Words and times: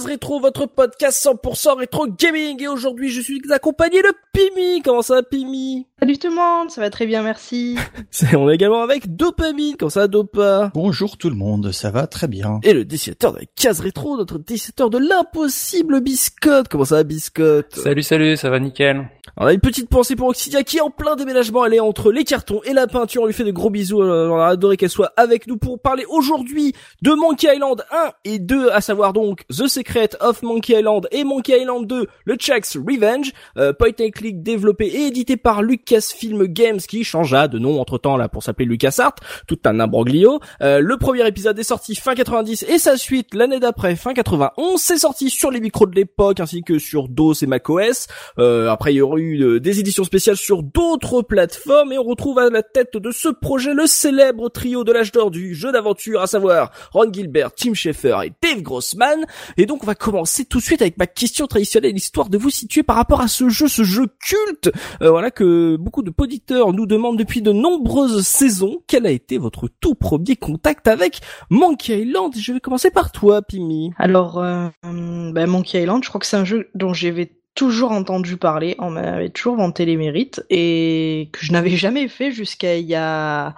Case 0.00 0.06
rétro, 0.06 0.40
votre 0.40 0.66
podcast 0.66 1.26
100% 1.26 1.76
rétro 1.76 2.06
gaming. 2.06 2.62
Et 2.62 2.68
aujourd'hui, 2.68 3.10
je 3.10 3.20
suis 3.20 3.40
accompagné 3.50 4.00
de 4.00 4.12
Pimi. 4.32 4.80
Comment 4.82 5.02
ça, 5.02 5.22
Pimi? 5.22 5.86
Salut 5.98 6.16
tout 6.16 6.28
le 6.28 6.34
monde, 6.34 6.70
ça 6.70 6.80
va 6.80 6.88
très 6.88 7.06
bien, 7.06 7.22
merci. 7.22 7.76
On 8.34 8.48
est 8.48 8.54
également 8.54 8.82
avec 8.82 9.14
Dopamine. 9.14 9.76
Comment 9.78 9.90
ça, 9.90 10.08
Dopa? 10.08 10.70
Bonjour 10.74 11.18
tout 11.18 11.28
le 11.28 11.36
monde, 11.36 11.72
ça 11.72 11.90
va 11.90 12.06
très 12.06 12.28
bien. 12.28 12.60
Et 12.62 12.72
le 12.72 12.86
dessinateur 12.86 13.32
de 13.32 13.40
la 13.40 13.44
case 13.54 13.80
rétro, 13.80 14.16
notre 14.16 14.38
dessinateur 14.38 14.88
de 14.88 14.98
l'impossible 14.98 16.00
Biscotte. 16.00 16.68
Comment 16.68 16.86
ça, 16.86 17.02
Biscotte? 17.04 17.74
Salut, 17.74 18.02
salut, 18.02 18.36
ça 18.36 18.48
va 18.48 18.58
nickel. 18.60 19.10
On 19.42 19.46
a 19.46 19.54
une 19.54 19.60
petite 19.60 19.88
pensée 19.88 20.16
pour 20.16 20.28
Oxidia 20.28 20.62
qui 20.64 20.76
est 20.76 20.82
en 20.82 20.90
plein 20.90 21.16
déménagement. 21.16 21.64
Elle 21.64 21.72
est 21.72 21.80
entre 21.80 22.12
les 22.12 22.24
cartons 22.24 22.60
et 22.64 22.74
la 22.74 22.86
peinture. 22.86 23.22
On 23.22 23.26
lui 23.26 23.32
fait 23.32 23.42
de 23.42 23.50
gros 23.50 23.70
bisous. 23.70 24.02
Euh, 24.02 24.28
On 24.28 24.38
a 24.38 24.48
adoré 24.48 24.76
qu'elle 24.76 24.90
soit 24.90 25.14
avec 25.16 25.46
nous 25.46 25.56
pour 25.56 25.80
parler 25.80 26.04
aujourd'hui 26.10 26.74
de 27.00 27.12
Monkey 27.12 27.48
Island 27.50 27.82
1 27.90 28.10
et 28.26 28.38
2, 28.38 28.68
à 28.68 28.82
savoir 28.82 29.14
donc 29.14 29.46
The 29.48 29.66
Secret 29.66 30.10
of 30.20 30.42
Monkey 30.42 30.78
Island 30.78 31.08
et 31.10 31.24
Monkey 31.24 31.58
Island 31.58 31.86
2, 31.86 32.06
le 32.22 32.34
Chuck's 32.34 32.76
Revenge, 32.76 33.32
euh, 33.56 33.72
point 33.72 33.92
and 33.98 34.10
click 34.10 34.42
développé 34.42 34.88
et 34.88 35.06
édité 35.06 35.38
par 35.38 35.62
Lucasfilm 35.62 36.44
Games 36.44 36.76
qui 36.76 37.02
changea 37.02 37.48
de 37.48 37.58
nom 37.58 37.80
entre 37.80 37.96
temps 37.96 38.18
là 38.18 38.28
pour 38.28 38.42
s'appeler 38.42 38.66
LucasArts. 38.66 39.14
Tout 39.46 39.58
un 39.64 39.80
imbroglio. 39.80 40.40
Euh, 40.60 40.80
le 40.80 40.98
premier 40.98 41.26
épisode 41.26 41.58
est 41.58 41.62
sorti 41.62 41.94
fin 41.94 42.14
90 42.14 42.66
et 42.68 42.78
sa 42.78 42.98
suite 42.98 43.34
l'année 43.34 43.58
d'après 43.58 43.96
fin 43.96 44.12
91. 44.12 44.78
C'est 44.78 44.98
sorti 44.98 45.30
sur 45.30 45.50
les 45.50 45.60
micros 45.60 45.86
de 45.86 45.94
l'époque 45.94 46.40
ainsi 46.40 46.62
que 46.62 46.78
sur 46.78 47.08
DOS 47.08 47.36
et 47.40 47.46
macOS. 47.46 48.06
Euh, 48.38 48.68
après, 48.68 48.92
il 48.92 48.96
y 48.96 49.00
aura 49.00 49.16
eu 49.16 49.29
euh, 49.38 49.60
des 49.60 49.80
éditions 49.80 50.04
spéciales 50.04 50.36
sur 50.36 50.62
d'autres 50.62 51.22
plateformes 51.22 51.92
et 51.92 51.98
on 51.98 52.04
retrouve 52.04 52.38
à 52.38 52.50
la 52.50 52.62
tête 52.62 52.96
de 52.96 53.10
ce 53.10 53.28
projet 53.28 53.74
le 53.74 53.86
célèbre 53.86 54.48
trio 54.48 54.84
de 54.84 54.92
l'âge 54.92 55.12
d'or 55.12 55.30
du 55.30 55.54
jeu 55.54 55.72
d'aventure, 55.72 56.20
à 56.20 56.26
savoir 56.26 56.70
Ron 56.92 57.12
Gilbert, 57.12 57.52
Tim 57.52 57.74
Schafer 57.74 58.16
et 58.24 58.32
Dave 58.42 58.62
Grossman. 58.62 59.24
Et 59.56 59.66
donc, 59.66 59.82
on 59.82 59.86
va 59.86 59.94
commencer 59.94 60.44
tout 60.44 60.58
de 60.58 60.64
suite 60.64 60.82
avec 60.82 60.98
ma 60.98 61.06
question 61.06 61.46
traditionnelle, 61.46 61.96
histoire 61.96 62.28
de 62.28 62.38
vous 62.38 62.50
situer 62.50 62.82
par 62.82 62.96
rapport 62.96 63.20
à 63.20 63.28
ce 63.28 63.48
jeu, 63.48 63.68
ce 63.68 63.82
jeu 63.82 64.06
culte, 64.20 64.70
euh, 65.02 65.10
voilà 65.10 65.30
que 65.30 65.76
beaucoup 65.76 66.02
de 66.02 66.10
poditeurs 66.10 66.72
nous 66.72 66.86
demandent 66.86 67.18
depuis 67.18 67.42
de 67.42 67.52
nombreuses 67.52 68.26
saisons. 68.26 68.82
Quel 68.86 69.06
a 69.06 69.10
été 69.10 69.38
votre 69.38 69.68
tout 69.80 69.94
premier 69.94 70.36
contact 70.36 70.88
avec 70.88 71.20
Monkey 71.50 72.02
Island? 72.02 72.34
Je 72.36 72.52
vais 72.52 72.60
commencer 72.60 72.90
par 72.90 73.12
toi, 73.12 73.42
Pimi. 73.42 73.92
Alors, 73.98 74.38
euh, 74.38 74.68
ben, 74.82 75.46
Monkey 75.46 75.82
Island, 75.82 76.02
je 76.02 76.08
crois 76.08 76.20
que 76.20 76.26
c'est 76.26 76.36
un 76.36 76.44
jeu 76.44 76.68
dont 76.74 76.92
j'avais 76.92 77.32
toujours 77.54 77.92
entendu 77.92 78.36
parler, 78.36 78.76
on 78.78 78.90
m'avait 78.90 79.30
toujours 79.30 79.56
vanté 79.56 79.84
les 79.84 79.96
mérites, 79.96 80.42
et 80.50 81.28
que 81.32 81.44
je 81.44 81.52
n'avais 81.52 81.70
jamais 81.76 82.08
fait 82.08 82.32
jusqu'à 82.32 82.76
il 82.76 82.86
y 82.86 82.94
a... 82.94 83.54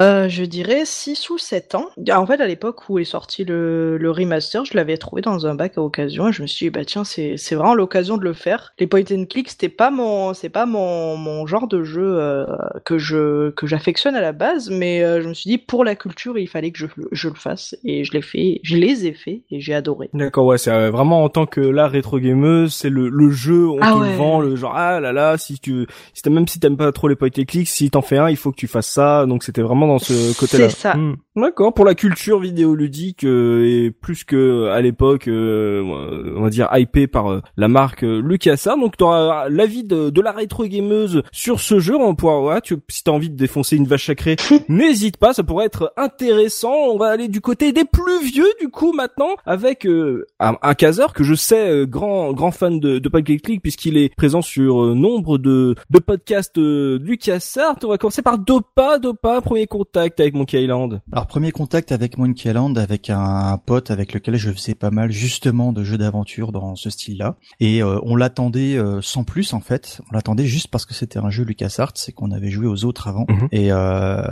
Euh, 0.00 0.28
je 0.28 0.44
dirais 0.44 0.82
6 0.84 1.30
ou 1.30 1.38
7 1.38 1.74
ans. 1.74 1.86
En 2.10 2.26
fait, 2.26 2.40
à 2.40 2.46
l'époque 2.46 2.88
où 2.88 2.98
est 2.98 3.04
sorti 3.04 3.44
le, 3.44 3.98
le 3.98 4.10
remaster, 4.10 4.64
je 4.64 4.74
l'avais 4.74 4.96
trouvé 4.96 5.20
dans 5.22 5.46
un 5.46 5.54
bac 5.54 5.76
à 5.76 5.82
occasion 5.82 6.28
et 6.28 6.32
je 6.32 6.42
me 6.42 6.46
suis 6.46 6.66
dit, 6.66 6.70
bah 6.70 6.84
tiens, 6.84 7.04
c'est 7.04 7.36
c'est 7.36 7.54
vraiment 7.54 7.74
l'occasion 7.74 8.16
de 8.16 8.22
le 8.24 8.32
faire. 8.32 8.72
Les 8.78 8.86
point 8.86 9.02
and 9.10 9.26
click, 9.28 9.50
c'était 9.50 9.68
pas 9.68 9.90
mon, 9.90 10.32
c'est 10.34 10.48
pas 10.48 10.66
mon, 10.66 11.16
mon 11.16 11.46
genre 11.46 11.66
de 11.68 11.82
jeu 11.82 12.02
euh, 12.18 12.46
que 12.84 12.98
je 12.98 13.50
que 13.50 13.66
j'affectionne 13.66 14.14
à 14.14 14.20
la 14.20 14.32
base, 14.32 14.70
mais 14.70 15.02
euh, 15.02 15.22
je 15.22 15.28
me 15.28 15.34
suis 15.34 15.50
dit, 15.50 15.58
pour 15.58 15.84
la 15.84 15.94
culture, 15.96 16.38
il 16.38 16.48
fallait 16.48 16.70
que 16.70 16.78
je, 16.78 16.86
je 17.12 17.28
le 17.28 17.34
fasse 17.34 17.76
et 17.84 18.04
je 18.04 18.12
l'ai 18.12 18.22
fait, 18.22 18.60
je 18.62 18.76
les 18.76 19.06
ai 19.06 19.12
fait 19.12 19.42
et 19.50 19.60
j'ai 19.60 19.74
adoré. 19.74 20.08
D'accord, 20.14 20.46
ouais, 20.46 20.58
c'est 20.58 20.70
euh, 20.70 20.90
vraiment 20.90 21.24
en 21.24 21.28
tant 21.28 21.46
que 21.46 21.60
la 21.60 21.88
rétro 21.88 22.18
gameuse, 22.18 22.74
c'est 22.74 22.90
le, 22.90 23.08
le 23.08 23.30
jeu, 23.30 23.68
on 23.68 23.78
Ah 23.80 23.92
te 23.92 23.98
ouais. 23.98 24.10
le 24.10 24.16
vend, 24.16 24.40
le 24.40 24.56
genre 24.56 24.72
ah 24.76 25.00
là 25.00 25.12
là, 25.12 25.36
si 25.36 25.58
tu, 25.58 25.86
si 26.14 26.30
même 26.30 26.46
si 26.46 26.60
t'aimes 26.60 26.76
pas 26.76 26.92
trop 26.92 27.08
les 27.08 27.16
point 27.16 27.28
and 27.38 27.44
click, 27.46 27.68
si 27.68 27.90
t'en 27.90 28.02
fais 28.02 28.18
un, 28.18 28.28
il 28.30 28.36
faut 28.36 28.50
que 28.52 28.56
tu 28.56 28.68
fasses 28.68 28.88
ça. 28.88 29.26
Donc 29.26 29.42
c'était 29.44 29.62
vraiment 29.62 29.79
dans 29.86 29.98
ce 29.98 30.38
côté-là. 30.38 30.68
C'est 30.70 30.76
ça. 30.76 30.96
Hmm. 30.96 31.16
D'accord, 31.36 31.72
pour 31.72 31.84
la 31.84 31.94
culture 31.94 32.40
vidéoludique 32.40 33.24
euh, 33.24 33.64
et 33.64 33.90
plus 33.90 34.24
que 34.24 34.68
à 34.68 34.80
l'époque, 34.80 35.28
euh, 35.28 35.82
on 36.36 36.42
va 36.42 36.50
dire 36.50 36.68
hypé 36.72 37.06
par 37.06 37.30
euh, 37.30 37.40
la 37.56 37.68
marque 37.68 38.04
euh, 38.04 38.20
LucasArts. 38.20 38.76
Donc 38.76 38.96
t'auras 38.96 39.48
l'avis 39.48 39.84
de, 39.84 40.10
de 40.10 40.20
la 40.20 40.32
rétro 40.32 40.66
gameuse 40.66 41.22
sur 41.32 41.60
ce 41.60 41.78
jeu. 41.78 41.96
On 41.96 42.14
pourra, 42.14 42.40
ouais, 42.42 42.60
tu, 42.60 42.76
si 42.88 43.04
t'as 43.04 43.12
envie 43.12 43.30
de 43.30 43.36
défoncer 43.36 43.76
une 43.76 43.86
vache 43.86 44.06
sacrée, 44.06 44.36
n'hésite 44.68 45.16
pas, 45.16 45.32
ça 45.32 45.42
pourrait 45.42 45.66
être 45.66 45.92
intéressant. 45.96 46.74
On 46.74 46.98
va 46.98 47.06
aller 47.06 47.28
du 47.28 47.40
côté 47.40 47.72
des 47.72 47.84
plus 47.84 48.24
vieux 48.24 48.50
du 48.60 48.68
coup 48.68 48.92
maintenant 48.92 49.34
avec 49.46 49.86
euh, 49.86 50.26
un, 50.40 50.56
un 50.62 50.74
caseur 50.74 51.12
que 51.12 51.24
je 51.24 51.34
sais 51.34 51.70
euh, 51.70 51.86
grand 51.86 52.32
grand 52.32 52.50
fan 52.50 52.80
de, 52.80 52.98
de 52.98 53.10
and 53.14 53.38
Click 53.42 53.62
puisqu'il 53.62 53.96
est 53.96 54.14
présent 54.14 54.42
sur 54.42 54.82
euh, 54.82 54.94
nombre 54.94 55.38
de, 55.38 55.74
de 55.90 55.98
podcasts 55.98 56.58
euh, 56.58 56.98
LucasArts. 57.00 57.76
On 57.84 57.88
va 57.88 57.98
commencer 57.98 58.22
par 58.22 58.38
Dopa, 58.38 58.98
Dopa, 58.98 59.40
premier 59.40 59.66
contact 59.70 60.20
avec 60.20 60.34
Monkey 60.34 60.62
Island. 60.62 61.00
Alors 61.12 61.26
premier 61.26 61.52
contact 61.52 61.92
avec 61.92 62.18
Monkey 62.18 62.50
Island 62.50 62.76
avec 62.76 63.08
un 63.08 63.56
pote 63.64 63.90
avec 63.90 64.12
lequel 64.12 64.36
je 64.36 64.50
faisais 64.50 64.74
pas 64.74 64.90
mal 64.90 65.10
justement 65.12 65.72
de 65.72 65.82
jeux 65.84 65.96
d'aventure 65.96 66.52
dans 66.52 66.74
ce 66.76 66.90
style-là 66.90 67.36
et 67.60 67.82
euh, 67.82 67.98
on 68.02 68.16
l'attendait 68.16 68.76
euh, 68.76 69.00
sans 69.00 69.24
plus 69.24 69.54
en 69.54 69.60
fait, 69.60 70.00
on 70.10 70.14
l'attendait 70.14 70.44
juste 70.46 70.68
parce 70.68 70.84
que 70.84 70.92
c'était 70.94 71.18
un 71.20 71.30
jeu 71.30 71.44
LucasArts 71.44 71.94
et 72.08 72.12
qu'on 72.12 72.32
avait 72.32 72.50
joué 72.50 72.66
aux 72.66 72.84
autres 72.84 73.08
avant 73.08 73.24
Mhm. 73.28 73.48
et 73.52 73.68
euh, 73.72 74.22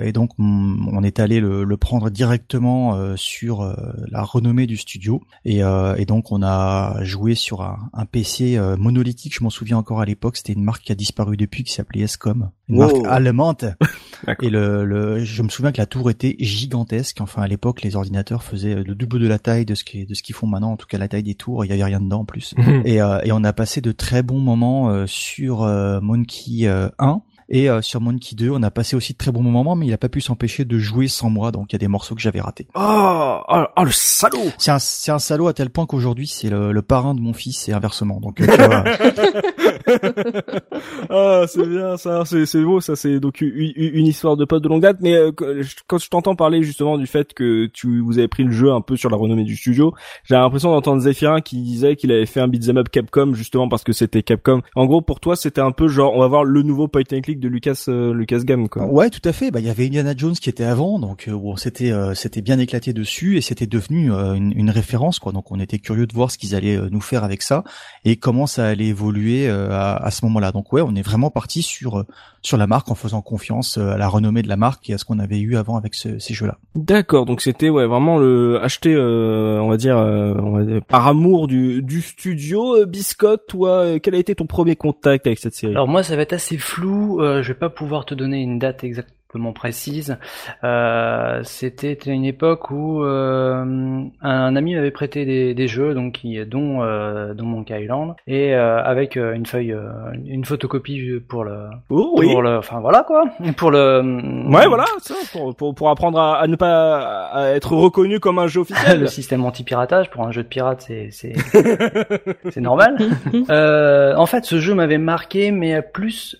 et 0.00 0.12
donc 0.12 0.30
on, 0.38 1.02
est 1.02 1.18
allé 1.18 1.40
le, 1.40 1.64
le 1.64 1.76
prendre 1.78 2.10
directement 2.10 2.94
euh, 2.94 3.16
sur 3.16 3.62
euh, 3.62 3.74
la 4.10 4.22
renommée 4.22 4.66
du 4.66 4.76
studio 4.76 5.22
et, 5.44 5.64
euh, 5.64 5.96
et 5.96 6.04
donc 6.04 6.30
on 6.30 6.42
a 6.42 7.02
joué 7.02 7.34
sur 7.34 7.62
un, 7.62 7.78
un 7.94 8.04
PC 8.04 8.56
euh, 8.58 8.76
monolithique, 8.76 9.34
je 9.34 9.42
m'en 9.42 9.50
souviens 9.50 9.78
encore 9.78 10.00
à 10.00 10.04
l'époque, 10.04 10.36
c'était 10.36 10.52
une 10.52 10.62
marque 10.64 10.82
qui 10.84 10.92
a 10.92 10.94
disparu 10.94 11.36
depuis 11.38 11.64
qui 11.64 11.72
s'appelait 11.72 12.02
Escom, 12.02 12.50
une 12.68 12.76
Wow. 12.76 12.92
marque 13.02 13.06
allemande. 13.06 13.76
et 14.40 14.50
le, 14.50 14.84
le, 14.84 15.24
je 15.24 15.42
me 15.42 15.48
souviens 15.48 15.72
que 15.72 15.78
la 15.78 15.86
tour 15.86 16.10
était 16.10 16.36
gigantesque. 16.38 17.20
Enfin, 17.20 17.42
à 17.42 17.48
l'époque, 17.48 17.82
les 17.82 17.96
ordinateurs 17.96 18.42
faisaient 18.42 18.74
le 18.74 18.94
double 18.94 19.18
de 19.18 19.26
la 19.26 19.38
taille 19.38 19.64
de 19.64 19.74
ce 19.74 19.84
qui, 19.84 20.06
de 20.06 20.14
ce 20.14 20.22
qu'ils 20.22 20.34
font 20.34 20.46
maintenant. 20.46 20.72
En 20.72 20.76
tout 20.76 20.86
cas, 20.86 20.98
la 20.98 21.08
taille 21.08 21.22
des 21.22 21.34
tours, 21.34 21.64
il 21.64 21.68
y 21.68 21.72
avait 21.72 21.84
rien 21.84 22.00
dedans 22.00 22.20
en 22.20 22.24
plus. 22.24 22.54
Et, 22.84 23.00
euh, 23.00 23.20
et 23.24 23.32
on 23.32 23.44
a 23.44 23.52
passé 23.52 23.80
de 23.80 23.92
très 23.92 24.22
bons 24.22 24.40
moments 24.40 24.90
euh, 24.90 25.06
sur 25.06 25.62
euh, 25.62 26.00
Monkey 26.00 26.66
euh, 26.66 26.88
1. 26.98 27.22
Et 27.48 27.68
euh, 27.70 27.80
sur 27.82 28.00
Monkey 28.00 28.34
2, 28.36 28.50
on 28.50 28.62
a 28.62 28.70
passé 28.70 28.96
aussi 28.96 29.12
de 29.12 29.18
très 29.18 29.30
bons 29.32 29.42
moments, 29.42 29.76
mais 29.76 29.86
il 29.86 29.92
a 29.92 29.98
pas 29.98 30.08
pu 30.08 30.20
s'empêcher 30.20 30.64
de 30.64 30.78
jouer 30.78 31.08
sans 31.08 31.30
moi, 31.30 31.52
donc 31.52 31.66
il 31.70 31.74
y 31.74 31.76
a 31.76 31.78
des 31.78 31.88
morceaux 31.88 32.14
que 32.14 32.20
j'avais 32.20 32.40
ratés. 32.40 32.66
Oh, 32.74 33.38
oh, 33.48 33.64
oh, 33.76 33.84
le 33.84 33.90
salaud 33.90 34.38
C'est 34.58 34.70
un, 34.70 34.78
c'est 34.78 35.12
un 35.12 35.18
salaud 35.18 35.48
à 35.48 35.52
tel 35.52 35.70
point 35.70 35.86
qu'aujourd'hui, 35.86 36.26
c'est 36.26 36.50
le, 36.50 36.72
le 36.72 36.82
parrain 36.82 37.14
de 37.14 37.20
mon 37.20 37.32
fils 37.32 37.68
et 37.68 37.72
inversement. 37.72 38.20
Donc, 38.20 38.40
euh, 38.40 38.46
tu 38.46 38.56
vois, 38.56 38.84
Ah, 41.10 41.44
c'est 41.48 41.66
bien 41.68 41.96
ça, 41.96 42.24
c'est 42.24 42.46
c'est 42.46 42.62
beau 42.62 42.80
ça, 42.80 42.96
c'est 42.96 43.20
donc 43.20 43.40
une, 43.40 43.72
une- 43.76 44.06
histoire 44.06 44.36
de 44.36 44.44
pote 44.44 44.62
de 44.62 44.68
longue 44.68 44.82
date. 44.82 44.98
Mais 45.00 45.14
euh, 45.14 45.32
quand 45.86 45.98
je 45.98 46.08
t'entends 46.08 46.34
parler 46.34 46.62
justement 46.62 46.98
du 46.98 47.06
fait 47.06 47.32
que 47.34 47.66
tu 47.66 48.00
vous 48.00 48.18
avez 48.18 48.28
pris 48.28 48.44
le 48.44 48.50
jeu 48.52 48.72
un 48.72 48.80
peu 48.80 48.96
sur 48.96 49.10
la 49.10 49.16
renommée 49.16 49.44
du 49.44 49.56
studio, 49.56 49.94
j'ai 50.24 50.34
l'impression 50.34 50.70
d'entendre 50.70 51.00
Zephyrin 51.02 51.40
qui 51.40 51.60
disait 51.62 51.96
qu'il 51.96 52.12
avait 52.12 52.26
fait 52.26 52.40
un 52.40 52.48
beat'em 52.48 52.78
up 52.78 52.88
Capcom 52.90 53.34
justement 53.34 53.68
parce 53.68 53.84
que 53.84 53.92
c'était 53.92 54.22
Capcom. 54.22 54.62
En 54.74 54.86
gros, 54.86 55.02
pour 55.02 55.20
toi, 55.20 55.36
c'était 55.36 55.60
un 55.60 55.72
peu 55.72 55.88
genre 55.88 56.14
on 56.14 56.20
va 56.20 56.28
voir 56.28 56.44
le 56.44 56.62
nouveau 56.62 56.88
point 56.88 57.02
and 57.12 57.20
click 57.20 57.31
de 57.40 57.48
Lucas 57.48 57.84
euh, 57.88 58.12
Lucas 58.12 58.40
Game 58.40 58.68
quoi. 58.68 58.84
Ouais, 58.86 59.10
tout 59.10 59.26
à 59.28 59.32
fait. 59.32 59.50
Bah, 59.50 59.60
il 59.60 59.66
y 59.66 59.70
avait 59.70 59.86
Indiana 59.86 60.14
Jones 60.16 60.34
qui 60.34 60.48
était 60.48 60.64
avant, 60.64 60.98
donc 60.98 61.28
euh, 61.28 61.36
bon, 61.36 61.56
c'était 61.56 61.90
euh, 61.90 62.14
c'était 62.14 62.42
bien 62.42 62.58
éclaté 62.58 62.92
dessus 62.92 63.36
et 63.36 63.40
c'était 63.40 63.66
devenu 63.66 64.12
euh, 64.12 64.34
une, 64.34 64.52
une 64.56 64.70
référence 64.70 65.18
quoi. 65.18 65.32
Donc 65.32 65.50
on 65.50 65.60
était 65.60 65.78
curieux 65.78 66.06
de 66.06 66.14
voir 66.14 66.30
ce 66.30 66.38
qu'ils 66.38 66.54
allaient 66.54 66.76
euh, 66.76 66.88
nous 66.90 67.00
faire 67.00 67.24
avec 67.24 67.42
ça 67.42 67.64
et 68.04 68.16
comment 68.16 68.46
ça 68.46 68.66
allait 68.66 68.86
évoluer 68.86 69.48
à, 69.48 69.96
à 69.96 70.10
ce 70.10 70.24
moment-là. 70.26 70.52
Donc 70.52 70.72
ouais, 70.72 70.82
on 70.82 70.94
est 70.94 71.02
vraiment 71.02 71.30
parti 71.30 71.62
sur 71.62 72.04
sur 72.42 72.56
la 72.56 72.66
marque 72.66 72.90
en 72.90 72.94
faisant 72.94 73.22
confiance 73.22 73.78
euh, 73.78 73.92
à 73.92 73.96
la 73.98 74.08
renommée 74.08 74.42
de 74.42 74.48
la 74.48 74.56
marque 74.56 74.90
et 74.90 74.94
à 74.94 74.98
ce 74.98 75.04
qu'on 75.04 75.18
avait 75.20 75.38
eu 75.38 75.56
avant 75.56 75.76
avec 75.76 75.94
ce- 75.94 76.18
ces 76.18 76.34
jeux-là. 76.34 76.58
D'accord, 76.74 77.24
donc 77.24 77.40
c'était 77.40 77.68
ouais 77.70 77.86
vraiment 77.86 78.18
le 78.18 78.60
acheter, 78.62 78.94
euh, 78.94 79.60
on 79.62 79.68
va 79.68 79.76
dire, 79.76 79.96
euh, 79.96 80.34
on 80.42 80.50
va 80.50 80.64
dire, 80.64 80.82
par 80.84 81.06
amour 81.06 81.46
du 81.46 81.82
du 81.82 82.00
studio. 82.02 82.76
Euh, 82.76 82.86
Biscotte, 82.86 83.42
toi, 83.48 83.98
quel 84.00 84.14
a 84.14 84.18
été 84.18 84.34
ton 84.34 84.46
premier 84.46 84.74
contact 84.76 85.26
avec 85.26 85.38
cette 85.38 85.54
série? 85.54 85.72
Alors 85.72 85.88
moi 85.88 86.02
ça 86.02 86.16
va 86.16 86.22
être 86.22 86.32
assez 86.32 86.58
flou, 86.58 87.20
euh, 87.20 87.42
je 87.42 87.48
vais 87.48 87.58
pas 87.58 87.70
pouvoir 87.70 88.04
te 88.04 88.14
donner 88.14 88.40
une 88.42 88.58
date 88.58 88.82
exacte 88.84 89.14
comment 89.32 89.52
précise. 89.52 90.18
Euh, 90.62 91.40
c'était 91.42 91.94
une 91.94 92.24
époque 92.24 92.70
où 92.70 93.02
euh, 93.02 94.04
un 94.20 94.56
ami 94.56 94.74
m'avait 94.74 94.90
prêté 94.90 95.24
des, 95.24 95.54
des, 95.54 95.68
jeux, 95.68 95.94
donc 95.94 96.12
qui, 96.12 96.44
dont 96.44 96.82
euh, 96.82 97.32
dont 97.34 97.46
Monkey 97.46 97.82
Island, 97.82 98.14
et 98.26 98.54
euh, 98.54 98.82
avec 98.82 99.16
euh, 99.16 99.32
une 99.32 99.46
feuille, 99.46 99.74
une 100.26 100.44
photocopie 100.44 101.20
pour 101.26 101.44
le, 101.44 101.68
oh, 101.88 102.14
oui. 102.18 102.30
pour 102.30 102.42
le, 102.42 102.58
enfin 102.58 102.80
voilà 102.80 103.02
quoi, 103.04 103.24
pour 103.56 103.70
le. 103.70 104.02
Ouais 104.50 104.66
voilà, 104.66 104.84
ça, 104.98 105.14
pour, 105.32 105.56
pour, 105.56 105.74
pour 105.74 105.88
apprendre 105.88 106.18
à, 106.18 106.38
à, 106.38 106.46
ne 106.46 106.56
pas 106.56 107.26
à 107.32 107.48
être 107.50 107.72
reconnu 107.72 108.20
comme 108.20 108.38
un 108.38 108.46
jeu 108.46 108.60
officiel. 108.62 109.00
le 109.00 109.06
système 109.06 109.44
anti-piratage 109.44 110.10
pour 110.10 110.24
un 110.26 110.30
jeu 110.30 110.42
de 110.42 110.48
pirate, 110.48 110.84
c'est 110.86 111.08
c'est 111.10 111.32
c'est 112.50 112.60
normal. 112.60 112.96
en 114.16 114.26
fait, 114.26 114.44
ce 114.44 114.58
jeu 114.58 114.74
m'avait 114.74 114.98
marqué, 114.98 115.50
mais 115.50 115.80
plus 115.80 116.36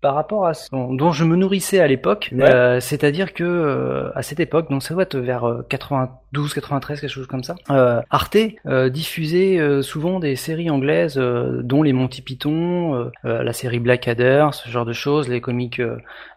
par 0.00 0.14
rapport 0.14 0.46
à 0.46 0.54
ce 0.54 0.68
dont 0.70 1.12
je 1.12 1.24
me 1.24 1.36
nourrissais 1.36 1.80
à 1.80 1.86
l'époque, 1.86 2.30
euh, 2.38 2.80
c'est-à-dire 2.80 3.34
que 3.34 3.44
euh, 3.44 4.10
à 4.14 4.22
cette 4.22 4.40
époque, 4.40 4.70
donc 4.70 4.82
ça 4.82 4.94
doit 4.94 5.02
être 5.02 5.18
vers 5.18 5.62
92, 5.68 6.54
93, 6.54 7.00
quelque 7.00 7.10
chose 7.10 7.26
comme 7.26 7.44
ça, 7.44 7.54
euh, 7.70 8.00
Arte 8.10 8.36
euh, 8.66 8.88
diffusait 8.88 9.58
euh, 9.58 9.82
souvent 9.82 10.20
des 10.20 10.36
séries 10.36 10.70
anglaises, 10.70 11.16
dont 11.18 11.82
les 11.82 11.92
Monty 11.92 12.22
Python, 12.22 13.10
la 13.24 13.52
série 13.52 13.78
Blackadder, 13.78 14.48
ce 14.52 14.68
genre 14.68 14.84
de 14.84 14.92
choses, 14.92 15.28
les 15.28 15.40
comiques 15.40 15.82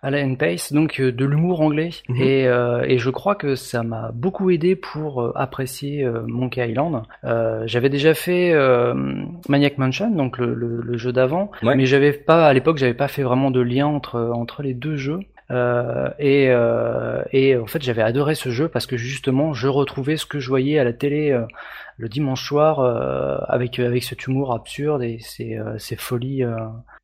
Alan 0.01 0.35
Pace, 0.35 0.73
donc 0.73 0.99
de 0.99 1.25
l'humour 1.25 1.61
anglais. 1.61 1.91
Mhm. 2.09 2.21
Et, 2.21 2.43
et 2.87 2.97
je 2.97 3.09
crois 3.09 3.35
que 3.35 3.55
ça 3.55 3.83
m'a 3.83 4.11
beaucoup 4.13 4.49
aidé 4.49 4.75
pour 4.75 5.37
apprécier 5.37 6.07
Monkey 6.27 6.69
Island. 6.69 7.03
j'avais 7.65 7.89
déjà 7.89 8.13
fait 8.13 8.53
Maniac 9.47 9.77
Mansion, 9.77 10.11
donc 10.11 10.37
le, 10.37 10.53
le, 10.53 10.81
le 10.81 10.97
jeu 10.97 11.11
d'avant, 11.11 11.51
mais 11.61 11.85
j'avais 11.85 12.13
pas 12.13 12.47
à 12.47 12.53
l'époque, 12.53 12.77
j'avais 12.77 12.93
pas 12.93 13.07
fait 13.07 13.23
vraiment 13.23 13.51
de 13.53 13.61
lien 13.61 13.87
entre 13.87 14.19
entre 14.19 14.61
les 14.63 14.73
deux 14.73 14.97
jeux. 14.97 15.21
Euh, 15.51 16.09
et, 16.19 16.47
euh, 16.49 17.21
et 17.31 17.57
en 17.57 17.67
fait 17.67 17.83
j'avais 17.83 18.01
adoré 18.01 18.33
ce 18.33 18.49
jeu 18.49 18.69
parce 18.69 18.85
que 18.85 18.95
justement 18.95 19.53
je 19.53 19.67
retrouvais 19.67 20.15
ce 20.15 20.25
que 20.25 20.39
je 20.39 20.47
voyais 20.47 20.79
à 20.79 20.83
la 20.83 20.93
télé 20.93 21.31
euh, 21.31 21.45
le 21.97 22.07
dimanche 22.07 22.47
soir 22.47 22.79
avec 23.49 23.77
avec 23.77 24.03
cet 24.03 24.25
humour 24.25 24.53
absurde 24.53 25.03
et 25.03 25.19
ces, 25.19 25.59
ces 25.77 25.95
folies 25.95 26.43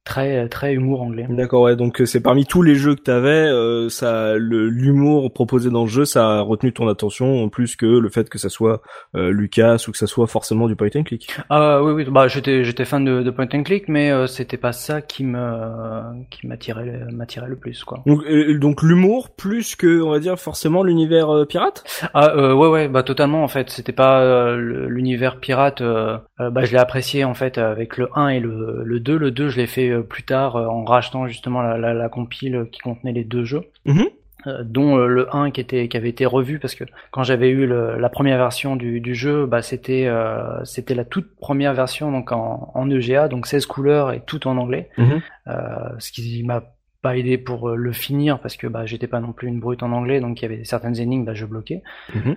très 0.09 0.49
très 0.49 0.73
humour 0.73 1.03
anglais. 1.03 1.27
D'accord, 1.29 1.61
ouais. 1.61 1.75
Donc 1.75 2.01
c'est 2.05 2.19
parmi 2.19 2.45
tous 2.45 2.63
les 2.63 2.73
jeux 2.73 2.95
que 2.95 3.01
t'avais, 3.01 3.29
euh, 3.29 3.89
ça, 3.89 4.35
l'humour 4.37 5.31
proposé 5.31 5.69
dans 5.69 5.83
le 5.83 5.87
jeu, 5.87 6.03
ça 6.03 6.39
a 6.39 6.41
retenu 6.41 6.73
ton 6.73 6.87
attention 6.87 7.47
plus 7.49 7.75
que 7.75 7.85
le 7.85 8.09
fait 8.09 8.27
que 8.27 8.39
ça 8.39 8.49
soit 8.49 8.81
euh, 9.15 9.31
Lucas 9.31 9.85
ou 9.87 9.91
que 9.91 9.97
ça 9.97 10.07
soit 10.07 10.25
forcément 10.25 10.67
du 10.67 10.75
point 10.75 10.89
and 10.95 11.03
click. 11.03 11.29
Ah 11.51 11.83
oui, 11.83 11.91
oui. 11.91 12.05
Bah 12.09 12.27
j'étais 12.27 12.63
j'étais 12.63 12.85
fan 12.85 13.05
de, 13.05 13.21
de, 13.21 13.29
point 13.29 13.47
and 13.53 13.61
click, 13.61 13.87
mais 13.87 14.11
euh, 14.11 14.25
c'était 14.25 14.57
pas 14.57 14.71
ça 14.71 15.01
qui 15.01 15.23
me 15.23 16.25
qui 16.31 16.47
m'attirait 16.47 17.01
m'attirait 17.11 17.47
le 17.47 17.55
plus 17.55 17.83
quoi. 17.83 18.01
Donc 18.07 18.23
donc 18.59 18.81
l'humour 18.81 19.29
plus 19.29 19.75
que 19.75 20.01
on 20.01 20.09
va 20.09 20.19
dire 20.19 20.39
forcément 20.39 20.81
l'univers 20.81 21.29
euh, 21.29 21.45
pirate? 21.45 21.83
Ah 22.15 22.55
ouais 22.55 22.67
ouais 22.67 22.87
bah 22.87 23.03
totalement 23.03 23.43
en 23.43 23.47
fait. 23.47 23.69
C'était 23.69 23.91
pas 23.91 24.55
l'univers 24.55 25.39
pirate. 25.39 25.83
bah 25.83 26.63
je 26.63 26.71
l'ai 26.71 26.79
apprécié 26.79 27.23
en 27.25 27.35
fait 27.35 27.59
avec 27.59 27.97
le 27.97 28.09
1 28.15 28.29
et 28.29 28.39
le 28.39 28.81
le 28.83 28.99
2. 28.99 29.17
Le 29.17 29.29
2 29.29 29.49
je 29.49 29.57
l'ai 29.57 29.67
fait 29.67 29.98
euh, 29.98 29.98
plus 30.03 30.23
tard 30.23 30.55
euh, 30.55 30.67
en 30.67 30.83
rachetant 30.83 31.27
justement 31.27 31.61
la, 31.61 31.77
la, 31.77 31.93
la, 31.93 32.09
compile 32.09 32.67
qui 32.71 32.79
contenait 32.79 33.13
les 33.13 33.23
deux 33.23 33.43
jeux. 33.43 33.63
Mhm. 33.85 34.07
Euh, 34.47 34.63
dont 34.63 34.95
le 34.95 35.35
1 35.35 35.51
qui 35.51 35.59
était 35.59 35.89
qui 35.89 35.97
avait 35.97 36.07
été 36.07 36.25
revu 36.25 36.59
parce 36.59 36.73
que 36.73 36.85
quand 37.11 37.23
j'avais 37.23 37.49
eu 37.49 37.65
le, 37.65 37.97
la 37.97 38.07
première 38.07 38.37
version 38.37 38.77
du, 38.77 39.01
du 39.01 39.13
jeu 39.13 39.45
bah 39.45 39.61
c'était 39.61 40.05
euh, 40.05 40.63
c'était 40.63 40.95
la 40.95 41.03
toute 41.03 41.35
première 41.35 41.73
version 41.73 42.09
donc 42.09 42.31
en, 42.31 42.71
en, 42.73 42.89
EGA 42.89 43.27
donc 43.27 43.47
16 43.47 43.65
couleurs 43.65 44.13
et 44.13 44.21
tout 44.21 44.47
en 44.47 44.55
anglais 44.55 44.91
mhm. 44.97 45.21
euh, 45.49 45.89
ce 45.97 46.13
qui 46.13 46.41
m'a 46.43 46.63
pas 47.01 47.17
aidé 47.17 47.37
pour 47.37 47.69
le 47.69 47.91
finir 47.93 48.39
parce 48.39 48.57
que 48.57 48.67
bah 48.67 48.85
j'étais 48.85 49.07
pas 49.07 49.19
non 49.19 49.31
plus 49.31 49.47
une 49.47 49.59
brute 49.59 49.83
en 49.83 49.91
anglais 49.91 50.19
donc 50.19 50.41
il 50.41 50.43
y 50.43 50.45
avait 50.53 50.65
certaines 50.65 50.99
énigmes 50.99 51.25
bah 51.25 51.33
je 51.33 51.45
bloquais 51.45 51.81
mhm. 52.13 52.35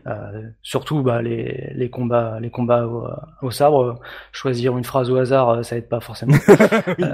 surtout 0.62 1.02
bah 1.02 1.20
les, 1.20 1.72
les 1.74 1.90
combats 1.90 2.38
les 2.40 2.50
combats 2.50 2.86
au, 2.86 3.08
au, 3.42 3.50
sabre 3.50 3.98
choisir 4.30 4.78
une 4.78 4.84
phrase 4.84 5.10
au 5.10 5.16
hasard 5.16 5.64
ça 5.64 5.76
aide 5.76 5.88
pas 5.88 6.00
forcément 6.00 6.36
oui. 6.98 7.04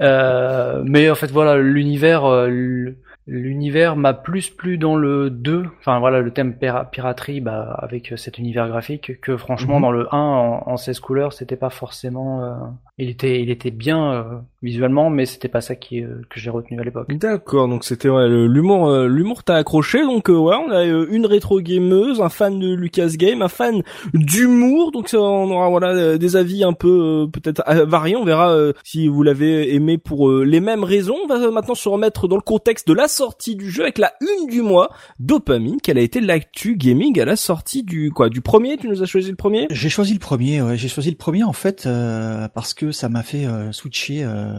Euh, 0.00 0.82
mais 0.84 1.08
en 1.08 1.14
fait 1.14 1.30
voilà 1.30 1.56
l'univers 1.56 2.24
euh, 2.24 2.94
l'univers 3.26 3.96
m'a 3.96 4.12
plus 4.12 4.50
plu 4.50 4.76
dans 4.76 4.96
le 4.96 5.30
2 5.30 5.66
enfin 5.78 5.98
voilà 6.00 6.20
le 6.20 6.32
thème 6.32 6.58
piraterie 6.90 7.40
bah 7.40 7.78
avec 7.80 8.12
cet 8.16 8.38
univers 8.38 8.68
graphique 8.68 9.20
que 9.20 9.36
franchement 9.36 9.76
Mhm. 9.76 9.82
dans 9.82 9.92
le 9.92 10.08
1 10.12 10.18
en, 10.18 10.62
en 10.66 10.76
16 10.76 10.98
couleurs 11.00 11.32
c'était 11.32 11.56
pas 11.56 11.70
forcément 11.70 12.42
euh, 12.42 12.54
il 12.98 13.08
était 13.08 13.40
il 13.40 13.50
était 13.50 13.70
bien 13.70 14.12
euh, 14.12 14.24
visuellement 14.64 15.10
mais 15.10 15.26
c'était 15.26 15.48
pas 15.48 15.60
ça 15.60 15.76
qui 15.76 16.02
euh, 16.02 16.22
que 16.30 16.40
j'ai 16.40 16.50
retenu 16.50 16.80
à 16.80 16.84
l'époque 16.84 17.06
D'accord, 17.08 17.68
donc 17.68 17.84
c'était 17.84 18.08
ouais, 18.08 18.28
l'humour, 18.28 18.88
euh, 18.88 19.06
l'humour 19.06 19.44
t'a 19.44 19.56
accroché. 19.56 20.02
Donc 20.02 20.30
euh, 20.30 20.36
ouais, 20.36 20.56
on 20.56 20.70
a 20.70 20.86
euh, 20.86 21.06
une 21.10 21.26
rétro 21.26 21.60
gameuse, 21.60 22.20
un 22.20 22.28
fan 22.28 22.58
de 22.58 22.74
Lucas 22.74 23.10
Game, 23.16 23.42
un 23.42 23.48
fan 23.48 23.82
d'humour. 24.14 24.92
Donc 24.92 25.08
ça, 25.08 25.18
on 25.20 25.50
aura 25.50 25.68
voilà 25.68 26.18
des 26.18 26.36
avis 26.36 26.64
un 26.64 26.72
peu 26.72 27.24
euh, 27.24 27.26
peut-être 27.26 27.62
variés. 27.86 28.16
On 28.16 28.24
verra 28.24 28.50
euh, 28.50 28.72
si 28.82 29.08
vous 29.08 29.22
l'avez 29.22 29.74
aimé 29.74 29.98
pour 29.98 30.28
euh, 30.28 30.44
les 30.44 30.60
mêmes 30.60 30.84
raisons. 30.84 31.16
On 31.24 31.26
va 31.26 31.50
maintenant 31.50 31.74
se 31.74 31.88
remettre 31.88 32.28
dans 32.28 32.36
le 32.36 32.42
contexte 32.42 32.88
de 32.88 32.94
la 32.94 33.08
sortie 33.08 33.56
du 33.56 33.70
jeu 33.70 33.82
avec 33.82 33.98
la 33.98 34.12
une 34.20 34.48
du 34.48 34.62
mois, 34.62 34.90
Dopamine. 35.18 35.78
Quelle 35.82 35.98
a 35.98 36.02
été 36.02 36.20
l'actu 36.20 36.76
gaming 36.76 37.18
à 37.20 37.24
la 37.24 37.36
sortie 37.36 37.82
du 37.82 38.10
quoi 38.10 38.28
Du 38.28 38.40
premier? 38.40 38.76
Tu 38.76 38.88
nous 38.88 39.02
as 39.02 39.06
choisi 39.06 39.30
le 39.30 39.36
premier? 39.36 39.66
J'ai 39.70 39.88
choisi 39.88 40.12
le 40.14 40.18
premier, 40.18 40.62
ouais, 40.62 40.76
j'ai 40.76 40.88
choisi 40.88 41.10
le 41.10 41.16
premier 41.16 41.44
en 41.44 41.52
fait 41.52 41.86
euh, 41.86 42.48
parce 42.54 42.74
que 42.74 42.92
ça 42.92 43.08
m'a 43.08 43.22
fait 43.22 43.46
euh, 43.46 43.72
switcher 43.72 44.24
euh, 44.24 44.53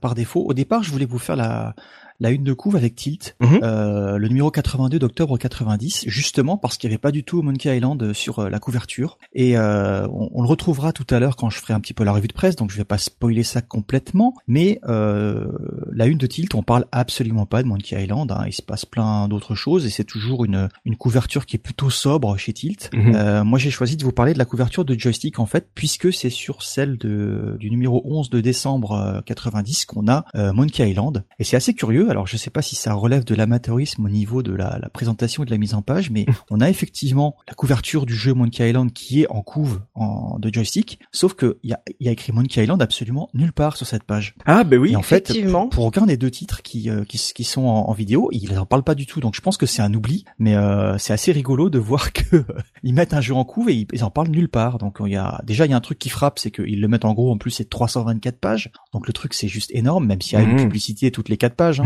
par 0.00 0.14
défaut. 0.14 0.44
Au 0.46 0.54
départ, 0.54 0.82
je 0.82 0.90
voulais 0.90 1.06
vous 1.06 1.18
faire 1.18 1.36
la 1.36 1.74
la 2.20 2.30
une 2.30 2.44
de 2.44 2.52
couve 2.52 2.76
avec 2.76 2.94
Tilt, 2.94 3.36
Mhm. 3.40 3.60
euh, 3.62 4.16
le 4.18 4.28
numéro 4.28 4.50
82 4.50 4.98
d'octobre 4.98 5.38
90, 5.38 6.04
justement 6.06 6.56
parce 6.56 6.76
qu'il 6.76 6.88
n'y 6.88 6.94
avait 6.94 7.00
pas 7.00 7.10
du 7.12 7.24
tout 7.24 7.42
Monkey 7.42 7.74
Island 7.76 8.12
sur 8.12 8.38
euh, 8.40 8.48
la 8.50 8.58
couverture. 8.58 9.18
Et 9.32 9.56
euh, 9.56 10.06
on, 10.08 10.30
on 10.32 10.42
le 10.42 10.48
retrouvera 10.48 10.92
tout 10.92 11.06
à 11.10 11.18
l'heure 11.20 11.36
quand 11.36 11.50
je 11.50 11.58
ferai 11.58 11.72
un 11.74 11.80
petit 11.80 11.94
peu 11.94 12.04
la 12.04 12.12
revue 12.12 12.28
de 12.28 12.32
presse, 12.32 12.56
donc 12.56 12.70
je 12.70 12.76
vais 12.76 12.84
pas 12.84 12.98
spoiler 12.98 13.42
ça 13.42 13.60
complètement. 13.62 14.34
Mais 14.46 14.80
euh, 14.88 15.46
la 15.92 16.06
une 16.06 16.18
de 16.18 16.26
Tilt, 16.26 16.54
on 16.54 16.62
parle 16.62 16.84
absolument 16.92 17.46
pas 17.46 17.62
de 17.62 17.68
Monkey 17.68 18.00
Island. 18.02 18.30
hein. 18.32 18.44
il 18.46 18.52
se 18.52 18.62
passe 18.62 18.84
plein 18.84 19.28
d'autres 19.28 19.54
choses 19.54 19.86
et 19.86 19.90
c'est 19.90 20.04
toujours 20.04 20.44
une, 20.44 20.68
une 20.84 20.96
couverture 20.96 21.46
qui 21.46 21.56
est 21.56 21.58
plutôt 21.58 21.90
sobre 21.90 22.36
chez 22.36 22.52
Tilt. 22.52 22.90
Mhm. 22.92 23.12
Euh, 23.14 23.44
moi, 23.44 23.58
j'ai 23.58 23.70
choisi 23.70 23.96
de 23.96 24.04
vous 24.04 24.12
parler 24.12 24.32
de 24.34 24.38
la 24.38 24.44
couverture 24.44 24.84
de 24.84 24.98
joystick 24.98 25.38
en 25.38 25.46
fait, 25.46 25.68
puisque 25.74 26.12
c'est 26.12 26.30
sur 26.30 26.62
celle 26.62 26.98
de, 26.98 27.56
du 27.58 27.70
numéro 27.70 28.02
11 28.04 28.30
de 28.30 28.40
décembre 28.40 28.92
euh, 28.92 29.20
90 29.24 29.84
qu'on 29.86 30.08
a 30.08 30.24
euh, 30.34 30.52
Monkey 30.52 30.88
Island. 30.88 31.24
Et 31.38 31.44
c'est 31.44 31.56
assez 31.56 31.74
curieux. 31.74 32.08
Alors, 32.12 32.26
je 32.26 32.36
sais 32.36 32.50
pas 32.50 32.62
si 32.62 32.76
ça 32.76 32.92
relève 32.94 33.24
de 33.24 33.34
l'amateurisme 33.34 34.04
au 34.04 34.08
niveau 34.08 34.42
de 34.42 34.52
la, 34.52 34.78
la 34.80 34.88
présentation 34.90 35.42
et 35.42 35.46
de 35.46 35.50
la 35.50 35.56
mise 35.58 35.72
en 35.74 35.82
page, 35.82 36.10
mais 36.10 36.26
on 36.50 36.60
a 36.60 36.68
effectivement 36.70 37.36
la 37.48 37.54
couverture 37.54 38.06
du 38.06 38.14
jeu 38.14 38.34
Monkey 38.34 38.68
Island 38.68 38.92
qui 38.92 39.22
est 39.22 39.30
en 39.30 39.40
couve 39.42 39.80
en, 39.94 40.38
de 40.38 40.52
joystick, 40.52 40.98
sauf 41.10 41.34
que 41.34 41.58
il 41.62 41.70
y 41.70 41.72
a, 41.72 41.80
y 42.00 42.08
a 42.08 42.12
écrit 42.12 42.32
Monkey 42.32 42.62
Island 42.62 42.80
absolument 42.82 43.28
nulle 43.34 43.52
part 43.52 43.76
sur 43.76 43.86
cette 43.86 44.02
page. 44.04 44.34
Ah 44.44 44.62
ben 44.64 44.78
oui. 44.78 44.92
Et 44.92 44.96
en 44.96 45.02
fait, 45.02 45.30
effectivement. 45.30 45.62
pour, 45.62 45.70
pour 45.70 45.84
aucun 45.86 46.06
des 46.06 46.16
deux 46.16 46.30
titres 46.30 46.62
qui, 46.62 46.90
euh, 46.90 47.04
qui, 47.04 47.18
qui 47.34 47.44
sont 47.44 47.62
en, 47.62 47.88
en 47.88 47.92
vidéo, 47.92 48.28
ils 48.32 48.58
en 48.58 48.66
parlent 48.66 48.84
pas 48.84 48.94
du 48.94 49.06
tout. 49.06 49.20
Donc 49.20 49.34
je 49.34 49.40
pense 49.40 49.56
que 49.56 49.66
c'est 49.66 49.82
un 49.82 49.92
oubli, 49.94 50.24
mais 50.38 50.54
euh, 50.54 50.98
c'est 50.98 51.12
assez 51.14 51.32
rigolo 51.32 51.70
de 51.70 51.78
voir 51.78 52.12
que 52.12 52.36
euh, 52.36 52.44
ils 52.82 52.92
mettent 52.94 53.14
un 53.14 53.20
jeu 53.22 53.34
en 53.34 53.44
couve 53.44 53.70
et 53.70 53.74
ils, 53.74 53.86
ils 53.92 54.04
en 54.04 54.10
parlent 54.10 54.28
nulle 54.28 54.48
part. 54.50 54.78
Donc 54.78 54.98
il 55.04 55.12
y 55.12 55.16
a 55.16 55.40
déjà 55.44 55.64
il 55.64 55.70
y 55.70 55.74
a 55.74 55.76
un 55.76 55.80
truc 55.80 55.98
qui 55.98 56.10
frappe, 56.10 56.38
c'est 56.38 56.50
qu'ils 56.50 56.80
le 56.80 56.88
mettent 56.88 57.04
en 57.06 57.14
gros 57.14 57.32
en 57.32 57.38
plus 57.38 57.50
c'est 57.52 57.68
324 57.70 58.38
pages. 58.38 58.70
Donc 58.92 59.06
le 59.06 59.12
truc 59.14 59.32
c'est 59.34 59.48
juste 59.48 59.70
énorme, 59.72 60.06
même 60.06 60.20
s'il 60.20 60.34
y 60.38 60.40
a 60.40 60.44
une 60.44 60.52
Mhm. 60.52 60.64
publicité 60.64 61.10
toutes 61.10 61.28
les 61.30 61.38
quatre 61.38 61.54
pages. 61.54 61.80
hein. 61.80 61.84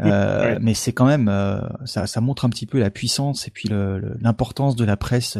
Euh, 0.00 0.42
Ouais. 0.52 0.58
Mais 0.60 0.74
c'est 0.74 0.92
quand 0.92 1.06
même 1.06 1.28
euh, 1.28 1.60
ça, 1.84 2.06
ça 2.06 2.20
montre 2.20 2.44
un 2.44 2.50
petit 2.50 2.66
peu 2.66 2.78
la 2.78 2.90
puissance 2.90 3.46
et 3.46 3.50
puis 3.50 3.68
l'importance 4.20 4.76
de 4.76 4.84
la 4.84 4.96
presse 4.96 5.38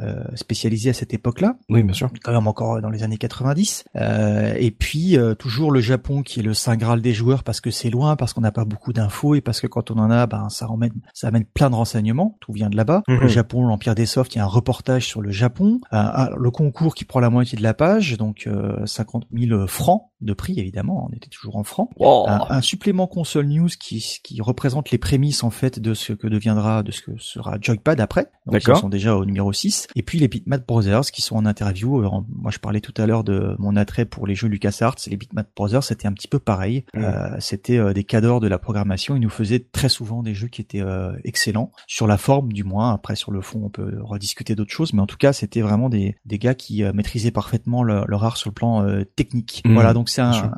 euh, 0.00 0.24
spécialisée 0.34 0.90
à 0.90 0.92
cette 0.92 1.14
époque-là 1.14 1.56
Oui, 1.68 1.82
bien 1.82 1.92
sûr. 1.94 2.10
quand 2.22 2.32
même 2.32 2.46
encore 2.46 2.80
dans 2.80 2.90
les 2.90 3.02
années 3.02 3.16
90. 3.18 3.84
Euh, 3.96 4.54
et 4.58 4.70
puis 4.70 5.16
euh, 5.16 5.34
toujours 5.34 5.70
le 5.70 5.80
Japon 5.80 6.22
qui 6.22 6.40
est 6.40 6.42
le 6.42 6.54
saint 6.54 6.76
graal 6.76 7.00
des 7.00 7.12
joueurs 7.14 7.44
parce 7.44 7.60
que 7.60 7.70
c'est 7.70 7.90
loin, 7.90 8.16
parce 8.16 8.32
qu'on 8.32 8.40
n'a 8.40 8.52
pas 8.52 8.64
beaucoup 8.64 8.92
d'infos 8.92 9.34
et 9.34 9.40
parce 9.40 9.60
que 9.60 9.66
quand 9.66 9.90
on 9.90 9.98
en 9.98 10.10
a, 10.10 10.26
ben 10.26 10.48
ça 10.48 10.68
emmène, 10.68 10.92
ça 11.12 11.28
amène 11.28 11.44
plein 11.44 11.70
de 11.70 11.74
renseignements. 11.76 12.36
Tout 12.40 12.52
vient 12.52 12.70
de 12.70 12.76
là-bas. 12.76 13.02
Mhm. 13.08 13.20
Le 13.20 13.28
Japon, 13.28 13.64
l'empire 13.66 13.94
des 13.94 14.06
softs, 14.06 14.34
il 14.34 14.38
y 14.38 14.40
a 14.40 14.44
un 14.44 14.48
reportage 14.48 15.06
sur 15.06 15.20
le 15.20 15.30
Japon, 15.30 15.80
Un- 15.90 15.98
un- 15.98 16.30
le 16.36 16.50
concours 16.50 16.94
qui 16.94 17.04
prend 17.04 17.20
la 17.20 17.30
moitié 17.30 17.56
de 17.56 17.62
la 17.62 17.74
page, 17.74 18.16
donc 18.18 18.44
euh, 18.46 18.84
50 18.86 19.26
000 19.32 19.66
francs 19.66 20.02
de 20.20 20.32
prix 20.32 20.58
évidemment. 20.58 21.06
On 21.10 21.14
était 21.14 21.28
toujours 21.28 21.56
en 21.56 21.64
francs. 21.64 21.90
Wow. 21.98 22.28
Un, 22.28 22.46
un 22.48 22.60
supplément 22.62 23.06
console 23.06 23.46
news 23.46 23.68
qui, 23.78 24.20
qui 24.24 24.40
représente 24.40 24.90
les 24.90 24.98
prémices 24.98 25.44
en 25.44 25.50
fait 25.50 25.78
de 25.78 25.92
ce 25.94 26.12
que 26.14 26.26
deviendra 26.26 26.82
de 26.82 26.90
ce 26.90 27.02
que 27.02 27.12
sera 27.18 27.58
Joypad 27.60 28.00
après. 28.00 28.28
Donc 28.46 28.54
D'accord. 28.54 28.76
ils 28.78 28.80
sont 28.80 28.88
déjà 28.88 29.16
au 29.16 29.24
numéro 29.24 29.52
6 29.52 29.83
et 29.94 30.02
puis 30.02 30.18
les 30.18 30.28
Bitmap 30.28 30.66
Brothers 30.66 31.06
qui 31.12 31.22
sont 31.22 31.36
en 31.36 31.46
interview. 31.46 31.98
Alors, 31.98 32.24
moi 32.28 32.50
je 32.50 32.58
parlais 32.58 32.80
tout 32.80 32.94
à 32.96 33.06
l'heure 33.06 33.24
de 33.24 33.56
mon 33.58 33.76
attrait 33.76 34.04
pour 34.04 34.26
les 34.26 34.34
jeux 34.34 34.48
LucasArts, 34.48 34.96
les 35.06 35.16
Bitmap 35.16 35.48
Brothers 35.56 35.84
c'était 35.84 36.06
un 36.08 36.12
petit 36.12 36.28
peu 36.28 36.38
pareil. 36.38 36.84
Mm. 36.94 37.04
Euh, 37.04 37.36
c'était 37.40 37.78
euh, 37.78 37.92
des 37.92 38.04
cadors 38.04 38.40
de 38.40 38.48
la 38.48 38.58
programmation, 38.58 39.16
ils 39.16 39.20
nous 39.20 39.30
faisaient 39.30 39.64
très 39.72 39.88
souvent 39.88 40.22
des 40.22 40.34
jeux 40.34 40.48
qui 40.48 40.60
étaient 40.60 40.82
euh, 40.82 41.12
excellents 41.24 41.72
sur 41.86 42.06
la 42.06 42.16
forme 42.16 42.52
du 42.52 42.64
moins, 42.64 42.92
après 42.92 43.16
sur 43.16 43.30
le 43.30 43.40
fond 43.40 43.62
on 43.64 43.70
peut 43.70 43.98
rediscuter 44.00 44.54
d'autres 44.54 44.72
choses 44.72 44.92
mais 44.92 45.00
en 45.00 45.06
tout 45.06 45.16
cas 45.16 45.32
c'était 45.32 45.60
vraiment 45.60 45.88
des, 45.88 46.16
des 46.24 46.38
gars 46.38 46.54
qui 46.54 46.82
euh, 46.82 46.92
maîtrisaient 46.92 47.30
parfaitement 47.30 47.82
leur, 47.82 48.06
leur 48.08 48.24
art 48.24 48.36
sur 48.36 48.50
le 48.50 48.54
plan 48.54 48.82
euh, 48.82 49.04
technique. 49.04 49.62
Mm. 49.64 49.74
Voilà, 49.74 49.92
donc 49.92 50.08
c'est 50.08 50.20
un, 50.20 50.52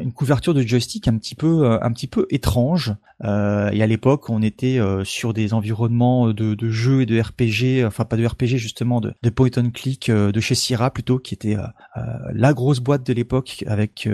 une 0.00 0.12
couverture 0.12 0.54
de 0.54 0.62
joystick 0.62 1.08
un 1.08 1.16
petit 1.18 1.34
peu 1.34 1.78
un 1.82 1.92
petit 1.92 2.06
peu 2.06 2.26
étrange. 2.30 2.94
Euh, 3.24 3.70
et 3.72 3.82
à 3.82 3.86
l'époque, 3.86 4.30
on 4.30 4.42
était 4.42 4.78
sur 5.04 5.32
des 5.32 5.54
environnements 5.54 6.28
de, 6.28 6.54
de 6.54 6.70
jeux 6.70 7.02
et 7.02 7.06
de 7.06 7.20
RPG, 7.20 7.84
enfin 7.86 8.04
pas 8.04 8.16
de 8.16 8.22
RPG 8.28 8.56
justement, 8.56 9.00
de, 9.00 9.12
de 9.22 9.30
point 9.30 9.50
and 9.56 9.70
click 9.70 10.10
de 10.10 10.40
chez 10.40 10.54
Sierra 10.54 10.90
plutôt, 10.90 11.18
qui 11.18 11.34
était 11.34 11.56
la 12.32 12.52
grosse 12.52 12.80
boîte 12.80 13.06
de 13.06 13.12
l'époque 13.12 13.64
avec 13.66 14.08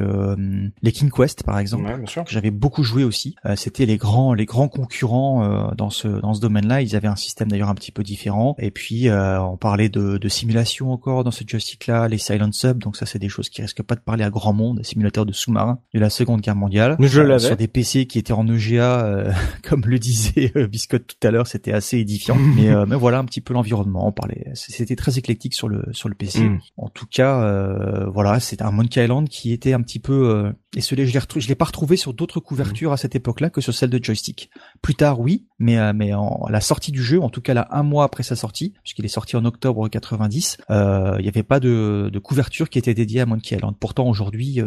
les 0.82 0.92
King 0.92 1.10
Quest 1.10 1.42
par 1.44 1.58
exemple, 1.58 1.90
que 2.04 2.30
j'avais 2.30 2.50
beaucoup 2.50 2.82
joué 2.82 3.04
aussi. 3.04 3.36
C'était 3.56 3.86
les 3.86 3.96
grands 3.96 4.34
les 4.34 4.46
grands 4.46 4.68
concurrents 4.68 5.72
dans 5.76 5.90
ce 5.90 6.08
dans 6.08 6.34
ce 6.34 6.40
domaine-là. 6.40 6.82
Ils 6.82 6.96
avaient 6.96 7.08
un 7.08 7.16
système 7.16 7.48
d'ailleurs 7.48 7.68
un 7.68 7.74
petit 7.74 7.92
peu 7.92 8.02
différent. 8.02 8.56
Et 8.58 8.70
puis 8.70 9.08
on 9.10 9.56
parlait 9.56 9.88
de, 9.88 10.18
de 10.18 10.28
simulation 10.28 10.92
encore 10.92 11.24
dans 11.24 11.30
ce 11.30 11.44
joystick-là, 11.46 12.08
les 12.08 12.18
Silent 12.18 12.52
Sub. 12.52 12.78
Donc 12.78 12.96
ça, 12.96 13.06
c'est 13.06 13.18
des 13.18 13.28
choses 13.28 13.48
qui 13.48 13.62
risquent 13.62 13.82
pas 13.82 13.94
de 13.94 14.00
parler 14.00 14.24
à 14.24 14.30
grand 14.30 14.52
monde, 14.52 14.78
des 14.78 14.84
simulateurs 14.84 15.26
de 15.26 15.32
sous-marins 15.32 15.78
de 15.92 16.00
la 16.00 16.10
Seconde 16.10 16.40
Guerre 16.40 16.56
mondiale. 16.56 16.96
Je 17.00 17.20
euh, 17.20 17.38
sur 17.38 17.56
des 17.56 17.68
PC 17.68 18.06
qui 18.06 18.18
étaient 18.18 18.32
en 18.32 18.46
EGA, 18.46 19.04
euh, 19.04 19.32
comme 19.62 19.82
le 19.86 19.98
disait 19.98 20.52
euh, 20.56 20.66
Biscotte 20.66 21.06
tout 21.06 21.26
à 21.26 21.30
l'heure, 21.30 21.46
c'était 21.46 21.72
assez 21.72 21.98
édifiant. 21.98 22.36
mais, 22.56 22.68
euh, 22.70 22.86
mais 22.86 22.96
voilà 22.96 23.18
un 23.18 23.24
petit 23.24 23.40
peu 23.40 23.54
l'environnement. 23.54 24.03
On 24.06 24.12
parlait, 24.12 24.50
c'était 24.54 24.96
très 24.96 25.18
éclectique 25.18 25.54
sur 25.54 25.68
le 25.68 25.84
sur 25.92 26.08
le 26.08 26.14
PC. 26.14 26.40
Mm. 26.40 26.60
En 26.76 26.88
tout 26.88 27.06
cas, 27.06 28.06
voilà, 28.12 28.40
c'est 28.40 28.62
un 28.62 28.70
Monkey 28.70 29.02
Island 29.02 29.28
qui 29.28 29.52
était 29.52 29.72
un 29.72 29.80
petit 29.80 29.98
peu 29.98 30.52
et 30.76 30.80
celui 30.80 31.06
je 31.06 31.18
l'ai 31.18 31.40
je 31.40 31.48
l'ai 31.48 31.54
pas 31.54 31.64
retrouvé 31.64 31.96
sur 31.96 32.14
d'autres 32.14 32.40
couvertures 32.40 32.92
à 32.92 32.96
cette 32.96 33.14
époque-là 33.14 33.50
que 33.50 33.60
sur 33.60 33.74
celle 33.74 33.90
de 33.90 34.02
joystick. 34.02 34.50
Plus 34.82 34.94
tard, 34.94 35.20
oui, 35.20 35.46
mais 35.58 35.92
mais 35.92 36.14
en, 36.14 36.46
la 36.48 36.60
sortie 36.60 36.92
du 36.92 37.02
jeu, 37.02 37.20
en 37.20 37.30
tout 37.30 37.40
cas 37.40 37.54
là 37.54 37.66
un 37.70 37.82
mois 37.82 38.04
après 38.04 38.22
sa 38.22 38.36
sortie, 38.36 38.74
puisqu'il 38.82 39.04
est 39.04 39.08
sorti 39.08 39.36
en 39.36 39.44
octobre 39.44 39.88
90, 39.88 40.58
il 40.68 40.74
n'y 41.22 41.28
avait 41.28 41.42
pas 41.42 41.60
de, 41.60 42.10
de 42.12 42.18
couverture 42.18 42.68
qui 42.68 42.78
était 42.78 42.94
dédiée 42.94 43.20
à 43.20 43.26
Monkey 43.26 43.56
Island. 43.56 43.74
Pourtant 43.78 44.08
aujourd'hui, 44.08 44.60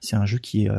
c'est 0.00 0.16
un 0.16 0.26
jeu 0.26 0.38
qui 0.38 0.66
est 0.66 0.70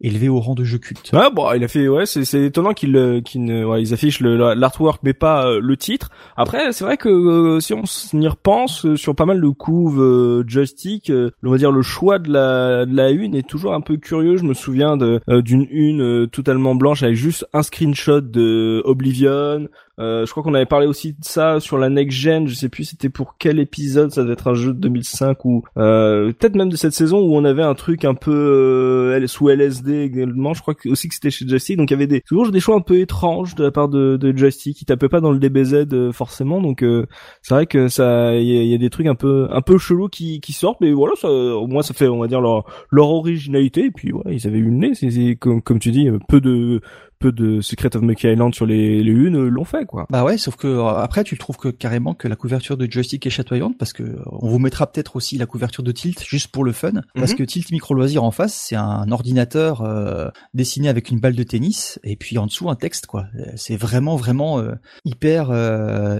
élevé 0.00 0.28
au 0.28 0.38
rang 0.38 0.54
de 0.54 0.64
jeu 0.64 0.78
culte. 0.78 1.10
Ah 1.12 1.30
bon, 1.30 1.52
il 1.52 1.64
a 1.64 1.68
fait 1.68 1.88
ouais, 1.88 2.06
c'est 2.06 2.24
c'est 2.24 2.44
étonnant 2.44 2.72
qu'ils 2.72 2.96
euh, 2.96 3.20
qu'ils 3.20 3.64
ouais, 3.64 3.82
ils 3.82 3.92
affichent 3.92 4.20
l'artwork 4.20 5.00
mais 5.02 5.12
pas 5.12 5.46
euh, 5.46 5.60
le 5.60 5.76
titre. 5.76 6.10
Après, 6.36 6.72
c'est 6.72 6.84
vrai 6.84 6.96
que 6.96 7.08
euh, 7.08 7.60
si 7.60 7.74
on 7.74 7.82
y 8.14 8.28
repense 8.28 8.94
sur 8.94 9.14
pas 9.14 9.26
mal 9.26 9.40
de 9.40 9.48
couves 9.48 10.44
joystick, 10.46 11.10
on 11.10 11.50
va 11.50 11.58
dire 11.58 11.72
le 11.72 11.82
choix 11.82 12.18
de 12.18 12.32
la 12.32 12.86
de 12.86 12.94
la 12.94 13.10
une 13.10 13.34
est 13.34 13.48
toujours 13.48 13.74
un 13.74 13.80
peu 13.80 13.96
curieux. 13.96 14.36
Je 14.36 14.44
me 14.44 14.54
souviens 14.54 14.96
d'une 14.96 15.66
une 15.70 16.28
totalement 16.28 16.74
blanche 16.74 17.02
avec 17.02 17.16
juste 17.16 17.46
un 17.52 17.62
screenshot 17.62 18.20
de 18.20 18.82
Oblivion, 18.84 19.68
euh, 19.98 20.26
je 20.26 20.30
crois 20.30 20.42
qu'on 20.42 20.54
avait 20.54 20.66
parlé 20.66 20.86
aussi 20.86 21.12
de 21.12 21.18
ça 21.22 21.60
sur 21.60 21.78
la 21.78 21.88
next 21.88 22.16
gen. 22.16 22.46
Je 22.46 22.54
sais 22.54 22.68
plus 22.68 22.84
c'était 22.84 23.08
pour 23.08 23.36
quel 23.38 23.58
épisode. 23.58 24.10
Ça 24.10 24.22
devait 24.22 24.34
être 24.34 24.48
un 24.48 24.54
jeu 24.54 24.72
de 24.72 24.78
2005 24.78 25.44
ou 25.44 25.64
euh, 25.76 26.32
peut-être 26.32 26.56
même 26.56 26.68
de 26.68 26.76
cette 26.76 26.92
saison 26.92 27.20
où 27.20 27.36
on 27.36 27.44
avait 27.44 27.62
un 27.62 27.74
truc 27.74 28.04
un 28.04 28.14
peu 28.14 28.32
euh, 28.32 29.26
sous 29.26 29.48
LSD 29.48 30.02
également. 30.02 30.54
Je 30.54 30.62
crois 30.62 30.74
aussi 30.86 31.08
que 31.08 31.14
c'était 31.14 31.30
chez 31.30 31.46
Joystick. 31.46 31.76
Donc 31.76 31.90
il 31.90 31.94
y 31.94 31.96
avait 31.96 32.06
des 32.06 32.20
toujours 32.22 32.50
des 32.50 32.60
choix 32.60 32.76
un 32.76 32.80
peu 32.80 32.98
étranges 32.98 33.54
de 33.54 33.64
la 33.64 33.70
part 33.70 33.88
de, 33.88 34.16
de 34.16 34.32
qui 34.48 34.84
tapaient 34.84 35.08
pas 35.08 35.20
dans 35.20 35.32
le 35.32 35.38
DBZ 35.38 35.86
euh, 35.92 36.12
forcément. 36.12 36.60
Donc 36.60 36.82
euh, 36.82 37.06
c'est 37.42 37.54
vrai 37.54 37.66
que 37.66 37.88
ça 37.88 38.34
il 38.34 38.46
y, 38.46 38.74
a 38.74 38.78
des 38.78 38.90
trucs 38.90 39.06
un 39.06 39.14
peu 39.14 39.48
un 39.50 39.60
peu 39.62 39.78
chelous 39.78 40.08
qui, 40.08 40.40
qui 40.40 40.52
sortent. 40.52 40.80
Mais 40.80 40.92
voilà, 40.92 41.14
ça, 41.16 41.28
au 41.28 41.66
moins 41.66 41.82
ça 41.82 41.94
fait 41.94 42.08
on 42.08 42.18
va 42.18 42.28
dire 42.28 42.40
leur 42.40 42.64
leur 42.90 43.10
originalité. 43.10 43.86
Et 43.86 43.90
puis 43.90 44.10
voilà, 44.12 44.32
ils 44.32 44.46
avaient 44.46 44.58
eu 44.58 44.70
le 44.70 44.70
nez. 44.70 44.94
C'est 44.94 45.36
comme 45.36 45.78
tu 45.78 45.90
dis 45.90 46.08
peu 46.28 46.40
de 46.40 46.80
peu 47.18 47.32
de 47.32 47.60
Secret 47.60 47.96
of 47.96 48.02
Monkey 48.02 48.32
Island 48.32 48.54
sur 48.54 48.66
les, 48.66 49.02
les 49.02 49.10
unes 49.10 49.48
l'ont 49.48 49.64
fait 49.64 49.84
quoi. 49.84 50.06
Bah 50.10 50.24
ouais, 50.24 50.38
sauf 50.38 50.56
que 50.56 50.66
euh, 50.66 50.86
après 50.86 51.24
tu 51.24 51.36
trouves 51.36 51.56
que 51.56 51.68
carrément 51.68 52.14
que 52.14 52.28
la 52.28 52.36
couverture 52.36 52.76
de 52.76 52.90
joystick 52.90 53.26
est 53.26 53.30
chatoyante 53.30 53.76
parce 53.76 53.92
que 53.92 54.02
euh, 54.02 54.22
on 54.26 54.48
vous 54.48 54.58
mettra 54.58 54.90
peut-être 54.90 55.16
aussi 55.16 55.36
la 55.38 55.46
couverture 55.46 55.82
de 55.82 55.92
Tilt 55.92 56.24
juste 56.24 56.48
pour 56.48 56.64
le 56.64 56.72
fun 56.72 56.92
parce 57.14 57.32
mhm. 57.32 57.38
que 57.38 57.42
Tilt 57.44 57.70
Micro 57.72 57.94
Loisir 57.94 58.22
en 58.22 58.30
face 58.30 58.54
c'est 58.54 58.76
un 58.76 59.10
ordinateur 59.10 59.82
euh, 59.82 60.28
dessiné 60.54 60.88
avec 60.88 61.10
une 61.10 61.18
balle 61.18 61.34
de 61.34 61.42
tennis 61.42 61.98
et 62.04 62.16
puis 62.16 62.38
en 62.38 62.46
dessous 62.46 62.70
un 62.70 62.76
texte 62.76 63.06
quoi. 63.06 63.26
C'est 63.56 63.76
vraiment 63.76 64.16
vraiment 64.16 64.62
hyper 65.04 65.50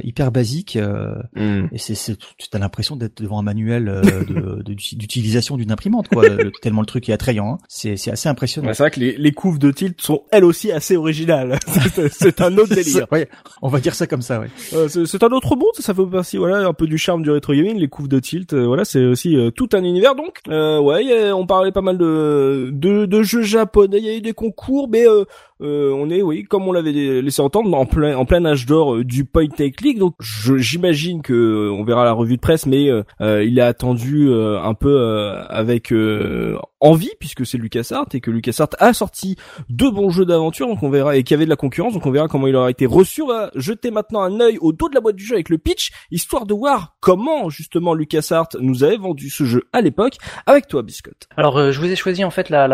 hyper 0.03 0.33
basique 0.33 0.77
mhm. 1.37 1.69
et 1.73 1.79
c'est 1.79 1.95
c'est 1.95 2.17
tu 2.17 2.49
as 2.53 2.59
l'impression 2.59 2.97
d'être 2.97 3.23
devant 3.23 3.39
un 3.39 3.43
manuel 3.43 4.03
d'utilisation 4.65 5.57
d'une 5.57 5.73
imprimante 5.73 6.09
quoi 6.09 6.25
tellement 6.63 6.81
le 6.81 6.87
truc 6.87 7.09
est 7.09 7.13
attrayant. 7.13 7.55
Hein. 7.55 7.59
C'est 7.69 7.97
c'est 7.97 8.11
assez 8.11 8.29
impressionnant. 8.29 8.73
c'est 8.73 8.83
vrai 8.83 8.91
que 8.91 9.01
les, 9.01 9.17
les 9.17 9.33
couves 9.33 9.59
de 9.59 9.71
Tilt 9.71 10.01
sont 10.01 10.23
elles 10.31 10.45
aussi 10.45 10.73
assez 10.73 10.88
original. 10.97 11.59
c'est 12.11 12.41
un 12.41 12.57
autre 12.59 12.75
délire. 12.75 13.07
ouais, 13.11 13.29
on 13.63 13.69
va 13.69 13.81
dire 13.81 13.95
ça 13.95 14.07
comme 14.07 14.23
ça, 14.23 14.41
ouais. 14.41 14.49
Euh, 14.75 14.89
c'est 14.89 15.23
un 15.23 15.29
autre 15.29 15.57
monde, 15.57 15.75
ça 15.79 15.95
fait 15.95 16.07
partie, 16.07 16.37
voilà, 16.37 16.67
un 16.67 16.73
peu 16.73 16.87
du 16.87 16.99
charme 16.99 17.23
du 17.23 17.31
rétro 17.31 17.53
gaming, 17.53 17.79
les 17.79 17.89
couves 17.89 18.09
de 18.09 18.19
tilt, 18.19 18.53
euh, 18.53 18.67
voilà, 18.67 18.85
c'est 18.85 19.05
aussi 19.05 19.37
euh, 19.37 19.51
tout 19.51 19.69
un 19.73 19.85
univers. 19.85 20.15
Donc, 20.15 20.41
euh, 20.49 20.79
ouais, 20.81 21.33
on 21.33 21.47
parlait 21.47 21.73
pas 21.73 21.81
mal 21.81 21.99
de, 21.99 22.71
de, 22.73 23.07
de 23.07 23.23
jeux 23.23 23.43
japonais, 23.43 23.99
il 23.99 24.05
y 24.05 24.11
a 24.11 24.17
eu 24.17 24.21
des 24.21 24.33
concours, 24.33 24.89
mais 24.89 25.07
euh, 25.07 25.25
on 25.61 26.11
est, 26.11 26.23
oui, 26.23 26.45
comme 26.45 26.69
on 26.69 26.73
l'avait 26.73 26.93
laissé 26.93 27.43
entendre, 27.43 27.75
en 27.77 27.87
plein, 27.87 28.17
en 28.17 28.25
plein 28.25 28.45
âge 28.45 28.67
d'or 28.67 29.05
du 29.05 29.25
point 29.25 29.47
and 29.61 29.71
click. 29.77 29.99
Donc, 29.99 30.15
j'imagine 30.21 31.23
que 31.23 31.71
on 31.71 31.85
verra 31.85 32.05
la 32.05 32.13
revue 32.13 32.37
de 32.37 32.41
presse, 32.41 32.67
mais 32.67 32.89
il 33.21 33.59
est 33.59 33.63
attendu 33.63 34.31
un 34.33 34.75
peu 34.75 35.01
avec 35.49 35.93
envie, 36.81 37.11
puisque 37.19 37.47
c'est 37.47 37.59
LucasArts 37.59 38.07
et 38.15 38.21
que 38.21 38.31
LucasArts 38.31 38.71
a 38.79 38.93
sorti 38.93 39.37
deux 39.69 39.91
bons 39.91 40.11
jeux 40.11 40.27
d'aventure, 40.27 40.67
donc 40.67 40.83
on 40.83 40.91
verra 40.91 41.17
et 41.17 41.23
qu'il 41.23 41.35
y 41.35 41.37
avait 41.37 41.45
de 41.45 41.51
la 41.51 41.57
concurrence, 41.57 41.95
donc 41.95 42.07
on 42.07 42.11
verra 42.11 42.29
comment 42.29 42.47
il 42.47 42.57
aura 42.57 42.71
été 42.71 42.87
reçu. 42.87 43.23
On 43.23 43.29
va 43.29 43.51
jeter 43.55 43.91
maintenant 43.91 44.23
un 44.23 44.41
œil 44.41 44.59
au 44.61 44.73
dos 44.73 44.89
de 44.89 44.95
la 44.95 45.01
boîte 45.01 45.17
du 45.17 45.25
jeu 45.25 45.35
avec 45.35 45.49
le 45.49 45.59
pitch, 45.59 45.91
histoire 46.11 46.47
de 46.47 46.55
voir 46.55 46.97
comment 47.01 47.51
justement 47.51 47.95
LucasArts 47.95 48.49
nous 48.61 48.85
avait 48.85 48.97
vendu 48.97 49.31
ce 49.31 49.45
jeu 49.45 49.65
à 49.73 49.81
l'époque. 49.81 50.17
Avec 50.47 50.69
toi, 50.69 50.83
Biscotte. 50.83 51.29
Alors, 51.37 51.73
je 51.73 51.81
vous 51.81 51.87
ai 51.87 51.97
choisi 51.97 52.25
en 52.25 52.31
fait 52.31 52.51
la 52.51 52.69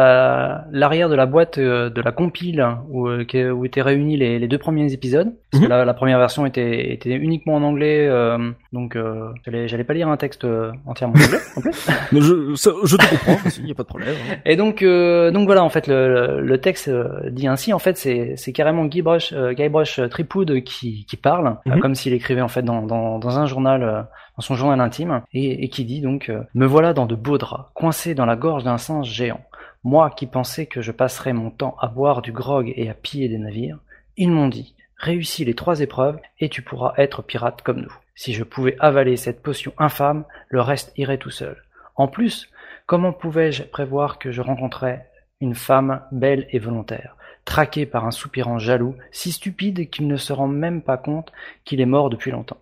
l'arrière 0.71 1.09
de 1.09 1.15
la 1.15 1.27
boîte 1.27 1.59
de 1.59 2.01
la 2.01 2.13
compile 2.13 2.67
où, 2.89 3.09
euh, 3.09 3.51
où 3.51 3.65
étaient 3.65 3.83
réunis 3.83 4.17
les, 4.17 4.39
les, 4.39 4.49
deux 4.49 4.59
premiers 4.59 4.93
épisodes. 4.93 5.33
Parce 5.51 5.61
que 5.61 5.67
mhm. 5.67 5.71
la, 5.71 5.85
la, 5.85 5.95
première 5.95 6.19
version 6.19 6.47
était, 6.47 6.93
était 6.93 7.15
uniquement 7.15 7.55
en 7.55 7.63
anglais, 7.63 8.07
euh, 8.09 8.51
donc 8.73 8.97
euh, 8.97 9.31
j'allais 9.47 9.85
pas 9.85 9.95
lire 9.95 10.09
un 10.09 10.17
texte 10.17 10.45
euh, 10.45 10.73
entièrement 10.87 11.15
en 11.17 11.25
anglais 11.25 11.39
en 11.57 11.61
plus. 11.61 11.89
Mais 12.13 12.21
je, 12.21 12.55
je 12.55 12.97
te 12.97 13.11
comprends, 13.11 13.39
il 13.59 13.65
n'y 13.65 13.71
a 13.71 13.75
pas 13.75 13.83
de 13.83 13.89
problème. 13.89 13.94
Hein. 14.03 14.37
Et 14.45 14.57
donc, 14.57 14.83
euh, 14.83 15.31
donc 15.31 15.47
voilà, 15.47 15.65
en 15.65 15.69
fait, 15.69 15.87
le, 15.87 16.41
le 16.41 16.61
texte 16.61 16.91
dit 17.31 17.47
ainsi, 17.47 17.73
en 17.73 17.79
fait, 17.79 17.97
c'est, 17.97 18.35
c'est 18.37 18.53
carrément 18.53 18.85
Guy 18.87 19.03
Brush, 19.03 19.35
Guy 19.35 19.69
Brush 19.69 20.01
Tripoud 20.11 20.63
qui, 20.65 21.05
qui 21.07 21.17
parle, 21.17 21.57
mhm. 21.67 21.81
comme 21.81 21.95
s'il 21.95 22.13
écrivait 22.13 22.41
en 22.41 22.49
fait 22.49 22.63
dans, 22.63 22.83
dans, 22.83 23.19
dans 23.19 23.39
un 23.39 23.47
journal, 23.47 24.07
dans 24.37 24.43
son 24.43 24.55
journal 24.55 24.81
intime, 24.81 25.23
et, 25.33 25.65
et 25.65 25.69
qui 25.69 25.85
dit 25.85 26.01
donc, 26.01 26.31
me 26.55 26.67
voilà 26.67 26.93
dans 26.93 27.07
de 27.07 27.15
beaux 27.15 27.39
draps, 27.39 27.71
coincé 27.75 28.15
dans 28.15 28.27
la 28.27 28.37
gorge 28.37 28.65
d'un 28.65 28.79
singe 28.79 29.11
géant. 29.11 29.41
Moi 29.85 30.11
qui 30.11 30.27
pensais 30.27 30.65
que 30.65 30.81
je 30.81 30.93
passerais 30.93 31.35
mon 31.35 31.51
temps 31.51 31.77
à 31.79 31.89
boire 31.89 32.23
du 32.23 32.33
grog 32.33 32.73
et 32.75 32.89
à 32.89 32.95
piller 32.95 33.29
des 33.29 33.39
navires, 33.39 33.79
ils 34.17 34.31
m'ont 34.31 34.49
dit 34.49 34.75
Réussis 34.97 35.45
les 35.45 35.55
trois 35.55 35.81
épreuves 35.81 36.19
et 36.41 36.49
tu 36.49 36.63
pourras 36.63 36.95
être 36.97 37.23
pirate 37.23 37.61
comme 37.63 37.83
nous. 37.83 37.95
Si 38.15 38.33
je 38.33 38.45
pouvais 38.45 38.77
avaler 38.79 39.17
cette 39.17 39.43
potion 39.43 39.75
infâme, 39.77 40.25
le 40.49 40.63
reste 40.63 40.93
irait 40.97 41.19
tout 41.19 41.31
seul. 41.31 41.63
En 41.97 42.09
plus, 42.09 42.49
comment 42.87 43.13
pouvais-je 43.13 43.63
prévoir 43.63 44.19
que 44.19 44.31
je 44.31 44.41
rencontrais 44.41 45.09
une 45.41 45.55
femme 45.55 46.03
belle 46.13 46.47
et 46.51 46.59
volontaire, 46.59 47.17
traquée 47.45 47.87
par 47.87 48.07
un 48.07 48.11
soupirant 48.11 48.59
jaloux, 48.59 48.97
si 49.11 49.33
stupide 49.33 49.91
qu'il 49.91 50.07
ne 50.07 50.17
se 50.17 50.33
rend 50.33 50.49
même 50.49 50.83
pas 50.83 50.97
compte 50.97 51.33
qu'il 51.65 51.81
est 51.81 51.87
mort 51.87 52.11
depuis 52.11 52.31
longtemps? 52.31 52.61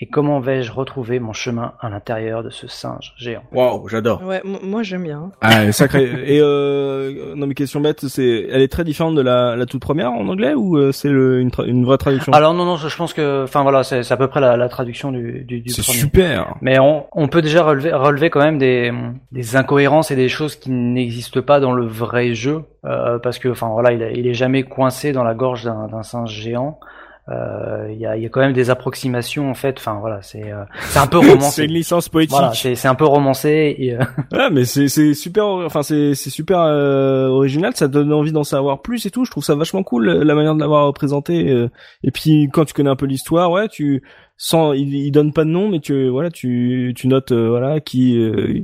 Et 0.00 0.06
comment 0.06 0.40
vais-je 0.40 0.72
retrouver 0.72 1.20
mon 1.20 1.32
chemin 1.32 1.74
à 1.80 1.88
l'intérieur 1.88 2.42
de 2.42 2.50
ce 2.50 2.66
singe 2.66 3.14
géant? 3.16 3.44
Waouh, 3.52 3.86
j'adore. 3.88 4.22
Ouais, 4.24 4.42
moi 4.44 4.82
j'aime 4.82 5.04
bien. 5.04 5.30
Ah, 5.40 5.70
sacré. 5.70 6.02
et 6.26 6.40
euh, 6.40 7.34
non 7.36 7.46
mais 7.46 7.54
question 7.54 7.80
bête, 7.80 8.06
c'est, 8.08 8.48
elle 8.50 8.60
est 8.60 8.72
très 8.72 8.82
différente 8.82 9.14
de 9.14 9.20
la, 9.20 9.54
la 9.54 9.66
toute 9.66 9.80
première 9.80 10.10
en 10.12 10.26
anglais 10.26 10.54
ou 10.54 10.76
euh, 10.76 10.90
c'est 10.90 11.08
une, 11.08 11.50
une 11.64 11.84
vraie 11.84 11.98
traduction? 11.98 12.32
Alors 12.32 12.54
non 12.54 12.64
non, 12.64 12.76
je, 12.76 12.96
pense 12.96 13.14
que, 13.14 13.44
enfin 13.44 13.62
voilà, 13.62 13.84
c'est 13.84 14.10
à 14.10 14.16
peu 14.16 14.26
près 14.26 14.40
la, 14.40 14.56
la 14.56 14.68
traduction 14.68 15.12
du, 15.12 15.44
du, 15.44 15.60
du 15.60 15.70
C'est 15.70 15.82
super. 15.82 16.56
Mais 16.60 16.80
on, 16.80 17.06
on 17.12 17.28
peut 17.28 17.42
déjà 17.42 17.62
relever, 17.62 17.92
relever 17.92 18.30
quand 18.30 18.42
même 18.42 18.58
des, 18.58 18.92
des 19.30 19.54
incohérences 19.54 20.10
et 20.10 20.16
des 20.16 20.28
choses 20.28 20.56
qui 20.56 20.70
n'existent 20.72 21.42
pas 21.42 21.60
dans 21.60 21.72
le 21.72 21.86
vrai 21.86 22.34
jeu, 22.34 22.64
euh, 22.84 23.20
parce 23.20 23.38
que, 23.38 23.48
enfin 23.48 23.68
voilà, 23.68 23.92
il, 23.92 24.18
il 24.18 24.26
est 24.26 24.34
jamais 24.34 24.64
coincé 24.64 25.12
dans 25.12 25.22
la 25.22 25.34
gorge 25.34 25.64
d'un 25.64 26.02
singe 26.02 26.32
géant. 26.32 26.80
Euh, 27.30 27.88
il 27.90 27.98
y, 27.98 28.04
a, 28.04 28.18
y, 28.18 28.26
a, 28.26 28.28
quand 28.28 28.40
même 28.40 28.52
des 28.52 28.68
approximations 28.68 29.50
en 29.50 29.54
fait. 29.54 29.76
Enfin 29.78 29.96
voilà, 29.98 30.20
c'est 30.20 30.52
euh, 30.52 30.64
c'est 30.88 30.98
un 30.98 31.06
peu 31.06 31.18
romancé. 31.18 31.50
c'est 31.50 31.64
une 31.64 31.72
licence 31.72 32.10
poétique. 32.10 32.32
Voilà, 32.32 32.52
c'est 32.52 32.86
un 32.86 32.94
peu 32.94 33.06
romancé. 33.06 33.74
Et, 33.78 33.94
euh... 33.94 34.04
ouais, 34.32 34.50
mais 34.52 34.66
c'est 34.66 34.88
c'est 34.88 35.14
super. 35.14 35.46
Enfin 35.46 35.82
c'est 35.82 36.14
c'est 36.14 36.28
super 36.28 36.60
euh, 36.60 37.28
original. 37.28 37.72
Ça 37.74 37.88
donne 37.88 38.12
envie 38.12 38.32
d'en 38.32 38.44
savoir 38.44 38.82
plus 38.82 39.06
et 39.06 39.10
tout. 39.10 39.24
Je 39.24 39.30
trouve 39.30 39.44
ça 39.44 39.54
vachement 39.54 39.82
cool 39.82 40.06
la 40.06 40.34
manière 40.34 40.54
de 40.54 40.60
l'avoir 40.60 40.86
représenté. 40.86 41.68
et 42.02 42.10
puis 42.10 42.50
quand 42.52 42.66
tu 42.66 42.74
connais 42.74 42.90
un 42.90 42.96
peu 42.96 43.06
l'histoire, 43.06 43.50
ouais, 43.50 43.68
tu 43.68 44.02
sans, 44.36 44.72
il, 44.72 44.94
il 44.94 45.10
donne 45.10 45.32
pas 45.32 45.44
de 45.44 45.50
nom, 45.50 45.68
mais 45.68 45.80
tu, 45.80 46.08
voilà, 46.08 46.30
tu, 46.30 46.92
tu 46.96 47.08
notes, 47.08 47.32
voilà, 47.32 47.80
qui, 47.80 48.18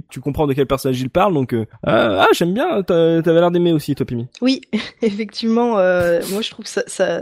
tu 0.09 0.21
comprends 0.21 0.47
de 0.47 0.53
quel 0.53 0.67
personnage 0.67 1.01
il 1.01 1.11
parle. 1.11 1.35
Donc, 1.35 1.55
ah, 1.87 2.27
j'aime 2.33 2.55
bien. 2.55 2.83
T'avais 2.83 3.41
l'air 3.41 3.51
d'aimer 3.51 3.73
aussi, 3.73 3.95
toi, 3.95 4.07
Pimi. 4.07 4.27
Oui, 4.41 4.61
effectivement. 5.03 5.75
moi, 5.75 6.41
je 6.41 6.51
trouve 6.51 6.67
ça, 6.67 6.83
ça, 6.87 7.21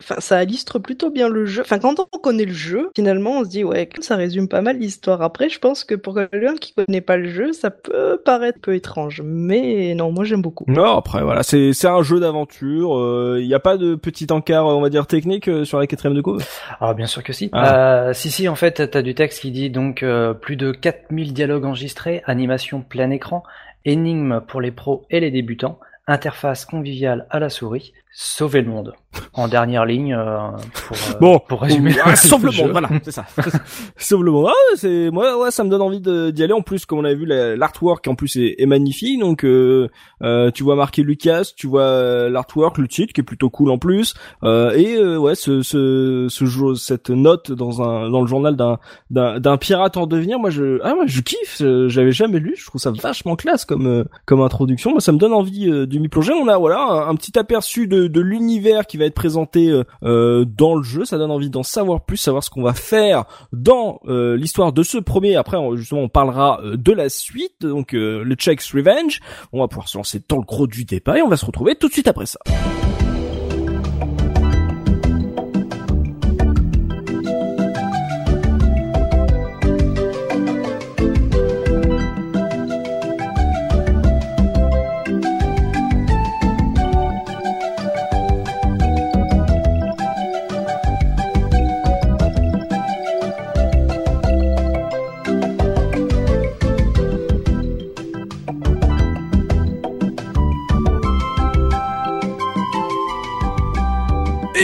enfin, 0.00 0.16
ça 0.18 0.42
illustre 0.42 0.78
plutôt 0.78 1.10
bien 1.10 1.28
le 1.28 1.46
jeu. 1.46 1.62
Enfin, 1.62 1.78
quand 1.78 2.00
on 2.00 2.18
connaît 2.18 2.44
le 2.44 2.52
jeu, 2.52 2.90
finalement, 2.94 3.40
on 3.40 3.44
se 3.44 3.48
dit 3.48 3.64
ouais, 3.64 3.88
ça 4.00 4.16
résume 4.16 4.48
pas 4.48 4.60
mal 4.60 4.78
l'histoire. 4.78 5.22
Après, 5.22 5.48
je 5.48 5.58
pense 5.58 5.84
que 5.84 5.94
pour 5.94 6.14
quelqu'un 6.14 6.56
qui 6.56 6.74
connaît 6.74 7.00
pas 7.00 7.16
le 7.16 7.28
jeu, 7.28 7.52
ça 7.52 7.70
peut 7.70 8.20
paraître 8.24 8.60
peu 8.60 8.74
étrange, 8.74 9.22
mais 9.24 9.94
non, 9.94 10.12
moi 10.12 10.24
j'aime 10.24 10.42
beaucoup. 10.42 10.64
Non, 10.68 10.96
après 10.96 11.22
voilà, 11.22 11.42
c'est 11.42 11.72
c'est 11.72 11.88
un 11.88 12.02
jeu 12.02 12.20
d'aventure. 12.20 12.90
Il 12.96 13.42
euh, 13.42 13.46
n'y 13.46 13.54
a 13.54 13.60
pas 13.60 13.76
de 13.76 13.94
petit 13.94 14.26
encart, 14.30 14.66
on 14.66 14.80
va 14.80 14.90
dire 14.90 15.06
technique 15.06 15.48
euh, 15.48 15.64
sur 15.64 15.78
la 15.78 15.86
quatrième 15.86 16.16
de 16.16 16.20
couve. 16.20 16.44
Ah 16.80 16.94
bien 16.94 17.06
sûr 17.06 17.22
que 17.22 17.32
si. 17.32 17.50
Ah. 17.52 17.71
Euh, 17.72 18.12
si 18.12 18.30
si, 18.30 18.48
en 18.48 18.54
fait, 18.54 18.90
t'as 18.90 19.00
du 19.00 19.14
texte 19.14 19.40
qui 19.40 19.50
dit 19.50 19.70
donc 19.70 20.02
euh, 20.02 20.34
plus 20.34 20.56
de 20.56 20.72
4000 20.72 21.32
dialogues 21.32 21.64
enregistrés, 21.64 22.22
animation 22.26 22.82
plein 22.82 23.10
écran, 23.10 23.44
énigmes 23.86 24.42
pour 24.46 24.60
les 24.60 24.70
pros 24.70 25.06
et 25.10 25.20
les 25.20 25.30
débutants, 25.30 25.80
interface 26.06 26.66
conviviale 26.66 27.26
à 27.30 27.38
la 27.38 27.48
souris, 27.48 27.94
sauver 28.12 28.60
le 28.60 28.70
monde. 28.70 28.94
En 29.34 29.48
dernière 29.48 29.84
ligne, 29.84 30.14
euh, 30.14 30.38
pour, 30.86 30.96
euh, 30.96 31.18
bon, 31.20 31.38
pour 31.38 31.62
résumer. 31.62 31.92
sauve 32.16 32.46
le 32.46 32.52
monde, 32.52 32.70
voilà, 32.70 32.88
c'est 33.02 33.10
ça. 33.10 33.26
sauve 33.96 34.24
le 34.24 34.30
monde. 34.30 34.48
Ah, 34.48 34.76
c'est 34.76 35.10
moi, 35.10 35.38
ouais, 35.38 35.50
ça 35.50 35.64
me 35.64 35.70
donne 35.70 35.82
envie 35.82 36.00
d'y 36.00 36.42
aller. 36.42 36.52
En 36.52 36.62
plus, 36.62 36.86
comme 36.86 36.98
on 36.98 37.04
a 37.04 37.12
vu, 37.14 37.26
l'artwork 37.26 38.06
en 38.08 38.14
plus 38.14 38.36
est, 38.36 38.54
est 38.58 38.66
magnifique. 38.66 39.20
Donc, 39.20 39.44
euh, 39.44 39.88
euh, 40.22 40.50
tu 40.50 40.62
vois 40.62 40.76
marqué 40.76 41.02
Lucas, 41.02 41.52
tu 41.56 41.66
vois 41.66 42.28
l'artwork, 42.28 42.78
le 42.78 42.88
titre 42.88 43.12
qui 43.12 43.20
est 43.20 43.24
plutôt 43.24 43.50
cool 43.50 43.70
en 43.70 43.78
plus. 43.78 44.14
et 44.42 44.98
ouais, 44.98 45.34
ce, 45.34 45.62
ce, 45.62 46.26
ce 46.30 46.44
jeu, 46.44 46.74
cette 46.74 47.10
note 47.10 47.52
dans 47.52 47.82
un 47.82 48.10
dans 48.10 48.20
le 48.20 48.26
journal 48.26 48.56
d'un 48.56 48.78
d'un 49.10 49.56
pirate 49.56 49.96
en 49.96 50.06
devenir. 50.06 50.38
Moi, 50.38 50.50
je 50.50 50.78
ah 50.82 50.94
moi, 50.94 51.04
je 51.06 51.20
kiffe. 51.20 51.62
J'avais 51.88 52.12
jamais 52.12 52.38
lu. 52.38 52.54
Je 52.56 52.66
trouve 52.66 52.80
ça 52.80 52.90
vachement 52.90 53.36
classe 53.36 53.64
comme 53.64 54.04
comme 54.26 54.40
introduction. 54.40 54.92
Moi, 54.92 55.00
ça 55.00 55.12
me 55.12 55.18
donne 55.18 55.32
envie 55.32 55.66
de 55.66 55.98
m'y 55.98 56.08
plonger. 56.08 56.32
On 56.32 56.48
a 56.48 56.56
voilà 56.56 57.06
un 57.08 57.14
petit 57.14 57.38
aperçu 57.38 57.86
de 57.86 58.01
de, 58.08 58.20
l'univers 58.20 58.86
qui 58.86 58.96
va 58.96 59.04
être 59.04 59.14
présenté 59.14 59.68
euh, 59.68 59.84
euh, 60.02 60.44
dans 60.44 60.74
le 60.74 60.82
jeu. 60.82 61.04
Ça 61.04 61.18
donne 61.18 61.30
envie 61.30 61.50
d'en 61.50 61.62
savoir 61.62 62.04
plus, 62.04 62.16
savoir 62.16 62.42
ce 62.42 62.50
qu'on 62.50 62.62
va 62.62 62.74
faire 62.74 63.24
dans 63.52 64.00
euh, 64.06 64.36
l'histoire 64.36 64.72
de 64.72 64.82
ce 64.82 64.98
premier. 64.98 65.36
Après, 65.36 65.58
justement, 65.74 66.02
on 66.02 66.08
parlera 66.08 66.60
de 66.62 66.92
la 66.92 67.08
suite, 67.08 67.62
donc 67.62 67.92
le 67.92 68.34
Checks 68.34 68.62
Revenge. 68.72 69.20
On 69.52 69.60
va 69.60 69.68
pouvoir 69.68 69.88
se 69.88 69.98
lancer 69.98 70.22
dans 70.28 70.36
le 70.36 70.44
gros 70.44 70.66
du 70.66 70.84
départ 70.84 71.16
et 71.16 71.22
on 71.22 71.28
va 71.28 71.36
se 71.36 71.46
retrouver 71.46 71.74
tout 71.76 71.88
de 71.88 71.92
suite 71.92 72.08
après 72.08 72.26
ça. 72.26 72.38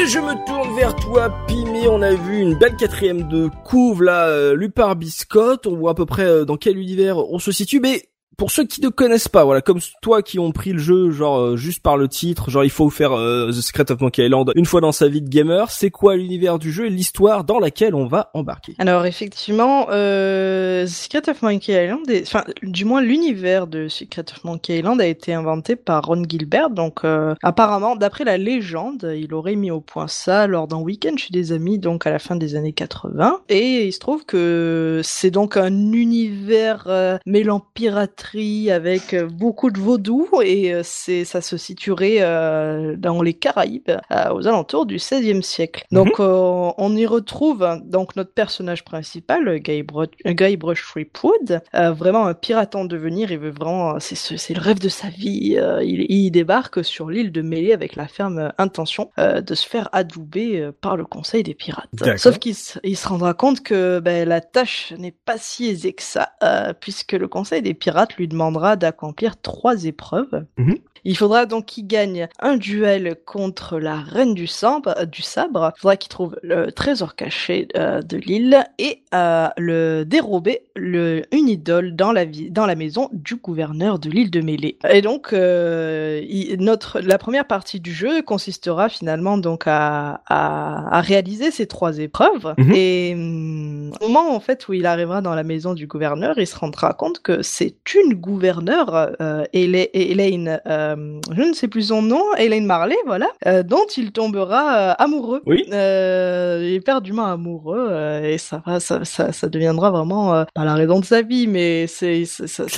Je 0.08 0.18
me 0.20 0.46
tourne 0.46 0.74
vers 0.74 0.96
toi, 0.96 1.30
Pimi. 1.46 1.86
On 1.86 2.00
a 2.00 2.14
vu 2.14 2.38
une 2.38 2.54
belle 2.54 2.76
quatrième 2.76 3.28
de 3.28 3.50
couve 3.64 4.02
là, 4.02 4.28
euh, 4.28 4.54
lu 4.54 4.70
par 4.70 4.96
Biscotte. 4.96 5.66
On 5.66 5.76
voit 5.76 5.90
à 5.90 5.94
peu 5.94 6.06
près 6.06 6.24
euh, 6.24 6.44
dans 6.46 6.56
quel 6.56 6.78
univers 6.78 7.18
on 7.18 7.38
se 7.38 7.52
situe. 7.52 7.78
Mais 7.78 8.08
pour 8.38 8.52
ceux 8.52 8.64
qui 8.64 8.80
ne 8.80 8.88
connaissent 8.88 9.28
pas, 9.28 9.44
voilà, 9.44 9.60
comme 9.60 9.80
toi 10.00 10.22
qui 10.22 10.38
ont 10.38 10.52
pris 10.52 10.72
le 10.72 10.78
jeu 10.78 11.10
genre 11.10 11.40
euh, 11.40 11.56
juste 11.56 11.82
par 11.82 11.96
le 11.96 12.06
titre, 12.06 12.50
genre 12.50 12.62
il 12.62 12.70
faut 12.70 12.88
faire 12.88 13.12
euh, 13.12 13.50
The 13.50 13.60
Secret 13.60 13.90
of 13.90 14.00
Monkey 14.00 14.24
Island 14.24 14.52
une 14.54 14.64
fois 14.64 14.80
dans 14.80 14.92
sa 14.92 15.08
vie 15.08 15.20
de 15.20 15.28
gamer, 15.28 15.72
c'est 15.72 15.90
quoi 15.90 16.14
l'univers 16.14 16.60
du 16.60 16.70
jeu 16.70 16.86
et 16.86 16.90
l'histoire 16.90 17.42
dans 17.42 17.58
laquelle 17.58 17.96
on 17.96 18.06
va 18.06 18.30
embarquer? 18.34 18.74
Alors 18.78 19.06
effectivement, 19.06 19.88
euh, 19.90 20.86
The 20.86 20.88
Secret 20.88 21.28
of 21.30 21.42
Monkey 21.42 21.84
Island, 21.84 22.06
enfin 22.22 22.44
du 22.62 22.84
moins 22.84 23.02
l'univers 23.02 23.66
de 23.66 23.88
Secret 23.88 24.24
of 24.30 24.44
Monkey 24.44 24.78
Island 24.78 25.00
a 25.00 25.06
été 25.06 25.34
inventé 25.34 25.74
par 25.74 26.04
Ron 26.04 26.22
Gilbert, 26.22 26.70
donc 26.70 27.00
euh, 27.04 27.34
apparemment 27.42 27.96
d'après 27.96 28.22
la 28.22 28.38
légende, 28.38 29.16
il 29.18 29.34
aurait 29.34 29.56
mis 29.56 29.72
au 29.72 29.80
point 29.80 30.06
ça 30.06 30.46
lors 30.46 30.68
d'un 30.68 30.78
week-end 30.78 31.16
chez 31.16 31.30
des 31.32 31.50
amis, 31.50 31.80
donc 31.80 32.06
à 32.06 32.12
la 32.12 32.20
fin 32.20 32.36
des 32.36 32.54
années 32.54 32.72
80, 32.72 33.40
et 33.48 33.88
il 33.88 33.92
se 33.92 33.98
trouve 33.98 34.24
que 34.24 35.00
c'est 35.02 35.32
donc 35.32 35.56
un 35.56 35.92
univers 35.92 37.18
mêlant 37.26 37.60
piraterie 37.74 38.27
avec 38.36 39.14
euh, 39.14 39.26
beaucoup 39.26 39.70
de 39.70 39.78
vaudou 39.78 40.28
et 40.42 40.74
euh, 40.74 40.82
c'est 40.84 41.24
ça 41.24 41.40
se 41.40 41.56
situerait 41.56 42.18
euh, 42.20 42.94
dans 42.96 43.22
les 43.22 43.34
Caraïbes 43.34 43.90
aux 44.32 44.46
alentours 44.46 44.86
du 44.86 44.96
XVIe 44.96 45.42
siècle. 45.42 45.84
Mhm. 45.90 45.98
Donc 45.98 46.20
on 46.20 46.96
y 46.96 47.06
retrouve 47.06 47.66
donc 47.84 48.16
notre 48.16 48.32
personnage 48.32 48.84
principal, 48.84 49.58
Guybrush, 49.60 50.08
Guybrush 50.26 50.86
Threepwood, 50.88 51.60
vraiment 51.72 52.26
un 52.26 52.34
pirate 52.34 52.74
en 52.74 52.84
devenir. 52.84 53.30
Il 53.32 53.38
veut 53.38 53.50
vraiment, 53.50 53.98
c'est 54.00 54.54
le 54.54 54.60
rêve 54.60 54.80
de 54.80 54.88
sa 54.88 55.08
vie. 55.08 55.58
il, 55.82 56.06
il, 56.08 56.30
débarque 56.30 56.84
sur 56.84 57.10
l'île 57.10 57.32
de 57.32 57.42
Mêlée 57.42 57.72
avec 57.72 57.96
la 57.96 58.08
ferme 58.08 58.52
intention 58.58 59.10
de 59.18 59.54
se 59.54 59.66
faire 59.66 59.88
adouber 59.92 60.70
par 60.80 60.96
le 60.96 61.04
Conseil 61.04 61.42
des 61.42 61.54
pirates. 61.54 61.88
Sauf 62.16 62.38
qu'il 62.38 62.54
il 62.84 62.96
se 62.96 63.08
rendra 63.08 63.34
compte 63.34 63.62
que 63.62 64.00
ben, 64.00 64.28
la 64.28 64.40
tâche 64.40 64.92
n'est 64.98 65.14
pas 65.24 65.38
si 65.38 65.68
aisée 65.68 65.92
que 65.92 66.02
ça, 66.02 66.32
puisque 66.80 67.12
le 67.12 67.28
Conseil 67.28 67.62
des 67.62 67.74
pirates 67.74 68.17
lui 68.18 68.28
demandera 68.28 68.76
d'accomplir 68.76 69.40
trois 69.40 69.84
épreuves. 69.84 70.44
Mhm. 70.58 70.76
Il 71.04 71.16
faudra 71.16 71.46
donc 71.46 71.66
qu'il 71.66 71.86
gagne 71.86 72.28
un 72.40 72.56
duel 72.56 73.16
contre 73.24 73.78
la 73.78 73.96
reine 73.96 74.34
du 74.34 74.46
sabre. 74.46 74.94
Euh, 74.98 75.04
du 75.04 75.22
sabre. 75.22 75.72
Il 75.76 75.80
faudra 75.80 75.96
qu'il 75.96 76.08
trouve 76.08 76.36
le 76.42 76.70
trésor 76.70 77.14
caché 77.14 77.68
euh, 77.76 78.02
de 78.02 78.16
l'île 78.16 78.64
et 78.78 79.02
euh, 79.14 79.48
le 79.56 80.04
dérober 80.04 80.62
le, 80.76 81.22
une 81.32 81.48
idole 81.48 81.96
dans 81.96 82.12
la, 82.12 82.24
vie, 82.24 82.50
dans 82.50 82.66
la 82.66 82.74
maison 82.74 83.08
du 83.12 83.36
gouverneur 83.36 83.98
de 83.98 84.10
l'île 84.10 84.30
de 84.30 84.40
Mêlée. 84.40 84.78
Et 84.90 85.02
donc, 85.02 85.32
notre, 85.32 87.00
la 87.00 87.18
première 87.18 87.46
partie 87.46 87.80
du 87.80 87.92
jeu 87.92 88.22
consistera 88.22 88.88
finalement 88.88 89.38
donc 89.38 89.64
à, 89.66 90.20
à, 90.26 91.00
réaliser 91.00 91.50
ces 91.50 91.66
trois 91.66 91.98
épreuves. 91.98 92.54
Mhm. 92.58 92.72
Et 92.74 93.12
hum, 93.14 93.92
au 94.00 94.08
moment 94.08 94.34
en 94.34 94.40
fait 94.40 94.68
où 94.68 94.74
il 94.74 94.86
arrivera 94.86 95.20
dans 95.20 95.34
la 95.34 95.44
maison 95.44 95.74
du 95.74 95.86
gouverneur, 95.86 96.38
il 96.38 96.46
se 96.46 96.56
rendra 96.56 96.92
compte 96.92 97.20
que 97.20 97.42
c'est 97.42 97.74
une 97.94 98.14
gouverneure, 98.14 99.12
Elaine, 99.52 100.60
euh, 100.96 101.20
je 101.34 101.42
ne 101.42 101.52
sais 101.52 101.68
plus 101.68 101.88
son 101.88 102.02
nom, 102.02 102.22
Elaine 102.36 102.64
Marley, 102.64 102.96
voilà, 103.06 103.28
euh, 103.46 103.62
dont 103.62 103.86
il 103.96 104.12
tombera 104.12 104.76
euh, 104.76 104.94
amoureux. 104.98 105.42
Oui. 105.46 105.64
éperdument 105.68 107.26
amoureux, 107.26 107.90
et 108.22 108.38
ça 108.38 108.62
ça, 108.78 109.04
ça, 109.04 109.32
ça 109.32 109.48
deviendra 109.48 109.90
vraiment 109.90 110.44
pas 110.54 110.64
la 110.64 110.74
raison 110.74 111.00
de 111.00 111.04
sa 111.04 111.22
vie, 111.22 111.46
mais 111.46 111.86
c'est 111.86 112.24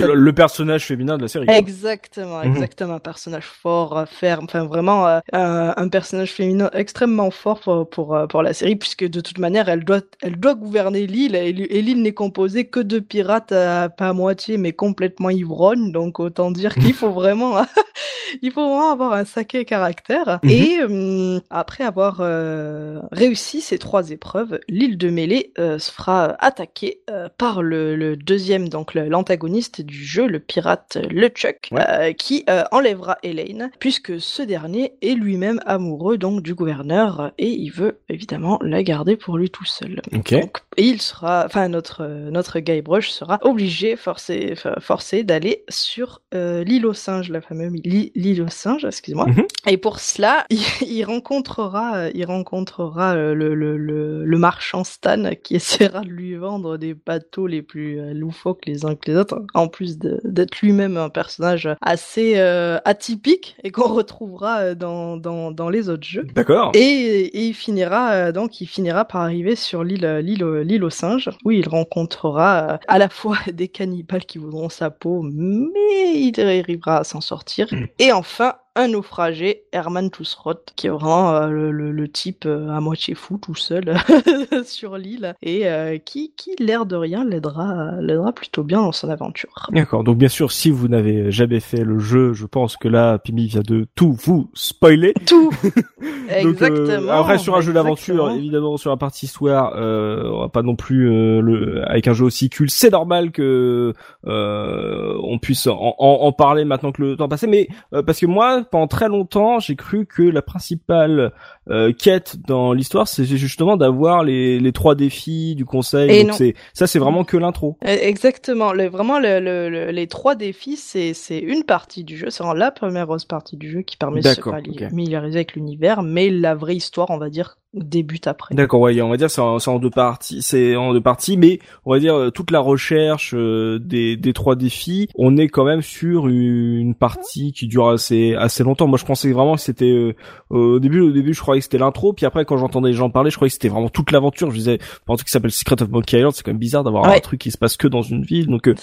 le 0.01 0.33
personnage 0.33 0.87
féminin 0.87 1.17
de 1.17 1.23
la 1.23 1.29
série. 1.29 1.47
Exactement, 1.49 2.41
mhm. 2.45 2.53
exactement, 2.53 2.95
un 2.95 2.99
personnage 2.99 3.45
fort, 3.45 4.05
ferme, 4.09 4.45
enfin 4.45 4.65
vraiment 4.65 5.21
un, 5.33 5.89
personnage 5.89 6.33
féminin 6.33 6.71
extrêmement 6.73 7.31
fort 7.31 7.61
pour, 7.61 7.89
pour, 7.89 8.19
pour 8.29 8.43
la 8.43 8.53
série, 8.53 8.77
puisque 8.77 9.05
de 9.05 9.21
toute 9.21 9.39
manière, 9.39 9.69
elle 9.69 9.85
doit, 9.85 10.03
elle 10.23 10.37
doit 10.37 10.55
gouverner 10.55 11.07
l'île, 11.07 11.35
et 11.35 11.53
l'île 11.53 12.03
n'est 12.03 12.15
composée 12.15 12.67
que 12.67 12.81
de 12.81 12.99
pirates, 12.99 13.51
pas 13.51 13.91
à 13.99 14.13
moitié, 14.13 14.57
mais 14.57 14.73
complètement 14.73 15.31
ivrognes, 15.31 15.93
donc 15.93 16.21
autant 16.21 16.51
dire 16.51 16.75
qu'il 16.75 16.95
faut 16.95 17.11
vraiment 17.11 17.57
il 18.43 18.51
faut 18.53 18.63
vraiment 18.63 18.91
avoir 18.91 19.13
un 19.13 19.25
sacré 19.25 19.65
caractère. 19.65 20.41
Mhm. 20.43 20.51
Et 20.51 20.79
euh, 20.81 21.41
après 21.51 21.85
avoir 21.85 22.19
euh, 22.21 23.01
réussi 23.13 23.61
ces 23.61 23.79
trois 23.79 24.11
épreuves, 24.11 24.61
l'île 24.69 24.99
de 24.99 25.11
Mêlée 25.11 25.53
euh, 25.59 25.79
se 25.79 25.91
fera 25.91 26.37
attaquer 26.39 27.01
par 27.39 27.63
le, 27.63 28.17
deuxième, 28.17 28.69
donc 28.69 28.95
l'antagoniste 28.95 29.81
du 29.81 30.05
jeu, 30.05 30.27
le 30.27 30.39
pirate 30.39 30.99
LeChuck, 31.11 31.71
qui 32.17 32.45
enlèvera 32.71 33.19
Elaine, 33.23 33.71
puisque 33.79 34.21
ce 34.21 34.43
dernier 34.43 34.95
est 35.03 35.15
lui-même 35.15 35.61
amoureux 35.67 36.19
donc 36.19 36.43
du 36.43 36.55
gouverneur 36.55 37.33
et 37.39 37.49
il 37.49 37.71
veut 37.71 37.99
évidemment 38.09 38.59
la 38.63 38.83
garder 38.83 39.17
pour 39.17 39.39
lui 39.39 39.51
tout 39.51 39.65
seul. 39.65 40.03
Donc, 40.13 40.33
et 40.33 40.85
il 40.85 41.01
sera, 41.03 41.45
enfin 41.47 41.69
notre 41.69 42.07
notre 42.07 42.61
Guybrush 42.61 43.11
sera 43.11 43.39
obligé, 43.43 43.97
forcé, 43.97 44.55
forcé 44.81 45.23
d'aller 45.25 45.65
sur 45.69 46.23
l'île 46.33 46.87
aux 46.87 46.95
singes, 46.95 47.31
la 47.31 47.41
fameuse 47.41 47.71
l'île 48.15 48.43
aux 48.43 48.49
singes, 48.49 48.85
excuse-moi. 48.85 49.27
Mhm. 49.27 49.47
Et 49.69 49.77
pour 49.77 50.01
cela, 50.01 50.47
il, 50.87 51.05
rencontrera, 51.05 52.09
il 52.15 52.25
rencontrera 52.25 53.15
le, 53.15 53.35
le, 53.35 53.55
le, 53.55 54.25
le, 54.25 54.39
marchand 54.39 54.85
Stan 54.85 55.31
qui 55.43 55.57
essaiera 55.57 56.01
de 56.01 56.09
lui 56.09 56.35
vendre 56.35 56.77
des 56.77 56.95
bateaux 56.95 57.47
les 57.47 57.63
plus 57.63 58.15
loufoques 58.15 58.67
les 58.67 58.85
uns 58.85 58.95
que 58.95 59.11
les 59.11 59.17
autres, 59.17 59.43
en 59.55 59.69
plus 59.69 59.99
d'être 59.99 60.61
lui-même 60.61 60.97
un 60.97 61.11
personnage 61.11 61.69
assez 61.81 62.39
atypique 62.85 63.57
et 63.65 63.71
qu'on 63.71 63.93
retrouvera 63.93 64.75
dans, 64.75 65.17
dans, 65.17 65.51
dans 65.51 65.69
les 65.69 65.89
autres 65.89 66.07
jeux. 66.07 66.27
D'accord. 66.35 66.73
Et, 66.75 67.31
il 67.47 67.55
finira 67.55 68.13
euh, 68.13 68.33
donc 68.33 68.61
il 68.61 68.67
finira 68.67 69.05
par 69.05 69.23
arriver 69.23 69.57
sur 69.57 69.85
l'île 69.85 70.21
l'île 70.23 70.45
l'île 70.45 70.85
aux 70.85 70.91
singes 70.91 71.31
où 71.45 71.51
il 71.51 71.69
rencontrera 71.69 72.73
euh, 72.73 72.79
à 72.89 72.99
la 72.99 73.09
fois 73.09 73.37
des 73.53 73.69
cannibales 73.69 74.25
qui 74.25 74.39
voudront 74.39 74.69
sa 74.69 74.91
peau, 74.91 75.23
mais 75.23 76.21
il 76.21 76.41
arrivera 76.41 76.99
à 76.99 77.05
s'en 77.05 77.21
sortir. 77.21 77.69
Et 77.99 78.13
enfin 78.13 78.57
un 78.77 78.89
naufragé, 78.89 79.65
Herman 79.73 80.11
Tousroth, 80.11 80.73
qui 80.77 80.87
est 80.87 80.91
vraiment 80.91 81.35
euh, 81.35 81.49
le, 81.49 81.91
le, 81.91 82.09
type 82.09 82.45
euh, 82.47 82.71
à 82.71 82.81
moitié 82.81 83.15
fou 83.15 83.37
tout 83.37 83.57
seul 83.57 83.97
sur 84.65 84.97
l'île 84.97 85.35
et 85.43 85.69
euh, 85.69 85.99
qui, 85.99 86.33
qui 86.37 86.55
l'air 86.61 86.87
de 86.87 86.95
rien 86.95 87.25
l'aidera 87.25 88.01
l'aidera 88.01 88.33
plutôt 88.33 88.63
bien 88.63 88.81
dans 88.81 88.93
son 88.93 89.11
aventure. 89.11 89.69
D'accord. 89.73 90.05
Donc 90.05 90.19
bien 90.19 90.29
sûr, 90.29 90.53
si 90.53 90.71
vous 90.71 90.87
n'avez 90.87 91.33
jamais 91.33 91.59
fait 91.59 91.83
le 91.83 91.99
jeu, 91.99 92.33
je 92.33 92.47
pense 92.47 92.77
que 92.77 92.87
là, 92.87 93.19
Pimi 93.19 93.49
vient 93.49 93.63
de 93.67 93.89
tout 93.97 94.13
vous 94.13 94.51
spoiler. 94.55 95.15
Tout. 95.27 95.51
exactement. 96.29 97.11
après 97.11 97.39
sur 97.39 97.57
un 97.57 97.61
jeu 97.61 97.73
d'aventure, 97.73 98.31
évidemment 98.31 98.77
sur 98.77 98.91
la 98.91 98.97
partie 98.97 99.27
histoire, 99.27 99.73
on 99.75 100.41
va 100.41 100.49
pas 100.49 100.63
non 100.63 100.77
plus 100.77 101.07
le 101.41 101.83
avec 101.89 102.07
un 102.07 102.13
jeu 102.13 102.25
aussi 102.25 102.51
culte. 102.51 102.71
C'est 102.71 102.91
normal 102.91 103.33
que 103.33 103.95
on 104.25 105.39
puisse 105.41 105.67
en, 105.67 105.97
en, 105.99 106.33
parler 106.33 106.65
maintenant 106.65 106.93
que 106.93 107.03
le 107.03 107.17
temps 107.17 107.29
passé, 107.29 107.49
mais 107.49 107.69
parce 107.91 108.21
que 108.21 108.27
moi 108.27 108.60
pendant 108.65 108.87
très 108.87 109.09
longtemps, 109.09 109.59
j'ai 109.59 109.77
cru 109.77 110.07
que 110.07 110.23
la 110.23 110.43
principale 110.43 111.33
euh, 111.69 111.93
quête 111.93 112.37
dans 112.47 112.73
l'histoire, 112.73 113.07
c'est 113.07 113.25
justement 113.25 113.77
d'avoir 113.77 114.25
les, 114.25 114.59
les 114.59 114.73
trois 114.73 114.95
défis 114.95 115.55
du 115.55 115.65
conseil. 115.65 116.11
Et 116.11 116.33
c'est 116.33 116.55
ça, 116.73 116.87
c'est 116.87 116.99
vraiment 116.99 117.25
que 117.25 117.37
l'intro. 117.37 117.77
Euh, 117.85 117.97
exactement. 118.01 118.73
Le, 118.73 118.89
vraiment, 118.89 119.19
le, 119.21 119.91
les 119.91 120.07
trois 120.07 120.35
défis, 120.35 120.77
c'est 120.77 121.15
c'est 121.15 121.39
une 121.39 121.65
partie 121.65 122.05
du 122.05 122.17
jeu. 122.17 122.31
C'est 122.31 122.43
vraiment 122.43 122.59
la 122.59 122.71
première 122.71 123.07
grosse 123.07 123.25
partie 123.25 123.57
du 123.57 123.71
jeu 123.71 123.83
qui 123.83 123.97
permet 123.97 124.21
de 124.21 124.29
se 124.29 124.41
familiariser 124.41 125.37
avec 125.37 125.55
l'univers, 125.55 126.03
mais 126.03 126.31
la 126.31 126.55
vraie 126.55 126.77
histoire, 126.77 127.11
on 127.11 127.19
va 127.19 127.31
dire, 127.31 127.57
débute 127.75 128.27
après. 128.27 128.55
D'accord, 128.55 128.81
ouais, 128.81 129.01
on 129.01 129.11
va 129.11 129.17
dire 129.17 129.31
c'est 129.31 129.41
en, 129.41 129.59
en, 129.59 129.79
deux 129.79 129.91
parties, 129.91 130.43
c'est 130.43 130.77
en 130.77 130.93
deux 130.93 131.01
parties, 131.01 131.37
mais 131.37 131.61
on 131.85 131.93
va 131.93 132.01
dire 132.01 132.15
euh, 132.15 132.31
toute 132.31 132.51
la 132.51 132.61
recherche 132.61 133.35
des, 133.35 134.17
des 134.17 134.33
trois 134.33 134.57
défis, 134.57 135.09
on 135.15 135.37
est 135.37 135.49
quand 135.49 135.65
même 135.65 135.83
sur 135.83 136.29
une 136.29 136.95
partie 136.95 137.53
qui 137.53 137.67
dure 137.67 137.89
assez 137.89 138.35
assez 138.35 138.65
longtemps. 138.65 138.87
Moi, 138.87 138.99
je 138.99 139.05
pensais 139.05 139.31
vraiment 139.33 139.55
que 139.55 139.61
c'était 139.61 140.15
au 140.51 140.79
début, 140.81 141.01
au 141.01 141.13
début, 141.13 141.35
je 141.35 141.41
croyais 141.41 141.61
que 141.61 141.65
c'était 141.65 141.79
l'intro, 141.79 142.13
puis 142.13 142.27
après 142.27 142.45
quand 142.45 142.57
j'entendais 142.57 142.89
les 142.89 142.95
gens 142.95 143.11
parler, 143.11 143.31
je 143.31 143.37
croyais 143.37 143.51
que 143.51 143.55
c'était 143.55 143.69
vraiment 143.69 143.89
toute 143.89 144.11
l'aventure. 144.11 144.51
Je 144.51 144.57
disais, 144.57 144.79
pour 145.05 145.15
un 145.15 145.17
truc 145.17 145.27
qui 145.27 145.33
s'appelle 145.33 145.53
Secret 145.53 145.83
of 145.83 145.89
Monkey 145.91 146.19
Island, 146.19 146.35
c'est 146.35 146.43
quand 146.43 146.51
même 146.51 146.59
bizarre 146.59 146.85
d'avoir 146.85 147.07
un 147.07 147.19
truc 147.21 147.41
qui 147.41 147.51
se 147.51 147.59
passe 147.59 147.77
que 147.77 147.89
dans 147.89 148.03
une 148.03 148.23
ville. 148.23 148.49
Donc 148.49 148.69
euh, 148.69 148.75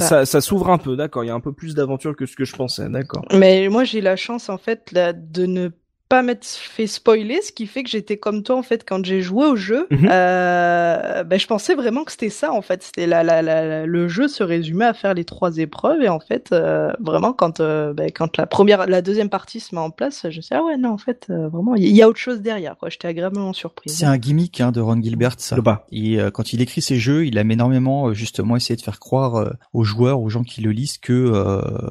ça, 0.00 0.26
ça, 0.26 0.40
s'ouvre 0.40 0.70
un 0.70 0.78
peu, 0.78 0.96
d'accord. 0.96 1.24
Il 1.24 1.28
y 1.28 1.30
a 1.30 1.34
un 1.34 1.40
peu 1.40 1.52
plus 1.52 1.74
d'aventure 1.74 2.16
que 2.16 2.26
ce 2.26 2.36
que 2.36 2.44
je 2.44 2.54
pensais, 2.54 2.88
d'accord. 2.88 3.24
Mais 3.32 3.68
moi 3.68 3.84
j'ai 3.84 4.00
la 4.00 4.16
chance 4.16 4.48
en 4.48 4.58
fait 4.58 4.90
là, 4.92 5.12
de 5.12 5.46
ne 5.46 5.68
pas 6.12 6.20
m'être 6.20 6.44
fait 6.44 6.86
spoiler, 6.86 7.40
ce 7.40 7.52
qui 7.52 7.66
fait 7.66 7.82
que 7.82 7.88
j'étais 7.88 8.18
comme 8.18 8.42
toi 8.42 8.56
en 8.58 8.62
fait 8.62 8.84
quand 8.86 9.02
j'ai 9.02 9.22
joué 9.22 9.46
au 9.46 9.56
jeu. 9.56 9.86
Mhm. 9.90 10.10
euh, 10.10 11.24
ben, 11.24 11.40
je 11.40 11.46
pensais 11.46 11.74
vraiment 11.74 12.04
que 12.04 12.10
c'était 12.10 12.28
ça 12.28 12.52
en 12.52 12.60
fait. 12.60 12.82
C'était 12.82 13.06
la, 13.06 13.22
la, 13.22 13.40
la, 13.40 13.86
le 13.86 14.08
jeu 14.08 14.28
se 14.28 14.42
résumait 14.42 14.84
à 14.84 14.92
faire 14.92 15.14
les 15.14 15.24
trois 15.24 15.56
épreuves 15.56 16.02
et 16.02 16.10
en 16.10 16.20
fait 16.20 16.50
euh, 16.52 16.92
vraiment 17.00 17.32
quand 17.32 17.60
euh, 17.60 17.94
ben, 17.94 18.10
quand 18.14 18.36
la 18.36 18.44
première, 18.44 18.86
la 18.86 19.00
deuxième 19.00 19.30
partie 19.30 19.58
se 19.58 19.74
met 19.74 19.80
en 19.80 19.88
place, 19.88 20.26
je 20.28 20.42
sais 20.42 20.54
ah 20.54 20.62
ouais 20.62 20.76
non 20.76 20.90
en 20.90 20.98
fait 20.98 21.28
euh, 21.30 21.48
vraiment 21.48 21.76
il 21.76 21.96
y, 21.96 22.02
a 22.02 22.08
autre 22.10 22.18
chose 22.18 22.42
derrière 22.42 22.76
quoi. 22.76 22.90
J'étais 22.90 23.08
agréablement 23.08 23.54
surpris. 23.54 23.88
C'est 23.88 24.04
un 24.04 24.18
gimmick 24.18 24.60
hein, 24.60 24.70
de 24.70 24.82
Ron 24.82 25.00
Gilbert 25.00 25.36
ça. 25.38 25.56
Le 25.56 25.62
bas. 25.62 25.86
Et 25.92 26.18
quand 26.34 26.52
il 26.52 26.60
écrit 26.60 26.82
ses 26.82 26.98
jeux, 26.98 27.24
il 27.24 27.38
aime 27.38 27.50
énormément 27.50 28.12
justement 28.12 28.54
essayer 28.56 28.76
de 28.76 28.82
faire 28.82 29.00
croire 29.00 29.54
aux 29.72 29.84
joueurs, 29.84 30.20
aux 30.20 30.28
gens 30.28 30.42
qui 30.42 30.60
le 30.60 30.72
lisent 30.72 30.98
que 30.98 31.32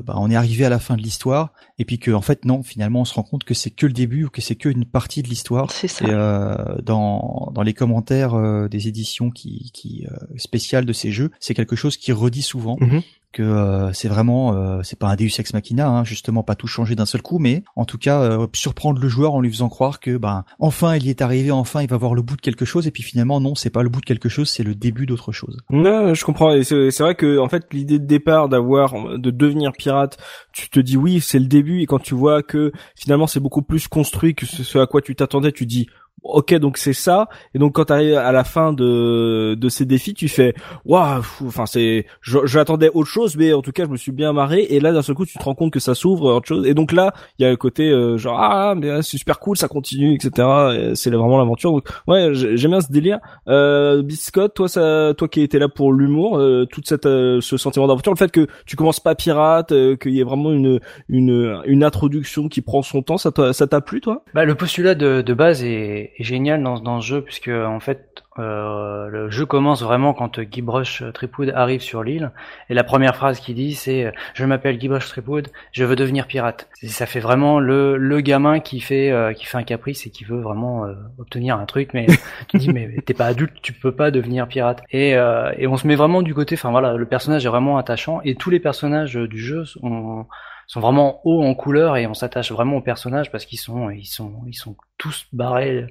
bah, 0.04 0.14
on 0.18 0.30
est 0.30 0.36
arrivé 0.36 0.64
à 0.64 0.70
la 0.70 0.78
fin 0.78 0.96
de 0.96 1.02
l'histoire 1.02 1.54
et 1.82 1.86
puis 1.86 1.98
que 1.98 2.12
en 2.12 2.22
fait 2.22 2.46
non 2.46 2.62
finalement 2.62 3.02
on 3.02 3.06
se 3.06 3.16
rend 3.16 3.24
compte 3.24 3.44
que 3.44 3.56
c'est 3.56 3.72
que 3.72 3.88
le 3.88 3.92
début 3.92 4.26
ou 4.26 4.30
que 4.30 4.40
c'est 4.40 4.56
qu'une 4.56 4.86
partie 4.86 5.24
de 5.24 5.28
l'histoire. 5.28 5.72
C'est 5.72 5.88
ça. 5.88 6.06
Et, 6.06 6.12
euh, 6.12 6.56
dans, 6.84 7.52
dans 7.56 7.64
les 7.64 7.74
commentaires 7.74 8.36
euh, 8.36 8.68
des 8.68 8.88
éditions 8.88 9.32
qui, 9.32 9.72
qui 9.74 10.06
euh, 10.06 10.16
spéciales 10.38 10.86
de 10.86 10.94
ces 10.94 11.12
jeux, 11.12 11.32
c'est 11.40 11.56
quelque 11.56 11.76
chose 11.76 11.98
qui 11.98 12.12
redit 12.12 12.44
souvent. 12.44 12.78
Mhm 12.80 13.02
que 13.32 13.44
euh, 13.44 13.94
c'est 13.94 14.08
vraiment 14.08 14.54
euh, 14.54 14.82
c'est 14.84 14.98
pas 14.98 15.08
un 15.08 15.16
Deus 15.16 15.40
ex 15.40 15.54
machina 15.54 15.88
hein, 15.88 16.04
justement 16.04 16.44
pas 16.44 16.56
tout 16.56 16.68
changer 16.68 16.96
d'un 16.96 17.06
seul 17.06 17.22
coup 17.22 17.40
mais 17.40 17.64
en 17.76 17.86
tout 17.86 17.98
cas 17.98 18.22
euh, 18.22 18.48
surprendre 18.54 19.02
le 19.02 19.08
joueur 19.08 19.34
en 19.34 19.42
lui 19.42 19.50
faisant 19.50 19.70
croire 19.70 20.00
que 20.00 20.18
ben 20.18 20.44
enfin 20.60 20.96
il 20.96 21.06
y 21.06 21.10
est 21.10 21.22
arrivé 21.22 21.52
enfin 21.52 21.82
il 21.82 21.90
va 21.90 21.98
voir 21.98 22.14
le 22.14 22.22
bout 22.22 22.36
de 22.36 22.42
quelque 22.42 22.66
chose 22.66 22.88
et 22.88 22.92
puis 22.92 23.04
finalement 23.04 23.40
non 23.40 23.56
c'est 23.56 23.70
pas 23.70 23.84
le 23.84 23.90
bout 23.90 24.02
de 24.02 24.06
quelque 24.06 24.30
chose 24.30 24.50
c'est 24.50 24.64
le 24.64 24.76
début 24.76 25.06
d'autre 25.06 25.32
chose. 25.32 25.58
Non, 25.70 26.14
je 26.14 26.26
comprends 26.26 26.54
et 26.54 26.64
c'est 26.64 27.00
vrai 27.00 27.16
que 27.16 27.38
en 27.40 27.50
fait 27.50 27.74
l'idée 27.74 28.00
de 28.00 28.06
départ 28.06 28.50
d'avoir 28.50 29.18
de 29.18 29.32
devenir 29.32 29.72
pirate, 29.72 30.18
tu 30.52 30.70
te 30.70 30.80
dis 30.80 30.98
oui, 30.98 31.22
c'est 31.22 31.40
le 31.40 31.46
début 31.46 31.82
et 31.82 31.86
quand 31.86 32.00
tu 32.00 32.16
vois 32.16 32.44
que 32.44 32.72
finalement 32.96 33.28
c'est 33.28 33.40
beaucoup 33.40 33.62
plus 33.62 33.88
construit 33.88 34.36
que 34.36 34.46
ce 34.46 34.78
à 34.78 34.88
quoi 34.88 35.02
tu 35.02 35.16
t'attendais, 35.16 35.52
tu 35.52 35.66
dis 35.66 35.88
ok 36.24 36.54
donc 36.56 36.78
c'est 36.78 36.94
ça. 36.94 37.30
Et 37.56 37.60
donc 37.60 37.74
quand 37.74 37.86
tu 37.86 37.94
arrives 37.94 38.16
à 38.16 38.32
la 38.32 38.44
fin 38.44 38.74
de 38.74 39.56
de 39.56 39.70
ces 39.70 39.86
défis 39.86 40.14
tu 40.14 40.28
fais 40.28 40.54
waouh 40.86 41.24
enfin 41.48 41.66
c'est 41.66 42.06
j'attendais 42.22 42.92
autre 42.94 43.10
chose 43.10 43.36
mais 43.36 43.54
en 43.54 43.64
tout 43.64 43.72
cas 43.72 43.86
je 43.86 43.90
me 43.90 43.98
suis 43.98 44.12
bien 44.12 44.32
marré. 44.32 44.68
Et 44.70 44.80
là 44.80 44.92
d'un 44.92 45.02
seul 45.02 45.16
coup 45.16 45.26
tu 45.26 45.38
te 45.38 45.44
rends 45.44 45.56
compte 45.56 45.74
que 45.74 45.80
ça 45.80 45.96
s'ouvre 45.96 46.36
autre 46.36 46.48
chose. 46.48 46.68
Et 46.68 46.74
donc 46.76 46.92
là 46.92 47.14
il 47.40 47.44
y 47.44 47.46
a 47.46 47.50
le 47.50 47.58
côté 47.58 47.90
euh, 47.90 48.18
genre 48.18 48.40
ah 48.40 48.76
mais 48.78 49.02
c'est 49.02 49.18
super 49.18 49.40
cool 49.40 49.58
ça 49.58 49.68
continue 49.68 50.14
etc 50.14 50.94
c'est 50.94 51.10
vraiment 51.10 51.40
l'aventure. 51.40 51.72
Donc 51.72 51.88
ouais 52.08 52.30
j'aime 52.34 52.72
bien 52.72 52.82
ce 52.82 52.92
délire. 52.92 53.20
Euh, 53.48 54.04
Biscotte 54.04 54.54
toi 54.54 54.70
ça 54.70 55.14
toi 55.18 55.28
qui 55.28 55.42
étais 55.42 55.60
là 55.60 55.70
pour 55.70 55.92
l'humour 55.92 56.38
euh, 56.38 56.66
toute 56.66 56.88
cette 56.88 57.08
euh, 57.08 57.42
ce 57.42 57.58
sentiment 57.58 57.88
d'aventure 57.88 58.12
le 58.12 58.18
fait 58.18 58.32
que 58.32 58.48
tu 58.66 58.76
commences 58.76 59.00
pas 59.00 59.16
pirate 59.16 59.72
euh, 59.72 59.96
qu'il 59.96 60.14
y 60.14 60.20
ait 60.20 60.24
vraiment 60.24 60.52
une 60.52 60.80
une 61.10 61.62
une 61.66 61.84
introduction 61.84 62.48
qui 62.48 62.62
prend 62.62 62.84
son 62.84 63.02
temps 63.02 63.18
ça 63.18 63.32
ça 63.54 63.68
t'a 63.68 63.82
plu 63.82 64.02
toi? 64.02 64.24
Bah 64.36 64.46
le 64.46 64.54
postulat 64.54 64.94
de 64.94 65.22
de 65.22 65.34
base 65.34 65.64
est 65.64 66.01
est, 66.02 66.24
génial 66.24 66.62
dans, 66.64 66.80
dans 66.80 67.02
ce 67.02 67.08
jeu 67.08 67.22
puisque 67.22 67.50
en 67.50 67.80
fait 67.80 68.24
euh, 68.40 69.08
le 69.08 69.30
jeu 69.30 69.46
commence 69.46 69.84
vraiment 69.84 70.14
quand 70.14 70.40
Guybrush 70.40 71.04
Tripwood 71.14 71.50
arrive 71.50 71.82
sur 71.82 72.04
l'île 72.04 72.32
et 72.70 72.74
la 72.74 72.84
première 72.84 73.16
phrase 73.16 73.40
qu'il 73.40 73.56
dit 73.56 73.74
c'est 73.74 74.14
je 74.34 74.46
m'appelle 74.46 74.78
Guybrush 74.78 75.08
Tripwood 75.08 75.50
je 75.74 75.84
veux 75.84 75.96
devenir 75.96 76.28
pirate 76.28 76.70
ça 76.88 77.06
fait 77.06 77.20
vraiment 77.20 77.60
le, 77.60 77.98
le 77.98 78.22
gamin 78.22 78.60
qui 78.60 78.80
fait 78.80 79.12
euh, 79.12 79.34
qui 79.34 79.46
fait 79.46 79.58
un 79.58 79.64
caprice 79.64 80.08
et 80.08 80.10
qui 80.10 80.24
veut 80.24 80.40
vraiment 80.40 80.86
euh, 80.86 80.94
obtenir 81.20 81.58
un 81.58 81.66
truc 81.66 81.94
mais 81.94 82.08
tu 82.48 82.58
dis 82.58 82.72
mais 82.72 82.90
t'es 83.06 83.14
pas 83.14 83.26
adulte 83.26 83.54
tu 83.62 83.74
peux 83.74 83.92
pas 83.92 84.12
devenir 84.12 84.48
pirate 84.48 84.82
et, 84.92 85.16
euh, 85.16 85.52
et 85.58 85.68
on 85.68 85.78
se 85.78 85.88
met 85.88 85.96
vraiment 85.96 86.22
du 86.22 86.34
côté 86.34 86.56
enfin 86.56 86.72
voilà 86.72 86.94
le 86.94 87.06
personnage 87.06 87.46
est 87.46 87.50
vraiment 87.50 87.78
attachant 87.78 88.22
et 88.24 88.36
tous 88.36 88.50
les 88.50 88.60
personnages 88.60 89.16
du 89.16 89.40
jeu 89.40 89.66
sont 89.66 90.26
sont 90.72 90.80
vraiment 90.80 91.20
hauts 91.26 91.44
en 91.44 91.54
couleur 91.54 91.98
et 91.98 92.08
on 92.08 92.14
s'attache 92.14 92.50
vraiment 92.50 92.78
aux 92.78 92.82
personnages 92.82 93.30
parce 93.30 93.46
qu'ils 93.46 93.60
sont 93.60 93.90
ils 93.90 94.06
sont 94.06 94.32
ils 94.48 94.54
sont 94.54 94.78
tous 94.98 95.28
barrés 95.34 95.86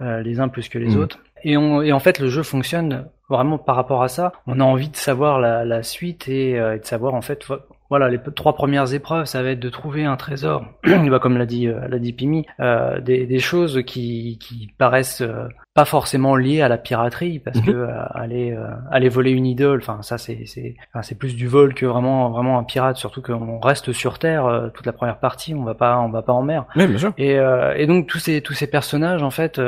euh, 0.00 0.22
les 0.22 0.38
uns 0.38 0.46
plus 0.46 0.68
que 0.68 0.78
les 0.78 0.94
mmh. 0.94 1.00
autres 1.00 1.18
et, 1.42 1.56
on, 1.56 1.82
et 1.82 1.90
en 1.90 1.98
fait 1.98 2.20
le 2.20 2.28
jeu 2.28 2.44
fonctionne 2.44 3.06
vraiment 3.28 3.58
par 3.58 3.74
rapport 3.74 4.04
à 4.04 4.08
ça 4.08 4.30
on 4.46 4.60
a 4.60 4.62
envie 4.62 4.88
de 4.88 4.94
savoir 4.94 5.40
la, 5.40 5.64
la 5.64 5.82
suite 5.82 6.28
et, 6.28 6.56
euh, 6.60 6.76
et 6.76 6.78
de 6.78 6.84
savoir 6.84 7.14
en 7.14 7.22
fait 7.22 7.44
voilà, 7.90 8.08
les 8.08 8.20
trois 8.36 8.54
premières 8.54 8.94
épreuves, 8.94 9.24
ça 9.24 9.42
va 9.42 9.50
être 9.50 9.58
de 9.58 9.68
trouver 9.68 10.04
un 10.04 10.16
trésor, 10.16 10.64
comme 11.20 11.36
l'a 11.36 11.46
dit, 11.46 11.66
euh, 11.66 11.88
l'a 11.88 11.98
dit 11.98 12.12
Pimi, 12.12 12.46
euh, 12.60 13.00
des, 13.00 13.26
des, 13.26 13.40
choses 13.40 13.82
qui, 13.84 14.38
qui 14.40 14.72
paraissent 14.78 15.22
euh, 15.22 15.48
pas 15.74 15.84
forcément 15.84 16.36
liées 16.36 16.62
à 16.62 16.68
la 16.68 16.78
piraterie, 16.78 17.40
parce 17.40 17.58
mhm. 17.58 17.64
que 17.64 17.70
euh, 17.72 17.88
aller, 18.14 18.56
aller 18.92 19.08
voler 19.08 19.32
une 19.32 19.46
idole, 19.46 19.80
enfin 19.80 20.02
ça 20.02 20.18
c'est 20.18 20.44
c'est 20.46 20.76
enfin, 20.92 21.02
c'est 21.02 21.16
plus 21.16 21.34
du 21.34 21.48
vol 21.48 21.74
que 21.74 21.84
vraiment 21.84 22.30
vraiment 22.30 22.58
un 22.58 22.64
pirate, 22.64 22.96
surtout 22.96 23.22
qu'on 23.22 23.58
reste 23.58 23.92
sur 23.92 24.20
terre 24.20 24.70
toute 24.74 24.86
la 24.86 24.92
première 24.92 25.18
partie, 25.18 25.54
on 25.54 25.64
va 25.64 25.74
pas 25.74 25.98
on 25.98 26.10
va 26.10 26.22
pas 26.22 26.32
en 26.32 26.42
mer. 26.42 26.66
bien 26.76 26.98
sûr. 26.98 27.12
Et, 27.18 27.38
et 27.76 27.86
donc 27.86 28.06
tous 28.06 28.18
ces 28.18 28.40
tous 28.40 28.54
ces 28.54 28.66
personnages 28.68 29.22
en 29.22 29.30
fait 29.30 29.60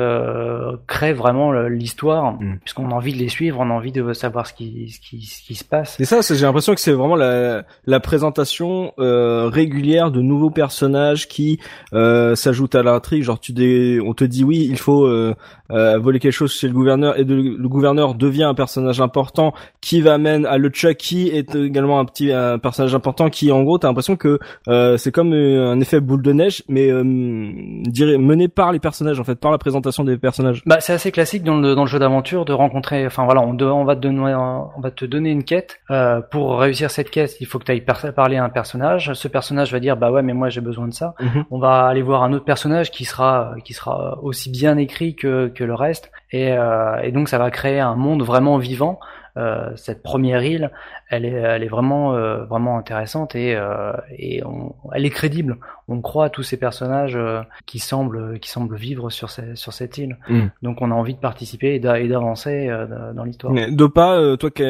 créent 0.86 1.12
vraiment 1.12 1.52
l'histoire, 1.52 2.34
mm. 2.34 2.58
puisqu'on 2.60 2.90
a 2.90 2.94
envie 2.94 3.14
de 3.14 3.18
les 3.18 3.28
suivre, 3.28 3.60
on 3.60 3.70
a 3.70 3.72
envie 3.72 3.92
de 3.92 4.12
savoir 4.12 4.46
ce 4.46 4.52
qui 4.52 4.90
ce 4.90 5.00
qui 5.00 5.22
ce 5.22 5.42
qui 5.42 5.54
se 5.54 5.64
passe. 5.64 5.98
Et 6.00 6.04
ça, 6.04 6.20
j'ai 6.20 6.44
l'impression 6.44 6.74
que 6.74 6.80
c'est 6.80 6.92
vraiment 6.92 7.16
la 7.16 7.64
la 7.86 8.00
présentation 8.12 8.92
euh, 8.98 9.48
régulière 9.48 10.10
de 10.10 10.20
nouveaux 10.20 10.50
personnages 10.50 11.28
qui 11.28 11.58
euh, 11.94 12.34
s'ajoutent 12.34 12.74
à 12.74 12.82
l'intrigue. 12.82 13.22
Genre 13.22 13.40
tu 13.40 13.52
on 14.04 14.12
te 14.12 14.24
dit 14.24 14.44
oui, 14.44 14.68
il 14.68 14.76
faut 14.76 15.08
euh, 15.72 15.82
euh, 15.82 15.98
voler 15.98 16.18
quelque 16.20 16.32
chose 16.32 16.52
chez 16.52 16.68
le 16.68 16.74
gouverneur 16.74 17.18
et 17.18 17.24
le 17.24 17.68
gouverneur 17.68 18.14
devient 18.14 18.44
un 18.44 18.54
personnage 18.54 19.00
important 19.00 19.52
qui 19.80 20.00
va 20.00 20.18
mener 20.18 20.46
à 20.46 20.56
le 20.58 20.70
Chucky 20.72 21.28
est 21.28 21.54
également 21.54 21.98
un 21.98 22.04
petit 22.04 22.32
un 22.32 22.58
personnage 22.58 22.94
important 22.94 23.30
qui 23.30 23.50
en 23.50 23.62
gros 23.62 23.78
t'as 23.78 23.88
l'impression 23.88 24.16
que 24.16 24.38
euh, 24.68 24.96
c'est 24.96 25.12
comme 25.12 25.32
un 25.32 25.80
effet 25.80 26.00
boule 26.00 26.22
de 26.22 26.32
neige 26.32 26.62
mais 26.68 26.90
mené 26.92 28.48
par 28.48 28.72
les 28.72 28.78
personnages 28.78 29.18
en 29.18 29.24
fait 29.24 29.34
par 29.36 29.50
la 29.50 29.58
présentation 29.58 30.04
des 30.04 30.16
personnages. 30.18 30.62
Bah 30.66 30.78
c'est 30.80 30.92
assez 30.92 31.10
classique 31.10 31.42
dans 31.42 31.56
le 31.56 31.74
dans 31.74 31.82
le 31.82 31.88
jeu 31.88 31.98
d'aventure 31.98 32.44
de 32.44 32.52
rencontrer 32.52 33.04
enfin 33.06 33.24
voilà 33.24 33.40
on, 33.40 33.58
on 33.60 33.84
va 33.84 33.96
te 33.96 34.00
donner 34.00 34.34
on 34.34 34.80
va 34.80 34.90
te 34.90 35.04
donner 35.04 35.30
une 35.30 35.44
quête 35.44 35.80
pour 36.30 36.58
réussir 36.58 36.90
cette 36.90 37.10
quête 37.10 37.36
il 37.40 37.46
faut 37.46 37.58
que 37.58 37.64
tu 37.64 37.72
ailles 37.72 37.84
parler 38.14 38.36
à 38.36 38.44
un 38.44 38.50
personnage 38.50 39.12
ce 39.14 39.28
personnage 39.28 39.72
va 39.72 39.80
dire 39.80 39.96
bah 39.96 40.10
ouais 40.10 40.22
mais 40.22 40.32
moi 40.32 40.48
j'ai 40.48 40.60
besoin 40.60 40.86
de 40.86 40.94
ça 40.94 41.14
mhm. 41.20 41.44
on 41.50 41.58
va 41.58 41.86
aller 41.86 42.02
voir 42.02 42.22
un 42.22 42.32
autre 42.32 42.44
personnage 42.44 42.90
qui 42.90 43.04
sera 43.04 43.54
qui 43.64 43.72
sera 43.72 44.18
aussi 44.22 44.50
bien 44.50 44.76
écrit 44.76 45.14
que, 45.14 45.48
que 45.48 45.61
le 45.64 45.74
reste. 45.74 46.10
Et, 46.30 46.52
euh, 46.52 47.00
et 47.02 47.12
donc 47.12 47.28
ça 47.28 47.38
va 47.38 47.50
créer 47.50 47.80
un 47.80 47.96
monde 47.96 48.22
vraiment 48.22 48.58
vivant 48.58 48.98
euh, 49.38 49.70
cette 49.76 50.02
première 50.02 50.44
île, 50.44 50.70
elle 51.12 51.26
est, 51.26 51.30
elle 51.30 51.62
est 51.62 51.68
vraiment, 51.68 52.14
euh, 52.14 52.44
vraiment 52.44 52.78
intéressante 52.78 53.34
et, 53.36 53.54
euh, 53.54 53.92
et 54.18 54.42
on, 54.44 54.74
elle 54.92 55.04
est 55.04 55.10
crédible. 55.10 55.58
On 55.88 56.00
croit 56.00 56.26
à 56.26 56.30
tous 56.30 56.42
ces 56.42 56.56
personnages 56.56 57.18
qui 57.66 57.78
semblent, 57.78 58.38
qui 58.40 58.48
semblent 58.48 58.76
vivre 58.76 59.10
sur, 59.10 59.28
ces, 59.30 59.54
sur 59.54 59.72
cette 59.72 59.98
île. 59.98 60.16
Mm. 60.28 60.46
Donc 60.62 60.80
on 60.80 60.90
a 60.90 60.94
envie 60.94 61.14
de 61.14 61.20
participer 61.20 61.74
et 61.74 61.78
d'avancer 61.78 62.70
dans 63.14 63.24
l'histoire. 63.24 63.52
Dopa, 63.70 64.36
toi 64.38 64.50
qui 64.50 64.62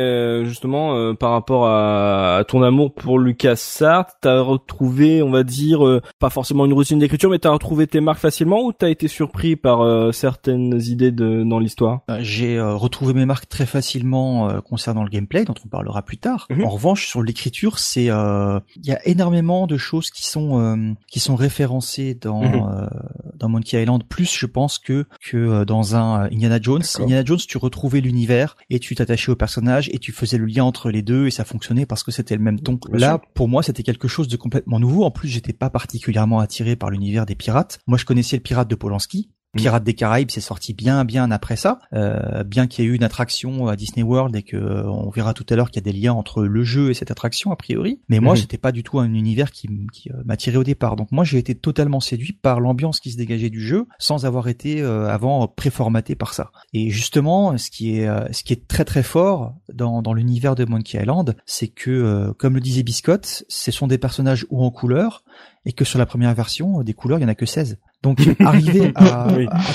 justement 0.44 1.14
par 1.14 1.30
rapport 1.30 1.66
à, 1.66 2.42
ton 2.48 2.62
amour 2.62 2.92
pour 2.94 3.18
Lucas 3.18 3.56
Sartre, 3.56 4.14
t'as 4.20 4.40
retrouvé, 4.40 5.22
on 5.22 5.30
va 5.30 5.44
dire, 5.44 6.00
pas 6.18 6.30
forcément 6.30 6.66
une 6.66 6.72
routine 6.72 6.98
d'écriture, 6.98 7.30
mais 7.30 7.38
t'as 7.38 7.50
retrouvé 7.50 7.86
tes 7.86 8.00
marques 8.00 8.20
facilement 8.20 8.62
ou 8.62 8.72
t'as 8.72 8.88
été 8.88 9.06
surpris 9.06 9.54
par 9.54 10.12
certaines 10.12 10.80
idées 10.80 11.12
de, 11.12 11.44
dans 11.44 11.60
l'histoire? 11.60 12.00
J'ai 12.18 12.60
retrouvé 12.60 13.14
mes 13.14 13.26
marques 13.26 13.48
très 13.48 13.66
facilement 13.66 14.32
euh, 14.48 14.60
concernant 14.60 15.04
le 15.04 15.10
gameplay 15.10 15.44
dont 15.44 15.54
on 15.64 15.68
parlera 15.68 16.02
plus 16.02 16.18
tard. 16.18 16.31
Mhm. 16.50 16.64
En 16.64 16.70
revanche, 16.70 17.06
sur 17.06 17.22
l'écriture, 17.22 17.78
c'est 17.78 18.10
euh, 18.10 18.60
il 18.76 18.86
y 18.86 18.92
a 18.92 19.06
énormément 19.06 19.66
de 19.66 19.76
choses 19.76 20.10
qui 20.10 20.26
sont 20.26 20.60
euh, 20.60 20.92
qui 21.08 21.20
sont 21.20 21.36
référencées 21.36 22.14
dans 22.14 22.42
mhm. 22.42 22.88
dans 23.36 23.48
Monkey 23.48 23.80
Island 23.80 24.04
plus 24.08 24.32
je 24.32 24.46
pense 24.46 24.78
que 24.78 25.06
que 25.24 25.64
dans 25.64 25.96
un 25.96 26.24
Indiana 26.24 26.58
Jones. 26.60 26.82
Indiana 26.98 27.24
Jones, 27.24 27.38
tu 27.46 27.58
retrouvais 27.58 28.00
l'univers 28.00 28.56
et 28.70 28.78
tu 28.78 28.94
t'attachais 28.94 29.30
au 29.30 29.36
personnage 29.36 29.88
et 29.92 29.98
tu 29.98 30.12
faisais 30.12 30.38
le 30.38 30.46
lien 30.46 30.64
entre 30.64 30.90
les 30.90 31.02
deux 31.02 31.26
et 31.26 31.30
ça 31.30 31.44
fonctionnait 31.44 31.86
parce 31.86 32.02
que 32.02 32.10
c'était 32.10 32.36
le 32.36 32.42
même 32.42 32.60
ton. 32.60 32.78
Là, 32.90 33.20
pour 33.34 33.48
moi, 33.48 33.62
c'était 33.62 33.82
quelque 33.82 34.08
chose 34.08 34.28
de 34.28 34.36
complètement 34.36 34.80
nouveau. 34.80 35.04
En 35.04 35.10
plus, 35.10 35.28
j'étais 35.28 35.52
pas 35.52 35.70
particulièrement 35.70 36.40
attiré 36.40 36.76
par 36.76 36.90
l'univers 36.90 37.26
des 37.26 37.34
pirates. 37.34 37.80
Moi, 37.86 37.98
je 37.98 38.04
connaissais 38.04 38.36
le 38.36 38.42
pirate 38.42 38.68
de 38.68 38.74
Polanski. 38.74 39.30
Pirates 39.54 39.84
des 39.84 39.92
Caraïbes, 39.92 40.30
c'est 40.30 40.40
sorti 40.40 40.72
bien 40.72 41.04
bien 41.04 41.30
après 41.30 41.56
ça, 41.56 41.78
euh, 41.92 42.42
bien 42.42 42.66
qu'il 42.66 42.84
y 42.84 42.88
ait 42.88 42.90
eu 42.90 42.94
une 42.94 43.04
attraction 43.04 43.66
à 43.66 43.76
Disney 43.76 44.02
World 44.02 44.34
et 44.34 44.42
que 44.42 44.56
euh, 44.56 44.90
on 44.90 45.10
verra 45.10 45.34
tout 45.34 45.44
à 45.50 45.56
l'heure 45.56 45.70
qu'il 45.70 45.84
y 45.84 45.88
a 45.88 45.92
des 45.92 45.98
liens 45.98 46.14
entre 46.14 46.44
le 46.44 46.64
jeu 46.64 46.90
et 46.90 46.94
cette 46.94 47.10
attraction 47.10 47.52
a 47.52 47.56
priori. 47.56 48.00
Mais 48.08 48.18
moi, 48.18 48.34
j'étais 48.34 48.56
mm-hmm. 48.56 48.60
pas 48.60 48.72
du 48.72 48.82
tout 48.82 48.98
un 48.98 49.12
univers 49.12 49.50
qui, 49.50 49.68
qui 49.92 50.10
euh, 50.10 50.22
m'attirait 50.24 50.56
au 50.56 50.64
départ. 50.64 50.96
Donc 50.96 51.12
moi, 51.12 51.24
j'ai 51.24 51.36
été 51.36 51.54
totalement 51.54 52.00
séduit 52.00 52.32
par 52.32 52.60
l'ambiance 52.60 52.98
qui 52.98 53.10
se 53.12 53.18
dégageait 53.18 53.50
du 53.50 53.60
jeu, 53.60 53.86
sans 53.98 54.24
avoir 54.24 54.48
été 54.48 54.80
avant 54.82 55.48
préformaté 55.48 56.14
par 56.14 56.32
ça. 56.32 56.50
Et 56.72 56.88
justement, 56.88 57.56
ce 57.58 57.70
qui 57.70 57.98
est 57.98 58.08
ce 58.32 58.42
qui 58.42 58.52
est 58.52 58.66
très 58.66 58.84
très 58.84 59.02
fort 59.02 59.54
dans 59.72 60.02
dans 60.02 60.14
l'univers 60.14 60.54
de 60.54 60.64
Monkey 60.64 60.98
Island, 60.98 61.36
c'est 61.44 61.68
que 61.68 62.32
comme 62.38 62.54
le 62.54 62.60
disait 62.60 62.82
Biscotte, 62.82 63.44
ce 63.48 63.70
sont 63.70 63.86
des 63.86 63.98
personnages 63.98 64.46
ou 64.50 64.64
en 64.64 64.70
couleur 64.70 65.24
et 65.64 65.72
que 65.72 65.84
sur 65.84 65.98
la 65.98 66.06
première 66.06 66.34
version, 66.34 66.82
des 66.82 66.94
couleurs, 66.94 67.18
il 67.18 67.22
y 67.22 67.24
en 67.24 67.28
a 67.28 67.34
que 67.34 67.46
16. 67.46 67.78
Donc 68.02 68.20
arriver 68.40 68.92
à, 68.94 69.28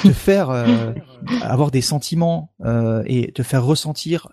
te 0.03 0.11
faire 0.11 0.49
euh, 0.49 0.93
avoir 1.41 1.71
des 1.71 1.81
sentiments 1.81 2.53
euh, 2.65 3.03
et 3.05 3.31
te 3.31 3.43
faire 3.43 3.63
ressentir 3.63 4.27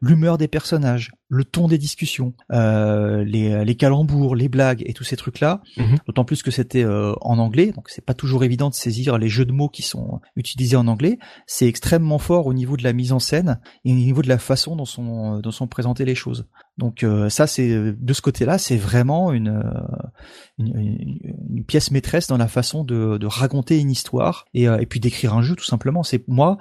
l'humeur 0.00 0.38
des 0.38 0.48
personnages, 0.48 1.12
le 1.34 1.44
ton 1.44 1.68
des 1.68 1.78
discussions, 1.78 2.34
euh, 2.52 3.24
les, 3.24 3.64
les 3.64 3.74
calembours, 3.74 4.36
les 4.36 4.48
blagues 4.48 4.82
et 4.86 4.92
tous 4.92 5.04
ces 5.04 5.16
trucs-là. 5.16 5.62
Mhm. 5.76 5.98
D'autant 6.06 6.24
plus 6.24 6.42
que 6.42 6.50
c'était 6.50 6.84
en 6.84 7.38
anglais, 7.38 7.72
donc 7.72 7.88
c'est 7.88 8.04
pas 8.04 8.14
toujours 8.14 8.44
évident 8.44 8.70
de 8.70 8.74
saisir 8.74 9.18
les 9.18 9.28
jeux 9.28 9.44
de 9.44 9.52
mots 9.52 9.68
qui 9.68 9.82
sont 9.82 10.20
utilisés 10.36 10.76
en 10.76 10.86
anglais. 10.86 11.18
C'est 11.46 11.66
extrêmement 11.66 12.18
fort 12.18 12.46
au 12.46 12.54
niveau 12.54 12.76
de 12.76 12.84
la 12.84 12.92
mise 12.92 13.12
en 13.12 13.18
scène 13.18 13.60
et 13.84 13.92
au 13.92 13.96
niveau 13.96 14.22
de 14.22 14.28
la 14.28 14.38
façon 14.38 14.76
dont 14.76 14.84
sont 14.84 15.38
dont 15.40 15.50
sont 15.50 15.66
présentées 15.66 16.04
les 16.04 16.14
choses. 16.14 16.46
Donc 16.76 17.06
ça, 17.28 17.46
c'est 17.46 17.92
de 17.92 18.12
ce 18.12 18.20
côté-là, 18.20 18.58
c'est 18.58 18.76
vraiment 18.76 19.32
une, 19.32 19.62
une, 20.58 21.18
une, 21.50 21.64
pièce 21.64 21.90
maîtresse 21.90 22.26
dans 22.26 22.36
la 22.36 22.48
façon 22.48 22.84
de 22.84 23.18
de 23.18 23.26
raconter 23.26 23.78
une 23.78 23.90
histoire 23.90 24.46
et, 24.54 24.68
euh, 24.68 24.78
et 24.78 24.86
puis 24.86 25.00
d'écrire 25.00 25.34
un 25.34 25.42
jeu 25.42 25.56
tout 25.56 25.64
simplement. 25.64 26.02
C'est 26.02 26.26
moi 26.28 26.58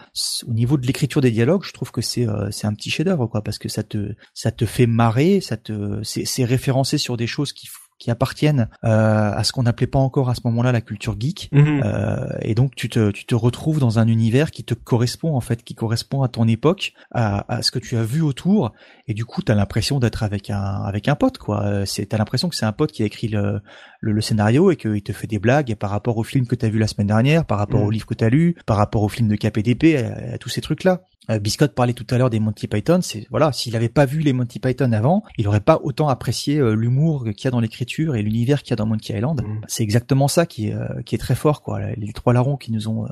au 0.47 0.53
niveau 0.53 0.77
de 0.77 0.87
l'écriture 0.87 1.21
des 1.21 1.31
dialogues, 1.31 1.63
je 1.63 1.73
trouve 1.73 1.91
que 1.91 2.01
c'est 2.01 2.27
euh, 2.27 2.49
c'est 2.51 2.67
un 2.67 2.73
petit 2.73 2.89
chef-d'œuvre 2.89 3.27
quoi 3.27 3.43
parce 3.43 3.57
que 3.57 3.69
ça 3.69 3.83
te 3.83 4.15
ça 4.33 4.51
te 4.51 4.62
fait 4.65 4.87
marrer, 4.87 5.41
ça 5.41 5.57
te 5.57 6.01
c'est 6.03 6.45
référencé 6.45 6.97
sur 6.97 7.17
des 7.17 7.27
choses 7.27 7.53
qui 7.53 7.67
qui 8.03 8.11
appartiennent 8.11 8.67
euh, 8.83 9.31
à 9.31 9.45
ce 9.45 9.53
qu'on 9.53 9.63
n'appelait 9.63 9.87
pas 9.87 9.97
encore 9.97 10.29
à 10.29 10.35
ce 10.35 10.41
moment-là 10.43 10.73
la 10.73 10.81
culture 10.81 11.15
geek. 11.17 11.47
Mhm. 11.53 11.83
Euh, 11.85 12.27
et 12.41 12.53
donc 12.53 12.75
tu 12.75 12.89
te, 12.89 13.11
tu 13.11 13.25
te 13.25 13.33
retrouves 13.33 13.79
dans 13.79 13.97
un 13.97 14.07
univers 14.07 14.51
qui 14.51 14.65
te 14.65 14.73
correspond 14.73 15.37
en 15.37 15.39
fait, 15.39 15.63
qui 15.63 15.73
correspond 15.73 16.21
à 16.21 16.27
ton 16.27 16.45
époque, 16.45 16.91
à, 17.11 17.45
à 17.53 17.61
ce 17.61 17.71
que 17.71 17.79
tu 17.79 17.95
as 17.95 18.03
vu 18.03 18.21
autour. 18.21 18.73
Et 19.07 19.13
du 19.13 19.23
coup, 19.23 19.41
tu 19.41 19.53
as 19.53 19.55
l'impression 19.55 19.99
d'être 19.99 20.23
avec 20.23 20.49
un 20.49 20.83
avec 20.83 21.07
un 21.07 21.15
pote 21.15 21.37
quoi. 21.37 21.63
Euh, 21.63 21.85
c'est 21.85 22.07
t'as 22.07 22.17
l'impression 22.17 22.49
que 22.49 22.55
c'est 22.55 22.65
un 22.65 22.73
pote 22.73 22.91
qui 22.91 23.03
a 23.03 23.05
écrit 23.05 23.29
le, 23.29 23.61
le, 24.01 24.21
scénario 24.21 24.69
et 24.69 24.75
qu'il 24.75 25.01
te 25.01 25.13
fait 25.13 25.27
des 25.27 25.39
blagues 25.39 25.73
par 25.75 25.89
rapport 25.89 26.17
au 26.17 26.23
film 26.23 26.45
que 26.45 26.55
tu 26.55 26.65
as 26.65 26.69
vu 26.69 26.79
la 26.79 26.87
semaine 26.87 27.07
dernière, 27.07 27.45
par 27.45 27.57
rapport 27.57 27.79
mhm. 27.79 27.87
au 27.87 27.89
livre 27.89 28.05
que 28.05 28.15
tu 28.15 28.25
as 28.25 28.29
lu, 28.29 28.57
par 28.65 28.75
rapport 28.75 29.03
au 29.03 29.09
film 29.09 29.29
de 29.29 29.37
KPDP, 29.37 29.95
à, 29.95 30.33
à 30.33 30.37
tous 30.37 30.49
ces 30.49 30.59
trucs 30.59 30.83
là. 30.83 31.03
Euh, 31.29 31.39
Biscotte 31.39 31.73
parlait 31.73 31.93
tout 31.93 32.05
à 32.09 32.17
l'heure 32.17 32.29
des 32.29 32.39
Monty 32.39 32.67
Python, 32.67 32.99
c'est 33.01 33.27
voilà, 33.29 33.51
s'il 33.53 33.75
avait 33.75 33.89
pas 33.89 34.05
vu 34.05 34.19
les 34.19 34.33
Monty 34.33 34.59
Python 34.59 34.91
avant, 34.91 35.23
il 35.37 35.47
aurait 35.47 35.61
pas 35.61 35.79
autant 35.83 36.09
apprécié 36.09 36.57
euh, 36.57 36.73
l'humour 36.73 37.23
qu'il 37.23 37.45
y 37.45 37.47
a 37.47 37.51
dans 37.51 37.61
l'écriture 37.61 38.15
et 38.15 38.21
l'univers 38.21 38.61
qu'il 38.61 38.71
y 38.71 38.73
a 38.73 38.75
dans 38.75 38.85
Monkey 38.85 39.15
Island. 39.15 39.41
Mm. 39.41 39.61
C'est 39.67 39.83
exactement 39.83 40.27
ça 40.27 40.45
qui 40.45 40.67
est 40.67 40.73
euh, 40.73 41.01
qui 41.05 41.15
est 41.15 41.19
très 41.19 41.35
fort 41.35 41.61
quoi. 41.61 41.79
Les 41.95 42.11
trois 42.11 42.33
larrons 42.33 42.57
qui 42.57 42.71
nous 42.71 42.89
ont 42.89 43.07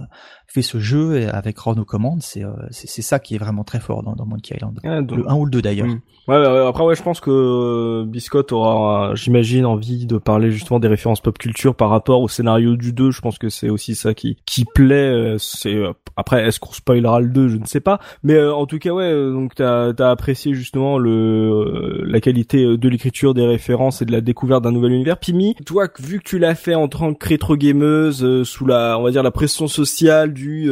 fait 0.47 0.61
ce 0.61 0.79
jeu 0.79 1.33
avec 1.33 1.57
Ron 1.59 1.77
aux 1.77 1.85
commandes, 1.85 2.21
c'est 2.21 2.43
c'est 2.71 3.01
ça 3.01 3.19
qui 3.19 3.35
est 3.35 3.37
vraiment 3.37 3.63
très 3.63 3.79
fort 3.79 4.03
dans, 4.03 4.13
dans 4.13 4.25
Monkey 4.25 4.55
Island. 4.55 4.79
Le 4.83 5.29
1 5.29 5.35
ou 5.35 5.45
le 5.45 5.51
2 5.51 5.61
d'ailleurs. 5.61 5.87
Mm. 5.87 6.01
Ouais, 6.27 6.67
après 6.67 6.83
ouais, 6.83 6.95
je 6.95 7.03
pense 7.03 7.19
que 7.19 8.03
Biscotte 8.05 8.51
aura 8.51 9.15
j'imagine 9.15 9.65
envie 9.65 10.05
de 10.05 10.17
parler 10.17 10.51
justement 10.51 10.79
des 10.79 10.87
références 10.87 11.21
pop 11.21 11.37
culture 11.37 11.75
par 11.75 11.89
rapport 11.89 12.21
au 12.21 12.27
scénario 12.27 12.75
du 12.75 12.91
2, 12.91 13.11
je 13.11 13.21
pense 13.21 13.37
que 13.37 13.49
c'est 13.49 13.69
aussi 13.69 13.95
ça 13.95 14.13
qui 14.13 14.37
qui 14.45 14.65
plaît 14.65 15.35
c'est 15.39 15.81
après 16.17 16.45
est-ce 16.45 16.59
qu'on 16.59 16.73
spoilera 16.73 17.21
le 17.21 17.29
2, 17.29 17.47
je 17.47 17.57
ne 17.57 17.65
sais 17.65 17.79
pas 17.79 18.00
mais 18.23 18.35
euh, 18.35 18.53
en 18.53 18.65
tout 18.65 18.79
cas, 18.79 18.91
ouais, 18.91 19.11
euh, 19.11 19.31
donc 19.31 19.55
t'as 19.55 19.91
as 19.97 20.09
apprécié 20.09 20.53
justement 20.53 20.97
le 20.97 21.11
euh, 21.11 22.03
la 22.05 22.19
qualité 22.19 22.77
de 22.77 22.89
l'écriture, 22.89 23.33
des 23.33 23.45
références 23.45 24.01
et 24.01 24.05
de 24.05 24.11
la 24.11 24.21
découverte 24.21 24.63
d'un 24.63 24.71
nouvel 24.71 24.91
univers. 24.91 25.17
Pimi, 25.17 25.55
toi, 25.65 25.87
vu 25.99 26.19
que 26.19 26.23
tu 26.23 26.39
l'as 26.39 26.55
fait 26.55 26.75
en 26.75 26.87
tant 26.87 27.13
que 27.13 27.27
rétro 27.27 27.55
gameuse, 27.55 28.43
sous 28.43 28.65
la, 28.65 28.97
on 28.99 29.03
va 29.03 29.11
dire 29.11 29.23
la 29.23 29.31
pression 29.31 29.67
sociale 29.67 30.33
du, 30.33 30.69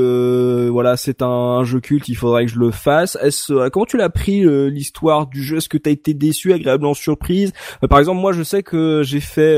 voilà, 0.69 0.97
c'est 0.97 1.21
un, 1.21 1.63
jeu 1.63 1.79
culte, 1.79 2.07
il 2.07 2.15
faudrait 2.15 2.45
que 2.45 2.51
je 2.51 2.59
le 2.59 2.71
fasse. 2.71 3.17
Est-ce, 3.21 3.69
comment 3.69 3.85
tu 3.85 3.97
l'as 3.97 4.09
pris 4.09 4.43
l'histoire 4.69 5.27
du 5.27 5.43
jeu? 5.43 5.57
Est-ce 5.57 5.69
que 5.69 5.77
t'as 5.77 5.91
été 5.91 6.13
déçu, 6.13 6.53
agréablement 6.53 6.93
surprise? 6.93 7.53
Par 7.89 7.99
exemple, 7.99 8.21
moi, 8.21 8.31
je 8.31 8.43
sais 8.43 8.63
que 8.63 9.01
j'ai 9.03 9.19
fait, 9.19 9.57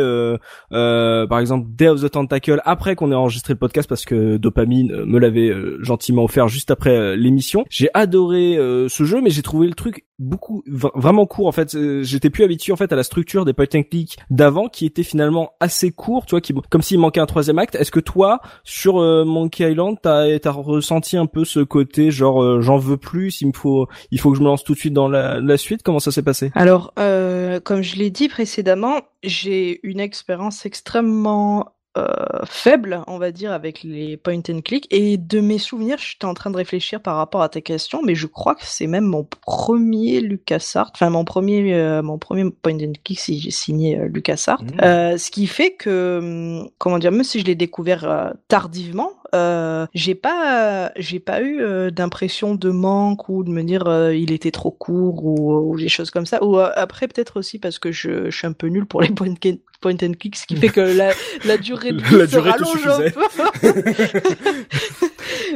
par 0.69 1.39
exemple, 1.39 1.67
Day 1.69 1.87
of 1.87 2.01
the 2.01 2.09
Tentacle 2.09 2.61
après 2.65 2.95
qu'on 2.95 3.11
ait 3.11 3.15
enregistré 3.15 3.53
le 3.53 3.59
podcast 3.59 3.87
parce 3.87 4.05
que 4.05 4.37
Dopamine 4.37 5.05
me 5.05 5.19
l'avait 5.19 5.53
gentiment 5.81 6.23
offert 6.23 6.47
juste 6.47 6.71
après 6.71 7.15
l'émission. 7.15 7.60
J'ai 7.69 7.89
adoré 7.93 8.57
euh, 8.57 8.87
ce 8.89 9.03
jeu, 9.03 9.21
mais 9.21 9.29
j'ai 9.29 9.41
trouvé 9.41 9.67
le 9.67 9.73
truc 9.73 10.05
beaucoup 10.19 10.63
vraiment 10.67 11.25
court 11.25 11.47
en 11.47 11.51
fait. 11.51 11.73
Euh, 11.75 12.03
j'étais 12.03 12.29
plus 12.29 12.43
habitué 12.43 12.71
en 12.73 12.75
fait 12.75 12.91
à 12.93 12.95
la 12.95 13.03
structure 13.03 13.43
des 13.43 13.53
point 13.53 13.65
and 13.73 13.83
click 13.83 14.17
d'avant, 14.29 14.67
qui 14.67 14.85
était 14.85 15.03
finalement 15.03 15.53
assez 15.59 15.91
court, 15.91 16.25
tu 16.25 16.31
vois, 16.31 16.41
qui 16.41 16.53
comme 16.69 16.81
s'il 16.81 16.99
manquait 16.99 17.21
un 17.21 17.25
troisième 17.25 17.59
acte. 17.59 17.75
Est-ce 17.75 17.91
que 17.91 17.99
toi, 17.99 18.39
sur 18.63 19.01
euh, 19.01 19.25
Monkey 19.25 19.71
Island, 19.71 19.97
t'as 20.01 20.25
as 20.43 20.51
ressenti 20.51 21.17
un 21.17 21.25
peu 21.25 21.45
ce 21.45 21.59
côté 21.59 22.11
genre 22.11 22.61
j'en 22.61 22.77
veux 22.77 22.97
plus, 22.97 23.41
il 23.41 23.47
me 23.47 23.53
faut 23.53 23.87
il 24.11 24.19
faut 24.19 24.31
que 24.31 24.37
je 24.37 24.41
me 24.41 24.47
lance 24.47 24.63
tout 24.63 24.73
de 24.73 24.79
suite 24.79 24.93
dans 24.93 25.07
la, 25.07 25.39
la 25.39 25.57
suite? 25.57 25.83
Comment 25.83 25.99
ça 25.99 26.11
s'est 26.11 26.23
passé? 26.23 26.51
Alors, 26.55 26.93
comme 26.95 27.81
je 27.81 27.95
l'ai 27.95 28.09
dit 28.09 28.27
précédemment, 28.27 29.01
j'ai 29.23 29.79
une 29.83 29.99
expérience 29.99 30.65
extrêmement 30.65 31.73
euh, 31.97 32.05
faible, 32.45 33.03
on 33.07 33.17
va 33.17 33.31
dire, 33.31 33.51
avec 33.51 33.83
les 33.83 34.15
point 34.15 34.41
and 34.49 34.61
click. 34.63 34.87
Et 34.91 35.17
de 35.17 35.41
mes 35.41 35.57
souvenirs, 35.57 35.97
j'étais 35.99 36.25
en 36.25 36.33
train 36.33 36.49
de 36.49 36.55
réfléchir 36.55 37.01
par 37.01 37.17
rapport 37.17 37.41
à 37.41 37.49
ta 37.49 37.59
question, 37.59 38.01
mais 38.01 38.15
je 38.15 38.27
crois 38.27 38.55
que 38.55 38.63
c'est 38.63 38.87
même 38.87 39.03
mon 39.03 39.27
premier 39.45 40.21
LucasArts, 40.21 40.91
enfin 40.93 41.09
mon 41.09 41.25
premier, 41.25 41.73
euh, 41.73 42.01
mon 42.01 42.17
premier 42.17 42.49
point 42.49 42.75
and 42.75 42.93
click 43.03 43.19
si 43.19 43.39
j'ai 43.39 43.51
signé 43.51 43.99
euh, 43.99 44.07
LucasArts. 44.07 44.63
Mmh. 44.63 44.81
Euh, 44.83 45.17
ce 45.17 45.31
qui 45.31 45.47
fait 45.47 45.71
que, 45.71 46.19
hum, 46.19 46.69
comment 46.77 46.97
dire, 46.97 47.11
même 47.11 47.23
si 47.23 47.41
je 47.41 47.45
l'ai 47.45 47.55
découvert 47.55 48.33
tardivement, 48.47 49.11
euh, 49.33 49.87
j'ai 49.93 50.15
pas 50.15 50.91
j'ai 50.95 51.19
pas 51.19 51.41
eu 51.41 51.91
d'impression 51.91 52.55
de 52.55 52.69
manque 52.69 53.29
ou 53.29 53.43
de 53.43 53.49
me 53.49 53.63
dire 53.63 53.83
il 54.13 54.31
était 54.31 54.51
trop 54.51 54.71
court 54.71 55.23
ou, 55.25 55.71
ou, 55.71 55.77
des 55.77 55.89
choses 55.89 56.11
comme 56.11 56.25
ça 56.25 56.43
ou 56.43 56.57
après 56.57 57.07
peut-être 57.07 57.37
aussi 57.37 57.59
parce 57.59 57.79
que 57.79 57.91
je, 57.91 58.29
je, 58.29 58.37
suis 58.37 58.47
un 58.47 58.53
peu 58.53 58.67
nul 58.67 58.85
pour 58.85 59.01
les 59.01 59.09
point 59.09 59.27
and 59.29 59.57
point 59.81 59.97
and 60.01 60.13
click, 60.19 60.37
ce 60.37 60.45
qui 60.45 60.55
fait 60.55 60.69
que 60.69 60.79
la, 60.79 61.11
la 61.43 61.57
durée 61.57 61.91
de 61.91 62.01
la 62.17 62.27
se 62.27 62.37
rallonge 62.37 62.87
un 62.87 62.99
peu. 63.09 63.23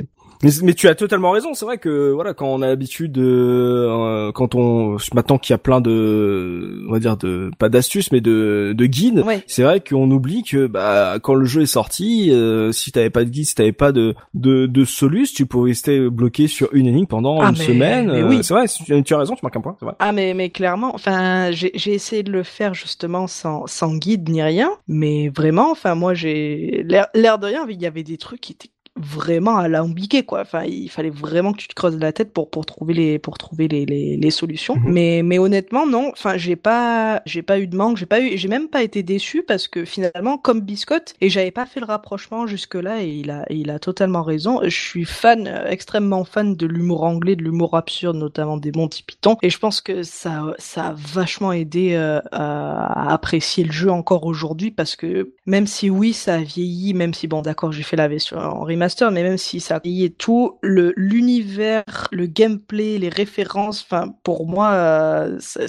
Mais, 0.45 0.51
mais 0.61 0.73
tu 0.75 0.87
as 0.87 0.93
totalement 0.93 1.31
raison. 1.31 1.53
C'est 1.55 1.65
vrai 1.65 1.79
que 1.79 2.11
voilà, 2.11 2.35
quand 2.35 2.47
on 2.47 2.61
a 2.61 2.67
l'habitude, 2.67 3.17
euh, 3.17 4.31
quand 4.33 4.53
on 4.53 4.97
maintenant 5.13 5.39
qu'il 5.39 5.53
y 5.53 5.55
a 5.55 5.57
plein 5.57 5.81
de, 5.81 6.85
on 6.87 6.91
va 6.91 6.99
dire 6.99 7.17
de 7.17 7.49
pas 7.57 7.69
d'astuces, 7.69 8.11
mais 8.11 8.21
de 8.21 8.73
de 8.77 8.85
guides, 8.85 9.23
c'est 9.47 9.63
vrai 9.63 9.79
qu'on 9.81 10.09
oublie 10.11 10.43
que 10.43 10.67
bah 10.67 11.17
quand 11.21 11.33
le 11.33 11.45
jeu 11.45 11.63
est 11.63 11.65
sorti, 11.65 12.29
euh, 12.31 12.71
si 12.71 12.91
t'avais 12.91 13.09
pas 13.09 13.25
de 13.25 13.29
guide, 13.29 13.45
si 13.45 13.55
t'avais 13.55 13.71
pas 13.71 13.91
de 13.91 14.13
de 14.35 14.67
de 14.67 14.85
solus, 14.85 15.33
tu 15.33 15.47
pouvais 15.47 15.71
rester 15.71 16.09
bloqué 16.09 16.47
sur 16.47 16.69
une 16.73 16.85
énigme 16.85 17.07
pendant 17.07 17.41
ah, 17.41 17.49
une 17.49 17.55
semaine. 17.55 18.11
Mais 18.11 18.23
oui. 18.23 18.43
c'est 18.43 18.53
vrai. 18.53 18.65
Tu 19.03 19.13
as 19.13 19.17
raison. 19.17 19.35
Tu 19.35 19.43
marques 19.43 19.57
un 19.57 19.61
point. 19.61 19.75
C'est 19.79 19.85
vrai. 19.85 19.95
Ah 19.97 20.11
mais 20.11 20.35
mais 20.35 20.51
clairement, 20.51 20.93
enfin 20.93 21.51
j'ai 21.51 21.71
j'ai 21.73 21.93
essayé 21.93 22.21
de 22.21 22.31
le 22.31 22.43
faire 22.43 22.75
justement 22.75 23.25
sans 23.25 23.65
sans 23.65 23.95
guide 23.95 24.29
ni 24.29 24.43
rien, 24.43 24.69
mais 24.87 25.29
vraiment, 25.29 25.71
enfin 25.71 25.95
moi 25.95 26.13
j'ai 26.13 26.85
l'air 26.85 27.39
de 27.39 27.47
rien, 27.47 27.65
il 27.67 27.81
y 27.81 27.87
avait 27.87 28.03
des 28.03 28.17
trucs 28.17 28.41
qui 28.41 28.53
étaient 28.53 28.69
vraiment 28.97 29.57
alambiqué 29.57 30.23
quoi. 30.23 30.41
Enfin, 30.41 30.63
il 30.63 30.89
fallait 30.89 31.09
vraiment 31.09 31.51
que 31.51 31.57
tu 31.57 31.67
te 31.67 31.73
creuses 31.73 31.97
la 31.97 32.13
tête 32.13 32.31
pour 32.31 32.49
pour 32.49 32.65
trouver 32.65 32.93
les 32.93 33.19
pour 33.19 33.37
trouver 33.37 33.67
les 33.67 33.85
les, 33.85 34.17
les 34.17 34.31
solutions. 34.31 34.75
Mhm. 34.75 34.91
Mais 34.91 35.21
mais 35.23 35.37
honnêtement 35.37 35.85
non. 35.85 36.11
Enfin, 36.11 36.37
j'ai 36.37 36.55
pas 36.55 37.21
j'ai 37.25 37.41
pas 37.41 37.59
eu 37.59 37.67
de 37.67 37.75
manque. 37.75 37.97
J'ai 37.97 38.05
pas 38.05 38.21
eu 38.21 38.37
j'ai 38.37 38.47
même 38.47 38.69
pas 38.69 38.83
été 38.83 39.03
déçu 39.03 39.43
parce 39.43 39.67
que 39.67 39.83
finalement 39.85 40.37
comme 40.37 40.61
Biscotte 40.61 41.15
et 41.21 41.29
j'avais 41.29 41.51
pas 41.51 41.65
fait 41.65 41.79
le 41.79 41.85
rapprochement 41.85 42.47
jusque 42.47 42.75
là 42.75 43.01
et 43.03 43.09
il 43.09 43.31
a 43.31 43.45
il 43.49 43.69
a 43.69 43.79
totalement 43.79 44.23
raison. 44.23 44.61
Je 44.63 44.69
suis 44.69 45.05
fan 45.05 45.47
extrêmement 45.67 46.23
fan 46.23 46.55
de 46.55 46.65
l'humour 46.65 47.03
anglais, 47.03 47.35
de 47.35 47.43
l'humour 47.43 47.75
absurde 47.75 48.15
notamment 48.15 48.57
des 48.57 48.71
Monty 48.71 49.03
Python 49.03 49.37
et 49.41 49.49
je 49.49 49.59
pense 49.59 49.81
que 49.81 50.03
ça 50.03 50.53
ça 50.57 50.87
a 50.87 50.93
vachement 50.95 51.51
aidé 51.51 51.93
euh, 51.93 52.21
à 52.31 53.13
apprécier 53.13 53.63
le 53.65 53.71
jeu 53.71 53.91
encore 53.91 54.25
aujourd'hui 54.25 54.71
parce 54.71 54.95
que 54.95 55.33
même 55.45 55.67
si 55.67 55.89
oui 55.89 56.13
ça 56.13 56.35
a 56.35 56.41
vieilli, 56.41 56.93
même 56.93 57.13
si 57.13 57.27
bon 57.27 57.41
d'accord 57.41 57.71
j'ai 57.71 57.83
fait 57.83 57.97
la 57.97 58.07
version 58.07 58.37
en 58.37 58.63
mais 59.11 59.23
même 59.23 59.37
si 59.37 59.59
ça 59.59 59.79
payait 59.79 60.09
tout, 60.09 60.57
le 60.61 60.93
l'univers, 60.97 62.07
le 62.11 62.25
gameplay, 62.27 62.97
les 62.97 63.09
références, 63.09 63.87
pour 64.23 64.47
moi, 64.47 64.71
euh, 64.73 65.37
c'est 65.39 65.67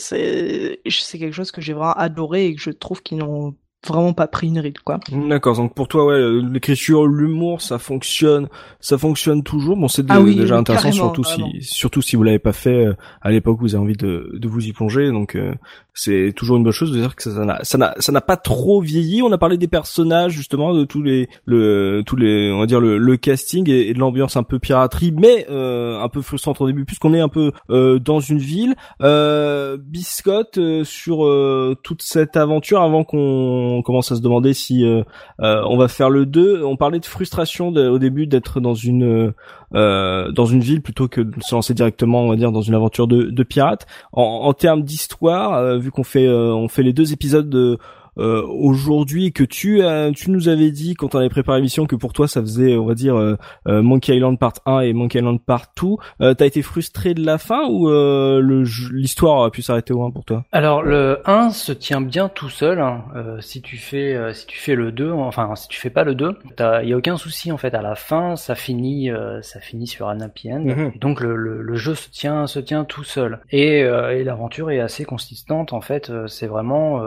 c'est 0.88 1.18
quelque 1.18 1.32
chose 1.32 1.52
que 1.52 1.60
j'ai 1.60 1.72
vraiment 1.72 1.92
adoré 1.92 2.46
et 2.46 2.54
que 2.54 2.60
je 2.60 2.70
trouve 2.70 3.02
qu'ils 3.02 3.18
n'ont 3.18 3.56
vraiment 3.86 4.12
pas 4.12 4.26
pris 4.26 4.48
une 4.48 4.58
ride 4.58 4.78
quoi. 4.80 5.00
D'accord, 5.28 5.56
donc 5.56 5.74
pour 5.74 5.88
toi 5.88 6.06
ouais, 6.06 6.42
l'écriture, 6.42 7.06
l'humour, 7.06 7.60
ça 7.62 7.78
fonctionne, 7.78 8.48
ça 8.80 8.98
fonctionne 8.98 9.42
toujours. 9.42 9.76
Bon, 9.76 9.88
c'est 9.88 10.04
ah 10.08 10.20
déjà 10.22 10.58
intéressant 10.58 10.92
surtout 10.92 11.24
si 11.24 11.42
surtout 11.60 12.02
si 12.02 12.16
vous 12.16 12.22
l'avez 12.22 12.38
pas 12.38 12.52
fait 12.52 12.86
euh, 12.86 12.94
à 13.22 13.30
l'époque, 13.30 13.58
vous 13.60 13.74
avez 13.74 13.82
envie 13.82 13.96
de, 13.96 14.30
de 14.34 14.48
vous 14.48 14.66
y 14.66 14.72
plonger. 14.72 15.10
Donc 15.10 15.34
euh, 15.34 15.54
c'est 15.94 16.32
toujours 16.36 16.58
une 16.58 16.64
bonne 16.64 16.72
chose 16.72 16.92
de 16.92 16.98
dire 16.98 17.16
que 17.16 17.22
ça 17.22 17.44
n'a 17.44 17.64
ça 17.64 17.78
n'a 17.78 17.94
ça 17.98 18.12
n'a 18.12 18.20
pas 18.20 18.36
trop 18.36 18.80
vieilli. 18.80 19.22
On 19.22 19.32
a 19.32 19.38
parlé 19.38 19.56
des 19.56 19.68
personnages 19.68 20.32
justement 20.32 20.74
de 20.74 20.84
tous 20.84 21.02
les 21.02 21.28
le 21.46 22.02
tous 22.04 22.16
les 22.16 22.52
on 22.52 22.58
va 22.58 22.66
dire 22.66 22.80
le, 22.80 22.98
le 22.98 23.16
casting 23.16 23.68
et, 23.70 23.94
de 23.94 23.98
l'ambiance 23.98 24.36
un 24.36 24.42
peu 24.42 24.58
piraterie, 24.58 25.12
mais 25.12 25.46
euh, 25.48 26.00
un 26.02 26.08
peu 26.08 26.20
frustrante 26.20 26.60
au 26.60 26.66
début 26.66 26.84
puisqu'on 26.84 27.14
est 27.14 27.20
un 27.20 27.28
peu 27.28 27.52
euh, 27.70 27.98
dans 27.98 28.20
une 28.20 28.38
ville. 28.38 28.74
Euh, 29.02 29.78
Biscotte 29.80 30.58
euh, 30.58 30.84
sur 30.84 31.26
toute 31.82 32.02
cette 32.02 32.36
aventure 32.36 32.82
avant 32.82 33.04
qu'on 33.04 33.75
commence 33.82 34.12
à 34.12 34.16
se 34.16 34.20
demander 34.20 34.54
si 34.54 34.84
on 35.38 35.76
va 35.76 35.88
faire 35.88 36.10
le 36.10 36.26
2. 36.26 36.64
On 36.64 36.76
parlait 36.76 37.00
de 37.00 37.06
frustration 37.06 37.68
au 37.68 37.98
début 37.98 38.26
d'être 38.26 38.60
dans 38.60 38.74
une 38.74 39.32
euh, 39.74 40.30
dans 40.30 40.46
une 40.46 40.60
ville 40.60 40.80
plutôt 40.80 41.08
que 41.08 41.20
de 41.20 41.34
se 41.40 41.54
lancer 41.54 41.74
directement, 41.74 42.22
on 42.22 42.28
va 42.28 42.36
dire, 42.36 42.52
dans 42.52 42.62
une 42.62 42.74
aventure 42.74 43.08
de, 43.08 43.24
de 43.24 43.42
pirate. 43.42 43.86
En, 44.12 44.22
en 44.22 44.52
termes 44.52 44.82
d'histoire, 44.82 45.54
euh, 45.54 45.78
vu 45.78 45.90
qu'on 45.90 46.04
fait 46.04 46.26
euh, 46.26 46.54
on 46.54 46.68
fait 46.68 46.82
les 46.82 46.92
deux 46.92 47.12
épisodes 47.12 47.48
de 47.48 47.78
euh, 48.18 48.42
aujourd'hui 48.46 49.32
que 49.32 49.44
tu 49.44 49.82
tu 50.14 50.30
nous 50.30 50.48
avais 50.48 50.70
dit 50.70 50.94
quand 50.94 51.14
on 51.14 51.18
avait 51.18 51.28
préparé 51.28 51.58
l'émission 51.58 51.86
que 51.86 51.96
pour 51.96 52.12
toi 52.12 52.26
ça 52.28 52.40
faisait 52.40 52.76
on 52.76 52.86
va 52.86 52.94
dire 52.94 53.16
euh, 53.16 53.36
euh, 53.68 53.82
Monkey 53.82 54.16
Island 54.16 54.38
Part 54.38 54.54
1 54.64 54.80
et 54.80 54.92
Monkey 54.94 55.18
Island 55.18 55.40
Part 55.40 55.66
2 56.20 56.34
t'as 56.34 56.46
été 56.46 56.62
frustré 56.62 57.14
de 57.14 57.24
la 57.24 57.38
fin 57.38 57.66
ou 57.68 57.88
l'histoire 58.92 59.44
a 59.44 59.50
pu 59.50 59.62
s'arrêter 59.62 59.92
au 59.92 60.04
1 60.04 60.10
pour 60.10 60.24
toi? 60.24 60.44
Alors 60.52 60.82
le 60.82 61.20
1 61.26 61.50
se 61.50 61.72
tient 61.72 62.00
bien 62.00 62.28
tout 62.28 62.48
seul 62.48 62.80
hein. 62.80 63.04
si 63.40 63.60
tu 63.60 63.76
fais 63.76 64.16
si 64.32 64.46
tu 64.46 64.58
fais 64.58 64.74
le 64.74 64.92
2 64.92 65.12
enfin 65.12 65.54
si 65.54 65.68
tu 65.68 65.78
fais 65.78 65.90
pas 65.90 66.04
le 66.04 66.14
2 66.14 66.36
il 66.82 66.88
y 66.88 66.92
a 66.92 66.96
aucun 66.96 67.16
souci 67.16 67.52
en 67.52 67.58
fait. 67.58 67.74
À 67.74 67.82
la 67.82 67.94
fin 67.94 68.36
ça 68.36 68.54
finit 68.54 69.10
ça 69.42 69.60
finit 69.60 69.86
sur 69.86 70.08
un 70.08 70.20
happy 70.20 70.52
end. 70.52 70.64
Mhm. 70.64 70.92
donc 71.00 71.20
le, 71.20 71.36
le, 71.36 71.76
jeu 71.76 71.94
se 71.94 72.08
tient 72.08 72.46
se 72.46 72.58
tient 72.58 72.84
tout 72.84 73.04
seul. 73.04 73.40
Et, 73.50 73.80
et 73.80 74.24
l'aventure 74.24 74.70
est 74.70 74.80
assez 74.80 75.04
consistante 75.04 75.72
en 75.72 75.80
fait. 75.80 76.10
C'est 76.26 76.46
vraiment 76.46 77.02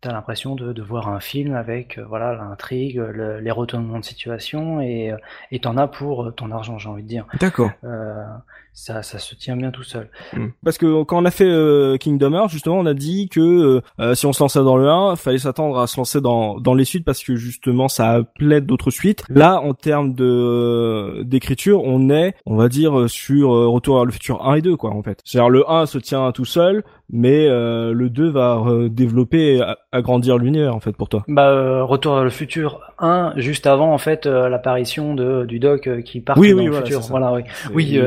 t'as 0.00 0.12
l'impression 0.12 0.54
de, 0.54 0.72
de, 0.72 0.82
voir 0.82 1.08
un 1.08 1.20
film 1.20 1.54
avec 1.54 1.98
euh, 1.98 2.04
voilà 2.04 2.34
l'intrigue, 2.34 2.98
les 2.98 3.50
retournements 3.50 3.98
de 3.98 4.04
situation 4.04 4.80
et 4.80 5.12
euh, 5.12 5.16
et 5.50 5.60
t'en 5.60 5.76
as 5.76 5.88
pour 5.88 6.24
euh, 6.24 6.30
ton 6.30 6.50
argent, 6.50 6.78
j'ai 6.78 6.88
envie 6.88 7.02
de 7.02 7.08
dire. 7.08 7.26
D'accord. 7.38 7.70
Euh, 7.84 8.24
ça, 8.72 9.02
ça 9.02 9.18
se 9.18 9.34
tient 9.34 9.56
bien 9.56 9.70
tout 9.70 9.82
seul. 9.82 10.08
Hmm. 10.32 10.48
Parce 10.64 10.78
que 10.78 11.02
quand 11.04 11.20
on 11.20 11.24
a 11.24 11.30
fait 11.30 11.48
euh, 11.48 11.96
Kingdom 11.96 12.32
Hearts, 12.34 12.50
justement, 12.50 12.78
on 12.78 12.86
a 12.86 12.94
dit 12.94 13.28
que 13.28 13.82
si 14.14 14.26
on 14.26 14.32
se 14.32 14.42
lançait 14.42 14.60
dans 14.60 14.76
le 14.76 14.88
1, 14.88 15.16
fallait 15.16 15.38
s'attendre 15.38 15.78
à 15.78 15.86
se 15.86 15.96
lancer 15.96 16.20
dans 16.20 16.58
dans 16.58 16.74
les 16.74 16.84
suites 16.84 17.04
parce 17.04 17.22
que 17.22 17.36
justement 17.36 17.88
ça 17.88 18.22
plaide 18.36 18.66
d'autres 18.66 18.90
suites. 18.90 19.24
Là, 19.28 19.60
en 19.60 19.74
termes 19.74 20.14
de 20.14 21.22
d'écriture, 21.24 21.82
on 21.84 22.10
est, 22.10 22.34
on 22.46 22.56
va 22.56 22.68
dire, 22.68 23.08
sur 23.08 23.50
Retour 23.50 24.00
à 24.00 24.04
le 24.04 24.10
futur 24.10 24.46
1 24.46 24.56
et 24.56 24.62
2, 24.62 24.76
quoi, 24.76 24.90
en 24.90 25.02
fait. 25.02 25.20
C'est-à-dire 25.24 25.50
le 25.50 25.68
1 25.70 25.86
se 25.86 25.98
tient 25.98 26.32
tout 26.32 26.44
seul, 26.44 26.82
mais 27.12 27.46
euh, 27.48 27.92
le 27.92 28.10
2 28.10 28.30
va 28.30 28.62
développer 28.88 29.56
et 29.56 29.62
agrandir 29.92 30.38
l'univers 30.38 30.74
en 30.74 30.80
fait 30.80 30.92
pour 30.92 31.08
toi. 31.08 31.24
Bah 31.28 31.48
euh, 31.48 31.84
Retour 31.84 32.16
à 32.16 32.24
le 32.24 32.30
futur 32.30 32.80
1 33.00 33.34
juste 33.36 33.66
avant 33.66 33.92
en 33.92 33.98
fait 33.98 34.26
euh, 34.26 34.48
l'apparition 34.48 35.14
de 35.14 35.44
du 35.44 35.58
doc 35.58 35.88
qui 36.04 36.20
part 36.20 36.38
oui, 36.38 36.50
dans 36.52 36.58
oui, 36.58 36.66
le 36.66 36.72
futur. 36.72 37.00
Voilà 37.00 37.32
oui. 37.32 37.42
Oui, 37.72 38.00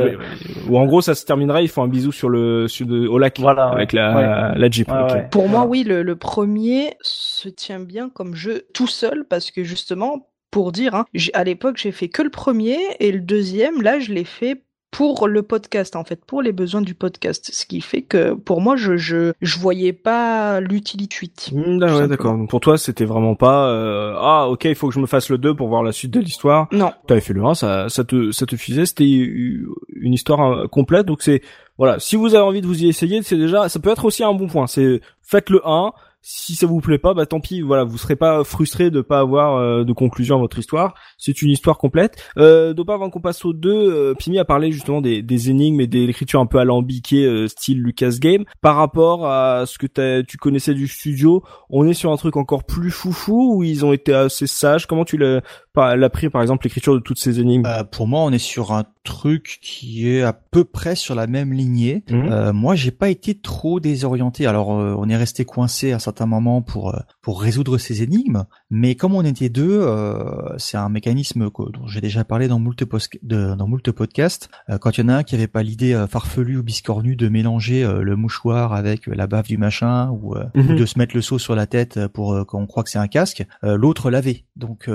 ou 0.69 0.77
en 0.77 0.85
gros 0.85 1.01
ça 1.01 1.15
se 1.15 1.25
terminera, 1.25 1.61
ils 1.61 1.69
font 1.69 1.83
un 1.83 1.87
bisou 1.87 2.11
sur 2.11 2.29
le 2.29 2.67
sur 2.67 2.87
le, 2.87 3.09
au 3.09 3.17
lac 3.17 3.39
voilà, 3.39 3.67
avec 3.67 3.93
la 3.93 4.53
la 4.55 4.69
Jeep. 4.69 4.89
Pour 5.31 5.49
moi 5.49 5.65
oui, 5.65 5.83
le, 5.83 6.03
le 6.03 6.15
premier 6.15 6.93
se 7.01 7.49
tient 7.49 7.79
bien 7.79 8.09
comme 8.09 8.35
jeu 8.35 8.63
tout 8.73 8.87
seul 8.87 9.25
parce 9.29 9.51
que 9.51 9.63
justement 9.63 10.29
pour 10.53 10.71
dire, 10.71 10.93
hein, 10.93 11.05
à 11.33 11.43
l'époque 11.43 11.77
j'ai 11.77 11.91
fait 11.91 12.09
que 12.09 12.21
le 12.21 12.29
premier 12.29 12.77
et 12.99 13.11
le 13.11 13.19
deuxième 13.19 13.81
là 13.81 13.99
je 13.99 14.13
l'ai 14.13 14.23
fait 14.23 14.61
pour 14.93 15.27
le 15.27 15.41
podcast 15.41 15.95
en 15.95 16.03
fait, 16.03 16.23
pour 16.23 16.41
les 16.41 16.51
besoins 16.51 16.81
du 16.81 16.93
podcast. 16.93 17.49
Ce 17.51 17.65
qui 17.65 17.81
fait 17.81 18.03
que 18.03 18.33
pour 18.33 18.61
moi, 18.61 18.75
je 18.75 18.95
je, 18.95 19.33
je 19.41 19.59
voyais 19.59 19.91
pas 19.91 20.61
l'utilité. 20.61 21.51
Mmh, 21.51 21.83
ouais, 21.83 22.07
d'accord. 22.07 22.37
Pour 22.47 22.59
toi, 22.59 22.77
c'était 22.77 23.05
vraiment 23.05 23.35
pas 23.35 23.67
euh, 23.69 24.15
ah 24.17 24.47
ok, 24.49 24.65
il 24.65 24.75
faut 24.75 24.87
que 24.87 24.93
je 24.93 24.99
me 24.99 25.07
fasse 25.07 25.29
le 25.29 25.37
2 25.37 25.55
pour 25.55 25.67
voir 25.67 25.83
la 25.83 25.91
suite 25.91 26.11
de 26.11 26.19
l'histoire. 26.19 26.67
Non. 26.71 26.91
T'avais 27.07 27.21
fait 27.21 27.33
le 27.33 27.43
1, 27.43 27.55
ça 27.55 27.89
ça 27.89 28.03
te 28.03 28.31
ça 28.31 28.45
te 28.45 28.51
suffisait, 28.51 28.85
c'était 28.85 29.09
une 29.09 30.13
histoire 30.13 30.41
euh, 30.41 30.67
complète. 30.67 31.07
Donc 31.07 31.23
c'est 31.23 31.41
voilà, 31.79 31.99
si 31.99 32.15
vous 32.15 32.35
avez 32.35 32.43
envie 32.43 32.61
de 32.61 32.67
vous 32.67 32.83
y 32.83 32.87
essayer, 32.87 33.23
c'est 33.23 33.37
déjà 33.37 33.67
ça 33.69 33.79
peut 33.79 33.89
être 33.89 34.05
aussi 34.05 34.23
un 34.23 34.33
bon 34.33 34.47
point. 34.47 34.67
C'est 34.67 35.01
faites 35.21 35.49
le 35.49 35.61
1 35.65 35.91
si 36.25 36.55
ça 36.55 36.65
vous 36.67 36.79
plaît 36.79 36.97
pas, 36.97 37.13
bah 37.13 37.25
tant 37.25 37.41
pis, 37.41 37.59
voilà, 37.59 37.83
vous 37.83 37.97
serez 37.97 38.15
pas 38.15 38.45
frustré 38.45 38.89
de 38.89 39.01
pas 39.01 39.19
avoir 39.19 39.57
euh, 39.57 39.83
de 39.83 39.91
conclusion 39.91 40.37
à 40.37 40.39
votre 40.39 40.57
histoire. 40.57 40.95
C'est 41.17 41.41
une 41.41 41.49
histoire 41.49 41.77
complète. 41.77 42.15
Euh, 42.37 42.73
donc 42.73 42.89
avant 42.89 43.09
qu'on 43.09 43.19
passe 43.19 43.43
au 43.43 43.51
2, 43.51 43.69
euh, 43.69 44.13
Pimi 44.15 44.39
a 44.39 44.45
parlé 44.45 44.71
justement 44.71 45.01
des, 45.01 45.49
énigmes 45.49 45.81
et 45.81 45.87
de 45.87 45.99
l'écriture 45.99 46.39
un 46.39 46.45
peu 46.45 46.59
alambiquée 46.59 47.25
euh, 47.25 47.49
style 47.49 47.81
Lucas 47.81 48.15
Game. 48.19 48.45
Par 48.61 48.77
rapport 48.77 49.27
à 49.27 49.65
ce 49.65 49.77
que 49.77 50.21
tu 50.21 50.37
connaissais 50.37 50.73
du 50.73 50.87
studio, 50.87 51.43
on 51.69 51.85
est 51.85 51.93
sur 51.93 52.13
un 52.13 52.17
truc 52.17 52.37
encore 52.37 52.63
plus 52.63 52.91
foufou 52.91 53.57
où 53.57 53.63
ils 53.63 53.83
ont 53.83 53.91
été 53.91 54.13
assez 54.13 54.47
sages. 54.47 54.85
Comment 54.85 55.03
tu 55.03 55.17
l'as 55.17 55.41
elle 55.75 56.03
a 56.03 56.09
pris 56.09 56.29
par 56.29 56.41
exemple 56.41 56.65
l'écriture 56.65 56.93
de 56.93 56.99
toutes 56.99 57.17
ces 57.17 57.39
énigmes 57.39 57.65
euh, 57.65 57.83
Pour 57.83 58.07
moi, 58.07 58.21
on 58.21 58.31
est 58.31 58.37
sur 58.37 58.73
un 58.73 58.85
truc 59.03 59.59
qui 59.61 60.07
est 60.07 60.21
à 60.21 60.33
peu 60.33 60.63
près 60.63 60.95
sur 60.95 61.15
la 61.15 61.27
même 61.27 61.51
lignée. 61.51 62.03
Mhm. 62.09 62.31
Euh, 62.31 62.53
moi, 62.53 62.75
j'ai 62.75 62.91
pas 62.91 63.09
été 63.09 63.35
trop 63.35 63.79
désorienté. 63.79 64.45
Alors, 64.45 64.73
euh, 64.73 64.95
on 64.97 65.09
est 65.09 65.17
resté 65.17 65.45
coincé 65.45 65.91
à 65.91 65.95
un 65.95 65.99
certain 65.99 66.25
moment 66.25 66.61
pour 66.61 66.95
pour 67.21 67.41
résoudre 67.41 67.77
ces 67.77 68.03
énigmes, 68.03 68.43
mais 68.75 68.95
comme 68.95 69.13
on 69.13 69.23
était 69.23 69.49
deux, 69.49 69.81
euh, 69.83 70.57
c'est 70.57 70.77
un 70.77 70.89
mécanisme 70.89 71.51
dont 71.51 71.85
j'ai 71.85 72.01
déjà 72.01 72.23
parlé 72.23 72.47
dans 72.47 72.57
moult 72.57 72.83
de, 73.21 73.53
dans 73.53 73.67
moult 73.67 73.91
podcasts. 73.91 74.49
quand 74.81 74.97
il 74.97 75.01
y 75.01 75.03
en 75.03 75.09
a 75.09 75.17
un 75.17 75.23
qui 75.23 75.35
avait 75.35 75.45
pas 75.45 75.61
l'idée 75.61 76.05
farfelue 76.09 76.57
ou 76.57 76.63
biscornue 76.63 77.15
de 77.15 77.29
mélanger 77.29 77.85
le 77.85 78.15
mouchoir 78.15 78.73
avec 78.73 79.05
la 79.05 79.27
bave 79.27 79.45
du 79.45 79.59
machin 79.59 80.09
ou, 80.09 80.35
mhm. 80.55 80.75
de 80.75 80.85
se 80.87 80.97
mettre 80.97 81.15
le 81.15 81.21
seau 81.21 81.37
sur 81.37 81.55
la 81.55 81.67
tête 81.67 82.07
pour 82.07 82.47
qu'on 82.47 82.65
croit 82.65 82.83
que 82.83 82.89
c'est 82.89 82.97
un 82.97 83.07
casque, 83.07 83.45
l'autre 83.61 84.09
l'avait. 84.09 84.45
Donc 84.55 84.89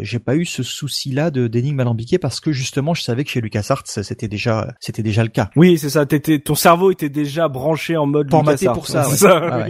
j'ai 0.00 0.18
pas 0.18 0.34
eu 0.34 0.44
ce 0.44 0.64
souci-là 0.64 1.30
de 1.30 1.46
d'énigmes 1.46 1.78
alambiquées 1.78 2.18
parce 2.18 2.40
que 2.40 2.50
justement 2.50 2.92
je 2.92 3.02
savais 3.02 3.22
que 3.22 3.30
chez 3.30 3.40
LucasArts 3.40 3.84
c'était 3.86 4.28
déjà 4.28 4.74
c'était 4.80 5.04
déjà 5.04 5.22
le 5.22 5.30
cas. 5.30 5.50
Oui, 5.54 5.78
c'est 5.78 5.90
ça. 5.90 6.06
T'étais, 6.06 6.40
ton 6.40 6.56
cerveau 6.56 6.90
était 6.90 7.08
déjà 7.08 7.46
branché 7.46 7.96
en 7.96 8.06
mode 8.06 8.30
formaté 8.30 8.66
pour 8.66 8.88
ça. 8.88 9.04
ça 9.04 9.66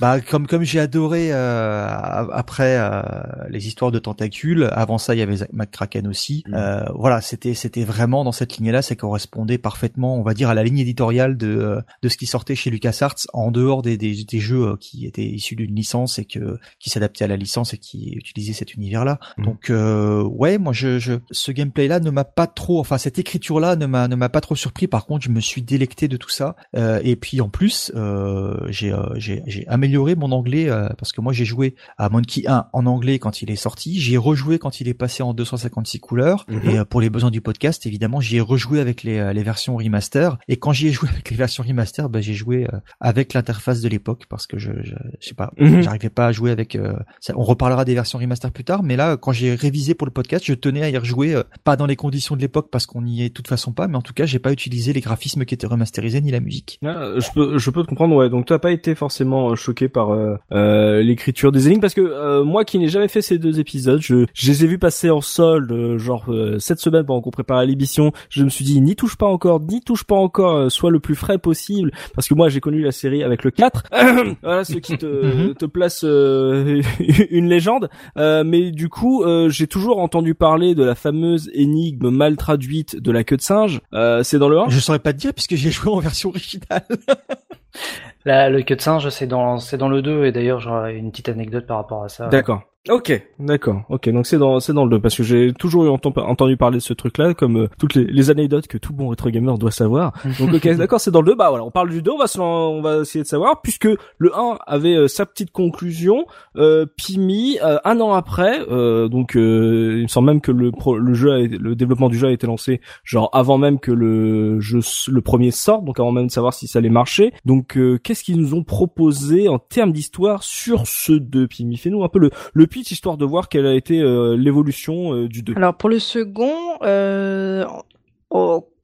Bah 0.00 0.20
comme 0.20 0.48
comme 0.48 0.64
j'ai 0.64 0.80
adoré 0.80 1.28
euh, 1.32 2.26
après 2.56 3.50
les 3.50 3.68
histoires 3.68 3.90
de 3.90 3.98
tentacules. 3.98 4.68
Avant 4.72 4.98
ça, 4.98 5.14
il 5.14 5.18
y 5.18 5.22
avait 5.22 5.46
McCracken 5.52 6.06
aussi. 6.06 6.42
Mm. 6.46 6.84
voilà, 6.94 7.20
c'était 7.20 7.54
c'était 7.54 7.84
vraiment 7.84 8.24
dans 8.24 8.32
cette 8.32 8.56
lignée-là, 8.56 8.82
ça 8.82 8.94
correspondait 8.94 9.58
parfaitement, 9.58 10.16
on 10.16 10.22
va 10.22 10.34
dire, 10.34 10.48
à 10.48 10.54
la 10.54 10.64
ligne 10.64 10.78
éditoriale 10.78 11.36
de 11.36 11.78
de 12.02 12.08
ce 12.08 12.16
qui 12.16 12.26
sortait 12.26 12.54
chez 12.54 12.70
LucasArts 12.70 13.26
en 13.32 13.50
dehors 13.50 13.82
des 13.82 13.96
des, 13.96 14.24
des 14.24 14.40
jeux 14.40 14.76
qui 14.78 15.06
étaient 15.06 15.26
issus 15.26 15.56
d'une 15.56 15.74
licence 15.74 16.18
et 16.18 16.24
que 16.24 16.58
qui 16.78 16.90
s'adaptaient 16.90 17.24
à 17.24 17.28
la 17.28 17.36
licence 17.36 17.74
et 17.74 17.78
qui 17.78 18.12
utilisaient 18.12 18.54
cet 18.54 18.74
univers-là. 18.74 19.18
Mm. 19.36 19.44
Donc 19.44 19.70
ouais, 19.70 20.58
moi 20.58 20.72
je, 20.72 20.98
je 20.98 21.14
ce 21.30 21.52
gameplay-là 21.52 22.00
ne 22.00 22.10
m'a 22.10 22.24
pas 22.24 22.46
trop, 22.46 22.80
enfin 22.80 22.98
cette 22.98 23.18
écriture-là 23.18 23.76
ne 23.76 23.86
m'a 23.86 24.08
ne 24.08 24.16
m'a 24.16 24.28
pas 24.28 24.40
trop 24.40 24.56
surpris. 24.56 24.86
Par 24.86 25.04
contre, 25.04 25.24
je 25.24 25.30
me 25.30 25.40
suis 25.40 25.62
délecté 25.62 26.08
de 26.08 26.16
tout 26.16 26.30
ça. 26.30 26.56
Euh, 26.76 27.00
et 27.04 27.16
puis 27.16 27.40
en 27.40 27.48
plus, 27.48 27.92
euh, 27.94 28.56
j'ai 28.68 28.92
euh, 28.92 29.14
j'ai 29.16 29.66
amélioré 29.68 30.14
mon 30.14 30.32
anglais 30.32 30.68
euh, 30.68 30.88
parce 30.98 31.12
que 31.12 31.20
moi 31.20 31.32
j'ai 31.32 31.44
joué 31.44 31.74
à 31.98 32.08
Monkey 32.08 32.45
1 32.46 32.66
en 32.72 32.86
anglais 32.86 33.18
quand 33.18 33.42
il 33.42 33.50
est 33.50 33.56
sorti. 33.56 33.98
J'y 33.98 34.14
ai 34.14 34.18
rejoué 34.18 34.58
quand 34.58 34.80
il 34.80 34.88
est 34.88 34.94
passé 34.94 35.22
en 35.22 35.34
256 35.34 36.00
couleurs. 36.00 36.44
Mhm. 36.48 36.70
Et 36.70 36.84
pour 36.84 37.00
les 37.00 37.10
besoins 37.10 37.30
du 37.30 37.40
podcast, 37.40 37.86
évidemment, 37.86 38.20
j'y 38.20 38.36
ai 38.36 38.40
rejoué 38.40 38.80
avec 38.80 39.02
les, 39.02 39.32
les 39.32 39.42
versions 39.42 39.76
remaster. 39.76 40.38
Et 40.48 40.56
quand 40.56 40.72
j'y 40.72 40.88
ai 40.88 40.92
joué 40.92 41.08
avec 41.12 41.30
les 41.30 41.36
versions 41.36 41.62
remaster, 41.62 42.08
bah, 42.08 42.20
j'ai 42.20 42.34
joué 42.34 42.66
avec 43.00 43.34
l'interface 43.34 43.80
de 43.80 43.88
l'époque 43.88 44.24
parce 44.28 44.46
que 44.46 44.58
je, 44.58 44.72
je, 44.82 44.94
je 45.20 45.28
sais 45.28 45.34
pas, 45.34 45.52
mhm. 45.58 45.82
j'arrivais 45.82 46.10
pas 46.10 46.26
à 46.26 46.32
jouer 46.32 46.50
avec. 46.50 46.78
Ça, 47.20 47.32
on 47.36 47.42
reparlera 47.42 47.84
des 47.84 47.94
versions 47.94 48.18
remaster 48.18 48.50
plus 48.50 48.64
tard, 48.64 48.82
mais 48.82 48.96
là, 48.96 49.16
quand 49.16 49.32
j'ai 49.32 49.54
révisé 49.54 49.94
pour 49.94 50.06
le 50.06 50.12
podcast, 50.12 50.44
je 50.44 50.54
tenais 50.54 50.82
à 50.82 50.88
y 50.88 50.98
rejouer, 50.98 51.40
pas 51.64 51.76
dans 51.76 51.86
les 51.86 51.96
conditions 51.96 52.36
de 52.36 52.40
l'époque 52.40 52.68
parce 52.70 52.86
qu'on 52.86 53.04
y 53.04 53.22
est 53.22 53.28
de 53.28 53.34
toute 53.34 53.48
façon 53.48 53.72
pas, 53.72 53.88
mais 53.88 53.96
en 53.96 54.02
tout 54.02 54.14
cas, 54.14 54.26
j'ai 54.26 54.38
pas 54.38 54.52
utilisé 54.52 54.92
les 54.92 55.00
graphismes 55.00 55.44
qui 55.44 55.54
étaient 55.54 55.66
remasterisés 55.66 56.20
ni 56.20 56.30
la 56.30 56.40
musique. 56.40 56.78
Ah, 56.84 57.12
je 57.16 57.30
peux, 57.32 57.58
je 57.58 57.70
peux 57.70 57.82
te 57.82 57.88
comprendre, 57.88 58.14
ouais. 58.16 58.28
Donc, 58.28 58.46
tu 58.46 58.52
n'as 58.52 58.58
pas 58.58 58.72
été 58.72 58.94
forcément 58.94 59.50
euh, 59.50 59.54
choqué 59.54 59.88
par 59.88 60.10
euh, 60.10 60.36
euh, 60.52 61.02
l'écriture 61.02 61.52
des 61.52 61.66
énigmes 61.66 61.80
parce 61.80 61.94
que 61.94 62.35
moi, 62.44 62.64
qui 62.64 62.78
n'ai 62.78 62.88
jamais 62.88 63.08
fait 63.08 63.22
ces 63.22 63.38
deux 63.38 63.60
épisodes, 63.60 64.00
je, 64.00 64.26
je 64.34 64.50
les 64.50 64.64
ai 64.64 64.66
vus 64.66 64.78
passer 64.78 65.10
en 65.10 65.20
solde, 65.20 65.98
genre 65.98 66.26
cette 66.58 66.80
semaine 66.80 67.04
pendant 67.04 67.20
qu'on 67.20 67.30
préparait 67.30 67.66
l'émission. 67.66 68.12
Je 68.30 68.44
me 68.44 68.48
suis 68.48 68.64
dit, 68.64 68.80
n'y 68.80 68.96
touche 68.96 69.16
pas 69.16 69.26
encore, 69.26 69.60
n'y 69.60 69.80
touche 69.80 70.04
pas 70.04 70.16
encore, 70.16 70.70
soit 70.70 70.90
le 70.90 71.00
plus 71.00 71.14
frais 71.14 71.38
possible, 71.38 71.92
parce 72.14 72.28
que 72.28 72.34
moi, 72.34 72.48
j'ai 72.48 72.60
connu 72.60 72.82
la 72.82 72.92
série 72.92 73.22
avec 73.22 73.44
le 73.44 73.50
4. 73.50 73.84
voilà, 74.42 74.64
ce 74.64 74.74
qui 74.74 74.98
te, 74.98 75.06
mhm. 75.06 75.54
te 75.54 75.66
place 75.66 76.02
une 77.30 77.48
légende. 77.48 77.88
mais 78.16 78.70
du 78.70 78.88
coup, 78.88 79.24
j'ai 79.48 79.66
toujours 79.66 79.98
entendu 80.00 80.34
parler 80.34 80.74
de 80.74 80.84
la 80.84 80.94
fameuse 80.94 81.50
énigme 81.54 82.10
mal 82.10 82.36
traduite 82.36 82.96
de 83.00 83.10
la 83.10 83.24
queue 83.24 83.36
de 83.36 83.42
singe. 83.42 83.80
c'est 84.22 84.38
dans 84.38 84.48
le 84.48 84.58
1 84.58 84.68
Je 84.68 84.80
saurais 84.80 84.98
pas 84.98 85.12
te 85.12 85.18
dire 85.18 85.34
puisque 85.34 85.54
j'ai 85.54 85.70
joué 85.70 85.92
en 85.92 85.98
version 85.98 86.30
originale. 86.30 86.86
La, 88.26 88.50
le 88.50 88.60
queue 88.62 88.74
de 88.74 88.80
singe, 88.80 89.08
c'est 89.08 89.28
dans, 89.28 89.58
c'est 89.58 89.78
dans 89.78 89.88
le 89.88 90.02
2 90.02 90.24
et 90.24 90.32
d'ailleurs 90.32 90.58
j'aurais 90.58 90.96
une 90.96 91.12
petite 91.12 91.28
anecdote 91.28 91.64
par 91.64 91.76
rapport 91.76 92.02
à 92.02 92.08
ça. 92.08 92.26
D'accord. 92.26 92.62
Ok, 92.88 93.20
d'accord. 93.40 93.82
Ok, 93.88 94.08
donc 94.10 94.26
c'est 94.26 94.38
dans 94.38 94.60
c'est 94.60 94.72
dans 94.72 94.84
le 94.84 94.90
2 94.90 95.00
parce 95.00 95.16
que 95.16 95.24
j'ai 95.24 95.52
toujours 95.52 95.86
eu 95.86 95.88
entendu 95.88 96.56
parler 96.56 96.78
de 96.78 96.82
ce 96.82 96.92
truc-là 96.92 97.34
comme 97.34 97.56
euh, 97.56 97.68
toutes 97.78 97.94
les, 97.94 98.04
les, 98.04 98.30
anecdotes 98.30 98.68
que 98.68 98.78
tout 98.78 98.92
bon 98.92 99.08
rétro 99.08 99.28
gamer 99.30 99.58
doit 99.58 99.72
savoir. 99.72 100.12
Donc 100.38 100.54
ok, 100.54 100.76
d'accord, 100.76 101.00
c'est 101.00 101.10
dans 101.10 101.20
le 101.20 101.32
2. 101.32 101.34
Bah 101.34 101.48
voilà, 101.48 101.64
on 101.64 101.72
parle 101.72 101.90
du 101.90 102.00
2, 102.00 102.12
on 102.12 102.18
va 102.18 102.26
on 102.38 102.82
va 102.82 102.98
essayer 103.00 103.24
de 103.24 103.28
savoir 103.28 103.60
puisque 103.60 103.88
le 104.18 104.36
1 104.36 104.58
avait 104.66 104.94
euh, 104.94 105.08
sa 105.08 105.26
petite 105.26 105.50
conclusion 105.50 106.26
euh, 106.56 106.86
Pimi 106.96 107.58
euh, 107.62 107.78
un 107.84 108.00
an 108.00 108.12
après 108.12 108.58
donc 108.66 109.32
il 109.34 109.40
me 109.40 110.08
semble 110.08 110.26
même 110.26 110.40
que 110.40 110.52
le 110.52 110.70
le 110.98 111.14
jeu 111.14 111.32
a, 111.32 111.38
le 111.38 111.74
développement 111.74 112.08
du 112.08 112.18
jeu 112.18 112.28
a 112.28 112.30
été 112.30 112.46
lancé 112.46 112.80
genre 113.04 113.30
avant 113.32 113.58
même 113.58 113.80
que 113.80 113.90
le 113.90 114.60
jeu 114.60 114.80
le 115.08 115.20
premier 115.20 115.50
sorte, 115.50 115.84
donc 115.84 115.98
avant 115.98 116.12
même 116.12 116.26
de 116.26 116.32
savoir 116.32 116.54
si 116.54 116.66
ça 116.66 116.78
allait 116.78 116.88
marcher. 116.88 117.32
Donc 117.44 117.78
qu'est-ce 118.02 118.22
qu'ils 118.22 118.38
nous 118.38 118.54
ont 118.54 118.62
proposé 118.62 119.48
en 119.48 119.58
termes 119.58 119.92
d'histoire 119.92 120.42
sur 120.42 120.86
ce 120.86 121.12
2 121.12 121.46
Pimi? 121.46 121.76
Fais-nous 121.76 122.04
un 122.04 122.08
peu 122.08 122.18
le 122.18 122.30
le 122.52 122.66
histoire 122.80 123.16
de 123.16 123.24
voir 123.24 123.48
quelle 123.48 123.66
a 123.66 123.74
été 123.74 124.00
euh, 124.00 124.36
l'évolution 124.36 125.14
euh, 125.14 125.28
du 125.28 125.42
2. 125.42 125.54
Alors 125.56 125.74
pour 125.76 125.88
le 125.88 125.98
second, 125.98 126.78
euh, 126.82 127.64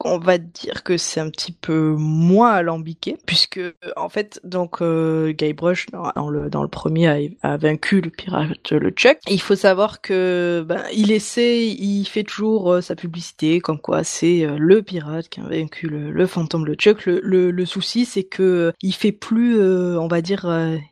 on 0.05 0.19
va 0.19 0.39
dire 0.39 0.83
que 0.83 0.97
c'est 0.97 1.21
un 1.21 1.31
petit 1.31 1.53
peu 1.53 1.95
moins 1.99 2.53
alambiqué 2.53 3.17
puisque 3.27 3.61
en 3.97 4.09
fait 4.09 4.41
donc 4.45 4.83
euh, 4.83 5.33
Guybrush 5.33 5.87
dans, 5.87 6.29
le 6.29 6.51
dans 6.51 6.63
le 6.63 6.69
premier 6.69 7.33
a, 7.43 7.57
vaincu 7.57 8.01
le 8.01 8.11
pirate 8.11 8.71
le 8.71 8.91
Chuck. 8.91 9.19
il 9.29 9.41
faut 9.41 9.55
savoir 9.55 10.01
que 10.01 10.65
ben, 10.67 10.83
il 10.95 11.13
essaie, 11.13 11.67
il 11.67 12.05
fait 12.05 12.25
toujours 12.25 12.73
euh, 12.73 12.81
sa 12.81 12.95
publicité 12.95 13.61
comme 13.61 13.79
quoi 13.79 14.05
c'est 14.05 14.45
euh, 14.45 14.57
le 14.59 14.83
pirate 14.83 15.29
qui 15.29 15.41
a 15.41 15.45
vaincu 15.45 15.89
le, 15.89 16.27
fantôme 16.27 16.67
le 16.67 16.75
Chuck. 16.75 17.07
Le, 17.07 17.21
le, 17.23 17.51
le 17.51 17.67
souci 17.67 18.05
c'est 18.05 18.25
que 18.25 18.73
il 18.81 18.93
fait 18.93 19.13
plus, 19.13 19.61
on 19.61 20.09
va 20.09 20.21
dire, 20.21 20.47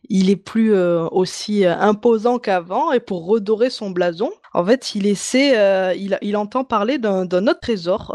il 0.08 0.30
est 0.30 0.36
plus 0.36 0.74
aussi 0.74 1.64
imposant 1.64 2.38
qu'avant 2.38 2.92
et 2.92 3.00
pour 3.00 3.26
redorer 3.26 3.70
son 3.70 3.90
blason, 3.90 4.30
en 4.52 4.64
fait 4.64 4.94
il 4.94 5.06
essaie, 5.06 5.96
il, 5.98 6.18
il 6.22 6.36
entend 6.36 6.64
parler 6.64 6.98
d'un 6.98 7.24
autre 7.24 7.60
trésor, 7.60 8.14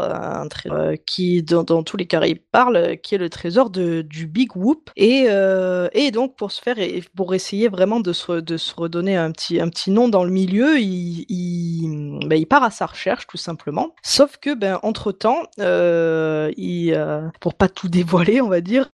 trésor 0.50 0.78
euh, 0.78 0.96
qui 1.06 1.44
dans, 1.44 1.84
tous 1.84 1.98
les 1.98 2.06
cas 2.06 2.26
il 2.26 2.40
parle, 2.40 2.76
euh, 2.76 2.96
qui 2.96 3.16
est 3.16 3.18
le 3.18 3.30
trésor 3.30 3.70
de, 3.70 4.02
du 4.02 4.28
Big 4.28 4.56
Whoop. 4.56 4.90
Et, 4.96 5.26
euh, 5.28 5.90
et 5.94 6.12
donc 6.12 6.36
pour 6.36 6.52
se 6.52 6.62
faire, 6.62 6.78
pour 7.16 7.34
essayer 7.34 7.68
vraiment 7.68 8.00
de 8.00 8.14
se, 8.14 8.76
redonner 8.76 9.16
un 9.16 9.32
petit, 9.32 9.92
nom 9.92 10.10
dans 10.10 10.24
le 10.24 10.32
milieu, 10.32 10.80
il, 10.80 11.26
il, 11.30 12.20
ben, 12.28 12.38
il 12.38 12.46
part 12.46 12.64
à 12.64 12.72
sa 12.72 12.86
recherche 12.86 13.28
tout 13.28 13.38
simplement. 13.38 13.94
Sauf 14.04 14.38
que 14.38 14.54
ben 14.54 14.80
entre 14.84 15.12
temps, 15.12 15.44
euh, 15.60 16.52
il, 16.58 16.94
euh, 16.94 17.28
pour 17.40 17.54
pas 17.54 17.70
tout 17.70 17.90
dévoiler, 17.90 18.42
on 18.42 18.50
va 18.50 18.62
dire, 18.62 18.90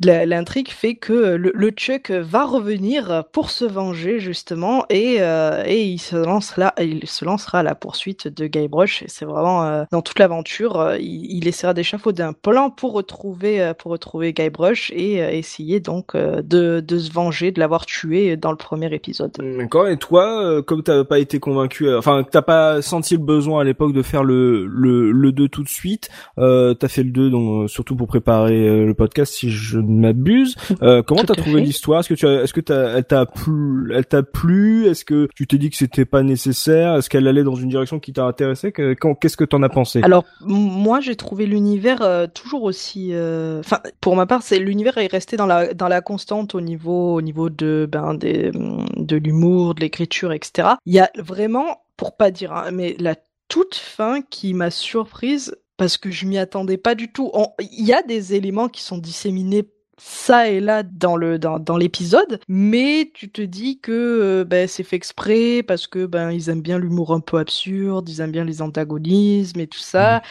l'intrigue 0.00 0.68
fait 0.70 0.94
que 0.96 1.12
le, 1.12 1.52
le, 1.54 1.70
Chuck 1.70 2.10
va 2.10 2.44
revenir 2.44 3.24
pour 3.32 3.50
se 3.50 3.64
venger 3.64 4.18
justement 4.20 4.84
et, 4.90 5.18
et 5.66 5.84
il 5.84 5.98
se 5.98 6.16
lance 6.16 6.56
là, 6.56 6.74
il 6.80 7.06
se 7.06 7.24
lancera 7.24 7.60
à 7.60 7.62
la 7.62 7.74
poursuite 7.74 8.28
de 8.28 8.46
Guybrush. 8.46 9.02
Et 9.02 9.08
c'est 9.08 9.24
vraiment 9.24 9.84
dans 9.90 10.02
toute 10.02 10.18
l'aventure, 10.18 10.80
euh, 10.80 10.98
il, 10.98 11.46
essaiera 11.48 11.74
d'échafauder 11.74 12.22
un 12.22 12.32
plan 12.32 12.70
pour 12.70 12.92
retrouver 12.92 13.60
euh, 13.60 13.74
pour 13.74 13.90
retrouver 13.90 14.32
Guybrush 14.32 14.92
et 14.94 15.22
euh, 15.22 15.30
essayer 15.30 15.80
donc 15.80 16.16
de, 16.16 16.80
de 16.80 16.98
se 16.98 17.12
venger 17.12 17.52
de 17.52 17.60
l'avoir 17.60 17.86
tué 17.86 18.36
dans 18.36 18.50
le 18.50 18.56
premier 18.56 18.92
épisode. 18.94 19.32
D'accord. 19.58 19.88
Et 19.88 19.96
toi, 19.96 20.62
comme 20.62 20.82
t'as 20.82 21.04
pas 21.04 21.18
été 21.18 21.40
convaincu, 21.40 21.92
enfin 21.94 22.24
t'as 22.30 22.42
pas 22.42 22.82
senti 22.82 23.16
le 23.16 23.22
besoin 23.22 23.62
à 23.62 23.64
l'époque 23.64 23.92
de 23.92 24.02
faire 24.02 24.24
le 24.24 24.66
le, 24.66 25.10
le 25.10 25.32
2 25.32 25.48
tout 25.48 25.62
de 25.62 25.68
suite, 25.68 26.08
euh, 26.38 26.74
t'as 26.74 26.88
fait 26.88 27.02
le 27.02 27.10
2 27.10 27.30
donc 27.30 27.70
surtout 27.70 27.96
pour 27.96 28.06
préparer 28.06 28.84
le 28.84 28.94
podcast 28.94 29.32
si 29.32 29.50
je 29.50 29.78
ne 29.78 30.00
m'abuse. 30.00 30.56
Euh, 30.82 31.02
comment 31.02 31.24
t'as 31.24 31.34
trouvé 31.34 31.60
l'histoire? 31.60 32.00
Est-ce 32.00 32.08
que 32.08 32.14
tu 32.14 32.26
as, 32.26 32.42
est-ce 32.42 32.52
que 32.52 32.60
t'as, 32.60 32.96
elle 32.96 33.04
t'a 33.04 33.26
plu, 33.26 33.92
elle 33.94 34.06
t'a 34.06 34.22
plu? 34.22 34.86
Est-ce 34.86 35.04
que 35.04 35.28
tu 35.34 35.46
dit 35.56 35.70
que 35.70 35.76
c'était 35.76 36.04
pas 36.04 36.22
nécessaire 36.22 36.96
Est-ce 36.96 37.08
qu'elle 37.08 37.26
allait 37.26 37.44
dans 37.44 37.54
une 37.54 37.68
direction 37.68 37.98
qui 38.00 38.12
t'a 38.12 38.24
intéressé? 38.24 38.72
Qu'est-ce 38.72 39.36
que 39.36 39.44
t'en 39.44 39.62
as 39.62 39.68
pensé? 39.68 40.00
Alors 40.02 40.24
moi 40.40 41.00
j'ai 41.00 41.16
trouvé 41.16 41.46
l'univers 41.46 42.02
euh, 42.02 42.26
toujours 42.26 42.64
aussi. 42.64 43.10
Euh, 43.12 43.60
enfin 43.60 43.80
pour 44.00 44.16
ma 44.16 44.26
part 44.26 44.42
c'est 44.42 44.58
l'univers 44.58 44.98
est 44.98 45.10
resté 45.10 45.36
dans 45.36 45.46
la 45.46 45.72
dans 45.74 45.88
la 45.88 46.00
constante 46.00 46.54
au 46.54 46.60
niveau 46.60 47.14
au 47.14 47.22
niveau 47.22 47.48
de 47.48 47.88
ben 47.90 48.14
des 48.14 48.50
de 48.52 49.16
l'humour, 49.16 49.74
de 49.74 49.80
l'écriture, 49.80 50.32
etc. 50.32 50.68
Il 50.84 50.94
y 50.94 51.00
a 51.00 51.10
vraiment 51.16 51.82
pour 51.96 52.16
pas 52.16 52.30
dire 52.30 52.52
hein, 52.52 52.70
mais 52.72 52.96
la 52.98 53.14
toute 53.48 53.76
fin 53.76 54.20
qui 54.20 54.54
m'a 54.54 54.70
surprise 54.70 55.56
parce 55.78 55.96
que 55.96 56.10
je 56.10 56.26
m'y 56.26 56.38
attendais 56.38 56.76
pas 56.76 56.94
du 56.94 57.10
tout. 57.10 57.32
Il 57.60 57.86
y 57.86 57.92
a 57.92 58.02
des 58.02 58.34
éléments 58.34 58.68
qui 58.68 58.82
sont 58.82 58.98
disséminés 58.98 59.64
ça 59.98 60.48
et 60.48 60.60
là 60.60 60.82
dans 60.82 61.16
le 61.16 61.38
dans, 61.38 61.58
dans 61.58 61.76
l'épisode, 61.76 62.40
mais 62.48 63.10
tu 63.12 63.30
te 63.30 63.42
dis 63.42 63.80
que 63.80 63.92
euh, 63.92 64.44
ben, 64.44 64.66
c'est 64.66 64.84
fait 64.84 64.96
exprès 64.96 65.62
parce 65.62 65.86
que 65.86 66.06
ben 66.06 66.30
ils 66.30 66.48
aiment 66.48 66.62
bien 66.62 66.78
l'humour 66.78 67.12
un 67.12 67.20
peu 67.20 67.38
absurde, 67.38 68.08
ils 68.08 68.20
aiment 68.20 68.32
bien 68.32 68.44
les 68.44 68.62
antagonismes 68.62 69.60
et 69.60 69.66
tout 69.66 69.78
ça. 69.78 70.18
Mmh. 70.18 70.22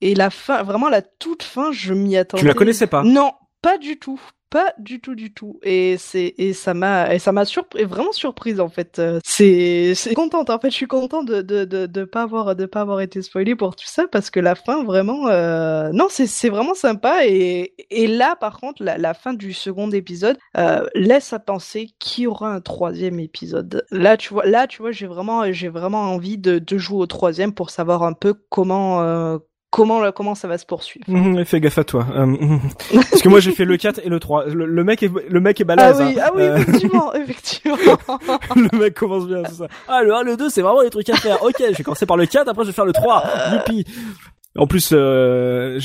Et 0.00 0.14
la 0.14 0.30
fin, 0.30 0.62
vraiment 0.62 0.88
la 0.88 1.02
toute 1.02 1.42
fin, 1.42 1.72
je 1.72 1.92
m'y 1.92 2.16
attendais. 2.16 2.42
Tu 2.42 2.46
la 2.46 2.54
connaissais 2.54 2.86
pas? 2.86 3.02
Non, 3.02 3.32
pas 3.62 3.78
du 3.78 3.98
tout, 3.98 4.20
pas 4.50 4.72
du 4.78 5.00
tout 5.00 5.14
du 5.14 5.32
tout. 5.32 5.58
Et 5.62 5.96
c'est 5.98 6.34
et 6.38 6.52
ça 6.52 6.74
m'a 6.74 7.14
et 7.14 7.18
ça 7.18 7.32
m'a 7.32 7.44
surpris 7.44 7.84
vraiment 7.84 8.12
surprise 8.12 8.60
en 8.60 8.68
fait. 8.68 8.98
Euh, 8.98 9.20
c'est 9.24 9.94
c'est 9.94 10.14
contente 10.14 10.50
en 10.50 10.58
fait. 10.58 10.70
Je 10.70 10.76
suis 10.76 10.86
contente 10.86 11.26
de 11.26 11.42
de 11.42 11.64
de, 11.64 11.86
de 11.86 12.04
pas 12.04 12.22
avoir 12.22 12.56
de 12.56 12.66
pas 12.66 12.80
avoir 12.80 13.00
été 13.00 13.22
spoilé 13.22 13.54
pour 13.56 13.76
tout 13.76 13.86
ça 13.86 14.06
parce 14.10 14.30
que 14.30 14.40
la 14.40 14.54
fin 14.54 14.84
vraiment 14.84 15.28
euh... 15.28 15.90
non 15.92 16.06
c'est 16.10 16.26
c'est 16.26 16.48
vraiment 16.48 16.74
sympa. 16.74 17.26
Et 17.26 17.74
et 17.90 18.06
là 18.06 18.36
par 18.36 18.58
contre 18.60 18.82
la, 18.82 18.98
la 18.98 19.14
fin 19.14 19.34
du 19.34 19.52
second 19.52 19.90
épisode 19.90 20.38
euh, 20.56 20.86
laisse 20.94 21.32
à 21.32 21.38
penser 21.38 21.90
qu'il 21.98 22.24
y 22.24 22.26
aura 22.26 22.52
un 22.52 22.60
troisième 22.60 23.20
épisode. 23.20 23.84
Là 23.90 24.16
tu 24.16 24.32
vois 24.34 24.46
là 24.46 24.66
tu 24.66 24.82
vois 24.82 24.92
j'ai 24.92 25.06
vraiment 25.06 25.52
j'ai 25.52 25.68
vraiment 25.68 26.02
envie 26.02 26.38
de 26.38 26.58
de 26.58 26.78
jouer 26.78 26.98
au 26.98 27.06
troisième 27.06 27.52
pour 27.52 27.70
savoir 27.70 28.02
un 28.02 28.12
peu 28.12 28.34
comment 28.50 29.02
euh, 29.02 29.38
comment 29.70 30.10
comment 30.12 30.34
ça 30.34 30.48
va 30.48 30.58
se 30.58 30.66
poursuivre. 30.66 31.04
Mmh, 31.08 31.44
fais 31.44 31.60
gaffe 31.60 31.78
à 31.78 31.84
toi. 31.84 32.06
Euh, 32.14 32.26
mmh. 32.26 32.60
parce 33.10 33.22
que 33.22 33.28
moi 33.28 33.40
j'ai 33.40 33.52
fait 33.52 33.64
le 33.64 33.76
4 33.76 34.00
et 34.04 34.08
le 34.08 34.20
3. 34.20 34.46
Le, 34.46 34.84
mec 34.84 35.02
est 35.02 35.10
le 35.28 35.40
mec 35.40 35.60
est 35.60 35.64
balèze. 35.64 36.00
Ah 36.00 36.04
oui, 36.04 36.18
hein. 36.18 36.22
ah 36.24 36.30
oui 36.34 36.42
euh, 36.42 36.56
effectivement, 36.56 37.14
effectivement. 37.14 37.76
le 38.56 38.78
mec 38.78 38.94
commence 38.94 39.26
bien, 39.26 39.42
c'est 39.46 39.56
ça. 39.56 39.68
Ah 39.86 40.02
le 40.02 40.14
1, 40.14 40.22
le 40.22 40.36
2, 40.36 40.48
c'est 40.50 40.62
vraiment 40.62 40.82
les 40.82 40.90
trucs 40.90 41.08
à 41.10 41.16
faire. 41.16 41.42
OK, 41.42 41.54
je 41.58 41.76
vais 41.76 41.84
commencer 41.84 42.06
par 42.06 42.16
le 42.16 42.26
4, 42.26 42.48
après 42.48 42.64
je 42.64 42.68
vais 42.68 42.74
faire 42.74 42.86
le 42.86 42.92
3. 42.92 43.24
Youpi. 43.52 43.84
En 44.56 44.66
plus, 44.66 44.90
euh, 44.92 45.78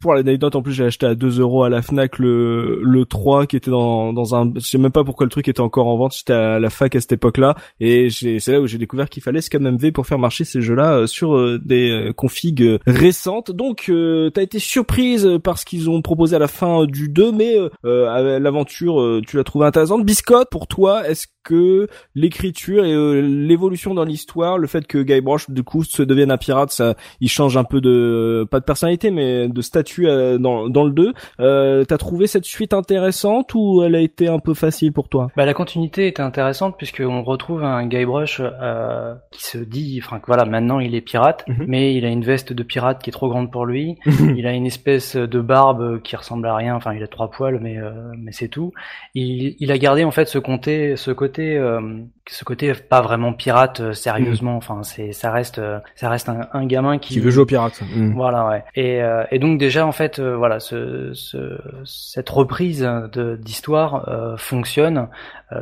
pour 0.00 0.14
l'anecdote, 0.14 0.54
en 0.54 0.62
plus, 0.62 0.72
j'ai 0.72 0.84
acheté 0.84 1.06
à 1.06 1.14
2 1.14 1.40
euros 1.40 1.64
à 1.64 1.68
la 1.68 1.82
Fnac 1.82 2.18
le 2.18 2.80
le 2.82 3.04
3 3.04 3.46
qui 3.46 3.56
était 3.56 3.70
dans 3.70 4.12
dans 4.12 4.34
un. 4.34 4.52
Je 4.54 4.60
sais 4.60 4.78
même 4.78 4.92
pas 4.92 5.04
pourquoi 5.04 5.24
le 5.24 5.30
truc 5.30 5.48
était 5.48 5.60
encore 5.60 5.86
en 5.86 5.96
vente. 5.96 6.14
J'étais 6.14 6.34
à 6.34 6.58
la 6.58 6.70
fac 6.70 6.94
à 6.94 7.00
cette 7.00 7.12
époque-là 7.12 7.56
et 7.80 8.08
c'est 8.10 8.46
là 8.48 8.60
où 8.60 8.66
j'ai 8.66 8.78
découvert 8.78 9.08
qu'il 9.08 9.22
fallait 9.22 9.40
ScamMV 9.40 9.92
pour 9.92 10.06
faire 10.06 10.18
marcher 10.18 10.44
ces 10.44 10.60
jeux-là 10.60 10.94
euh, 10.94 11.06
sur 11.06 11.34
euh, 11.34 11.58
des 11.64 11.90
euh, 11.90 12.12
configs 12.12 12.78
récentes. 12.86 13.50
Donc, 13.50 13.86
euh, 13.88 14.30
t'as 14.30 14.42
été 14.42 14.58
surprise 14.58 15.28
par 15.42 15.58
ce 15.58 15.64
qu'ils 15.64 15.88
ont 15.88 16.02
proposé 16.02 16.36
à 16.36 16.38
la 16.38 16.48
fin 16.48 16.84
du 16.84 17.08
2, 17.08 17.32
mais 17.32 17.56
l'aventure, 17.82 19.20
tu 19.26 19.36
l'as 19.36 19.44
trouvé 19.44 19.66
intéressante. 19.66 20.04
Biscotte, 20.04 20.50
pour 20.50 20.66
toi, 20.66 21.08
est-ce 21.08 21.26
que 21.50 21.88
l'écriture 22.14 22.84
et 22.84 23.22
l'évolution 23.22 23.94
dans 23.94 24.04
l'histoire, 24.04 24.56
le 24.56 24.66
fait 24.66 24.86
que 24.86 24.98
Guybrush 24.98 25.50
du 25.50 25.64
coup 25.64 25.82
se 25.82 26.02
devienne 26.02 26.30
un 26.30 26.38
pirate, 26.38 26.70
ça, 26.70 26.94
il 27.20 27.28
change 27.28 27.56
un 27.56 27.64
peu 27.64 27.80
de 27.80 28.46
pas 28.50 28.60
de 28.60 28.64
personnalité 28.64 29.10
mais 29.10 29.48
de 29.48 29.60
statut 29.60 30.06
dans 30.38 30.68
dans 30.68 30.84
le 30.84 30.92
2. 30.92 31.12
Euh, 31.40 31.84
T'as 31.84 31.98
trouvé 31.98 32.26
cette 32.26 32.44
suite 32.44 32.72
intéressante 32.72 33.54
ou 33.54 33.82
elle 33.82 33.94
a 33.94 34.00
été 34.00 34.28
un 34.28 34.38
peu 34.38 34.54
facile 34.54 34.92
pour 34.92 35.08
toi? 35.08 35.28
Bah 35.36 35.44
la 35.44 35.54
continuité 35.54 36.06
était 36.06 36.22
intéressante 36.22 36.76
puisque 36.76 37.02
on 37.04 37.22
retrouve 37.22 37.64
un 37.64 37.86
Guybrush 37.86 38.40
euh, 38.40 39.14
qui 39.30 39.44
se 39.44 39.58
dit, 39.58 40.00
enfin 40.02 40.20
voilà, 40.26 40.44
maintenant 40.44 40.78
il 40.78 40.94
est 40.94 41.00
pirate, 41.00 41.44
mhm. 41.48 41.64
mais 41.66 41.94
il 41.94 42.04
a 42.04 42.08
une 42.08 42.22
veste 42.22 42.52
de 42.52 42.62
pirate 42.62 43.02
qui 43.02 43.10
est 43.10 43.12
trop 43.12 43.28
grande 43.28 43.50
pour 43.50 43.66
lui. 43.66 43.96
il 44.36 44.46
a 44.46 44.52
une 44.52 44.66
espèce 44.66 45.16
de 45.16 45.40
barbe 45.40 46.00
qui 46.02 46.16
ressemble 46.16 46.46
à 46.46 46.54
rien. 46.54 46.76
Enfin, 46.76 46.94
il 46.94 47.02
a 47.02 47.08
trois 47.08 47.30
poils, 47.30 47.58
mais 47.60 47.78
euh, 47.78 47.90
mais 48.18 48.32
c'est 48.32 48.48
tout. 48.48 48.72
Il, 49.14 49.56
il 49.58 49.72
a 49.72 49.78
gardé 49.78 50.04
en 50.04 50.10
fait 50.10 50.26
ce 50.26 50.38
côté, 50.38 50.96
ce 50.96 51.10
côté 51.10 51.39
euh, 51.56 51.80
ce 52.26 52.44
côté 52.44 52.72
pas 52.74 53.00
vraiment 53.00 53.32
pirate 53.32 53.80
euh, 53.80 53.92
sérieusement. 53.92 54.54
Mm. 54.54 54.56
Enfin, 54.56 54.82
c'est 54.82 55.12
ça 55.12 55.30
reste 55.30 55.58
euh, 55.58 55.78
ça 55.94 56.08
reste 56.08 56.28
un, 56.28 56.48
un 56.52 56.66
gamin 56.66 56.98
qui, 56.98 57.14
qui 57.14 57.20
veut 57.20 57.30
jouer 57.30 57.42
au 57.42 57.46
pirate. 57.46 57.80
Mm. 57.94 58.12
Voilà, 58.14 58.48
ouais. 58.48 58.64
Et, 58.74 59.00
et 59.30 59.38
donc 59.38 59.58
déjà 59.58 59.86
en 59.86 59.92
fait, 59.92 60.20
voilà, 60.20 60.60
ce, 60.60 61.12
ce, 61.14 61.58
cette 61.84 62.28
reprise 62.28 62.80
de 62.80 63.36
d'histoire 63.36 64.36
fonctionne. 64.38 65.08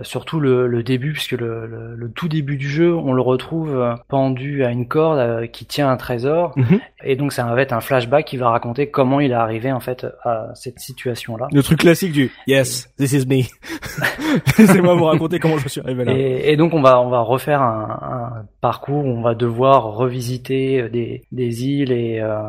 surtout 0.03 0.39
le, 0.41 0.66
le, 0.66 0.83
début, 0.83 1.12
puisque 1.12 1.33
le, 1.33 1.66
le, 1.66 1.95
le, 1.97 2.11
tout 2.11 2.29
début 2.29 2.57
du 2.57 2.68
jeu, 2.68 2.95
on 2.95 3.14
le 3.14 3.22
retrouve 3.22 3.97
pendu 4.09 4.64
à 4.64 4.70
une 4.70 4.87
corde 4.87 5.47
qui 5.51 5.64
tient 5.64 5.89
un 5.91 5.97
trésor. 5.97 6.55
Mm-hmm. 6.57 6.81
Et 7.05 7.16
donc 7.16 7.33
ça 7.33 7.45
va 7.45 7.61
être 7.62 7.72
un 7.72 7.81
flashback 7.81 8.26
qui 8.26 8.37
va 8.37 8.51
raconter 8.51 8.91
comment 8.91 9.20
il 9.20 9.31
est 9.31 9.35
arrivé 9.35 9.72
en 9.72 9.81
fait 9.81 10.07
à 10.24 10.51
cette 10.55 10.79
situation-là. 10.79 11.49
Le 11.53 11.62
truc 11.62 11.81
classique 11.81 12.12
du 12.12 12.31
Yes, 12.47 12.91
this 12.99 13.12
is 13.12 13.26
me. 13.26 13.45
c'est 14.57 14.81
moi 14.81 14.95
vous 14.95 15.05
raconter 15.05 15.39
comment 15.39 15.58
je 15.59 15.69
suis 15.69 15.81
arrivé 15.81 16.05
là. 16.05 16.13
Et, 16.15 16.53
et 16.53 16.57
donc 16.57 16.75
on 16.75 16.81
va 16.81 17.01
on 17.01 17.09
va 17.09 17.21
refaire 17.21 17.63
un, 17.63 17.99
un, 18.03 18.47
parcours 18.61 19.05
où 19.05 19.09
on 19.09 19.23
va 19.23 19.35
devoir 19.35 19.95
revisiter 19.95 20.83
euh, 20.83 20.89
des, 20.89 21.23
des 21.33 21.67
îles 21.67 21.93
et 21.93 22.21
euh... 22.21 22.43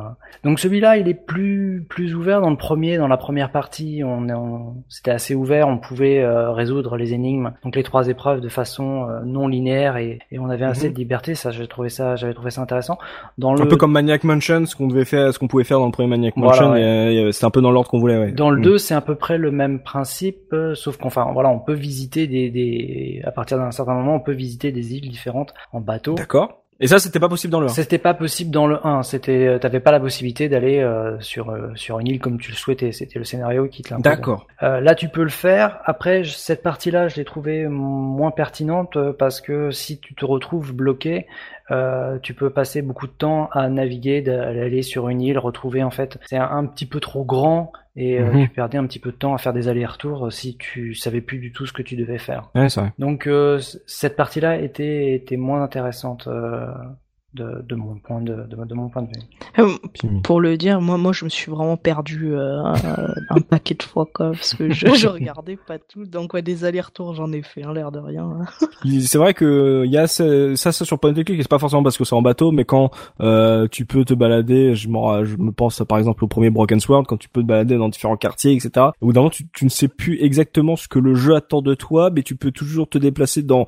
donc 0.44 0.60
celui-là 0.60 0.98
il 0.98 1.08
est 1.08 1.14
plus 1.14 1.86
plus 1.88 2.16
ouvert 2.16 2.42
dans 2.42 2.50
le 2.50 2.58
premier 2.58 2.98
dans 2.98 3.08
la 3.08 3.18
première 3.18 3.52
partie 3.52 4.02
on, 4.04 4.28
on 4.30 4.74
c'était 4.88 5.12
assez 5.12 5.36
ouvert 5.36 5.68
on 5.68 5.78
pouvait 5.78 6.20
euh, 6.20 6.52
résoudre 6.52 6.98
les 6.98 7.14
énigmes 7.14 7.54
donc 7.64 7.76
les 7.76 7.84
trois 7.84 8.08
épreuves 8.08 8.42
de 8.42 8.50
façon 8.50 9.08
euh, 9.10 9.20
non 9.26 9.48
linéaire 9.48 9.98
et, 9.98 10.20
et, 10.32 10.40
on 10.40 10.50
avait 10.50 10.66
assez 10.66 10.88
mhm. 10.88 10.94
de 10.94 11.00
liberté 11.00 11.36
ça 11.36 11.52
j'ai 11.52 11.68
trouvé 11.68 11.90
ça 11.90 12.16
j'avais 12.16 12.34
trouvé 12.34 12.52
ça 12.52 12.62
intéressant 12.62 12.98
dans 13.38 13.60
un 13.60 13.66
peu 13.66 13.78
comme 13.78 13.92
Maniac 13.92 14.24
Mansion 14.24 14.66
ce 14.66 14.76
qu'on 14.76 14.88
devait 14.88 15.06
faire 15.06 15.34
ce 15.34 15.40
qu'on 15.40 15.48
pouvait 15.48 15.64
faire 15.64 15.80
dans 15.80 15.86
le 15.86 15.92
premier 15.92 16.10
Maniac 16.10 16.36
Mansion 16.38 16.70
voilà, 16.70 17.32
c'est 17.32 17.46
un 17.46 17.52
peu 17.52 17.62
dans 17.62 17.72
l'ordre 17.72 17.90
qu'on 17.90 18.00
voulait 18.00 18.18
ouais. 18.18 18.32
dans 18.32 18.50
le 18.50 18.62
2 18.62 18.72
mhm. 18.72 18.78
c'est 18.78 18.96
à 18.96 19.02
peu 19.02 19.16
près 19.16 19.38
le 19.38 19.52
même 19.52 19.80
principe 19.80 20.56
sauf 20.74 20.98
qu'enfin 20.98 21.32
voilà 21.34 21.50
on 21.50 21.60
peut 21.60 21.74
visiter 21.74 22.28
des, 22.28 22.50
des 22.50 22.99
à 23.24 23.32
partir 23.32 23.58
d'un 23.58 23.72
certain 23.72 23.94
moment 23.94 24.16
on 24.16 24.20
peut 24.20 24.34
visiter 24.34 24.72
des 24.72 24.96
îles 24.96 25.10
différentes 25.10 25.54
en 25.72 25.82
bateau. 25.82 26.16
D'accord. 26.16 26.60
Et 26.82 26.88
ça, 26.88 26.98
c'était 26.98 27.20
pas 27.20 27.28
possible 27.28 27.52
dans 27.52 27.60
le 27.60 27.66
1. 27.66 27.70
C'était 27.70 27.98
pas 27.98 28.14
possible 28.14 28.52
dans 28.52 28.66
le 28.66 28.86
1. 28.88 29.04
C'était, 29.04 29.48
euh, 29.48 29.60
t'avais 29.60 29.82
pas 29.82 29.92
la 29.92 30.00
possibilité 30.00 30.48
d'aller 30.48 30.80
euh, 30.80 31.20
sur 31.20 31.50
euh, 31.50 31.72
sur 31.76 32.00
une 32.00 32.08
île 32.08 32.20
comme 32.20 32.40
tu 32.40 32.52
le 32.52 32.56
souhaitais. 32.56 32.94
C'était 32.94 33.20
le 33.20 33.26
scénario 33.26 33.68
qui 33.68 33.82
te 33.82 33.90
l'imposait. 33.90 34.16
D'accord. 34.16 34.48
là, 34.62 34.96
tu 34.96 35.10
peux 35.10 35.24
le 35.24 35.30
faire. 35.30 35.82
Après, 35.84 36.24
cette 36.24 36.64
partie-là, 36.64 37.10
je 37.10 37.18
l'ai 37.18 37.26
trouvée 37.26 37.68
moins 37.68 38.32
pertinente 38.32 38.98
parce 39.18 39.42
que 39.42 39.72
si 39.72 40.00
tu 40.00 40.16
te 40.16 40.24
retrouves 40.24 40.74
bloqué, 40.74 41.28
tu 42.22 42.34
peux 42.34 42.50
passer 42.50 42.82
beaucoup 42.82 43.08
de 43.08 43.12
temps 43.12 43.50
à 43.52 43.70
naviguer, 43.70 44.22
d'aller 44.22 44.82
sur 44.82 45.10
une 45.10 45.22
île, 45.22 45.38
retrouver 45.38 45.84
en 45.84 45.92
fait, 45.92 46.18
c'est 46.26 46.38
un, 46.38 46.66
petit 46.66 46.86
peu 46.86 47.00
trop 47.00 47.24
grand 47.24 47.72
et 47.96 48.20
euh, 48.20 48.32
mhm. 48.32 48.44
tu 48.44 48.50
perdais 48.50 48.78
un 48.78 48.86
petit 48.86 49.00
peu 49.00 49.12
de 49.12 49.18
temps 49.18 49.34
à 49.34 49.38
faire 49.38 49.54
des 49.54 49.68
allers-retours 49.68 50.28
euh, 50.28 50.30
si 50.30 50.58
tu 50.58 50.94
savais 50.94 51.22
plus 51.22 51.40
du 51.40 51.52
tout 51.52 51.66
ce 51.66 51.74
que 51.74 51.82
tu 51.82 51.96
devais 51.96 52.18
faire. 52.18 52.50
Ouais, 52.56 52.68
vrai. 52.68 52.94
Donc 52.98 53.28
euh, 53.28 53.60
cette 53.88 54.16
partie-là 54.16 54.58
était 54.58 55.14
était 55.14 55.38
moins 55.38 55.62
intéressante 55.64 56.28
de, 57.34 57.64
de, 57.68 57.76
mon 57.76 57.96
point 57.96 58.22
de, 58.22 58.48
de, 58.48 58.74
mon 58.74 58.90
point 58.90 59.04
de 59.04 59.08
vue. 59.08 59.60
Euh, 59.60 60.20
pour 60.24 60.42
le 60.42 60.58
dire, 60.58 60.82
moi, 60.82 60.98
moi, 60.98 61.14
je 61.14 61.26
me 61.26 61.30
suis 61.30 61.52
vraiment 61.52 61.78
perdu 61.78 62.34
euh, 62.34 62.64
un, 63.30 63.42
paquet 63.42 63.76
de 63.76 63.84
fois, 63.84 64.08
quoi, 64.12 64.32
parce 64.32 64.56
que 64.56 64.72
je, 64.72 64.88
je 64.96 65.08
regardais 65.08 65.56
pas 65.56 65.78
tout. 65.78 66.06
Donc, 66.06 66.34
ouais, 66.34 66.42
des 66.42 66.66
allers-retours, 66.66 67.14
j'en 67.14 67.32
ai 67.32 67.44
fait, 67.44 67.64
un 67.64 67.74
l'air 67.74 67.92
de 67.92 68.00
rien. 68.00 68.24
Hein. 68.24 68.68
c'est 69.02 69.18
vrai 69.20 69.36
que 69.36 69.84
il 69.86 69.92
y 69.92 69.98
a 69.98 70.08
ça, 70.08 70.56
ça, 70.56 70.72
sur 70.72 71.00
point 71.00 71.12
de 71.12 71.22
clic, 71.22 71.40
c'est 71.42 71.48
pas 71.48 71.60
forcément 71.60 71.84
parce 71.84 71.98
que 71.98 72.04
c'est 72.04 72.16
en 72.16 72.22
bateau, 72.24 72.52
mais 72.52 72.66
quand 72.66 72.90
euh, 73.22 73.68
tu 73.68 73.86
peux 73.86 74.06
te 74.06 74.16
balader, 74.16 74.74
je, 74.74 74.88
je 74.88 75.38
me 75.38 75.52
pense 75.52 75.84
par 75.88 76.00
exemple 76.00 76.24
au 76.24 76.28
premier 76.28 76.50
Broken 76.50 76.80
Sword, 76.80 77.06
quand 77.08 77.18
tu 77.18 77.30
peux 77.30 77.42
te 77.42 77.48
balader 77.48 77.78
dans 77.78 77.90
différents 77.90 78.18
quartiers, 78.18 78.54
etc. 78.54 78.88
Au 79.02 79.08
bout 79.08 79.14
d'un 79.14 79.22
moment, 79.22 79.30
tu, 79.30 79.48
tu 79.50 79.66
ne 79.66 79.70
sais 79.70 79.88
plus 79.88 80.20
exactement 80.22 80.76
ce 80.76 80.88
que 80.88 81.00
le 81.00 81.14
jeu 81.14 81.36
attend 81.36 81.62
de 81.62 81.76
toi, 81.76 82.10
mais 82.10 82.24
tu 82.24 82.36
peux 82.36 82.52
toujours 82.52 82.90
te 82.90 82.98
déplacer 82.98 83.44
dans 83.44 83.68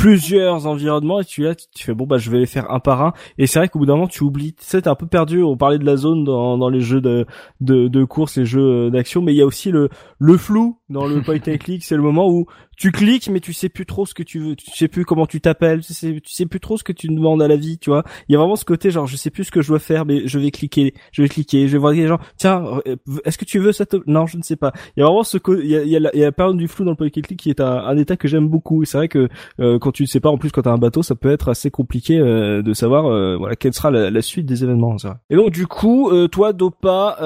plusieurs 0.00 0.66
environnements 0.66 1.20
et 1.20 1.26
tu 1.26 1.42
là 1.42 1.54
tu 1.54 1.84
fais 1.84 1.92
bon 1.92 2.06
bah 2.06 2.16
je 2.16 2.30
vais 2.30 2.38
les 2.38 2.46
faire 2.46 2.70
un 2.70 2.80
par 2.80 3.02
un. 3.02 3.12
Et 3.36 3.46
c'est 3.46 3.58
vrai 3.58 3.68
qu'au 3.68 3.80
bout 3.80 3.86
d'un 3.86 3.96
moment 3.96 4.08
tu 4.08 4.24
oublies. 4.24 4.54
Tu 4.54 4.64
sais 4.64 4.80
t'es 4.80 4.88
un 4.88 4.94
peu 4.94 5.06
perdu. 5.06 5.42
On 5.42 5.58
parlait 5.58 5.78
de 5.78 5.84
la 5.84 5.96
zone 5.96 6.24
dans, 6.24 6.56
dans 6.56 6.70
les 6.70 6.80
jeux 6.80 7.02
de, 7.02 7.26
de, 7.60 7.86
de 7.86 8.04
course 8.04 8.38
les 8.38 8.46
jeux 8.46 8.90
d'action. 8.90 9.20
Mais 9.20 9.34
il 9.34 9.36
y 9.36 9.42
a 9.42 9.46
aussi 9.46 9.70
le 9.70 9.90
le 10.18 10.36
flou 10.38 10.78
dans 10.88 11.06
le 11.06 11.20
point 11.20 11.36
and 11.36 11.58
click 11.58 11.84
c'est 11.84 11.96
le 11.96 12.02
moment 12.02 12.30
où 12.30 12.46
tu 12.80 12.92
cliques 12.92 13.28
mais 13.28 13.40
tu 13.40 13.52
sais 13.52 13.68
plus 13.68 13.84
trop 13.84 14.06
ce 14.06 14.14
que 14.14 14.22
tu 14.22 14.38
veux. 14.38 14.56
Tu 14.56 14.70
sais 14.70 14.88
plus 14.88 15.04
comment 15.04 15.26
tu 15.26 15.40
t'appelles 15.42 15.82
tu 15.82 15.92
sais 15.92 16.18
tu 16.22 16.46
plus 16.46 16.60
trop 16.60 16.78
ce 16.78 16.82
que 16.82 16.92
tu 16.92 17.08
demandes 17.08 17.42
à 17.42 17.46
la 17.46 17.56
vie 17.56 17.76
tu 17.76 17.90
vois. 17.90 18.04
Il 18.28 18.32
y 18.32 18.36
a 18.36 18.38
vraiment 18.38 18.56
ce 18.56 18.64
côté 18.64 18.90
genre 18.90 19.06
je 19.06 19.16
sais 19.16 19.28
plus 19.28 19.44
ce 19.44 19.50
que 19.50 19.60
je 19.60 19.68
dois 19.68 19.78
faire 19.78 20.06
mais 20.06 20.26
je 20.26 20.38
vais 20.38 20.50
cliquer 20.50 20.94
je 21.12 21.20
vais 21.20 21.28
cliquer 21.28 21.68
je 21.68 21.72
vais 21.72 21.78
voir 21.78 21.92
des 21.92 22.06
gens 22.06 22.18
tiens 22.38 22.80
euh, 22.86 22.96
est-ce 23.26 23.36
que 23.36 23.44
tu 23.44 23.58
veux 23.58 23.72
cette 23.72 23.94
non 24.06 24.24
je 24.24 24.38
ne 24.38 24.42
sais 24.42 24.56
pas. 24.56 24.72
Il 24.96 25.00
y 25.00 25.02
a 25.02 25.06
vraiment 25.06 25.24
ce 25.24 25.36
il 25.62 25.66
y 25.66 25.76
a, 25.76 25.82
il 25.82 25.90
y 25.90 25.96
a, 25.96 26.00
la, 26.00 26.10
il 26.14 26.20
y 26.20 26.24
a 26.24 26.32
la 26.36 26.52
du 26.54 26.68
flou 26.68 26.86
dans 26.86 26.96
le 26.98 27.08
qui 27.10 27.50
est 27.50 27.60
un, 27.60 27.66
un 27.66 27.98
état 27.98 28.16
que 28.16 28.28
j'aime 28.28 28.48
beaucoup. 28.48 28.82
C'est 28.86 28.96
vrai 28.96 29.08
que 29.08 29.28
euh, 29.60 29.78
quand 29.78 29.92
tu 29.92 30.04
ne 30.04 30.08
sais 30.08 30.20
pas 30.20 30.30
en 30.30 30.38
plus 30.38 30.50
quand 30.50 30.62
t'as 30.62 30.72
un 30.72 30.78
bateau 30.78 31.02
ça 31.02 31.14
peut 31.14 31.30
être 31.30 31.50
assez 31.50 31.70
compliqué 31.70 32.18
euh, 32.18 32.62
de 32.62 32.72
savoir 32.72 33.06
euh, 33.06 33.36
voilà 33.36 33.56
quelle 33.56 33.74
sera 33.74 33.90
la, 33.90 34.10
la, 34.10 34.22
suite 34.22 34.46
des 34.46 34.64
événements 34.64 34.96
vrai. 34.96 35.14
et 35.28 35.36
donc 35.36 35.50
du 35.50 35.66
coup 35.66 36.10
toi 36.28 36.54
Dopa 36.54 37.16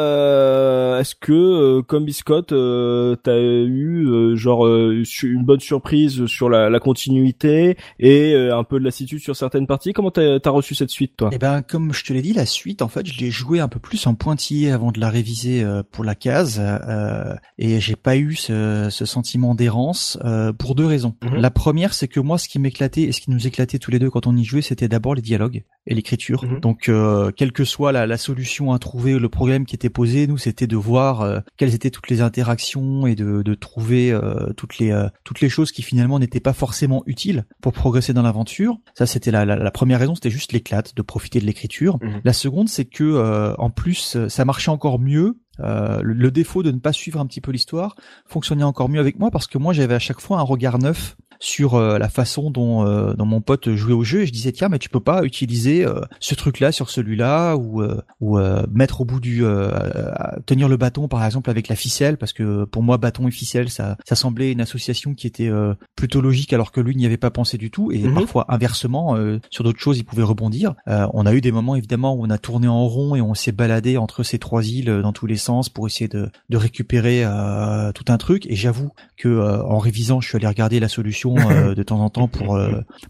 est-ce 1.01 1.15
que 1.15 1.81
comme 1.83 2.05
Biscotte 2.05 2.49
t'as 3.23 3.39
eu 3.39 4.37
genre 4.37 4.67
une 4.67 5.44
bonne 5.45 5.61
surprise 5.61 6.27
sur 6.27 6.49
la, 6.49 6.71
la 6.71 6.81
continuité 6.81 7.77
et 7.99 8.35
euh, 8.35 8.57
un 8.57 8.65
peu 8.65 8.79
de 8.79 8.85
lassitude 8.85 9.21
sur 9.21 9.37
certaines 9.37 9.67
parties. 9.67 9.93
Comment 9.93 10.11
t'as 10.11 10.39
as 10.45 10.51
reçu 10.51 10.75
cette 10.75 10.91
suite, 10.91 11.17
toi? 11.17 11.31
Eh 11.33 11.39
ben, 11.39 11.63
comme 11.63 11.93
je 11.93 12.05
te 12.05 12.13
l'ai 12.13 12.23
dit, 12.23 12.33
la 12.33 12.47
suite, 12.47 12.83
en 12.83 12.89
fait, 12.89 13.07
je 13.07 13.19
l'ai 13.19 13.31
joué 13.31 13.61
un 13.61 13.69
peu 13.69 13.79
plus 13.79 14.07
en 14.07 14.15
pointillé 14.15 14.71
avant 14.71 14.93
de 14.93 15.01
la 15.01 15.11
réviser 15.11 15.63
euh, 15.63 15.83
pour 15.91 16.05
la 16.05 16.15
case, 16.15 16.61
euh, 16.61 17.35
et 17.59 17.81
j'ai 17.81 17.97
pas 17.97 18.17
eu 18.17 18.35
ce, 18.35 18.89
ce 18.91 19.05
sentiment 19.05 19.55
d'errance 19.55 20.19
euh, 20.25 20.53
pour 20.53 20.75
deux 20.75 20.87
raisons. 20.87 21.15
Mhm. 21.23 21.37
La 21.37 21.51
première, 21.51 21.95
c'est 21.95 22.09
que 22.09 22.21
moi, 22.21 22.39
ce 22.39 22.49
qui 22.49 22.59
m'éclatait 22.59 23.03
et 23.03 23.13
ce 23.13 23.21
qui 23.21 23.31
nous 23.31 23.47
éclatait 23.47 23.79
tous 23.79 23.91
les 23.91 23.99
deux 23.99 24.11
quand 24.11 24.27
on 24.27 24.37
y 24.37 24.45
jouait, 24.45 24.63
c'était 24.63 24.89
d'abord 24.89 25.15
les 25.15 25.23
dialogues 25.23 25.65
et 25.87 25.95
l'écriture. 25.95 26.45
Mhm. 26.45 26.61
Donc, 26.61 26.91
quelle 27.37 27.53
que 27.53 27.65
soit 27.65 27.93
la, 27.93 28.07
la, 28.07 28.17
solution 28.17 28.73
à 28.73 28.79
trouver, 28.79 29.19
le 29.19 29.29
problème 29.29 29.67
qui 29.67 29.75
était 29.75 29.91
posé, 29.91 30.27
nous, 30.27 30.39
c'était 30.39 30.67
de 30.67 30.77
voir 30.77 31.43
quelles 31.57 31.75
étaient 31.75 31.91
toutes 31.91 32.09
les 32.09 32.23
interactions 32.23 33.07
et 33.07 33.15
de, 33.15 33.43
de 33.43 33.55
trouver 33.55 34.19
toutes 34.57 34.79
les 34.79 34.95
toutes 35.25 35.34
les 35.41 35.49
choses 35.49 35.73
qui 35.73 35.83
finalement 35.83 36.19
n'étaient 36.19 36.41
pas 36.41 36.53
forcément 36.53 37.03
utiles 37.07 37.45
pour 37.61 37.73
progresser 37.73 38.13
dans 38.13 38.23
l'aventure. 38.23 38.79
Ça, 38.95 39.07
c'était 39.07 39.31
la, 39.31 39.45
la, 39.45 39.71
première 39.71 39.99
raison, 39.99 40.15
c'était 40.15 40.31
juste 40.31 40.53
l'éclate 40.53 40.95
de 40.95 41.03
profiter 41.03 41.41
de 41.41 41.47
l'écriture. 41.47 41.99
Mhm. 42.03 42.21
La 42.25 42.33
seconde, 42.33 42.69
c'est 42.69 42.85
que 42.85 43.05
euh, 43.05 43.55
en 43.57 43.71
plus, 43.71 44.29
ça 44.29 44.45
marchait 44.45 44.71
encore 44.71 44.99
mieux 44.99 45.39
euh, 45.61 46.01
le, 46.03 46.31
défaut 46.31 46.63
de 46.63 46.73
ne 46.73 46.79
pas 46.79 46.93
suivre 46.93 47.21
un 47.21 47.27
petit 47.27 47.41
peu 47.41 47.53
l'histoire 47.53 47.95
fonctionnait 48.27 48.65
encore 48.65 48.89
mieux 48.89 48.99
avec 48.99 49.21
moi 49.21 49.31
parce 49.31 49.47
que 49.47 49.57
moi 49.57 49.73
j'avais 49.73 49.95
à 49.95 50.01
chaque 50.01 50.21
fois 50.21 50.41
un 50.41 50.43
regard 50.43 50.79
neuf 50.79 51.17
sur 51.45 51.75
euh, 51.75 51.99
la 51.99 52.09
façon 52.09 52.51
dont, 52.51 52.87
euh, 52.87 53.13
dont 53.13 53.27
mon 53.27 53.43
pote 53.43 53.75
jouait 53.75 53.93
au 53.93 54.03
jeu 54.03 54.23
et 54.23 54.27
je 54.27 54.33
disais 54.33 54.51
tiens 54.51 54.71
mais 54.71 54.79
tu 54.79 54.89
peux 54.89 55.01
pas 55.01 55.25
utiliser 55.25 55.85
euh, 55.85 56.01
ce 56.19 56.35
truc 56.35 56.59
là 56.59 56.73
sur 56.73 56.89
celui-là 56.89 57.57
ou 57.57 57.83
ou 58.21 58.39
mettre 58.73 59.03
au 59.03 59.05
bout 59.05 59.21
du 59.21 59.45
tenir 60.47 60.69
le 60.69 60.77
bâton 60.77 61.09
par 61.09 61.25
exemple 61.25 61.51
avec 61.51 61.69
la 61.69 61.77
ficelle 61.77 62.17
parce 62.17 62.33
que 62.33 62.65
pour 62.65 62.83
moi 62.83 62.97
bâton 62.97 63.29
et 63.29 63.31
ficelle 63.31 63.69
ça 63.69 63.99
ça 64.07 64.15
semblait 64.15 64.53
une 64.53 64.61
association 64.61 65.15
qui 65.15 65.27
était 65.27 65.51
plutôt 65.97 66.21
logique 66.21 66.53
alors 66.53 66.73
que 66.73 66.81
lui 66.81 66.97
n'y 66.97 67.05
avait 67.05 67.17
pas 67.17 67.31
pensé 67.31 67.59
du 67.59 67.71
tout. 67.71 67.93
Et 67.93 67.99
mhm. 67.99 68.15
parfois 68.15 68.47
inversement 68.49 69.17
sur 69.51 69.65
d'autres 69.65 69.81
choses 69.81 69.99
il 69.99 70.05
pouvait 70.05 70.23
rebondir. 70.23 70.75
On 70.87 71.27
a 71.27 71.35
eu 71.35 71.41
des 71.41 71.53
moments 71.53 71.77
évidemment 71.77 72.15
où 72.15 72.25
on 72.25 72.31
a 72.31 72.39
tourné 72.39 72.69
en 72.69 72.87
rond 72.87 73.15
et 73.15 73.21
on 73.21 73.35
s'est 73.35 73.53
baladé 73.53 73.99
entre 73.99 74.23
ces 74.23 74.39
trois 74.39 74.65
îles 74.67 75.01
dans 75.03 75.13
tous 75.13 75.27
les 75.27 75.37
sens 75.37 75.69
pour 75.69 75.87
essayer 75.87 76.09
de, 76.09 76.31
de 76.49 76.57
récupérer 76.57 77.25
tout 77.95 78.05
un 78.09 78.17
truc. 78.17 78.47
Et 78.47 78.57
j'avoue 78.57 78.91
que 79.19 79.61
en 79.63 79.79
révisant 79.79 80.21
je 80.21 80.29
suis 80.29 80.37
allé 80.37 80.47
regarder 80.47 80.81
la 80.81 80.89
solution 80.89 81.34
révision 81.35 81.75
de 81.75 81.83
temps 81.83 82.01
en 82.01 82.11
temps 82.11 82.29
pour 82.29 82.59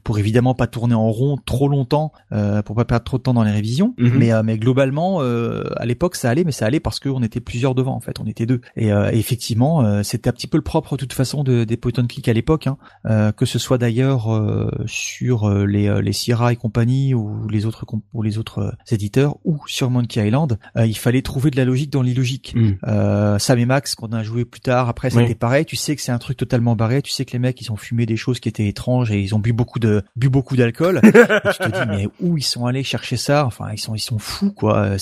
pour 0.02 0.18
évidemment 0.18 0.54
pas 0.54 0.66
tourner 0.66 0.94
en 0.94 1.10
rond 1.10 1.36
trop 1.44 1.68
longtemps, 1.68 2.12
pour 2.64 2.76
pas 2.76 2.84
perdre 2.84 3.04
trop 3.04 3.18
de 3.18 3.22
temps 3.22 3.34
dans 3.34 3.44
les 3.44 3.50
révisions. 3.50 3.94
Mhm. 3.98 4.18
Mais 4.18 4.42
mais 4.42 4.58
globalement, 4.58 5.20
à 5.20 5.86
l'époque 5.86 6.16
ça 6.16 6.30
allait, 6.30 6.44
mais 6.44 6.52
ça 6.52 6.66
allait 6.66 6.80
parce 6.80 7.00
qu'on 7.00 7.22
était 7.22 7.40
plusieurs 7.40 7.74
devant 7.74 7.94
en 7.94 8.00
fait, 8.00 8.20
on 8.20 8.26
était 8.26 8.46
deux. 8.46 8.60
Et, 8.76 8.88
effectivement, 9.12 10.02
c'était 10.02 10.28
un 10.28 10.32
petit 10.32 10.46
peu 10.46 10.56
le 10.56 10.62
propre 10.62 10.96
de 10.96 11.00
toute 11.00 11.12
façon 11.12 11.44
de, 11.44 11.64
des 11.64 11.76
point 11.76 11.92
and 11.98 12.06
click 12.06 12.28
à 12.28 12.32
l'époque, 12.32 12.66
hein. 12.66 13.32
que 13.32 13.46
ce 13.46 13.58
soit 13.58 13.78
d'ailleurs 13.78 14.28
sur 14.86 15.50
les 15.50 16.02
les 16.02 16.12
Sierra 16.12 16.52
et 16.52 16.56
compagnie 16.56 17.14
ou 17.14 17.48
les 17.48 17.66
autres 17.66 17.86
ou 18.12 18.22
les 18.22 18.38
autres 18.38 18.76
éditeurs 18.90 19.36
ou 19.44 19.60
sur 19.66 19.90
Monkey 19.90 20.26
Island, 20.26 20.58
il 20.76 20.96
fallait 20.96 21.22
trouver 21.22 21.50
de 21.50 21.56
la 21.56 21.64
logique 21.64 21.90
dans 21.90 22.02
l'illogique. 22.02 22.54
Mm. 22.54 22.72
Euh, 22.86 23.38
Sam 23.38 23.58
et 23.58 23.66
Max 23.66 23.94
qu'on 23.94 24.12
a 24.12 24.22
joué 24.22 24.44
plus 24.44 24.60
tard, 24.60 24.88
après 24.88 25.10
c'était 25.10 25.34
pareil. 25.34 25.64
Tu 25.64 25.76
sais 25.76 25.96
que 25.96 26.02
c'est 26.02 26.12
un 26.12 26.18
truc 26.18 26.36
totalement 26.36 26.76
barré. 26.76 27.02
Tu 27.02 27.10
sais 27.10 27.24
que 27.24 27.32
les 27.32 27.38
mecs 27.38 27.60
ils 27.60 27.72
ont 27.72 27.76
fumé 27.76 28.06
des 28.06 28.13
choses 28.16 28.40
qui 28.40 28.48
étaient 28.48 28.66
étranges 28.66 29.10
et 29.10 29.20
ils 29.20 29.34
ont 29.34 29.38
bu 29.38 29.52
beaucoup 29.52 29.78
de 29.78 30.02
bu 30.16 30.28
beaucoup 30.28 30.56
d'alcool. 30.56 31.00
tu 31.04 31.10
te 31.10 31.68
dis 31.68 31.88
mais 31.88 32.08
où 32.20 32.36
ils 32.36 32.42
sont 32.42 32.66
allés 32.66 32.84
chercher 32.84 33.16
ça? 33.16 33.46
Enfin 33.46 33.70
ils 33.72 33.78
sont 33.78 33.94
ils 33.94 34.00
sont 34.00 34.18
fous 34.18 34.52
quoi. 34.52 34.96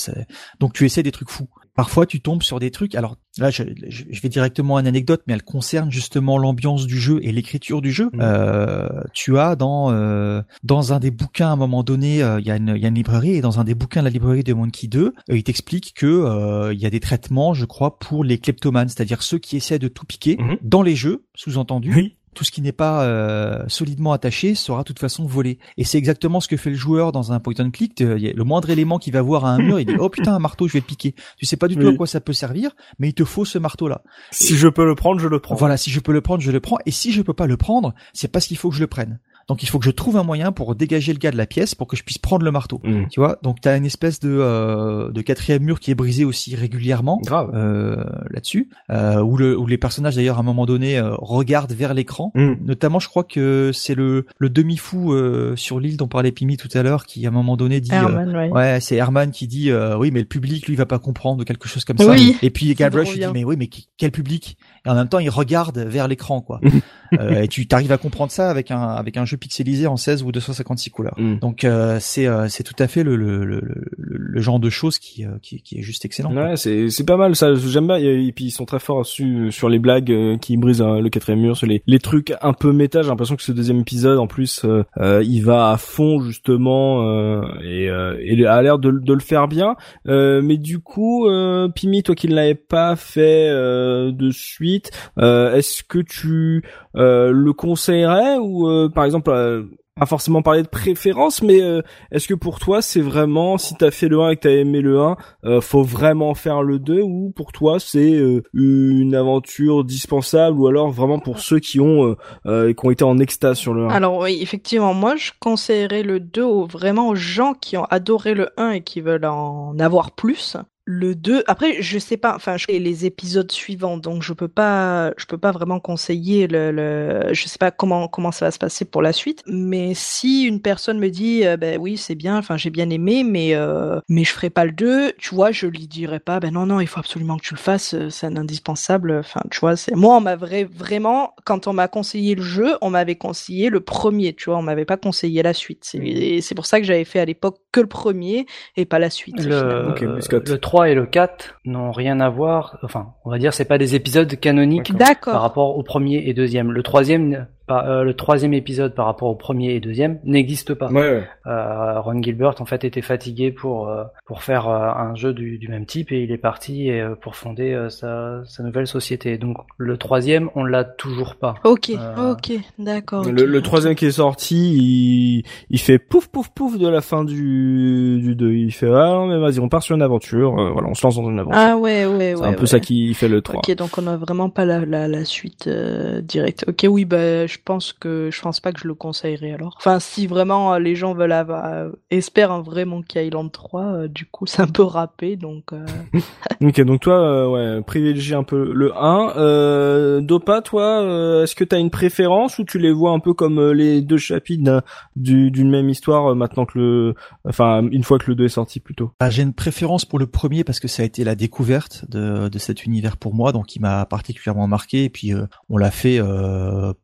Donc 0.59 0.73
tu 0.73 0.85
essaies 0.85 1.03
des 1.03 1.11
trucs 1.11 1.29
fous 1.29 1.49
parfois 1.75 2.05
tu 2.05 2.21
tombes 2.21 2.43
sur 2.43 2.59
des 2.59 2.71
trucs. 2.71 2.95
Alors 2.95 3.17
là, 3.37 3.49
je, 3.49 3.63
vais 3.63 4.29
directement 4.29 4.77
à 4.77 4.81
une 4.81 4.87
anecdote, 4.87 5.23
mais 5.27 5.33
elle 5.33 5.43
concerne 5.43 5.91
justement 5.91 6.37
l'ambiance 6.37 6.85
du 6.85 6.99
jeu 6.99 7.19
et 7.23 7.31
l'écriture 7.31 7.81
du 7.81 7.91
jeu. 7.91 8.09
Mmh. 8.13 8.19
Euh, 8.21 8.89
tu 9.13 9.37
as 9.37 9.55
dans 9.55 9.91
euh, 9.91 10.41
dans 10.63 10.93
un 10.93 10.99
des 10.99 11.11
bouquins 11.11 11.49
à 11.49 11.51
un 11.51 11.55
moment 11.55 11.83
donné, 11.83 12.21
euh, 12.23 12.39
il 12.39 12.45
y, 12.45 12.51
a 12.51 12.57
une, 12.57 12.75
y 12.77 12.85
a 12.85 12.87
une 12.87 12.95
librairie 12.95 13.35
et 13.35 13.41
dans 13.41 13.59
un 13.59 13.63
des 13.63 13.75
bouquins 13.75 14.01
de 14.01 14.05
la 14.05 14.11
librairie 14.11 14.43
de 14.43 14.53
Monkey 14.53 14.87
2, 14.87 15.13
il 15.29 15.43
t'explique 15.43 15.93
que 15.95 16.71
il 16.71 16.79
y 16.79 16.85
a 16.85 16.89
des 16.89 16.99
traitements, 16.99 17.53
je 17.53 17.65
crois, 17.65 17.97
pour 17.99 18.23
les 18.23 18.37
kleptomanes, 18.37 18.89
c'est-à-dire 18.89 19.23
ceux 19.23 19.37
qui 19.37 19.57
essaient 19.57 19.79
de 19.79 19.87
tout 19.87 20.05
piquer 20.05 20.37
mmh. 20.37 20.57
dans 20.61 20.81
les 20.81 20.95
jeux, 20.95 21.25
sous-entendu. 21.35 21.93
Oui 21.93 22.17
tout 22.33 22.43
ce 22.43 22.51
qui 22.51 22.61
n'est 22.61 22.71
pas 22.71 23.03
euh, 23.03 23.63
solidement 23.67 24.13
attaché 24.13 24.55
sera 24.55 24.79
de 24.79 24.83
toute 24.83 24.99
façon 24.99 25.25
volé. 25.25 25.59
Et 25.77 25.83
c'est 25.83 25.97
exactement 25.97 26.39
ce 26.39 26.47
que 26.47 26.57
fait 26.57 26.69
le 26.69 26.75
joueur 26.75 27.11
dans 27.11 27.31
un 27.31 27.39
point 27.39 27.53
and 27.59 27.71
click. 27.71 27.99
Le 27.99 28.43
moindre 28.43 28.69
élément 28.69 28.99
qu'il 28.99 29.13
va 29.13 29.21
voir 29.21 29.45
à 29.45 29.51
un 29.51 29.57
mur, 29.59 29.79
il 29.79 29.85
dit 29.85 29.95
oh 29.99 30.09
putain 30.09 30.33
un 30.33 30.39
marteau, 30.39 30.67
je 30.67 30.73
vais 30.73 30.79
le 30.79 30.85
piquer. 30.85 31.15
Tu 31.37 31.45
sais 31.45 31.57
pas 31.57 31.67
du 31.67 31.75
tout 31.75 31.87
à 31.87 31.95
quoi 31.95 32.07
ça 32.07 32.21
peut 32.21 32.33
servir, 32.33 32.71
mais 32.99 33.09
il 33.09 33.13
te 33.13 33.23
faut 33.23 33.45
ce 33.45 33.57
marteau 33.57 33.87
là. 33.87 34.01
Si 34.31 34.57
je 34.57 34.67
peux 34.67 34.85
le 34.85 34.95
prendre, 34.95 35.19
je 35.19 35.27
le 35.27 35.39
prends. 35.39 35.55
Voilà, 35.55 35.77
si 35.77 35.89
je 35.89 35.99
peux 35.99 36.13
le 36.13 36.21
prendre, 36.21 36.41
je 36.41 36.51
le 36.51 36.59
prends. 36.59 36.77
Et 36.85 36.91
si 36.91 37.11
je 37.11 37.21
peux 37.21 37.33
pas 37.33 37.47
le 37.47 37.57
prendre, 37.57 37.93
c'est 38.13 38.27
parce 38.27 38.47
qu'il 38.47 38.57
faut 38.57 38.69
que 38.69 38.75
je 38.75 38.81
le 38.81 38.87
prenne. 38.87 39.19
Donc 39.47 39.63
il 39.63 39.69
faut 39.69 39.79
que 39.79 39.85
je 39.85 39.91
trouve 39.91 40.17
un 40.17 40.23
moyen 40.23 40.51
pour 40.51 40.75
dégager 40.75 41.13
le 41.13 41.19
gars 41.19 41.31
de 41.31 41.37
la 41.37 41.45
pièce 41.45 41.75
pour 41.75 41.87
que 41.87 41.95
je 41.95 42.03
puisse 42.03 42.17
prendre 42.17 42.45
le 42.45 42.51
marteau. 42.51 42.79
Mm. 42.83 43.07
Tu 43.09 43.19
vois 43.19 43.37
Donc 43.43 43.61
tu 43.61 43.67
as 43.67 43.75
une 43.75 43.85
espèce 43.85 44.19
de, 44.19 44.29
euh, 44.29 45.11
de 45.11 45.21
quatrième 45.21 45.63
mur 45.63 45.79
qui 45.79 45.91
est 45.91 45.95
brisé 45.95 46.25
aussi 46.25 46.55
régulièrement 46.55 47.21
euh, 47.31 48.03
là-dessus, 48.29 48.69
euh, 48.89 49.21
où, 49.21 49.37
le, 49.37 49.57
où 49.57 49.67
les 49.67 49.77
personnages 49.77 50.15
d'ailleurs 50.15 50.37
à 50.37 50.39
un 50.41 50.43
moment 50.43 50.65
donné 50.65 50.97
euh, 50.97 51.15
regardent 51.17 51.73
vers 51.73 51.93
l'écran. 51.93 52.31
Mm. 52.35 52.53
Notamment 52.65 52.99
je 52.99 53.09
crois 53.09 53.23
que 53.23 53.71
c'est 53.73 53.95
le, 53.95 54.25
le 54.37 54.49
demi-fou 54.49 55.13
euh, 55.13 55.55
sur 55.55 55.79
l'île 55.79 55.97
dont 55.97 56.07
parlait 56.07 56.31
Pimi 56.31 56.57
tout 56.57 56.69
à 56.73 56.83
l'heure 56.83 57.05
qui 57.05 57.25
à 57.25 57.29
un 57.29 57.31
moment 57.31 57.57
donné 57.57 57.81
dit... 57.81 57.91
ouais, 57.91 58.49
ouais 58.49 58.79
c'est 58.79 58.95
Herman 58.95 59.31
qui 59.31 59.47
dit 59.47 59.71
oui 59.97 60.11
mais 60.11 60.19
le 60.19 60.25
public 60.25 60.67
lui 60.67 60.75
va 60.75 60.85
pas 60.85 60.99
comprendre 60.99 61.43
quelque 61.43 61.67
chose 61.67 61.85
comme 61.85 61.97
ça. 61.97 62.15
Et 62.41 62.49
puis 62.49 62.73
Galbraith 62.73 63.13
dit 63.13 63.25
mais 63.33 63.43
oui 63.43 63.55
mais 63.57 63.69
quel 63.97 64.11
public? 64.11 64.57
Et 64.85 64.89
en 64.89 64.95
même 64.95 65.09
temps 65.09 65.19
il 65.19 65.29
regarde 65.29 65.77
vers 65.79 66.07
l'écran 66.07 66.41
quoi. 66.41 66.59
et 67.19 67.47
tu 67.47 67.67
t'arrives 67.67 67.91
à 67.91 67.97
comprendre 67.97 68.31
ça 68.31 68.49
avec 68.49 68.71
un 68.71 68.81
avec 68.81 69.17
un 69.17 69.25
jeu 69.25 69.32
pixelisé 69.37 69.87
en 69.87 69.97
16 69.97 70.23
ou 70.23 70.31
256 70.31 70.89
couleurs. 70.89 71.15
Mm. 71.17 71.39
Donc 71.39 71.63
euh, 71.63 71.97
c'est 71.99 72.27
euh, 72.27 72.47
c'est 72.49 72.63
tout 72.63 72.75
à 72.79 72.87
fait 72.87 73.03
le, 73.03 73.15
le, 73.15 73.45
le, 73.45 73.61
le, 73.97 74.41
genre 74.41 74.59
de 74.59 74.69
choses 74.69 74.99
qui, 74.99 75.25
euh, 75.25 75.29
qui, 75.41 75.61
qui 75.61 75.79
est 75.79 75.81
juste 75.81 76.05
excellent. 76.05 76.33
Ouais, 76.35 76.57
c'est 76.57 76.89
c'est 76.89 77.05
pas 77.05 77.17
mal 77.17 77.35
ça. 77.35 77.53
J'aime 77.55 77.87
bien. 77.87 77.97
Et 77.97 78.31
puis 78.35 78.45
ils 78.45 78.51
sont 78.51 78.65
très 78.65 78.79
forts 78.79 79.05
sur, 79.05 79.51
sur 79.51 79.69
les 79.69 79.79
blagues 79.79 80.39
qui 80.39 80.57
brisent 80.57 80.81
le 80.81 81.09
quatrième 81.09 81.41
mur, 81.41 81.57
sur 81.57 81.67
les 81.67 81.81
les 81.87 81.99
trucs 81.99 82.33
un 82.41 82.53
peu 82.53 82.71
méta. 82.71 83.01
J'ai 83.01 83.09
l'impression 83.09 83.35
que 83.35 83.43
ce 83.43 83.51
deuxième 83.51 83.79
épisode 83.79 84.19
en 84.19 84.27
plus 84.27 84.65
il 84.97 85.41
va 85.41 85.71
à 85.71 85.77
fond 85.77 86.21
justement 86.21 87.43
et, 87.63 87.85
et 87.85 88.45
a 88.45 88.61
l'air 88.61 88.79
de, 88.79 88.91
de 88.91 89.13
le 89.13 89.19
faire 89.19 89.47
bien. 89.47 89.75
mais 90.05 90.57
du 90.57 90.79
coup, 90.79 91.27
Pimi, 91.75 92.03
toi 92.03 92.15
qui 92.15 92.27
ne 92.27 92.35
l'avais 92.35 92.55
pas 92.55 92.95
fait 92.95 93.49
de 93.49 94.31
suite, 94.31 94.91
est-ce 95.17 95.83
que 95.83 95.99
tu 95.99 96.63
le 96.93 97.51
conseillerais 97.51 98.37
ou 98.37 98.89
par 98.89 99.05
exemple 99.05 99.22
euh, 99.27 99.63
pas 99.95 100.05
forcément 100.05 100.41
parler 100.41 100.63
de 100.63 100.67
préférence, 100.67 101.43
mais 101.43 101.61
euh, 101.61 101.81
est-ce 102.11 102.27
que 102.27 102.33
pour 102.33 102.59
toi 102.59 102.81
c'est 102.81 103.01
vraiment 103.01 103.57
si 103.57 103.75
t'as 103.75 103.91
fait 103.91 104.07
le 104.07 104.21
1 104.21 104.31
et 104.31 104.35
que 104.37 104.41
t'as 104.41 104.49
aimé 104.49 104.81
le 104.81 104.99
1, 104.99 105.17
euh, 105.45 105.61
faut 105.61 105.83
vraiment 105.83 106.33
faire 106.33 106.63
le 106.63 106.79
2 106.79 107.01
ou 107.01 107.31
pour 107.35 107.51
toi 107.51 107.79
c'est 107.79 108.19
une 108.53 109.15
aventure 109.15 109.83
dispensable 109.83 110.59
ou 110.59 110.67
alors 110.67 110.89
vraiment 110.89 111.19
pour 111.19 111.39
ceux 111.39 111.59
qui 111.59 111.79
ont 111.79 112.15
qui 112.45 112.85
ont 112.85 112.91
été 112.91 113.03
en 113.03 113.19
extase 113.19 113.57
sur 113.57 113.73
le 113.73 113.85
1 113.85 113.89
Alors 113.89 114.17
oui, 114.17 114.39
effectivement, 114.41 114.93
moi 114.93 115.15
je 115.15 115.31
conseillerais 115.39 116.03
le 116.03 116.19
2 116.19 116.43
vraiment 116.65 117.09
aux 117.09 117.15
gens 117.15 117.53
qui 117.53 117.77
ont 117.77 117.85
adoré 117.85 118.33
le 118.33 118.49
1 118.57 118.71
et 118.71 118.81
qui 118.81 119.01
veulent 119.01 119.25
en 119.25 119.77
avoir 119.79 120.11
plus 120.11 120.57
le 120.85 121.15
2 121.15 121.43
après 121.47 121.81
je 121.81 121.97
sais 121.97 122.17
pas 122.17 122.35
enfin 122.35 122.57
je 122.57 122.67
les 122.67 123.05
épisodes 123.05 123.51
suivants 123.51 123.97
donc 123.97 124.21
je 124.21 124.33
peux 124.33 124.49
pas 124.49 125.13
je 125.17 125.25
peux 125.25 125.37
pas 125.37 125.51
vraiment 125.51 125.79
conseiller 125.79 126.47
le, 126.47 126.71
le 126.71 127.33
je 127.33 127.47
sais 127.47 127.57
pas 127.57 127.71
comment 127.71 128.07
comment 128.09 128.31
ça 128.31 128.45
va 128.45 128.51
se 128.51 128.57
passer 128.57 128.83
pour 128.85 129.01
la 129.01 129.13
suite. 129.13 129.41
Mais 129.47 129.93
si 129.93 130.43
une 130.43 130.61
personne 130.61 130.99
me 130.99 131.09
dit 131.09 131.45
euh, 131.45 131.55
ben 131.55 131.79
oui 131.79 131.97
c'est 131.97 132.15
bien 132.15 132.37
enfin 132.37 132.57
j'ai 132.57 132.69
bien 132.69 132.89
aimé 132.89 133.23
mais 133.23 133.55
euh, 133.55 133.99
mais 134.09 134.23
je 134.23 134.31
ferai 134.33 134.49
pas 134.49 134.65
le 134.65 134.71
2 134.71 135.13
tu 135.17 135.35
vois 135.35 135.51
je 135.51 135.67
lui 135.67 135.87
dirais 135.87 136.19
pas 136.19 136.39
ben 136.39 136.51
non 136.51 136.65
non 136.65 136.79
il 136.79 136.87
faut 136.87 136.99
absolument 136.99 137.37
que 137.37 137.43
tu 137.43 137.53
le 137.53 137.59
fasses 137.59 137.93
euh, 137.93 138.09
c'est 138.09 138.27
un 138.27 138.35
indispensable 138.35 139.17
enfin 139.19 139.41
tu 139.51 139.59
vois 139.59 139.75
c'est 139.75 139.95
moi 139.95 140.17
on 140.17 140.21
m'a 140.21 140.35
vraiment 140.35 141.33
quand 141.45 141.67
on 141.67 141.73
m'a 141.73 141.87
conseillé 141.87 142.35
le 142.35 142.41
jeu 142.41 142.75
on 142.81 142.89
m'avait 142.89 143.15
conseillé 143.15 143.69
le 143.69 143.79
premier 143.79 144.33
tu 144.33 144.49
vois 144.49 144.57
on 144.57 144.63
m'avait 144.63 144.85
pas 144.85 144.97
conseillé 144.97 145.43
la 145.43 145.53
suite. 145.53 145.79
C'est 145.83 146.41
c'est 146.41 146.55
pour 146.55 146.65
ça 146.65 146.79
que 146.79 146.85
j'avais 146.85 147.05
fait 147.05 147.19
à 147.19 147.25
l'époque 147.25 147.57
que 147.71 147.79
le 147.79 147.87
premier 147.87 148.45
et 148.75 148.85
pas 148.85 148.99
la 148.99 149.09
suite 149.09 149.43
le, 149.43 149.93
le 150.01 150.57
3 150.57 150.72
et 150.81 150.95
le 150.95 151.05
4 151.05 151.59
n'ont 151.65 151.91
rien 151.91 152.19
à 152.19 152.29
voir. 152.29 152.79
Enfin, 152.83 153.13
on 153.25 153.29
va 153.29 153.37
dire, 153.37 153.53
c'est 153.53 153.65
pas 153.65 153.77
des 153.77 153.95
épisodes 153.95 154.39
canoniques 154.39 154.91
par 155.23 155.41
rapport 155.41 155.77
au 155.77 155.83
premier 155.83 156.27
et 156.27 156.33
deuxième. 156.33 156.71
Le 156.71 156.81
troisième 156.81 157.47
euh, 157.71 158.03
le 158.03 158.13
troisième 158.13 158.53
épisode 158.53 158.93
par 158.93 159.05
rapport 159.05 159.29
au 159.29 159.35
premier 159.35 159.71
et 159.73 159.79
deuxième 159.79 160.19
n'existe 160.25 160.73
pas. 160.73 160.89
Ouais, 160.91 161.23
Euh, 161.45 161.99
Ron 162.01 162.21
Gilbert 162.21 162.55
en 162.59 162.65
fait 162.65 162.83
était 162.83 163.01
fatigué 163.01 163.51
pour 163.51 163.87
euh, 163.87 164.03
pour 164.25 164.43
faire 164.43 164.67
euh, 164.67 164.89
un 164.89 165.15
jeu 165.15 165.33
du, 165.33 165.57
du, 165.57 165.69
même 165.69 165.85
type 165.85 166.11
et 166.11 166.23
il 166.23 166.31
est 166.31 166.37
parti 166.37 166.89
pour 167.21 167.35
fonder 167.37 167.87
sa, 167.89 168.41
sa 168.45 168.63
nouvelle 168.63 168.87
société. 168.87 169.37
Donc 169.37 169.57
le 169.77 169.97
troisième 169.97 170.49
on 170.55 170.65
l'a 170.65 170.83
toujours 170.83 171.35
pas. 171.35 171.55
Ok, 171.63 171.91
ok, 172.17 172.51
d'accord. 172.79 173.23
le, 173.23 173.45
le, 173.45 173.61
troisième 173.61 173.95
qui 173.95 174.07
est 174.07 174.11
sorti, 174.11 174.73
il, 174.73 175.43
il 175.69 175.79
fait 175.79 175.99
pouf 175.99 176.27
pouf 176.27 176.49
pouf 176.49 176.77
de 176.77 176.87
la 176.87 176.99
fin 176.99 177.23
du 177.23 178.19
du 178.21 178.35
2. 178.35 178.51
Il 178.51 178.71
fait 178.73 178.91
ah 178.93 179.23
mais 179.25 179.39
vas-y 179.39 179.59
on 179.59 179.69
part 179.69 179.83
sur 179.83 179.95
une 179.95 180.01
aventure. 180.01 180.51
voilà 180.51 180.89
on 180.89 180.93
se 180.93 181.05
lance 181.05 181.15
dans 181.15 181.29
une 181.29 181.39
aventure. 181.39 181.59
Ah 181.61 181.77
ouais 181.77 182.05
ouais 182.05 182.15
ouais. 182.15 182.35
C'est 182.37 182.45
un 182.45 182.53
peu 182.53 182.65
ça 182.65 182.81
qui 182.81 183.13
fait 183.13 183.29
le 183.29 183.41
3. 183.41 183.59
Ok 183.59 183.75
donc 183.77 183.97
on 183.97 184.07
a 184.07 184.17
vraiment 184.17 184.49
pas 184.49 184.65
la 184.65 184.85
la, 184.85 185.07
la 185.07 185.23
suite 185.23 185.69
directe. 185.69 186.65
Ok 186.67 186.85
oui 186.89 187.05
bah 187.05 187.47
je 187.53 187.59
pense 187.63 187.93
que 187.93 188.29
je 188.31 188.41
pense 188.41 188.59
pas 188.59 188.71
que 188.71 188.79
je 188.79 188.87
le 188.87 188.95
conseillerais 188.95 189.51
alors. 189.51 189.75
Enfin, 189.77 189.99
si 189.99 190.27
vraiment 190.27 190.73
euh, 190.73 190.79
les 190.79 190.95
gens 190.95 191.13
veulent 191.13 191.31
avoir, 191.31 191.65
euh, 191.65 191.89
espèrent 192.09 192.51
un 192.51 192.61
vrai 192.61 192.85
Monkey 192.85 193.27
Island 193.27 193.51
3, 193.51 193.83
euh, 193.83 194.07
du 194.07 194.25
coup, 194.25 194.45
c'est 194.47 194.61
un 194.61 194.67
peu 194.67 194.83
râpé, 194.83 195.35
donc. 195.35 195.71
ok, 196.61 196.81
donc 196.81 197.01
toi, 197.01 197.49
ouais, 197.49 197.81
privilégie 197.83 198.33
un 198.33 198.43
peu 198.43 198.71
le 198.73 198.91
1. 198.95 200.21
Dopa, 200.21 200.61
toi, 200.61 201.43
est-ce 201.43 201.55
que 201.55 201.63
t'as 201.63 201.79
une 201.79 201.91
préférence 201.91 202.57
ou 202.59 202.63
tu 202.63 202.79
les 202.79 202.91
vois 202.91 203.11
un 203.11 203.19
peu 203.19 203.33
comme 203.33 203.71
les 203.71 204.01
deux 204.01 204.17
chapitres 204.17 204.83
d'une 205.15 205.69
même 205.69 205.89
histoire 205.89 206.35
maintenant 206.35 206.65
que 206.65 206.77
le, 206.77 207.15
enfin, 207.47 207.83
une 207.91 208.03
fois 208.03 208.17
que 208.17 208.29
le 208.29 208.35
2 208.35 208.45
est 208.45 208.49
sorti 208.49 208.79
plutôt? 208.79 209.11
Bah, 209.19 209.29
j'ai 209.29 209.43
une 209.43 209.53
préférence 209.53 210.05
pour 210.05 210.19
le 210.19 210.27
premier 210.27 210.63
parce 210.63 210.79
que 210.79 210.87
ça 210.87 211.03
a 211.03 211.05
été 211.05 211.23
la 211.23 211.35
découverte 211.35 212.05
de, 212.09 212.49
de 212.49 212.59
cet 212.59 212.85
univers 212.85 213.17
pour 213.17 213.33
moi, 213.35 213.51
donc 213.51 213.75
il 213.75 213.81
m'a 213.81 214.05
particulièrement 214.05 214.67
marqué. 214.67 215.03
Et 215.03 215.09
puis 215.09 215.33
on 215.69 215.77
l'a 215.77 215.91
fait 215.91 216.19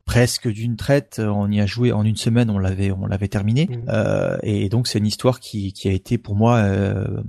presque 0.06 0.39
d'une 0.48 0.78
traite. 0.78 1.18
Euh, 1.20 1.28
on 1.28 1.52
y 1.52 1.60
a 1.60 1.66
joué 1.66 1.92
en 1.92 2.04
une 2.04 2.16
semaine, 2.16 2.50
on 2.50 2.60
l'avait 2.60 2.92
on 2.92 3.06
l'avait 3.06 3.28
terminé. 3.28 3.68
Mmh. 3.68 3.90
Euh, 3.90 4.38
et 4.44 4.70
donc 4.70 4.88
c'est 4.88 5.00
une 5.00 5.08
histoire 5.08 5.40
qui, 5.40 5.74
qui 5.74 5.90
a 5.90 5.92
été 5.92 6.18
pour 6.18 6.36
moi 6.36 6.58
euh, 6.58 7.22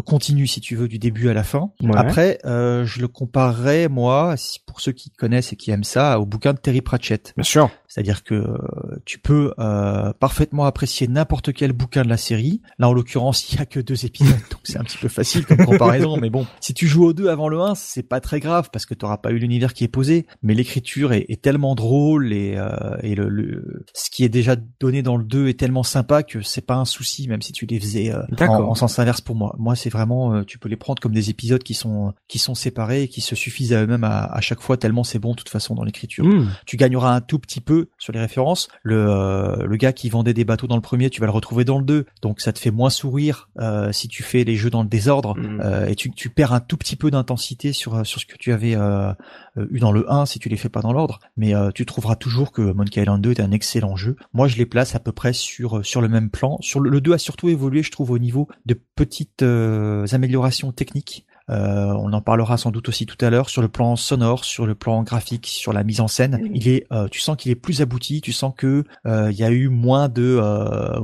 continue 0.00 0.46
si 0.46 0.60
tu 0.60 0.74
veux 0.74 0.88
du 0.88 0.98
début 0.98 1.28
à 1.28 1.34
la 1.34 1.42
fin. 1.42 1.70
Après, 1.94 2.38
euh, 2.44 2.84
je 2.86 3.00
le 3.00 3.08
comparerais 3.08 3.88
moi, 3.88 4.34
pour 4.66 4.80
ceux 4.80 4.92
qui 4.92 5.10
connaissent 5.10 5.52
et 5.52 5.56
qui 5.56 5.70
aiment 5.70 5.84
ça, 5.84 6.18
au 6.18 6.24
bouquin 6.24 6.54
de 6.54 6.58
Terry 6.58 6.80
Pratchett. 6.80 7.34
Bien 7.36 7.44
sûr. 7.44 7.70
C'est-à-dire 7.92 8.24
que 8.24 8.34
euh, 8.34 8.56
tu 9.04 9.18
peux 9.18 9.52
euh, 9.58 10.14
parfaitement 10.14 10.64
apprécier 10.64 11.08
n'importe 11.08 11.52
quel 11.52 11.74
bouquin 11.74 12.04
de 12.04 12.08
la 12.08 12.16
série. 12.16 12.62
Là, 12.78 12.88
en 12.88 12.94
l'occurrence, 12.94 13.52
il 13.52 13.58
y 13.58 13.60
a 13.60 13.66
que 13.66 13.80
deux 13.80 14.06
épisodes, 14.06 14.32
donc 14.50 14.60
c'est 14.64 14.78
un 14.78 14.84
petit 14.84 14.96
peu 14.96 15.08
facile 15.08 15.44
comme 15.44 15.58
comparaison. 15.58 16.16
mais 16.16 16.30
bon, 16.30 16.46
si 16.58 16.72
tu 16.72 16.86
joues 16.86 17.04
au 17.04 17.12
2 17.12 17.28
avant 17.28 17.50
le 17.50 17.60
1, 17.60 17.74
c'est 17.74 18.02
pas 18.02 18.20
très 18.20 18.40
grave 18.40 18.70
parce 18.72 18.86
que 18.86 18.94
tu 18.94 19.04
n'auras 19.04 19.18
pas 19.18 19.30
eu 19.30 19.36
l'univers 19.36 19.74
qui 19.74 19.84
est 19.84 19.88
posé. 19.88 20.26
Mais 20.42 20.54
l'écriture 20.54 21.12
est, 21.12 21.26
est, 21.28 21.42
tellement 21.42 21.74
drôle 21.74 22.32
et, 22.32 22.54
euh, 22.56 22.96
et 23.02 23.14
le, 23.14 23.28
le, 23.28 23.84
ce 23.92 24.08
qui 24.08 24.24
est 24.24 24.30
déjà 24.30 24.56
donné 24.80 25.02
dans 25.02 25.18
le 25.18 25.24
2 25.24 25.48
est 25.48 25.60
tellement 25.60 25.82
sympa 25.82 26.22
que 26.22 26.40
c'est 26.40 26.64
pas 26.64 26.76
un 26.76 26.86
souci, 26.86 27.28
même 27.28 27.42
si 27.42 27.52
tu 27.52 27.66
les 27.66 27.78
faisais 27.78 28.10
euh, 28.10 28.22
en, 28.40 28.70
en, 28.70 28.74
sens 28.74 28.98
inverse 29.00 29.20
pour 29.20 29.36
moi. 29.36 29.54
Moi, 29.58 29.76
c'est 29.76 29.90
vraiment, 29.90 30.44
tu 30.44 30.58
peux 30.58 30.70
les 30.70 30.76
prendre 30.76 31.02
comme 31.02 31.12
des 31.12 31.28
épisodes 31.28 31.62
qui 31.62 31.74
sont 31.74 32.14
qui 32.26 32.38
sont 32.38 32.54
séparés 32.54 33.02
et 33.02 33.08
qui 33.08 33.20
se 33.20 33.34
suffisent 33.34 33.74
à 33.74 33.82
eux-mêmes 33.82 34.04
à, 34.04 34.24
à 34.24 34.40
chaque 34.40 34.62
fois 34.62 34.78
tellement 34.78 35.04
c'est 35.04 35.18
bon 35.18 35.32
de 35.32 35.36
toute 35.36 35.50
façon 35.50 35.74
dans 35.74 35.84
l'écriture. 35.84 36.24
Hmm. 36.24 36.48
Tu 36.64 36.78
gagneras 36.78 37.14
un 37.14 37.20
tout 37.20 37.38
petit 37.38 37.60
peu 37.60 37.81
sur 37.98 38.12
les 38.12 38.20
références. 38.20 38.68
Le, 38.82 39.66
le 39.66 39.76
gars 39.76 39.92
qui 39.92 40.08
vendait 40.08 40.34
des 40.34 40.44
bateaux 40.44 40.66
dans 40.66 40.76
le 40.76 40.82
premier, 40.82 41.10
tu 41.10 41.20
vas 41.20 41.26
le 41.26 41.32
retrouver 41.32 41.64
dans 41.64 41.78
le 41.78 41.84
2, 41.84 42.06
donc 42.22 42.40
ça 42.40 42.52
te 42.52 42.58
fait 42.58 42.70
moins 42.70 42.90
sourire 42.90 43.48
si 43.92 44.08
tu 44.08 44.22
fais 44.22 44.44
les 44.44 44.56
jeux 44.56 44.70
dans 44.70 44.82
le 44.82 44.88
désordre 44.88 45.36
mm. 45.36 45.88
et 45.88 45.94
tu, 45.94 46.10
tu 46.10 46.30
perds 46.30 46.52
un 46.52 46.60
tout 46.60 46.76
petit 46.76 46.96
peu 46.96 47.10
d'intensité 47.10 47.72
sur 47.72 48.04
sur 48.06 48.20
ce 48.20 48.26
que 48.26 48.36
tu 48.36 48.52
avais 48.52 48.72
eu 48.72 49.78
dans 49.78 49.92
le 49.92 50.10
1 50.10 50.26
si 50.26 50.38
tu 50.38 50.48
les 50.48 50.56
fais 50.56 50.68
pas 50.68 50.80
dans 50.80 50.92
l'ordre. 50.92 51.20
Mais 51.36 51.52
tu 51.74 51.86
trouveras 51.86 52.16
toujours 52.16 52.52
que 52.52 52.62
Monkey 52.62 53.00
Island 53.00 53.20
2 53.20 53.32
est 53.32 53.40
un 53.40 53.50
excellent 53.50 53.96
jeu. 53.96 54.16
Moi, 54.32 54.48
je 54.48 54.56
les 54.56 54.66
place 54.66 54.94
à 54.94 55.00
peu 55.00 55.12
près 55.12 55.32
sur 55.32 55.84
sur 55.84 56.00
le 56.00 56.08
même 56.08 56.30
plan. 56.30 56.58
Sur 56.60 56.80
le, 56.80 56.90
le 56.90 57.00
2 57.00 57.12
a 57.12 57.18
surtout 57.18 57.48
évolué, 57.48 57.82
je 57.82 57.90
trouve, 57.90 58.10
au 58.10 58.18
niveau 58.18 58.48
de 58.66 58.78
petites 58.96 59.42
améliorations 59.42 60.72
techniques. 60.72 61.26
Euh, 61.50 61.92
on 61.98 62.12
en 62.12 62.20
parlera 62.20 62.56
sans 62.56 62.70
doute 62.70 62.88
aussi 62.88 63.06
tout 63.06 63.22
à 63.24 63.30
l'heure 63.30 63.48
sur 63.48 63.62
le 63.62 63.68
plan 63.68 63.96
sonore, 63.96 64.44
sur 64.44 64.66
le 64.66 64.74
plan 64.74 65.02
graphique, 65.02 65.46
sur 65.46 65.72
la 65.72 65.84
mise 65.84 66.00
en 66.00 66.08
scène. 66.08 66.48
Il 66.54 66.68
est, 66.68 66.86
euh, 66.92 67.08
tu 67.08 67.20
sens 67.20 67.36
qu'il 67.36 67.50
est 67.50 67.56
plus 67.56 67.80
abouti. 67.80 68.20
Tu 68.20 68.32
sens 68.32 68.52
que 68.56 68.84
euh, 69.06 69.30
il 69.30 69.38
y 69.38 69.44
a 69.44 69.50
eu 69.50 69.68
moins 69.68 70.08
de 70.08 70.40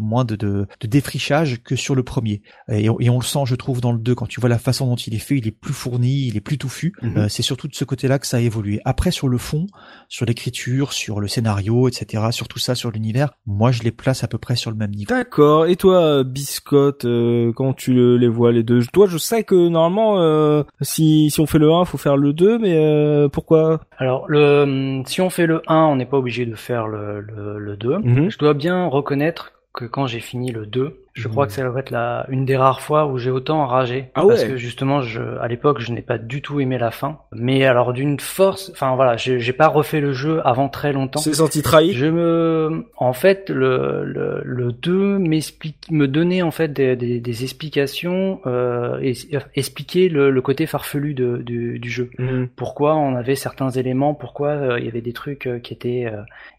moins 0.01 0.24
de, 0.24 0.36
de, 0.36 0.66
défrichage 0.82 1.62
que 1.62 1.76
sur 1.76 1.95
le 1.95 2.03
premier. 2.03 2.43
Et, 2.70 2.89
on 2.89 3.18
le 3.18 3.24
sent, 3.24 3.41
je 3.47 3.55
trouve, 3.55 3.80
dans 3.80 3.93
le 3.93 3.99
2 3.99 4.14
quand 4.14 4.26
tu 4.26 4.41
vois 4.41 4.49
la 4.49 4.59
façon 4.59 4.86
dont 4.86 4.97
il 4.97 5.14
est 5.14 5.18
fait. 5.18 5.36
Il 5.36 5.47
est 5.47 5.53
plus 5.53 5.72
fourni, 5.72 6.26
il 6.26 6.36
est 6.36 6.41
plus 6.41 6.59
touffu. 6.59 6.93
Mhm. 7.03 7.28
c'est 7.28 7.43
surtout 7.43 7.68
de 7.68 7.74
ce 7.74 7.84
côté-là 7.84 8.18
que 8.18 8.26
ça 8.26 8.39
a 8.39 8.41
évolué. 8.41 8.80
Après, 8.84 9.11
sur 9.11 9.28
le 9.28 9.39
fond, 9.39 9.66
sur 10.09 10.26
l'écriture, 10.26 10.93
sur 10.93 11.20
le 11.20 11.28
scénario, 11.28 11.89
etc., 11.89 12.24
sur 12.30 12.49
tout 12.49 12.59
ça, 12.59 12.74
sur 12.74 12.91
l'univers, 12.91 13.30
moi, 13.47 13.70
je 13.70 13.82
les 13.82 13.91
place 13.91 14.24
à 14.24 14.28
peu 14.28 14.39
près 14.39 14.57
sur 14.57 14.70
le 14.70 14.76
même 14.76 14.91
niveau. 14.91 15.12
D'accord. 15.14 15.66
Et 15.66 15.76
toi, 15.76 16.24
Biscotte, 16.24 17.07
quand 17.55 17.72
tu 17.74 18.18
les 18.18 18.28
vois 18.28 18.53
les 18.53 18.62
deux, 18.62 18.84
toi, 18.93 19.07
je 19.07 19.18
sais 19.18 19.45
que 19.45 19.68
normalement 19.68 20.18
euh, 20.29 20.64
si, 20.81 21.31
si 21.31 21.41
on 21.41 21.47
fait 21.47 21.59
le 21.59 21.72
1, 21.72 21.85
faut 21.85 21.99
faire 21.99 22.16
le 22.16 22.33
2, 22.33 22.59
mais 22.59 22.76
euh, 22.76 23.29
pourquoi? 23.29 23.81
Alors, 23.99 24.26
le, 24.29 25.03
si 25.07 25.20
on 25.20 25.31
fait 25.31 25.47
le 25.47 25.62
1, 25.66 25.76
on 25.76 25.97
n'est 25.97 26.07
pas 26.07 26.18
obligé 26.18 26.47
de 26.47 26.55
faire 26.55 26.87
le, 26.89 27.20
le, 27.20 27.76
2. 27.76 27.99
Mhm. 27.99 28.31
Je 28.31 28.39
dois 28.39 28.55
bien 28.55 28.87
reconnaître 28.87 29.53
que 29.72 29.85
quand 29.85 30.07
j'ai 30.07 30.20
fini 30.20 30.51
le 30.51 30.66
2, 30.66 30.97
je 31.19 31.29
crois 31.29 31.47
que 31.47 31.53
ça 31.53 31.69
va 31.69 31.81
être 31.81 31.91
la, 31.91 32.27
une 32.29 32.45
des 32.45 32.57
rares 32.57 32.81
fois 32.81 33.07
où 33.07 33.19
j'ai 33.19 33.31
autant 33.31 33.62
enragé. 33.62 34.11
Ah 34.14 34.23
parce 34.27 34.45
que 34.45 34.57
justement, 34.57 35.03
je, 35.03 35.21
à 35.41 35.49
l'époque, 35.49 35.81
je 35.81 35.93
n'ai 35.93 36.03
pas 36.03 36.19
du 36.19 36.43
tout 36.43 36.61
aimé 36.61 36.79
la 36.79 36.91
fin. 36.91 37.19
Mais 37.33 37.64
alors 37.64 37.93
d'une 37.93 38.21
force, 38.21 38.71
enfin 38.73 38.95
voilà, 38.95 39.16
j'ai 39.16 39.53
pas 39.53 39.69
refait 39.69 40.01
le 40.01 40.12
jeu 40.12 40.41
avant 40.47 40.69
très 40.69 40.93
longtemps. 40.93 41.21
C'est 41.21 41.35
senti 41.35 41.62
trahi. 41.62 41.93
Je 41.93 42.07
me, 42.07 42.87
en 42.97 43.12
fait, 43.12 43.51
le 43.51 44.05
le, 44.05 44.43
le 44.45 44.73
2 44.73 45.19
m'explique, 45.19 45.91
me 45.91 46.07
donnait 46.07 46.43
en 46.43 46.51
fait 46.51 46.73
des, 46.73 46.97
des, 46.97 47.21
des 47.21 47.43
explications 47.43 48.41
euh, 48.47 48.99
et 49.03 49.14
expliquer 49.55 50.09
le, 50.09 50.31
le, 50.31 50.43
côté 50.43 50.66
farfelu 50.66 51.14
de, 51.14 51.39
du, 51.39 51.79
du 51.79 51.91
jeu. 51.91 52.11
Mhm. 52.19 52.49
Pourquoi 52.55 52.97
on 52.97 53.14
avait 53.14 53.35
certains 53.35 53.71
éléments, 53.71 54.14
pourquoi 54.14 54.51
euh, 54.51 54.79
il 54.79 54.85
y 54.85 54.89
avait 54.89 55.01
des 55.01 55.12
trucs 55.12 55.47
euh, 55.47 55.59
qui 55.59 55.75
étaient 55.75 56.11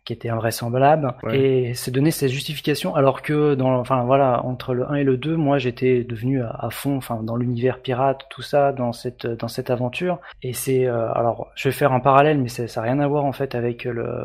qui 0.09 0.13
étaient 0.13 0.29
invraisemblables 0.29 1.13
et 1.31 1.75
c'est 1.75 1.91
donner 1.91 2.09
cette 2.09 2.31
justification 2.31 2.95
alors 2.95 3.21
que 3.21 3.53
dans, 3.53 3.75
enfin 3.75 4.03
voilà 4.05 4.43
entre 4.43 4.73
le 4.73 4.89
1 4.89 4.95
et 4.95 5.03
le 5.03 5.17
2, 5.17 5.35
moi 5.35 5.59
j'étais 5.59 6.03
devenu 6.03 6.41
à, 6.41 6.69
fond, 6.71 6.97
enfin 6.97 7.21
dans 7.21 7.35
l'univers 7.35 7.79
pirate, 7.79 8.25
tout 8.31 8.41
ça, 8.41 8.71
dans 8.71 8.91
cette 8.91 9.27
dans 9.27 9.47
cette 9.47 9.69
aventure. 9.69 10.17
Et 10.41 10.53
c'est 10.53 10.87
euh, 10.87 11.11
alors 11.13 11.51
je 11.53 11.69
vais 11.69 11.73
faire 11.73 11.93
un 11.93 11.99
parallèle, 11.99 12.39
mais 12.39 12.47
ça 12.47 12.63
n'a 12.63 12.81
rien 12.81 12.99
à 12.99 13.07
voir 13.07 13.23
en 13.23 13.33
fait 13.33 13.53
avec 13.53 13.83
le 13.83 14.23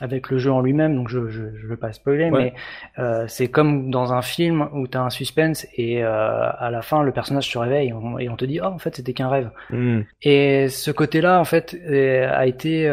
avec 0.00 0.30
le 0.30 0.38
jeu 0.38 0.50
en 0.50 0.62
lui-même, 0.62 0.96
donc 0.96 1.10
je 1.10 1.28
je, 1.28 1.42
je 1.54 1.66
veux 1.66 1.76
pas 1.76 1.92
spoiler, 1.92 2.30
mais 2.30 2.54
euh, 2.98 3.26
c'est 3.28 3.48
comme 3.48 3.90
dans 3.90 4.14
un 4.14 4.22
film 4.22 4.70
où 4.72 4.88
tu 4.88 4.96
as 4.96 5.02
un 5.02 5.10
suspense 5.10 5.66
et 5.76 6.02
euh, 6.02 6.50
à 6.58 6.70
la 6.70 6.80
fin 6.80 7.02
le 7.02 7.12
personnage 7.12 7.50
se 7.50 7.58
réveille 7.58 7.88
et 7.88 8.28
on, 8.30 8.36
te 8.36 8.46
dit 8.46 8.58
oh 8.62 8.68
en 8.68 8.78
fait 8.78 8.96
c'était 8.96 9.12
qu'un 9.12 9.28
rêve. 9.28 9.50
Hmm. 9.68 10.00
Et 10.22 10.68
ce 10.70 10.90
côté-là 10.90 11.38
en 11.38 11.44
fait 11.44 11.76
a 11.86 12.46
été, 12.46 12.90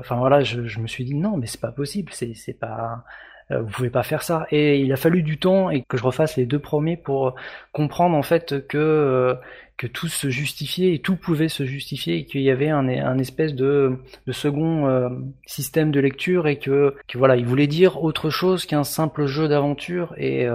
enfin 0.00 0.16
voilà, 0.16 0.40
je, 0.40 0.66
je 0.66 0.80
me 0.80 0.88
suis 0.88 1.04
dit 1.04 1.14
non 1.14 1.36
mais 1.36 1.46
c'est 1.46 1.60
pas 1.60 1.67
possible, 1.72 2.12
c'est 2.12 2.58
pas 2.58 3.04
euh, 3.50 3.62
vous 3.62 3.70
pouvez 3.70 3.90
pas 3.90 4.02
faire 4.02 4.22
ça. 4.22 4.46
Et 4.50 4.78
il 4.80 4.92
a 4.92 4.96
fallu 4.96 5.22
du 5.22 5.38
temps 5.38 5.70
et 5.70 5.82
que 5.82 5.96
je 5.96 6.02
refasse 6.02 6.36
les 6.36 6.46
deux 6.46 6.58
premiers 6.58 6.96
pour 6.96 7.34
comprendre 7.72 8.16
en 8.16 8.22
fait 8.22 8.66
que 8.66 8.78
euh, 8.78 9.34
que 9.78 9.86
tout 9.86 10.08
se 10.08 10.28
justifiait 10.28 10.92
et 10.94 10.98
tout 10.98 11.14
pouvait 11.14 11.48
se 11.48 11.64
justifier 11.64 12.16
et 12.16 12.24
qu'il 12.24 12.40
y 12.40 12.50
avait 12.50 12.68
un, 12.68 12.88
un 12.88 13.18
espèce 13.18 13.54
de, 13.54 13.96
de 14.26 14.32
second 14.32 14.88
euh, 14.88 15.08
système 15.46 15.92
de 15.92 16.00
lecture 16.00 16.48
et 16.48 16.58
que, 16.58 16.96
que 17.06 17.16
voilà 17.16 17.36
il 17.36 17.46
voulait 17.46 17.68
dire 17.68 18.02
autre 18.02 18.28
chose 18.28 18.66
qu'un 18.66 18.82
simple 18.82 19.26
jeu 19.26 19.46
d'aventure 19.46 20.14
et 20.18 20.48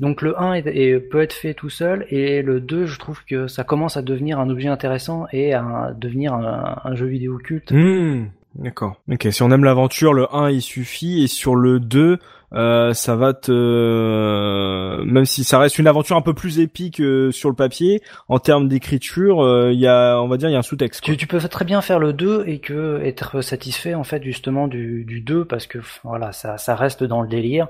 donc 0.00 0.22
le 0.22 0.36
1 0.40 0.54
est, 0.54 0.98
peut 0.98 1.22
être 1.22 1.34
fait 1.34 1.54
tout 1.54 1.70
seul 1.70 2.04
et 2.08 2.42
le 2.42 2.60
2 2.60 2.86
je 2.86 2.98
trouve 2.98 3.24
que 3.24 3.46
ça 3.46 3.62
commence 3.62 3.96
à 3.96 4.02
devenir 4.02 4.40
un 4.40 4.50
objet 4.50 4.68
intéressant 4.68 5.26
et 5.32 5.54
à 5.54 5.94
devenir 5.96 6.34
un, 6.34 6.94
jeu 6.96 7.06
vidéo 7.06 7.38
culte. 7.38 7.70
Mmh. 7.70 8.26
D'accord. 8.56 9.00
Ok, 9.10 9.26
si 9.30 9.42
on 9.42 9.50
aime 9.50 9.64
l'aventure, 9.64 10.12
le 10.12 10.32
1 10.34 10.50
il 10.50 10.62
suffit 10.62 11.24
et 11.24 11.26
sur 11.26 11.56
le 11.56 11.80
2, 11.80 12.18
euh, 12.52 12.92
ça 12.92 13.16
va 13.16 13.34
te 13.34 13.50
euh, 13.50 15.04
même 15.04 15.24
si 15.24 15.42
ça 15.42 15.58
reste 15.58 15.78
une 15.78 15.88
aventure 15.88 16.16
un 16.16 16.22
peu 16.22 16.34
plus 16.34 16.60
épique 16.60 17.00
euh, 17.00 17.32
sur 17.32 17.48
le 17.48 17.56
papier 17.56 18.00
en 18.28 18.38
termes 18.38 18.68
d'écriture, 18.68 19.42
euh, 19.42 19.72
il 19.72 19.80
y 19.80 19.88
a 19.88 20.20
on 20.20 20.28
va 20.28 20.36
dire 20.36 20.48
il 20.48 20.52
y 20.52 20.56
a 20.56 20.60
un 20.60 20.62
sous-texte. 20.62 21.02
Tu, 21.02 21.16
tu, 21.16 21.26
peux 21.26 21.40
très 21.40 21.64
bien 21.64 21.80
faire 21.80 21.98
le 21.98 22.12
2 22.12 22.44
et 22.46 22.60
que 22.60 23.00
être 23.02 23.40
satisfait 23.40 23.94
en 23.94 24.04
fait 24.04 24.22
justement 24.22 24.68
du, 24.68 25.04
du 25.04 25.20
2 25.20 25.44
parce 25.44 25.66
que 25.66 25.78
voilà, 26.04 26.30
ça 26.30 26.56
ça 26.56 26.76
reste 26.76 27.02
dans 27.02 27.22
le 27.22 27.28
délire. 27.28 27.66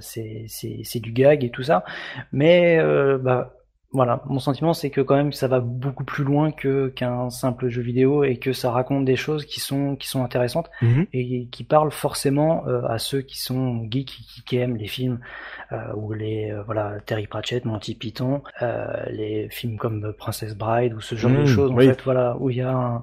c'est 0.00 0.44
c'est 0.48 0.80
c'est 0.84 1.00
du 1.00 1.12
gag 1.12 1.44
et 1.44 1.50
tout 1.50 1.62
ça. 1.62 1.84
Mais 2.32 2.78
bah 3.20 3.54
voilà, 3.92 4.22
mon 4.26 4.38
sentiment 4.38 4.72
c'est 4.72 4.90
que 4.90 5.00
quand 5.02 5.16
même 5.16 5.32
ça 5.32 5.48
va 5.48 5.60
beaucoup 5.60 6.04
plus 6.04 6.24
loin 6.24 6.50
que 6.50 6.88
qu'un 6.88 7.28
simple 7.28 7.68
jeu 7.68 7.82
vidéo 7.82 8.24
et 8.24 8.38
que 8.38 8.52
ça 8.52 8.70
raconte 8.70 9.04
des 9.04 9.16
choses 9.16 9.44
qui 9.44 9.60
sont 9.60 9.96
qui 9.96 10.08
sont 10.08 10.24
intéressantes 10.24 10.70
mhm. 10.80 11.06
et 11.12 11.46
qui 11.46 11.64
parlent 11.64 11.92
forcément 11.92 12.66
euh, 12.66 12.82
à 12.88 12.98
ceux 12.98 13.20
qui 13.20 13.38
sont 13.38 13.86
geeks 13.90 14.18
qui, 14.46 14.56
aiment 14.56 14.76
les 14.76 14.86
films 14.86 15.20
euh, 15.72 15.92
ou 15.94 16.14
les 16.14 16.50
euh, 16.50 16.62
voilà 16.62 17.00
Terry 17.04 17.26
Pratchett, 17.26 17.64
Monty 17.64 17.94
Python, 17.94 18.42
les 19.10 19.48
films 19.50 19.76
comme 19.76 20.14
Princess 20.16 20.56
Bride 20.56 20.94
ou 20.94 21.00
ce 21.00 21.14
genre 21.14 21.30
de 21.30 21.38
mhm, 21.38 21.46
choses 21.46 21.70
en 21.70 21.76
fait 21.76 22.00
voilà 22.02 22.36
où 22.38 22.48
il 22.48 22.56
y 22.56 22.62
a 22.62 23.02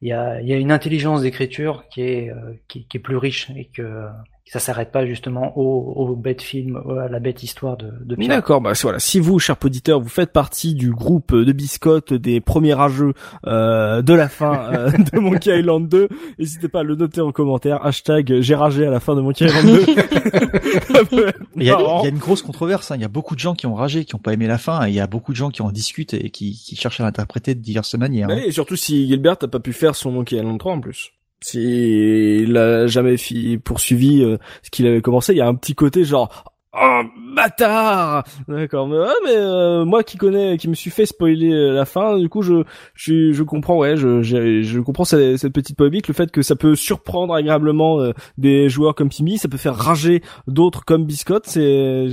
il 0.00 0.08
y 0.08 0.12
a, 0.12 0.40
y 0.40 0.52
a 0.52 0.56
une 0.56 0.72
intelligence 0.72 1.22
d'écriture 1.22 1.84
qui 1.88 2.02
est, 2.02 2.32
qui, 2.66 2.88
qui, 2.88 2.96
est 2.96 3.00
plus 3.00 3.16
riche 3.16 3.50
et 3.54 3.66
que 3.66 4.08
ça 4.44 4.58
s'arrête 4.58 4.90
pas 4.90 5.06
justement 5.06 5.56
au, 5.56 5.94
au 5.94 6.16
bête 6.16 6.42
film, 6.42 6.76
à 6.76 7.08
la 7.08 7.20
bête 7.20 7.42
histoire 7.42 7.76
de, 7.76 7.90
de 8.04 8.16
Pierre. 8.16 8.28
D'accord, 8.28 8.60
bah 8.60 8.72
voilà. 8.82 8.98
Si 8.98 9.18
vous, 9.18 9.38
cher 9.38 9.56
auditeur, 9.62 10.00
vous 10.00 10.08
faites 10.08 10.32
partie 10.32 10.74
du 10.74 10.90
groupe 10.90 11.34
de 11.34 11.52
biscottes 11.52 12.12
des 12.12 12.40
premiers 12.40 12.74
rageux 12.74 13.14
euh, 13.46 14.02
de 14.02 14.12
la 14.12 14.28
fin 14.28 14.72
euh, 14.72 14.90
de 15.12 15.18
Monkey 15.18 15.58
Island 15.58 15.88
2, 15.88 16.08
n'hésitez 16.38 16.68
pas 16.68 16.80
à 16.80 16.82
le 16.82 16.96
noter 16.96 17.20
en 17.20 17.32
commentaire. 17.32 17.84
Hashtag 17.84 18.40
j'ai 18.40 18.54
ragé 18.54 18.86
à 18.86 18.90
la 18.90 19.00
fin 19.00 19.14
de 19.14 19.20
Monkey 19.20 19.46
Island 19.46 19.66
2. 19.66 19.86
il, 21.56 21.62
y 21.62 21.70
a, 21.70 21.78
il 21.78 22.04
y 22.04 22.06
a 22.06 22.08
une 22.08 22.18
grosse 22.18 22.42
controverse. 22.42 22.90
Hein. 22.90 22.96
Il 22.96 23.02
y 23.02 23.06
a 23.06 23.08
beaucoup 23.08 23.34
de 23.34 23.40
gens 23.40 23.54
qui 23.54 23.66
ont 23.66 23.74
ragé, 23.74 24.04
qui 24.04 24.14
ont 24.14 24.20
pas 24.20 24.32
aimé 24.32 24.46
la 24.46 24.58
fin. 24.58 24.86
Et 24.86 24.90
il 24.90 24.94
y 24.94 25.00
a 25.00 25.06
beaucoup 25.06 25.32
de 25.32 25.36
gens 25.36 25.50
qui 25.50 25.62
en 25.62 25.70
discutent 25.70 26.14
et 26.14 26.30
qui, 26.30 26.52
qui 26.52 26.76
cherchent 26.76 27.00
à 27.00 27.04
l'interpréter 27.04 27.54
de 27.54 27.60
diverses 27.60 27.94
manières. 27.94 28.28
Hein. 28.30 28.40
Et 28.44 28.52
surtout 28.52 28.76
si 28.76 29.06
Gilbert 29.06 29.36
n'a 29.40 29.48
pas 29.48 29.60
pu 29.60 29.72
faire 29.72 29.94
son 29.94 30.10
Monkey 30.10 30.36
Island 30.36 30.58
3 30.58 30.72
en 30.72 30.80
plus 30.80 31.12
s'il 31.42 32.56
a 32.56 32.86
jamais 32.86 33.16
poursuivi 33.62 34.22
euh, 34.22 34.38
ce 34.62 34.70
qu'il 34.70 34.86
avait 34.86 35.02
commencé, 35.02 35.32
il 35.32 35.38
y 35.38 35.40
a 35.40 35.46
un 35.46 35.54
petit 35.54 35.74
côté 35.74 36.04
genre 36.04 36.51
Oh 36.74 37.02
bâtard 37.36 38.24
D'accord, 38.48 38.88
mais, 38.88 38.96
mais 39.24 39.36
euh, 39.36 39.84
moi 39.84 40.02
qui 40.02 40.16
connais, 40.16 40.56
qui 40.56 40.68
me 40.68 40.74
suis 40.74 40.90
fait 40.90 41.04
spoiler 41.04 41.52
euh, 41.52 41.74
la 41.74 41.84
fin, 41.84 42.18
du 42.18 42.30
coup 42.30 42.40
je 42.40 42.64
je, 42.94 43.32
je 43.32 43.42
comprends, 43.42 43.76
ouais, 43.76 43.96
je 43.98 44.22
je, 44.22 44.62
je 44.62 44.80
comprends 44.80 45.04
cette, 45.04 45.52
petite 45.52 45.76
polémique, 45.76 46.08
le 46.08 46.14
fait 46.14 46.30
que 46.30 46.40
ça 46.40 46.56
peut 46.56 46.74
surprendre 46.74 47.34
agréablement 47.34 48.00
euh, 48.00 48.12
des 48.38 48.70
joueurs 48.70 48.94
comme 48.94 49.10
Pimi, 49.10 49.36
ça 49.36 49.48
peut 49.48 49.58
faire 49.58 49.76
rager 49.76 50.22
d'autres 50.46 50.82
comme 50.86 51.04
Biscotte. 51.04 51.44
C'est 51.46 52.08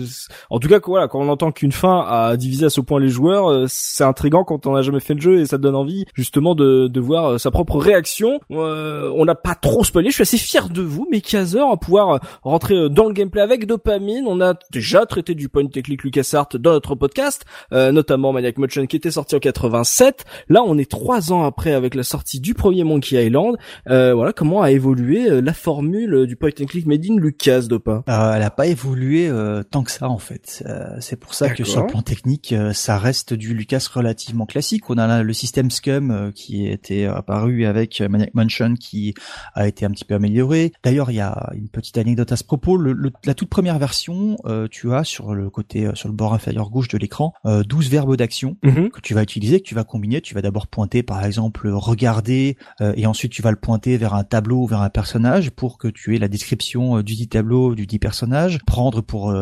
en 0.50 0.60
tout 0.60 0.68
cas 0.68 0.80
voilà, 0.86 1.08
quand 1.08 1.20
on 1.22 1.30
entend 1.30 1.54
qu'une 1.54 1.72
fin 1.72 2.06
a 2.06 2.36
divisé 2.36 2.66
à 2.66 2.70
ce 2.70 2.82
point 2.82 3.00
les 3.00 3.10
joueurs, 3.10 3.66
c'est 3.70 4.04
intrigant 4.04 4.44
quand 4.44 4.68
on 4.68 4.74
n'a 4.74 4.82
jamais 4.82 5.00
fait 5.00 5.14
le 5.14 5.22
jeu 5.22 5.40
et 5.40 5.46
ça 5.46 5.58
donne 5.58 5.76
envie 5.76 6.06
justement 6.16 6.54
de 6.54 6.88
de 6.88 7.00
voir 7.00 7.40
sa 7.40 7.50
propre 7.50 7.78
réaction. 7.78 8.42
on 8.50 9.26
n'a 9.26 9.36
pas 9.36 9.56
trop 9.56 9.86
spoilé, 9.86 10.10
je 10.10 10.16
suis 10.16 10.24
assez 10.24 10.38
fier 10.38 10.68
de 10.68 10.82
vous, 10.82 11.08
mes 11.10 11.22
caseurs, 11.22 11.72
à 11.72 11.78
pouvoir 11.78 12.20
rentrer 12.42 12.90
dans 12.90 13.06
le 13.06 13.14
gameplay 13.14 13.42
avec 13.42 13.66
dopamine. 13.66 14.26
On 14.28 14.42
a 14.42 14.49
déjà 14.72 15.06
traité 15.06 15.36
du 15.36 15.50
point 15.50 15.66
technique 15.68 16.04
LucasArts 16.04 16.50
dans 16.54 16.72
notre 16.72 16.96
podcast, 16.96 17.46
euh, 17.74 17.92
notamment 17.92 18.34
Maniac 18.34 18.58
Motion 18.58 18.86
qui 18.86 18.96
était 18.96 19.12
sorti 19.12 19.36
en 19.36 19.40
87. 19.40 20.26
Là, 20.50 20.62
on 20.66 20.78
est 20.78 20.90
trois 20.90 21.32
ans 21.32 21.44
après 21.44 21.74
avec 21.74 21.96
la 21.96 22.04
sortie 22.04 22.40
du 22.40 22.54
premier 22.54 22.84
Monkey 22.84 23.26
Island. 23.26 23.58
Euh, 23.90 24.14
voilà 24.14 24.34
comment 24.34 24.62
a 24.62 24.72
évolué 24.72 25.30
euh, 25.30 25.42
la 25.42 25.54
formule 25.54 26.26
du 26.26 26.36
point 26.36 26.52
click 26.52 26.86
made 26.86 27.06
in 27.10 27.18
Lucas, 27.18 27.62
Dopa. 27.62 28.04
elle 28.08 28.44
a 28.44 28.50
pas 28.50 28.68
évolué 28.68 29.32
tant 29.72 29.84
que 29.84 29.92
ça 29.92 30.10
en 30.10 30.18
fait. 30.18 30.64
c'est 31.00 31.16
pour 31.16 31.34
ça 31.34 31.50
que 31.50 31.64
sur 31.64 31.82
le 31.82 31.88
plan 31.88 32.02
technique, 32.02 32.54
ça 32.74 32.98
reste 32.98 33.34
du 33.34 33.54
Lucas 33.54 33.88
relativement 33.94 34.46
classique. 34.46 34.90
On 34.90 34.98
a 34.98 35.24
le 35.24 35.34
système 35.34 35.72
Scum 35.72 36.32
qui 36.34 36.68
était 36.68 37.06
apparu 37.06 37.66
avec 37.66 38.02
Maniac 38.02 38.34
Mansion 38.34 38.74
qui 38.76 39.14
a 39.56 39.68
été 39.68 39.86
un 39.86 39.92
petit 39.92 40.06
peu 40.06 40.16
amélioré. 40.16 40.72
D'ailleurs, 40.84 41.12
il 41.12 41.16
y 41.16 41.22
a 41.22 41.52
une 41.54 41.70
petite 41.70 41.98
anecdote 41.98 42.32
à 42.32 42.36
ce 42.36 42.44
propos. 42.44 42.78
la 42.78 43.34
toute 43.34 43.50
première 43.50 43.80
version 43.80 44.38
euh, 44.46 44.68
tu 44.70 44.94
as 44.94 45.04
sur 45.04 45.34
le 45.34 45.50
côté, 45.50 45.86
euh, 45.86 45.96
sur 45.96 46.08
le 46.10 46.14
bord 46.16 46.34
inférieur 46.34 46.70
gauche 46.70 46.88
de 46.88 46.98
l'écran, 46.98 47.34
12 47.46 47.90
verbes 47.90 48.16
d'action 48.16 48.58
Mhm. 48.64 48.90
que 48.90 49.00
tu 49.02 49.14
vas 49.14 49.24
utiliser, 49.24 49.60
que 49.60 49.66
tu 49.66 49.76
vas 49.76 49.84
combiner. 49.84 50.22
Tu 50.22 50.34
vas 50.34 50.42
d'abord 50.42 50.68
pointer, 50.68 51.04
par 51.04 51.24
exemple, 51.26 51.68
regarder, 51.70 52.58
et 52.96 53.06
ensuite 53.06 53.32
tu 53.32 53.42
vas 53.42 53.52
le 53.52 53.58
pointer 53.58 53.98
vers 53.98 54.14
un 54.14 54.24
tableau 54.24 54.64
ou 54.64 54.68
vers 54.68 54.82
un 54.82 54.90
personnage 54.90 55.52
pour 55.52 55.78
que 55.78 55.88
tu 55.88 56.16
aies 56.16 56.20
la 56.20 56.28
description 56.28 57.02
du 57.02 57.16
dit 57.16 57.28
tableau, 57.28 57.76
du 57.76 57.86
dit 57.88 58.00
personnage, 58.00 58.60
prendre 58.66 59.02
pour 59.02 59.34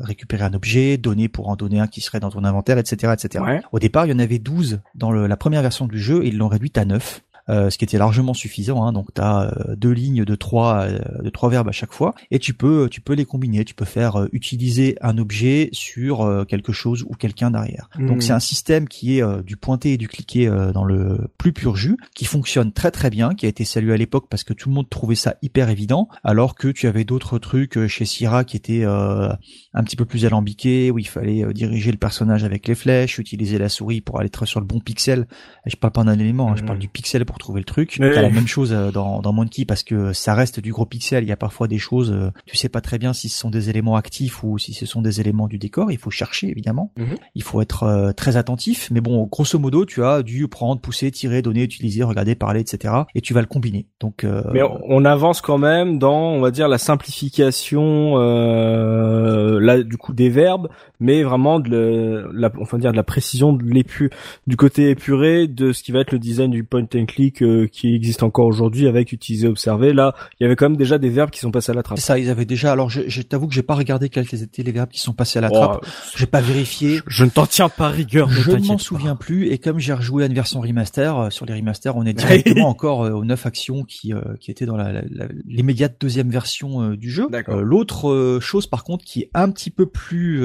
récupérer 0.00 0.44
un 0.44 0.54
objet, 0.54 0.96
donner 0.96 1.28
pour 1.28 1.48
en 1.48 1.56
donner 1.56 1.80
un 1.80 1.86
qui 1.86 2.00
serait 2.00 2.20
dans 2.20 2.30
ton 2.30 2.44
inventaire, 2.44 2.78
etc., 2.78 3.12
etc. 3.12 3.44
Ouais. 3.44 3.60
Au 3.72 3.78
départ, 3.78 4.06
il 4.06 4.10
y 4.10 4.12
en 4.14 4.18
avait 4.18 4.38
12 4.38 4.80
dans 4.94 5.10
le- 5.12 5.26
la 5.26 5.36
première 5.36 5.62
version 5.62 5.86
du 5.86 5.98
jeu 5.98 6.24
et 6.24 6.28
ils 6.28 6.36
l'ont 6.38 6.48
réduite 6.48 6.78
à 6.78 6.84
9. 6.84 7.22
Euh, 7.48 7.70
ce 7.70 7.78
qui 7.78 7.84
était 7.84 7.98
largement 7.98 8.34
suffisant. 8.34 8.84
Hein, 8.84 8.92
donc 8.92 9.12
tu 9.14 9.20
as 9.20 9.54
deux 9.76 9.92
lignes 9.92 10.24
de 10.24 10.34
trois 10.34 10.86
euh, 10.86 11.22
de 11.22 11.30
trois 11.30 11.48
verbes 11.48 11.68
à 11.68 11.72
chaque 11.72 11.92
fois 11.92 12.14
et 12.30 12.38
tu 12.38 12.54
peux 12.54 12.88
tu 12.90 13.00
peux 13.00 13.14
les 13.14 13.24
combiner. 13.24 13.64
Tu 13.64 13.74
peux 13.74 13.84
faire 13.84 14.16
euh, 14.16 14.28
utiliser 14.32 14.96
un 15.00 15.18
objet 15.18 15.68
sur 15.72 16.22
euh, 16.22 16.44
quelque 16.44 16.72
chose 16.72 17.04
ou 17.08 17.14
quelqu'un 17.14 17.50
derrière. 17.50 17.88
Mhm. 17.98 18.06
Donc 18.06 18.22
c'est 18.22 18.32
un 18.32 18.40
système 18.40 18.88
qui 18.88 19.18
est 19.18 19.22
euh, 19.22 19.42
du 19.42 19.56
pointer 19.56 19.94
et 19.94 19.96
du 19.96 20.08
cliquer 20.08 20.48
euh, 20.48 20.72
dans 20.72 20.84
le 20.84 21.28
plus 21.38 21.52
pur 21.52 21.76
jus, 21.76 21.96
qui 22.14 22.24
fonctionne 22.24 22.72
très 22.72 22.90
très 22.90 23.10
bien, 23.10 23.34
qui 23.34 23.46
a 23.46 23.48
été 23.48 23.64
salué 23.64 23.92
à 23.92 23.96
l'époque 23.96 24.26
parce 24.28 24.44
que 24.44 24.52
tout 24.52 24.68
le 24.68 24.74
monde 24.74 24.88
trouvait 24.88 25.14
ça 25.14 25.36
hyper 25.42 25.68
évident, 25.70 26.08
alors 26.24 26.54
que 26.54 26.68
tu 26.68 26.86
avais 26.86 27.04
d'autres 27.04 27.38
trucs 27.38 27.76
euh, 27.76 27.88
chez 27.88 28.04
Sierra 28.04 28.44
qui 28.44 28.56
étaient 28.56 28.84
euh, 28.84 29.28
un 29.74 29.84
petit 29.84 29.96
peu 29.96 30.04
plus 30.04 30.24
alambiqués, 30.24 30.90
où 30.90 30.98
il 30.98 31.08
fallait 31.08 31.44
euh, 31.44 31.52
diriger 31.52 31.90
le 31.90 31.98
personnage 31.98 32.44
avec 32.44 32.66
les 32.66 32.74
flèches, 32.74 33.18
utiliser 33.18 33.58
la 33.58 33.68
souris 33.68 34.00
pour 34.00 34.20
aller 34.20 34.30
sur 34.44 34.60
le 34.60 34.66
bon 34.66 34.80
pixel. 34.80 35.26
Et 35.64 35.70
je 35.70 35.76
parle 35.76 35.92
pas 35.92 36.04
d'un 36.04 36.18
élément, 36.18 36.52
hein, 36.52 36.56
je 36.56 36.64
parle 36.64 36.78
du 36.78 36.88
pixel 36.88 37.24
pour 37.24 37.35
trouver 37.38 37.60
le 37.60 37.64
truc. 37.64 37.96
Ouais. 38.00 38.12
T'as 38.12 38.22
la 38.22 38.30
même 38.30 38.46
chose 38.46 38.72
euh, 38.72 38.90
dans, 38.90 39.20
dans 39.20 39.32
Monkey 39.32 39.64
parce 39.64 39.82
que 39.82 40.12
ça 40.12 40.34
reste 40.34 40.60
du 40.60 40.72
gros 40.72 40.86
pixel. 40.86 41.24
Il 41.24 41.28
y 41.28 41.32
a 41.32 41.36
parfois 41.36 41.68
des 41.68 41.78
choses, 41.78 42.12
euh, 42.12 42.30
tu 42.46 42.56
sais 42.56 42.68
pas 42.68 42.80
très 42.80 42.98
bien 42.98 43.12
si 43.12 43.28
ce 43.28 43.38
sont 43.38 43.50
des 43.50 43.70
éléments 43.70 43.96
actifs 43.96 44.42
ou 44.44 44.58
si 44.58 44.72
ce 44.74 44.86
sont 44.86 45.02
des 45.02 45.20
éléments 45.20 45.48
du 45.48 45.58
décor. 45.58 45.90
Il 45.92 45.98
faut 45.98 46.10
chercher 46.10 46.48
évidemment. 46.50 46.92
Mhm. 46.96 47.16
Il 47.34 47.42
faut 47.42 47.60
être 47.60 47.82
euh, 47.84 48.12
très 48.12 48.36
attentif. 48.36 48.88
Mais 48.90 49.00
bon, 49.00 49.24
grosso 49.30 49.58
modo, 49.58 49.84
tu 49.84 50.02
as 50.04 50.22
dû 50.22 50.48
prendre, 50.48 50.80
pousser, 50.80 51.10
tirer, 51.10 51.42
donner, 51.42 51.62
utiliser, 51.62 52.02
regarder, 52.02 52.34
parler, 52.34 52.60
etc. 52.60 52.94
Et 53.14 53.20
tu 53.20 53.34
vas 53.34 53.40
le 53.40 53.46
combiner. 53.46 53.86
Donc, 54.00 54.24
euh, 54.24 54.42
Mais 54.52 54.62
on, 54.62 54.80
on 54.88 55.04
avance 55.04 55.40
quand 55.40 55.58
même 55.58 55.98
dans, 55.98 56.30
on 56.32 56.40
va 56.40 56.50
dire, 56.50 56.68
la 56.68 56.78
simplification, 56.78 58.14
euh, 58.18 59.60
là, 59.60 59.82
du 59.82 59.96
coup, 59.96 60.12
des 60.12 60.28
verbes, 60.28 60.68
mais 61.00 61.22
vraiment 61.22 61.60
de 61.60 61.68
le- 61.70 62.30
la, 62.32 62.50
enfin 62.60 62.78
dire 62.78 62.92
de 62.92 62.96
la 62.96 63.02
précision 63.02 63.52
de 63.52 63.62
l'épu, 63.64 64.10
du 64.46 64.56
côté 64.56 64.90
épuré 64.90 65.46
de 65.46 65.72
ce 65.72 65.82
qui 65.82 65.92
va 65.92 66.00
être 66.00 66.12
le 66.12 66.18
design 66.18 66.50
du 66.50 66.64
point 66.64 66.86
and 66.94 67.06
click 67.06 67.25
euh, 67.42 67.66
qui 67.66 67.94
existe 67.94 68.22
encore 68.22 68.46
aujourd'hui 68.46 68.86
avec 68.88 69.12
utiliser, 69.12 69.46
observer. 69.48 69.92
Là, 69.92 70.14
il 70.40 70.44
y 70.44 70.46
avait 70.46 70.56
quand 70.56 70.68
même 70.68 70.76
déjà 70.76 70.98
des 70.98 71.08
verbes 71.10 71.30
qui 71.30 71.40
sont 71.40 71.50
passés 71.50 71.72
à 71.72 71.74
la 71.74 71.82
trappe. 71.82 71.98
ça, 71.98 72.18
ils 72.18 72.30
avaient 72.30 72.44
déjà. 72.44 72.72
Alors, 72.72 72.90
je, 72.90 73.02
je 73.06 73.22
t'avoue 73.22 73.46
que 73.48 73.54
j'ai 73.54 73.62
pas 73.62 73.74
regardé 73.74 74.08
quels 74.08 74.32
étaient 74.42 74.62
les 74.62 74.72
verbes 74.72 74.90
qui 74.90 75.00
sont 75.00 75.12
passés 75.12 75.38
à 75.38 75.42
la 75.42 75.48
Oh, 75.52 75.54
trappe. 75.54 75.86
J'ai 76.16 76.26
pas 76.26 76.40
vérifié. 76.40 77.00
je 77.06 77.24
ne 77.24 77.30
t'en 77.30 77.46
tiens 77.46 77.68
pas 77.68 77.88
rigueur, 77.88 78.28
Je 78.30 78.50
ne 78.52 78.66
m'en 78.66 78.78
souviens 78.78 79.16
plus 79.16 79.46
et 79.48 79.58
comme 79.58 79.78
j'ai 79.78 79.92
rejoué 79.92 80.24
à 80.24 80.26
une 80.26 80.34
version 80.34 80.60
remaster 80.60 81.18
euh, 81.18 81.30
sur 81.30 81.46
les 81.46 81.54
remasters, 81.54 81.96
on 81.96 82.04
est 82.04 82.12
directement 82.26 82.68
encore 82.68 83.04
euh, 83.04 83.10
aux 83.12 83.24
neuf 83.24 83.46
actions 83.46 83.84
qui 83.84 84.12
euh, 84.12 84.20
qui 84.40 84.50
étaient 84.50 84.66
dans 84.66 84.76
la, 84.76 84.92
la- 84.92 85.02
la- 85.10 85.28
l'immédiate 85.46 85.96
deuxième 86.00 86.30
version 86.30 86.82
euh, 86.82 86.96
du 86.96 87.10
jeu. 87.10 87.26
D'accord. 87.30 87.60
L'autre 87.62 88.38
chose 88.40 88.66
par 88.66 88.84
contre 88.84 89.04
qui 89.04 89.20
est 89.22 89.30
un 89.34 89.50
petit 89.50 89.70
peu 89.70 89.86
plus 89.86 90.42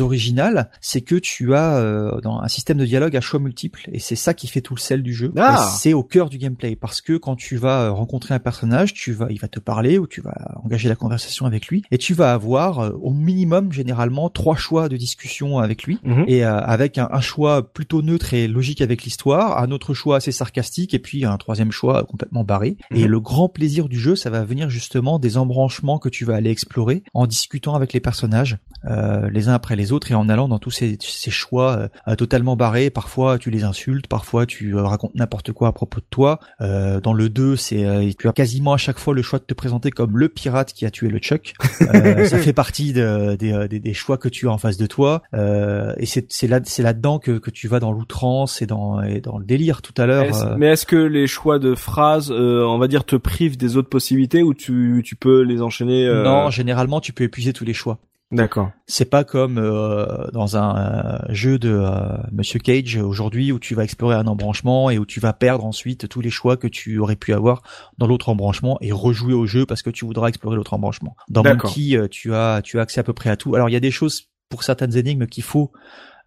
originale, 0.00 0.70
c'est 0.80 1.00
que 1.00 1.14
tu 1.16 1.54
as 1.54 2.18
dans 2.22 2.40
un 2.40 2.48
système 2.48 2.78
de 2.78 2.84
dialogue 2.84 3.16
à 3.16 3.20
choix 3.20 3.40
multiples 3.40 3.88
et 3.92 3.98
c'est 3.98 4.16
ça 4.16 4.34
qui 4.34 4.46
fait 4.46 4.60
tout 4.60 4.74
le 4.74 4.80
sel 4.80 5.02
du 5.02 5.12
jeu. 5.14 5.32
Ah. 5.36 5.68
C'est 5.78 5.94
au 6.00 6.04
cœur 6.04 6.30
du 6.30 6.38
gameplay 6.38 6.76
parce 6.76 7.00
que 7.00 7.16
quand 7.16 7.36
tu 7.36 7.56
vas 7.56 7.82
euh, 7.82 7.90
rencontrer 7.92 8.34
un 8.34 8.38
personnage, 8.38 8.94
tu 8.94 9.12
vas 9.12 9.26
il 9.30 9.38
va 9.38 9.48
te 9.48 9.60
parler 9.60 9.98
ou 9.98 10.06
tu 10.06 10.20
vas 10.20 10.34
engager 10.64 10.88
la 10.88 10.96
conversation 10.96 11.44
avec 11.46 11.66
lui 11.68 11.82
et 11.90 11.98
tu 11.98 12.14
vas 12.14 12.32
avoir 12.32 12.78
euh, 12.80 12.90
au 13.02 13.12
minimum 13.12 13.72
généralement 13.72 14.30
trois 14.30 14.56
choix 14.56 14.88
de 14.88 14.96
discussion 14.96 15.58
avec 15.58 15.84
lui 15.84 15.98
Mhm. 16.04 16.24
et 16.26 16.44
euh, 16.44 16.58
avec 16.58 16.96
un, 16.98 17.08
un 17.12 17.20
choix 17.20 17.72
plutôt 17.72 18.00
neutre 18.02 18.32
et 18.34 18.48
logique 18.48 18.80
avec 18.80 19.04
l'histoire, 19.04 19.58
un 19.62 19.70
autre 19.70 19.92
choix 19.94 20.16
assez 20.16 20.32
sarcastique 20.32 20.94
et 20.94 20.98
puis 20.98 21.24
un 21.24 21.36
troisième 21.36 21.72
choix 21.72 22.04
complètement 22.04 22.44
barré. 22.44 22.76
Et 22.94 23.02
Mhm. 23.04 23.10
le 23.10 23.20
grand 23.20 23.48
plaisir 23.48 23.88
du 23.88 23.98
jeu, 23.98 24.16
ça 24.16 24.30
va 24.30 24.44
venir 24.44 24.70
justement 24.70 25.18
des 25.18 25.36
embranchements 25.36 25.98
que 25.98 26.08
tu 26.08 26.24
vas 26.24 26.36
aller 26.36 26.50
explorer 26.50 27.02
en 27.14 27.26
discutant 27.26 27.74
avec 27.74 27.92
les 27.92 28.00
personnages 28.00 28.56
euh, 28.88 29.28
les 29.30 29.48
uns 29.48 29.52
après 29.54 29.76
les 29.76 29.92
autres 29.92 30.10
et 30.10 30.14
en 30.14 30.28
allant 30.30 30.48
dans 30.48 30.58
tous 30.58 30.70
ces, 30.70 30.96
ces 31.00 31.30
choix 31.30 31.88
euh, 32.08 32.14
totalement 32.16 32.56
barrés. 32.56 32.88
Parfois 32.88 33.38
tu 33.38 33.50
les 33.50 33.64
insultes, 33.64 34.06
parfois 34.06 34.46
tu 34.46 34.74
euh, 34.76 34.82
racontes 34.82 35.14
n'importe 35.14 35.52
quoi 35.52 35.68
à 35.68 35.72
propos 35.72 35.89
de 35.98 36.04
toi. 36.08 36.38
Euh, 36.60 37.00
dans 37.00 37.12
le 37.12 37.28
2, 37.28 37.56
c'est 37.56 37.84
euh, 37.84 38.10
tu 38.18 38.28
as 38.28 38.32
quasiment 38.32 38.72
à 38.72 38.76
chaque 38.76 38.98
fois 38.98 39.14
le 39.14 39.22
choix 39.22 39.38
de 39.38 39.44
te 39.44 39.54
présenter 39.54 39.90
comme 39.90 40.16
le 40.16 40.28
pirate 40.28 40.72
qui 40.72 40.86
a 40.86 40.90
tué 40.90 41.08
le 41.08 41.18
Chuck. 41.18 41.54
Euh, 41.82 42.24
ça 42.28 42.38
fait 42.38 42.52
partie 42.52 42.92
de- 42.92 43.34
des, 43.36 43.94
choix 43.94 44.18
que 44.18 44.28
tu 44.28 44.48
as 44.48 44.52
en 44.52 44.58
face 44.58 44.76
de 44.76 44.86
toi. 44.86 45.22
Et 45.34 46.06
c'est 46.06 46.46
là 46.46 46.60
c'est 46.62 46.82
là-dedans 46.82 47.18
que, 47.18 47.32
que 47.32 47.50
tu 47.50 47.66
vas 47.66 47.80
dans 47.80 47.92
l'outrance 47.92 48.62
et 48.62 48.66
dans 48.66 49.02
et 49.02 49.20
dans 49.20 49.38
le 49.38 49.44
délire 49.44 49.82
tout 49.82 49.94
à 49.96 50.06
l'heure. 50.06 50.56
Mais 50.56 50.68
est-ce 50.68 50.86
que 50.86 50.96
les 50.96 51.26
choix 51.26 51.58
de 51.58 51.74
phrases, 51.74 52.30
on 52.30 52.78
va 52.78 52.86
dire, 52.86 53.04
te 53.04 53.16
privent 53.16 53.56
des 53.56 53.76
autres 53.76 53.88
possibilités 53.88 54.42
ou 54.42 54.54
tu, 54.54 55.02
tu 55.04 55.16
peux 55.16 55.42
les 55.42 55.60
enchaîner 55.60 56.06
Non, 56.22 56.50
généralement 56.50 57.00
tu 57.00 57.12
peux 57.12 57.24
épuiser 57.24 57.52
tous 57.52 57.64
les 57.64 57.74
choix. 57.74 57.98
D'accord. 58.32 58.70
C'est 58.86 59.10
pas 59.10 59.24
comme 59.24 59.58
euh, 59.58 60.28
dans 60.32 60.56
un 60.56 60.78
euh, 60.78 61.18
jeu 61.30 61.58
de 61.58 61.70
euh, 61.70 62.16
Monsieur 62.30 62.60
Cage 62.60 62.96
aujourd'hui 62.96 63.50
où 63.50 63.58
tu 63.58 63.74
vas 63.74 63.82
explorer 63.82 64.14
un 64.14 64.28
embranchement 64.28 64.88
et 64.88 64.98
où 64.98 65.06
tu 65.06 65.18
vas 65.18 65.32
perdre 65.32 65.64
ensuite 65.64 66.08
tous 66.08 66.20
les 66.20 66.30
choix 66.30 66.56
que 66.56 66.68
tu 66.68 66.98
aurais 66.98 67.16
pu 67.16 67.32
avoir 67.32 67.62
dans 67.98 68.06
l'autre 68.06 68.28
embranchement 68.28 68.78
et 68.80 68.92
rejouer 68.92 69.34
au 69.34 69.46
jeu 69.46 69.66
parce 69.66 69.82
que 69.82 69.90
tu 69.90 70.04
voudras 70.04 70.28
explorer 70.28 70.56
l'autre 70.56 70.74
embranchement. 70.74 71.16
Dans. 71.28 71.42
Monkey, 71.42 71.96
euh, 71.96 72.06
tu 72.06 72.32
as 72.32 72.62
tu 72.62 72.78
as 72.78 72.82
accès 72.82 73.00
à 73.00 73.02
peu 73.02 73.12
près 73.12 73.30
à 73.30 73.36
tout. 73.36 73.56
Alors 73.56 73.68
il 73.68 73.72
y 73.72 73.76
a 73.76 73.80
des 73.80 73.90
choses 73.90 74.28
pour 74.48 74.62
certaines 74.62 74.96
énigmes 74.96 75.26
qu'il 75.26 75.42
faut 75.42 75.72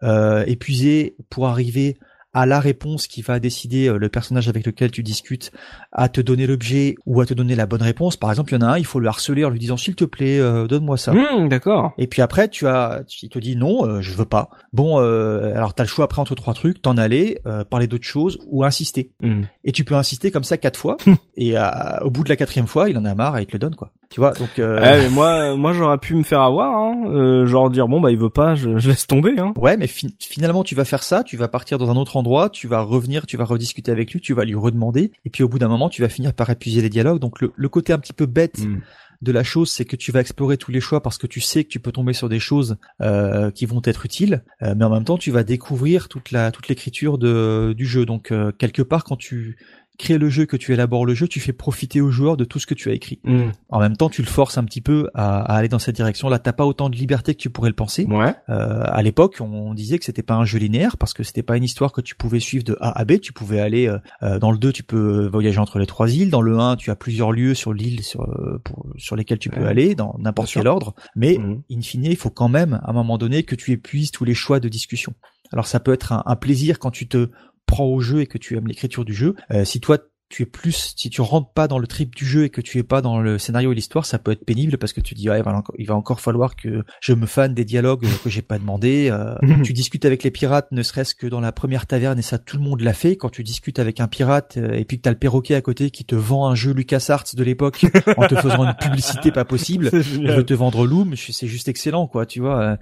euh, 0.03 0.43
épuiser 0.45 1.15
pour 1.29 1.47
arriver 1.47 1.97
à 2.33 2.45
la 2.45 2.59
réponse 2.59 3.07
qui 3.07 3.21
va 3.21 3.39
décider 3.39 3.93
le 3.95 4.09
personnage 4.09 4.49
avec 4.49 4.65
lequel 4.65 4.91
tu 4.91 5.03
discutes 5.03 5.51
à 5.95 6.09
te 6.09 6.19
donner 6.21 6.47
l'objet 6.47 6.95
ou 7.05 7.21
à 7.21 7.25
te 7.25 7.33
donner 7.33 7.55
la 7.55 7.65
bonne 7.67 7.81
réponse. 7.83 8.17
Par 8.17 8.29
exemple, 8.31 8.51
il 8.51 8.55
y 8.59 8.63
en 8.63 8.67
a 8.67 8.71
un, 8.71 8.77
il 8.79 8.85
faut 8.85 8.99
le 8.99 9.07
harceler 9.07 9.45
en 9.45 9.49
lui 9.49 9.59
disant 9.59 9.77
s'il 9.77 9.95
te 9.95 10.05
plaît, 10.05 10.39
euh, 10.39 10.65
donne-moi 10.67 10.97
ça. 10.97 11.13
Hmm, 11.13 11.47
D'accord. 11.49 11.93
Et 11.99 12.07
puis 12.07 12.21
après, 12.21 12.47
tu 12.49 12.65
as, 12.67 13.03
il 13.21 13.29
te 13.29 13.37
dit 13.39 13.55
non, 13.55 13.85
euh, 13.85 14.01
je 14.01 14.13
veux 14.13 14.25
pas. 14.25 14.49
Bon, 14.73 14.99
euh, 14.99 15.53
alors 15.55 15.73
t'as 15.75 15.83
le 15.83 15.89
choix 15.89 16.05
après 16.05 16.19
entre 16.19 16.35
trois 16.35 16.53
trucs, 16.55 16.81
t'en 16.81 16.97
aller, 16.97 17.39
euh, 17.45 17.63
parler 17.63 17.87
d'autre 17.87 18.05
chose 18.05 18.39
ou 18.47 18.63
insister. 18.63 19.11
Hmm. 19.21 19.43
Et 19.63 19.71
tu 19.71 19.83
peux 19.83 19.95
insister 19.95 20.31
comme 20.31 20.43
ça 20.43 20.57
quatre 20.57 20.77
fois. 20.79 20.97
et 21.37 21.57
euh, 21.57 21.63
au 22.01 22.09
bout 22.09 22.23
de 22.23 22.29
la 22.29 22.35
quatrième 22.35 22.67
fois, 22.67 22.89
il 22.89 22.97
en 22.97 23.05
a 23.05 23.13
marre 23.15 23.37
et 23.37 23.43
il 23.43 23.45
te 23.45 23.53
le 23.53 23.59
donne 23.59 23.75
quoi. 23.75 23.91
Tu 24.09 24.19
vois, 24.19 24.31
donc. 24.33 24.59
euh, 24.59 24.79
Ouais, 24.79 24.99
mais 25.03 25.09
moi, 25.09 25.55
moi, 25.55 25.73
j'aurais 25.73 25.97
pu 25.97 26.13
me 26.13 26.21
faire 26.21 26.41
avoir, 26.41 26.77
hein. 26.77 27.03
euh, 27.07 27.47
genre 27.47 27.71
dire 27.71 27.87
bon 27.87 27.99
bah 27.99 28.11
il 28.11 28.17
veut 28.17 28.29
pas, 28.29 28.53
je, 28.53 28.77
je 28.77 28.89
laisse 28.89 29.07
tomber, 29.07 29.33
hein. 29.39 29.53
Ouais, 29.57 29.75
mais 29.75 29.87
fi- 29.87 30.15
finalement, 30.19 30.63
tu 30.63 30.75
vas 30.75 30.85
faire 30.85 31.01
ça, 31.01 31.23
tu 31.23 31.35
vas 31.35 31.47
partir 31.47 31.79
dans 31.79 31.89
un 31.89 31.95
autre 31.95 32.15
endroit, 32.15 32.49
tu 32.49 32.67
vas 32.67 32.81
revenir, 32.81 33.25
tu 33.25 33.37
vas 33.37 33.45
rediscuter 33.45 33.91
avec 33.91 34.11
lui, 34.13 34.21
tu 34.21 34.35
vas 34.35 34.45
lui 34.45 34.53
redemander, 34.53 35.11
et 35.25 35.31
puis 35.31 35.41
au 35.43 35.47
bout 35.49 35.57
d'un 35.57 35.67
moment, 35.67 35.82
tu 35.89 36.01
vas 36.01 36.09
finir 36.09 36.33
par 36.33 36.49
épuiser 36.49 36.81
les 36.81 36.89
dialogues. 36.89 37.19
Donc 37.19 37.41
le, 37.41 37.51
le 37.55 37.69
côté 37.69 37.93
un 37.93 37.99
petit 37.99 38.13
peu 38.13 38.25
bête 38.25 38.59
Hmm. 38.59 38.79
de 39.21 39.31
la 39.31 39.43
chose, 39.43 39.71
c'est 39.71 39.85
que 39.85 39.95
tu 39.95 40.11
vas 40.11 40.19
explorer 40.19 40.57
tous 40.57 40.71
les 40.71 40.81
choix 40.81 41.01
parce 41.01 41.17
que 41.17 41.27
tu 41.27 41.39
sais 41.39 41.63
que 41.63 41.69
tu 41.69 41.79
peux 41.79 41.91
tomber 41.93 42.13
sur 42.13 42.27
des 42.29 42.39
choses 42.39 42.75
euh, 43.01 43.51
qui 43.51 43.65
vont 43.65 43.81
être 43.85 44.05
utiles, 44.05 44.43
euh, 44.61 44.75
mais 44.77 44.83
en 44.85 44.89
même 44.89 45.05
temps, 45.05 45.17
tu 45.17 45.31
vas 45.31 45.43
découvrir 45.43 46.09
toute 46.09 46.31
la 46.31 46.51
toute 46.51 46.67
l'écriture 46.67 47.17
de 47.17 47.73
du 47.75 47.85
jeu. 47.85 48.05
Donc 48.05 48.31
euh, 48.31 48.51
quelque 48.51 48.81
part, 48.81 49.03
quand 49.05 49.15
tu 49.15 49.57
crées 49.97 50.17
le 50.17 50.29
jeu, 50.29 50.45
que 50.45 50.57
tu 50.57 50.73
élabores 50.73 51.05
le 51.05 51.13
jeu, 51.13 51.27
tu 51.27 51.39
fais 51.39 51.53
profiter 51.53 52.01
aux 52.01 52.09
joueurs 52.09 52.35
de 52.37 52.45
tout 52.45 52.57
ce 52.59 52.65
que 52.65 52.73
tu 52.73 52.89
as 52.89 52.93
écrit. 52.93 53.19
Hmm. 53.23 53.51
En 53.69 53.79
même 53.79 53.95
temps, 53.95 54.09
tu 54.09 54.21
le 54.21 54.27
forces 54.27 54.57
un 54.57 54.63
petit 54.63 54.81
peu 54.81 55.09
à, 55.13 55.39
à 55.41 55.55
aller 55.55 55.67
dans 55.69 55.79
cette 55.79 55.95
direction. 55.95 56.29
Là, 56.29 56.39
t'as 56.39 56.51
pas 56.53 56.65
autant 56.65 56.89
de 56.89 56.95
liberté 56.95 57.35
que 57.35 57.39
tu 57.39 57.49
pourrais 57.49 57.69
le 57.69 57.75
penser. 57.75 58.05
Ouais. 58.05 58.33
Euh, 58.49 58.83
à 58.85 59.01
l'époque, 59.03 59.37
on 59.39 59.73
disait 59.73 59.99
que 59.99 60.05
c'était 60.05 60.23
pas 60.23 60.33
un 60.35 60.45
jeu 60.45 60.57
linéaire 60.59 60.97
parce 60.97 61.13
que 61.13 61.23
c'était 61.23 61.43
pas 61.43 61.57
une 61.57 61.63
histoire 61.63 61.91
que 61.91 62.01
tu 62.01 62.15
pouvais 62.15 62.39
suivre 62.39 62.63
de 62.63 62.75
A 62.81 62.97
à 62.99 63.05
B. 63.05 63.19
Tu 63.19 63.33
pouvais 63.33 63.59
aller 63.59 63.87
euh, 63.87 63.97
euh, 64.23 64.39
dans 64.39 64.51
le 64.51 64.57
2, 64.57 64.71
tu 64.71 64.83
peux 64.83 65.27
voyager 65.27 65.59
entre 65.59 65.77
les 65.79 65.85
trois 65.85 66.11
îles. 66.11 66.29
Dans 66.31 66.41
le 66.41 66.57
1, 66.57 66.75
tu 66.75 66.89
as 66.91 66.95
plusieurs 66.95 67.31
lieux 67.31 67.53
sur 67.53 67.73
l'île 67.73 68.01
sur 68.03 68.23
euh, 68.23 68.59
pour- 68.63 68.87
sur 68.97 69.15
lesquels 69.15 69.39
tu 69.39 69.49
peux 69.49 69.61
Ouais. 69.61 69.67
aller 69.67 69.95
dans 69.95 70.15
n'importe 70.19 70.51
quel 70.53 70.67
ordre. 70.67 70.95
Mais 71.15 71.37
Hmm. 71.37 71.61
in 71.71 71.81
fine, 71.81 72.05
il 72.05 72.15
faut 72.17 72.29
quand 72.31 72.49
même 72.49 72.79
à 72.83 72.89
un 72.89 72.93
moment 72.93 73.17
donné 73.17 73.43
que 73.43 73.55
tu 73.55 73.71
épuises 73.71 74.11
tous 74.11 74.23
les 74.25 74.33
choix 74.33 74.59
de 74.59 74.69
discussion. 74.69 75.13
Alors 75.51 75.67
ça 75.67 75.79
peut 75.79 75.93
être 75.93 76.11
un, 76.13 76.23
un 76.25 76.35
plaisir 76.35 76.79
quand 76.79 76.89
tu 76.89 77.07
te 77.07 77.29
prends 77.65 77.85
au 77.85 77.99
jeu 77.99 78.21
et 78.21 78.27
que 78.27 78.37
tu 78.37 78.57
aimes 78.57 78.67
l'écriture 78.67 79.05
du 79.05 79.13
jeu. 79.13 79.35
Euh, 79.51 79.65
si 79.65 79.79
toi 79.79 79.97
tu 80.29 80.43
es 80.43 80.45
plus, 80.47 80.95
si 80.97 81.11
tu 81.11 81.21
rentres 81.21 81.51
pas 81.53 81.67
dans 81.67 81.77
le 81.77 81.85
trip 81.85 82.15
du 82.15 82.25
jeu 82.25 82.45
et 82.45 82.49
que 82.49 82.59
tu 82.59 82.79
es 82.79 82.83
pas 82.83 83.01
dans 83.01 83.19
le 83.19 83.37
scénario 83.37 83.71
et 83.71 83.75
l'histoire, 83.75 84.03
ça 84.07 84.17
peut 84.17 84.31
être 84.31 84.43
pénible 84.43 84.79
parce 84.79 84.91
que 84.91 84.99
tu 84.99 85.13
dis, 85.13 85.29
ouais, 85.29 85.39
il 85.77 85.85
va 85.85 85.95
encore, 85.95 86.21
falloir 86.21 86.55
que 86.55 86.83
je 87.01 87.13
me 87.13 87.27
fan 87.27 87.53
des 87.53 87.65
dialogues 87.65 88.07
que 88.23 88.29
j'ai 88.31 88.41
pas 88.41 88.57
demandé. 88.57 89.09
Euh, 89.11 89.35
tu 89.63 89.73
discutes 89.73 90.05
avec 90.05 90.23
les 90.23 90.31
pirates, 90.31 90.71
ne 90.71 90.81
serait-ce 90.81 91.13
que 91.13 91.27
dans 91.27 91.39
la 91.39 91.51
première 91.51 91.85
taverne 91.85 92.17
et 92.17 92.23
ça 92.23 92.39
tout 92.39 92.57
le 92.57 92.63
monde 92.63 92.81
l'a 92.81 92.93
fait. 92.93 93.15
Quand 93.15 93.29
tu 93.29 93.43
discutes 93.43 93.77
avec 93.77 93.99
un 93.99 94.07
pirate 94.07 94.57
euh, 94.57 94.71
et 94.71 94.85
puis 94.85 94.97
que 94.97 95.03
t'as 95.03 95.11
le 95.11 95.19
perroquet 95.19 95.53
à 95.53 95.61
côté 95.61 95.91
qui 95.91 96.03
te 96.03 96.15
vend 96.15 96.47
un 96.47 96.55
jeu 96.55 96.73
LucasArts 96.73 97.25
de 97.35 97.43
l'époque 97.43 97.85
en 98.17 98.25
te 98.25 98.35
faisant 98.35 98.63
une 98.63 98.75
publicité 98.75 99.31
pas 99.31 99.45
possible, 99.45 99.91
je 99.93 100.31
veux 100.31 100.45
te 100.45 100.55
vendre 100.55 100.87
Loom, 100.87 101.15
c'est 101.15 101.47
juste 101.47 101.67
excellent, 101.67 102.07
quoi, 102.07 102.25
tu 102.25 102.39
vois. 102.39 102.59
euh. 102.59 102.75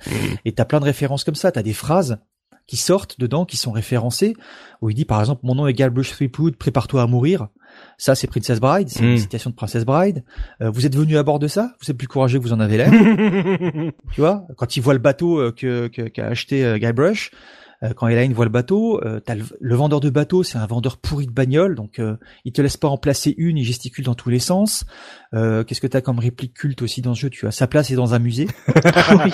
Et 0.46 0.54
t'as 0.54 0.64
plein 0.64 0.80
de 0.80 0.86
références 0.86 1.26
comme 1.26 1.36
ça, 1.36 1.52
t'as 1.52 1.64
des 1.64 1.74
phrases 1.74 2.18
qui 2.68 2.78
sortent 2.78 3.20
dedans, 3.20 3.46
qui 3.46 3.58
sont 3.58 3.72
référencées, 3.72 4.36
où 4.82 4.90
il 4.90 4.96
dit 4.96 5.06
par 5.06 5.20
exemple 5.20 5.42
mon 5.44 5.56
nom 5.56 5.68
est 5.68 5.74
Galbrush 5.74 6.12
Threepwood, 6.12 6.56
prépare-toi 6.56 7.02
à 7.02 7.08
mourir. 7.08 7.48
Ça, 7.98 8.16
c'est 8.16 8.28
Princess 8.28 8.60
Bride, 8.60 8.90
c'est 8.90 9.00
une 9.04 9.14
Mm. 9.14 9.18
citation 9.18 9.50
de 9.50 9.56
Princess 9.56 9.86
Bride. 9.86 10.24
Euh, 10.62 10.70
vous 10.70 10.86
êtes 10.86 10.96
venu 10.96 11.18
à 11.18 11.24
bord 11.24 11.40
de 11.40 11.48
ça? 11.48 11.74
Vous 11.82 11.90
êtes 11.90 11.98
plus 11.98 12.08
courageux 12.08 12.38
que 12.40 12.44
vous 12.44 12.52
en 12.54 12.60
avez 12.60 12.78
l'air. 12.78 12.92
tu 14.14 14.22
vois, 14.22 14.46
quand 14.58 14.76
il 14.76 14.82
voit 14.82 14.94
le 14.94 15.00
bateau 15.00 15.40
euh, 15.40 15.52
que 15.52 15.88
que- 15.88 16.08
qu'a 16.10 16.28
acheté 16.28 16.66
euh, 16.66 16.78
Guybrush, 16.78 17.32
euh, 17.84 17.94
quand 17.94 18.08
Elaine 18.08 18.34
voit 18.34 18.46
le 18.46 18.52
bateau, 18.52 19.04
euh, 19.04 19.20
t'as 19.20 19.36
le, 19.36 19.44
le 19.60 19.76
vendeur 19.76 20.00
de 20.00 20.10
bateau, 20.10 20.44
c'est 20.44 20.58
un 20.58 20.66
vendeur 20.66 20.98
pourri 20.98 21.26
de 21.26 21.32
bagnole, 21.32 21.76
donc 21.76 22.00
euh, 22.00 22.16
il 22.46 22.54
te 22.54 22.62
laisse 22.62 22.78
pas 22.78 22.88
en 22.88 22.98
placer 22.98 23.34
une, 23.38 23.58
il 23.58 23.64
gesticule 23.64 24.06
dans 24.06 24.16
tous 24.16 24.30
les 24.30 24.40
sens. 24.40 24.86
Euh, 25.34 25.64
Qu'est-ce 25.64 25.82
que 25.82 25.88
t'as 25.88 26.02
comme 26.02 26.20
réplique 26.20 26.54
culte 26.54 26.82
aussi 26.82 27.02
dans 27.02 27.16
ce 27.16 27.22
jeu? 27.22 27.30
Tu 27.30 27.48
as 27.48 27.52
sa 27.52 27.68
place 27.68 27.90
est 27.90 27.96
dans 27.96 28.14
un 28.14 28.20
musée. 28.20 28.48
oui. 28.68 29.32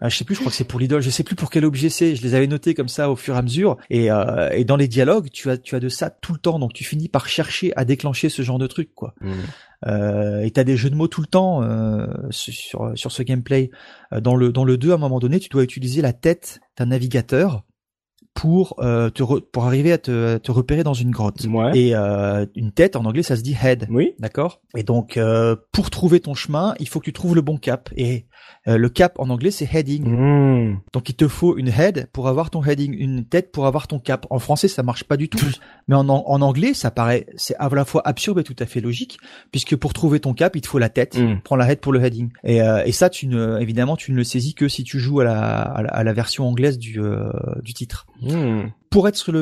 Ah, 0.00 0.08
je 0.08 0.16
sais 0.16 0.24
plus, 0.24 0.34
je 0.34 0.40
crois 0.40 0.50
que 0.50 0.56
c'est 0.56 0.64
pour 0.64 0.80
l'idole, 0.80 1.02
je 1.02 1.10
sais 1.10 1.24
plus 1.24 1.34
pour 1.34 1.50
quel 1.50 1.64
objet 1.64 1.88
c'est. 1.88 2.16
Je 2.16 2.22
les 2.22 2.34
avais 2.34 2.46
notés 2.46 2.74
comme 2.74 2.88
ça 2.88 3.10
au 3.10 3.16
fur 3.16 3.34
et 3.34 3.38
à 3.38 3.42
mesure. 3.42 3.76
Et, 3.90 4.10
euh, 4.10 4.50
et 4.50 4.64
dans 4.64 4.76
les 4.76 4.88
dialogues, 4.88 5.28
tu 5.30 5.50
as 5.50 5.58
tu 5.58 5.74
as 5.74 5.80
de 5.80 5.88
ça 5.88 6.10
tout 6.10 6.32
le 6.32 6.38
temps, 6.38 6.58
donc 6.58 6.72
tu 6.72 6.84
finis 6.84 7.08
par 7.08 7.28
chercher 7.28 7.72
à 7.76 7.84
déclencher 7.84 8.28
ce 8.28 8.42
genre 8.42 8.58
de 8.58 8.66
truc, 8.66 8.94
quoi. 8.94 9.14
Mm. 9.20 9.32
Euh, 9.86 10.42
et 10.42 10.50
t'as 10.50 10.64
des 10.64 10.76
jeux 10.76 10.90
de 10.90 10.94
mots 10.94 11.08
tout 11.08 11.22
le 11.22 11.26
temps 11.26 11.62
euh, 11.62 12.06
sur 12.30 12.92
sur 12.94 13.12
ce 13.12 13.22
gameplay. 13.22 13.70
Dans 14.12 14.36
le 14.36 14.52
dans 14.52 14.64
le 14.64 14.76
2, 14.76 14.92
à 14.92 14.94
un 14.94 14.98
moment 14.98 15.18
donné, 15.18 15.40
tu 15.40 15.48
dois 15.48 15.64
utiliser 15.64 16.02
la 16.02 16.12
tête 16.12 16.60
d'un 16.76 16.86
navigateur 16.86 17.64
pour 18.34 18.76
euh, 18.78 19.10
te 19.10 19.22
re- 19.22 19.40
pour 19.40 19.64
arriver 19.66 19.92
à 19.92 19.98
te, 19.98 20.38
te 20.38 20.50
repérer 20.52 20.82
dans 20.84 20.94
une 20.94 21.10
grotte. 21.10 21.46
Ouais. 21.50 21.76
Et 21.78 21.94
euh, 21.94 22.46
une 22.54 22.72
tête 22.72 22.96
en 22.96 23.04
anglais, 23.04 23.22
ça 23.22 23.36
se 23.36 23.42
dit 23.42 23.56
head. 23.62 23.86
Oui. 23.90 24.12
D'accord? 24.18 24.60
Et 24.76 24.82
donc, 24.82 25.16
euh, 25.16 25.56
pour 25.72 25.90
trouver 25.90 26.20
ton 26.20 26.34
chemin, 26.34 26.74
il 26.78 26.88
faut 26.88 27.00
que 27.00 27.04
tu 27.04 27.12
trouves 27.12 27.34
le 27.34 27.42
bon 27.42 27.58
cap. 27.58 27.90
Et 27.96 28.26
euh, 28.68 28.78
le 28.78 28.88
cap 28.88 29.18
en 29.18 29.28
anglais, 29.30 29.50
c'est 29.50 29.68
heading. 29.74 30.04
Mm. 30.08 30.80
Donc, 30.92 31.08
il 31.08 31.14
te 31.16 31.28
faut 31.28 31.56
une 31.58 31.68
head 31.68 32.08
pour 32.12 32.28
avoir 32.28 32.50
ton 32.50 32.62
heading, 32.64 32.94
une 32.96 33.24
tête 33.24 33.50
pour 33.52 33.66
avoir 33.66 33.88
ton 33.88 33.98
cap. 33.98 34.26
En 34.30 34.38
français, 34.38 34.68
ça 34.68 34.82
marche 34.82 35.04
pas 35.04 35.16
du 35.16 35.28
tout. 35.28 35.38
Mais 35.88 35.96
en, 35.96 36.08
en 36.08 36.40
anglais, 36.40 36.72
ça 36.72 36.90
paraît, 36.90 37.26
c'est 37.36 37.56
à 37.58 37.68
la 37.68 37.84
fois 37.84 38.02
absurde 38.06 38.38
et 38.38 38.44
tout 38.44 38.56
à 38.60 38.66
fait 38.66 38.80
logique, 38.80 39.18
puisque 39.50 39.74
pour 39.76 39.92
trouver 39.92 40.20
ton 40.20 40.34
cap, 40.34 40.54
il 40.56 40.60
te 40.60 40.68
faut 40.68 40.78
la 40.78 40.88
tête. 40.88 41.18
Mm. 41.18 41.40
Prends 41.42 41.56
la 41.56 41.70
head 41.70 41.80
pour 41.80 41.92
le 41.92 42.02
heading. 42.02 42.30
Et, 42.44 42.62
euh, 42.62 42.82
et 42.86 42.92
ça, 42.92 43.10
tu 43.10 43.26
ne, 43.26 43.58
évidemment, 43.60 43.96
tu 43.96 44.12
ne 44.12 44.16
le 44.16 44.24
saisis 44.24 44.54
que 44.54 44.68
si 44.68 44.84
tu 44.84 44.98
joues 45.00 45.20
à 45.20 45.24
la, 45.24 45.38
à 45.60 45.82
la, 45.82 45.88
à 45.90 46.04
la 46.04 46.12
version 46.12 46.46
anglaise 46.48 46.78
du, 46.78 47.00
euh, 47.00 47.28
du 47.62 47.74
titre. 47.74 48.06
Mm. 48.32 48.72
Pour 48.90 49.08
être 49.08 49.16
sur 49.16 49.32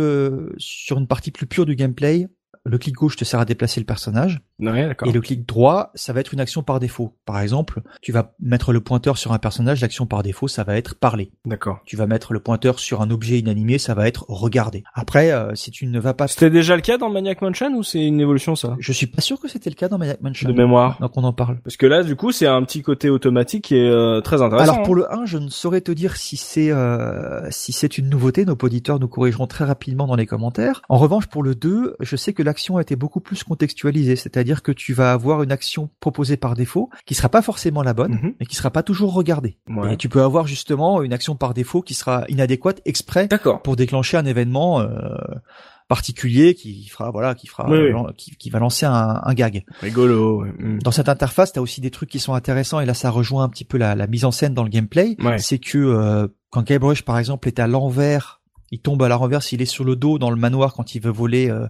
sur 0.59 0.99
une 0.99 1.07
partie 1.07 1.31
plus 1.31 1.47
pure 1.47 1.67
du 1.67 1.75
gameplay, 1.75 2.29
le 2.65 2.79
clic 2.79 2.95
gauche 2.95 3.17
te 3.17 3.25
sert 3.25 3.41
à 3.41 3.45
déplacer 3.45 3.81
le 3.81 3.87
personnage. 3.87 4.41
Ouais. 4.61 4.91
Et 5.07 5.13
le 5.13 5.21
clic 5.21 5.47
droit, 5.47 5.91
ça 5.95 6.13
va 6.13 6.21
être 6.21 6.33
une 6.33 6.41
action 6.41 6.63
par 6.63 6.81
défaut. 6.81 7.15
Par 7.25 7.41
exemple, 7.41 7.83
tu 8.03 8.13
vas 8.13 8.33
mettre 8.41 8.73
le 8.73 8.81
pointeur 8.81 9.17
sur 9.17 9.33
un 9.33 9.39
personnage, 9.39 9.81
l'action 9.81 10.07
par 10.07 10.23
défaut, 10.23 10.49
ça 10.49 10.65
va 10.65 10.77
être 10.77 10.97
parler. 10.97 11.31
D'accord. 11.45 11.81
Tu 11.85 11.97
vas 11.97 12.07
mettre 12.07 12.33
le 12.33 12.41
pointeur 12.41 12.81
sur 12.81 13.01
un 13.01 13.11
objet 13.11 13.39
inanimé, 13.39 13.79
ça 13.79 13.95
va 13.95 14.09
être 14.09 14.25
regarder. 14.29 14.83
Après, 14.95 15.31
euh, 15.33 15.55
si 15.55 15.71
tu 15.71 15.87
ne 15.87 16.01
vas 16.01 16.15
pas... 16.15 16.27
C'était 16.27 16.51
déjà 16.51 16.75
le 16.75 16.83
cas 16.83 16.99
dans 16.99 17.11
Maniac 17.11 17.41
Mansion 17.41 17.73
ou 17.77 17.83
c'est 17.83 18.05
une 18.05 18.21
évolution 18.21 18.57
ça? 18.57 18.77
Je 18.81 18.93
suis 18.93 19.07
pas 19.07 19.21
sûr 19.21 19.41
que 19.41 19.49
c'était 19.49 19.71
le 19.71 19.77
cas 19.77 19.89
dans 19.89 19.99
Maniac 19.99 20.21
Mansion. 20.23 20.49
De 20.49 20.55
mémoire. 20.55 20.99
Donc 21.01 21.13
on 21.17 21.25
en 21.25 21.33
parle. 21.33 21.59
Parce 21.63 21.77
que 21.77 21.87
là, 21.87 22.03
du 22.03 22.17
coup, 22.17 22.33
c'est 22.33 22.47
un 22.47 22.63
petit 22.65 22.83
côté 22.83 23.11
automatique 23.11 23.65
qui 23.65 23.77
est 23.77 23.89
euh, 23.89 24.21
très 24.21 24.43
intéressant. 24.43 24.73
Alors 24.73 24.85
pour 24.85 24.95
le 24.95 25.13
1, 25.13 25.27
je 25.27 25.39
ne 25.39 25.49
saurais 25.49 25.81
te 25.81 25.93
dire 25.93 26.17
si 26.17 26.37
c'est 26.37 26.71
euh, 26.71 27.49
si 27.51 27.73
c'est 27.73 27.99
une 27.99 28.09
nouveauté. 28.09 28.45
Nos 28.45 28.57
auditeurs 28.61 28.99
nous 28.99 29.09
corrigeront 29.09 29.47
très 29.47 29.65
rapidement 29.65 30.07
dans 30.07 30.17
les 30.17 30.27
commentaires. 30.27 30.83
En 30.89 30.99
revanche, 30.99 31.27
pour 31.27 31.43
le 31.43 31.55
2, 31.55 31.97
je 32.01 32.17
sais 32.17 32.33
que 32.33 32.43
l'action 32.43 32.77
a 32.77 32.83
été 32.83 32.97
beaucoup 32.97 33.21
plus 33.21 33.45
contextualisée, 33.45 34.17
c'est-à-dire 34.17 34.48
que 34.63 34.73
tu 34.73 34.93
vas 34.95 35.13
avoir 35.13 35.43
une 35.43 35.53
action 35.53 35.91
proposée 36.01 36.37
par 36.37 36.55
défaut 36.55 36.91
qui 37.07 37.15
sera 37.15 37.29
pas 37.29 37.43
forcément 37.43 37.83
la 37.83 37.95
bonne, 37.95 38.13
Mhm. 38.15 38.35
mais 38.41 38.47
qui 38.47 38.57
sera 38.57 38.71
pas 38.71 38.83
toujours 38.83 39.13
regardée. 39.15 39.59
Ouais. 39.69 39.95
Et 39.95 39.97
tu 39.97 40.09
peux 40.09 40.23
avoir 40.23 40.47
justement 40.47 41.03
une 41.03 41.13
action 41.13 41.37
par 41.37 41.55
défaut 41.55 41.83
qui 41.83 41.95
sera 41.95 42.25
inadéquate 42.29 42.81
exprès 42.85 43.29
pour 43.65 43.77
déclencher 43.77 44.17
un 44.17 44.25
événement 44.27 44.81
euh, 44.81 44.89
particulier 45.89 46.55
qui 46.55 46.87
fera 46.89 47.11
voilà 47.11 47.35
qui 47.35 47.47
fera 47.47 47.69
Oui, 47.71 47.79
oui. 47.79 47.91
lan- 47.93 48.09
Qui, 48.17 48.37
qui 48.37 48.51
va 48.51 48.59
lancer 48.59 48.85
un, 48.87 49.21
un 49.25 49.35
gag. 49.35 49.65
Rigolo. 49.81 50.45
Mm. 50.59 50.81
Dans 50.83 50.91
cette 50.91 51.09
interface, 51.09 51.53
tu 51.53 51.59
as 51.59 51.63
aussi 51.63 51.81
des 51.81 51.91
trucs 51.91 52.11
qui 52.11 52.19
sont 52.19 52.35
intéressants 52.35 52.81
et 52.81 52.87
là 52.87 52.95
ça 52.95 53.11
rejoint 53.11 53.45
un 53.45 53.49
petit 53.49 53.65
peu 53.65 53.79
la, 53.79 53.95
la 53.95 54.07
mise 54.07 54.25
en 54.25 54.31
scène 54.31 54.55
dans 54.55 54.65
le 54.65 54.69
gameplay. 54.69 55.17
Ouais. 55.21 55.39
C'est 55.39 55.59
que 55.59 55.79
euh, 55.79 56.29
quand 56.51 56.63
Guybrush 56.67 57.03
par 57.03 57.19
exemple 57.19 57.49
est 57.49 57.59
à 57.59 57.67
l'envers, 57.67 58.38
il 58.71 58.81
tombe 58.81 59.03
à 59.03 59.09
la 59.09 59.17
renverse, 59.17 59.53
il 59.53 59.63
est 59.63 59.67
sur 59.67 59.85
le 59.85 59.97
dos 59.97 60.19
dans 60.19 60.31
le 60.31 60.37
manoir 60.37 60.75
quand 60.75 60.95
il 60.95 61.01
veut 61.01 61.11
voler 61.11 61.51
euh, 61.51 61.67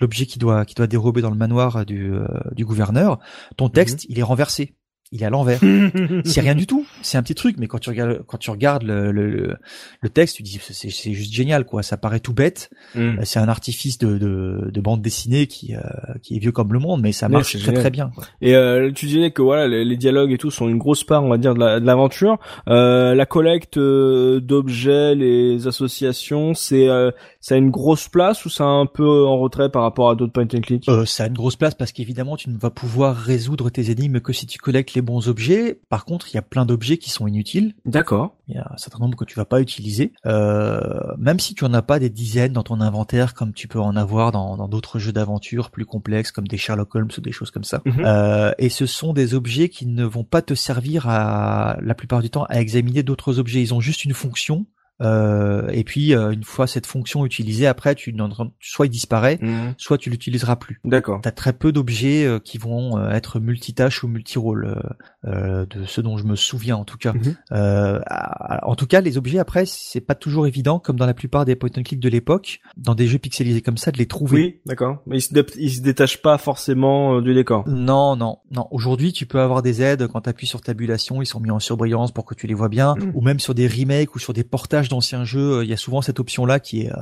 l'objet 0.00 0.26
qui 0.26 0.38
doit 0.38 0.64
qui 0.64 0.74
doit 0.74 0.86
dérober 0.86 1.22
dans 1.22 1.30
le 1.30 1.36
manoir 1.36 1.76
euh, 1.76 1.84
du, 1.84 2.12
euh, 2.12 2.26
du 2.52 2.64
gouverneur. 2.64 3.18
Ton 3.56 3.68
texte, 3.68 4.06
il 4.08 4.18
est 4.18 4.24
renversé. 4.24 4.74
Il 5.12 5.22
est 5.22 5.26
à 5.26 5.30
l'envers. 5.30 5.58
c'est 6.24 6.40
rien 6.40 6.54
du 6.54 6.66
tout. 6.68 6.86
C'est 7.02 7.18
un 7.18 7.22
petit 7.24 7.34
truc, 7.34 7.56
mais 7.58 7.66
quand 7.66 7.78
tu 7.80 7.90
regardes, 7.90 8.22
quand 8.26 8.38
tu 8.38 8.50
regardes 8.50 8.84
le, 8.84 9.10
le, 9.10 9.56
le- 10.00 10.08
texte, 10.08 10.36
tu 10.36 10.42
dis 10.44 10.60
c'est 10.62 10.88
c'est 10.90 11.12
juste 11.12 11.32
génial, 11.32 11.64
quoi. 11.64 11.82
Ça 11.82 11.96
paraît 11.96 12.20
tout 12.20 12.32
bête. 12.32 12.70
Mm. 12.94 13.00
Euh, 13.00 13.14
C'est 13.24 13.40
un 13.40 13.48
artifice 13.48 13.98
de, 13.98 14.18
de, 14.18 14.70
de 14.72 14.80
bande 14.80 15.02
dessinée 15.02 15.46
qui, 15.48 15.74
euh, 15.74 15.80
qui 16.22 16.36
est 16.36 16.38
vieux 16.38 16.52
comme 16.52 16.72
le 16.72 16.78
monde, 16.78 17.00
mais 17.02 17.10
ça 17.12 17.28
marche 17.28 17.50
très 17.54 17.58
génial. 17.58 17.80
très 17.80 17.90
bien. 17.90 18.10
quoi. 18.14 18.24
Et 18.40 18.54
euh, 18.54 18.92
tu 18.92 19.06
disais 19.06 19.32
que 19.32 19.42
voilà, 19.42 19.66
les, 19.66 19.84
les 19.84 19.96
dialogues 19.96 20.30
et 20.32 20.38
tout 20.38 20.50
sont 20.52 20.68
une 20.68 20.78
grosse 20.78 21.02
part, 21.02 21.24
on 21.24 21.28
va 21.28 21.38
dire, 21.38 21.54
de 21.54 21.60
la- 21.60 21.80
de 21.80 21.86
l'aventure. 21.86 22.38
Euh, 22.68 23.14
la 23.16 23.26
collecte 23.26 23.78
euh, 23.78 24.38
d'objets, 24.40 25.14
les 25.16 25.66
associations, 25.66 26.54
c'est 26.54 26.88
euh, 26.88 27.10
ça 27.40 27.54
a 27.54 27.58
une 27.58 27.70
grosse 27.70 28.08
place 28.08 28.44
ou 28.44 28.50
c'est 28.50 28.62
un 28.62 28.84
peu 28.84 29.26
en 29.26 29.38
retrait 29.38 29.70
par 29.70 29.82
rapport 29.82 30.10
à 30.10 30.14
d'autres 30.14 30.32
point 30.32 30.44
and 30.44 30.60
click? 30.60 30.88
Euh, 30.88 31.06
ça 31.06 31.24
a 31.24 31.26
une 31.26 31.34
grosse 31.34 31.56
place 31.56 31.74
parce 31.74 31.90
qu'évidemment 31.90 32.36
tu 32.36 32.50
ne 32.50 32.58
vas 32.58 32.70
pouvoir 32.70 33.16
résoudre 33.16 33.70
tes 33.70 33.90
énigmes 33.90 34.20
que 34.20 34.34
si 34.34 34.46
tu 34.46 34.58
collectes 34.58 34.92
les 34.92 35.00
bons 35.00 35.28
objets. 35.28 35.80
Par 35.88 36.04
contre, 36.04 36.28
il 36.30 36.34
y 36.34 36.38
a 36.38 36.42
plein 36.42 36.66
d'objets 36.66 36.98
qui 36.98 37.08
sont 37.08 37.26
inutiles. 37.26 37.74
D'accord. 37.86 38.34
Il 38.48 38.56
y 38.56 38.58
a 38.58 38.70
un 38.70 38.76
certain 38.76 38.98
nombre 38.98 39.16
que 39.16 39.24
tu 39.24 39.36
vas 39.36 39.46
pas 39.46 39.60
utiliser. 39.60 40.12
Euh, 40.26 40.80
même 41.16 41.40
si 41.40 41.54
tu 41.54 41.64
en 41.64 41.72
as 41.72 41.82
pas 41.82 41.98
des 41.98 42.10
dizaines 42.10 42.52
dans 42.52 42.62
ton 42.62 42.80
inventaire 42.80 43.32
comme 43.32 43.54
tu 43.54 43.68
peux 43.68 43.80
en 43.80 43.96
avoir 43.96 44.32
dans 44.32 44.58
dans 44.58 44.68
d'autres 44.68 44.98
jeux 44.98 45.12
d'aventure 45.12 45.70
plus 45.70 45.86
complexes 45.86 46.32
comme 46.32 46.46
des 46.46 46.58
Sherlock 46.58 46.94
Holmes 46.94 47.10
ou 47.16 47.20
des 47.22 47.32
choses 47.32 47.50
comme 47.50 47.64
ça. 47.64 47.80
Mhm. 47.86 48.02
Euh, 48.04 48.52
et 48.58 48.68
ce 48.68 48.84
sont 48.84 49.14
des 49.14 49.34
objets 49.34 49.70
qui 49.70 49.86
ne 49.86 50.04
vont 50.04 50.24
pas 50.24 50.42
te 50.42 50.52
servir 50.54 51.08
à 51.08 51.78
la 51.80 51.94
plupart 51.94 52.20
du 52.20 52.28
temps 52.28 52.44
à 52.50 52.60
examiner 52.60 53.02
d'autres 53.02 53.38
objets. 53.38 53.62
Ils 53.62 53.72
ont 53.72 53.80
juste 53.80 54.04
une 54.04 54.14
fonction. 54.14 54.66
Euh, 55.00 55.68
et 55.70 55.84
puis 55.84 56.14
euh, 56.14 56.30
une 56.30 56.44
fois 56.44 56.66
cette 56.66 56.86
fonction 56.86 57.24
utilisée, 57.24 57.66
après 57.66 57.94
tu 57.94 58.14
soit 58.60 58.86
il 58.86 58.90
disparaît, 58.90 59.38
Mm. 59.40 59.74
soit 59.78 59.96
tu 59.98 60.10
l'utiliseras 60.10 60.56
plus. 60.56 60.80
D'accord. 60.84 61.20
T'as 61.22 61.30
très 61.30 61.52
peu 61.52 61.72
d'objets 61.72 62.24
euh, 62.26 62.38
qui 62.38 62.58
vont 62.58 62.98
euh, 62.98 63.10
être 63.10 63.40
multitâches 63.40 64.02
ou 64.04 64.08
multirôles, 64.08 64.80
euh, 65.26 65.64
de 65.66 65.84
ce 65.86 66.00
dont 66.00 66.16
je 66.18 66.24
me 66.24 66.36
souviens 66.36 66.76
en 66.76 66.84
tout 66.84 66.98
cas. 66.98 67.12
À- 67.50 68.68
en 68.68 68.74
tout 68.74 68.86
cas, 68.86 69.00
les 69.00 69.18
objets 69.18 69.38
après, 69.38 69.64
c'est 69.66 70.00
pas 70.00 70.14
toujours 70.14 70.46
évident, 70.46 70.78
comme 70.78 70.96
dans 70.96 71.06
la 71.06 71.14
plupart 71.14 71.44
des 71.44 71.56
point 71.56 71.70
and 71.76 71.82
click 71.82 72.00
de 72.00 72.08
l'époque, 72.08 72.60
dans 72.76 72.94
des 72.94 73.06
jeux 73.06 73.18
pixelisés 73.18 73.62
comme 73.62 73.76
ça, 73.78 73.90
de 73.90 73.98
les 73.98 74.06
trouver. 74.06 74.36
Oui, 74.40 74.60
d'accord. 74.66 75.02
Mais 75.06 75.18
ils 75.18 75.22
se, 75.22 75.32
dé- 75.34 75.44
ils 75.56 75.70
se 75.70 75.80
détachent 75.80 76.20
pas 76.22 76.38
forcément 76.38 77.20
du 77.20 77.34
décor. 77.34 77.64
Non, 77.68 78.16
non, 78.16 78.38
non. 78.50 78.66
Aujourd'hui, 78.70 79.12
tu 79.12 79.26
peux 79.26 79.40
avoir 79.40 79.62
des 79.62 79.82
aides 79.82 80.06
quand 80.08 80.22
tu 80.22 80.30
appuies 80.30 80.46
sur 80.46 80.60
tabulation, 80.60 81.22
ils 81.22 81.26
sont 81.26 81.40
mis 81.40 81.50
en 81.50 81.58
surbrillance 81.60 82.12
pour 82.12 82.24
que 82.24 82.34
tu 82.34 82.46
les 82.46 82.54
vois 82.54 82.68
bien, 82.68 82.94
Mm. 82.96 83.12
ou 83.14 83.20
même 83.22 83.40
sur 83.40 83.54
des 83.54 83.66
remakes 83.66 84.14
ou 84.14 84.18
sur 84.18 84.32
des 84.32 84.44
portages 84.44 84.88
d'anciens 84.90 85.24
jeux, 85.24 85.58
euh, 85.58 85.64
il 85.64 85.70
y 85.70 85.72
a 85.72 85.76
souvent 85.76 86.02
cette 86.02 86.20
option-là 86.20 86.60
qui 86.60 86.82
est 86.82 86.92
euh, 86.92 86.96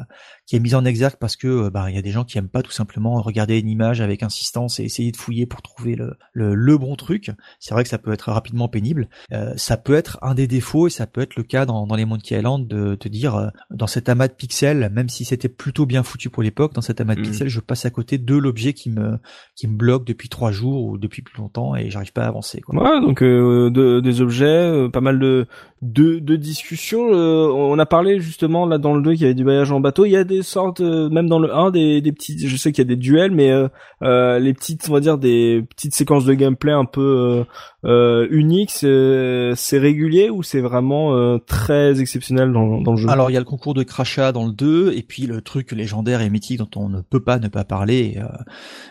qui 0.47 0.57
est 0.57 0.61
mise 0.61 0.75
en 0.75 0.85
exergue 0.85 1.17
parce 1.21 1.37
que 1.37 1.47
euh, 1.47 1.71
bah 1.71 1.91
il 1.91 1.95
y 1.97 1.99
a 1.99 2.03
des 2.03 2.11
gens 2.13 2.25
qui 2.25 2.39
aiment 2.39 2.49
pas 2.49 2.63
tout 2.63 2.71
simplement 2.71 3.21
regarder 3.21 3.59
une 3.59 3.69
image 3.69 4.01
avec 4.01 4.23
insistance 4.23 4.81
et 4.81 4.85
essayer 4.85 5.11
de 5.13 5.17
fouiller 5.17 5.45
pour 5.47 5.61
trouver 5.63 5.95
le 5.97 6.15
le, 6.33 6.55
le 6.55 6.79
bon 6.79 6.95
truc. 6.97 7.31
C'est 7.59 7.75
vrai 7.75 7.83
que 7.83 7.89
ça 7.91 7.99
peut 7.99 8.13
être 8.13 8.31
rapidement 8.33 8.69
pénible. 8.69 9.09
Euh, 9.33 9.53
ça 9.57 9.77
peut 9.77 9.95
être 9.95 10.19
un 10.23 10.35
des 10.35 10.47
défauts 10.47 10.87
et 10.87 10.91
ça 10.91 11.07
peut 11.07 11.21
être 11.21 11.37
le 11.37 11.43
cas 11.43 11.67
dans 11.67 11.87
dans 11.87 11.97
les 11.97 12.05
Monkey 12.05 12.37
Island 12.39 12.67
de 12.67 12.95
te 12.95 13.09
dire 13.09 13.35
euh, 13.37 13.49
dans 13.71 13.87
cet 13.87 14.09
amas 14.09 14.29
de 14.29 14.33
pixels, 14.35 14.91
même 14.93 15.09
si 15.09 15.25
c'était 15.25 15.49
plutôt 15.49 15.85
bien 15.87 16.03
foutu 16.03 16.31
pour 16.31 16.43
l'époque, 16.43 16.73
dans 16.75 16.81
cet 16.83 17.01
amas 17.01 17.15
de 17.15 17.21
Mm. 17.21 17.25
pixels, 17.25 17.49
je 17.49 17.61
passe 17.61 17.85
à 17.85 17.91
côté 17.91 18.17
de 18.19 18.35
l'objet 18.37 18.73
qui 18.73 18.91
me 18.91 19.19
qui 19.57 19.67
me 19.67 19.77
bloque 19.77 20.07
depuis 20.07 20.29
trois 20.29 20.51
jours 20.53 20.85
ou 20.85 20.99
depuis 20.99 21.23
plus 21.23 21.39
longtemps 21.39 21.75
et 21.75 21.91
j'arrive 21.91 22.13
pas 22.13 22.23
à 22.25 22.29
avancer. 22.29 22.61
Quoi. 22.61 22.75
Ouais, 22.81 23.01
donc 23.01 23.23
euh, 23.23 23.71
de- 23.71 24.01
des 24.01 24.21
objets, 24.21 24.89
pas 24.93 25.01
mal 25.01 25.19
de 25.19 25.47
de, 25.83 26.19
de 26.19 26.37
discussions. 26.37 27.13
euh, 27.13 27.49
on 27.53 27.79
a 27.79 27.87
parlé 27.87 28.21
justement 28.21 28.67
là 28.67 28.79
dans 28.79 28.95
le 28.95 29.03
2 29.03 29.13
qu'il 29.13 29.23
y 29.23 29.25
avait 29.25 29.35
du 29.35 29.45
voyage 29.45 29.71
en 29.73 29.81
bateau. 29.81 30.05
Il 30.05 30.11
y 30.11 30.17
a 30.17 30.25
des 30.25 30.43
sortes, 30.43 30.81
euh, 30.81 31.09
même 31.09 31.29
dans 31.29 31.39
le 31.39 31.55
1, 31.55 31.71
des, 31.71 32.01
des 32.01 32.13
petits. 32.13 32.49
Je 32.49 32.57
sais 32.57 32.73
qu'il 32.73 32.83
y 32.85 32.87
a 32.87 32.89
des 32.89 32.97
duels, 32.97 33.31
mais 33.33 33.51
euh, 33.51 33.69
euh, 34.03 34.39
les 34.39 34.55
petites, 34.55 34.89
on 34.89 34.93
va 34.93 35.01
dire 35.01 35.19
des 35.19 35.65
petites 35.71 35.95
séquences 35.95 36.25
de 36.25 36.35
gameplay 36.35 36.73
un 36.73 36.85
peu 36.85 37.45
euh, 37.85 38.27
uniques. 38.31 38.71
C'est 38.71 39.79
régulier 39.79 40.31
ou 40.31 40.43
c'est 40.43 40.61
vraiment 40.61 41.15
euh, 41.15 41.39
très 41.39 42.01
exceptionnel 42.01 42.53
dans, 42.53 42.81
dans 42.81 42.93
le 42.93 42.97
jeu? 42.99 43.09
Alors 43.09 43.31
il 43.31 43.35
y 43.35 43.37
a 43.37 43.41
le 43.41 43.45
concours 43.45 43.75
de 43.75 43.83
crachat 43.83 44.33
dans 44.33 44.47
le 44.47 44.53
2 44.53 44.93
et 44.97 45.03
puis 45.03 45.27
le 45.27 45.41
truc 45.43 45.73
légendaire 45.73 46.21
et 46.21 46.31
mythique 46.31 46.59
dont 46.59 46.71
on 46.77 46.89
ne 46.89 47.01
peut 47.01 47.21
pas 47.23 47.39
ne 47.39 47.49
pas 47.49 47.65
parler 47.65 48.19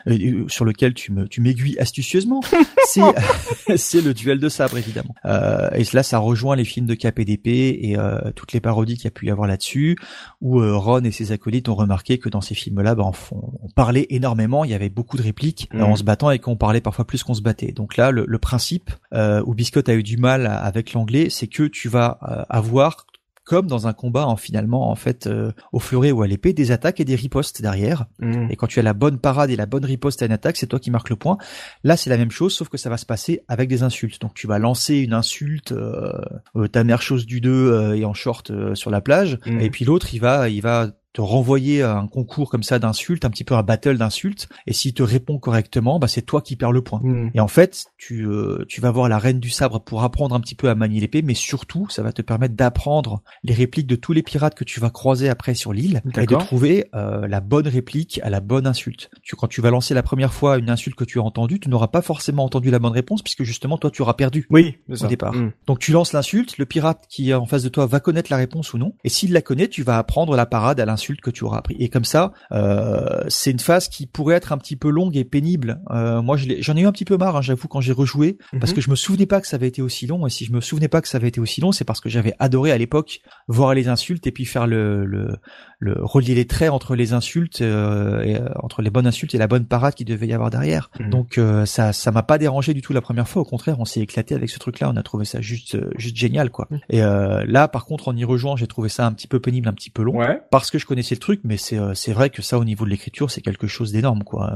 euh, 0.08 0.46
sur 0.48 0.66
lequel 0.66 0.94
tu 0.94 1.12
me 1.12 1.28
tu 1.28 1.42
m'aiguilles 1.42 1.78
astucieusement, 1.80 2.42
c'est 2.86 3.02
c'est 3.78 4.02
le 4.02 4.14
duel 4.14 4.40
de 4.40 4.50
sabre 4.50 4.78
évidemment. 4.78 5.16
Euh, 5.26 5.70
et 5.74 5.84
cela 5.84 6.04
ça 6.04 6.20
rejoint 6.20 6.56
les 6.56 6.64
films 6.66 6.76
de 6.86 6.93
KPDP 6.93 7.47
et 7.47 7.95
euh, 7.97 8.32
toutes 8.36 8.53
les 8.53 8.59
parodies 8.59 8.95
qu'il 8.95 9.05
y 9.05 9.07
a 9.07 9.11
pu 9.11 9.25
y 9.28 9.32
avoir 9.32 9.47
là-dessus 9.47 9.97
où 10.41 10.59
euh, 10.59 10.75
Ron 10.78 11.03
et 11.03 11.11
ses 11.11 11.32
acolytes 11.32 11.69
ont 11.69 11.75
remarqué 11.75 12.19
que 12.19 12.30
dans 12.30 12.41
ces 12.41 12.53
films-là 12.55 12.93
bah, 12.95 13.09
on, 13.32 13.38
on 13.63 13.69
parlait 13.75 14.05
énormément, 14.09 14.63
il 14.63 14.71
y 14.71 14.73
avait 14.73 14.89
beaucoup 14.89 15.17
de 15.17 15.23
répliques 15.23 15.69
Mhm. 15.73 15.84
en 15.84 15.95
se 15.95 16.03
battant 16.03 16.30
et 16.32 16.39
qu'on 16.39 16.55
parlait 16.55 16.82
parfois 16.82 17.05
plus 17.05 17.23
qu'on 17.23 17.34
se 17.34 17.41
battait. 17.41 17.71
Donc 17.71 17.97
là 17.97 18.11
le, 18.11 18.25
le 18.28 18.38
principe 18.39 18.91
où 19.13 19.53
Biscotte 19.53 19.89
a 19.89 19.93
eu 19.95 20.03
du 20.03 20.17
mal 20.17 20.45
avec 20.45 20.93
l'anglais, 20.93 21.30
c'est 21.30 21.47
que 21.47 21.63
tu 21.63 21.89
vas 21.89 22.19
avoir 22.49 23.05
comme 23.48 23.68
dans 23.68 23.88
un 23.88 23.93
combat 23.93 24.28
en 24.28 24.36
finalement 24.36 24.91
en 24.91 24.95
fait 24.95 25.26
euh, 25.26 25.54
au 25.72 25.80
fleuret 25.80 26.12
ou 26.12 26.22
à 26.22 26.28
l'épée, 26.28 26.52
des 26.52 26.72
attaques 26.72 27.00
et 27.00 27.06
des 27.06 27.16
ripostes 27.16 27.62
derrière. 27.62 28.06
Mhm. 28.20 28.50
Et 28.52 28.58
quand 28.58 28.68
tu 28.68 28.78
as 28.80 28.84
la 28.84 28.93
bonne 28.93 29.20
parade 29.20 29.50
et 29.50 29.56
la 29.56 29.66
bonne 29.66 29.86
riposte 29.86 30.22
à 30.22 30.26
une 30.26 30.34
attaque, 30.34 30.58
c'est 30.58 30.68
toi 30.68 30.80
qui 30.80 30.91
marques 30.91 31.10
le 31.10 31.16
point. 31.16 31.38
Là, 31.86 31.95
c'est 31.95 32.10
la 32.10 32.18
même 32.18 32.30
chose, 32.32 32.54
sauf 32.54 32.68
que 32.68 32.78
ça 32.78 32.89
va 32.89 32.98
se 32.98 33.06
passer 33.06 33.43
avec 33.48 33.70
des 33.70 33.84
insultes. 33.84 34.20
Donc 34.22 34.34
tu 34.34 34.48
vas 34.48 34.60
lancer 34.60 34.95
une 34.98 35.14
insulte, 35.14 35.72
euh, 35.72 36.12
euh, 36.58 36.68
ta 36.68 36.84
mère 36.84 37.02
chose 37.02 37.26
du 37.26 37.39
2 37.39 37.93
et 37.95 38.04
en 38.04 38.14
short 38.14 38.52
euh, 38.52 38.76
sur 38.76 38.91
la 38.91 39.00
plage, 39.00 39.39
Mhm. 39.45 39.62
et 39.62 39.70
puis 39.70 39.86
l'autre, 39.86 40.14
il 40.14 40.20
va, 40.20 40.50
il 40.50 40.62
va 40.62 40.89
te 41.18 41.22
renvoyer 41.24 41.82
à 41.82 41.97
un 41.97 42.05
concours 42.05 42.47
comme 42.51 42.61
ça 42.61 42.78
d'insultes, 42.78 43.26
un 43.26 43.32
petit 43.32 43.43
peu 43.43 43.55
un 43.55 43.63
battle 43.63 43.97
d'insultes. 43.97 44.47
Et 44.68 44.74
s'il 44.74 44.93
te 44.93 45.01
répond 45.01 45.39
correctement, 45.39 45.97
bah 45.97 46.07
c'est 46.07 46.22
toi 46.22 46.43
qui 46.43 46.55
perds 46.55 46.72
le 46.72 46.84
point. 46.84 47.01
Mhm. 47.03 47.32
Et 47.34 47.39
en 47.39 47.47
fait, 47.47 47.88
tu, 47.97 48.28
euh, 48.28 48.65
tu 48.70 48.82
vas 48.82 48.91
voir 48.91 49.09
la 49.09 49.18
reine 49.18 49.39
du 49.39 49.49
sabre 49.49 49.80
pour 49.80 50.03
apprendre 50.03 50.36
un 50.36 50.39
petit 50.39 50.53
peu 50.53 50.70
à 50.70 50.76
manier 50.76 50.99
l'épée, 50.99 51.24
mais 51.24 51.34
surtout, 51.34 51.89
ça 51.89 52.03
va 52.03 52.13
te 52.13 52.22
permettre 52.22 52.53
d'apprendre 52.53 53.24
les 53.43 53.55
répliques 53.55 53.88
de 53.88 53.95
tous 53.95 54.13
les 54.13 54.22
pirates 54.22 54.53
que 54.53 54.63
tu 54.63 54.80
vas 54.80 54.91
croiser 54.91 55.28
après 55.28 55.55
sur 55.55 55.74
l'île 55.74 56.03
et 56.15 56.28
de 56.28 56.36
trouver 56.36 56.86
euh, 56.93 57.28
la 57.28 57.39
bonne 57.39 57.68
réplique 57.68 58.20
à 58.22 58.30
la 58.30 58.39
bonne 58.39 58.68
insulte. 58.68 59.09
Tu, 59.24 59.36
quand 59.36 59.47
tu 59.47 59.59
vas 59.59 59.72
lancer 59.72 59.95
la 59.95 60.03
première 60.03 60.36
fois 60.36 60.59
une 60.59 60.70
insulte 60.70 60.95
que 60.95 61.03
tu 61.03 61.18
as 61.18 61.24
entendue, 61.24 61.59
tu 61.59 61.68
n'auras 61.68 61.88
pas 61.88 62.03
forcément 62.03 62.43
entendu 62.43 62.70
la 62.70 62.78
bonne 62.78 62.91
réponse 62.91 63.24
puisque 63.24 63.41
justement 63.41 63.80
toi 63.80 63.89
tu 63.89 64.03
auras 64.03 64.13
perdu. 64.13 64.45
Oui, 64.51 64.78
Au 64.88 64.95
ça. 64.95 65.07
départ. 65.07 65.34
Mhm. 65.34 65.51
Donc 65.65 65.80
tu 65.80 65.91
lances 65.91 66.13
l'insulte, 66.13 66.59
le 66.59 66.68
pirate 66.68 67.05
qui 67.09 67.32
est 67.32 67.34
en 67.34 67.47
face 67.47 67.63
de 67.63 67.70
toi 67.70 67.88
va 67.88 67.99
connaître 67.99 68.30
la 68.30 68.38
réponse 68.38 68.76
ou 68.76 68.78
non, 68.78 68.93
et 69.03 69.09
s'il 69.09 69.34
la 69.34 69.41
connaît, 69.41 69.68
tu 69.68 69.82
vas 69.82 69.97
apprendre 69.97 70.36
la 70.36 70.45
parade 70.45 70.80
à 70.80 70.86
l'insulte 70.86 71.07
que 71.16 71.32
tu 71.32 71.43
auras 71.45 71.60
appris. 71.60 71.76
Et 71.80 71.88
comme 71.89 72.03
ça, 72.05 72.34
euh, 72.51 73.24
c'est 73.30 73.51
une 73.51 73.60
phase 73.60 73.88
qui 73.88 74.05
pourrait 74.08 74.36
être 74.36 74.51
un 74.51 74.58
petit 74.58 74.76
peu 74.76 74.89
longue 74.89 75.16
et 75.16 75.24
pénible. 75.24 75.80
Euh, 75.91 76.22
moi, 76.22 76.36
j'en 76.38 76.76
ai 76.76 76.82
eu 76.82 76.86
un 76.86 76.91
petit 76.91 77.05
peu 77.05 77.18
marre, 77.18 77.38
hein, 77.38 77.41
j'avoue, 77.41 77.68
quand 77.70 77.80
j'ai 77.82 77.93
rejoué, 77.93 78.38
parce 78.60 78.72
Mhm. 78.72 78.76
que 78.76 78.82
je 78.82 78.89
me 78.89 78.95
souvenais 78.95 79.26
pas 79.26 79.39
que 79.41 79.47
ça 79.47 79.55
avait 79.55 79.68
été 79.70 79.82
aussi 79.82 80.05
long. 80.08 80.28
Et 80.28 80.30
si 80.30 80.43
je 80.45 80.51
me 80.51 80.60
souvenais 80.62 80.88
pas 80.89 81.01
que 81.01 81.08
ça 81.08 81.18
avait 81.18 81.30
été 81.30 81.39
aussi 81.39 81.62
long, 81.62 81.72
c'est 81.72 81.86
parce 81.86 82.01
que 82.01 82.10
j'avais 82.10 82.34
adoré 82.39 82.72
à 82.72 82.78
l'époque 82.78 83.20
voir 83.47 83.74
les 83.74 83.88
insultes 83.88 84.28
et 84.28 84.32
puis 84.32 84.45
faire 84.45 84.68
le, 84.68 85.05
le, 85.05 85.38
le 85.80 85.95
relier 85.99 86.34
les 86.34 86.47
traits 86.47 86.71
entre 86.71 86.95
les 86.95 87.13
insultes, 87.13 87.61
euh, 87.61 88.23
et, 88.23 88.36
euh, 88.36 88.49
entre 88.63 88.82
les 88.82 88.89
bonnes 88.89 89.05
insultes 89.05 89.36
et 89.36 89.38
la 89.38 89.45
bonne 89.47 89.65
parade 89.65 89.93
qu'il 89.93 90.07
devait 90.07 90.25
y 90.25 90.34
avoir 90.34 90.49
derrière. 90.49 90.89
Mhm. 90.99 91.09
Donc 91.11 91.38
euh, 91.38 91.65
ça, 91.67 91.93
ça 91.93 92.11
m'a 92.11 92.23
pas 92.23 92.39
dérangé 92.39 92.73
du 92.73 92.82
tout 92.82 92.93
la 92.93 93.01
première 93.01 93.28
fois. 93.28 93.43
Au 93.43 93.45
contraire, 93.45 93.80
on 93.80 93.86
s'est 93.86 93.99
éclaté 94.01 94.34
avec 94.34 94.49
ce 94.49 94.57
truc-là. 94.57 94.89
On 94.91 94.97
a 94.97 95.03
trouvé 95.03 95.25
ça 95.25 95.39
juste, 95.39 95.75
euh, 95.75 95.91
juste 95.95 96.15
génial, 96.15 96.49
quoi. 96.49 96.67
Mhm. 96.71 96.80
Et 96.89 97.03
euh, 97.03 97.45
là, 97.47 97.67
par 97.67 97.86
contre, 97.86 98.07
en 98.07 98.15
y 98.15 98.23
rejoignant, 98.23 98.55
j'ai 98.55 98.65
trouvé 98.67 98.89
ça 98.89 99.05
un 99.05 99.13
petit 99.13 99.28
peu 99.28 99.39
pénible, 99.39 99.67
un 99.69 99.73
petit 99.73 99.91
peu 99.91 100.01
long, 100.01 100.17
Ouais. 100.17 100.41
parce 100.49 100.71
que 100.71 100.80
je 100.80 100.88
connaissais 100.88 101.13
le 101.13 101.19
truc. 101.19 101.41
Mais 101.43 101.57
c'est, 101.57 101.78
euh, 101.78 101.93
c'est 101.93 102.11
vrai 102.13 102.32
que 102.32 102.41
ça, 102.41 102.57
au 102.57 102.65
niveau 102.65 102.84
de 102.86 102.89
l'écriture, 102.89 103.30
c'est 103.30 103.41
quelque 103.41 103.67
chose 103.67 103.91
d'énorme, 103.91 104.23
quoi. 104.23 104.51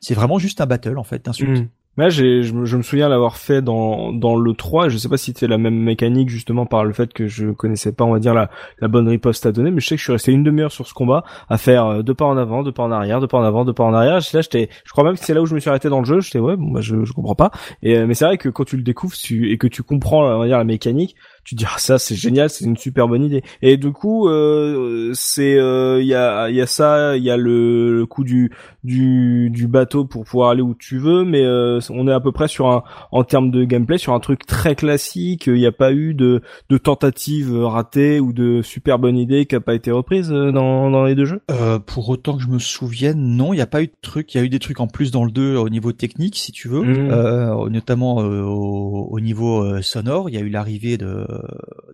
C'est 0.00 0.14
vraiment 0.14 0.38
juste 0.40 0.60
un 0.60 0.66
battle, 0.66 0.98
en 0.98 1.04
fait, 1.04 1.24
d'insultes. 1.24 1.60
Mhm. 1.60 1.68
J'ai, 2.08 2.42
je, 2.42 2.52
me- 2.54 2.82
souviens 2.82 3.08
l'avoir 3.08 3.36
fait 3.38 3.62
dans 3.62 4.12
dans 4.12 4.36
le 4.36 4.52
3. 4.52 4.88
Je 4.90 4.98
sais 4.98 5.08
pas 5.08 5.16
si 5.16 5.26
c'était 5.26 5.46
la 5.46 5.56
même 5.56 5.74
mécanique 5.78 6.28
justement 6.28 6.66
par 6.66 6.84
le 6.84 6.92
fait 6.92 7.12
que 7.12 7.26
je 7.26 7.50
connaissais 7.52 7.92
pas, 7.92 8.04
on 8.04 8.12
va 8.12 8.18
dire 8.18 8.34
la 8.34 8.88
bonne 8.88 9.08
riposte 9.08 9.46
à 9.46 9.52
donner, 9.52 9.70
mais 9.70 9.80
je 9.80 9.86
sais 9.88 9.94
que 9.94 10.00
je 10.00 10.04
suis 10.04 10.12
resté 10.12 10.32
une 10.32 10.44
demi-heure 10.44 10.72
sur 10.72 10.86
ce 10.86 10.92
combat 10.92 11.24
à 11.48 11.56
faire 11.56 11.86
euh, 11.86 12.02
deux 12.02 12.14
pas 12.14 12.26
en 12.26 12.36
avant, 12.36 12.62
deux 12.62 12.72
pas 12.72 12.82
en 12.82 12.92
arrière, 12.92 13.20
deux 13.20 13.26
pas 13.26 13.38
en 13.38 13.44
avant, 13.44 13.64
deux 13.64 13.72
pas 13.72 13.84
en 13.84 13.94
arrière. 13.94 14.18
Là, 14.34 14.40
je 14.42 14.92
crois 14.92 15.04
même 15.04 15.14
que 15.16 15.24
c'est 15.24 15.32
là 15.34 15.40
où 15.40 15.46
je 15.46 15.54
me 15.54 15.60
suis 15.60 15.70
arrêté 15.70 15.88
dans 15.88 16.00
le 16.00 16.04
jeu. 16.04 16.20
J'étais 16.20 16.38
ouais, 16.38 16.56
bon, 16.56 16.70
bah, 16.70 16.80
je 16.82 17.04
je 17.04 17.12
comprends 17.14 17.34
pas. 17.34 17.50
Et 17.82 17.96
euh, 17.96 18.06
mais 18.06 18.14
c'est 18.14 18.26
vrai 18.26 18.36
que 18.36 18.50
quand 18.50 18.64
tu 18.64 18.76
le 18.76 18.82
découvres 18.82 19.14
et 19.30 19.56
que 19.56 19.66
tu 19.66 19.82
comprends, 19.82 20.24
on 20.36 20.38
va 20.40 20.46
dire 20.46 20.58
la 20.58 20.64
mécanique, 20.64 21.16
tu 21.46 21.54
te 21.54 21.60
dis 21.60 21.64
ah 21.66 21.78
ça 21.78 21.98
c'est 21.98 22.16
génial, 22.16 22.50
c'est 22.50 22.64
une 22.64 22.76
super 22.76 23.06
bonne 23.08 23.22
idée. 23.24 23.42
Et 23.62 23.76
du 23.76 23.92
coup, 23.92 24.28
euh, 24.28 25.12
c'est 25.14 25.56
euh, 25.56 26.00
il 26.02 26.06
y 26.08 26.14
a 26.14 26.50
il 26.50 26.56
y 26.56 26.60
a 26.60 26.66
ça, 26.66 27.16
il 27.16 27.22
y 27.22 27.30
a 27.30 27.36
le, 27.36 27.96
le 27.96 28.04
coup 28.06 28.24
du 28.24 28.50
du 28.84 29.48
du 29.50 29.66
bateau 29.68 30.04
pour 30.04 30.24
pouvoir 30.24 30.50
aller 30.50 30.62
où 30.62 30.74
tu 30.74 30.98
veux, 30.98 31.24
mais 31.24 31.42
euh, 31.44 31.78
on 31.90 32.08
est 32.08 32.12
à 32.12 32.20
peu 32.20 32.32
près 32.32 32.48
sur 32.48 32.68
un 32.68 32.82
en 33.12 33.22
termes 33.24 33.50
de 33.50 33.64
gameplay 33.64 33.96
sur 33.98 34.12
un 34.12 34.20
truc 34.20 34.44
très 34.46 34.74
classique. 34.74 35.46
Il 35.46 35.54
n'y 35.54 35.66
a 35.66 35.72
pas 35.72 35.92
eu 35.92 36.14
de 36.14 36.42
de 36.68 36.78
tentative 36.78 37.56
ratée 37.64 38.18
ou 38.20 38.32
de 38.32 38.60
super 38.62 38.98
bonne 38.98 39.16
idée 39.16 39.46
qui 39.46 39.54
a 39.54 39.60
pas 39.60 39.74
été 39.74 39.90
reprise 39.92 40.28
dans 40.30 40.90
dans 40.90 41.04
les 41.04 41.14
deux 41.14 41.24
jeux? 41.26 41.40
Euh, 41.50 41.78
pour 41.78 42.08
autant 42.08 42.36
que 42.36 42.42
je 42.42 42.48
me 42.48 42.58
souvienne, 42.58 43.36
non, 43.36 43.52
il 43.52 43.56
n'y 43.56 43.62
a 43.62 43.66
pas 43.66 43.82
eu 43.82 43.86
de 43.86 43.92
truc. 44.02 44.34
Il 44.34 44.38
y 44.38 44.40
a 44.40 44.44
eu 44.44 44.48
des 44.48 44.58
trucs 44.58 44.80
en 44.80 44.88
plus 44.88 45.10
dans 45.12 45.24
le 45.24 45.30
2 45.30 45.56
au 45.56 45.68
niveau 45.68 45.92
technique, 45.92 46.36
si 46.36 46.50
tu 46.52 46.68
veux, 46.68 46.80
Mhm. 46.82 47.08
euh, 47.10 47.68
notamment 47.68 48.20
euh, 48.22 48.42
au, 48.42 49.08
au 49.10 49.20
niveau 49.20 49.80
sonore. 49.82 50.28
Il 50.28 50.34
y 50.34 50.38
a 50.38 50.40
eu 50.40 50.48
l'arrivée 50.48 50.96
de, 50.96 51.26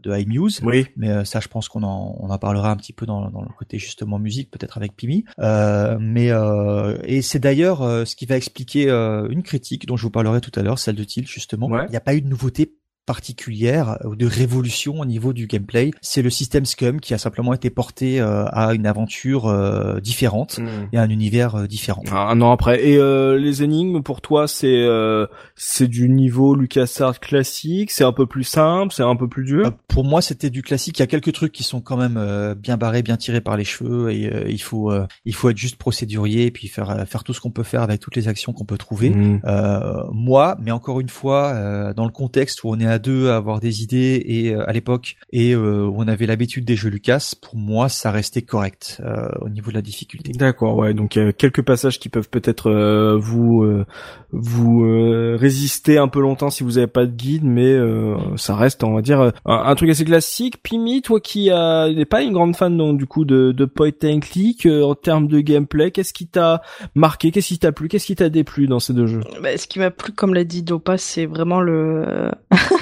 de 0.02 0.16
iMuse. 0.16 0.60
Oui. 0.62 0.86
Mais 0.96 1.10
euh, 1.10 1.24
ça, 1.24 1.40
je 1.40 1.48
pense 1.48 1.68
qu'on 1.68 1.82
en, 1.82 2.16
on 2.18 2.30
en 2.30 2.38
parlera 2.38 2.70
un 2.70 2.76
petit 2.76 2.92
peu 2.92 3.06
dans, 3.06 3.30
dans 3.30 3.42
le 3.42 3.48
côté 3.58 3.78
justement 3.78 4.18
musique, 4.18 4.50
peut-être 4.50 4.76
avec 4.76 4.96
Pimi. 4.96 5.24
Euh, 5.38 5.96
mais 6.00 6.30
euh, 6.30 6.98
et 7.04 7.22
c'est 7.22 7.38
d'ailleurs 7.38 7.82
euh, 7.82 8.04
ce 8.04 8.16
qui 8.16 8.26
va 8.26 8.36
expliquer 8.36 8.90
euh, 8.90 9.28
une 9.30 9.42
critique 9.42 9.86
dont 9.86 9.96
je 9.96 10.02
vous 10.02 10.10
parlerai 10.10 10.40
tout 10.40 10.52
à 10.58 10.62
l'heure, 10.62 10.78
celle 10.78 10.96
de 10.96 11.04
Thiel 11.04 11.26
justement. 11.26 11.68
Ouais. 11.68 11.84
Il 11.86 11.90
n'y 11.90 11.96
a 11.96 12.00
pas 12.00 12.14
eu 12.14 12.20
de 12.20 12.28
nouveauté 12.28 12.74
particulière 13.06 13.98
ou 14.04 14.16
de 14.16 14.26
révolution 14.26 15.00
au 15.00 15.04
niveau 15.04 15.32
du 15.32 15.46
gameplay. 15.46 15.90
C'est 16.00 16.22
le 16.22 16.30
système 16.30 16.64
Scum 16.66 17.00
qui 17.00 17.14
a 17.14 17.18
simplement 17.18 17.52
été 17.52 17.70
porté 17.70 18.20
euh, 18.20 18.44
à 18.46 18.74
une 18.74 18.86
aventure 18.86 19.46
euh, 19.46 20.00
différente 20.00 20.60
et 20.92 20.98
à 20.98 21.02
un 21.02 21.10
univers 21.10 21.54
euh, 21.54 21.66
différent. 21.66 22.02
Un 22.12 22.40
an 22.40 22.52
après. 22.52 22.86
Et 22.86 22.96
euh, 22.96 23.38
les 23.38 23.62
énigmes 23.62 24.02
pour 24.02 24.20
toi 24.20 24.48
c'est 24.48 24.68
euh, 24.68 25.26
c'est 25.56 25.88
du 25.88 26.08
niveau 26.08 26.54
LucasArts 26.54 27.20
classique, 27.20 27.90
c'est 27.90 28.04
un 28.04 28.12
peu 28.12 28.26
plus 28.26 28.44
simple, 28.44 28.92
c'est 28.92 29.02
un 29.02 29.16
peu 29.16 29.28
plus 29.28 29.44
dur? 29.44 29.66
Euh, 29.66 29.70
Pour 29.88 30.04
moi, 30.04 30.22
c'était 30.22 30.50
du 30.50 30.62
classique. 30.62 30.98
Il 30.98 31.02
y 31.02 31.04
a 31.04 31.06
quelques 31.06 31.32
trucs 31.32 31.52
qui 31.52 31.62
sont 31.62 31.80
quand 31.80 31.96
même 31.96 32.16
euh, 32.16 32.54
bien 32.54 32.76
barrés, 32.76 33.02
bien 33.02 33.16
tirés 33.16 33.40
par 33.40 33.56
les 33.56 33.64
cheveux, 33.64 34.10
et 34.10 34.32
euh, 34.32 34.44
il 34.48 34.60
faut 34.60 34.90
euh, 34.90 35.06
il 35.24 35.34
faut 35.34 35.50
être 35.50 35.56
juste 35.56 35.76
procédurier 35.76 36.46
et 36.46 36.50
puis 36.50 36.68
faire 36.68 36.90
euh, 36.90 37.04
faire 37.04 37.24
tout 37.24 37.32
ce 37.32 37.40
qu'on 37.40 37.50
peut 37.50 37.62
faire 37.62 37.82
avec 37.82 38.00
toutes 38.00 38.16
les 38.16 38.28
actions 38.28 38.52
qu'on 38.52 38.64
peut 38.64 38.78
trouver. 38.78 39.12
Euh, 39.44 40.02
moi, 40.12 40.56
mais 40.60 40.70
encore 40.70 41.00
une 41.00 41.08
fois, 41.08 41.52
euh, 41.54 41.94
dans 41.94 42.04
le 42.04 42.10
contexte 42.12 42.64
où 42.64 42.68
on 42.68 42.78
est 42.80 42.86
à 42.92 42.98
deux 42.98 43.28
à 43.30 43.36
avoir 43.36 43.58
des 43.60 43.82
idées 43.82 44.22
et 44.24 44.54
euh, 44.54 44.68
à 44.68 44.72
l'époque 44.72 45.16
et 45.32 45.54
euh, 45.54 45.90
on 45.94 46.06
avait 46.08 46.26
l'habitude 46.26 46.64
des 46.64 46.76
jeux 46.76 46.90
Lucas, 46.90 47.32
pour 47.42 47.56
moi, 47.56 47.88
ça 47.88 48.10
restait 48.10 48.42
correct 48.42 49.00
euh, 49.04 49.28
au 49.40 49.48
niveau 49.48 49.70
de 49.70 49.76
la 49.76 49.82
difficulté. 49.82 50.32
D'accord, 50.32 50.76
ouais. 50.76 50.94
Donc 50.94 51.16
il 51.16 51.22
y 51.24 51.26
a 51.26 51.32
quelques 51.32 51.62
passages 51.62 51.98
qui 51.98 52.08
peuvent 52.08 52.28
peut-être 52.28 52.70
euh, 52.70 53.16
vous 53.18 53.62
euh, 53.64 53.84
vous 54.30 54.84
euh, 54.84 55.36
résister 55.38 55.98
un 55.98 56.08
peu 56.08 56.20
longtemps 56.20 56.50
si 56.50 56.62
vous 56.64 56.78
avez 56.78 56.86
pas 56.86 57.06
de 57.06 57.12
guide, 57.12 57.44
mais 57.44 57.72
euh, 57.72 58.16
ça 58.36 58.54
reste, 58.56 58.84
on 58.84 58.94
va 58.94 59.02
dire, 59.02 59.20
euh, 59.20 59.30
un, 59.44 59.62
un 59.66 59.74
truc 59.74 59.90
assez 59.90 60.04
classique. 60.04 60.62
Pimi, 60.62 61.02
toi 61.02 61.20
qui 61.20 61.50
a- 61.50 61.88
n'est 61.90 62.04
pas 62.04 62.22
une 62.22 62.32
grande 62.32 62.56
fan 62.56 62.76
donc 62.76 62.98
du 62.98 63.06
coup 63.06 63.24
de, 63.24 63.52
de 63.52 63.64
point 63.64 63.90
and 64.04 64.20
click 64.20 64.66
euh, 64.66 64.82
en 64.82 64.94
termes 64.94 65.28
de 65.28 65.40
gameplay, 65.40 65.90
qu'est-ce 65.90 66.12
qui 66.12 66.26
t'a 66.26 66.62
marqué, 66.94 67.30
qu'est-ce 67.30 67.48
qui 67.48 67.58
t'a 67.58 67.72
plu, 67.72 67.88
qu'est-ce 67.88 68.06
qui 68.06 68.14
t'a 68.16 68.28
déplu 68.28 68.66
dans 68.66 68.80
ces 68.80 68.92
deux 68.92 69.06
jeux? 69.06 69.20
Bah, 69.42 69.56
ce 69.56 69.66
qui 69.66 69.78
m'a 69.78 69.90
plu, 69.90 70.12
comme 70.12 70.34
l'a 70.34 70.44
dit 70.44 70.62
Dopa, 70.62 70.98
c'est 70.98 71.26
vraiment 71.26 71.60
le... 71.60 72.30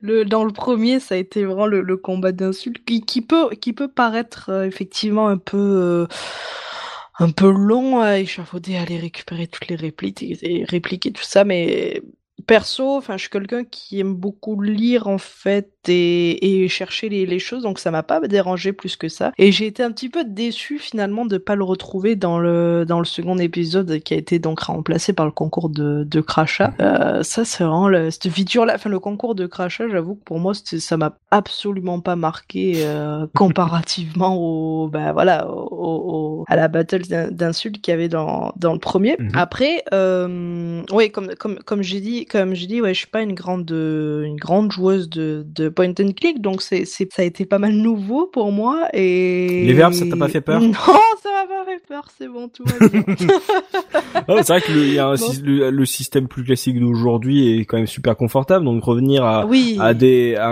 le 0.00 0.24
dans 0.24 0.44
le 0.44 0.52
premier, 0.52 1.00
ça 1.00 1.14
a 1.14 1.18
été 1.18 1.44
vraiment 1.44 1.66
le, 1.66 1.82
le 1.82 1.96
combat 1.96 2.32
d'insultes 2.32 2.84
qui, 2.84 3.00
qui 3.02 3.22
peut 3.22 3.50
qui 3.50 3.72
peut 3.72 3.88
paraître 3.88 4.50
euh, 4.50 4.64
effectivement 4.66 5.28
un 5.28 5.38
peu 5.38 5.58
euh, 5.58 6.06
un 7.18 7.30
peu 7.30 7.50
long 7.50 8.00
à 8.00 8.18
échafauder, 8.18 8.76
à 8.76 8.82
aller 8.82 8.98
récupérer 8.98 9.46
toutes 9.46 9.68
les 9.68 9.76
répliques 9.76 10.22
et, 10.22 10.64
et 10.70 11.12
tout 11.12 11.22
ça, 11.22 11.44
mais 11.44 12.02
perso, 12.46 12.96
enfin, 12.96 13.16
je 13.16 13.22
suis 13.22 13.30
quelqu'un 13.30 13.64
qui 13.64 14.00
aime 14.00 14.14
beaucoup 14.14 14.60
lire 14.60 15.06
en 15.06 15.18
fait 15.18 15.73
et, 15.88 16.62
et 16.64 16.68
chercher 16.68 17.08
les, 17.08 17.26
les 17.26 17.38
choses, 17.38 17.62
donc 17.62 17.78
ça 17.78 17.90
m'a 17.90 18.02
pas 18.02 18.20
dérangé 18.20 18.72
plus 18.72 18.96
que 18.96 19.08
ça. 19.08 19.32
Et 19.38 19.52
j'ai 19.52 19.66
été 19.66 19.82
un 19.82 19.92
petit 19.92 20.08
peu 20.08 20.24
déçu 20.24 20.78
finalement 20.78 21.24
de 21.26 21.38
pas 21.38 21.54
le 21.54 21.64
retrouver 21.64 22.16
dans 22.16 22.38
le 22.38 22.84
dans 22.86 22.98
le 22.98 23.04
second 23.04 23.38
épisode 23.38 24.00
qui 24.00 24.14
a 24.14 24.16
été 24.16 24.38
donc 24.38 24.60
remplacé 24.60 25.12
par 25.12 25.26
le 25.26 25.32
concours 25.32 25.68
de, 25.68 26.04
de 26.04 26.20
crachat. 26.20 26.74
Euh, 26.80 27.22
ça 27.22 27.44
c'est 27.44 27.64
vraiment 27.64 27.88
le, 27.88 28.10
cette 28.10 28.28
feature 28.28 28.64
là, 28.66 28.74
enfin 28.76 28.90
le 28.90 28.98
concours 29.00 29.34
de 29.34 29.46
crachat, 29.46 29.88
j'avoue 29.88 30.14
que 30.16 30.24
pour 30.24 30.38
moi 30.38 30.52
ça 30.54 30.96
m'a 30.96 31.16
absolument 31.30 32.00
pas 32.00 32.16
marqué 32.16 32.74
euh, 32.84 33.26
comparativement 33.34 34.36
au 34.36 34.88
bah 34.88 35.12
voilà 35.12 35.48
au, 35.50 36.40
au- 36.40 36.44
à 36.48 36.56
la 36.56 36.68
battle 36.68 37.02
d'in- 37.02 37.30
d'insultes 37.30 37.80
qu'il 37.80 37.92
y 37.92 37.94
avait 37.94 38.08
dans 38.08 38.52
dans 38.56 38.72
le 38.72 38.78
premier. 38.78 39.16
Mhm. 39.18 39.30
Après, 39.34 39.82
euh, 39.92 40.82
oui 40.92 41.10
comme 41.10 41.34
comme 41.36 41.58
comme 41.64 41.82
j'ai 41.82 42.00
dit 42.00 42.26
comme 42.26 42.54
j'ai 42.54 42.66
dit 42.66 42.80
ouais 42.80 42.94
je 42.94 42.98
suis 43.00 43.06
pas 43.08 43.22
une 43.22 43.34
grande 43.34 43.70
une 43.70 44.36
grande 44.36 44.70
joueuse 44.72 45.08
de 45.08 45.44
de 45.46 45.68
point 45.74 45.92
and 46.00 46.12
click 46.16 46.40
donc 46.40 46.62
c'est 46.62 46.84
c'est 46.84 47.12
ça 47.12 47.22
a 47.22 47.24
été 47.24 47.44
pas 47.46 47.58
mal 47.58 47.72
nouveau 47.72 48.26
pour 48.26 48.52
moi 48.52 48.88
et 48.92 49.64
Les 49.66 49.74
verbes, 49.74 49.92
ça 49.92 50.06
t'a 50.06 50.16
pas 50.16 50.28
fait 50.28 50.40
peur? 50.40 50.60
Non, 50.60 50.72
ça 51.22 51.28
m'a 51.30 51.46
pas 51.46 51.64
fait 51.66 51.82
peur, 51.86 52.04
c'est 52.18 52.28
bon 52.28 52.48
tout 52.48 52.64
va 52.64 52.88
bien. 52.88 53.02
C'est 54.44 54.48
vrai 54.48 54.60
que 54.60 54.72
le, 54.72 54.86
y 54.86 54.98
a 54.98 55.06
un 55.08 55.14
Bon. 55.16 55.32
le, 55.44 55.70
le 55.70 55.86
système 55.86 56.28
plus 56.28 56.44
classique 56.44 56.78
d'aujourd'hui 56.80 57.58
est 57.60 57.64
quand 57.64 57.76
même 57.76 57.86
super 57.86 58.16
confortable, 58.16 58.64
donc 58.64 58.82
revenir 58.84 59.24
à 59.24 59.46
oui. 59.46 59.76
à 59.80 59.94
des 59.94 60.34
à, 60.36 60.48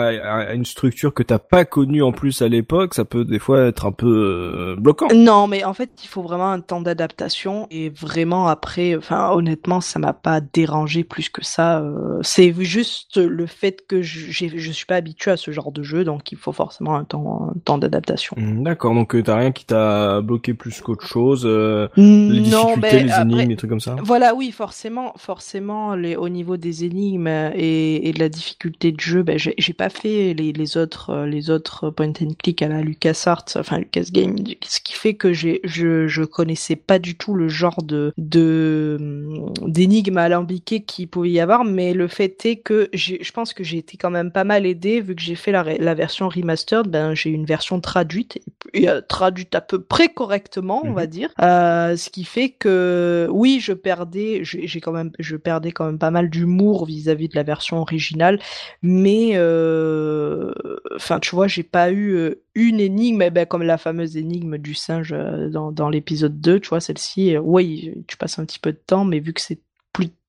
à 0.48 0.54
une 0.54 0.64
structure 0.64 1.12
que 1.14 1.22
t'as 1.22 1.38
pas 1.38 1.64
connue 1.64 2.02
en 2.02 2.12
plus 2.12 2.42
à 2.42 2.48
l'époque, 2.48 2.94
ça 2.94 3.04
peut 3.04 3.24
des 3.24 3.38
fois 3.38 3.62
être 3.66 3.86
un 3.86 3.92
peu 3.92 4.06
euh, 4.06 4.76
bloquant. 4.78 5.08
Non, 5.14 5.46
mais 5.46 5.64
en 5.64 5.74
fait, 5.74 5.90
il 6.04 6.08
faut 6.08 6.22
vraiment 6.22 6.50
un 6.50 6.60
temps 6.60 6.80
d'adaptation 6.80 7.66
et 7.70 7.88
vraiment 7.90 8.46
après, 8.48 8.96
enfin 8.96 9.30
honnêtement, 9.32 9.80
ça 9.80 9.98
m'a 9.98 10.12
pas 10.12 10.40
dérangé 10.40 11.04
plus 11.04 11.28
que 11.28 11.44
ça. 11.44 11.80
euh, 11.80 12.18
c'est 12.22 12.52
juste 12.60 13.16
le 13.16 13.46
fait 13.46 13.84
que 13.86 14.02
je, 14.02 14.30
je 14.30 14.70
suis 14.72 14.86
pas 14.86 15.00
habitué 15.12 15.30
à 15.30 15.36
ce 15.36 15.50
genre 15.50 15.72
de 15.72 15.82
jeu, 15.82 16.04
donc 16.04 16.32
il 16.32 16.38
faut 16.38 16.52
forcément 16.52 16.96
un 16.96 17.04
temps, 17.04 17.50
un 17.54 17.58
temps 17.64 17.78
d'adaptation. 17.78 18.34
Hmm, 18.38 18.62
D'accord, 18.62 18.94
donc 18.94 19.14
euh, 19.14 19.22
t'as 19.22 19.36
rien 19.36 19.52
qui 19.52 19.66
t'a 19.66 20.20
bloqué 20.22 20.54
plus 20.54 20.80
qu'autre 20.80 21.06
chose. 21.06 21.42
euh, 21.44 21.88
les 21.96 22.40
difficultés, 22.40 23.02
les 23.02 23.20
énigmes, 23.20 23.48
des 23.48 23.56
trucs 23.56 23.70
comme 23.70 23.80
ça. 23.80 23.96
Voilà, 24.02 24.34
oui, 24.34 24.50
forcément, 24.52 25.12
forcément, 25.18 25.94
les, 25.94 26.16
au 26.16 26.28
niveau 26.28 26.56
des 26.56 26.84
énigmes 26.84 27.26
et, 27.54 28.08
et 28.08 28.12
de 28.12 28.18
la 28.18 28.28
difficulté 28.28 28.92
de 28.92 29.00
jeu, 29.00 29.22
ben, 29.22 29.38
j'ai 29.38 29.72
pas 29.74 29.90
fait 29.90 30.34
les, 30.34 30.52
les 30.52 30.76
autres, 30.76 31.24
les 31.26 31.50
autres 31.50 31.90
point 31.90 32.08
and 32.08 32.34
click 32.42 32.62
à 32.62 32.68
la 32.68 32.80
LucasArts, 32.80 33.44
enfin 33.56 33.78
Lucas 33.78 34.06
Game, 34.12 34.36
ce 34.66 34.80
qui 34.80 34.94
fait 34.94 35.14
que 35.14 35.32
j'ai, 35.32 35.60
je, 35.64 36.06
je 36.06 36.22
connaissais 36.24 36.76
pas 36.76 36.98
du 36.98 37.16
tout 37.16 37.34
le 37.34 37.48
genre 37.48 37.82
de, 37.82 38.12
de 38.16 38.96
d'énigmes 39.66 40.18
alambiquées 40.18 40.82
qu'il 40.82 41.08
pouvait 41.08 41.30
y 41.30 41.40
avoir, 41.40 41.64
mais 41.64 41.92
le 41.92 42.08
fait 42.08 42.44
est 42.46 42.56
que 42.56 42.88
je 42.92 43.32
pense 43.32 43.52
que 43.52 43.64
j'ai 43.64 43.78
été 43.78 43.96
quand 43.96 44.10
même 44.10 44.30
pas 44.30 44.44
mal 44.44 44.66
aidé 44.66 45.01
vu 45.02 45.14
que 45.14 45.22
j'ai 45.22 45.34
fait 45.34 45.52
la, 45.52 45.62
la 45.62 45.94
version 45.94 46.28
remastered, 46.28 46.88
ben 46.88 47.14
j'ai 47.14 47.30
une 47.30 47.44
version 47.44 47.80
traduite, 47.80 48.40
et, 48.72 48.88
euh, 48.88 49.00
traduite 49.00 49.54
à 49.54 49.60
peu 49.60 49.82
près 49.82 50.08
correctement, 50.08 50.82
on 50.84 50.92
va 50.92 51.04
mhm. 51.04 51.10
dire, 51.10 51.30
euh, 51.40 51.96
ce 51.96 52.10
qui 52.10 52.24
fait 52.24 52.50
que 52.50 53.28
oui, 53.30 53.58
je 53.60 53.72
perdais, 53.72 54.40
j'ai 54.42 54.80
quand 54.80 54.92
même, 54.92 55.10
je 55.18 55.36
perdais 55.36 55.72
quand 55.72 55.86
même 55.86 55.98
pas 55.98 56.10
mal 56.10 56.30
d'humour 56.30 56.86
vis-à-vis 56.86 57.28
de 57.28 57.36
la 57.36 57.42
version 57.42 57.80
originale, 57.80 58.38
mais 58.82 59.32
euh, 59.34 60.52
enfin 60.96 61.20
tu 61.20 61.34
vois, 61.34 61.48
j'ai 61.48 61.62
pas 61.62 61.92
eu 61.92 62.34
une 62.54 62.80
énigme, 62.80 63.22
eh 63.22 63.30
ben, 63.30 63.46
comme 63.46 63.62
la 63.62 63.78
fameuse 63.78 64.16
énigme 64.16 64.58
du 64.58 64.74
singe 64.74 65.14
dans, 65.50 65.72
dans 65.72 65.88
l'épisode 65.88 66.40
2, 66.40 66.60
tu 66.60 66.68
vois, 66.68 66.80
celle-ci, 66.80 67.36
oui, 67.38 68.04
tu 68.06 68.16
passes 68.16 68.38
un 68.38 68.44
petit 68.44 68.58
peu 68.58 68.72
de 68.72 68.80
temps, 68.86 69.04
mais 69.04 69.20
vu 69.20 69.32
que 69.32 69.40
c'est 69.40 69.60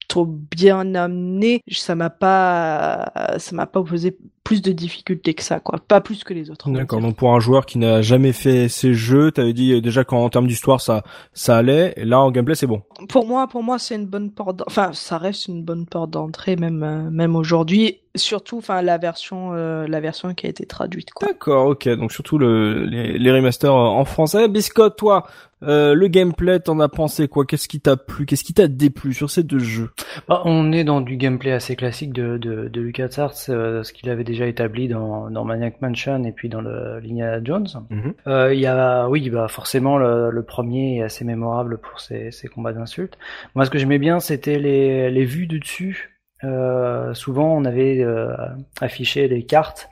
plutôt 0.03 0.25
bien 0.25 0.95
amené, 0.95 1.63
ça 1.71 1.95
m'a 1.95 2.09
pas, 2.09 3.11
ça 3.37 3.55
m'a 3.55 3.65
pas 3.65 3.83
posé 3.83 4.17
plus 4.43 4.61
de 4.61 4.73
difficultés 4.73 5.33
que 5.33 5.43
ça, 5.43 5.61
quoi. 5.61 5.79
Pas 5.87 6.01
plus 6.01 6.25
que 6.25 6.33
les 6.33 6.51
autres. 6.51 6.69
D'accord. 6.69 6.99
Donc 6.99 7.15
pour 7.15 7.33
un 7.33 7.39
joueur 7.39 7.65
qui 7.65 7.77
n'a 7.77 8.01
jamais 8.01 8.33
fait 8.33 8.67
ces 8.67 8.93
jeux, 8.93 9.31
t'avais 9.31 9.53
dit 9.53 9.81
déjà 9.81 10.03
qu'en 10.03 10.29
termes 10.29 10.47
d'histoire 10.47 10.81
ça, 10.81 11.03
ça 11.33 11.57
allait. 11.57 11.93
Et 11.95 12.03
là 12.03 12.19
en 12.19 12.29
gameplay 12.29 12.55
c'est 12.55 12.67
bon. 12.67 12.81
Pour 13.07 13.25
moi, 13.25 13.47
pour 13.47 13.63
moi 13.63 13.79
c'est 13.79 13.95
une 13.95 14.05
bonne 14.05 14.31
porte. 14.31 14.61
Enfin, 14.67 14.91
ça 14.93 15.17
reste 15.17 15.47
une 15.47 15.63
bonne 15.63 15.85
porte 15.85 16.09
d'entrée 16.09 16.57
même, 16.57 16.83
euh, 16.83 17.09
même 17.09 17.37
aujourd'hui. 17.37 17.99
Surtout, 18.15 18.57
enfin 18.57 18.81
la 18.81 18.97
version, 18.97 19.53
euh, 19.53 19.87
la 19.87 20.01
version 20.01 20.33
qui 20.33 20.45
a 20.45 20.49
été 20.49 20.65
traduite. 20.65 21.09
D'accord. 21.21 21.67
Ok. 21.67 21.87
Donc 21.87 22.11
surtout 22.11 22.37
le, 22.37 22.85
les, 22.85 23.17
les 23.17 23.31
remasters 23.31 23.73
en 23.73 24.03
français. 24.03 24.49
Biscotte, 24.49 24.97
toi, 24.97 25.25
euh, 25.67 25.93
le 25.93 26.07
gameplay, 26.07 26.59
t'en 26.59 26.79
as 26.79 26.89
pensé 26.89 27.27
quoi? 27.27 27.45
Qu'est-ce 27.45 27.67
qui 27.67 27.79
t'a 27.79 27.97
plu? 27.97 28.25
Qu'est-ce 28.25 28.43
qui 28.43 28.53
t'a 28.53 28.67
déplu 28.67 29.13
sur 29.13 29.29
ces 29.29 29.43
deux 29.43 29.59
jeux? 29.59 29.91
Bah, 30.27 30.41
On 30.45 30.71
est 30.71 30.83
dans 30.83 31.01
du 31.01 31.17
gameplay 31.17 31.51
assez 31.51 31.75
classique 31.75 32.13
de, 32.13 32.37
de, 32.37 32.67
de 32.67 32.81
LucasArts, 32.81 33.33
ce 33.33 33.93
qu'il 33.93 34.09
avait 34.09 34.23
déjà 34.23 34.47
établi 34.47 34.87
dans, 34.87 35.29
dans 35.29 35.43
Maniac 35.45 35.81
Mansion 35.81 36.23
et 36.23 36.31
puis 36.31 36.49
dans 36.49 36.61
le 36.61 36.99
Jones. 37.43 37.67
Mhm. 37.89 38.13
Euh, 38.27 38.53
il 38.53 38.59
y 38.59 38.65
a, 38.65 39.07
oui, 39.07 39.29
bah 39.29 39.47
forcément 39.47 39.97
le, 39.97 40.43
premier 40.43 40.97
est 40.97 41.03
assez 41.03 41.23
mémorable 41.23 41.77
pour 41.77 41.99
ses, 41.99 42.31
ses 42.31 42.47
combats 42.47 42.73
d'insultes. 42.73 43.17
Moi, 43.55 43.65
ce 43.65 43.69
que 43.69 43.77
j'aimais 43.77 43.97
bien, 43.97 44.19
c'était 44.19 44.59
les, 44.59 45.09
les 45.09 45.25
vues 45.25 45.47
du 45.47 45.59
dessus. 45.59 46.19
Euh, 46.43 47.13
souvent, 47.13 47.55
on 47.55 47.63
avait 47.63 48.01
euh, 48.01 48.35
affiché 48.81 49.27
des 49.29 49.45
cartes 49.45 49.89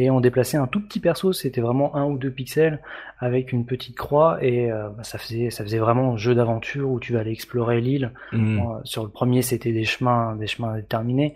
et 0.00 0.10
on 0.10 0.20
déplaçait 0.20 0.56
un 0.56 0.66
tout 0.66 0.80
petit 0.80 1.00
perso, 1.00 1.32
c'était 1.32 1.60
vraiment 1.60 1.94
un 1.96 2.06
ou 2.06 2.16
deux 2.16 2.30
pixels 2.30 2.80
avec 3.18 3.52
une 3.52 3.66
petite 3.66 3.96
croix 3.96 4.38
et 4.42 4.70
euh, 4.70 4.88
bah, 4.88 5.04
ça 5.04 5.18
faisait 5.18 5.50
ça 5.50 5.62
faisait 5.62 5.78
vraiment 5.78 6.14
un 6.14 6.16
jeu 6.16 6.34
d'aventure 6.34 6.90
où 6.90 6.98
tu 6.98 7.12
vas 7.12 7.20
aller 7.20 7.32
explorer 7.32 7.80
l'île. 7.80 8.12
Mm. 8.32 8.60
sur 8.84 9.02
le 9.02 9.10
premier, 9.10 9.42
c'était 9.42 9.72
des 9.72 9.84
chemins 9.84 10.36
des 10.36 10.46
chemins 10.46 10.76
déterminés, 10.76 11.34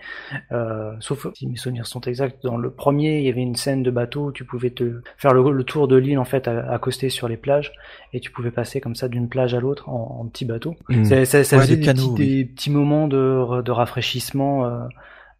euh, 0.52 0.92
sauf 1.00 1.26
si 1.34 1.46
mes 1.46 1.56
souvenirs 1.56 1.86
sont 1.86 2.00
exacts. 2.02 2.42
Dans 2.42 2.56
le 2.56 2.70
premier, 2.70 3.18
il 3.18 3.24
y 3.24 3.28
avait 3.28 3.42
une 3.42 3.56
scène 3.56 3.82
de 3.82 3.90
bateau 3.90 4.26
où 4.26 4.32
tu 4.32 4.44
pouvais 4.44 4.70
te 4.70 5.02
faire 5.18 5.34
le, 5.34 5.64
tour 5.64 5.88
de 5.88 5.96
l'île 5.96 6.18
en 6.18 6.24
fait, 6.24 6.48
accoster 6.48 7.10
sur 7.10 7.28
les 7.28 7.36
plages 7.36 7.72
et 8.12 8.20
tu 8.20 8.30
pouvais 8.30 8.50
passer 8.50 8.80
comme 8.80 8.94
ça 8.94 9.08
d'une 9.08 9.28
plage 9.28 9.54
à 9.54 9.60
l'autre 9.60 9.88
en, 9.88 10.20
en, 10.20 10.26
petit 10.26 10.44
bateau. 10.44 10.76
Mm. 10.88 11.04
Ça, 11.04 11.24
ça, 11.44 11.60
faisait 11.60 11.76
des, 11.76 11.92
petits, 11.92 12.14
des, 12.14 12.44
petits, 12.44 12.70
moments 12.70 13.08
de, 13.08 13.62
de 13.62 13.70
rafraîchissement. 13.70 14.64
Euh, 14.64 14.86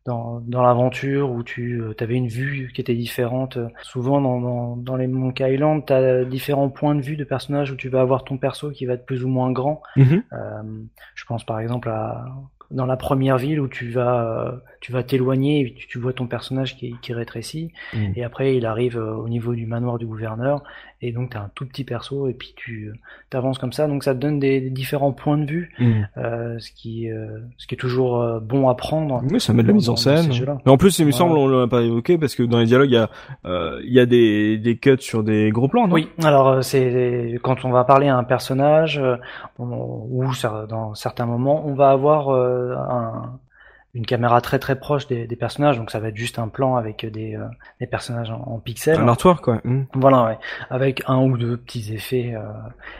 dans, 0.04 0.40
dans 0.40 0.62
l'aventure 0.62 1.30
où 1.30 1.42
tu 1.42 1.80
euh, 1.80 1.94
avais 2.00 2.14
une 2.14 2.28
vue 2.28 2.70
qui 2.74 2.80
était 2.80 2.94
différente. 2.94 3.58
Souvent 3.82 4.20
dans, 4.20 4.40
dans, 4.40 4.76
dans 4.76 4.96
les 4.96 5.06
Monkey 5.06 5.54
Island, 5.54 5.84
tu 5.86 5.92
as 5.92 6.24
différents 6.24 6.68
points 6.68 6.94
de 6.94 7.00
vue 7.00 7.16
de 7.16 7.24
personnages 7.24 7.70
où 7.70 7.76
tu 7.76 7.88
vas 7.88 8.00
avoir 8.00 8.24
ton 8.24 8.36
perso 8.36 8.70
qui 8.70 8.84
va 8.86 8.94
être 8.94 9.06
plus 9.06 9.24
ou 9.24 9.28
moins 9.28 9.50
grand. 9.50 9.82
Mhm. 9.96 10.22
Euh, 10.32 10.62
je 11.14 11.24
pense 11.24 11.44
par 11.44 11.60
exemple 11.60 11.88
à 11.88 12.26
dans 12.70 12.86
la 12.86 12.96
première 12.96 13.36
ville 13.38 13.60
où 13.60 13.68
tu 13.68 13.90
vas 13.90 14.60
tu 14.84 14.92
vas 14.92 15.02
t'éloigner 15.02 15.74
tu, 15.88 15.98
vois 15.98 16.12
ton 16.12 16.26
personnage 16.26 16.76
qui, 16.76 16.94
qui 17.00 17.14
rétrécit 17.14 17.72
mhm. 17.94 18.12
et 18.16 18.22
après 18.22 18.54
il 18.54 18.66
arrive 18.66 18.98
euh, 18.98 19.14
au 19.14 19.30
niveau 19.30 19.54
du 19.54 19.64
manoir 19.64 19.96
du 19.96 20.04
gouverneur 20.04 20.62
et 21.00 21.12
donc 21.12 21.30
tu 21.30 21.36
as 21.36 21.40
un 21.40 21.50
tout 21.54 21.66
petit 21.66 21.84
perso 21.84 22.28
et 22.28 22.34
puis 22.34 22.54
tu 22.56 22.92
avances 23.32 23.58
comme 23.58 23.72
ça. 23.72 23.88
Donc 23.88 24.04
ça 24.04 24.14
te 24.14 24.20
donne 24.20 24.38
des, 24.38 24.60
différents 24.70 25.12
points 25.12 25.38
de 25.38 25.44
vue 25.44 25.72
mm. 25.78 25.92
euh, 26.16 26.58
ce 26.58 26.70
qui 26.70 27.10
euh, 27.10 27.40
ce 27.58 27.66
qui 27.66 27.74
est 27.74 27.78
toujours 27.78 28.20
euh, 28.20 28.40
bon 28.40 28.68
à 28.68 28.74
prendre 28.74 29.22
oui 29.30 29.40
ça 29.40 29.52
met 29.52 29.62
de 29.62 29.68
la 29.68 29.74
mise 29.74 29.88
en 29.88 29.96
scène. 29.96 30.30
mais 30.64 30.70
en 30.70 30.76
plus 30.76 30.98
il 30.98 31.06
me 31.06 31.10
semble 31.10 31.36
on 31.36 31.46
l'a 31.46 31.66
pas 31.66 31.82
évoqué 31.82 32.16
parce 32.16 32.34
que 32.34 32.42
dans 32.42 32.58
les 32.58 32.66
dialogues 32.66 32.90
il 32.90 32.94
y 32.94 32.96
a 32.96 33.10
euh, 33.44 33.80
il 33.84 33.92
y 33.92 34.00
a 34.00 34.06
des 34.06 34.58
des 34.58 34.76
cuts 34.76 34.96
sur 35.00 35.22
des 35.22 35.50
gros 35.50 35.68
plans 35.68 35.88
non? 35.88 35.94
Oui. 35.94 36.08
Alors 36.22 36.48
euh, 36.48 36.60
c'est 36.62 37.38
quand 37.42 37.64
on 37.64 37.70
va 37.70 37.84
parler 37.84 38.08
à 38.08 38.16
un 38.16 38.24
personnage 38.24 39.00
ou 39.58 40.24
dans 40.68 40.94
certains 40.94 41.26
moments 41.26 41.66
on 41.66 41.74
va 41.74 41.90
avoir 41.90 42.30
un 42.30 43.38
une 43.94 44.04
caméra 44.04 44.40
très 44.40 44.58
très 44.58 44.76
proche 44.76 45.06
des, 45.06 45.26
des, 45.26 45.36
personnages, 45.36 45.78
donc 45.78 45.92
ça 45.92 46.00
va 46.00 46.08
être 46.08 46.16
juste 46.16 46.40
un 46.40 46.48
plan 46.48 46.74
avec 46.74 47.06
des, 47.06 47.36
euh, 47.36 47.44
des 47.80 47.86
personnages 47.86 48.30
en, 48.30 48.58
pixels. 48.58 49.00
Un 49.00 49.06
artwork 49.06 49.44
quoi. 49.44 49.60
Hmm. 49.62 49.84
Voilà, 49.94 50.24
ouais. 50.24 50.38
avec 50.68 51.02
un 51.06 51.18
ou 51.18 51.38
deux 51.38 51.56
petits 51.56 51.94
effets, 51.94 52.34
euh, 52.34 52.42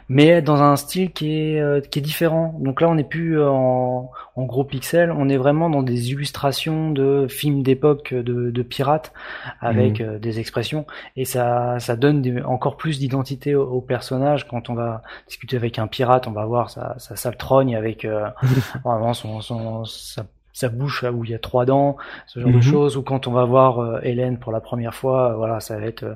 mais 0.09 0.41
dans 0.41 0.63
un 0.63 0.77
style 0.77 1.13
qui 1.13 1.33
est 1.33 1.61
euh, 1.61 1.81
qui 1.81 1.99
est 1.99 2.03
différent. 2.03 2.55
Donc 2.61 2.81
là, 2.81 2.89
on 2.89 2.95
n'est 2.95 3.03
plus 3.03 3.43
en, 3.43 4.11
en, 4.37 4.45
gros 4.45 4.63
pixels, 4.63 5.11
on 5.11 5.29
est 5.29 5.37
vraiment 5.37 5.69
dans 5.69 5.83
des 5.83 6.13
illustrations 6.13 6.91
de 6.91 7.27
films 7.29 7.65
d'époque 7.65 8.15
de, 8.15 8.51
de, 8.51 8.63
pirates 8.63 9.13
avec 9.61 10.01
hmm. 10.01 10.19
des 10.19 10.39
expressions, 10.39 10.87
et 11.17 11.25
ça 11.25 11.81
ça 11.81 11.97
donne 11.97 12.43
encore 12.47 12.77
plus 12.77 13.01
d'identité 13.01 13.57
au, 13.57 13.81
personnage. 13.81 14.47
Quand 14.47 14.71
on 14.71 14.75
va 14.75 15.03
discuter 15.27 15.57
avec 15.57 15.81
un 15.81 15.89
pirate, 15.89 16.29
on 16.29 16.33
va 16.33 16.45
voir 16.47 16.71
sa, 16.71 16.97
sa 16.99 17.17
sale 17.17 17.37
trogne 17.37 17.75
avec 17.75 18.07
vraiment 18.85 19.13
son, 19.13 19.41
son 19.41 19.85
sa 19.85 20.25
sa 20.55 20.69
bouche 20.69 21.03
là 21.03 21.13
où 21.13 21.25
il 21.25 21.33
y 21.33 21.35
a 21.35 21.39
trois 21.39 21.67
dents, 21.67 21.97
ce 22.27 22.39
genre 22.39 22.51
de 22.51 22.57
mhm. 22.57 22.63
choses, 22.63 22.97
ou 22.97 23.03
quand 23.03 23.27
on 23.27 23.33
va 23.33 23.45
voir 23.45 23.81
euh, 23.81 23.99
Hélène 24.03 24.39
pour 24.39 24.53
la 24.53 24.61
première 24.61 24.95
fois, 24.95 25.33
euh, 25.33 25.37
voilà, 25.37 25.59
ça 25.59 25.79
va 25.79 25.85
être 25.85 26.05
euh, 26.05 26.15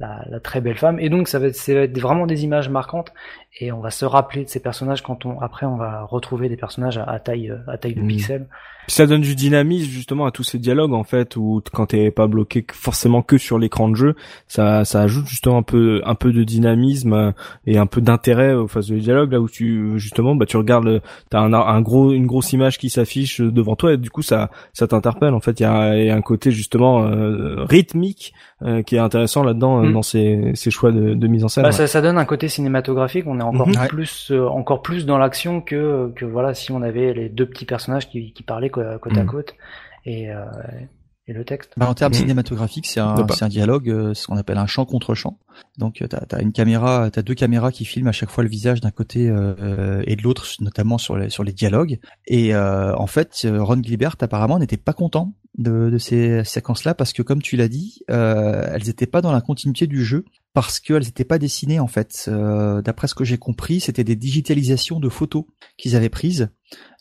la, 0.00 0.24
la, 0.28 0.40
très 0.40 0.60
belle 0.60 0.76
femme. 0.76 0.98
Et 0.98 1.08
donc 1.08 1.28
ça 1.28 1.38
va, 1.38 1.46
être, 1.46 1.56
ça 1.56 1.74
va 1.74 1.80
être 1.80 1.98
vraiment 1.98 2.26
des 2.26 2.44
images 2.44 2.68
marquantes 2.68 3.12
et 3.60 3.70
on 3.70 3.80
va 3.80 3.90
se 3.90 4.04
rappeler 4.04 4.44
de 4.44 4.48
ces 4.48 4.60
personnages 4.60 5.02
quand 5.02 5.26
on 5.26 5.38
après 5.40 5.64
on 5.64 5.76
va 5.76 6.02
retrouver 6.02 6.48
des 6.48 6.56
personnages 6.56 6.98
à, 6.98 7.18
taille 7.20 7.52
à 7.68 7.78
taille 7.78 7.94
de 7.94 8.00
mhm. 8.00 8.08
pixels. 8.08 8.46
ça 8.88 9.06
donne 9.06 9.20
du 9.20 9.36
dynamisme 9.36 9.88
justement 9.88 10.26
à 10.26 10.32
tous 10.32 10.42
ces 10.42 10.58
dialogues 10.58 10.92
en 10.92 11.04
fait 11.04 11.36
où 11.36 11.62
quand 11.72 11.86
t'es 11.86 12.10
pas 12.10 12.26
bloqué 12.26 12.66
forcément 12.72 13.22
que 13.22 13.38
sur 13.38 13.60
l'écran 13.60 13.88
de 13.88 13.94
jeu, 13.94 14.16
ça 14.48 14.84
ça 14.84 15.02
ajoute 15.02 15.26
justement 15.28 15.58
un 15.58 15.62
peu 15.62 16.02
un 16.04 16.16
peu 16.16 16.32
de 16.32 16.42
dynamisme 16.42 17.32
et 17.66 17.78
un 17.78 17.86
peu 17.86 18.00
d'intérêt 18.00 18.54
aux 18.54 18.66
phases 18.66 18.88
de 18.88 18.98
dialogue 18.98 19.30
là 19.30 19.40
où 19.40 19.48
tu 19.48 19.92
justement 20.00 20.34
bah 20.34 20.46
tu 20.46 20.56
regardes 20.56 21.00
t'as 21.30 21.38
un, 21.38 21.52
un 21.52 21.80
gros 21.80 22.12
une 22.12 22.26
grosse 22.26 22.52
image 22.52 22.78
qui 22.78 22.90
s'affiche 22.90 23.40
devant 23.40 23.76
toi 23.76 23.92
et 23.92 23.96
du 23.98 24.10
coup 24.10 24.22
ça 24.22 24.50
ça 24.72 24.88
t'interpelle 24.88 25.34
en 25.34 25.40
fait 25.40 25.60
il 25.60 25.62
y 25.62 25.66
a, 25.66 26.14
un 26.14 26.22
côté 26.22 26.50
justement 26.50 27.04
euh, 27.04 27.64
rythmique 27.64 28.34
euh, 28.64 28.82
qui 28.82 28.96
est 28.96 29.00
intéressant 29.00 29.42
là-dedans 29.42 29.82
euh, 29.82 29.88
mm. 29.88 29.92
dans 29.92 30.02
ces, 30.02 30.52
ces 30.54 30.70
choix 30.70 30.90
de, 30.90 31.14
de 31.14 31.26
mise 31.26 31.44
en 31.44 31.48
scène. 31.48 31.64
Bah, 31.64 31.72
ça, 31.72 31.86
ça 31.86 32.00
donne 32.00 32.16
un 32.16 32.24
côté 32.24 32.48
cinématographique. 32.48 33.26
On 33.26 33.38
est 33.38 33.42
encore 33.42 33.68
mhm. 33.68 33.88
plus, 33.88 34.30
euh, 34.30 34.46
encore 34.48 34.80
plus 34.80 35.04
dans 35.04 35.18
l'action 35.18 35.60
que 35.60 36.10
que 36.16 36.24
voilà 36.24 36.54
si 36.54 36.72
on 36.72 36.80
avait 36.80 37.12
les 37.12 37.28
deux 37.28 37.46
petits 37.46 37.66
personnages 37.66 38.08
qui, 38.08 38.32
qui 38.32 38.42
parlaient 38.42 38.70
côte 38.70 38.86
à 38.86 39.22
mhm. 39.22 39.26
côte 39.26 39.54
et 40.06 40.30
euh, 40.30 40.44
et 41.26 41.32
le 41.32 41.44
texte. 41.44 41.72
Bah, 41.76 41.88
en 41.88 41.94
termes 41.94 42.12
mhm. 42.12 42.20
cinématographiques, 42.20 42.86
c'est 42.86 43.00
un, 43.00 43.26
c'est 43.30 43.44
un 43.44 43.48
dialogue, 43.48 43.88
euh, 43.88 44.14
ce 44.14 44.26
qu'on 44.26 44.36
appelle 44.36 44.58
un 44.58 44.66
champ 44.66 44.84
contre 44.84 45.14
champ. 45.14 45.38
Donc, 45.78 45.94
tu 45.94 46.04
as, 46.04 46.42
une 46.42 46.52
caméra, 46.52 47.10
t'as 47.10 47.22
deux 47.22 47.34
caméras 47.34 47.72
qui 47.72 47.84
filment 47.84 48.08
à 48.08 48.12
chaque 48.12 48.30
fois 48.30 48.44
le 48.44 48.50
visage 48.50 48.80
d'un 48.80 48.90
côté 48.90 49.28
euh, 49.28 50.02
et 50.06 50.16
de 50.16 50.22
l'autre, 50.22 50.46
notamment 50.60 50.98
sur 50.98 51.16
les 51.16 51.30
sur 51.30 51.44
les 51.44 51.52
dialogues. 51.52 51.98
Et 52.26 52.54
euh, 52.54 52.94
en 52.96 53.06
fait, 53.06 53.46
Ron 53.50 53.82
Gilbert 53.82 54.16
apparemment 54.20 54.58
n'était 54.58 54.76
pas 54.76 54.92
content 54.92 55.34
de, 55.56 55.90
de 55.90 55.98
ces 55.98 56.44
séquences-là 56.44 56.94
parce 56.94 57.12
que, 57.12 57.22
comme 57.22 57.40
tu 57.40 57.56
l'as 57.56 57.68
dit, 57.68 58.00
elles 58.08 58.84
n'étaient 58.86 59.06
pas 59.06 59.22
dans 59.22 59.32
la 59.32 59.40
continuité 59.40 59.86
du 59.86 60.04
jeu 60.04 60.24
parce 60.54 60.78
qu'elles 60.78 61.02
n'étaient 61.02 61.24
pas 61.24 61.38
dessinées 61.38 61.80
en 61.80 61.88
fait. 61.88 62.26
Euh, 62.28 62.80
D'après 62.80 63.08
ce 63.08 63.14
que 63.14 63.24
j'ai 63.24 63.38
compris, 63.38 63.80
c'était 63.80 64.04
des 64.04 64.16
digitalisations 64.16 65.00
de 65.00 65.08
photos 65.08 65.44
qu'ils 65.76 65.96
avaient 65.96 66.08
prises 66.08 66.48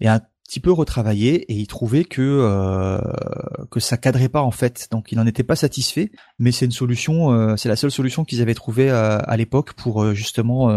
et 0.02 0.10
un 0.10 0.22
petit 0.46 0.60
peu 0.60 0.72
retravaillées 0.72 1.52
et 1.52 1.56
ils 1.56 1.68
trouvaient 1.68 2.04
que 2.04 2.22
euh, 2.22 3.00
que 3.72 3.80
ça 3.80 3.98
cadrait 3.98 4.30
pas 4.30 4.42
en 4.42 4.52
fait. 4.52 4.88
Donc 4.92 5.12
il 5.12 5.18
n'en 5.18 5.26
était 5.26 5.44
pas 5.44 5.56
satisfait, 5.56 6.12
mais 6.40 6.52
c'est 6.52 6.66
une 6.66 6.72
solution, 6.72 7.32
euh, 7.32 7.56
c'est 7.56 7.70
la 7.70 7.76
seule 7.76 7.92
solution 7.92 8.26
qu'ils 8.26 8.42
avaient 8.42 8.54
trouvée 8.54 8.90
à, 8.90 9.16
à 9.16 9.38
l'époque 9.38 9.74
pour 9.74 10.04
euh, 10.04 10.14
justement 10.14 10.70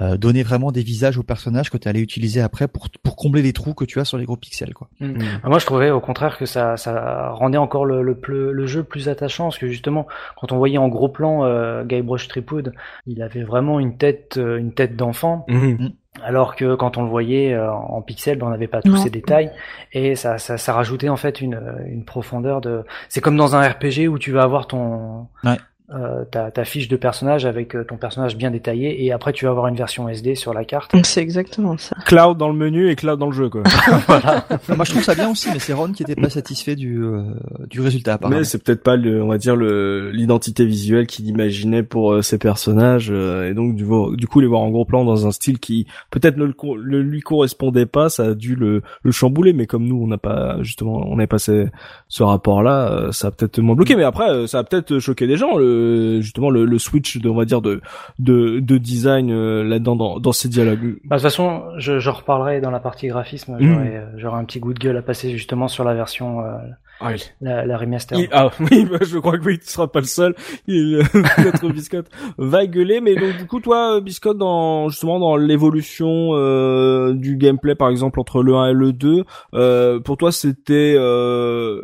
euh, 0.00 0.16
donner 0.16 0.42
vraiment 0.42 0.70
des 0.70 0.82
visages 0.82 1.18
aux 1.18 1.22
personnages 1.22 1.70
que 1.70 1.78
tu 1.78 1.88
allais 1.88 2.00
utiliser 2.00 2.40
après 2.40 2.68
pour 2.68 2.88
pour 3.02 3.16
combler 3.16 3.42
les 3.42 3.52
trous 3.52 3.74
que 3.74 3.84
tu 3.84 3.98
as 3.98 4.04
sur 4.04 4.18
les 4.18 4.26
gros 4.26 4.36
pixels 4.36 4.74
quoi. 4.74 4.88
Mm. 5.00 5.06
Mm. 5.06 5.40
Moi 5.44 5.58
je 5.58 5.66
trouvais 5.66 5.90
au 5.90 6.00
contraire 6.00 6.38
que 6.38 6.46
ça 6.46 6.76
ça 6.76 7.30
rendait 7.30 7.58
encore 7.58 7.84
le 7.84 8.02
le, 8.02 8.52
le 8.52 8.66
jeu 8.66 8.84
plus 8.84 9.08
attachant 9.08 9.44
parce 9.44 9.58
que 9.58 9.66
justement 9.66 10.06
quand 10.36 10.52
on 10.52 10.58
voyait 10.58 10.78
en 10.78 10.88
gros 10.88 11.08
plan 11.08 11.44
euh, 11.44 11.84
Guybrush 11.84 12.28
Threepwood, 12.28 12.74
il 13.06 13.22
avait 13.22 13.42
vraiment 13.42 13.80
une 13.80 13.96
tête 13.96 14.36
euh, 14.36 14.58
une 14.58 14.72
tête 14.72 14.94
d'enfant. 14.94 15.46
Mm. 15.48 15.88
Alors 16.24 16.56
que 16.56 16.74
quand 16.74 16.96
on 16.96 17.02
le 17.02 17.08
voyait 17.08 17.54
euh, 17.54 17.72
en 17.72 18.02
pixels, 18.02 18.38
ben, 18.38 18.46
on 18.46 18.50
n'avait 18.50 18.68
pas 18.68 18.82
tous 18.82 18.96
ces 18.96 19.10
détails 19.10 19.50
et 19.92 20.16
ça, 20.16 20.38
ça, 20.38 20.58
ça 20.58 20.72
rajoutait 20.72 21.08
en 21.08 21.16
fait 21.16 21.40
une, 21.40 21.60
une 21.86 22.04
profondeur 22.04 22.60
de. 22.60 22.84
C'est 23.08 23.20
comme 23.20 23.36
dans 23.36 23.56
un 23.56 23.66
RPG 23.66 24.08
où 24.08 24.18
tu 24.18 24.32
vas 24.32 24.42
avoir 24.42 24.66
ton 24.66 25.28
ouais 25.44 25.56
euh, 25.90 26.26
ta, 26.30 26.50
ta, 26.50 26.66
fiche 26.66 26.86
de 26.86 26.96
personnage 26.96 27.46
avec 27.46 27.74
euh, 27.74 27.82
ton 27.82 27.96
personnage 27.96 28.36
bien 28.36 28.50
détaillé 28.50 29.06
et 29.06 29.10
après 29.10 29.32
tu 29.32 29.46
vas 29.46 29.52
avoir 29.52 29.68
une 29.68 29.74
version 29.74 30.06
SD 30.06 30.34
sur 30.34 30.52
la 30.52 30.66
carte. 30.66 30.94
C'est 31.02 31.22
exactement 31.22 31.78
ça. 31.78 31.96
Cloud 32.04 32.36
dans 32.36 32.50
le 32.50 32.54
menu 32.54 32.90
et 32.90 32.94
Cloud 32.94 33.18
dans 33.18 33.28
le 33.30 33.32
jeu 33.32 33.48
quoi. 33.48 33.62
voilà. 34.06 34.44
Moi 34.68 34.84
je 34.84 34.90
trouve 34.90 35.02
ça 35.02 35.14
bien 35.14 35.30
aussi 35.30 35.48
mais 35.50 35.58
c'est 35.58 35.72
Ron 35.72 35.92
qui 35.92 36.02
était 36.02 36.14
pas 36.14 36.28
satisfait 36.28 36.76
du 36.76 37.02
euh, 37.02 37.22
du 37.70 37.80
résultat 37.80 38.14
apparemment. 38.14 38.40
Mais 38.40 38.44
c'est 38.44 38.62
peut-être 38.62 38.82
pas 38.82 38.96
le 38.96 39.22
on 39.22 39.28
va 39.28 39.38
dire 39.38 39.56
le 39.56 40.10
l'identité 40.10 40.66
visuelle 40.66 41.06
qu'il 41.06 41.26
imaginait 41.26 41.82
pour 41.82 42.12
euh, 42.12 42.20
ses 42.20 42.36
personnages 42.36 43.10
et 43.10 43.54
donc 43.54 43.74
du, 43.74 43.86
du 44.18 44.26
coup 44.26 44.40
les 44.40 44.46
voir 44.46 44.60
en 44.60 44.68
gros 44.68 44.84
plan 44.84 45.06
dans 45.06 45.26
un 45.26 45.30
style 45.30 45.58
qui 45.58 45.86
peut-être 46.10 46.36
ne 46.36 46.44
le, 46.44 47.00
lui 47.00 47.20
correspondait 47.20 47.86
pas, 47.86 48.10
ça 48.10 48.24
a 48.24 48.34
dû 48.34 48.56
le, 48.56 48.82
le 49.02 49.10
chambouler 49.10 49.54
mais 49.54 49.64
comme 49.64 49.86
nous 49.86 50.02
on 50.02 50.06
n'a 50.06 50.18
pas 50.18 50.62
justement 50.62 50.96
on 51.06 51.16
n'avait 51.16 51.26
pas 51.26 51.38
ce, 51.38 51.66
ce 52.08 52.22
rapport 52.22 52.62
là, 52.62 53.08
ça 53.12 53.28
a 53.28 53.30
peut-être 53.30 53.58
moins 53.60 53.74
bloqué 53.74 53.96
mais 53.96 54.04
après 54.04 54.46
ça 54.46 54.58
a 54.58 54.64
peut-être 54.64 54.98
choqué 54.98 55.26
des 55.26 55.38
gens 55.38 55.56
le 55.56 55.77
justement 56.20 56.50
le, 56.50 56.64
le, 56.64 56.78
switch 56.78 57.18
de 57.18 57.28
on 57.28 57.36
va 57.36 57.44
dire 57.44 57.60
de 57.60 57.80
de, 58.18 58.60
de 58.60 58.78
design 58.78 59.30
euh, 59.30 59.62
là-dedans 59.64 59.96
dans, 59.96 60.20
dans 60.20 60.32
ces 60.32 60.48
dialogues. 60.48 60.98
Bah, 61.04 61.16
de 61.16 61.20
toute 61.20 61.22
façon, 61.22 61.64
je, 61.78 61.98
je 61.98 62.10
reparlerai 62.10 62.60
dans 62.60 62.70
la 62.70 62.80
partie 62.80 63.08
graphisme. 63.08 63.56
Euh, 63.60 64.06
j'aurai 64.16 64.38
un 64.38 64.44
petit 64.44 64.60
goût 64.60 64.74
de 64.74 64.78
gueule 64.78 64.96
à 64.96 65.02
passer 65.02 65.30
justement 65.30 65.68
sur 65.68 65.84
la 65.84 65.94
version. 65.94 66.40
Euh, 66.40 66.58
ah 67.00 67.10
oui. 67.12 67.22
la, 67.40 67.64
la 67.64 67.78
remaster. 67.78 68.18
ah 68.32 68.50
oui, 68.60 68.84
bah, 68.84 68.98
je 69.02 69.18
crois 69.18 69.38
que 69.38 69.44
oui, 69.44 69.58
tu 69.58 69.66
seras 69.66 69.86
pas 69.86 70.00
le 70.00 70.06
seul. 70.06 70.34
Il, 70.66 70.98
notre 71.44 71.68
Biscotte 71.68 72.08
va 72.38 72.66
gueuler, 72.66 73.00
mais 73.00 73.14
donc 73.14 73.36
du 73.36 73.46
coup, 73.46 73.60
toi, 73.60 74.00
Biscotte, 74.00 74.38
dans 74.38 74.88
justement 74.88 75.20
dans 75.20 75.36
l'évolution 75.36 76.30
euh, 76.32 77.14
du 77.14 77.36
gameplay, 77.36 77.74
par 77.74 77.90
exemple 77.90 78.18
entre 78.18 78.42
le 78.42 78.54
1 78.54 78.70
et 78.70 78.72
le 78.72 78.92
2, 78.92 79.24
euh, 79.54 80.00
pour 80.00 80.16
toi, 80.16 80.32
c'était 80.32 80.94
euh, 80.98 81.82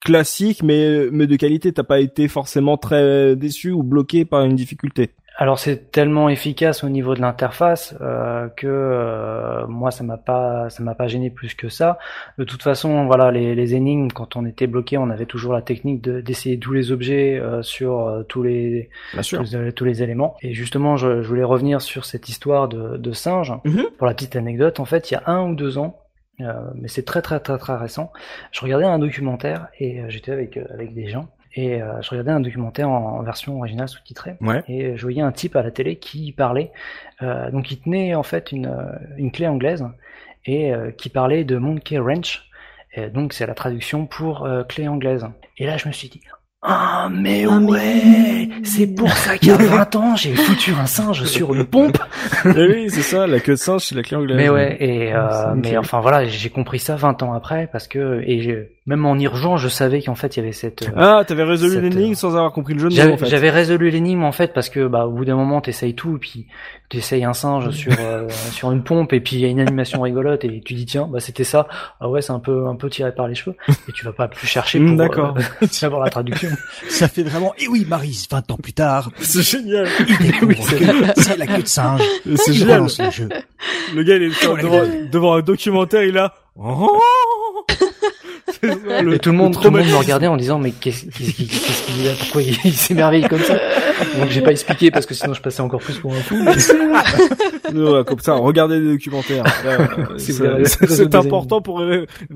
classique 0.00 0.62
mais 0.62 1.08
mais 1.10 1.26
de 1.26 1.36
qualité 1.36 1.72
t'as 1.72 1.82
pas 1.82 2.00
été 2.00 2.28
forcément 2.28 2.76
très 2.76 3.36
déçu 3.36 3.70
ou 3.70 3.82
bloqué 3.82 4.24
par 4.24 4.44
une 4.44 4.54
difficulté 4.54 5.10
alors 5.40 5.60
c'est 5.60 5.92
tellement 5.92 6.28
efficace 6.28 6.82
au 6.82 6.88
niveau 6.88 7.14
de 7.14 7.20
l'interface 7.20 7.94
euh, 8.00 8.48
que 8.48 8.66
euh, 8.66 9.64
moi 9.68 9.92
ça 9.92 10.02
m'a 10.02 10.16
pas 10.16 10.68
ça 10.68 10.82
m'a 10.82 10.96
pas 10.96 11.06
gêné 11.06 11.30
plus 11.30 11.54
que 11.54 11.68
ça. 11.68 11.98
De 12.38 12.44
toute 12.44 12.60
façon 12.60 13.06
voilà 13.06 13.30
les, 13.30 13.54
les 13.54 13.74
énigmes 13.76 14.08
quand 14.10 14.34
on 14.34 14.44
était 14.44 14.66
bloqué 14.66 14.98
on 14.98 15.10
avait 15.10 15.26
toujours 15.26 15.52
la 15.52 15.62
technique 15.62 16.02
d'essayer 16.02 16.58
tous 16.58 16.72
les 16.72 16.90
objets 16.90 17.38
euh, 17.38 17.62
sur 17.62 18.24
tous 18.28 18.42
les 18.42 18.90
tous, 19.76 19.84
les 19.84 20.02
éléments. 20.02 20.34
Et 20.42 20.54
justement 20.54 20.96
je, 20.96 21.22
je, 21.22 21.28
voulais 21.28 21.44
revenir 21.44 21.80
sur 21.82 22.04
cette 22.04 22.28
histoire 22.28 22.66
de, 22.66 22.96
de 22.96 23.12
singe. 23.12 23.52
Mm-hmm. 23.64 23.92
Pour 23.96 24.08
la 24.08 24.14
petite 24.14 24.34
anecdote 24.34 24.80
en 24.80 24.86
fait 24.86 25.12
il 25.12 25.14
y 25.14 25.16
a 25.18 25.22
un 25.26 25.48
ou 25.48 25.54
deux 25.54 25.78
ans 25.78 26.00
euh, 26.40 26.70
mais 26.74 26.88
c'est 26.88 27.04
très 27.04 27.22
très 27.22 27.40
très 27.40 27.58
très 27.58 27.76
récent. 27.76 28.12
Je 28.52 28.60
regardais 28.60 28.84
un 28.84 28.98
documentaire 28.98 29.68
et 29.78 30.00
euh, 30.00 30.08
j'étais 30.08 30.32
avec 30.32 30.56
euh, 30.56 30.64
avec 30.72 30.94
des 30.94 31.08
gens 31.08 31.28
et 31.54 31.80
je 32.02 32.10
regardais 32.10 32.30
un 32.30 32.40
documentaire 32.40 32.88
en, 32.90 33.22
version 33.22 33.58
originale 33.58 33.88
sous-titrée 33.88 34.36
et 34.68 34.96
je 34.96 35.02
voyais 35.02 35.22
un 35.22 35.32
type 35.32 35.56
à 35.56 35.62
la 35.62 35.72
télé 35.72 35.96
qui 35.96 36.30
parlait 36.30 36.70
donc 37.20 37.72
il 37.72 37.80
tenait 37.80 38.14
en 38.14 38.22
fait 38.22 38.52
une 38.52 38.70
une 39.16 39.32
clé 39.32 39.48
anglaise 39.48 39.84
et 40.44 40.72
qui 40.98 41.08
parlait 41.08 41.44
de 41.44 41.56
Monkey 41.56 41.98
Wrench 41.98 42.48
et 42.92 43.08
donc 43.08 43.32
c'est 43.32 43.46
la 43.46 43.54
traduction 43.54 44.06
pour 44.06 44.46
clé 44.68 44.86
anglaise. 44.86 45.26
Et 45.56 45.66
là 45.66 45.78
je 45.78 45.88
me 45.88 45.92
suis 45.92 46.10
dit 46.10 46.20
ah 46.60 47.08
mais 47.12 47.44
ah, 47.48 47.58
ouais, 47.58 48.48
c'est 48.64 48.88
pour 48.88 49.10
ça 49.12 49.38
qu'il 49.38 49.48
y 49.48 49.52
a 49.52 49.56
20 49.56 49.96
ans 49.96 50.16
j'ai 50.16 50.34
foutu 50.34 50.72
un 50.72 50.86
singe 50.86 51.24
sur 51.24 51.54
une 51.54 51.64
pompe. 51.64 51.98
et 52.44 52.48
eh 52.56 52.66
oui, 52.66 52.90
c'est 52.90 53.02
ça, 53.02 53.28
la 53.28 53.38
queue 53.38 53.52
de 53.52 53.58
singe, 53.58 53.84
c'est 53.84 53.94
la 53.94 54.02
clé 54.02 54.16
anglaise. 54.16 54.36
Mais 54.36 54.48
ouais, 54.48 54.76
et 54.80 55.14
euh, 55.14 55.54
mais 55.54 55.76
enfin 55.76 56.00
voilà, 56.00 56.26
j'ai 56.26 56.50
compris 56.50 56.80
ça 56.80 56.96
20 56.96 57.22
ans 57.22 57.32
après 57.32 57.68
parce 57.70 57.86
que 57.86 58.22
et 58.26 58.70
même 58.88 59.04
en 59.04 59.18
y 59.18 59.26
rejoignant, 59.26 59.58
je 59.58 59.68
savais 59.68 60.00
qu'en 60.00 60.14
fait 60.14 60.36
il 60.36 60.40
y 60.40 60.42
avait 60.42 60.52
cette. 60.52 60.80
Euh, 60.80 60.92
ah, 60.96 61.22
t'avais 61.26 61.44
résolu 61.44 61.78
l'énigme 61.78 62.12
euh, 62.12 62.14
sans 62.14 62.30
avoir 62.30 62.54
compris 62.54 62.72
le 62.72 62.80
jeu. 62.80 62.88
J'avais, 62.88 63.12
en 63.12 63.16
fait. 63.18 63.26
j'avais 63.26 63.50
résolu 63.50 63.90
l'énigme 63.90 64.24
en 64.24 64.32
fait 64.32 64.54
parce 64.54 64.70
que 64.70 64.86
bah 64.88 65.04
au 65.06 65.10
bout 65.10 65.26
d'un 65.26 65.36
moment 65.36 65.60
t'essayes 65.60 65.94
tout 65.94 66.16
et 66.16 66.18
puis 66.18 66.46
t'essayes 66.88 67.24
un 67.24 67.34
singe 67.34 67.68
sur 67.72 67.92
euh, 68.00 68.26
sur 68.50 68.72
une 68.72 68.82
pompe 68.82 69.12
et 69.12 69.20
puis 69.20 69.36
il 69.36 69.42
y 69.42 69.44
a 69.44 69.48
une 69.48 69.60
animation 69.60 70.00
rigolote 70.00 70.42
et 70.46 70.62
tu 70.64 70.72
dis 70.72 70.86
tiens 70.86 71.06
bah 71.06 71.20
c'était 71.20 71.44
ça. 71.44 71.68
Ah 72.00 72.08
ouais 72.08 72.22
c'est 72.22 72.32
un 72.32 72.38
peu 72.38 72.66
un 72.66 72.76
peu 72.76 72.88
tiré 72.88 73.14
par 73.14 73.28
les 73.28 73.34
cheveux 73.34 73.56
et 73.68 73.92
tu 73.92 74.06
vas 74.06 74.12
pas 74.12 74.26
plus 74.26 74.46
chercher 74.46 74.80
pour 74.80 74.96
D'accord. 74.96 75.36
savoir 75.70 76.02
la 76.02 76.08
traduction. 76.08 76.48
Ça 76.88 77.08
fait 77.08 77.24
vraiment 77.24 77.52
et 77.58 77.64
eh 77.64 77.68
oui 77.68 77.84
Marise 77.86 78.26
20 78.30 78.50
ans 78.52 78.56
plus 78.56 78.72
tard. 78.72 79.10
C'est 79.20 79.42
génial. 79.42 79.86
c'est 81.16 81.36
la 81.36 81.46
queue 81.46 81.62
de 81.62 81.68
singe. 81.68 82.00
C'est 82.36 82.54
génial. 82.54 82.84
Le, 82.84 83.10
jeu. 83.10 83.28
le 83.94 84.02
gars 84.02 84.16
il 84.16 84.22
est 84.22 84.62
devant, 84.62 84.82
devant 85.12 85.34
un 85.34 85.42
documentaire 85.42 86.04
il 86.04 86.16
a 86.16 86.32
et 88.62 89.18
tout 89.18 89.30
le 89.30 89.36
monde, 89.36 89.54
tout 89.54 89.70
le 89.70 89.78
monde 89.78 89.86
me 89.86 89.96
regardait 89.96 90.26
en 90.26 90.36
disant 90.36 90.58
mais 90.58 90.72
qu'est-ce 90.72 91.06
qu'il 91.06 92.08
a 92.08 92.12
Pourquoi 92.18 92.42
il, 92.42 92.72
s'émerveille 92.72 93.26
comme 93.28 93.40
ça? 93.40 93.54
Donc 94.18 94.30
j'ai 94.30 94.42
pas 94.42 94.52
expliqué 94.52 94.90
parce 94.90 95.06
que 95.06 95.14
sinon 95.14 95.34
je 95.34 95.42
passais 95.42 95.60
encore 95.60 95.80
plus 95.80 95.98
pour 95.98 96.12
un 96.12 96.20
fou. 96.20 96.36
comme 98.06 98.18
ça, 98.20 98.34
regardez 98.34 98.80
les 98.80 98.92
documentaires. 98.92 99.44
C'est 100.16 101.14
important 101.14 101.60
pour 101.60 101.82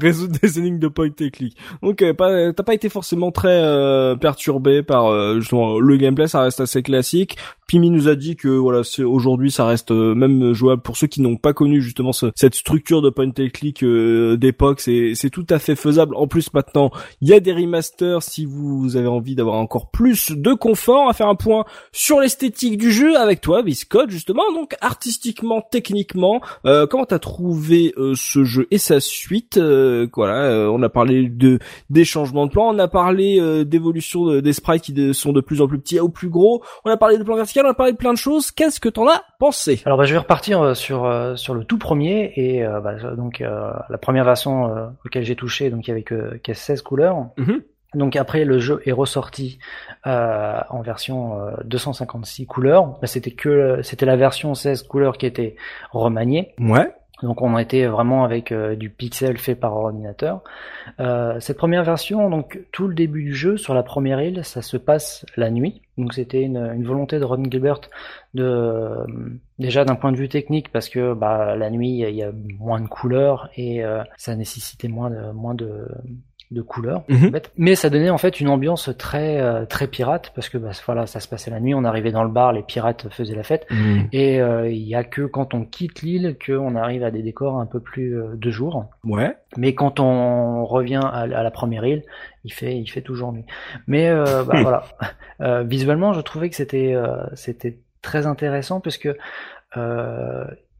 résoudre 0.00 0.38
des 0.42 0.58
énigmes 0.58 0.78
de 0.78 0.88
point 0.88 1.08
et 1.20 1.30
click. 1.30 1.56
Donc 1.82 2.02
euh, 2.02 2.52
t'as 2.52 2.62
pas 2.62 2.74
été 2.74 2.88
forcément 2.88 3.30
très 3.30 3.60
euh, 3.62 4.16
perturbé 4.16 4.82
par 4.82 5.06
euh, 5.06 5.40
justement 5.40 5.78
le 5.78 5.96
gameplay, 5.96 6.28
ça 6.28 6.42
reste 6.42 6.60
assez 6.60 6.82
classique. 6.82 7.36
Pimi 7.72 7.88
nous 7.88 8.08
a 8.08 8.16
dit 8.16 8.36
que 8.36 8.48
voilà, 8.48 8.84
c'est 8.84 9.02
aujourd'hui 9.02 9.50
ça 9.50 9.64
reste 9.64 9.92
euh, 9.92 10.14
même 10.14 10.52
jouable 10.52 10.82
pour 10.82 10.98
ceux 10.98 11.06
qui 11.06 11.22
n'ont 11.22 11.36
pas 11.36 11.54
connu 11.54 11.80
justement 11.80 12.12
cette 12.12 12.54
structure 12.54 13.00
de 13.00 13.08
point 13.08 13.28
and 13.28 13.48
click 13.52 13.82
euh, 13.82 14.36
d'époque, 14.36 14.80
c'est 14.80 15.12
c'est 15.14 15.30
tout 15.30 15.46
à 15.48 15.58
fait 15.58 15.74
faisable. 15.74 16.11
En 16.14 16.26
plus 16.26 16.52
maintenant, 16.52 16.90
il 17.20 17.28
y 17.28 17.32
a 17.32 17.40
des 17.40 17.52
remasters 17.52 18.22
si 18.22 18.44
vous 18.44 18.96
avez 18.96 19.06
envie 19.06 19.34
d'avoir 19.34 19.56
encore 19.56 19.90
plus 19.90 20.32
de 20.32 20.52
confort, 20.54 21.08
à 21.08 21.12
faire 21.12 21.28
un 21.28 21.34
point 21.34 21.64
sur 21.92 22.20
l'esthétique 22.20 22.78
du 22.78 22.90
jeu 22.90 23.16
avec 23.16 23.40
toi 23.40 23.62
Biscotte 23.62 24.10
justement. 24.10 24.42
Donc 24.52 24.74
artistiquement, 24.80 25.60
techniquement, 25.60 26.40
euh, 26.66 26.86
comment 26.86 27.06
t'as 27.06 27.18
trouvé 27.18 27.94
euh, 27.96 28.14
ce 28.16 28.44
jeu 28.44 28.66
et 28.70 28.78
sa 28.78 29.00
suite 29.00 29.58
Voilà, 29.58 30.70
on 30.70 30.82
a 30.82 30.88
parlé 30.88 31.28
de 31.28 31.58
des 31.90 32.04
changements 32.04 32.46
de 32.46 32.52
plan, 32.52 32.74
on 32.74 32.78
a 32.78 32.88
parlé 32.88 33.64
d'évolution 33.64 34.40
des 34.40 34.52
sprites 34.52 34.82
qui 34.82 35.14
sont 35.14 35.32
de 35.32 35.40
plus 35.40 35.60
en 35.60 35.68
plus 35.68 35.78
petits 35.78 36.00
ou 36.00 36.08
plus 36.08 36.28
gros, 36.28 36.62
on 36.84 36.90
a 36.90 36.96
parlé 36.96 37.18
de 37.18 37.22
plan 37.22 37.36
vertical 37.36 37.52
on 37.66 37.70
a 37.70 37.74
parlé 37.74 37.92
de 37.92 37.96
plein 37.96 38.12
de 38.12 38.18
choses. 38.18 38.50
Qu'est-ce 38.50 38.80
que 38.80 38.88
t'en 38.88 39.08
as 39.08 39.22
pensé? 39.38 39.82
Alors 39.84 39.98
bah, 39.98 40.04
je 40.04 40.12
vais 40.12 40.18
repartir 40.18 40.60
euh, 40.60 40.74
sur 40.74 41.04
euh, 41.04 41.36
sur 41.36 41.54
le 41.54 41.64
tout 41.64 41.78
premier 41.78 42.32
et 42.36 42.64
euh, 42.64 42.80
bah, 42.80 42.94
donc 43.16 43.40
la 43.40 43.98
première 43.98 44.24
version 44.24 44.92
auquel 45.04 45.24
j'ai 45.24 45.36
touché, 45.36 45.70
donc 45.70 45.86
il 45.86 45.90
y 45.90 45.92
avait 45.92 46.01
que, 46.02 46.38
16 46.52 46.82
couleurs. 46.82 47.28
Mhm. 47.36 47.62
Donc 47.94 48.16
après 48.16 48.46
le 48.46 48.58
jeu 48.58 48.80
est 48.86 48.92
ressorti 48.92 49.58
en 50.04 50.80
version 50.80 51.36
256 51.64 52.46
couleurs. 52.46 52.98
Bah, 53.00 53.06
c'était 53.06 53.32
que 53.32 53.80
c'était 53.82 54.06
la 54.06 54.16
version 54.16 54.54
16 54.54 54.84
couleurs 54.84 55.18
qui 55.18 55.26
était 55.26 55.56
remaniée. 55.90 56.54
Ouais. 56.58 56.90
Donc 57.22 57.40
on 57.40 57.54
a 57.54 57.62
été 57.62 57.86
vraiment 57.86 58.24
avec 58.24 58.52
euh, 58.52 58.74
du 58.74 58.90
pixel 58.90 59.38
fait 59.38 59.54
par 59.54 59.74
ordinateur. 59.76 60.42
Euh, 61.00 61.38
cette 61.40 61.56
première 61.56 61.84
version, 61.84 62.28
donc 62.28 62.60
tout 62.72 62.88
le 62.88 62.94
début 62.94 63.22
du 63.22 63.34
jeu 63.34 63.56
sur 63.56 63.74
la 63.74 63.82
première 63.82 64.20
île, 64.20 64.44
ça 64.44 64.62
se 64.62 64.76
passe 64.76 65.24
la 65.36 65.50
nuit. 65.50 65.82
Donc 65.98 66.14
c'était 66.14 66.42
une, 66.42 66.84
volonté 66.84 67.18
de 67.18 67.24
Ron 67.24 67.44
Gilbert 67.44 67.80
de 68.34 68.44
euh, 68.44 69.04
déjà 69.58 69.84
d'un 69.84 69.94
point 69.94 70.10
de 70.10 70.16
vue 70.16 70.28
technique 70.28 70.72
parce 70.72 70.88
que 70.88 71.14
bah, 71.14 71.54
la 71.54 71.70
nuit 71.70 71.98
il 71.98 72.14
y, 72.14 72.22
a 72.22 72.32
moins 72.58 72.80
de 72.80 72.88
couleurs 72.88 73.50
et 73.56 73.82
ça 74.16 74.34
nécessitait 74.34 74.88
moins 74.88 75.10
de 75.10 75.32
moins 75.32 75.54
de 75.54 75.86
de 76.52 76.62
couleurs, 76.62 77.04
mhm. 77.08 77.32
mais 77.56 77.74
ça 77.74 77.90
donnait 77.90 78.10
en 78.10 78.18
fait 78.18 78.40
une 78.40 78.48
ambiance 78.48 78.90
très 78.98 79.40
euh, 79.40 79.64
très 79.64 79.86
pirate 79.86 80.32
parce 80.34 80.48
que 80.48 80.58
bah, 80.58 80.70
voilà, 80.86 81.06
ça 81.06 81.20
se 81.20 81.28
passait 81.28 81.50
la 81.50 81.60
nuit, 81.60 81.74
on 81.74 81.84
arrivait 81.84 82.12
dans 82.12 82.22
le 82.22 82.30
bar, 82.30 82.52
les 82.52 82.62
pirates 82.62 83.08
faisaient 83.10 83.34
la 83.34 83.42
fête, 83.42 83.66
mhm. 83.70 84.08
et 84.12 84.40
euh, 84.40 84.70
il 84.70 84.82
y 84.82 84.94
a 84.94 85.04
que 85.04 85.22
quand 85.22 85.54
on 85.54 85.64
quitte 85.64 86.02
l'île 86.02 86.36
qu'on 86.44 86.76
arrive 86.76 87.02
à 87.04 87.10
des 87.10 87.22
décors 87.22 87.58
un 87.58 87.66
peu 87.66 87.80
plus 87.80 88.16
euh, 88.16 88.34
de 88.34 88.50
jour. 88.50 88.86
Ouais. 89.04 89.36
Mais 89.56 89.74
quand 89.74 90.00
on 90.00 90.64
revient 90.64 91.00
à, 91.02 91.26
la 91.26 91.50
première 91.50 91.84
île, 91.84 92.02
il 92.44 92.52
fait 92.52 92.76
il 92.76 92.86
fait 92.86 93.02
toujours 93.02 93.32
nuit. 93.32 93.44
Mais 93.86 94.10
bah, 94.46 94.62
voilà, 94.62 95.64
visuellement, 95.64 96.12
je 96.12 96.20
trouvais 96.20 96.48
que 96.48 96.56
c'était 96.56 96.94
c'était 97.34 97.78
très 98.00 98.26
intéressant 98.26 98.80
parce 98.80 98.98
que 98.98 99.16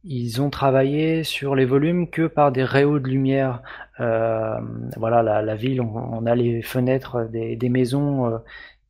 ils 0.04 0.42
ont 0.42 0.50
travaillé 0.50 1.22
sur 1.24 1.54
les 1.54 1.64
volumes 1.64 2.08
que 2.10 2.26
par 2.26 2.50
des 2.52 2.64
rayons 2.64 2.94
de 2.94 3.08
lumière. 3.08 3.62
Euh, 4.00 4.58
voilà, 4.96 5.22
la, 5.42 5.54
ville, 5.54 5.80
on, 5.80 6.26
a 6.26 6.34
les 6.34 6.62
fenêtres 6.62 7.28
des, 7.30 7.56
des 7.56 7.68
maisons 7.68 8.26
euh, 8.26 8.38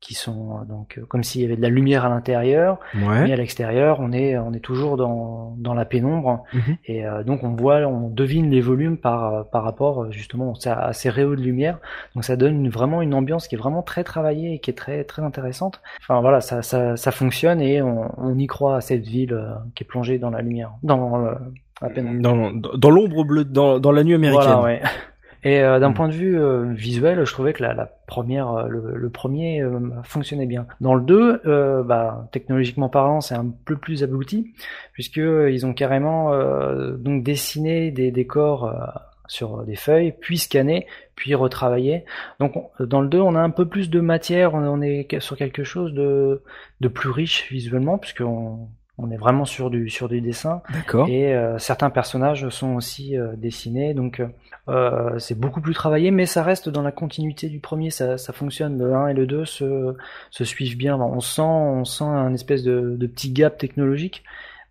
qui 0.02 0.14
sont 0.14 0.58
euh, 0.60 0.64
donc 0.64 0.98
euh, 0.98 1.06
comme 1.06 1.22
s'il 1.22 1.40
y 1.40 1.44
avait 1.44 1.54
de 1.56 1.62
la 1.62 1.68
lumière 1.70 2.04
à 2.04 2.08
l'intérieur, 2.08 2.78
Ouais. 2.94 3.22
mais 3.22 3.32
à 3.32 3.36
l'extérieur, 3.36 3.98
on 4.00 4.10
est 4.12 4.36
on 4.36 4.52
est 4.52 4.60
toujours 4.60 4.96
dans 4.96 5.54
dans 5.58 5.74
la 5.74 5.84
pénombre 5.84 6.42
Mhm. 6.52 6.76
et 6.86 7.06
euh, 7.06 7.22
donc 7.22 7.44
on 7.44 7.54
voit, 7.54 7.76
on 7.86 8.08
devine 8.10 8.50
les 8.50 8.60
volumes 8.60 8.98
par 8.98 9.32
euh, 9.34 9.42
par 9.44 9.62
rapport 9.62 10.10
justement 10.12 10.54
à 10.66 10.92
ces 10.92 11.08
rayons 11.08 11.30
de 11.30 11.36
lumière. 11.36 11.78
Donc 12.14 12.24
ça 12.24 12.34
donne 12.36 12.68
vraiment 12.68 13.00
une 13.00 13.14
ambiance 13.14 13.46
qui 13.48 13.54
est 13.54 13.58
vraiment 13.58 13.82
très 13.82 14.02
travaillée 14.04 14.54
et 14.54 14.58
qui 14.58 14.70
est 14.70 14.74
très 14.74 15.04
très 15.04 15.22
intéressante. 15.22 15.80
Enfin 16.02 16.20
voilà, 16.20 16.40
ça 16.40 16.62
ça 16.62 16.96
ça 16.96 17.10
fonctionne 17.12 17.60
et 17.60 17.80
on, 17.80 18.10
on 18.18 18.36
y 18.36 18.46
croit 18.48 18.76
à 18.76 18.80
cette 18.80 19.04
ville 19.06 19.38
qui 19.76 19.84
est 19.84 19.86
plongée 19.86 20.18
dans 20.18 20.30
la 20.30 20.42
lumière, 20.42 20.72
dans 20.82 21.16
le, 21.16 21.30
la 21.80 21.88
pénombre. 21.90 22.20
Dans 22.76 22.90
l'ombre 22.90 23.24
bleue, 23.24 23.44
dans, 23.44 23.78
dans 23.78 23.92
la 23.92 24.02
nuit 24.02 24.14
américaine. 24.14 24.42
Voilà, 24.50 24.62
ouais. 24.62 24.82
Et 25.44 25.60
euh, 25.60 25.80
d'un 25.80 25.90
Mm. 25.90 25.94
point 25.94 26.08
de 26.08 26.12
vue 26.12 26.38
euh, 26.38 26.72
visuel, 26.72 27.24
je 27.24 27.32
trouvais 27.32 27.52
que 27.52 27.62
la, 27.62 27.74
la 27.74 27.86
première, 28.06 28.50
euh, 28.52 28.68
le, 28.68 28.92
le 28.96 29.10
premier 29.10 29.60
euh, 29.62 29.80
fonctionnait 30.04 30.46
bien. 30.46 30.66
Dans 30.80 30.94
le 30.94 31.02
2, 31.02 31.42
euh, 31.46 31.82
bah, 31.82 32.28
technologiquement 32.32 32.88
parlant, 32.88 33.20
c'est 33.20 33.34
un 33.34 33.46
peu 33.64 33.76
plus 33.76 34.02
abouti, 34.04 34.52
puisque 34.92 35.16
ils 35.16 35.66
ont 35.66 35.74
carrément 35.74 36.32
euh, 36.32 36.96
donc 36.96 37.24
dessiné 37.24 37.90
des 37.90 38.10
décors 38.12 38.66
euh, 38.66 38.74
sur 39.26 39.64
des 39.64 39.76
feuilles, 39.76 40.12
puis 40.20 40.38
scanné, 40.38 40.86
puis 41.16 41.34
retravaillé. 41.34 42.04
Donc 42.38 42.56
on- 42.56 42.84
dans 42.84 43.00
le 43.00 43.08
2, 43.08 43.20
on 43.20 43.34
a 43.34 43.40
un 43.40 43.50
peu 43.50 43.66
plus 43.66 43.90
de 43.90 44.00
matière, 44.00 44.54
on, 44.54 44.62
on 44.66 44.80
est 44.82 45.18
sur 45.20 45.36
quelque 45.36 45.64
chose 45.64 45.92
de, 45.94 46.42
de 46.80 46.88
plus 46.88 47.10
riche 47.10 47.50
visuellement, 47.50 47.98
puisqu'on 47.98 48.68
on 49.02 49.10
est 49.10 49.16
vraiment 49.16 49.44
sur 49.44 49.70
du 49.70 49.90
sur 49.90 50.08
du 50.08 50.20
dessin. 50.20 50.62
D'accord. 50.72 51.08
Et 51.08 51.34
euh, 51.34 51.58
certains 51.58 51.90
personnages 51.90 52.48
sont 52.48 52.74
aussi 52.74 53.16
euh, 53.16 53.32
dessinés, 53.36 53.94
donc 53.94 54.22
euh, 54.68 55.18
c'est 55.18 55.38
beaucoup 55.38 55.60
plus 55.60 55.74
travaillé, 55.74 56.10
mais 56.10 56.26
ça 56.26 56.42
reste 56.42 56.68
dans 56.68 56.82
la 56.82 56.92
continuité 56.92 57.48
du 57.48 57.58
premier, 57.58 57.90
ça, 57.90 58.18
ça 58.18 58.32
fonctionne. 58.32 58.78
Le 58.78 58.94
1 58.94 59.08
et 59.08 59.14
le 59.14 59.26
2 59.26 59.44
se, 59.44 59.96
se 60.30 60.44
suivent 60.44 60.76
bien. 60.76 60.96
On 60.96 61.20
sent, 61.20 61.42
on 61.42 61.84
sent 61.84 62.04
un 62.04 62.32
espèce 62.32 62.62
de, 62.62 62.96
de 62.96 63.06
petit 63.06 63.30
gap 63.32 63.58
technologique, 63.58 64.22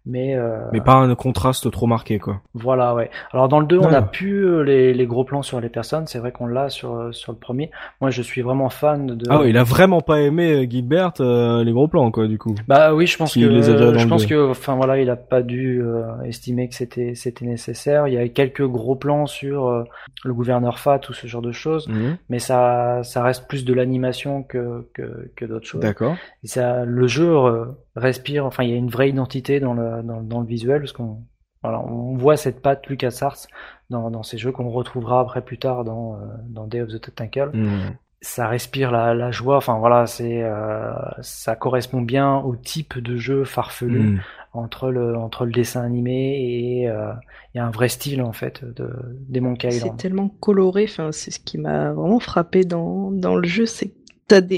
mais, 0.06 0.36
euh, 0.36 0.58
Mais 0.74 0.82
pas 0.82 0.94
un 0.96 1.14
contraste 1.16 1.70
trop 1.72 1.86
marqué, 1.88 2.18
quoi. 2.20 2.42
voilà, 2.54 2.96
ouais. 2.96 3.10
Alors 3.32 3.48
dans 3.50 3.60
le 3.60 3.66
2, 3.68 3.78
on 3.80 3.94
a 3.94 4.02
plus 4.02 4.46
euh, 4.48 4.62
les, 4.64 4.94
les 4.94 5.06
gros 5.06 5.24
plans 5.24 5.42
sur 5.44 5.62
les 5.62 5.70
personnes, 5.70 6.08
c'est 6.08 6.20
vrai 6.20 6.32
qu'on 6.32 6.48
l'a 6.48 6.70
sur, 6.70 6.96
euh, 6.96 7.12
sur 7.12 7.32
le 7.32 7.38
premier. 7.38 7.70
Moi, 8.02 8.10
je 8.10 8.22
suis 8.22 8.42
vraiment 8.42 8.70
fan 8.70 9.06
de... 9.08 9.26
Ah 9.30 9.40
ouais, 9.42 9.50
il 9.52 9.58
a 9.58 9.64
vraiment 9.64 10.02
pas 10.02 10.22
aimé 10.22 10.52
euh, 10.66 10.70
Gilbert 10.70 11.14
euh, 11.20 11.64
les 11.64 11.72
gros 11.72 11.88
plans, 11.88 12.10
quoi, 12.12 12.28
du 12.28 12.38
coup. 12.38 12.56
Bah 12.68 12.94
oui, 12.94 13.06
je 13.08 13.18
pense 13.18 13.34
S'il 13.34 13.48
que 13.48 13.52
les 13.54 13.70
a 13.70 13.98
je 13.98 14.08
pense 14.08 14.26
que 14.26 14.50
enfin 14.50 14.76
voilà, 14.76 15.00
il 15.00 15.10
a 15.10 15.16
pas 15.16 15.42
dû 15.42 15.82
euh, 15.84 16.22
estimer 16.24 16.68
que 16.70 16.76
c'était 16.76 17.14
c'était 17.16 17.46
nécessaire. 17.46 18.08
Il 18.08 18.14
y 18.14 18.18
a 18.18 18.28
quelques 18.30 18.66
gros 18.66 18.96
plans 18.96 19.26
sur 19.28 19.68
euh, 19.68 19.84
le 20.24 20.34
gouverneur 20.34 20.80
Fat 20.80 21.00
ou 21.10 21.14
ce 21.14 21.28
genre 21.28 21.42
de 21.42 21.52
choses, 21.52 21.88
Mhm. 21.88 22.18
mais 22.30 22.40
ça 22.40 23.02
ça 23.04 23.22
reste 23.24 23.48
plus 23.48 23.66
de 23.66 23.74
l'animation 23.74 24.44
que 24.44 24.88
que 24.94 25.30
que 25.36 25.46
d'autres 25.46 25.68
choses. 25.68 25.82
D'accord. 25.82 26.16
Et 26.44 26.48
ça 26.48 26.86
le 26.86 27.08
jeu 27.08 27.30
euh, 27.36 27.66
respire, 27.96 28.46
enfin 28.46 28.64
il 28.64 28.70
y 28.70 28.74
a 28.74 28.78
une 28.78 28.90
vraie 28.90 29.10
identité 29.10 29.60
dans 29.60 29.74
le 29.74 30.02
dans, 30.04 30.22
dans 30.22 30.40
le 30.40 30.46
visuel 30.48 30.80
parce 30.82 30.94
qu'on 30.94 31.24
voilà, 31.64 31.80
on 31.82 32.16
voit 32.16 32.38
cette 32.38 32.62
patte 32.62 32.88
LucasArts 32.88 33.48
dans 33.90 34.10
dans 34.10 34.24
ces 34.24 34.38
jeux 34.38 34.52
qu'on 34.52 34.70
retrouvera 34.70 35.20
après 35.20 35.42
plus 35.44 35.58
tard 35.60 35.84
dans 35.84 36.16
euh, 36.16 36.18
dans 36.50 36.66
Day 36.68 36.82
of 36.82 36.90
the 36.90 37.00
Tentacle 37.02 37.52
Mhm. 37.54 37.96
ça 38.22 38.48
respire 38.48 38.92
la, 38.92 39.14
la 39.16 39.32
joie. 39.32 39.58
Enfin 39.58 39.78
voilà, 39.80 40.06
c'est 40.08 40.44
euh, 40.44 40.94
ça 41.22 41.56
correspond 41.56 42.02
bien 42.02 42.38
au 42.38 42.56
type 42.56 42.98
de 43.00 43.18
jeu 43.18 43.44
farfelu 43.46 44.00
Mhm. 44.00 44.20
entre 44.54 44.90
le 44.92 45.16
entre 45.18 45.46
le 45.46 45.52
dessin 45.52 45.82
animé 45.84 46.82
et 46.82 46.90
euh, 46.90 47.12
il 47.54 47.58
y 47.58 47.62
a 47.62 47.66
un 47.66 47.72
vrai 47.72 47.90
style 47.90 48.22
en 48.22 48.32
fait 48.34 48.64
de 48.64 48.90
des 49.30 49.40
Monkey 49.40 49.70
C'est 49.72 49.78
Island. 49.78 49.98
tellement 49.98 50.30
coloré, 50.30 50.86
enfin, 50.90 51.12
c'est 51.12 51.32
ce 51.32 51.40
qui 51.40 51.58
m'a 51.58 51.92
vraiment 51.94 52.20
frappé 52.20 52.64
dans, 52.64 53.12
dans 53.12 53.36
le 53.36 53.48
jeu, 53.48 53.66
c'est 53.66 53.92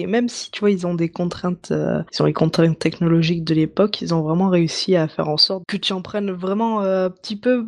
même 0.08 0.30
si 0.30 0.52
tu 0.52 0.60
vois, 0.62 0.72
ils 0.72 0.86
ont 0.88 0.94
des 0.96 1.10
contraintes, 1.10 1.72
euh, 1.72 2.02
les 2.26 2.34
contraintes 2.34 2.80
technologiques 2.80 3.44
de 3.44 3.54
l'époque, 3.56 4.02
ils 4.02 4.14
ont 4.14 4.22
vraiment 4.22 4.50
réussi 4.50 4.96
à 4.96 5.08
faire 5.08 5.30
en 5.30 5.38
sorte 5.38 5.64
que 5.68 5.78
tu 5.78 5.94
en 5.94 6.02
prennes 6.02 6.32
vraiment 6.32 6.82
euh, 6.84 7.08
un 7.08 7.10
petit 7.10 7.36
peu 7.36 7.66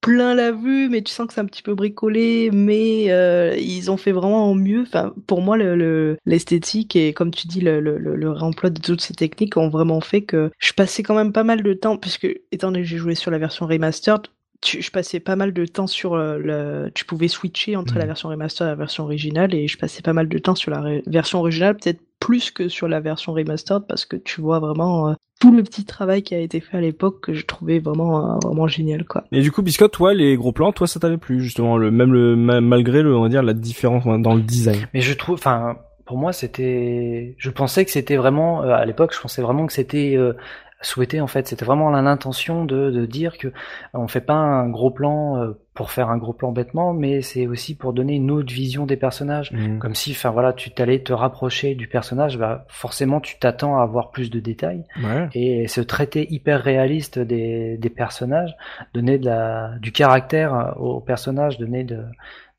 plein 0.00 0.34
la 0.34 0.52
vue, 0.52 0.88
mais 0.88 1.02
tu 1.02 1.12
sens 1.12 1.26
que 1.26 1.34
c'est 1.34 1.40
un 1.40 1.44
petit 1.46 1.62
peu 1.62 1.74
bricolé, 1.74 2.50
mais 2.52 3.10
euh, 3.10 3.56
ils 3.58 3.90
ont 3.90 3.96
fait 3.96 4.12
vraiment 4.12 4.50
au 4.50 4.54
mieux. 4.54 4.84
Pour 5.26 5.42
moi, 5.42 5.56
le- 5.56 5.74
le- 5.76 6.16
l'esthétique 6.24 6.94
et 6.96 7.12
comme 7.12 7.32
tu 7.32 7.48
dis, 7.48 7.60
le, 7.60 7.80
le 7.80 8.30
réemploi 8.30 8.70
de 8.70 8.80
toutes 8.80 9.00
ces 9.00 9.14
techniques 9.14 9.56
ont 9.56 9.68
vraiment 9.68 10.00
fait 10.00 10.22
que 10.22 10.50
je 10.58 10.72
passais 10.72 11.02
quand 11.02 11.14
même 11.16 11.32
pas 11.32 11.44
mal 11.44 11.62
de 11.62 11.72
temps, 11.74 11.96
puisque 11.96 12.28
étant 12.52 12.68
donné 12.68 12.82
que 12.82 12.88
j'ai 12.88 12.96
joué 12.98 13.14
sur 13.16 13.30
la 13.30 13.38
version 13.38 13.66
remastered, 13.66 14.28
tu, 14.60 14.82
je 14.82 14.90
passais 14.90 15.20
pas 15.20 15.36
mal 15.36 15.52
de 15.52 15.64
temps 15.66 15.86
sur 15.86 16.14
euh, 16.14 16.38
le, 16.38 16.90
tu 16.94 17.04
pouvais 17.04 17.28
switcher 17.28 17.76
entre 17.76 17.98
la 17.98 18.06
version 18.06 18.28
remaster 18.28 18.66
et 18.66 18.70
la 18.70 18.76
version 18.76 19.04
originale 19.04 19.54
et 19.54 19.68
je 19.68 19.78
passais 19.78 20.02
pas 20.02 20.12
mal 20.12 20.28
de 20.28 20.38
temps 20.38 20.54
sur 20.54 20.70
la 20.70 20.80
ré- 20.80 21.02
version 21.06 21.38
originale, 21.38 21.76
peut-être 21.76 22.00
plus 22.18 22.50
que 22.50 22.68
sur 22.68 22.88
la 22.88 22.98
version 23.00 23.32
remastered 23.32 23.84
parce 23.88 24.04
que 24.04 24.16
tu 24.16 24.40
vois 24.40 24.58
vraiment 24.58 25.10
euh, 25.10 25.14
tout 25.40 25.54
le 25.54 25.62
petit 25.62 25.84
travail 25.84 26.22
qui 26.22 26.34
a 26.34 26.40
été 26.40 26.58
fait 26.58 26.76
à 26.76 26.80
l'époque 26.80 27.20
que 27.20 27.32
je 27.32 27.46
trouvais 27.46 27.78
vraiment 27.78 28.34
euh, 28.34 28.38
vraiment 28.42 28.66
génial 28.66 29.04
quoi. 29.04 29.24
Et 29.30 29.40
du 29.40 29.52
coup, 29.52 29.62
Biscotte, 29.62 29.92
toi, 29.92 30.12
les 30.12 30.36
gros 30.36 30.50
plans, 30.50 30.72
toi, 30.72 30.88
ça 30.88 30.98
t'avait 30.98 31.18
plu, 31.18 31.40
justement, 31.40 31.76
le, 31.76 31.92
même 31.92 32.12
le, 32.12 32.34
ma- 32.34 32.60
malgré 32.60 33.02
le, 33.02 33.16
on 33.16 33.22
va 33.22 33.28
dire, 33.28 33.44
la 33.44 33.54
différence 33.54 34.04
dans 34.04 34.34
le 34.34 34.42
design? 34.42 34.88
Mais 34.92 35.00
je 35.00 35.14
trouve, 35.14 35.34
enfin 35.36 35.76
pour 36.04 36.16
moi 36.16 36.32
c'était, 36.32 37.34
je 37.36 37.50
pensais 37.50 37.84
que 37.84 37.90
c'était 37.90 38.16
vraiment 38.16 38.62
euh, 38.62 38.72
à 38.72 38.86
l'époque, 38.86 39.12
je 39.14 39.20
pensais 39.20 39.42
vraiment 39.42 39.66
que 39.66 39.74
c'était 39.74 40.14
euh, 40.16 40.32
souhaité 40.80 41.20
en 41.20 41.26
fait. 41.26 41.48
C'était 41.48 41.64
vraiment 41.64 41.90
l'intention 41.90 42.64
de, 42.64 42.90
de 42.90 43.06
dire 43.06 43.36
que 43.38 43.52
on 43.94 44.06
fait 44.08 44.20
pas 44.20 44.34
un 44.34 44.68
gros 44.68 44.90
plan 44.90 45.36
euh, 45.36 45.52
pour 45.74 45.90
faire 45.90 46.08
un 46.10 46.18
gros 46.18 46.32
plan 46.32 46.52
bêtement, 46.52 46.92
mais 46.92 47.22
c'est 47.22 47.46
aussi 47.46 47.76
pour 47.76 47.92
donner 47.92 48.14
une 48.14 48.30
autre 48.30 48.52
vision 48.52 48.86
des 48.86 48.96
personnages. 48.96 49.52
Mhm. 49.52 49.78
Comme 49.78 49.94
si, 49.94 50.12
enfin 50.12 50.30
voilà, 50.30 50.52
tu 50.52 50.70
t'allais 50.70 51.00
te 51.02 51.12
rapprocher 51.12 51.74
du 51.74 51.88
personnage, 51.88 52.38
bah 52.38 52.64
forcément 52.68 53.20
tu 53.20 53.38
t'attends 53.38 53.78
à 53.78 53.82
avoir 53.82 54.10
plus 54.10 54.30
de 54.30 54.40
détails 54.40 54.84
Ouais. 55.02 55.28
et 55.34 55.68
ce 55.68 55.80
traité 55.80 56.32
hyper 56.32 56.62
réaliste 56.62 57.18
des, 57.18 57.76
des 57.78 57.90
personnages, 57.90 58.56
donner 58.94 59.18
de 59.18 59.26
la, 59.26 59.72
du 59.80 59.92
caractère 59.92 60.74
aux 60.78 61.00
personnages, 61.00 61.58
donner 61.58 61.84
de, 61.84 62.02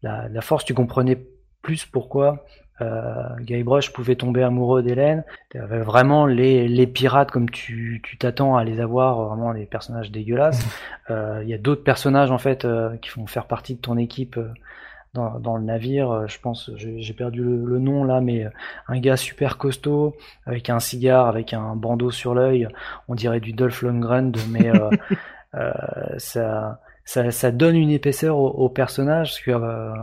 la, 0.01 0.29
de 0.29 0.33
la 0.35 0.41
force. 0.41 0.63
Tu 0.65 0.73
comprenais 0.73 1.17
plus 1.61 1.85
pourquoi 1.85 2.45
euh, 2.81 3.23
Guybrush 3.41 3.91
pouvait 3.93 4.15
tomber 4.15 4.43
amoureux 4.43 4.81
d'Hélène. 4.83 5.23
T'avais 5.49 5.79
vraiment 5.81 6.25
les, 6.25 6.67
les 6.67 6.87
pirates 6.87 7.31
comme 7.31 7.49
tu 7.49 8.01
tu 8.03 8.17
t'attends 8.17 8.55
à 8.57 8.63
les 8.63 8.79
avoir, 8.79 9.21
vraiment 9.29 9.53
des 9.53 9.65
personnages 9.65 10.11
dégueulasses. 10.11 10.65
Euh, 11.11 11.39
Il 11.43 11.49
y 11.49 11.55
a 11.55 11.57
d'autres 11.57 11.83
personnages 11.83 12.29
en 12.29 12.37
fait 12.37 12.65
euh, 12.65 12.95
qui 12.97 13.09
vont 13.17 13.25
faire 13.25 13.47
partie 13.47 13.73
de 13.73 13.79
ton 13.81 13.97
équipe. 13.97 14.37
euh, 14.37 14.49
dans, 15.13 15.39
dans 15.39 15.57
le 15.57 15.63
navire, 15.63 16.11
euh, 16.11 16.27
je 16.27 16.39
pense, 16.39 16.69
j'ai 16.75 17.13
perdu 17.13 17.41
le, 17.43 17.65
le 17.65 17.79
nom 17.79 18.03
là, 18.03 18.21
mais 18.21 18.45
euh, 18.45 18.49
un 18.87 18.99
gars 18.99 19.17
super 19.17 19.57
costaud 19.57 20.15
avec 20.45 20.69
un 20.69 20.79
cigare, 20.79 21.27
avec 21.27 21.53
un 21.53 21.75
bandeau 21.75 22.11
sur 22.11 22.35
l'œil, 22.35 22.67
on 23.07 23.15
dirait 23.15 23.39
du 23.39 23.53
Dolph 23.53 23.81
Lundgren, 23.81 24.31
mais 24.49 24.69
euh, 24.69 24.89
euh, 25.55 25.71
ça, 26.17 26.79
ça, 27.05 27.31
ça 27.31 27.51
donne 27.51 27.75
une 27.75 27.89
épaisseur 27.89 28.37
au, 28.37 28.49
au 28.49 28.69
personnage 28.69 29.29
parce 29.29 29.41
que, 29.41 29.51
euh, 29.51 29.93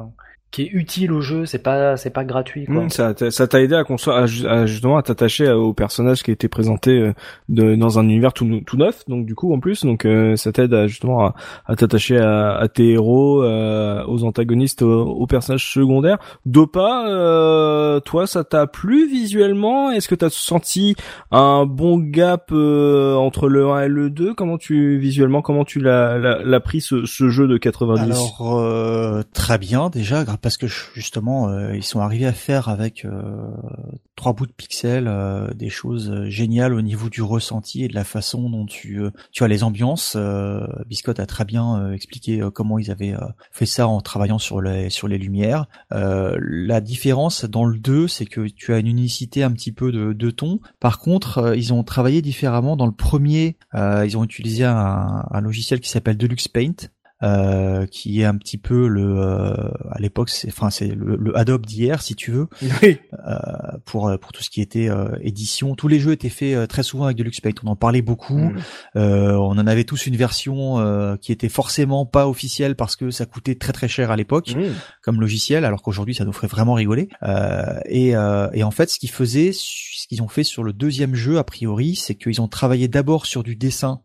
qui 0.53 0.63
est 0.63 0.71
utile 0.73 1.13
au 1.13 1.21
jeu. 1.21 1.45
C'est 1.45 1.59
pas, 1.63 1.97
c'est 1.97 2.11
pas 2.11 2.25
gratuit. 2.25 2.65
Quoi. 2.67 2.75
Mhm, 2.83 2.89
ça 2.91 3.13
t'a- 3.15 3.31
ça 3.31 3.47
t'a 3.47 3.61
aidé 3.61 3.75
à, 3.75 3.81
à, 3.81 4.23
à 4.23 4.67
justement 4.67 4.97
à 4.97 5.03
t'attacher 5.03 5.51
au 5.51 5.75
personnage 5.75 6.23
qui 6.23 6.31
a 6.31 6.35
été 6.35 6.49
présenté 6.49 6.91
euh, 6.99 7.13
de, 7.49 7.75
dans 7.75 7.99
un 7.99 8.05
univers 8.05 8.33
tout, 8.33 8.61
tout 8.65 8.77
neuf 8.77 9.03
donc 9.09 9.27
du 9.27 9.35
coup 9.35 9.53
en 9.53 9.61
plus 9.61 9.85
donc 9.85 10.05
euh, 10.07 10.37
ça 10.37 10.53
t'aide 10.53 10.73
à, 10.73 10.87
justement 10.87 11.25
à, 11.27 11.35
à 11.67 11.77
t'attacher 11.77 12.19
à, 12.19 12.57
à 12.57 12.69
tes 12.69 12.93
héros 12.93 13.43
euh, 13.43 14.03
aux 14.07 14.25
antagonistes 14.25 14.83
aux, 14.83 15.03
aux 15.05 15.27
personnages 15.27 15.71
secondaires 15.71 16.19
Dopa 16.47 17.07
euh, 17.09 18.01
toi 18.01 18.27
ça 18.27 18.45
t'a 18.45 18.67
plu 18.67 19.09
visuellement? 19.09 19.91
Est-ce 19.91 20.09
que 20.09 20.15
t'as 20.15 20.31
senti 20.31 20.95
un 21.31 21.67
bon 21.67 21.99
gap 21.99 22.51
euh, 22.53 23.15
entre 23.15 23.49
le 23.49 23.69
1 23.69 23.83
et 23.83 23.89
le 23.89 24.11
2 24.11 24.35
comment 24.35 24.59
tu 24.59 24.99
visuellement 24.99 25.43
comment 25.43 25.65
tu 25.65 25.81
l'as 25.81 26.19
l'as 26.19 26.43
l'as 26.43 26.61
pris 26.61 26.81
ce, 26.81 27.05
ce 27.05 27.29
jeu 27.29 27.47
de 27.49 27.57
90 27.59 28.03
Alors 28.05 28.59
euh, 28.59 29.23
très 29.35 29.59
bien 29.59 29.91
déjà 29.91 30.25
parce 30.41 30.57
que 30.57 30.67
justement 30.67 31.49
euh, 31.49 31.77
ils 31.77 31.85
sont 31.85 32.01
arrivés 32.01 32.27
à 32.27 32.33
faire 32.33 32.69
avec 32.69 33.05
euh, 33.05 33.11
trois 34.17 34.33
bouts 34.33 34.47
de 34.47 34.53
pixels 34.53 35.09
euh, 35.09 35.53
des 35.55 35.69
choses 35.69 36.11
euh, 36.11 36.29
géniales 36.31 36.75
au 36.75 36.83
niveau 36.83 37.11
du 37.11 37.23
ressenti 37.23 37.85
et 37.85 37.89
de 37.89 37.95
la 37.95 38.05
façon 38.05 38.49
dont 38.49 38.67
tu 38.67 39.01
euh, 39.01 39.11
tu 39.31 39.45
as 39.45 39.49
les 39.49 39.63
ambiances. 39.63 40.15
Euh, 40.17 40.67
Biscotte 40.87 41.21
a 41.21 41.27
très 41.27 41.45
bien 41.45 41.93
expliqué 41.93 42.43
comment 42.55 42.79
ils 42.79 42.91
avaient 42.91 43.15
fait 43.51 43.67
ça 43.67 43.87
en 43.89 44.01
travaillant 44.01 44.39
sur 44.39 44.61
les 44.61 44.91
sur 44.91 45.09
les 45.09 45.19
lumières. 45.19 45.67
La 45.91 46.81
différence 46.81 47.45
dans 47.45 47.65
le 47.65 47.79
2, 47.79 48.09
c'est 48.09 48.27
que 48.27 48.47
tu 48.49 48.73
as 48.73 48.79
une 48.79 48.87
unicité 48.87 49.43
un 49.43 49.51
petit 49.51 49.73
peu 49.73 49.93
de, 49.93 50.13
de 50.13 50.31
ton. 50.31 50.61
Par 50.81 50.99
contre, 50.99 51.55
ils 51.57 51.73
ont 51.73 51.83
travaillé 51.85 52.23
différemment. 52.23 52.77
Dans 52.77 52.87
le 52.87 52.93
premier, 52.93 53.57
ils 53.75 54.17
ont 54.17 54.25
utilisé 54.25 54.65
un, 54.65 55.25
un 55.31 55.41
logiciel 55.41 55.81
qui 55.81 55.91
s'appelle 55.91 56.17
Deluxe 56.17 56.49
Paint. 56.49 56.89
Euh, 57.23 57.87
qui 57.87 58.21
est 58.21 58.25
un 58.25 58.37
petit 58.37 58.59
peu 58.59 58.89
le 58.89 59.19
euh, 59.19 59.55
à 59.91 59.99
l'époque 60.01 60.29
c'est 60.29 60.49
enfin 60.49 60.69
c'est 60.69 60.89
le, 60.89 61.17
le, 61.17 61.37
Adobe 61.39 61.65
d'hier 61.65 62.03
si 62.03 62.15
tu 62.15 62.31
veux 62.31 62.47
oui. 62.83 62.99
euh, 63.27 63.37
pour 63.87 64.13
pour 64.21 64.33
tout 64.33 64.43
ce 64.43 64.51
qui 64.51 64.61
était 64.61 64.91
euh, 64.91 65.17
édition 65.23 65.75
tous 65.75 65.89
les 65.89 65.99
jeux 65.99 66.13
étaient 66.13 66.29
faits 66.29 66.55
euh, 66.55 66.67
très 66.67 66.83
souvent 66.83 67.05
avec 67.07 67.17
Deluxe 67.17 67.41
Paint 67.41 67.53
on 67.65 67.69
en 67.69 67.77
parlait 67.77 68.03
beaucoup 68.03 68.37
Mm. 68.37 68.59
on 68.95 69.59
en 69.59 69.67
avait 69.67 69.85
tous 69.85 70.07
une 70.07 70.17
version 70.17 71.17
qui 71.21 71.33
était 71.33 71.49
forcément 71.49 72.05
pas 72.07 72.29
officielle 72.29 72.77
parce 72.77 72.97
que 72.97 73.11
ça 73.11 73.25
coûtait 73.25 73.55
très 73.55 73.73
très 73.73 73.89
cher 73.89 74.11
à 74.11 74.17
l'époque 74.17 74.55
Mmh. 74.55 74.63
comme 75.03 75.21
logiciel 75.21 75.65
alors 75.65 75.83
qu'aujourd'hui 75.83 76.15
ça 76.15 76.25
nous 76.25 76.33
ferait 76.33 76.47
vraiment 76.49 76.75
rigoler 76.75 77.09
et, 77.87 78.11
et 78.11 78.63
en 78.63 78.71
fait 78.71 78.91
ce 78.91 78.99
qu'ils 78.99 79.11
faisaient 79.11 79.53
ce 79.53 80.07
qu'ils 80.09 80.23
ont 80.23 80.29
fait 80.29 80.45
sur 80.45 80.63
le 80.65 80.73
deuxième 80.73 81.15
jeu 81.15 81.39
a 81.39 81.45
priori 81.45 81.97
c'est 81.97 82.15
qu'ils 82.15 82.41
ont 82.41 82.49
travaillé 82.49 82.89
d'abord 82.89 83.27
sur 83.27 83.43
du 83.43 83.57
dessin 83.57 84.01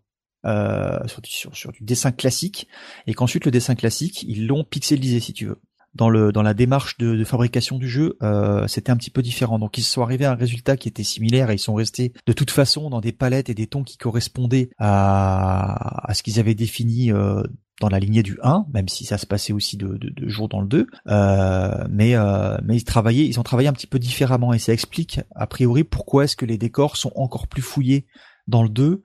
euh, 0.45 0.99
sur, 1.23 1.55
sur, 1.55 1.71
du 1.71 1.83
dessin 1.83 2.11
classique 2.11 2.67
et 3.07 3.13
qu'ensuite 3.13 3.45
le 3.45 3.51
dessin 3.51 3.75
classique 3.75 4.23
ils 4.23 4.47
l'ont 4.47 4.63
pixelisé 4.63 5.19
si 5.19 5.33
tu 5.33 5.45
veux. 5.45 5.61
Dans 5.93 6.09
le 6.09 6.31
dans 6.31 6.41
la 6.41 6.53
démarche 6.53 6.97
de, 6.99 7.17
de 7.17 7.23
fabrication 7.25 7.77
du 7.77 7.89
jeu 7.89 8.17
euh, 8.23 8.65
c'était 8.67 8.91
un 8.91 8.97
petit 8.97 9.09
peu 9.09 9.21
différent. 9.21 9.59
Donc 9.59 9.77
ils 9.77 9.83
sont 9.83 10.01
arrivés 10.01 10.25
à 10.25 10.31
un 10.31 10.35
résultat 10.35 10.77
qui 10.77 10.87
était 10.87 11.03
similaire 11.03 11.49
et 11.49 11.55
ils 11.55 11.59
sont 11.59 11.73
restés 11.73 12.13
de 12.25 12.33
toute 12.33 12.51
façon 12.51 12.89
dans 12.89 13.01
des 13.01 13.11
palettes 13.11 13.49
et 13.49 13.53
des 13.53 13.67
tons 13.67 13.83
qui 13.83 13.97
correspondaient 13.97 14.69
à, 14.79 16.09
à 16.09 16.13
ce 16.13 16.23
qu'ils 16.23 16.39
avaient 16.39 16.55
défini 16.55 17.11
euh, 17.11 17.43
dans 17.81 17.89
la 17.89 17.99
lignée 17.99 18.23
du 18.23 18.37
1, 18.41 18.67
même 18.73 18.87
si 18.87 19.03
ça 19.03 19.17
se 19.17 19.25
passait 19.25 19.51
aussi 19.51 19.75
de, 19.75 19.97
de, 19.97 20.09
de 20.09 20.29
jour 20.29 20.47
dans 20.47 20.61
le 20.61 20.67
2. 20.67 20.87
Euh, 21.07 21.85
mais 21.89 22.15
euh, 22.15 22.57
mais 22.63 22.77
ils 22.77 22.85
travaillaient, 22.85 23.25
ils 23.25 23.39
ont 23.39 23.43
travaillé 23.43 23.67
un 23.67 23.73
petit 23.73 23.87
peu 23.87 23.99
différemment. 23.99 24.53
Et 24.53 24.59
ça 24.59 24.71
explique 24.71 25.19
a 25.35 25.47
priori 25.47 25.83
pourquoi 25.83 26.23
est-ce 26.23 26.37
que 26.37 26.45
les 26.45 26.57
décors 26.57 26.95
sont 26.95 27.11
encore 27.15 27.47
plus 27.47 27.61
fouillés 27.61 28.05
dans 28.47 28.63
le 28.63 28.69
2 28.69 29.01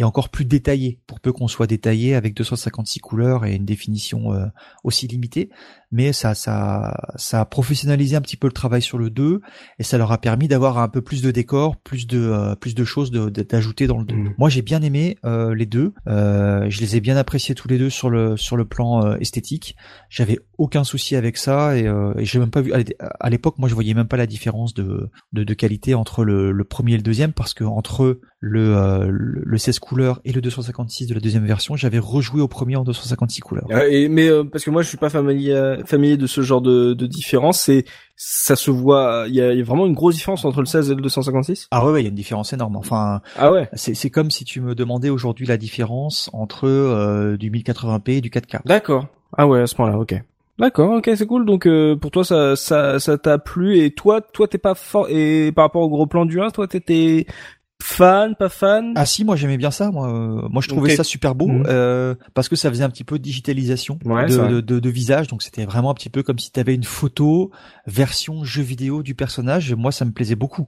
et 0.00 0.04
encore 0.04 0.30
plus 0.30 0.46
détaillé, 0.46 0.98
pour 1.06 1.20
peu 1.20 1.30
qu'on 1.30 1.46
soit 1.46 1.66
détaillé 1.66 2.14
avec 2.14 2.32
256 2.32 3.00
couleurs 3.00 3.44
et 3.44 3.54
une 3.54 3.66
définition 3.66 4.32
euh, 4.32 4.46
aussi 4.82 5.06
limitée. 5.06 5.50
Mais 5.92 6.12
ça, 6.12 6.34
ça, 6.34 6.96
ça 7.16 7.40
a 7.40 7.44
professionnalisé 7.44 8.16
un 8.16 8.20
petit 8.20 8.36
peu 8.36 8.46
le 8.46 8.52
travail 8.52 8.82
sur 8.82 8.98
le 8.98 9.10
2 9.10 9.40
et 9.78 9.82
ça 9.82 9.98
leur 9.98 10.12
a 10.12 10.18
permis 10.18 10.48
d'avoir 10.48 10.78
un 10.78 10.88
peu 10.88 11.02
plus 11.02 11.22
de 11.22 11.30
décors, 11.30 11.76
plus 11.76 12.06
de, 12.06 12.18
euh, 12.18 12.54
plus 12.54 12.74
de 12.74 12.84
choses 12.84 13.10
d'ajouter 13.10 13.86
dans 13.86 13.98
le 13.98 14.04
2. 14.04 14.14
Mmh. 14.14 14.34
Moi, 14.38 14.48
j'ai 14.48 14.62
bien 14.62 14.82
aimé 14.82 15.18
euh, 15.24 15.54
les 15.54 15.66
deux. 15.66 15.92
je 16.06 16.80
les 16.80 16.96
ai 16.96 17.00
bien 17.00 17.16
appréciés 17.16 17.54
tous 17.54 17.68
les 17.68 17.78
deux 17.78 17.90
sur 17.90 18.10
le, 18.10 18.36
sur 18.36 18.56
le 18.56 18.64
plan 18.64 19.16
esthétique. 19.16 19.76
J'avais 20.08 20.38
aucun 20.58 20.84
souci 20.84 21.16
avec 21.16 21.36
ça 21.36 21.76
et, 21.76 21.84
et 21.84 22.24
j'ai 22.24 22.38
même 22.38 22.50
pas 22.50 22.60
vu 22.60 22.72
à 22.72 23.30
l'époque. 23.30 23.58
Moi, 23.58 23.68
je 23.68 23.74
voyais 23.74 23.94
même 23.94 24.08
pas 24.08 24.16
la 24.16 24.26
différence 24.26 24.74
de, 24.74 25.10
de, 25.32 25.44
de 25.44 25.54
qualité 25.54 25.94
entre 25.94 26.24
le, 26.24 26.52
le, 26.52 26.64
premier 26.64 26.94
et 26.94 26.96
le 26.96 27.02
deuxième 27.02 27.32
parce 27.32 27.54
que 27.54 27.64
entre 27.64 28.20
le, 28.40 29.10
le, 29.10 29.42
le 29.44 29.58
16 29.58 29.78
couleurs 29.78 30.20
et 30.24 30.32
le 30.32 30.40
256 30.40 31.06
de 31.06 31.14
la 31.14 31.20
deuxième 31.20 31.46
version, 31.46 31.76
j'avais 31.76 31.98
rejoué 31.98 32.40
au 32.40 32.48
premier 32.48 32.76
en 32.76 32.84
256 32.84 33.40
couleurs. 33.40 33.66
Et, 33.90 34.08
mais 34.08 34.28
euh, 34.28 34.44
parce 34.44 34.64
que 34.64 34.70
moi 34.70 34.82
je 34.82 34.88
suis 34.88 34.96
pas 34.96 35.10
familier 35.10 35.50
familier 35.86 36.16
de 36.16 36.26
ce 36.26 36.40
genre 36.40 36.60
de, 36.60 36.94
de 36.94 37.06
différence, 37.06 37.60
c'est 37.60 37.84
ça 38.16 38.54
se 38.54 38.70
voit, 38.70 39.24
il 39.28 39.34
y 39.34 39.40
a, 39.40 39.54
y 39.54 39.60
a, 39.60 39.64
vraiment 39.64 39.86
une 39.86 39.94
grosse 39.94 40.14
différence 40.14 40.44
entre 40.44 40.60
le 40.60 40.66
16 40.66 40.90
et 40.90 40.94
le 40.94 41.00
256. 41.00 41.68
Ah 41.70 41.84
ouais, 41.84 41.90
il 41.90 41.92
ouais, 41.92 42.02
y 42.02 42.06
a 42.06 42.08
une 42.10 42.14
différence 42.14 42.52
énorme. 42.52 42.76
Enfin, 42.76 43.22
ah 43.36 43.50
ouais, 43.50 43.68
c'est 43.72 43.94
c'est 43.94 44.10
comme 44.10 44.30
si 44.30 44.44
tu 44.44 44.60
me 44.60 44.74
demandais 44.74 45.08
aujourd'hui 45.08 45.46
la 45.46 45.56
différence 45.56 46.28
entre 46.32 46.68
euh, 46.68 47.36
du 47.36 47.50
1080p 47.50 48.10
et 48.10 48.20
du 48.20 48.30
4K. 48.30 48.60
D'accord. 48.66 49.06
Ah 49.36 49.46
ouais, 49.46 49.62
à 49.62 49.66
ce 49.66 49.74
point-là, 49.74 49.98
ok. 49.98 50.14
D'accord, 50.58 50.98
ok, 50.98 51.10
c'est 51.16 51.26
cool. 51.26 51.46
Donc 51.46 51.66
euh, 51.66 51.96
pour 51.96 52.10
toi, 52.10 52.22
ça, 52.22 52.54
ça, 52.54 52.98
ça 52.98 53.16
t'a 53.16 53.38
plu 53.38 53.78
et 53.78 53.92
toi, 53.92 54.20
toi, 54.20 54.46
t'es 54.46 54.58
pas 54.58 54.74
fort. 54.74 55.06
Et 55.08 55.52
par 55.52 55.64
rapport 55.64 55.80
au 55.80 55.88
gros 55.88 56.06
plan 56.06 56.26
du 56.26 56.38
1, 56.38 56.50
toi, 56.50 56.68
t'étais 56.68 57.26
fan, 57.82 58.34
pas 58.36 58.48
fan? 58.48 58.92
Ah 58.96 59.06
si, 59.06 59.24
moi 59.24 59.36
j'aimais 59.36 59.56
bien 59.56 59.70
ça. 59.70 59.90
Moi, 59.90 60.08
euh, 60.08 60.48
moi 60.50 60.62
je 60.62 60.68
trouvais 60.68 60.88
Okay. 60.90 60.96
ça 60.96 61.04
super 61.04 61.34
beau 61.34 61.46
Mhm. 61.48 61.64
euh, 61.68 62.14
parce 62.34 62.48
que 62.48 62.56
ça 62.56 62.70
faisait 62.70 62.84
un 62.84 62.90
petit 62.90 63.04
peu 63.04 63.18
de 63.18 63.22
digitalisation 63.22 63.98
Ouais, 64.04 64.26
de, 64.26 64.36
de, 64.48 64.60
de, 64.60 64.78
de 64.78 64.88
visage. 64.90 65.26
Donc 65.28 65.42
c'était 65.42 65.64
vraiment 65.64 65.90
un 65.90 65.94
petit 65.94 66.10
peu 66.10 66.22
comme 66.22 66.38
si 66.38 66.50
tu 66.52 66.60
avais 66.60 66.74
une 66.74 66.84
photo 66.84 67.50
version 67.86 68.44
jeu 68.44 68.62
vidéo 68.62 69.02
du 69.02 69.14
personnage. 69.14 69.74
Moi, 69.74 69.92
ça 69.92 70.04
me 70.04 70.12
plaisait 70.12 70.34
beaucoup. 70.36 70.66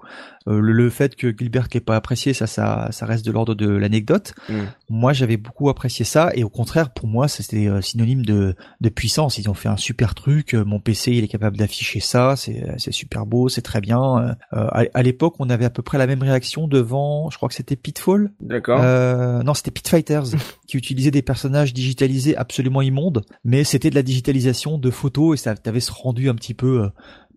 Euh, 0.48 0.60
le, 0.60 0.72
le 0.72 0.90
fait 0.90 1.14
que 1.16 1.34
Gilbert 1.36 1.68
l'ait 1.72 1.80
pas 1.80 1.97
apprécié, 1.97 2.34
ça, 2.34 2.47
ça, 2.47 2.89
ça 2.90 3.06
reste 3.06 3.24
de 3.24 3.32
l'ordre 3.32 3.55
de 3.55 3.68
l'anecdote. 3.68 4.34
Mhm. 4.48 4.66
Moi, 4.90 5.12
j'avais 5.12 5.36
beaucoup 5.36 5.68
apprécié 5.68 6.05
ça. 6.05 6.30
Et 6.34 6.44
au 6.44 6.48
contraire, 6.51 6.90
pour 6.93 7.09
moi, 7.09 7.28
c'était 7.28 7.66
euh, 7.68 7.80
synonyme 7.80 8.24
de, 8.24 8.55
de 8.80 8.89
puissance. 8.89 9.39
Ils 9.39 9.48
ont 9.51 9.55
fait 9.55 9.68
un 9.68 9.76
super 9.76 10.14
truc. 10.14 10.55
Euh, 10.55 10.64
Mon 10.64 10.80
PC, 10.80 11.12
il 11.12 11.24
est 11.24 11.28
capable 11.28 11.56
d'afficher 11.56 12.01
ça. 12.01 12.34
C'est 12.36 12.62
c'est 12.78 12.93
super 12.93 13.26
beau, 13.26 13.48
c'est 13.48 13.62
très 13.62 13.80
bien. 13.80 14.36
Euh, 14.52 14.66
à, 14.70 14.84
à 14.94 15.02
l'époque, 15.02 15.34
on 15.39 15.51
avait 15.51 15.64
à 15.64 15.70
peu 15.70 15.82
près 15.82 15.98
la 15.98 16.06
même 16.06 16.22
réaction 16.22 16.68
devant, 16.68 17.02
je 17.31 17.37
crois 17.37 17.49
que 17.49 17.55
c'était 17.55 17.77
Pitfall. 17.77 18.31
D'accord. 18.41 18.81
Euh, 18.83 19.43
non, 19.43 19.55
c'était 19.55 19.70
Pit 19.70 19.87
Fighters 19.89 20.24
qui 20.66 20.77
utilisait 20.77 21.11
des 21.11 21.23
personnages 21.23 21.73
digitalisés 21.73 22.37
absolument 22.37 22.83
immondes, 22.83 23.23
mais 23.45 23.65
c'était 23.65 23.91
de 23.91 23.95
la 23.95 24.03
digitalisation 24.03 24.79
de 24.79 24.91
photos 24.91 25.39
et 25.39 25.43
ça 25.43 25.55
t'avait 25.55 25.81
ce 25.81 25.93
rendu 25.93 26.29
un 26.29 26.35
petit 26.35 26.55
peu 26.55 26.83
euh, 26.83 26.89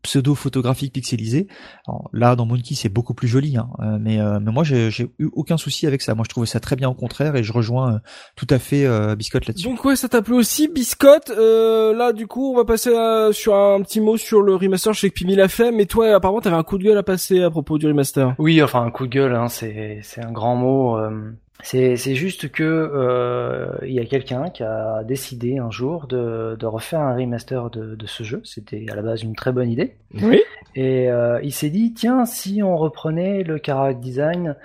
pseudo-photographique 0.06 0.94
pixelisé. 0.94 1.48
Alors, 1.88 2.10
là, 2.14 2.36
dans 2.36 2.46
Monkey, 2.46 2.76
c'est 2.76 2.90
beaucoup 2.90 3.14
plus 3.14 3.28
joli, 3.28 3.58
hein, 3.58 3.68
euh, 3.82 3.98
mais, 4.00 4.20
euh, 4.20 4.40
mais 4.42 4.52
moi, 4.52 4.64
j'ai 4.64 4.90
eu 5.20 5.30
aucun 5.34 5.58
souci 5.58 5.86
avec 5.88 6.02
ça. 6.02 6.16
Moi, 6.16 6.24
je 6.26 6.30
trouvais 6.30 6.48
ça 6.48 6.60
très 6.60 6.76
bien 6.76 6.90
au 6.90 6.94
contraire 6.94 7.36
et 7.36 7.44
je 7.44 7.52
rejoins 7.54 7.96
euh, 7.96 8.00
tout 8.36 8.48
à 8.50 8.60
fait 8.60 8.86
euh, 8.86 9.16
Biscotte 9.16 9.48
là-dessus. 9.48 9.68
Donc 9.68 9.84
ouais, 9.86 9.96
ça 9.96 10.08
t'a 10.10 10.22
plu 10.22 10.34
aussi, 10.36 10.68
Biscotte. 10.68 11.30
Euh, 11.30 11.94
là, 11.94 12.14
du 12.14 12.28
coup, 12.28 12.52
on 12.54 12.56
va 12.56 12.66
passer 12.66 12.96
à- 12.96 13.30
sur 13.34 13.56
un 13.56 13.82
petit 13.82 14.00
mot 14.00 14.18
sur 14.18 14.42
le 14.42 14.56
remaster. 14.56 14.94
Je 14.94 15.00
sais 15.02 15.10
que 15.10 15.16
Pimi 15.16 15.36
l'a 15.36 15.48
fait, 15.48 15.72
mais 15.72 15.86
toi, 15.86 16.14
apparemment, 16.16 16.42
t'avais 16.42 16.56
un 16.56 16.64
coup 16.64 16.78
de 16.78 16.84
gueule 16.84 16.98
à 16.98 17.04
passer 17.04 17.42
à 17.42 17.50
propos 17.50 17.78
du 17.78 17.88
remaster. 17.88 18.36
Oui, 18.40 18.62
enfin 18.62 18.84
un 18.84 18.92
coup 18.92 19.06
de 19.08 19.12
gueule, 19.12 19.36
hein, 19.36 19.48
c'est 19.48 20.00
c'est 20.04 20.24
un 20.24 20.32
grand 20.32 20.56
mot. 20.56 20.98
euh, 20.98 21.32
c'est 21.64 21.96
juste 22.16 22.52
que 22.52 22.64
euh, 22.64 23.68
il 23.84 23.94
y 23.94 24.00
a 24.00 24.06
quelqu'un 24.06 24.50
qui 24.50 24.62
a 24.64 25.04
décidé 25.04 25.58
un 25.58 25.72
jour 25.72 26.08
de 26.08 26.56
de 26.60 26.66
refaire 26.66 27.00
un 27.00 27.16
remaster 27.16 27.70
de 27.70 27.96
de 27.96 28.06
ce 28.06 28.24
jeu. 28.24 28.42
C'était 28.44 28.86
à 28.92 28.96
la 28.96 29.02
base 29.02 29.24
une 29.24 29.36
très 29.36 29.52
bonne 29.52 29.70
idée. 29.70 29.96
Oui. 30.22 30.42
Et 30.76 31.10
euh, 31.10 31.40
il 31.42 31.54
s'est 31.54 31.70
dit 31.70 31.94
tiens 31.94 32.26
si 32.26 32.62
on 32.62 32.76
reprenait 32.78 33.44
le 33.44 33.60
character 33.64 34.00
design 34.00 34.56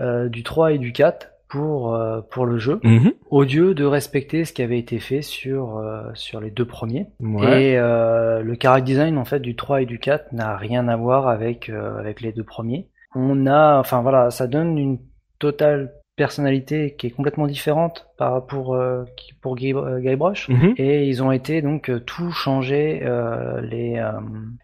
euh, 0.00 0.28
du 0.28 0.42
3 0.42 0.72
et 0.72 0.78
du 0.78 0.92
4 0.92 1.30
pour 1.48 1.94
euh, 1.94 2.20
pour 2.30 2.46
le 2.46 2.58
jeu 2.58 2.80
au 3.28 3.42
lieu 3.42 3.74
de 3.74 3.84
respecter 3.84 4.44
ce 4.44 4.52
qui 4.52 4.62
avait 4.62 4.78
été 4.78 4.98
fait 4.98 5.22
sur 5.22 5.78
euh, 5.78 6.02
sur 6.14 6.40
les 6.40 6.50
deux 6.50 6.64
premiers. 6.64 7.08
Ouais. 7.20 7.64
Et 7.64 7.78
euh, 7.78 8.42
le 8.42 8.56
character 8.60 8.84
design 8.92 9.18
en 9.18 9.24
fait 9.24 9.40
du 9.40 9.56
3 9.56 9.82
et 9.82 9.86
du 9.86 9.98
4 9.98 10.32
n'a 10.32 10.56
rien 10.56 10.88
à 10.88 10.96
voir 10.96 11.28
avec 11.28 11.68
euh, 11.68 11.98
avec 11.98 12.20
les 12.20 12.32
deux 12.32 12.44
premiers. 12.44 12.88
On 13.14 13.46
a 13.46 13.78
enfin 13.78 14.00
voilà, 14.02 14.30
ça 14.30 14.46
donne 14.46 14.78
une 14.78 14.98
totale 15.38 15.92
personnalité 16.24 16.94
qui 16.96 17.06
est 17.06 17.10
complètement 17.18 17.46
différente 17.46 17.96
par 18.18 18.46
pour 18.46 18.74
euh, 18.74 19.04
pour 19.40 19.56
Guy, 19.56 19.72
euh, 19.74 20.00
Guybrush. 20.00 20.48
Mhm. 20.50 20.74
Et 20.76 21.08
ils 21.08 21.22
ont 21.22 21.32
été 21.32 21.62
donc 21.62 21.88
euh, 21.88 21.98
tout 21.98 22.30
changer 22.30 23.00
euh, 23.04 23.60
les 23.62 24.02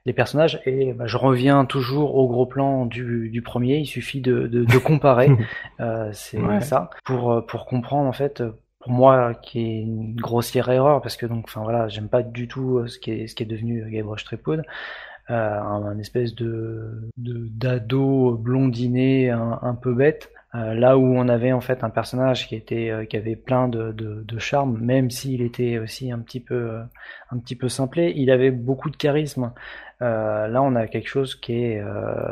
les 0.04 0.12
personnages 0.12 0.60
et 0.66 0.92
bah, 0.92 1.06
je 1.06 1.16
reviens 1.16 1.64
toujours 1.64 2.14
au 2.16 2.28
gros 2.28 2.46
plan 2.46 2.84
du, 2.84 3.30
du 3.30 3.40
premier. 3.40 3.78
Il 3.78 3.86
suffit 3.86 4.20
de 4.20 4.46
de, 4.46 4.64
de 4.64 4.78
comparer, 4.78 5.30
c'est 6.12 6.38
Ouais. 6.38 6.60
ça 6.60 6.90
pour 7.04 7.44
pour 7.46 7.64
comprendre 7.64 8.08
en 8.08 8.12
fait 8.12 8.42
pour 8.80 8.92
moi 8.92 9.34
qui 9.34 9.60
est 9.60 9.80
une 9.80 10.14
grossière 10.14 10.68
erreur 10.68 11.00
parce 11.00 11.16
que 11.16 11.26
donc 11.26 11.46
enfin 11.48 11.62
voilà 11.62 11.88
j'aime 11.88 12.08
pas 12.08 12.22
du 12.22 12.46
tout 12.48 12.86
ce 12.86 12.98
qui 12.98 13.10
est 13.12 13.26
ce 13.26 13.34
qui 13.34 13.42
est 13.42 13.46
devenu 13.46 13.84
Guybrush 13.90 14.24
euh, 15.28 15.60
un, 15.60 15.84
un 15.86 15.98
espèce 15.98 16.36
de 16.36 17.10
d'ado 17.16 18.36
blondiné 18.36 19.30
un, 19.30 19.58
un 19.60 19.74
peu 19.74 19.92
bête 19.92 20.30
là 20.74 20.96
où 20.96 21.04
on 21.04 21.28
avait 21.28 21.52
en 21.52 21.60
fait 21.60 21.82
un 21.84 21.90
personnage 21.90 22.46
qui 22.48 22.54
était 22.54 22.90
euh, 22.90 23.04
qui 23.04 23.16
avait 23.16 23.36
plein 23.36 23.68
de, 23.68 23.92
de, 23.92 24.22
de 24.22 24.38
charme 24.38 24.78
même 24.78 25.10
s'il 25.10 25.42
était 25.42 25.78
aussi 25.78 26.12
un 26.12 26.20
petit 26.20 26.40
peu 26.40 26.54
euh, 26.54 26.82
un 27.30 27.38
petit 27.38 27.56
peu 27.56 27.68
simplé 27.68 28.12
il 28.16 28.30
avait 28.30 28.50
beaucoup 28.50 28.90
de 28.90 28.96
charisme 28.96 29.52
Euh, 30.02 30.46
là 30.48 30.60
on 30.62 30.74
a 30.76 30.86
quelque 30.88 31.08
chose 31.08 31.34
qui 31.36 31.54
est 31.54 31.80
euh, 31.80 32.30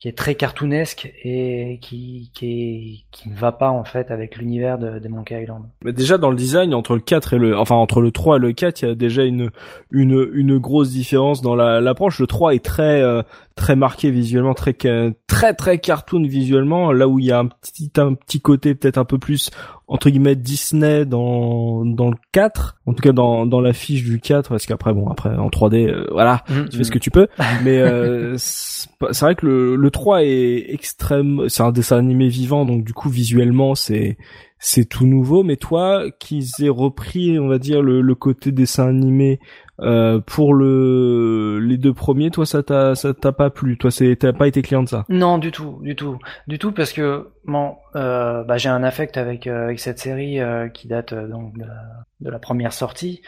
qui 0.00 0.08
est 0.08 0.18
très 0.18 0.34
cartoonesque 0.34 1.12
et 1.22 1.78
qui 1.80 2.30
qui, 2.34 3.04
qui 3.12 3.28
ne 3.28 3.36
va 3.36 3.52
pas 3.52 3.70
en 3.70 3.84
fait 3.84 4.10
avec 4.10 4.36
l'univers 4.36 4.76
de, 4.78 4.98
de 4.98 5.08
Monkey 5.08 5.40
Island 5.40 5.64
Mais 5.84 5.92
déjà 5.92 6.18
dans 6.18 6.30
le 6.30 6.36
design 6.36 6.74
entre 6.74 6.94
le 6.94 7.00
4 7.00 7.34
et 7.34 7.38
le 7.38 7.56
enfin 7.56 7.76
entre 7.76 8.00
le 8.00 8.10
3 8.10 8.38
et 8.38 8.40
le 8.40 8.52
4, 8.52 8.82
il 8.82 8.88
y 8.88 8.90
a 8.90 8.94
déjà 8.96 9.22
une 9.22 9.50
une 9.92 10.28
une 10.32 10.58
grosse 10.58 10.90
différence 10.90 11.40
dans 11.40 11.54
la 11.54 11.80
l'approche. 11.80 12.18
Le 12.18 12.26
3 12.26 12.54
est 12.54 12.64
très 12.64 13.00
euh, 13.02 13.22
très 13.54 13.76
marqué 13.76 14.10
visuellement, 14.10 14.54
très 14.54 14.74
très 14.74 15.54
très 15.54 15.78
cartoon 15.78 16.22
visuellement, 16.22 16.92
là 16.92 17.08
où 17.08 17.18
il 17.18 17.26
y 17.26 17.32
a 17.32 17.38
un 17.38 17.46
petit 17.46 17.90
un 17.96 18.14
petit 18.14 18.40
côté 18.40 18.74
peut-être 18.74 18.98
un 18.98 19.04
peu 19.04 19.18
plus 19.18 19.50
entre 19.92 20.08
guillemets 20.08 20.36
Disney 20.36 21.04
dans 21.04 21.84
dans 21.84 22.10
le 22.10 22.16
4, 22.32 22.80
en 22.86 22.94
tout 22.94 23.02
cas 23.02 23.12
dans 23.12 23.44
dans 23.44 23.60
la 23.60 23.72
fiche 23.72 24.04
du 24.04 24.20
4 24.20 24.48
parce 24.48 24.64
qu'après 24.64 24.94
bon 24.94 25.08
après 25.08 25.36
en 25.36 25.48
3D 25.48 25.88
euh, 25.88 26.06
voilà, 26.10 26.44
tu 26.70 26.78
fais 26.78 26.84
ce 26.84 26.90
que 26.90 26.98
tu 26.98 27.10
peux. 27.10 27.28
Mais 27.62 27.78
euh, 27.78 28.36
c'est 28.38 29.20
vrai 29.20 29.34
que 29.34 29.46
le, 29.46 29.76
le 29.76 29.90
3 29.90 30.24
est 30.24 30.72
extrême 30.72 31.48
c'est 31.48 31.62
un 31.62 31.72
dessin 31.72 31.98
animé 31.98 32.28
vivant 32.28 32.64
donc 32.64 32.84
du 32.84 32.94
coup 32.94 33.10
visuellement 33.10 33.74
c'est 33.74 34.16
c'est 34.58 34.88
tout 34.88 35.06
nouveau. 35.06 35.42
Mais 35.42 35.56
toi 35.56 36.04
qu'ils 36.18 36.46
aient 36.60 36.70
repris 36.70 37.38
on 37.38 37.48
va 37.48 37.58
dire 37.58 37.82
le, 37.82 38.00
le 38.00 38.14
côté 38.14 38.50
dessin 38.50 38.88
animé 38.88 39.40
euh, 39.80 40.20
pour 40.20 40.54
le 40.54 41.58
les 41.60 41.78
deux 41.78 41.94
premiers 41.94 42.30
toi 42.30 42.44
ça 42.44 42.62
t'a 42.62 42.94
ça 42.94 43.14
t'a 43.14 43.32
pas 43.32 43.50
plu. 43.50 43.78
Toi 43.78 43.90
c'est 43.90 44.16
t'as 44.16 44.32
pas 44.32 44.46
été 44.46 44.62
client 44.62 44.82
de 44.82 44.88
ça. 44.88 45.04
Non, 45.08 45.38
du 45.38 45.50
tout, 45.50 45.78
du 45.82 45.96
tout, 45.96 46.18
du 46.46 46.58
tout, 46.58 46.72
parce 46.72 46.92
que 46.92 47.26
Bon, 47.44 47.76
euh, 47.96 48.44
bah, 48.44 48.56
j'ai 48.56 48.68
un 48.68 48.84
affect 48.84 49.16
avec 49.16 49.48
euh, 49.48 49.64
avec 49.64 49.80
cette 49.80 49.98
série 49.98 50.38
euh, 50.38 50.68
qui 50.68 50.86
date 50.86 51.12
euh, 51.12 51.26
donc 51.26 51.58
de 51.58 52.30
la, 52.30 52.38
première 52.38 52.72
sortie, 52.72 53.20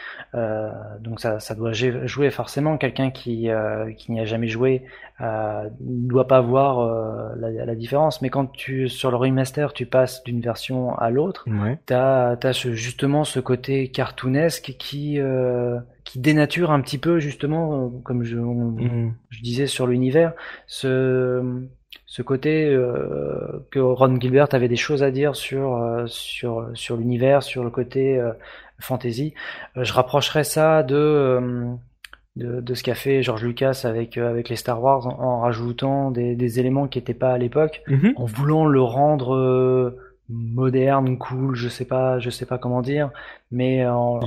donc 1.01 1.19
ça, 1.19 1.41
ça 1.41 1.53
doit 1.53 1.73
jouer 1.73 2.31
forcément. 2.31 2.77
Quelqu'un 2.77 3.11
qui 3.11 3.49
qui 3.97 4.11
n'y 4.11 4.19
a 4.21 4.25
jamais 4.25 4.47
joué 4.47 4.85
ne 5.19 6.07
doit 6.09 6.27
pas 6.27 6.41
voir 6.41 7.35
la, 7.37 7.49
la, 7.51 7.75
différence. 7.75 8.21
Mais 8.21 8.29
quand 8.29 8.47
tu 8.51 8.89
sur 8.89 9.11
le 9.11 9.17
remaster, 9.17 9.73
tu 9.73 9.85
passes 9.85 10.23
d'une 10.23 10.41
version 10.41 10.95
à 10.97 11.09
l'autre, 11.09 11.45
ouais. 11.47 11.79
t'as 11.85 12.35
as 12.41 12.53
ce, 12.53 12.73
justement 12.73 13.23
ce 13.23 13.39
côté 13.39 13.89
cartoonesque 13.89 14.75
qui 14.77 15.19
qui 16.03 16.19
dénature 16.19 16.71
un 16.71 16.81
petit 16.81 16.97
peu 16.97 17.19
justement, 17.19 17.89
comme 18.03 18.23
je, 18.23 18.37
mm-hmm. 18.37 19.11
je 19.29 19.41
disais 19.41 19.67
sur 19.67 19.87
l'univers, 19.87 20.33
ce 20.67 21.65
ce 22.05 22.21
côté 22.21 22.65
euh, 22.69 23.65
que 23.71 23.79
Ron 23.79 24.19
Gilbert 24.19 24.47
avait 24.51 24.67
des 24.67 24.75
choses 24.75 25.03
à 25.03 25.11
dire 25.11 25.35
sur 25.35 25.75
euh, 25.75 26.05
sur 26.07 26.69
sur 26.73 26.97
l'univers, 26.97 27.43
sur 27.43 27.63
le 27.63 27.69
côté 27.69 28.17
euh, 28.17 28.31
fantasy. 28.79 29.33
je 29.75 29.91
rapprocherais 29.93 30.43
ça 30.43 30.83
de, 30.83 31.75
de, 32.35 32.61
de 32.61 32.73
ce 32.73 32.83
qu'a 32.83 32.95
fait 32.95 33.23
George 33.23 33.43
Lucas 33.43 33.81
avec 33.83 34.17
avec 34.17 34.49
les 34.49 34.55
Star 34.55 34.81
Wars 34.81 35.07
en, 35.07 35.39
rajoutant 35.41 36.11
des, 36.11 36.35
des 36.35 36.59
éléments 36.59 36.87
qui 36.87 36.99
n'étaient 36.99 37.13
pas 37.13 37.31
à 37.31 37.37
l'époque, 37.37 37.81
mm-hmm. 37.87 38.13
en 38.15 38.25
voulant 38.25 38.65
le 38.65 38.81
rendre 38.81 39.95
moderne, 40.29 41.17
cool, 41.17 41.55
je 41.55 41.69
sais 41.69 41.85
pas, 41.85 42.17
je 42.19 42.29
sais 42.29 42.45
pas 42.45 42.57
comment 42.57 42.81
dire, 42.81 43.11
mais 43.51 43.85
en, 43.85 44.19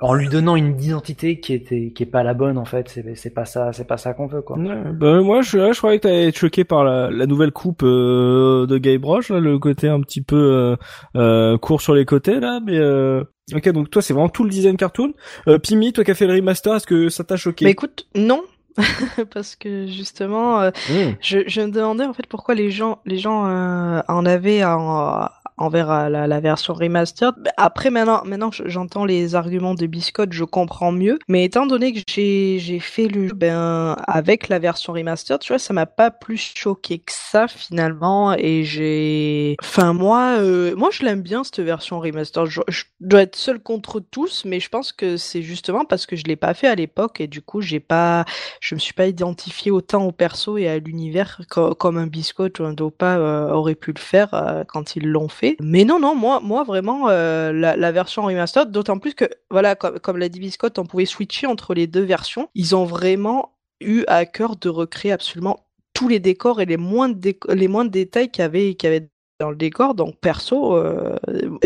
en 0.00 0.14
lui 0.14 0.28
donnant 0.28 0.56
une 0.56 0.80
identité 0.80 1.38
qui 1.38 1.52
était, 1.52 1.92
qui 1.94 2.02
est 2.02 2.06
pas 2.06 2.22
la 2.22 2.32
bonne 2.32 2.56
en 2.56 2.64
fait. 2.64 2.88
C'est, 2.88 3.14
c'est 3.14 3.30
pas 3.30 3.44
ça, 3.44 3.72
c'est 3.72 3.86
pas 3.86 3.98
ça 3.98 4.14
qu'on 4.14 4.26
veut 4.26 4.40
quoi. 4.40 4.56
bah, 4.56 5.20
moi, 5.20 5.42
je, 5.42 5.72
je 5.72 5.78
croyais 5.78 5.98
que 5.98 6.04
t'allais 6.04 6.28
être 6.28 6.38
choqué 6.38 6.64
par 6.64 6.84
la, 6.84 7.10
la 7.10 7.26
nouvelle 7.26 7.52
coupe 7.52 7.82
euh, 7.82 8.66
de 8.66 8.78
Guy 8.78 8.96
Broche, 8.98 9.28
là, 9.28 9.38
le 9.38 9.58
côté 9.58 9.88
un 9.88 10.00
petit 10.00 10.22
peu 10.22 10.36
euh, 10.36 10.76
euh, 11.16 11.58
court 11.58 11.80
sur 11.80 11.94
les 11.94 12.04
côtés 12.04 12.40
là, 12.40 12.60
mais. 12.64 12.78
Euh... 12.78 13.24
Ok, 13.52 13.68
donc 13.70 13.90
toi 13.90 14.00
c'est 14.00 14.14
vraiment 14.14 14.30
tout 14.30 14.44
le 14.44 14.50
design 14.50 14.76
cartoon. 14.76 15.12
Euh, 15.48 15.58
Pimi, 15.58 15.92
toi 15.92 16.02
qui 16.02 16.10
as 16.10 16.14
fait 16.14 16.26
le 16.26 16.34
remaster, 16.34 16.74
est-ce 16.74 16.86
que 16.86 17.10
ça 17.10 17.24
t'a 17.24 17.36
choqué? 17.36 17.66
Bah 17.66 17.70
écoute, 17.70 18.06
non, 18.14 18.42
parce 19.32 19.56
que 19.56 19.86
justement, 19.86 20.60
euh, 20.60 20.70
mmh. 20.90 21.16
je, 21.20 21.38
je, 21.46 21.60
me 21.60 21.70
demandais 21.70 22.04
en 22.04 22.12
fait 22.12 22.26
pourquoi 22.26 22.54
les 22.54 22.70
gens, 22.70 22.98
les 23.06 23.18
gens 23.18 23.46
euh, 23.46 24.02
en 24.08 24.26
avaient 24.26 24.64
en, 24.64 25.28
envers 25.56 26.10
la, 26.10 26.26
la, 26.26 26.40
version 26.40 26.74
remastered. 26.74 27.34
Après, 27.56 27.90
maintenant, 27.90 28.22
maintenant 28.24 28.50
j'entends 28.64 29.04
les 29.04 29.34
arguments 29.34 29.74
de 29.74 29.86
Biscotte, 29.86 30.32
je 30.32 30.44
comprends 30.44 30.92
mieux. 30.92 31.18
Mais 31.28 31.44
étant 31.44 31.66
donné 31.66 31.92
que 31.92 32.00
j'ai, 32.08 32.80
fait 32.80 33.08
le 33.08 33.28
jeu 33.28 33.34
ben, 33.34 33.96
avec 34.06 34.48
la 34.48 34.58
version 34.58 34.92
remastered, 34.92 35.40
tu 35.40 35.52
vois, 35.52 35.58
ça 35.58 35.72
m'a 35.72 35.86
pas 35.86 36.10
plus 36.10 36.52
choqué 36.54 36.98
que 36.98 37.12
ça 37.12 37.46
finalement. 37.48 38.34
Et 38.34 38.64
j'ai, 38.64 39.56
enfin 39.62 39.92
moi, 39.92 40.36
euh, 40.38 40.74
moi 40.76 40.88
je 40.92 41.04
l'aime 41.04 41.22
bien 41.22 41.44
cette 41.44 41.60
version 41.60 42.00
remastered. 42.00 42.46
Je, 42.48 42.60
je, 42.68 42.84
dois 43.00 43.22
être 43.22 43.36
seul 43.36 43.60
contre 43.60 44.00
tous, 44.00 44.44
mais 44.44 44.60
je 44.60 44.68
pense 44.68 44.92
que 44.92 45.16
c'est 45.16 45.42
justement 45.42 45.84
parce 45.84 46.06
que 46.06 46.16
je 46.16 46.24
l'ai 46.24 46.36
pas 46.36 46.54
fait 46.54 46.68
à 46.68 46.74
l'époque 46.74 47.20
et 47.20 47.26
du 47.26 47.42
coup 47.42 47.60
j'ai 47.60 47.80
pas, 47.80 48.24
je 48.64 48.74
me 48.74 48.80
suis 48.80 48.94
pas 48.94 49.06
identifié 49.06 49.70
autant 49.70 50.06
au 50.06 50.12
perso 50.12 50.56
et 50.56 50.68
à 50.68 50.78
l'univers 50.78 51.42
comme 51.50 51.98
un 51.98 52.06
Biscotte 52.06 52.60
ou 52.60 52.64
un 52.64 52.72
Dopa 52.72 53.18
euh, 53.18 53.50
aurait 53.50 53.74
pu 53.74 53.92
le 53.92 54.00
faire 54.00 54.32
euh, 54.32 54.64
quand 54.66 54.96
ils 54.96 55.06
l'ont 55.06 55.28
fait. 55.28 55.58
Mais 55.60 55.84
non, 55.84 56.00
non, 56.00 56.14
moi, 56.14 56.40
moi 56.40 56.64
vraiment, 56.64 57.10
euh, 57.10 57.52
la, 57.52 57.92
version 57.92 58.22
remastered, 58.22 58.70
d'autant 58.70 58.98
plus 58.98 59.12
que, 59.12 59.26
voilà, 59.50 59.74
comme, 59.74 60.16
l'a 60.16 60.30
dit 60.30 60.40
Biscotte, 60.40 60.78
on 60.78 60.86
pouvait 60.86 61.04
switcher 61.04 61.46
entre 61.46 61.74
les 61.74 61.86
deux 61.86 62.04
versions. 62.04 62.48
Ils 62.54 62.74
ont 62.74 62.86
vraiment 62.86 63.54
eu 63.82 64.04
à 64.06 64.24
cœur 64.24 64.56
de 64.56 64.70
recréer 64.70 65.12
absolument 65.12 65.66
tous 65.92 66.08
les 66.08 66.18
décors 66.18 66.62
et 66.62 66.64
les 66.64 66.78
moindres 66.78 67.90
détails 67.90 68.30
qu'il 68.30 68.42
y 68.42 68.76
y 68.82 68.86
avait 68.86 69.10
dans 69.40 69.50
le 69.50 69.56
décor. 69.56 69.94
Donc 69.94 70.16
perso, 70.20 70.76
euh, 70.76 71.16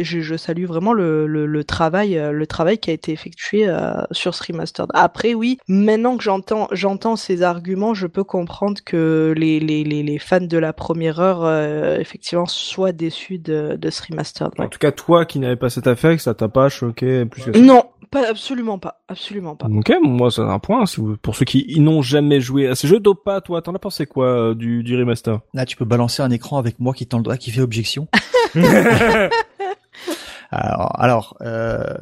je, 0.00 0.20
je, 0.20 0.36
salue 0.36 0.64
vraiment 0.64 0.92
le, 0.92 1.26
le, 1.26 1.46
le, 1.46 1.64
travail, 1.64 2.18
euh, 2.18 2.32
le 2.32 2.46
travail 2.46 2.78
qui 2.78 2.90
a 2.90 2.92
été 2.92 3.12
effectué 3.12 3.68
euh, 3.68 3.92
sur 4.10 4.34
ce 4.34 4.50
remastered. 4.50 4.88
Après, 4.94 5.34
oui, 5.34 5.58
maintenant 5.68 6.16
que 6.16 6.22
j'entends, 6.22 6.68
j'entends 6.72 7.16
ces 7.16 7.42
arguments, 7.42 7.94
je 7.94 8.06
peux 8.06 8.24
comprendre 8.24 8.80
que 8.84 9.34
les, 9.36 9.60
les, 9.60 9.84
les, 9.84 10.02
les 10.02 10.18
fans 10.18 10.40
de 10.40 10.58
la 10.58 10.72
première 10.72 11.20
heure, 11.20 11.44
euh, 11.44 11.98
effectivement, 11.98 12.46
soient 12.46 12.92
déçus 12.92 13.38
de, 13.38 13.76
de 13.76 13.90
ce 13.90 14.02
remastered. 14.08 14.52
En 14.58 14.68
tout 14.68 14.78
cas, 14.78 14.92
toi 14.92 15.26
qui 15.26 15.38
n'avais 15.38 15.56
pas 15.56 15.70
cet 15.70 15.86
affect, 15.86 16.22
ça 16.22 16.34
t'a 16.34 16.48
pas 16.48 16.68
choqué 16.68 17.24
plus 17.26 17.44
que 17.44 17.52
ça? 17.52 17.60
Non, 17.60 17.84
pas 18.10 18.28
absolument 18.28 18.78
pas, 18.78 19.02
absolument 19.08 19.56
pas. 19.56 19.66
Ok, 19.66 19.92
moi 20.02 20.30
c'est 20.30 20.42
un 20.42 20.58
point. 20.58 20.86
Si 20.86 21.00
vous, 21.00 21.16
pour 21.16 21.36
ceux 21.36 21.44
qui 21.44 21.78
n'ont 21.80 22.02
jamais 22.02 22.40
joué 22.40 22.68
à 22.68 22.74
ces 22.74 22.88
jeux, 22.88 23.00
Dopa, 23.00 23.40
toi, 23.40 23.62
t'en 23.62 23.74
as 23.74 23.78
pensé 23.78 24.06
quoi 24.06 24.54
du, 24.54 24.82
du 24.82 24.96
remaster? 24.96 25.40
Là, 25.54 25.66
tu 25.66 25.76
peux 25.76 25.84
balancer 25.84 26.22
un 26.22 26.30
écran 26.30 26.58
avec 26.58 26.80
moi 26.80 26.94
qui 26.94 27.06
tend 27.06 27.18
le 27.18 27.24
doigt, 27.24 27.36
qui 27.36 27.50
fait 27.50 27.60
objection. 27.60 28.08
alors, 30.50 31.00
alors 31.00 31.36
euh, 31.42 31.94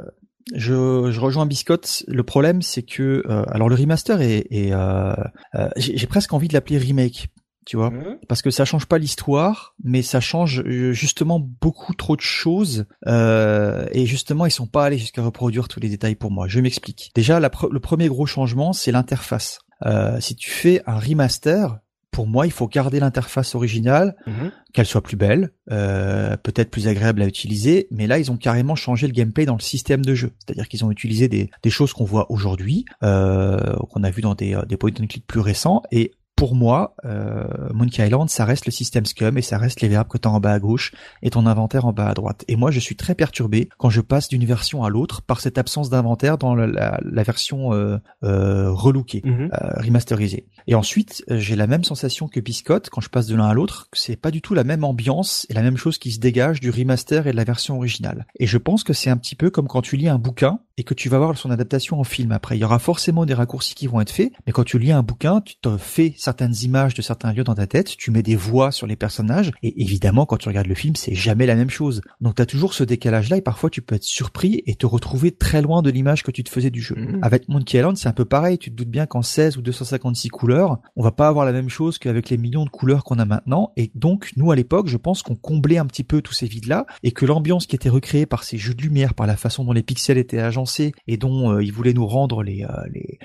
je, 0.54 1.10
je, 1.10 1.20
rejoins 1.20 1.46
Biscotte. 1.46 2.04
Le 2.06 2.22
problème, 2.22 2.62
c'est 2.62 2.82
que 2.82 3.24
euh, 3.28 3.44
alors 3.48 3.68
le 3.68 3.74
remaster 3.74 4.20
est, 4.20 4.46
est 4.50 4.72
euh, 4.72 5.14
euh 5.54 5.68
j'ai 5.76 6.06
presque 6.06 6.32
envie 6.32 6.48
de 6.48 6.54
l'appeler 6.54 6.78
remake 6.78 7.28
tu 7.66 7.76
vois, 7.76 7.90
mmh. 7.90 8.20
parce 8.28 8.42
que 8.42 8.50
ça 8.50 8.64
change 8.64 8.86
pas 8.86 8.96
l'histoire, 8.96 9.74
mais 9.82 10.00
ça 10.00 10.20
change 10.20 10.60
euh, 10.60 10.92
justement 10.92 11.40
beaucoup 11.40 11.94
trop 11.94 12.14
de 12.16 12.20
choses, 12.22 12.86
euh, 13.08 13.86
et 13.90 14.06
justement 14.06 14.46
ils 14.46 14.52
sont 14.52 14.68
pas 14.68 14.84
allés 14.84 14.98
jusqu'à 14.98 15.22
reproduire 15.22 15.66
tous 15.66 15.80
les 15.80 15.88
détails 15.88 16.14
pour 16.14 16.30
moi. 16.30 16.46
Je 16.46 16.60
m'explique. 16.60 17.10
Déjà, 17.14 17.40
la 17.40 17.50
le 17.70 17.80
premier 17.80 18.08
gros 18.08 18.24
changement, 18.24 18.72
c'est 18.72 18.92
l'interface. 18.92 19.58
Euh, 19.84 20.20
si 20.20 20.36
tu 20.36 20.48
fais 20.48 20.80
un 20.86 20.98
remaster, 20.98 21.78
pour 22.12 22.26
moi, 22.26 22.46
il 22.46 22.52
faut 22.52 22.68
garder 22.68 23.00
l'interface 23.00 23.54
originale, 23.54 24.16
mmh. 24.26 24.32
qu'elle 24.72 24.86
soit 24.86 25.02
plus 25.02 25.16
belle, 25.16 25.50
euh, 25.70 26.36
peut-être 26.36 26.70
plus 26.70 26.88
agréable 26.88 27.20
à 27.20 27.26
utiliser, 27.26 27.88
mais 27.90 28.06
là, 28.06 28.18
ils 28.18 28.30
ont 28.30 28.38
carrément 28.38 28.74
changé 28.74 29.06
le 29.06 29.12
gameplay 29.12 29.44
dans 29.44 29.56
le 29.56 29.60
système 29.60 30.04
de 30.04 30.14
jeu. 30.14 30.32
C'est-à-dire 30.38 30.68
qu'ils 30.68 30.84
ont 30.84 30.90
utilisé 30.90 31.28
des, 31.28 31.50
des 31.62 31.70
choses 31.70 31.92
qu'on 31.92 32.04
voit 32.04 32.30
aujourd'hui, 32.30 32.86
euh, 33.02 33.76
qu'on 33.90 34.02
a 34.02 34.10
vu 34.10 34.22
dans 34.22 34.34
des, 34.34 34.58
des 34.66 34.76
point 34.78 34.92
and 34.98 35.08
click 35.08 35.26
plus 35.26 35.40
récents, 35.40 35.82
et 35.90 36.12
pour 36.36 36.54
moi, 36.54 36.94
euh, 37.06 37.46
Monkey 37.72 38.06
Island, 38.06 38.28
ça 38.28 38.44
reste 38.44 38.66
le 38.66 38.72
système 38.72 39.06
Scum 39.06 39.38
et 39.38 39.42
ça 39.42 39.56
reste 39.56 39.80
les 39.80 39.88
verbes 39.88 40.08
que 40.08 40.18
tu 40.18 40.28
as 40.28 40.30
en 40.30 40.38
bas 40.38 40.52
à 40.52 40.58
gauche 40.58 40.92
et 41.22 41.30
ton 41.30 41.46
inventaire 41.46 41.86
en 41.86 41.92
bas 41.92 42.08
à 42.08 42.14
droite. 42.14 42.44
Et 42.46 42.56
moi, 42.56 42.70
je 42.70 42.78
suis 42.78 42.94
très 42.94 43.14
perturbé 43.14 43.70
quand 43.78 43.88
je 43.88 44.02
passe 44.02 44.28
d'une 44.28 44.44
version 44.44 44.84
à 44.84 44.90
l'autre 44.90 45.22
par 45.22 45.40
cette 45.40 45.56
absence 45.56 45.88
d'inventaire 45.88 46.36
dans 46.36 46.54
la, 46.54 47.00
la, 47.02 47.22
version 47.22 47.72
euh, 47.72 47.96
euh, 48.22 48.70
relookée, 48.70 49.22
mhm. 49.24 49.50
euh, 49.52 49.80
remasterisée. 49.80 50.46
Et 50.66 50.74
ensuite, 50.74 51.24
euh, 51.30 51.38
j'ai 51.38 51.56
la 51.56 51.66
même 51.66 51.84
sensation 51.84 52.28
que 52.28 52.40
Biscotte 52.40 52.90
quand 52.90 53.00
je 53.00 53.08
passe 53.08 53.26
de 53.26 53.34
l'un 53.34 53.46
à 53.46 53.54
l'autre, 53.54 53.88
que 53.90 53.98
c'est 53.98 54.16
pas 54.16 54.30
du 54.30 54.42
tout 54.42 54.52
la 54.52 54.64
même 54.64 54.84
ambiance 54.84 55.46
et 55.48 55.54
la 55.54 55.62
même 55.62 55.78
chose 55.78 55.96
qui 55.96 56.12
se 56.12 56.20
dégage 56.20 56.60
du 56.60 56.70
remaster 56.70 57.26
et 57.26 57.32
de 57.32 57.36
la 57.36 57.44
version 57.44 57.76
originale. 57.76 58.26
Et 58.38 58.46
je 58.46 58.58
pense 58.58 58.84
que 58.84 58.92
c'est 58.92 59.10
un 59.10 59.16
petit 59.16 59.36
peu 59.36 59.50
comme 59.50 59.68
quand 59.68 59.82
tu 59.82 59.96
lis 59.96 60.08
un 60.08 60.18
bouquin 60.18 60.60
et 60.78 60.84
que 60.84 60.94
tu 60.94 61.08
vas 61.08 61.18
voir 61.18 61.36
son 61.36 61.50
adaptation 61.50 61.98
en 61.98 62.04
film 62.04 62.32
après. 62.32 62.56
Il 62.56 62.60
y 62.60 62.64
aura 62.64 62.78
forcément 62.78 63.24
des 63.24 63.34
raccourcis 63.34 63.74
qui 63.74 63.86
vont 63.86 64.00
être 64.00 64.10
faits, 64.10 64.32
mais 64.46 64.52
quand 64.52 64.64
tu 64.64 64.78
lis 64.78 64.92
un 64.92 65.02
bouquin, 65.02 65.40
tu 65.40 65.56
te 65.56 65.76
fais 65.76 66.14
certaines 66.16 66.54
images 66.62 66.94
de 66.94 67.02
certains 67.02 67.32
lieux 67.32 67.44
dans 67.44 67.54
ta 67.54 67.66
tête, 67.66 67.96
tu 67.96 68.10
mets 68.10 68.22
des 68.22 68.36
voix 68.36 68.70
sur 68.72 68.86
les 68.86 68.96
personnages, 68.96 69.52
et 69.62 69.80
évidemment, 69.80 70.26
quand 70.26 70.36
tu 70.36 70.48
regardes 70.48 70.66
le 70.66 70.74
film, 70.74 70.96
c'est 70.96 71.14
jamais 71.14 71.46
la 71.46 71.54
même 71.54 71.70
chose. 71.70 72.02
Donc 72.20 72.34
tu 72.34 72.42
as 72.42 72.46
toujours 72.46 72.74
ce 72.74 72.84
décalage-là, 72.84 73.38
et 73.38 73.42
parfois 73.42 73.70
tu 73.70 73.80
peux 73.80 73.94
être 73.94 74.04
surpris 74.04 74.62
et 74.66 74.74
te 74.74 74.86
retrouver 74.86 75.32
très 75.32 75.62
loin 75.62 75.82
de 75.82 75.90
l'image 75.90 76.22
que 76.22 76.30
tu 76.30 76.44
te 76.44 76.50
faisais 76.50 76.70
du 76.70 76.82
jeu. 76.82 76.96
Mhm. 76.96 77.20
Avec 77.22 77.48
Monkey 77.48 77.78
Island, 77.78 77.96
c'est 77.96 78.08
un 78.08 78.12
peu 78.12 78.24
pareil, 78.24 78.58
tu 78.58 78.70
te 78.70 78.76
doutes 78.76 78.90
bien 78.90 79.06
qu'en 79.06 79.22
16 79.22 79.56
ou 79.56 79.62
256 79.62 80.28
couleurs, 80.28 80.78
on 80.96 81.02
va 81.02 81.12
pas 81.12 81.28
avoir 81.28 81.46
la 81.46 81.52
même 81.52 81.68
chose 81.68 81.98
qu'avec 81.98 82.28
les 82.28 82.36
millions 82.36 82.64
de 82.64 82.70
couleurs 82.70 83.04
qu'on 83.04 83.18
a 83.18 83.24
maintenant, 83.24 83.72
et 83.76 83.90
donc 83.94 84.32
nous 84.36 84.50
à 84.50 84.56
l'époque, 84.56 84.88
je 84.88 84.96
pense 84.96 85.22
qu'on 85.22 85.36
comblait 85.36 85.78
un 85.78 85.86
petit 85.86 86.04
peu 86.04 86.20
tous 86.20 86.34
ces 86.34 86.46
vides-là, 86.46 86.86
et 87.02 87.12
que 87.12 87.24
l'ambiance 87.24 87.66
qui 87.66 87.76
était 87.76 87.88
recréée 87.88 88.26
par 88.26 88.44
ces 88.44 88.58
jeux 88.58 88.74
de 88.74 88.82
lumière, 88.82 89.14
par 89.14 89.26
la 89.26 89.36
façon 89.36 89.64
dont 89.64 89.72
les 89.72 89.82
pixels 89.82 90.18
étaient 90.18 90.38
agencés, 90.38 90.65
et 91.06 91.16
dont 91.16 91.52
euh, 91.52 91.62
il 91.62 91.72
voulait 91.72 91.92
nous 91.92 92.06
rendre 92.06 92.42
les, 92.42 92.64
euh, 92.64 92.68
les 92.92 93.18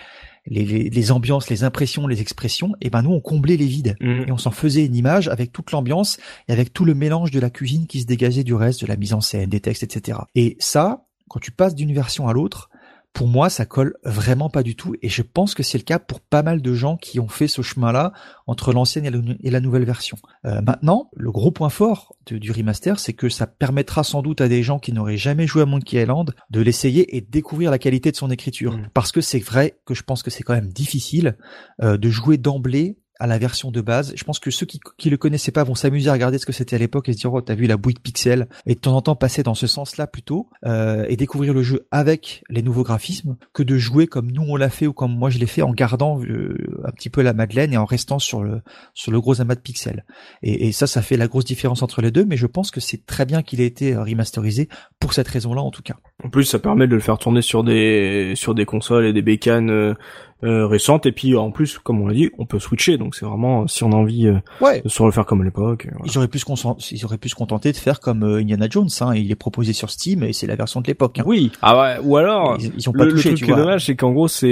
les, 0.48 0.90
les, 0.90 1.12
ambiances, 1.12 1.52
les 1.52 1.64
impressions, 1.64 2.08
les 2.08 2.20
expressions, 2.20 2.74
et 2.82 2.90
ben 2.90 3.04
nous 3.04 3.12
on 3.12 3.22
comblait 3.22 3.58
les 3.58 3.68
vides 3.68 3.96
mmh. 4.02 4.24
et 4.28 4.32
on 4.32 4.40
s'en 4.40 4.50
faisait 4.50 4.84
une 4.84 4.96
image 4.96 5.28
avec 5.28 5.52
toute 5.52 5.72
l'ambiance 5.72 6.18
et 6.48 6.52
avec 6.52 6.74
tout 6.74 6.84
le 6.84 6.96
mélange 6.96 7.30
de 7.30 7.40
la 7.40 7.52
cuisine 7.52 7.86
qui 7.86 8.02
se 8.02 8.08
dégageait 8.08 8.44
du 8.44 8.56
reste, 8.56 8.82
de 8.82 8.88
la 8.88 8.96
mise 8.96 9.14
en 9.14 9.22
scène, 9.22 9.50
des 9.50 9.60
textes, 9.60 9.84
etc. 9.84 10.18
Et 10.34 10.58
ça, 10.60 11.06
quand 11.30 11.40
tu 11.40 11.52
passes 11.52 11.76
d'une 11.76 11.94
version 11.94 12.28
à 12.28 12.34
l'autre, 12.34 12.71
pour 13.14 13.28
moi, 13.28 13.50
ça 13.50 13.66
colle 13.66 13.96
vraiment 14.04 14.50
pas 14.50 14.64
du 14.64 14.76
tout. 14.76 14.96
Et 15.02 15.10
je 15.10 15.22
pense 15.22 15.54
que 15.54 15.64
c'est 15.64 15.78
le 15.78 15.84
cas 15.84 16.00
pour 16.00 16.22
pas 16.22 16.44
mal 16.44 16.62
de 16.62 16.74
gens 16.74 16.98
qui 16.98 17.20
ont 17.20 17.28
fait 17.28 17.48
ce 17.48 17.62
chemin-là 17.62 18.14
entre 18.48 18.74
l'ancienne 18.74 19.38
et 19.42 19.50
la 19.50 19.60
nouvelle 19.60 19.84
version. 19.84 20.18
Euh, 20.46 20.62
maintenant, 20.62 21.10
le 21.16 21.32
gros 21.32 21.52
point 21.52 21.70
fort 21.70 22.16
du 22.30 22.52
remaster, 22.52 23.00
c'est 23.00 23.14
que 23.14 23.30
ça 23.30 23.48
permettra 23.48 24.04
sans 24.04 24.22
doute 24.22 24.42
à 24.42 24.48
des 24.48 24.64
gens 24.64 24.80
qui 24.80 24.94
n'auraient 24.94 25.18
jamais 25.18 25.48
joué 25.48 25.64
à 25.64 25.66
Monkey 25.66 26.02
Island 26.02 26.34
de 26.50 26.62
l'essayer 26.62 27.16
et 27.16 27.22
de 27.22 27.30
découvrir 27.30 27.72
la 27.72 27.80
qualité 27.80 28.12
de 28.12 28.16
son 28.16 28.32
écriture. 28.32 28.78
Mm. 28.78 28.88
Parce 28.94 29.12
que 29.12 29.22
c'est 29.22 29.40
vrai 29.40 29.80
que 29.86 29.94
je 29.94 30.04
pense 30.04 30.24
que 30.24 30.30
c'est 30.30 30.44
quand 30.44 30.54
même 30.54 30.72
difficile 30.72 31.38
euh, 31.82 31.98
de 31.98 32.10
jouer 32.10 32.38
d'emblée 32.38 32.98
à 33.22 33.28
la 33.28 33.38
version 33.38 33.70
de 33.70 33.82
base. 33.82 34.14
Je 34.16 34.24
pense 34.24 34.40
que 34.40 34.50
ceux 34.50 34.66
qui, 34.66 34.80
qui 34.98 35.12
le 35.12 35.18
connaissaient 35.18 35.52
pas 35.52 35.64
vont 35.64 35.76
s'amuser 35.76 36.10
à 36.10 36.14
regarder 36.14 36.40
ce 36.40 36.48
que 36.48 36.52
c'était 36.52 36.76
à 36.76 36.80
l'époque 36.80 37.08
et 37.08 37.14
se 37.14 37.20
dire 37.20 37.32
oh 37.32 37.40
t'as 37.40 37.54
vu 37.54 37.68
la 37.68 37.78
bouille 37.78 37.94
de 37.94 38.00
pixels 38.00 38.48
et 38.66 38.74
de 38.74 38.80
temps 38.80 38.96
en 38.96 39.02
temps 39.04 39.16
passer 39.16 39.44
dans 39.44 39.54
ce 39.54 39.68
sens-là 39.68 40.08
plutôt 40.08 40.50
euh, 40.66 41.06
et 41.08 41.18
découvrir 41.18 41.54
le 41.54 41.62
jeu 41.62 41.88
avec 41.92 42.44
les 42.50 42.64
nouveaux 42.64 42.82
graphismes 42.82 43.38
que 43.54 43.62
de 43.62 43.78
jouer 43.78 44.08
comme 44.08 44.32
nous 44.32 44.42
on 44.42 44.56
l'a 44.56 44.72
fait 44.72 44.88
ou 44.88 44.94
comme 44.94 45.16
moi 45.16 45.30
je 45.30 45.38
l'ai 45.38 45.46
fait 45.46 45.62
en 45.62 45.72
gardant 45.72 46.20
euh, 46.24 46.82
un 46.84 46.90
petit 46.90 47.12
peu 47.12 47.22
la 47.22 47.34
Madeleine 47.34 47.72
et 47.74 47.78
en 47.78 47.86
restant 47.86 48.18
sur 48.18 48.42
le 48.42 48.64
sur 48.96 49.12
le 49.12 49.22
gros 49.22 49.40
amas 49.40 49.54
de 49.54 49.60
pixels. 49.60 50.04
Et, 50.42 50.68
et 50.68 50.72
ça 50.72 50.88
ça 50.88 51.04
fait 51.04 51.16
la 51.16 51.28
grosse 51.28 51.46
différence 51.46 51.84
entre 51.84 52.02
les 52.02 52.10
deux, 52.10 52.26
mais 52.26 52.38
je 52.38 52.48
pense 52.48 52.72
que 52.72 52.80
c'est 52.80 53.06
très 53.06 53.28
bien 53.28 53.44
qu'il 53.44 53.62
ait 53.62 53.68
été 53.68 53.94
euh, 53.94 54.04
remasterisé 54.04 54.68
pour 55.00 55.14
cette 55.14 55.28
raison-là 55.28 55.62
en 55.62 55.70
tout 55.70 55.84
cas. 55.84 55.98
En 56.24 56.30
plus, 56.30 56.46
ça 56.46 56.58
permet 56.58 56.88
de 56.88 56.96
le 56.96 57.02
faire 57.02 57.20
tourner 57.20 57.44
sur 57.44 57.64
des 57.64 58.34
sur 58.36 58.56
des 58.56 58.66
consoles 58.66 59.06
et 59.06 59.14
des 59.14 59.22
bécanes 59.22 59.96
euh, 60.44 60.48
euh, 60.52 60.68
récentes 60.68 61.06
et 61.06 61.12
puis 61.12 61.36
en 61.36 61.52
plus 61.52 61.78
comme 61.80 62.02
on 62.02 62.08
l'a 62.08 62.14
dit 62.14 62.30
on 62.38 62.46
peut 62.46 62.60
switcher 62.60 62.98
donc 62.98 63.16
c'est 63.16 63.26
vraiment 63.26 63.68
si 63.68 63.84
on 63.84 63.92
a 63.92 63.96
envie 63.96 64.28
euh, 64.28 64.36
Ouais. 64.60 64.82
de 64.82 64.90
se 64.90 65.02
refaire 65.02 65.26
comme 65.26 65.42
à 65.42 65.44
l'époque 65.44 65.86
euh, 65.86 65.92
voilà. 65.94 66.12
Ils 66.12 66.18
auraient 66.18 66.28
pu 66.28 66.40
se 66.40 66.46
ils 66.94 67.06
auraient 67.06 67.18
pu 67.18 67.30
se 67.30 67.36
contenter 67.36 67.72
de 67.72 67.78
faire 67.78 68.00
comme 68.00 68.24
euh, 68.24 68.40
Indiana 68.42 68.68
Jones. 68.70 68.90
Hein. 69.02 69.16
Il 69.16 69.32
est 69.32 69.36
proposé 69.36 69.74
sur 69.74 69.90
Steam 69.90 70.24
et 70.24 70.34
c'est 70.34 70.48
la 70.48 70.56
version 70.56 70.82
de 70.82 70.88
l'époque. 70.88 71.20
Hein. 71.20 71.24
oui 71.26 71.52
ah 71.62 71.80
ouais 71.80 71.96
ou 72.04 72.18
alors 72.18 72.58
Ils, 72.60 72.72
ils 72.78 72.90
ont 72.90 72.92
pas 72.94 73.00
le, 73.06 73.12
le 73.12 73.12
touché, 73.16 73.30
truc 73.30 73.40
tu 73.40 73.46
qui 73.46 73.52
est 73.52 73.54
vois. 73.54 73.64
dommage 73.64 73.86
c'est 73.86 73.96
qu'en 73.96 74.12
gros 74.12 74.28
c'est 74.28 74.48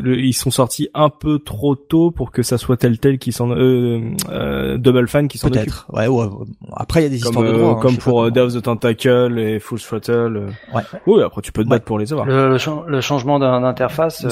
le- 0.00 0.18
ils 0.18 0.32
sont 0.32 0.50
sortis 0.50 0.88
un 0.94 1.08
peu 1.10 1.38
trop 1.38 1.74
tôt 1.76 2.10
pour 2.10 2.30
que 2.32 2.42
ça 2.42 2.58
soit 2.58 2.76
tel 2.76 2.98
tel 2.98 3.18
qui 3.18 3.32
s'en 3.32 3.50
euh, 3.50 4.00
euh, 4.30 4.76
Double 4.78 5.08
Fan 5.08 5.28
qui 5.28 5.38
s'en 5.38 5.48
occupe 5.48 5.62
Peut-être. 5.62 5.86
Ouais, 5.92 6.06
ouais. 6.06 6.26
Après, 6.74 7.00
il 7.00 7.02
y 7.04 7.06
a 7.06 7.08
des 7.10 7.18
comme, 7.20 7.32
histoires 7.32 7.44
de 7.46 7.50
euh, 7.56 7.58
droit. 7.58 7.70
hein, 7.72 7.78
comme 7.80 7.96
pour 7.96 8.22
euh, 8.24 8.30
of 8.30 8.52
the 8.54 8.62
Tentacle 8.62 9.38
et 9.38 9.58
Full 9.60 9.80
Throttle 9.80 10.12
euh. 10.36 10.46
Ouais. 10.74 10.82
oui 11.06 11.22
après 11.22 11.40
tu 11.42 11.52
peux 11.52 11.62
te 11.62 11.68
Ouais. 11.68 11.76
battre 11.76 11.84
pour 11.84 11.98
les 11.98 12.12
avoir 12.12 12.26
Le, 12.26 12.48
le 12.50 12.56
le 12.90 13.00
changement 13.00 13.38
d'interface 13.38 14.24
euh, 14.24 14.28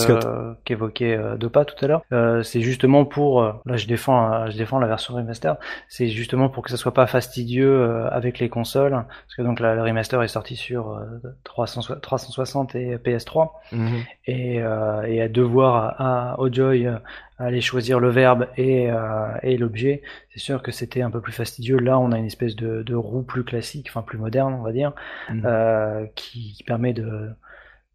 qu'évoquait 0.64 1.16
euh, 1.16 1.36
Dopa 1.36 1.64
tout 1.64 1.82
à 1.84 1.88
l'heure, 1.88 2.02
euh, 2.12 2.42
c'est 2.42 2.60
justement 2.60 3.04
pour 3.04 3.42
euh, 3.42 3.52
là 3.66 3.76
je 3.76 3.86
défends 3.86 4.32
euh, 4.32 4.50
je 4.50 4.56
défends 4.56 4.78
la 4.78 4.86
version 4.86 5.14
remaster, 5.14 5.56
c'est 5.88 6.08
justement 6.08 6.48
pour 6.48 6.62
que 6.62 6.70
ça 6.70 6.76
soit 6.76 6.94
pas 6.94 7.06
fastidieux 7.06 7.70
euh, 7.80 8.08
avec 8.10 8.38
les 8.38 8.48
consoles 8.48 8.92
parce 8.92 9.34
que 9.36 9.42
donc 9.42 9.60
la, 9.60 9.74
le 9.74 9.82
remaster 9.82 10.22
est 10.22 10.28
sorti 10.28 10.56
sur 10.56 10.90
euh, 10.96 11.04
300 11.44 11.82
360 12.00 12.74
et 12.74 12.96
PS3 12.96 13.50
Mhm. 13.72 13.88
et, 14.26 14.62
euh, 14.62 15.02
et 15.02 15.20
à 15.22 15.28
devoir 15.28 15.76
à, 16.00 16.32
à- 16.32 16.38
au 16.38 16.52
Joy 16.52 16.86
euh, 16.86 16.96
aller 17.38 17.60
choisir 17.60 17.98
le 17.98 18.10
verbe 18.10 18.46
et, 18.56 18.90
euh, 18.90 19.26
et 19.42 19.56
l'objet, 19.56 20.02
c'est 20.32 20.38
sûr 20.38 20.62
que 20.62 20.70
c'était 20.70 21.02
un 21.02 21.10
peu 21.10 21.20
plus 21.20 21.32
fastidieux. 21.32 21.78
Là, 21.78 21.98
on 21.98 22.12
a 22.12 22.18
une 22.18 22.26
espèce 22.26 22.54
de, 22.54 22.84
de 22.84 22.94
roue 22.94 23.22
plus 23.22 23.42
classique, 23.42 23.88
enfin 23.90 24.02
plus 24.02 24.18
moderne, 24.18 24.54
on 24.54 24.62
va 24.62 24.70
dire, 24.70 24.92
Mhm. 25.30 25.42
euh, 25.44 26.06
qui, 26.14 26.52
qui 26.56 26.62
permet 26.62 26.92
de- 26.92 27.30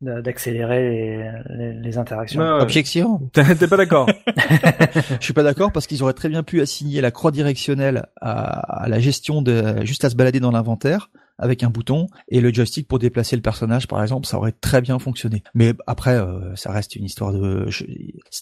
d'accélérer 0.02 0.90
les, 0.90 1.32
les, 1.50 1.74
les 1.74 1.98
interactions. 1.98 2.42
Ouais. 2.42 2.62
Objection. 2.62 3.20
T'es 3.34 3.56
t'es 3.56 3.68
pas 3.68 3.78
d'accord 3.78 4.08
Je 5.20 5.24
suis 5.24 5.34
pas 5.34 5.44
d'accord 5.44 5.72
parce 5.72 5.88
qu'ils 5.88 6.02
auraient 6.04 6.14
très 6.14 6.30
bien 6.30 6.44
pu 6.44 6.62
assigner 6.62 7.02
la 7.02 7.12
croix 7.12 7.32
directionnelle 7.32 8.06
à, 8.22 8.84
à 8.84 8.88
la 8.88 9.00
gestion 9.00 9.42
de 9.42 9.86
juste 9.86 10.06
à 10.06 10.10
se 10.10 10.16
balader 10.16 10.40
dans 10.40 10.52
l'inventaire 10.52 11.10
avec 11.40 11.64
un 11.64 11.70
bouton 11.70 12.08
et 12.28 12.42
le 12.42 12.54
joystick 12.54 12.88
pour 12.88 13.00
déplacer 13.00 13.36
le 13.36 13.42
personnage 13.42 13.88
par 13.88 14.02
exemple, 14.02 14.28
ça 14.28 14.38
aurait 14.38 14.52
très 14.52 14.82
bien 14.82 15.00
fonctionné. 15.00 15.44
Mais 15.54 15.74
après 15.88 16.16
euh, 16.16 16.56
ça 16.56 16.72
reste 16.72 16.96
une 16.96 17.06
histoire 17.06 17.34
de 17.34 17.68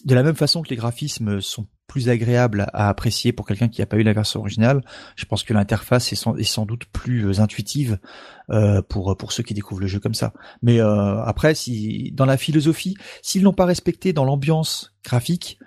de 0.04 0.14
la 0.14 0.22
même 0.22 0.36
façon 0.36 0.62
que 0.62 0.68
les 0.68 0.76
graphismes 0.76 1.40
sont 1.40 1.66
plus 1.88 2.10
agréables 2.10 2.66
à 2.74 2.88
apprécier 2.88 3.32
pour 3.32 3.46
quelqu'un 3.46 3.68
qui 3.68 3.80
n'a 3.80 3.86
pas 3.86 3.96
eu 3.96 4.02
la 4.02 4.12
version 4.12 4.40
originale, 4.40 4.82
je 5.16 5.24
pense 5.24 5.42
que 5.42 5.54
l'interface 5.54 6.12
est 6.12 6.16
sans, 6.16 6.36
est 6.36 6.44
sans 6.44 6.66
doute 6.66 6.84
plus 6.92 7.26
euh, 7.26 7.40
intuitive 7.40 7.98
euh, 8.50 8.82
pour 8.82 9.16
pour 9.16 9.32
ceux 9.32 9.42
qui 9.42 9.54
découvrent 9.54 9.80
le 9.80 9.86
jeu 9.86 9.98
comme 9.98 10.14
ça. 10.14 10.32
Mais 10.62 10.80
euh, 10.80 11.22
après 11.22 11.54
si 11.54 12.12
dans 12.12 12.26
la 12.26 12.36
philosophie, 12.36 12.96
s'ils 13.22 13.42
l'ont 13.42 13.54
pas 13.54 13.64
respecté 13.64 14.12
dans 14.12 14.24
l'ambiance 14.24 14.94
graphique, 15.02 15.58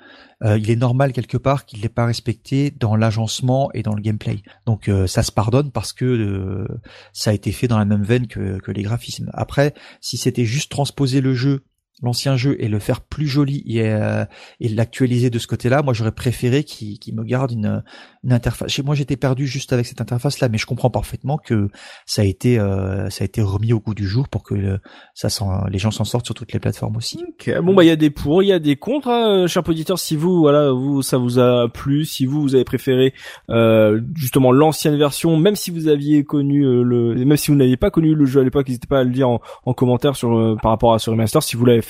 euh, 0.44 0.58
il 0.58 0.70
est 0.72 0.76
normal 0.76 1.14
quelque 1.14 1.38
part 1.38 1.66
qu'il 1.66 1.82
l'ait 1.82 1.90
pas 1.90 2.06
respecté 2.06 2.72
dans 2.72 2.96
l'agencement 2.96 3.72
et 3.74 3.84
dans 3.84 3.94
le 3.94 4.02
gameplay. 4.02 4.42
Donc 4.66 4.88
euh, 4.90 5.08
ça 5.08 5.24
se 5.24 5.32
pardonne 5.32 5.72
parce 5.72 5.94
que 5.94 6.06
euh, 6.06 6.68
ça 7.14 7.32
a 7.32 7.34
été 7.34 7.52
fait 7.52 7.68
dans 7.68 7.78
la 7.78 7.86
même 7.86 8.04
veine 8.04 8.28
que, 8.28 8.60
que 8.60 8.72
les 8.72 8.84
graphismes. 8.84 9.30
Après, 9.34 9.74
si 10.00 10.18
c'était 10.18 10.46
juste 10.46 10.72
transposer 10.72 11.22
le 11.22 11.34
jeu, 11.34 11.64
l'ancien 12.04 12.36
jeu 12.36 12.56
et 12.60 12.68
le 12.68 12.80
faire 12.80 13.02
plus 13.02 13.28
joli 13.28 13.64
et, 13.68 13.84
euh, 13.84 14.26
et 14.60 14.70
l'actualiser 14.70 15.30
de 15.30 15.38
ce 15.38 15.46
côté-là, 15.46 15.84
moi 15.84 15.94
j'aurais 15.94 16.12
préféré 16.12 16.64
qu'il 16.64 16.98
me 17.16 17.24
garde 17.24 17.52
une, 17.52 17.84
une 18.24 18.34
interface. 18.34 18.80
Moi 18.80 18.96
j'étais 18.96 19.18
perdu 19.18 19.46
juste 19.46 19.72
avec 19.72 19.86
cette 19.86 20.02
interface-là, 20.02 20.50
mais 20.50 20.58
je 20.58 20.66
comprends 20.66 20.90
parfaitement 20.90 21.38
que 21.38 21.70
ça 22.08 22.24
a 22.24 22.26
été 22.26 22.58
euh, 22.60 23.10
ça 23.12 23.24
a 23.24 23.26
été 23.26 23.42
remis 23.44 23.72
au 23.74 23.80
goût 23.80 23.94
du 23.94 24.08
jour 24.08 24.30
pour 24.30 24.42
que 24.42 24.80
s'en- 25.14 25.66
les 25.68 25.78
gens 25.78 25.92
s'en 25.92 26.04
sortent 26.04 26.26
sur 26.26 26.34
toutes 26.34 26.54
les 26.54 26.60
plateformes 26.60 26.98
aussi. 26.98 27.24
Ok, 27.30 27.52
Bon 27.62 27.74
bah 27.76 27.84
il 27.84 27.88
y 27.88 27.92
a 27.92 27.96
des 27.96 28.10
pour, 28.10 28.42
il 28.42 28.48
y 28.48 28.52
a 28.54 28.60
des 28.60 28.78
contre, 28.78 29.10
hein, 29.10 29.46
chers 29.48 29.68
auditeurs. 29.70 30.00
Si 30.00 30.16
vous 30.16 30.40
voilà 30.40 30.72
vous 30.72 31.04
ça 31.04 31.18
vous 31.18 31.38
a 31.38 31.68
plu, 31.72 32.06
si 32.06 32.26
vous 32.26 32.42
vous 32.42 32.56
avez 32.56 32.64
préféré 32.64 33.14
euh, 33.52 34.02
justement 34.16 34.52
l'ancienne 34.52 34.98
version, 34.98 35.38
même 35.38 35.56
si 35.56 35.70
vous 35.70 35.88
aviez 35.88 36.24
connu 36.24 36.66
euh, 36.66 36.82
le, 36.82 37.14
même 37.26 37.38
si 37.38 37.52
vous 37.52 37.58
n'aviez 37.58 37.78
pas 37.78 37.92
connu 37.92 38.16
le 38.16 38.26
jeu 38.26 38.42
à 38.42 38.44
l'époque, 38.44 38.68
n'hésitez 38.68 38.88
pas 38.88 39.00
à 39.00 39.04
le 39.04 39.12
dire 39.12 39.30
en, 39.30 39.40
en 39.66 39.74
commentaire 39.74 40.16
sur 40.16 40.36
euh, 40.36 40.56
par 40.62 40.72
rapport 40.72 40.94
à 40.96 41.00
ce 41.00 41.10
remaster. 41.12 41.44
Si 41.44 41.56
vous 41.56 41.66
l'avez 41.66 41.81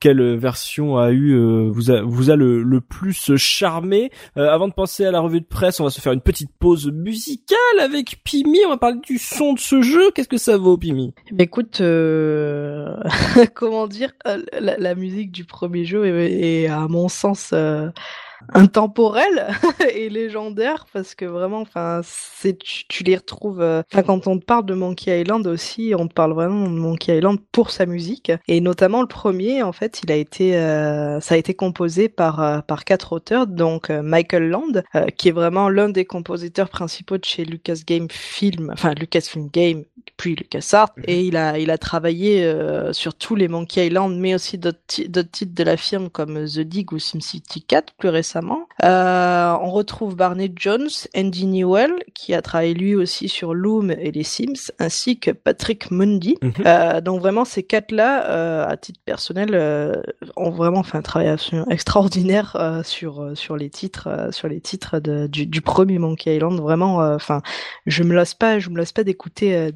quelle 0.00 0.36
version 0.36 0.98
a 0.98 1.10
eu 1.10 1.34
euh, 1.34 1.68
vous 1.70 1.90
a 1.90 2.02
vous 2.02 2.30
a 2.30 2.36
le, 2.36 2.62
le 2.62 2.80
plus 2.80 3.36
charmé 3.36 4.10
Euh, 4.36 4.48
Avant 4.48 4.68
de 4.68 4.72
passer 4.72 5.04
à 5.04 5.10
la 5.10 5.20
revue 5.20 5.40
de 5.40 5.46
presse, 5.46 5.80
on 5.80 5.84
va 5.84 5.90
se 5.90 6.00
faire 6.00 6.12
une 6.12 6.20
petite 6.20 6.50
pause 6.58 6.90
musicale 6.92 7.58
avec 7.80 8.22
Pimi. 8.24 8.58
On 8.66 8.70
va 8.70 8.76
parler 8.76 9.00
du 9.06 9.18
son 9.18 9.54
de 9.54 9.58
ce 9.58 9.82
jeu. 9.82 10.10
Qu'est-ce 10.14 10.28
que 10.28 10.38
ça 10.38 10.56
vaut, 10.56 10.76
Pimi? 10.76 11.14
Eh 11.30 11.34
ben, 11.34 11.44
écoute, 11.44 11.80
euh, 11.80 12.94
comment 13.54 13.86
dire, 13.86 14.12
la, 14.58 14.94
musique 14.94 15.32
du 15.32 15.44
premier 15.44 15.84
jeu 15.84 16.06
est, 16.06 16.66
à 16.66 16.88
mon 16.88 17.08
sens 17.08 17.54
intemporelle 18.52 19.48
et 19.94 20.08
légendaire 20.10 20.86
parce 20.92 21.14
que 21.14 21.24
vraiment, 21.24 21.60
enfin, 21.60 22.00
c'est 22.04 22.58
tu, 22.58 22.84
tu 22.88 23.04
les 23.04 23.16
retrouves. 23.16 23.60
euh, 23.60 23.82
Enfin, 23.92 24.02
quand 24.02 24.26
on 24.26 24.38
parle 24.38 24.66
de 24.66 24.74
Monkey 24.74 25.20
Island 25.20 25.46
aussi, 25.46 25.92
on 25.96 26.08
parle 26.08 26.32
vraiment 26.32 26.64
de 26.68 26.74
Monkey 26.76 27.16
Island 27.18 27.38
pour 27.52 27.70
sa 27.70 27.86
musique 27.86 28.32
et 28.48 28.60
notamment 28.60 29.00
le 29.02 29.08
premier. 29.08 29.62
En 29.62 29.72
fait, 29.72 30.00
il 30.04 30.12
a 30.12 30.16
été, 30.16 30.56
euh, 30.56 31.20
ça 31.20 31.34
a 31.34 31.38
été 31.38 31.54
composé 31.54 32.08
par 32.08 32.40
euh, 32.40 32.60
par 32.60 32.84
quatre 32.84 33.12
auteurs, 33.12 33.46
donc 33.46 33.90
Michael 33.90 34.48
Land, 34.48 34.82
euh, 34.94 35.06
qui 35.06 35.28
est 35.28 35.32
vraiment 35.32 35.68
l'un 35.68 35.88
des 35.88 36.04
compositeurs 36.04 36.68
principaux 36.68 37.18
de 37.18 37.24
chez 37.24 37.44
Lucas 37.44 37.76
Game 37.86 38.08
Film, 38.10 38.70
enfin 38.72 38.92
Lucasfilm 38.94 39.48
Game 39.52 39.84
puis 40.16 40.34
LucasArts 40.36 40.94
et 41.04 41.24
il 41.26 41.36
a 41.36 41.58
il 41.58 41.70
a 41.70 41.78
travaillé 41.78 42.44
euh, 42.44 42.92
sur 42.92 43.14
tous 43.14 43.34
les 43.36 43.48
Monkey 43.48 43.86
Island 43.86 44.16
mais 44.18 44.34
aussi 44.34 44.58
d'autres 44.58 44.78
titres 44.86 45.54
de 45.54 45.62
la 45.64 45.76
firme 45.76 46.10
comme 46.10 46.44
The 46.46 46.60
Dig 46.60 46.92
ou 46.92 46.98
SimCity 46.98 47.62
4 47.62 47.94
plus 47.98 48.08
récemment. 48.08 48.29
Euh, 48.82 49.56
on 49.60 49.70
retrouve 49.70 50.16
Barney 50.16 50.52
Jones, 50.54 50.88
Andy 51.16 51.46
Newell 51.46 51.92
qui 52.14 52.34
a 52.34 52.42
travaillé 52.42 52.74
lui 52.74 52.94
aussi 52.94 53.28
sur 53.28 53.54
Loom 53.54 53.90
et 53.90 54.10
les 54.10 54.22
Sims 54.22 54.72
ainsi 54.78 55.18
que 55.18 55.30
Patrick 55.30 55.90
Mundy. 55.90 56.36
Mhm. 56.42 56.52
Euh, 56.66 57.00
donc 57.00 57.20
vraiment 57.20 57.44
ces 57.44 57.62
quatre 57.62 57.92
là 57.92 58.26
euh, 58.30 58.66
à 58.66 58.76
titre 58.76 59.00
personnel 59.04 59.50
ont 60.36 60.50
vraiment 60.50 60.82
fait 60.82 60.98
un 60.98 61.02
travail 61.02 61.28
absolument 61.28 61.68
extraordinaire 61.68 62.80
sur 62.84 63.32
sur 63.34 63.56
les 63.56 63.70
titres 63.70 64.28
sur 64.30 64.48
les 64.48 64.60
titres 64.60 64.98
de, 64.98 65.26
du, 65.26 65.46
du 65.46 65.60
premier 65.60 65.98
Monkey 65.98 66.36
Island 66.36 66.60
vraiment 66.60 66.96
enfin 66.98 67.42
je 67.86 68.02
me 68.02 68.14
lasse 68.14 68.34
pas 68.34 68.58
je 68.58 68.70
me 68.70 68.76
lasse 68.76 68.92
pas 68.92 69.04
d'écouter 69.04 69.72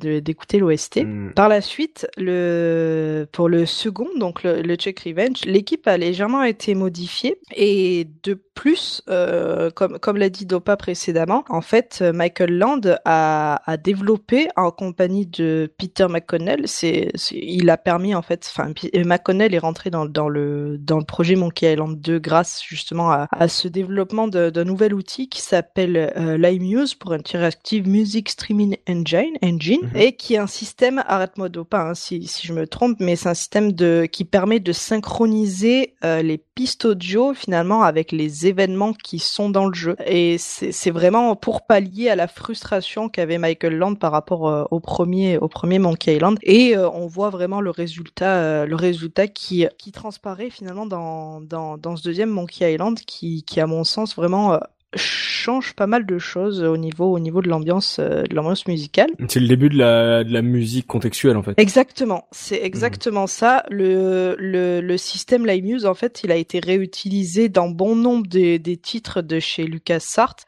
l'OST 0.59 1.05
Mm. 1.05 1.32
par 1.35 1.48
la 1.48 1.60
suite, 1.60 2.06
le 2.16 3.26
pour 3.32 3.48
le 3.48 3.66
second, 3.66 4.09
donc 4.18 4.43
le, 4.43 4.62
le 4.62 4.76
Check 4.76 5.01
Revenge, 5.01 5.44
l'équipe 5.44 5.86
a 5.86 5.97
légèrement 5.97 6.43
été 6.43 6.74
modifiée 6.74 7.39
et 7.55 8.06
de 8.22 8.40
plus, 8.54 9.02
euh, 9.10 9.70
comme 9.70 9.98
comme 9.98 10.16
l'a 10.16 10.28
dit 10.30 10.46
Dopa 10.46 10.76
précédemment, 10.76 11.44
en 11.48 11.60
fait, 11.60 12.02
Michael 12.14 12.56
Land 12.58 12.80
a, 13.04 13.60
a 13.70 13.76
développé 13.76 14.48
en 14.56 14.70
compagnie 14.70 15.26
de 15.26 15.72
Peter 15.78 16.06
McConnell. 16.08 16.68
C'est 16.68 17.10
il 17.32 17.68
a 17.70 17.76
permis 17.76 18.14
en 18.14 18.22
fait, 18.22 18.48
enfin 18.54 18.72
P- 18.72 18.90
McConnell 19.04 19.54
est 19.54 19.58
rentré 19.58 19.90
dans 19.90 20.04
dans 20.06 20.28
le 20.28 20.78
dans 20.78 20.98
le 20.98 21.04
projet 21.04 21.34
Monkey 21.36 21.72
Island 21.72 22.00
2 22.00 22.18
grâce 22.20 22.62
justement 22.66 23.10
à, 23.10 23.26
à 23.32 23.48
ce 23.48 23.66
développement 23.68 24.28
d'un 24.28 24.64
nouvel 24.64 24.94
outil 24.94 25.28
qui 25.28 25.40
s'appelle 25.42 26.12
euh, 26.16 26.36
LimeMuse 26.38 26.94
pour 26.94 27.12
Interactive 27.12 27.88
Music 27.88 28.28
Streaming 28.28 28.76
Engine, 28.88 29.34
engine 29.42 29.80
Mhm. 29.82 29.96
et 29.96 30.12
qui 30.16 30.34
est 30.34 30.38
un 30.38 30.46
système, 30.46 31.02
arrête-moi 31.06 31.48
de 31.48 31.60
pas 31.62 31.80
hein, 31.90 31.94
si, 31.94 32.26
si 32.28 32.46
je 32.46 32.52
me 32.52 32.66
trompe, 32.66 32.98
mais 33.00 33.16
c'est 33.16 33.28
un 33.28 33.34
système 33.34 33.72
de 33.72 34.06
qui 34.10 34.24
permet 34.24 34.60
de 34.60 34.72
synchroniser 34.72 35.94
euh, 36.04 36.22
les 36.22 36.38
pistes 36.38 36.84
audio 36.84 37.34
finalement 37.34 37.82
avec 37.82 38.12
les 38.12 38.34
événements 38.43 38.93
qui 38.93 39.19
sont 39.19 39.51
dans 39.51 39.66
le 39.66 39.74
jeu. 39.74 39.97
Et 40.06 40.36
c'est 40.39 40.90
vraiment 40.90 41.36
pour 41.36 41.66
pallier 41.66 42.09
à 42.09 42.16
la 42.16 42.28
frustration 42.28 43.09
qu'avait 43.09 43.39
Michael 43.39 43.77
Land 43.77 43.94
par 43.97 44.12
rapport 44.12 44.48
euh, 44.48 44.65
au 44.70 44.81
premier 44.81 45.39
au 45.39 45.48
premier 45.48 45.78
Monkey 45.78 46.16
Island. 46.16 46.39
Et 46.43 46.77
euh, 46.77 46.89
on 46.90 47.06
voit 47.06 47.31
vraiment 47.31 47.61
le 47.61 47.70
résultat 47.70 48.36
euh, 48.36 48.66
le 48.66 48.77
résultat 48.77 49.28
qui 49.28 49.66
qui 49.78 49.93
transparaît 49.93 50.51
finalement 50.51 50.86
dans 50.86 51.40
dans 51.40 51.78
dans 51.78 51.97
ce 51.97 52.02
deuxième 52.02 52.31
Monkey 52.31 52.73
Island 52.73 52.98
qui 53.01 53.44
qui 53.44 53.61
à 53.61 53.66
mon 53.66 53.85
sens 53.85 54.16
vraiment 54.16 54.59
change 54.96 55.74
pas 55.74 55.86
mal 55.86 56.06
de 56.06 56.18
choses 56.18 56.62
au 56.62 56.76
niveau 56.76 57.12
au 57.12 57.18
niveau 57.18 57.42
de 57.42 57.48
l'ambiance 57.48 58.00
de 58.00 58.34
l'ambiance 58.34 58.66
musicale. 58.66 59.10
C'est 59.28 59.40
le 59.40 59.48
début 59.48 59.68
de 59.68 59.78
la 59.78 60.24
de 60.24 60.32
la 60.32 60.42
musique 60.42 60.86
contextuelle 60.86 61.36
en 61.36 61.42
fait. 61.42 61.54
Exactement, 61.56 62.26
c'est 62.32 62.60
exactement 62.62 63.26
ça. 63.26 63.64
Le 63.70 64.36
le 64.38 64.80
le 64.80 64.96
système 64.96 65.46
LiveMuse 65.46 65.86
en 65.86 65.94
fait, 65.94 66.22
il 66.24 66.30
a 66.32 66.36
été 66.36 66.60
réutilisé 66.60 67.48
dans 67.48 67.68
bon 67.68 67.96
nombre 67.96 68.26
des, 68.26 68.58
des 68.58 68.76
titres 68.76 69.22
de 69.22 69.38
chez 69.40 69.64
Lucas 69.64 70.00
Sartre, 70.00 70.44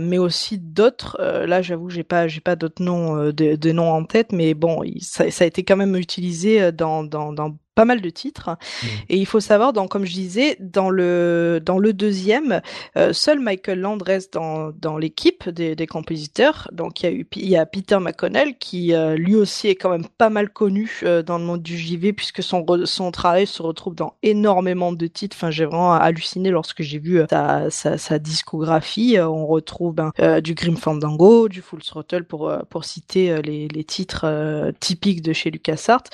mais 0.00 0.18
aussi 0.18 0.58
d'autres. 0.58 1.16
là, 1.20 1.62
j'avoue, 1.62 1.90
j'ai 1.90 2.04
pas 2.04 2.28
j'ai 2.28 2.40
pas 2.40 2.56
d'autres 2.56 2.82
noms 2.82 3.26
de, 3.30 3.56
de 3.56 3.72
noms 3.72 3.90
en 3.90 4.04
tête, 4.04 4.32
mais 4.32 4.54
bon, 4.54 4.82
ça, 5.00 5.30
ça 5.30 5.44
a 5.44 5.46
été 5.46 5.62
quand 5.62 5.76
même 5.76 5.96
utilisé 5.96 6.72
dans 6.72 7.04
dans 7.04 7.32
dans 7.32 7.56
pas 7.74 7.84
mal 7.84 8.00
de 8.00 8.10
titres. 8.10 8.50
Mmh. 8.50 8.86
Et 9.08 9.16
il 9.16 9.26
faut 9.26 9.40
savoir, 9.40 9.72
dans, 9.72 9.88
comme 9.88 10.04
je 10.04 10.12
disais, 10.12 10.56
dans 10.60 10.90
le 10.90 11.60
dans 11.64 11.78
le 11.78 11.92
deuxième, 11.92 12.60
euh, 12.96 13.12
seul 13.12 13.40
Michael 13.40 13.80
Land 13.80 13.98
reste 14.04 14.34
dans, 14.34 14.70
dans 14.72 14.98
l'équipe 14.98 15.48
des, 15.48 15.76
des 15.76 15.86
compositeurs. 15.86 16.68
Donc 16.72 17.02
il 17.02 17.06
y 17.06 17.08
a 17.08 17.12
eu 17.12 17.26
il 17.36 17.48
y 17.48 17.56
a 17.56 17.66
Peter 17.66 17.98
McConnell 17.98 18.56
qui 18.58 18.92
euh, 18.92 19.16
lui 19.16 19.34
aussi 19.34 19.68
est 19.68 19.76
quand 19.76 19.90
même 19.90 20.06
pas 20.18 20.30
mal 20.30 20.50
connu 20.50 21.00
euh, 21.04 21.22
dans 21.22 21.38
le 21.38 21.44
monde 21.44 21.62
du 21.62 21.78
JV 21.78 22.12
puisque 22.12 22.42
son 22.42 22.64
son 22.84 23.10
travail 23.10 23.46
se 23.46 23.62
retrouve 23.62 23.94
dans 23.94 24.14
énormément 24.22 24.92
de 24.92 25.06
titres. 25.06 25.36
Enfin 25.36 25.50
j'ai 25.50 25.64
vraiment 25.64 25.94
halluciné 25.94 26.50
lorsque 26.50 26.82
j'ai 26.82 26.98
vu 26.98 27.22
sa, 27.30 27.70
sa, 27.70 27.98
sa, 27.98 28.18
discographie. 28.18 29.16
on 29.20 29.46
retrouve 29.46 29.94
ben, 29.94 30.40
du 30.40 30.54
Grim 30.54 30.76
Fandango, 30.76 31.48
du 31.48 31.62
Full 31.62 31.82
Throttle 31.82 32.24
pour 32.24 32.52
pour 32.68 32.84
citer 32.84 33.40
les, 33.42 33.68
les 33.68 33.84
titres 33.84 34.72
typiques 34.80 35.22
de 35.22 35.32
chez 35.32 35.50
LucasArts, 35.50 36.04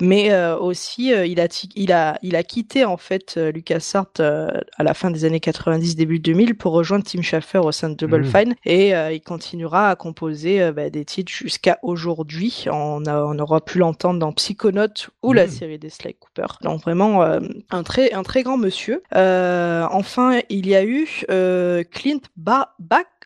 mais 0.00 0.34
aussi 0.60 1.05
euh, 1.12 1.26
il 1.26 1.40
a 1.40 1.48
il 1.74 1.92
a 1.92 2.18
il 2.22 2.36
a 2.36 2.42
quitté 2.42 2.84
en 2.84 2.96
fait 2.96 3.34
euh, 3.36 3.52
LucasArts 3.52 4.06
euh, 4.20 4.48
à 4.76 4.82
la 4.82 4.94
fin 4.94 5.10
des 5.10 5.24
années 5.24 5.40
90 5.40 5.96
début 5.96 6.18
2000 6.18 6.56
pour 6.56 6.72
rejoindre 6.72 7.04
Tim 7.04 7.22
Schafer 7.22 7.58
au 7.58 7.72
sein 7.72 7.90
de 7.90 7.94
Double 7.94 8.22
mmh. 8.22 8.24
Fine 8.24 8.54
et 8.64 8.90
il 8.90 9.20
continuera 9.20 9.90
à 9.90 9.96
composer 9.96 10.70
bah, 10.72 10.90
des 10.90 11.04
titres 11.04 11.32
jusqu'à 11.32 11.78
aujourd'hui. 11.82 12.64
On, 12.70 13.02
on 13.06 13.38
aura 13.38 13.60
pu 13.60 13.78
l'entendre 13.78 14.18
dans 14.20 14.32
Psychonaut 14.32 14.86
ou 15.22 15.32
la 15.32 15.46
mmh. 15.46 15.50
série 15.50 15.78
des 15.78 15.90
Sly 15.90 16.14
Cooper. 16.14 16.46
Donc 16.62 16.82
vraiment 16.82 17.22
un 17.22 17.82
très 17.82 18.12
un 18.12 18.22
très 18.22 18.42
grand 18.42 18.58
monsieur. 18.58 19.02
enfin, 19.12 20.40
il 20.48 20.66
y 20.66 20.74
a 20.74 20.84
eu 20.84 21.06
Clint 21.90 22.20
ba 22.36 22.74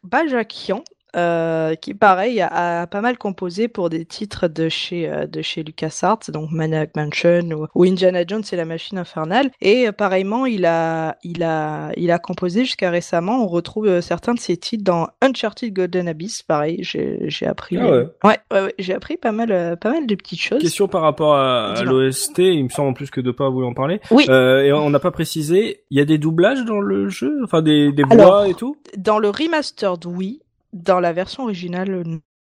Bajakian 0.03 0.83
euh, 1.17 1.75
qui 1.75 1.95
pareil 1.95 2.41
a, 2.41 2.83
a, 2.83 2.87
pas 2.87 3.01
mal 3.01 3.19
composé 3.19 3.69
pour 3.69 3.91
des 3.91 4.05
titres 4.05 4.49
de 4.49 4.69
chez 4.69 5.09
euh, 5.09 5.27
de 5.27 5.43
chez 5.43 5.63
LucasArts, 5.63 6.21
donc 6.29 6.51
Maniac 6.51 6.97
Mansion 6.97 7.69
ou, 7.75 7.85
Indiana 7.85 8.25
Jones 8.27 8.43
et 8.51 8.57
la 8.57 8.65
machine 8.65 8.99
infernale. 8.99 9.51
Et 9.61 9.89
euh, 9.89 9.93
pareillement, 9.93 10.47
il 10.47 10.67
a 10.67 11.17
il 11.23 11.43
a 11.43 11.91
il 11.97 12.11
a 12.11 12.19
composé 12.19 12.65
jusqu'à 12.65 12.91
récemment. 12.91 13.43
On 13.43 13.47
retrouve 13.47 13.87
euh, 13.87 14.01
certains 14.01 14.35
de 14.35 14.39
ses 14.39 14.57
titres 14.57 14.85
dans 14.85 15.09
Uncharted 15.23 15.73
Golden 15.73 16.09
Abyss. 16.09 16.43
Pareil, 16.43 16.79
j'ai 16.83 17.19
j'ai 17.27 17.47
appris. 17.47 17.77
Ah 17.79 17.91
ouais. 17.91 18.07
ouais, 18.25 18.39
ouais, 18.53 18.75
j'ai 18.79 18.95
appris 18.95 19.17
pas 19.17 19.33
mal 19.33 19.77
pas 19.81 19.91
mal 19.91 20.07
de 20.07 20.15
petites 20.15 20.41
choses. 20.41 20.61
Question 20.61 20.89
par 20.89 21.03
rapport 21.03 21.35
à, 21.35 21.73
à 21.73 21.83
l'OST, 21.83 22.39
il 22.39 22.65
me 22.65 22.69
semble 22.69 22.91
en 22.91 22.95
plus 22.95 23.11
que 23.11 23.21
de 23.21 23.31
pas 23.31 23.49
vous 23.49 23.65
en 23.65 23.75
parler. 23.75 24.01
Oui. 24.11 24.27
et 24.29 24.73
on 24.73 24.91
n'a 24.91 25.01
pas 25.01 25.11
précisé. 25.11 25.85
Il 25.91 25.99
y 25.99 26.01
a 26.01 26.05
des 26.05 26.19
doublages 26.19 26.65
dans 26.65 26.81
le 26.81 27.09
jeu, 27.09 27.41
enfin 27.45 27.63
des 27.63 27.93
des 27.93 28.05
voix 28.05 28.49
et 28.49 28.55
tout? 28.55 28.77
Dans 28.97 29.19
le 29.19 29.29
remastered, 29.29 30.07
oui. 30.07 30.41
Dans 30.73 30.99
la 30.99 31.13
version 31.13 31.45
originale, 31.45 32.03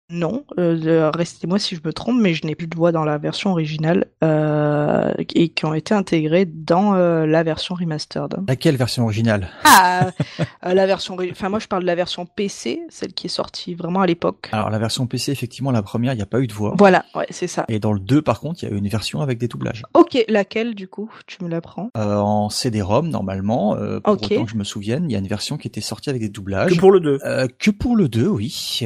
non, 0.08 0.44
euh, 0.58 1.10
restez-moi 1.12 1.58
si 1.58 1.74
je 1.74 1.80
me 1.84 1.92
trompe, 1.92 2.20
mais 2.20 2.32
je 2.32 2.46
n'ai 2.46 2.54
plus 2.54 2.68
de 2.68 2.76
voix 2.76 2.92
dans 2.92 3.04
la 3.04 3.18
version 3.18 3.50
originale 3.50 4.06
euh, 4.22 5.12
et 5.34 5.48
qui 5.48 5.64
ont 5.64 5.74
été 5.74 5.94
intégrées 5.94 6.44
dans 6.44 6.94
euh, 6.94 7.26
la 7.26 7.42
version 7.42 7.74
remastered. 7.74 8.36
Laquelle 8.46 8.76
version 8.76 9.02
originale? 9.02 9.48
Ah, 9.64 10.10
euh, 10.40 10.74
la 10.74 10.86
version. 10.86 11.16
Enfin, 11.32 11.48
moi, 11.48 11.58
je 11.58 11.66
parle 11.66 11.82
de 11.82 11.86
la 11.86 11.96
version 11.96 12.24
PC, 12.24 12.82
celle 12.88 13.14
qui 13.14 13.26
est 13.26 13.30
sortie 13.30 13.74
vraiment 13.74 14.00
à 14.00 14.06
l'époque. 14.06 14.48
Alors, 14.52 14.70
la 14.70 14.78
version 14.78 15.08
PC, 15.08 15.32
effectivement, 15.32 15.72
la 15.72 15.82
première, 15.82 16.12
il 16.12 16.16
n'y 16.16 16.22
a 16.22 16.26
pas 16.26 16.40
eu 16.40 16.46
de 16.46 16.52
voix. 16.52 16.74
Voilà, 16.78 17.04
ouais, 17.16 17.26
c'est 17.30 17.48
ça. 17.48 17.64
Et 17.68 17.80
dans 17.80 17.92
le 17.92 18.00
2, 18.00 18.22
par 18.22 18.38
contre, 18.38 18.62
il 18.62 18.68
y 18.68 18.72
a 18.72 18.74
eu 18.74 18.78
une 18.78 18.88
version 18.88 19.22
avec 19.22 19.38
des 19.38 19.48
doublages. 19.48 19.82
Ok, 19.94 20.24
laquelle 20.28 20.76
du 20.76 20.86
coup 20.86 21.10
Tu 21.26 21.42
me 21.42 21.48
l'apprends? 21.48 21.90
En 21.96 22.48
CD-ROM, 22.48 23.08
normalement. 23.08 23.76
pour 24.04 24.14
autant 24.14 24.44
que 24.44 24.50
je 24.50 24.56
me 24.56 24.64
souvienne, 24.64 25.06
il 25.10 25.12
y 25.12 25.16
a 25.16 25.18
une 25.18 25.26
version 25.26 25.56
qui 25.56 25.66
était 25.66 25.80
sortie 25.80 26.10
avec 26.10 26.22
des 26.22 26.28
doublages. 26.28 26.72
Que 26.72 26.78
pour 26.78 26.92
le 26.92 27.00
2 27.00 27.18
Que 27.58 27.70
pour 27.72 27.96
le 27.96 28.08
2, 28.08 28.28
oui. 28.28 28.80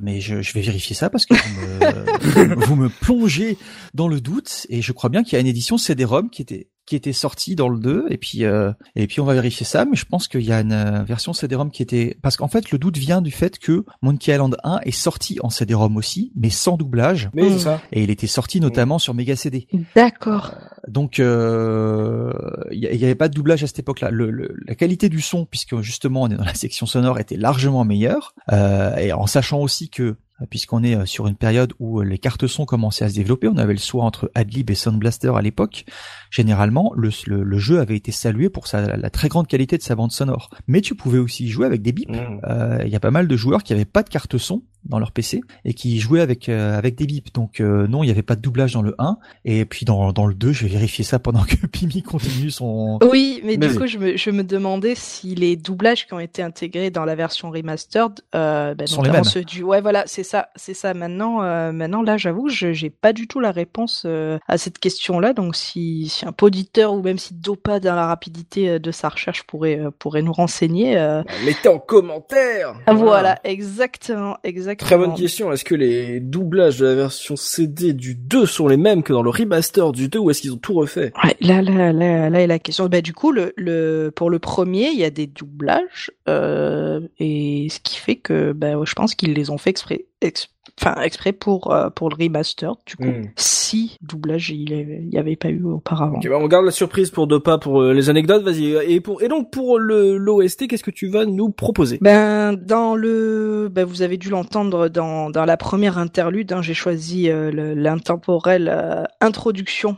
mais 0.00 0.20
je 0.20 0.35
je, 0.42 0.52
vais 0.52 0.60
vérifier 0.60 0.94
ça 0.94 1.10
parce 1.10 1.26
que 1.26 1.34
vous 1.34 2.44
me, 2.44 2.54
vous 2.66 2.76
me 2.76 2.88
plongez 2.88 3.58
dans 3.94 4.08
le 4.08 4.20
doute 4.20 4.66
et 4.68 4.82
je 4.82 4.92
crois 4.92 5.10
bien 5.10 5.22
qu'il 5.22 5.34
y 5.34 5.36
a 5.36 5.40
une 5.40 5.46
édition 5.46 5.78
CD-ROM 5.78 6.30
qui 6.30 6.42
était 6.42 6.68
qui 6.86 6.94
était 6.94 7.12
sortie 7.12 7.56
dans 7.56 7.68
le 7.68 7.78
2 7.78 8.06
et 8.10 8.16
puis 8.16 8.44
euh, 8.44 8.72
et 8.94 9.06
puis 9.08 9.20
on 9.20 9.24
va 9.24 9.34
vérifier 9.34 9.66
ça 9.66 9.84
mais 9.84 9.96
je 9.96 10.04
pense 10.04 10.28
qu'il 10.28 10.42
y 10.42 10.52
a 10.52 10.60
une 10.60 10.72
euh, 10.72 11.02
version 11.02 11.32
CD-ROM 11.32 11.70
qui 11.70 11.82
était 11.82 12.16
parce 12.22 12.36
qu'en 12.36 12.48
fait 12.48 12.70
le 12.70 12.78
doute 12.78 12.96
vient 12.96 13.20
du 13.20 13.32
fait 13.32 13.58
que 13.58 13.84
Monkey 14.02 14.32
Island 14.32 14.56
1 14.62 14.80
est 14.84 14.92
sorti 14.92 15.38
en 15.42 15.50
CD-ROM 15.50 15.96
aussi 15.96 16.32
mais 16.36 16.50
sans 16.50 16.76
doublage. 16.76 17.28
Mais 17.34 17.50
c'est 17.50 17.58
ça. 17.58 17.82
et 17.92 18.04
il 18.04 18.10
était 18.10 18.28
sorti 18.28 18.60
notamment 18.60 18.98
sur 18.98 19.14
Mega 19.14 19.34
CD 19.34 19.66
d'accord. 19.96 20.54
Donc 20.86 21.18
euh, 21.18 22.32
il 22.70 22.78
y, 22.78 23.04
avait 23.04 23.16
pas 23.16 23.28
de 23.28 23.34
doublage 23.34 23.64
à 23.64 23.66
cette 23.66 23.80
époque-là. 23.80 24.10
Le, 24.10 24.54
la 24.66 24.74
qualité 24.76 25.08
du 25.08 25.20
son 25.20 25.44
puisque 25.44 25.80
justement 25.80 26.22
on 26.22 26.28
est 26.28 26.36
dans 26.36 26.44
la 26.44 26.54
section 26.54 26.86
sonore 26.86 27.18
était 27.18 27.36
largement 27.36 27.84
meilleure. 27.84 28.34
Et 28.52 29.12
en 29.12 29.26
sachant 29.26 29.60
aussi 29.60 29.90
que 29.90 30.16
puisqu'on 30.50 30.82
est 30.82 30.94
euh, 30.94 31.06
sur 31.06 31.26
une 31.26 31.36
période 31.36 31.72
où 31.78 32.00
euh, 32.00 32.04
les 32.04 32.18
cartes 32.18 32.46
son 32.46 32.66
commençaient 32.66 33.04
à 33.04 33.08
se 33.08 33.14
développer. 33.14 33.48
On 33.48 33.56
avait 33.56 33.72
le 33.72 33.78
choix 33.78 34.04
entre 34.04 34.30
Adlib 34.34 34.70
et 34.70 34.74
Sound 34.74 34.98
Blaster 34.98 35.32
à 35.34 35.40
l'époque. 35.40 35.84
Généralement, 36.30 36.92
le, 36.94 37.10
le, 37.26 37.58
jeu 37.58 37.80
avait 37.80 37.96
été 37.96 38.12
salué 38.12 38.50
pour 38.50 38.66
sa, 38.66 38.96
la 38.96 39.10
très 39.10 39.28
grande 39.28 39.46
qualité 39.46 39.78
de 39.78 39.82
sa 39.82 39.94
bande 39.94 40.12
sonore. 40.12 40.50
Mais 40.66 40.80
tu 40.82 40.94
pouvais 40.94 41.18
aussi 41.18 41.48
jouer 41.48 41.66
avec 41.66 41.82
des 41.82 41.92
bips. 41.92 42.10
Euh, 42.44 42.82
il 42.84 42.90
y 42.90 42.96
a 42.96 43.00
pas 43.00 43.10
mal 43.10 43.28
de 43.28 43.36
joueurs 43.36 43.62
qui 43.62 43.72
avaient 43.72 43.84
pas 43.84 44.02
de 44.02 44.08
carte 44.08 44.36
son 44.36 44.62
dans 44.84 45.00
leur 45.00 45.10
PC 45.10 45.40
et 45.64 45.74
qui 45.74 45.98
jouaient 45.98 46.20
avec 46.20 46.48
avec 46.48 46.94
des 46.94 47.06
bips. 47.06 47.32
Donc 47.32 47.58
non, 47.60 48.04
il 48.04 48.06
n'y 48.06 48.12
avait 48.12 48.22
pas 48.22 48.36
de 48.36 48.40
doublage 48.40 48.74
dans 48.74 48.82
le 48.82 48.94
1 48.98 49.18
et 49.44 49.64
puis 49.64 49.84
dans, 49.84 50.12
dans 50.12 50.26
le 50.26 50.34
2, 50.34 50.52
je 50.52 50.64
vais 50.64 50.70
vérifier 50.70 51.04
ça 51.04 51.18
pendant 51.18 51.42
que 51.42 51.66
Pimi 51.72 52.02
continue 52.02 52.50
son 52.50 52.98
Oui, 53.10 53.40
mais 53.44 53.56
du 53.56 53.74
coup, 53.74 53.86
je 53.86 53.98
me, 53.98 54.16
je 54.16 54.30
me 54.30 54.44
demandais 54.44 54.94
si 54.94 55.34
les 55.34 55.56
doublages 55.56 56.06
qui 56.06 56.14
ont 56.14 56.20
été 56.20 56.42
intégrés 56.42 56.90
dans 56.90 57.04
la 57.04 57.14
version 57.14 57.50
remastered 57.50 58.20
euh, 58.34 58.74
ben, 58.74 58.86
sont 58.86 59.02
les 59.02 59.10
mêmes. 59.10 59.24
Ceux 59.24 59.44
du... 59.44 59.62
Ouais, 59.62 59.80
voilà, 59.80 60.04
c'est 60.06 60.22
ça, 60.26 60.50
c'est 60.56 60.74
ça. 60.74 60.92
Maintenant, 60.92 61.42
euh, 61.42 61.72
maintenant 61.72 62.02
là, 62.02 62.16
j'avoue, 62.16 62.48
je 62.48 62.72
j'ai 62.72 62.90
pas 62.90 63.12
du 63.12 63.26
tout 63.28 63.40
la 63.40 63.52
réponse 63.52 64.02
euh, 64.04 64.38
à 64.46 64.58
cette 64.58 64.78
question-là. 64.78 65.32
Donc, 65.32 65.56
si, 65.56 66.08
si 66.08 66.26
un 66.26 66.32
poditeur 66.32 66.92
ou 66.92 67.02
même 67.02 67.18
si 67.18 67.34
Dopa 67.34 67.80
dans 67.80 67.94
la 67.94 68.06
rapidité 68.06 68.68
euh, 68.68 68.78
de 68.78 68.90
sa 68.90 69.08
recherche 69.08 69.44
pourrait 69.44 69.80
pourrait 69.98 70.22
nous 70.22 70.32
renseigner, 70.32 70.96
bah, 70.96 71.24
mettez 71.44 71.68
en 71.68 71.78
commentaire. 71.78 72.74
Voilà. 72.88 73.38
exactement, 73.44 74.36
exactement. 74.42 74.88
Très 74.88 74.98
bonne 74.98 75.14
question. 75.14 75.52
Est-ce 75.52 75.64
que 75.64 75.74
les 75.74 76.20
doublages 76.20 76.78
de 76.78 76.86
la 76.86 76.94
version 76.94 77.36
CD 77.36 77.92
du 77.92 78.14
2 78.14 78.44
sont 78.46 78.68
les 78.68 78.76
mêmes 78.76 79.02
que 79.02 79.12
dans 79.12 79.22
le 79.22 79.30
remaster 79.30 79.92
du 79.92 80.08
2 80.08 80.18
ou 80.18 80.30
est-ce 80.30 80.42
qu'ils 80.42 80.52
ont 80.52 80.58
tout 80.58 80.74
refait? 80.74 81.12
Ouais, 81.22 81.36
Là, 81.40 81.62
là, 81.62 81.92
là, 81.92 82.28
là 82.28 82.40
est 82.40 82.46
la 82.46 82.58
question. 82.58 82.86
Bah, 82.86 83.00
du 83.00 83.12
coup, 83.12 83.30
le, 83.30 83.52
le 83.56 84.10
pour 84.14 84.28
le 84.28 84.38
premier, 84.40 84.88
il 84.88 84.98
y 84.98 85.04
a 85.04 85.10
des 85.10 85.26
doublages 85.26 86.10
et 86.26 87.68
ce 87.70 87.80
qui 87.80 87.96
fait 87.96 88.16
que, 88.16 88.52
bah, 88.52 88.72
je 88.84 88.94
pense 88.94 89.14
qu'ils 89.14 89.32
les 89.32 89.50
ont 89.50 89.58
fait 89.58 89.70
exprès 89.70 90.06
ex- 90.22 90.48
enfin 90.80 91.00
exprès 91.02 91.32
pour 91.32 91.72
euh, 91.72 91.90
pour 91.90 92.10
le 92.10 92.16
remaster 92.18 92.74
du 92.86 92.96
coup 92.96 93.04
hmm. 93.04 93.30
si 93.36 93.96
doublage 94.02 94.50
il 94.50 95.08
y 95.12 95.18
avait 95.18 95.36
pas 95.36 95.48
eu 95.48 95.62
auparavant. 95.64 96.20
Bah, 96.22 96.38
on 96.38 96.48
garde 96.48 96.64
la 96.64 96.70
surprise 96.70 97.10
pour 97.10 97.26
deux 97.26 97.40
pas 97.40 97.58
pour 97.58 97.82
euh, 97.82 97.92
les 97.92 98.10
anecdotes 98.10 98.42
vas-y. 98.42 98.76
Et 98.92 99.00
pour 99.00 99.22
et 99.22 99.28
donc 99.28 99.50
pour 99.50 99.78
le 99.78 100.16
l'OST 100.16 100.68
qu'est-ce 100.68 100.82
que 100.82 100.90
tu 100.90 101.08
vas 101.08 101.26
nous 101.26 101.50
proposer? 101.50 101.98
Ben 102.00 102.54
dans 102.54 102.94
le 102.94 103.68
ben 103.70 103.84
vous 103.84 104.02
avez 104.02 104.16
dû 104.16 104.30
l'entendre 104.30 104.88
dans 104.88 105.30
dans 105.30 105.44
la 105.44 105.56
première 105.56 105.98
interlude 105.98 106.52
hein, 106.52 106.62
j'ai 106.62 106.74
choisi 106.74 107.30
euh, 107.30 107.50
l'intemporelle 107.74 109.06
introduction 109.20 109.96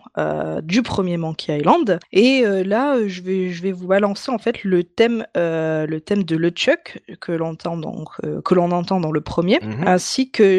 du 0.63 0.83
premier 0.83 1.17
Monkey 1.17 1.59
Island. 1.59 1.99
Et 2.13 2.43
là 2.43 2.97
je 3.07 3.23
vais 3.23 3.51
je 3.51 3.63
vais 3.63 3.73
vous 3.73 3.87
balancer 3.87 4.31
en 4.31 4.39
fait 4.39 4.65
le 4.65 4.85
thème 4.85 5.25
le 5.35 5.99
thème 5.99 6.25
de 6.25 6.37
LeChuck 6.37 7.01
que 7.21 7.33
l'on 7.33 7.49
entend 7.49 7.79
donc 7.79 8.09
que 8.45 8.55
l'on 8.55 8.71
entend 8.73 9.01
dans 9.01 9.11
le 9.11 9.21
premier 9.21 9.59
mhm. 9.63 9.87
ainsi 9.87 10.31
que 10.31 10.58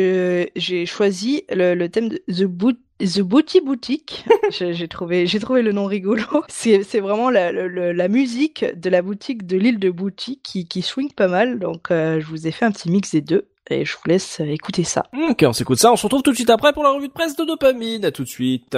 j'ai 0.55 0.85
choisi 0.85 1.43
le, 1.49 1.88
thème 1.88 2.09
de 2.09 2.21
The 2.27 2.43
Boot 2.45 2.77
The 2.99 3.21
Booty 3.21 3.61
Boutique, 3.61 4.26
j'ai 4.49 4.88
trouvé, 4.89 5.26
j'ai 5.26 5.39
trouvé 5.39 5.61
le 5.61 5.71
nom 5.71 5.85
rigolo. 5.85 6.23
C'est, 6.49 6.99
vraiment 6.99 7.30
la, 7.30 7.51
la, 7.51 8.07
musique 8.09 8.65
de 8.76 8.89
la 8.89 9.01
boutique 9.01 9.47
de 9.47 9.55
l'île 9.55 9.80
de 9.80 9.89
Boutique 9.89 10.41
qui, 10.43 10.67
qui 10.67 10.81
swing 10.81 11.13
pas 11.13 11.30
mal. 11.30 11.59
Donc, 11.59 11.91
euh, 11.91 12.19
je 12.19 12.26
vous 12.26 12.45
ai 12.45 12.51
fait 12.51 12.65
un 12.65 12.71
petit 12.71 12.91
mix 12.91 13.11
des 13.11 13.21
deux 13.21 13.47
et 13.69 13.85
je 13.85 13.93
vous 13.93 14.09
laisse 14.09 14.41
écouter 14.41 14.84
ça. 14.84 15.05
Ok, 15.30 15.45
on 15.47 15.53
s'écoute 15.53 15.80
ça. 15.80 15.93
On 15.93 15.95
se 15.95 16.03
retrouve 16.03 16.23
tout 16.23 16.31
de 16.31 16.35
suite 16.35 16.49
après 16.49 16.73
pour 16.73 16.84
la 16.84 16.91
revue 16.91 17.07
de 17.07 17.13
presse 17.13 17.38
de 17.38 17.45
dopamine. 17.45 18.03
À 18.03 18.11
tout 18.11 18.23
de 18.23 18.30
suite. 18.30 18.76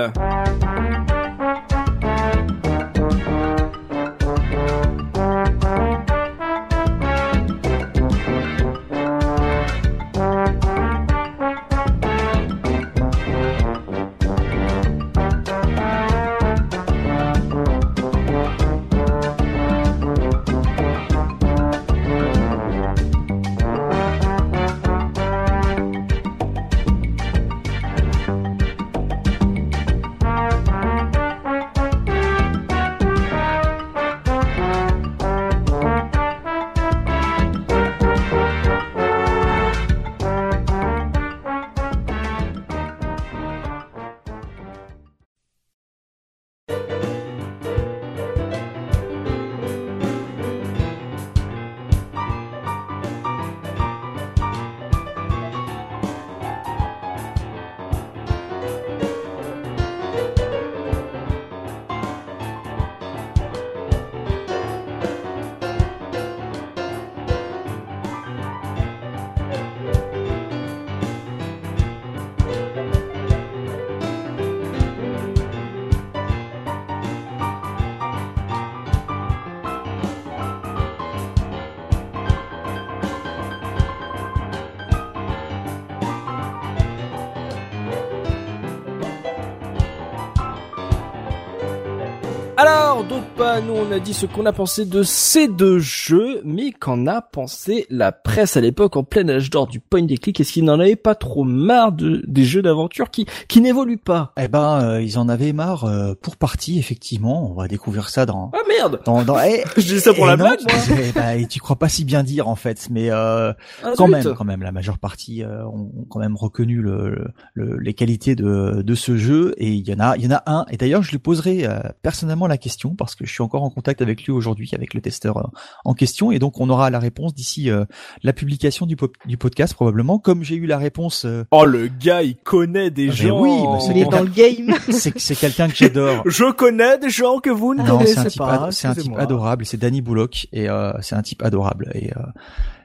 Nous 93.68 93.74
on 93.74 93.92
a 93.92 94.00
dit 94.00 94.14
ce 94.14 94.26
qu'on 94.26 94.46
a 94.46 94.54
pensé 94.54 94.86
de 94.86 95.04
ces 95.04 95.48
deux 95.48 95.80
jeux, 95.80 96.42
mais 96.44 96.72
qu'en 96.72 97.06
a 97.08 97.22
pensé 97.22 97.86
la 97.90 98.12
presse 98.12 98.58
à 98.58 98.62
l'époque 98.62 98.96
en 98.96 99.04
plein 99.04 99.28
âge 99.30 99.50
d'or 99.50 99.68
du 99.68 99.80
point 99.80 100.02
des 100.04 100.18
clics? 100.18 100.40
Est-ce 100.40 100.54
qu'ils 100.54 100.64
n'en 100.66 100.80
avaient 100.80 100.96
pas 100.96 101.16
trop 101.16 101.44
marre 101.44 101.92
de 101.92 102.24
des 102.28 102.44
jeux 102.44 102.62
d'aventure 102.62 103.10
qui 103.12 103.26
qui 103.48 103.62
n'évoluent 103.62 103.98
pas? 103.98 104.32
Eh 104.40 104.48
ben, 104.48 104.82
euh, 104.82 105.02
ils 105.02 105.18
en 105.20 105.30
avaient 105.30 105.54
marre 105.54 105.86
euh, 105.86 106.14
pour 106.22 106.38
partie, 106.38 106.80
effectivement. 106.80 107.52
On 107.52 107.54
va 107.54 107.68
découvrir 107.68 108.10
ça 108.10 108.26
dans. 108.26 108.52
Ah 108.54 108.60
merde 108.68 109.00
Dans, 109.06 109.24
dans, 109.24 109.40
eh, 109.40 109.64
Je 109.78 109.82
dis 109.96 110.00
ça 110.00 110.14
pour 110.14 110.26
eh 110.26 110.28
la 110.32 110.38
non, 110.38 110.46
blague, 110.46 110.60
moi 110.62 110.98
eh 111.08 111.12
ben, 111.12 111.30
et 111.40 111.48
tu 111.48 111.60
crois 111.60 111.76
pas 111.78 111.90
si 111.90 112.06
bien 112.06 112.24
dire 112.24 112.48
en 112.48 112.56
fait, 112.56 112.88
mais 112.90 113.10
euh, 113.12 113.54
Ah, 113.84 113.92
quand 113.98 114.08
même, 114.08 114.34
quand 114.36 114.46
même, 114.46 114.62
la 114.64 114.72
majeure 114.72 114.98
partie 115.00 115.44
euh, 115.44 115.66
ont, 115.66 115.92
ont 116.00 116.06
quand 116.10 116.20
même 116.20 116.36
reconnu 116.36 116.82
le, 116.82 117.28
le- 117.54 117.78
les 117.78 117.94
qualités 117.94 118.36
de, 118.36 118.82
de 118.82 118.96
ce 118.96 119.18
jeu 119.18 119.54
et 119.58 119.70
il 119.72 119.88
y 119.88 119.94
en 119.94 120.00
a, 120.00 120.16
il 120.18 120.24
y 120.24 120.28
en 120.28 120.32
a 120.36 120.44
un. 120.46 120.66
Et 120.72 120.78
d'ailleurs, 120.78 121.04
je 121.04 121.12
lui 121.12 121.20
poserai 121.20 121.66
euh, 121.66 121.80
personnellement 122.02 122.48
la 122.48 122.58
question 122.58 122.96
parce 122.96 123.16
que 123.16 123.26
je 123.26 123.32
suis 123.32 123.44
encore 123.52 123.64
en 123.64 123.70
contact 123.70 124.02
avec 124.02 124.24
lui 124.24 124.32
aujourd'hui, 124.32 124.70
avec 124.74 124.94
le 124.94 125.02
testeur 125.02 125.36
euh, 125.38 125.44
en 125.84 125.94
question, 125.94 126.32
et 126.32 126.40
donc 126.40 126.62
on 126.62 126.70
aura 126.70 126.90
la 126.90 127.00
réponse 127.00 127.34
d'ici 127.36 127.70
euh, 127.70 127.84
la 128.24 128.32
publication 128.32 128.86
du, 128.86 128.96
du 129.26 129.36
podcast 129.38 129.74
probablement. 129.74 130.20
Comme 130.20 130.42
j'ai 130.44 130.56
eu 130.56 130.68
la 130.68 130.78
réponse, 130.78 131.26
euh, 131.26 131.44
Oh 131.52 131.66
le 131.66 131.88
gars, 131.90 132.24
il 132.24 132.38
connaît 132.38 132.92
des 132.92 133.08
Ah, 133.10 133.12
mais 133.12 133.28
gens. 133.28 133.42
oui, 133.42 133.50
bah, 133.66 133.80
c'est 133.82 133.92
Il 133.92 133.98
est 133.98 134.06
dans 134.06 134.22
le 134.22 134.30
game. 134.30 134.74
c'est 134.90 135.20
c'est 135.20 135.36
quelqu'un 135.36 135.68
que 135.68 135.76
j'adore. 135.76 136.24
Je 136.26 136.50
connais 136.54 136.98
des 136.98 137.10
gens 137.10 137.40
que 137.40 137.50
vous 137.50 137.74
ne 137.74 137.80
Non, 137.84 137.86
c'est 137.86 137.92
un 137.92 137.98
connaissez 137.98 138.30
type, 138.30 138.38
pas. 138.40 138.72
c'est 138.72 138.88
un 138.88 138.96
type 138.96 139.18
adorable, 139.18 139.66
c'est 139.66 139.78
Danny 139.78 140.02
Bullock 140.02 140.48
et 140.54 140.70
euh, 140.70 140.94
c'est 141.02 141.16
un 141.16 141.22
type 141.22 141.44
adorable 141.44 141.92
et, 141.94 142.12
euh, 142.16 142.22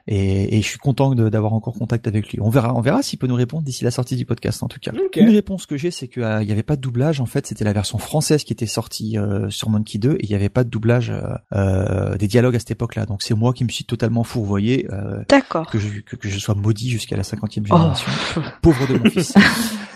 et 0.07 0.57
et 0.57 0.61
je 0.61 0.67
suis 0.67 0.77
content 0.77 1.13
de- 1.15 1.29
d'avoir 1.29 1.53
encore 1.53 1.73
contact 1.73 2.07
avec 2.07 2.31
lui. 2.31 2.39
On 2.41 2.49
verra, 2.49 2.73
on 2.75 2.81
verra 2.81 3.01
s'il 3.03 3.19
peut 3.19 3.27
nous 3.27 3.35
répondre 3.35 3.63
d'ici 3.63 3.83
la 3.83 3.91
sortie 3.91 4.15
du 4.15 4.25
podcast 4.25 4.63
en 4.63 4.67
tout 4.67 4.79
cas. 4.81 4.91
Une 5.15 5.29
réponse 5.29 5.65
que 5.65 5.77
j'ai, 5.77 5.91
c'est 5.91 6.07
qu'il 6.07 6.21
n'y 6.23 6.51
avait 6.51 6.63
pas 6.63 6.75
de 6.75 6.81
doublage. 6.81 7.19
En 7.21 7.25
fait, 7.25 7.47
c'était 7.47 7.63
la 7.65 7.73
version 7.73 7.97
française 7.97 8.43
qui 8.43 8.53
était 8.53 8.65
sortie 8.65 9.17
euh, 9.17 9.49
sur 9.49 9.69
Monkey 9.69 9.97
2 9.97 10.13
et 10.13 10.17
il 10.23 10.29
n'y 10.29 10.35
avait 10.35 10.49
pas 10.49 10.63
de 10.63 10.69
doublage 10.69 11.09
euh, 11.09 11.21
euh, 11.53 12.15
des 12.17 12.27
dialogues 12.27 12.55
à 12.55 12.59
cette 12.59 12.71
époque-là. 12.71 13.05
Donc 13.05 13.21
c'est 13.23 13.33
moi 13.35 13.53
qui 13.53 13.63
me 13.63 13.69
suis 13.69 13.85
totalement 13.85 14.23
fourvoyé, 14.23 14.87
euh, 14.91 15.23
D'accord. 15.29 15.69
que, 15.69 15.77
je, 15.79 15.99
que, 16.01 16.15
que 16.15 16.29
je 16.29 16.39
sois 16.39 16.55
maudit 16.55 16.89
jusqu'à 16.89 17.17
la 17.17 17.23
cinquantième 17.23 17.65
Oh. 17.69 17.75
génération. 17.77 18.07
Pauvre 18.61 18.87
de 18.87 18.97
mon 18.99 19.09
fils. 19.09 19.33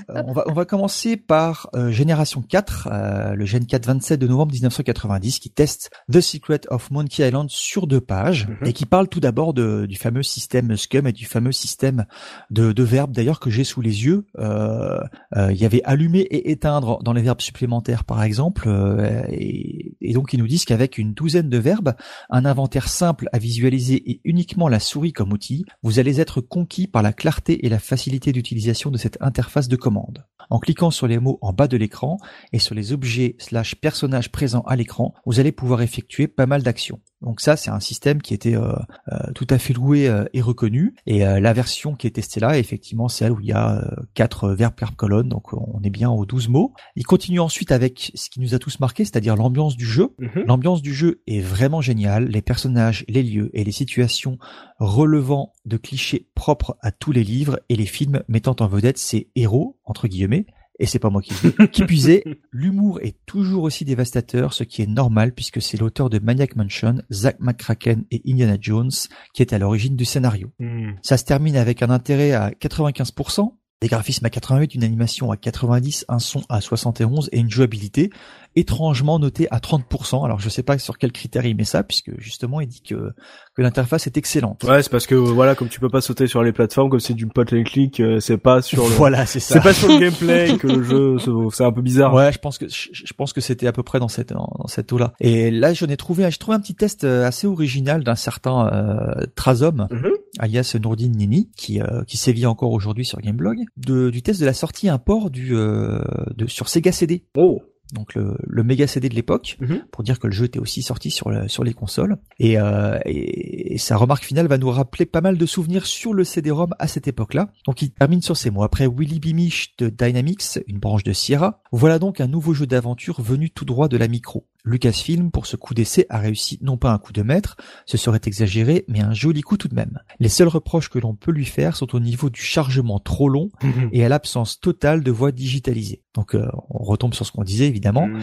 Euh, 0.10 0.24
on 0.26 0.34
va 0.34 0.44
on 0.48 0.54
va 0.54 0.66
commencer 0.66 1.16
par 1.16 1.70
euh, 1.76 1.92
génération 1.92 2.42
4, 2.42 2.90
euh, 2.92 3.34
le 3.36 3.46
Gen 3.46 3.66
4 3.66 3.86
27 3.86 4.20
de 4.20 4.28
novembre 4.28 4.52
1990 4.54 5.40
qui 5.40 5.50
teste 5.52 5.92
The 6.12 6.20
Secret 6.22 6.62
of 6.70 6.90
Monkey 6.92 7.26
Island 7.28 7.50
sur 7.50 7.88
deux 7.88 8.02
pages 8.02 8.48
Mhm. 8.48 8.68
et 8.68 8.74
qui 8.74 8.86
parle 8.86 9.08
tout 9.08 9.20
d'abord 9.20 9.54
de- 9.54 9.86
du 9.88 9.96
fameux 10.02 10.24
système 10.24 10.76
Scum 10.76 11.08
et 11.08 11.12
du 11.12 11.26
fameux 11.26 11.52
système 11.52 12.06
de, 12.50 12.84
verbes 12.84 13.12
d'ailleurs 13.12 13.40
que 13.40 13.52
j'ai 13.52 13.64
sous 13.64 13.82
les 13.82 14.06
yeux. 14.06 14.26
Euh, 14.40 15.00
euh, 15.38 15.52
il 15.52 15.58
y 15.58 15.66
avait 15.66 15.84
allumer 15.84 16.22
et 16.22 16.52
éteindre 16.52 17.02
dans 17.04 17.14
les 17.14 17.22
verbes 17.22 17.42
supplémentaires 17.42 18.04
par 18.04 18.24
exemple 18.24 18.68
euh, 18.68 19.24
et, 19.30 19.96
et 20.02 20.14
donc 20.14 20.34
ils 20.34 20.40
nous 20.40 20.48
disent 20.48 20.66
qu'avec 20.66 20.98
une 20.98 21.14
douzaine 21.14 21.50
de 21.50 21.58
verbes, 21.58 21.94
un 22.30 22.46
inventaire 22.46 22.90
simple 22.90 23.30
à 23.32 23.38
visualiser 23.38 24.02
et 24.10 24.22
uniquement 24.24 24.68
la 24.68 24.80
souris 24.80 25.14
comme 25.14 25.32
outil, 25.32 25.64
vous 25.84 26.00
allez 26.00 26.20
être 26.20 26.42
conquis 26.42 26.88
par 26.88 27.04
la 27.04 27.14
clarté 27.14 27.66
et 27.66 27.70
la 27.70 27.80
facilité 27.80 28.32
d'utilisation 28.32 28.90
de 28.90 28.98
cette 28.98 29.18
interface 29.22 29.68
de 29.68 29.76
commande. 29.76 30.26
En 30.50 30.60
cliquant 30.60 30.92
sur 30.92 31.08
les 31.08 31.20
mots 31.20 31.38
en 31.42 31.54
bas 31.54 31.68
de 31.68 31.78
l'écran 31.78 32.18
et 32.52 32.60
sur 32.60 32.74
les 32.74 32.92
objets 32.92 33.36
slash 33.38 33.76
personnages 33.76 34.32
présents 34.32 34.64
à 34.68 34.76
l'écran, 34.76 35.14
vous 35.26 35.40
allez 35.40 35.52
pouvoir 35.52 35.82
effectuer 35.82 36.28
pas 36.28 36.48
mal 36.48 36.64
d'actions. 36.64 37.00
Donc 37.22 37.40
ça, 37.40 37.56
c'est 37.56 37.70
un 37.70 37.80
système 37.80 38.22
qui 38.22 38.34
était 38.34 38.56
euh, 38.56 38.74
euh, 39.12 39.18
tout 39.36 39.48
à 39.50 39.58
fait 39.58 39.74
loué 39.74 40.08
euh, 40.08 40.26
et 40.34 40.42
reconnu. 40.42 40.96
Et 41.06 41.26
euh, 41.26 41.40
la 41.40 41.54
version 41.54 41.96
qui 41.96 42.08
est 42.08 42.12
testée 42.12 42.40
là, 42.40 42.58
est 42.58 42.60
effectivement, 42.60 43.08
celle 43.10 43.32
où 43.32 43.40
il 43.40 43.48
y 43.48 43.52
a 43.52 43.78
euh, 43.78 43.96
quatre 44.14 44.50
verbes 44.50 44.76
par 44.76 44.96
colonne, 44.96 45.30
donc 45.30 45.54
on 45.54 45.82
est 45.84 45.90
bien 45.90 46.10
aux 46.10 46.26
12 46.26 46.50
mots. 46.50 46.74
Il 46.96 47.06
continue 47.06 47.40
ensuite 47.40 47.72
avec 47.72 48.12
ce 48.16 48.30
qui 48.30 48.40
nous 48.40 48.56
a 48.56 48.60
tous 48.60 48.80
marqué, 48.80 49.06
c'est-à-dire 49.06 49.36
l'ambiance 49.36 49.78
du 49.78 49.86
jeu. 49.86 50.16
Mhm. 50.20 50.46
L'ambiance 50.48 50.82
du 50.82 50.94
jeu 50.94 51.22
est 51.28 51.42
vraiment 51.42 51.82
géniale. 51.82 52.26
Les 52.26 52.42
personnages, 52.42 53.06
les 53.08 53.24
lieux 53.24 53.50
et 53.54 53.64
les 53.64 53.72
situations 53.72 54.38
relevant 54.80 55.54
de 55.66 55.78
clichés 55.78 56.28
propres 56.34 56.78
à 56.82 56.92
tous 56.92 57.12
les 57.12 57.24
livres 57.24 57.60
et 57.70 57.76
les 57.76 57.86
films 57.86 58.24
mettant 58.28 58.56
en 58.60 58.68
vedette 58.68 58.98
ces 58.98 59.30
héros, 59.36 59.78
entre 59.86 60.08
guillemets, 60.08 60.48
et 60.82 60.88
c'est 60.88 61.00
pas 61.00 61.12
moi 61.12 61.22
qui 61.22 61.34
le 61.44 61.52
dis, 61.52 61.70
qui 61.72 61.84
puisait, 61.86 62.24
l'humour 62.52 63.00
est 63.02 63.16
toujours 63.28 63.64
aussi 63.64 63.86
dévastateur, 63.86 64.54
ce 64.54 64.64
qui 64.64 64.82
est 64.82 64.88
normal 64.88 65.32
puisque 65.34 65.62
c'est 65.62 65.78
l'auteur 65.78 66.10
de 66.10 66.18
Maniac 66.18 66.56
Mansion, 66.56 67.04
Zack 67.14 67.38
McCracken 67.40 68.04
et 68.10 68.22
Indiana 68.28 68.58
Jones 68.60 68.90
qui 69.34 69.44
est 69.44 69.54
à 69.54 69.60
l'origine 69.60 69.96
du 69.96 70.06
scénario. 70.06 70.52
Hmm. 70.60 70.94
Ça 71.04 71.18
se 71.18 71.24
termine 71.24 71.56
avec 71.56 71.84
un 71.84 71.92
intérêt 71.92 72.32
à 72.32 72.50
95%, 72.50 73.54
des 73.82 73.88
graphismes 73.88 74.26
à 74.26 74.30
88, 74.32 74.74
une 74.74 74.84
animation 74.84 75.32
à 75.32 75.38
90, 75.38 76.06
un 76.08 76.20
son 76.20 76.42
à 76.50 76.62
71 76.62 77.30
et 77.32 77.40
une 77.40 77.50
jouabilité 77.50 78.10
étrangement 78.56 79.20
notée 79.20 79.48
à 79.52 79.60
30%. 79.60 80.26
Alors 80.26 80.40
je 80.40 80.50
sais 80.50 80.64
pas 80.64 80.78
sur 80.78 80.98
quel 80.98 81.12
critère 81.12 81.46
il 81.46 81.56
met 81.56 81.64
ça 81.64 81.84
puisque 81.84 82.12
justement 82.20 82.62
il 82.62 82.68
dit 82.68 82.82
que 82.82 83.12
que 83.56 83.62
l'interface 83.62 84.08
est 84.08 84.18
excellente. 84.18 84.64
Ouais, 84.64 84.82
c'est 84.84 84.90
parce 84.92 85.08
que 85.08 85.16
voilà, 85.16 85.56
comme 85.56 85.68
tu 85.70 85.80
peux 85.80 85.90
pas 85.90 86.02
sauter 86.02 86.28
sur 86.28 86.42
les 86.44 86.52
plateformes, 86.54 86.90
comme 86.90 87.00
c'est 87.00 87.14
du 87.14 87.28
pot 87.28 87.42
and 87.54 87.64
click, 87.64 88.00
euh, 88.00 88.20
c'est 88.20 88.38
pas 88.38 88.62
sur 88.62 88.84
le, 88.84 88.90
Voilà, 88.96 89.26
c'est 89.26 89.40
ça. 89.40 89.56
c'est 89.56 89.62
pas 89.64 89.74
sur 89.74 89.88
le 89.90 90.00
gameplay 90.00 90.58
que 90.58 90.68
le 90.68 90.84
jeu, 90.84 91.20
se- 91.20 91.32
c'est 91.56 91.64
un 91.66 91.72
peu 91.72 91.82
bizarre. 91.82 92.14
Ouais, 92.14 92.32
je 92.32 92.40
pense 92.40 92.58
que 92.58 92.68
je, 92.68 92.90
je 92.94 93.14
pense 93.14 93.34
que 93.34 93.42
c'était 93.42 93.68
à 93.68 93.72
peu 93.74 93.84
près 93.84 94.00
dans 94.00 94.08
cette 94.08 94.32
dans, 94.34 94.50
dans 94.58 94.68
cette 94.68 94.92
eau-là. 94.94 95.14
Et 95.20 95.52
là, 95.52 95.74
j'en 95.74 95.88
ai 95.88 95.98
trouvé, 95.98 96.30
j'ai 96.32 96.38
trouvé 96.38 96.56
un 96.56 96.62
petit 96.62 96.76
test 96.76 97.04
euh, 97.04 97.26
assez 97.26 97.48
original 97.48 98.04
d'un 98.04 98.16
certain 98.16 98.68
euh, 98.68 99.26
Trazom, 99.36 99.88
Mhm. 99.92 100.12
alias 100.40 100.76
Nourdine 100.82 101.12
Nini, 101.16 101.50
qui 101.58 101.82
euh, 101.82 102.04
qui 102.08 102.18
sévit 102.18 102.46
encore 102.46 102.72
aujourd'hui 102.72 103.06
sur 103.06 103.20
Gameblog, 103.20 103.58
de, 103.78 104.10
du 104.10 104.22
test 104.22 104.40
de 104.40 104.46
la 104.46 104.54
sortie 104.54 104.88
import 104.90 105.30
du 105.30 105.56
euh, 105.56 106.00
de 106.36 106.48
sur 106.48 106.70
Sega 106.70 106.92
CD. 106.92 107.26
Oh. 107.36 107.62
Donc 107.94 108.16
le, 108.16 108.38
le 108.48 108.64
méga 108.64 108.88
CD 108.88 109.10
de 109.10 109.16
l'époque, 109.16 109.58
Mhm. 109.60 109.84
pour 109.92 110.04
dire 110.04 110.20
que 110.20 110.28
le 110.28 110.34
jeu 110.34 110.46
était 110.46 110.60
aussi 110.60 110.82
sorti 110.82 111.12
sur 111.12 111.30
sur 111.50 111.64
les 111.64 111.74
consoles. 111.74 112.18
Et, 112.40 112.60
euh, 112.60 112.98
et, 113.06 113.74
et 113.74 113.78
sa 113.78 113.98
remarque 113.98 114.24
finale 114.24 114.48
va 114.48 114.58
nous 114.58 114.70
rappeler 114.70 115.06
pas 115.06 115.22
mal 115.22 115.38
de 115.38 115.46
souvenirs 115.46 115.86
sur 115.86 116.14
le 116.14 116.24
CD-ROM 116.24 116.74
à 116.80 116.88
cette 116.88 117.08
époque-là. 117.08 117.52
Donc 117.66 117.82
il 117.82 117.92
termine 117.92 118.22
sur 118.22 118.38
ces 118.38 118.50
mots. 118.50 118.64
Après 118.64 118.88
Willy 118.88 119.20
Bimish 119.20 119.76
de 119.78 119.90
Dynamics, 119.90 120.60
une 120.68 120.80
branche 120.80 121.04
de 121.04 121.14
Sierra, 121.14 121.62
voilà 121.72 122.00
donc 122.00 122.22
un 122.22 122.28
nouveau 122.28 122.54
jeu 122.54 122.66
d'aventure 122.68 123.22
venu 123.22 123.50
tout 123.50 123.66
droit 123.66 123.88
de 123.88 123.98
la 123.98 124.08
micro. 124.08 124.48
Lucasfilm, 124.64 125.32
pour 125.32 125.46
ce 125.46 125.56
coup 125.56 125.74
d'essai, 125.74 126.06
a 126.10 126.20
réussi 126.20 126.60
non 126.62 126.78
pas 126.78 126.92
un 126.92 126.98
coup 126.98 127.14
de 127.14 127.22
maître, 127.22 127.58
ce 127.86 127.98
serait 127.98 128.22
exagéré, 128.26 128.86
mais 128.88 129.02
un 129.02 129.14
joli 129.14 129.42
coup 129.42 129.58
tout 129.58 129.68
de 129.68 129.76
même. 129.76 130.00
Les 130.20 130.30
seuls 130.30 130.48
reproches 130.48 130.90
que 130.90 131.00
l'on 131.00 131.16
peut 131.16 131.32
lui 131.32 131.46
faire 131.46 131.76
sont 131.76 131.96
au 131.96 132.00
niveau 132.00 132.30
du 132.30 132.42
chargement 132.42 133.00
trop 133.00 133.30
long 133.30 133.50
et 133.92 134.06
à 134.06 134.10
l'absence 134.10 134.60
totale 134.60 135.04
de 135.04 135.12
voix 135.12 135.32
digitalisées. 135.32 136.04
Donc 136.14 136.36
euh, 136.36 136.48
on 136.70 136.84
retombe 136.84 137.14
sur 137.14 137.26
ce 137.26 137.32
qu'on 137.32 137.44
disait 137.44 137.68
évidemment. 137.68 138.08
Hmm. 138.08 138.22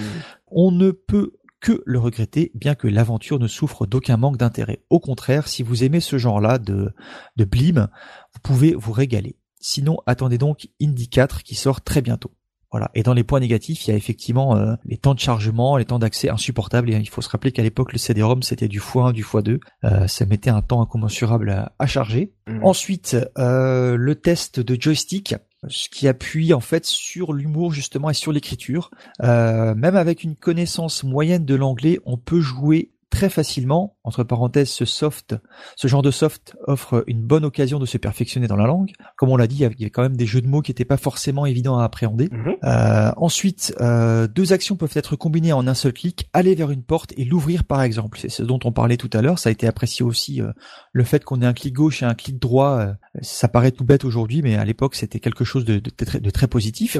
On 0.48 0.70
ne 0.70 0.90
peut 0.90 1.32
que 1.60 1.82
le 1.85 1.98
regretter, 1.98 2.52
bien 2.55 2.74
que 2.74 2.86
l'aventure 2.86 3.39
ne 3.39 3.48
souffre 3.48 3.86
d'aucun 3.86 4.16
manque 4.16 4.36
d'intérêt. 4.36 4.82
Au 4.90 5.01
contraire, 5.01 5.48
si 5.48 5.62
vous 5.62 5.82
aimez 5.82 6.01
ce 6.01 6.19
genre-là 6.19 6.59
de, 6.59 6.93
de 7.36 7.44
blim, 7.44 7.89
vous 8.32 8.40
pouvez 8.43 8.74
vous 8.74 8.93
régaler. 8.93 9.36
Sinon, 9.60 9.98
attendez 10.06 10.39
donc 10.39 10.69
Indie 10.81 11.09
4 11.09 11.43
qui 11.43 11.56
sort 11.56 11.81
très 11.81 12.01
bientôt. 12.01 12.31
Voilà. 12.70 12.90
Et 12.95 13.03
dans 13.03 13.15
les 13.15 13.24
points 13.24 13.40
négatifs, 13.40 13.86
il 13.86 13.90
y 13.90 13.95
a 13.95 13.97
effectivement 13.97 14.57
euh, 14.57 14.74
les 14.85 14.99
temps 14.99 15.15
de 15.15 15.20
chargement, 15.20 15.77
les 15.77 15.86
temps 15.86 15.99
d'accès 15.99 16.28
insupportables. 16.28 16.90
Et 16.90 16.97
il 16.97 17.09
faut 17.09 17.23
se 17.23 17.28
rappeler 17.28 17.53
qu'à 17.53 17.62
l'époque, 17.62 17.93
le 17.93 17.99
CD-ROM 17.99 18.43
c'était 18.43 18.69
du 18.69 18.81
x1, 18.81 19.12
du 19.12 19.24
x2. 19.24 19.59
Euh, 19.85 20.07
ça 20.07 20.27
mettait 20.27 20.51
un 20.51 20.61
temps 20.61 20.82
incommensurable 20.82 21.51
à, 21.51 21.73
à 21.78 21.86
charger. 21.86 22.32
Hmm. 22.47 22.65
Ensuite, 22.65 23.16
euh, 23.39 23.97
le 23.97 24.15
test 24.16 24.61
de 24.61 24.81
joystick, 24.81 25.35
ce 25.66 25.89
qui 25.89 26.07
appuie 26.07 26.53
en 26.55 26.61
fait 26.61 26.85
sur 26.85 27.32
l'humour 27.32 27.73
justement 27.73 28.11
et 28.11 28.15
sur 28.15 28.32
l'écriture. 28.32 28.90
Euh, 29.23 29.74
même 29.74 29.97
avec 29.97 30.23
une 30.23 30.36
connaissance 30.36 31.05
moyenne 31.05 31.45
de 31.45 31.55
l'anglais, 31.55 31.99
on 32.05 32.16
peut 32.16 32.40
jouer 32.40 32.90
très 33.11 33.29
facilement. 33.29 33.97
Entre 34.05 34.25
parenthèses, 34.25 34.71
ce 34.71 34.85
soft, 34.85 35.37
ce 35.77 35.89
genre 35.89 36.03
de 36.03 36.11
soft 36.11 36.57
offre 36.67 37.05
une 37.07 37.23
bonne 37.23 37.45
occasion 37.45 37.79
de 37.79 37.87
se 37.87 37.99
perfectionner 37.99 38.47
dans 38.47 38.57
la 38.57 38.67
langue. 38.67 38.93
Comme 39.17 39.31
on 39.31 39.37
l'a 39.37 39.47
dit, 39.47 39.57
il 39.57 39.61
y 39.61 39.65
avait 39.65 39.91
quand 39.91 40.03
même 40.03 40.17
des 40.17 40.27
jeux 40.27 40.41
de 40.41 40.47
mots 40.47 40.63
qui 40.63 40.71
n'étaient 40.71 40.85
pas 40.85 40.97
forcément 40.97 41.47
évidents 41.47 41.79
à 41.79 41.85
appréhender. 41.85 42.29
Mhm. 42.31 42.57
Euh, 42.65 43.13
ensuite, 43.17 43.75
euh, 43.81 44.27
deux 44.27 44.53
actions 44.53 44.77
peuvent 44.77 44.93
être 44.95 45.17
combinées 45.17 45.53
en 45.53 45.67
un 45.67 45.75
seul 45.75 45.93
clic, 45.93 46.29
aller 46.33 46.55
vers 46.55 46.71
une 46.71 46.83
porte 46.83 47.13
et 47.17 47.25
l'ouvrir 47.25 47.65
par 47.65 47.83
exemple. 47.83 48.19
C'est 48.21 48.29
ce 48.29 48.43
dont 48.43 48.61
on 48.65 48.73
parlait 48.73 48.97
tout 48.97 49.11
à 49.13 49.23
l'heure. 49.23 49.39
Ça 49.39 49.49
a 49.49 49.53
été 49.53 49.67
apprécié 49.67 50.05
aussi 50.05 50.41
euh, 50.41 50.53
le 50.93 51.05
fait 51.05 51.25
qu'on 51.25 51.43
ait 51.43 51.47
un 51.47 51.53
clic 51.53 51.75
gauche 51.75 52.03
et 52.03 52.07
un 52.07 52.15
clic 52.15 52.39
droit. 52.39 52.79
euh, 52.79 52.93
ça 53.23 53.49
paraît 53.49 53.73
tout 53.73 53.85
bête 53.85 54.05
aujourd'hui, 54.05 54.43
mais 54.43 54.57
à 54.57 54.65
l'époque 54.65 54.95
c'était 54.95 55.21
quelque 55.21 55.45
chose 55.45 55.65
de, 55.65 55.79
de 55.79 55.91
très, 55.91 56.21
de 56.21 56.31
très 56.31 56.47
positif. 56.47 56.97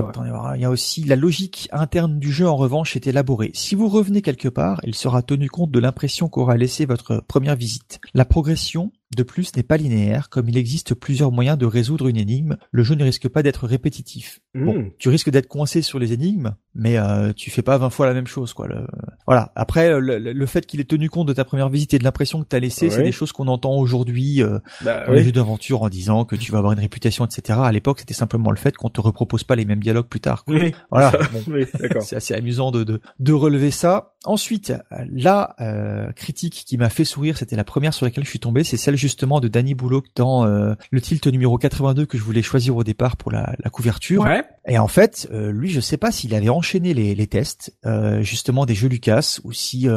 Il 0.57 0.61
y 0.61 0.65
a 0.65 0.71
aussi 0.71 1.05
la 1.05 1.17
logique 1.17 1.69
interne 1.73 2.19
du 2.19 2.33
jeu 2.33 2.49
en 2.49 2.57
revanche 2.57 2.97
est 2.97 3.07
élaborée. 3.07 3.51
Si 3.55 3.75
vous 3.75 3.89
revenez 3.89 4.23
quelque 4.23 4.49
part, 4.49 4.81
il 4.85 4.95
sera 4.95 5.23
tenu 5.23 5.49
compte 5.49 5.71
de 5.71 5.79
l'impression 5.99 6.29
qu'aura 6.29 6.57
laissé 6.57 6.87
votre 6.87 7.25
première 7.27 7.57
visite. 7.57 7.99
La 8.15 8.25
progression 8.25 8.93
de 9.17 9.23
plus 9.23 9.57
n'est 9.57 9.63
pas 9.63 9.79
linéaire, 9.79 10.29
comme 10.29 10.49
il 10.51 10.57
existe 10.59 10.95
plusieurs 10.95 11.33
moyens 11.33 11.57
de 11.57 11.65
résoudre 11.65 12.09
une 12.09 12.19
énigme, 12.19 12.57
le 12.71 12.83
jeu 12.85 12.95
ne 12.95 13.03
risque 13.03 13.27
pas 13.27 13.43
d'être 13.43 13.67
répétitif. 13.67 14.41
Bon, 14.55 14.79
Mm. 14.81 14.91
tu 14.99 15.09
risques 15.09 15.31
d'être 15.31 15.49
coincé 15.49 15.81
sur 15.81 15.99
les 15.99 16.13
énigmes, 16.13 16.55
mais 16.75 16.99
euh, 16.99 17.33
tu 17.33 17.51
fais 17.51 17.63
pas 17.63 17.79
20 17.79 17.89
fois 17.91 18.07
la 18.07 18.13
même 18.13 18.27
chose, 18.27 18.53
quoi. 18.53 18.69
Le- 18.69 18.87
Voilà. 19.27 19.51
Après, 19.57 19.99
le, 19.99 20.47
fait 20.47 20.67
qu'il 20.67 20.79
ait 20.81 20.85
tenu 20.85 21.09
compte 21.09 21.27
de 21.27 21.33
ta 21.33 21.45
première 21.47 21.71
visite 21.71 21.95
et 21.95 21.99
de 21.99 22.05
l'impression 22.05 22.43
que 22.43 22.47
t'as 22.49 22.59
laissé, 22.61 22.91
c'est 22.91 22.99
Ouais. 22.99 23.05
des 23.05 23.13
choses 23.13 23.33
qu'on 23.33 23.49
entend 23.49 23.75
aujourd'hui 23.77 24.43
euh, 24.43 24.59
Bah, 24.85 25.07
dans 25.07 25.13
les 25.15 25.21
oui. 25.21 25.25
jeux 25.25 25.33
d'aventure 25.33 25.83
en 25.83 25.89
disant 25.89 26.25
que 26.27 26.37
tu 26.37 26.53
vas 26.53 26.59
avoir 26.59 26.75
une 26.75 26.81
réputation, 26.81 27.25
etc. 27.25 27.59
À 27.63 27.73
l'époque, 27.73 28.01
c'était 28.01 28.13
simplement 28.15 28.51
le 28.51 28.59
fait 28.59 28.77
qu'on 28.77 28.91
te 28.91 29.01
repropose 29.01 29.43
pas 29.43 29.57
les 29.57 29.65
mêmes 29.65 29.81
dialogues 29.83 30.09
plus 30.09 30.21
tard. 30.21 30.45
quoi. 30.45 30.55
Oui. 30.55 30.73
Voilà. 30.91 31.13
Bon, 31.33 31.41
Oui, 31.49 31.65
c'est 32.01 32.17
assez 32.17 32.35
amusant 32.35 32.71
de, 32.71 32.85
de, 32.85 33.01
de 33.19 33.33
relever 33.33 33.71
ça. 33.71 34.13
Ensuite, 34.25 34.73
la 35.13 35.55
euh, 35.61 36.11
critique 36.13 36.65
qui 36.67 36.77
m'a 36.77 36.89
fait 36.89 37.05
sourire, 37.05 37.39
c'était 37.39 37.55
la 37.55 37.63
première 37.63 37.95
sur 37.95 38.05
laquelle 38.05 38.25
je 38.25 38.31
suis 38.31 38.41
tombé, 38.41 38.65
c'est 38.65 38.77
celle 38.77 38.97
justement 38.97 39.39
de 39.39 39.47
Danny 39.47 39.75
Bullock 39.75 40.07
dans 40.17 40.45
euh, 40.45 40.75
le 40.91 41.01
tilt 41.01 41.25
numéro 41.29 41.57
82 41.57 42.05
que 42.05 42.19
je 42.19 42.25
voulais 42.25 42.43
choisir 42.43 42.77
au 42.77 42.83
départ 42.83 43.17
pour 43.17 43.31
la, 43.31 43.55
couverture. 43.71 44.23
Ouais. 44.23 44.43
Et 44.67 44.77
en 44.77 44.89
fait, 44.89 45.29
euh, 45.33 45.53
lui, 45.53 45.71
je 45.71 45.81
sais 45.81 45.99
pas 45.99 46.11
s'il 46.11 46.35
avait 46.35 46.49
enchaîné 46.49 46.95
les, 46.95 47.15
les 47.15 47.27
tests 47.29 47.77
justement 48.21 48.67
des 48.67 48.75
jeux 48.75 48.89
Lucas 48.89 49.39
ou 49.45 49.53
si 49.53 49.89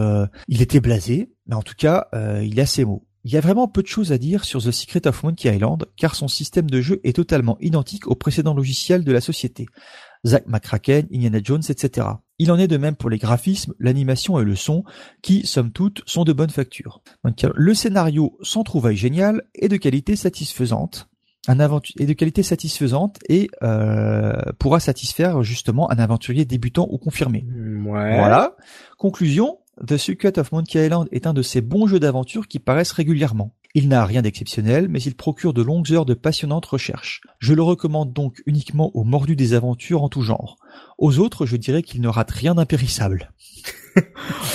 il 0.48 0.62
était 0.62 0.80
blasé, 0.80 1.32
mais 1.48 1.56
en 1.56 1.62
tout 1.62 1.76
cas, 1.76 2.08
il 2.42 2.60
est 2.60 2.64
assez 2.64 2.86
mots. 2.86 3.06
Il 3.24 3.32
y 3.32 3.38
a 3.38 3.42
vraiment 3.42 3.68
peu 3.68 3.82
de 3.84 3.88
choses 3.88 4.12
à 4.12 4.18
dire 4.18 4.46
sur 4.46 4.64
The 4.64 4.72
Secret 4.72 5.08
of 5.08 5.24
Monkey 5.24 5.54
Island, 5.54 5.86
car 5.96 6.16
son 6.16 6.28
système 6.28 6.70
de 6.70 6.82
jeu 6.82 7.00
est 7.04 7.16
totalement 7.16 7.58
identique 7.60 8.08
au 8.08 8.16
précédent 8.16 8.54
logiciel 8.54 9.04
de 9.04 9.12
la 9.12 9.22
société. 9.22 9.68
Zack 10.26 10.48
McCracken, 10.48 11.08
Indiana 11.14 11.40
Jones, 11.44 11.62
etc. 11.70 12.08
Il 12.42 12.52
en 12.52 12.58
est 12.58 12.68
de 12.68 12.78
même 12.78 12.96
pour 12.96 13.12
les 13.12 13.20
graphismes, 13.20 13.76
l'animation 13.78 14.40
et 14.40 14.44
le 14.44 14.56
son, 14.56 14.84
qui, 15.22 15.46
somme 15.46 15.72
toute, 15.72 16.02
sont 16.08 16.24
de 16.24 16.34
bonne 16.34 16.50
facture. 16.50 17.04
le 17.54 17.74
scénario, 17.76 18.36
sans 18.42 18.64
trouvaille 18.64 18.98
géniale, 18.98 19.44
est 19.54 19.68
de 19.68 19.78
qualité 19.78 20.16
satisfaisante. 20.16 21.08
Un 21.48 21.60
et 22.00 22.08
de 22.08 22.14
qualité 22.14 22.42
satisfaisante 22.42 23.20
et 23.30 23.52
euh, 23.62 24.34
pourra 24.58 24.80
satisfaire 24.80 25.44
justement 25.44 25.92
un 25.92 26.00
aventurier 26.00 26.46
débutant 26.46 26.88
ou 26.90 26.98
confirmé. 26.98 27.46
Voilà. 27.84 28.56
Conclusion, 28.98 29.60
The 29.86 29.98
Secret 29.98 30.40
of 30.40 30.52
Monkey 30.52 30.84
Island 30.84 31.10
est 31.12 31.28
un 31.28 31.34
de 31.34 31.44
ces 31.44 31.62
bons 31.62 31.86
jeux 31.86 32.00
d'aventure 32.00 32.48
qui 32.48 32.58
paraissent 32.58 32.92
régulièrement. 32.92 33.54
Il 33.74 33.88
n'a 33.88 34.06
rien 34.06 34.22
d'exceptionnel, 34.22 34.88
mais 34.90 35.02
il 35.02 35.16
procure 35.16 35.54
de 35.54 35.62
longues 35.62 35.94
heures 35.94 36.06
de 36.06 36.14
passionnantes 36.14 36.66
recherches. 36.66 37.22
Je 37.40 37.54
le 37.54 37.64
recommande 37.64 38.12
donc 38.12 38.42
uniquement 38.46 38.92
aux 38.96 39.06
mordus 39.06 39.38
des 39.38 39.54
aventures 39.54 40.04
en 40.04 40.10
tout 40.10 40.22
genre. 40.22 40.58
Aux 41.02 41.18
autres, 41.18 41.48
je 41.48 41.58
dirais 41.58 41.82
qu'il 41.82 42.00
ne 42.00 42.08
rate 42.08 42.30
rien 42.30 42.54
d'impérissable. 42.54 43.32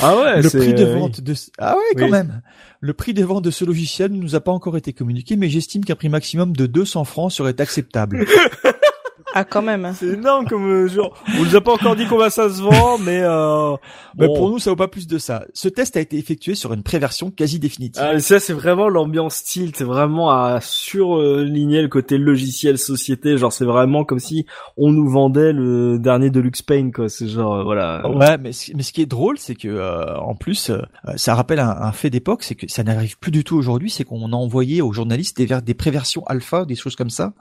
ah 0.00 0.16
ouais, 0.16 0.40
le 0.40 0.48
prix 0.48 0.74
de 0.74 0.84
vente 0.84 1.20
de 1.20 1.34
ah 1.58 1.74
ouais 1.74 2.00
quand 2.00 2.08
même. 2.08 2.40
Le 2.80 2.92
prix 2.94 3.14
de 3.14 3.24
vente 3.24 3.42
de 3.42 3.50
ce 3.50 3.64
logiciel 3.64 4.12
ne 4.12 4.22
nous 4.22 4.36
a 4.36 4.40
pas 4.40 4.52
encore 4.52 4.76
été 4.76 4.92
communiqué, 4.92 5.34
mais 5.34 5.48
j'estime 5.48 5.84
qu'un 5.84 5.96
prix 5.96 6.08
maximum 6.08 6.54
de 6.54 6.66
200 6.66 7.02
francs 7.02 7.32
serait 7.32 7.60
acceptable. 7.60 8.26
Ah, 9.38 9.44
quand 9.44 9.60
même. 9.60 9.84
Hein. 9.84 9.92
C'est 9.92 10.06
énorme 10.06 10.46
comme 10.46 10.66
euh, 10.66 10.88
genre. 10.88 11.12
On 11.38 11.44
nous 11.44 11.54
a 11.54 11.60
pas 11.60 11.74
encore 11.74 11.94
dit 11.94 12.06
combien 12.06 12.30
ça 12.30 12.48
se 12.48 12.62
vend, 12.62 12.96
mais 12.96 13.20
euh, 13.20 13.76
bon. 14.14 14.34
pour 14.34 14.48
nous, 14.48 14.58
ça 14.58 14.70
vaut 14.70 14.76
pas 14.76 14.88
plus 14.88 15.06
de 15.06 15.18
ça. 15.18 15.44
Ce 15.52 15.68
test 15.68 15.94
a 15.98 16.00
été 16.00 16.16
effectué 16.16 16.54
sur 16.54 16.72
une 16.72 16.82
préversion 16.82 17.30
quasi 17.30 17.58
définitive. 17.58 18.02
Ah, 18.02 18.18
ça, 18.18 18.40
c'est 18.40 18.54
vraiment 18.54 18.88
l'ambiance 18.88 19.34
style. 19.34 19.72
C'est 19.74 19.84
vraiment 19.84 20.30
à 20.30 20.60
surligner 20.62 21.82
le 21.82 21.88
côté 21.88 22.16
logiciel 22.16 22.78
société. 22.78 23.36
Genre, 23.36 23.52
c'est 23.52 23.66
vraiment 23.66 24.06
comme 24.06 24.20
si 24.20 24.46
on 24.78 24.90
nous 24.90 25.06
vendait 25.06 25.52
le 25.52 25.98
dernier 25.98 26.30
Deluxe 26.30 26.62
Paint, 26.62 26.90
quoi. 26.90 27.10
C'est 27.10 27.28
genre, 27.28 27.56
euh, 27.56 27.62
voilà. 27.62 28.08
Ouais, 28.08 28.38
mais, 28.38 28.52
mais 28.74 28.82
ce 28.82 28.92
qui 28.94 29.02
est 29.02 29.06
drôle, 29.06 29.36
c'est 29.36 29.54
que 29.54 29.68
euh, 29.68 30.18
en 30.18 30.34
plus, 30.34 30.72
ça 31.16 31.34
rappelle 31.34 31.60
un, 31.60 31.76
un 31.78 31.92
fait 31.92 32.08
d'époque, 32.08 32.42
c'est 32.42 32.54
que 32.54 32.68
ça 32.68 32.82
n'arrive 32.84 33.18
plus 33.18 33.32
du 33.32 33.44
tout 33.44 33.56
aujourd'hui. 33.56 33.90
C'est 33.90 34.04
qu'on 34.04 34.32
a 34.32 34.36
envoyé 34.36 34.80
aux 34.80 34.94
journalistes 34.94 35.36
des, 35.36 35.60
des 35.60 35.74
préversions 35.74 36.24
alpha, 36.24 36.64
des 36.64 36.74
choses 36.74 36.96
comme 36.96 37.10
ça. 37.10 37.34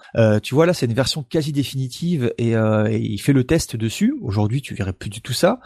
tu 0.43 0.55
vois 0.55 0.65
là, 0.65 0.73
c'est 0.73 0.87
une 0.87 0.93
version 0.93 1.23
quasi 1.23 1.53
définitive 1.53 1.84
euh, 2.39 2.87
et, 2.87 2.97
il 2.97 3.17
fait 3.19 3.33
le 3.33 3.43
test 3.43 3.75
dessus. 3.75 4.15
Aujourd'hui, 4.21 4.61
tu 4.61 4.73
verrais 4.73 4.93
plus 4.93 5.09
du 5.09 5.21
tout 5.21 5.33
ça. 5.33 5.59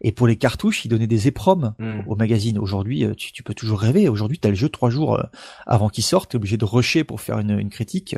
Et 0.00 0.12
pour 0.12 0.26
les 0.26 0.36
cartouches, 0.36 0.84
il 0.84 0.88
donnait 0.88 1.06
des 1.06 1.28
épromes 1.28 1.74
hmm. 1.78 2.00
au 2.06 2.16
magazine. 2.16 2.58
Aujourd'hui, 2.58 3.04
euh, 3.04 3.14
tu, 3.14 3.42
peux 3.42 3.54
toujours 3.54 3.80
rêver. 3.80 4.08
Aujourd'hui, 4.08 4.38
tu 4.38 4.46
as 4.46 4.50
le 4.50 4.56
jeu 4.56 4.68
trois 4.68 4.90
jours 4.90 5.16
euh, 5.16 5.22
avant 5.66 5.88
qu'il 5.88 6.04
sorte. 6.04 6.30
T'es 6.30 6.36
obligé 6.36 6.56
de 6.56 6.64
rusher 6.64 7.04
pour 7.04 7.20
faire 7.20 7.38
une, 7.38 7.68
critique. 7.70 8.16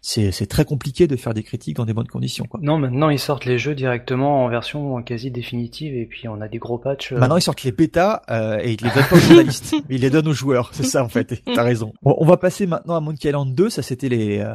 C'est, 0.00 0.46
très 0.46 0.64
compliqué 0.64 1.06
de 1.06 1.16
faire 1.16 1.34
des 1.34 1.42
critiques 1.42 1.76
dans 1.76 1.84
des 1.84 1.92
bonnes 1.92 2.06
conditions. 2.06 2.44
Quoi. 2.44 2.60
Non, 2.62 2.78
maintenant 2.78 3.10
ils 3.10 3.18
sortent 3.18 3.44
les 3.44 3.58
jeux 3.58 3.74
directement 3.74 4.44
en 4.44 4.48
version 4.48 5.02
quasi 5.02 5.30
définitive 5.30 5.94
et 5.94 6.06
puis 6.06 6.28
on 6.28 6.40
a 6.40 6.48
des 6.48 6.58
gros 6.58 6.78
patchs. 6.78 7.12
Maintenant 7.12 7.36
ils 7.36 7.42
sortent 7.42 7.64
les 7.64 7.72
bêtas 7.72 8.22
et 8.62 8.72
ils 8.72 8.80
les 8.82 8.90
donnent 8.90 9.08
pas 9.08 9.16
aux 9.16 9.20
journalistes, 9.20 9.74
ils 9.90 10.00
les 10.00 10.10
donnent 10.10 10.28
aux 10.28 10.32
joueurs. 10.32 10.70
C'est 10.72 10.84
ça 10.84 11.02
en 11.02 11.08
fait. 11.08 11.42
T'as 11.54 11.62
raison. 11.62 11.92
on 12.04 12.24
va 12.24 12.36
passer 12.36 12.66
maintenant 12.66 12.96
à 12.96 13.00
Monkey 13.00 13.28
Island 13.28 13.54
2. 13.54 13.70
Ça 13.70 13.82
c'était 13.82 14.08
les 14.08 14.46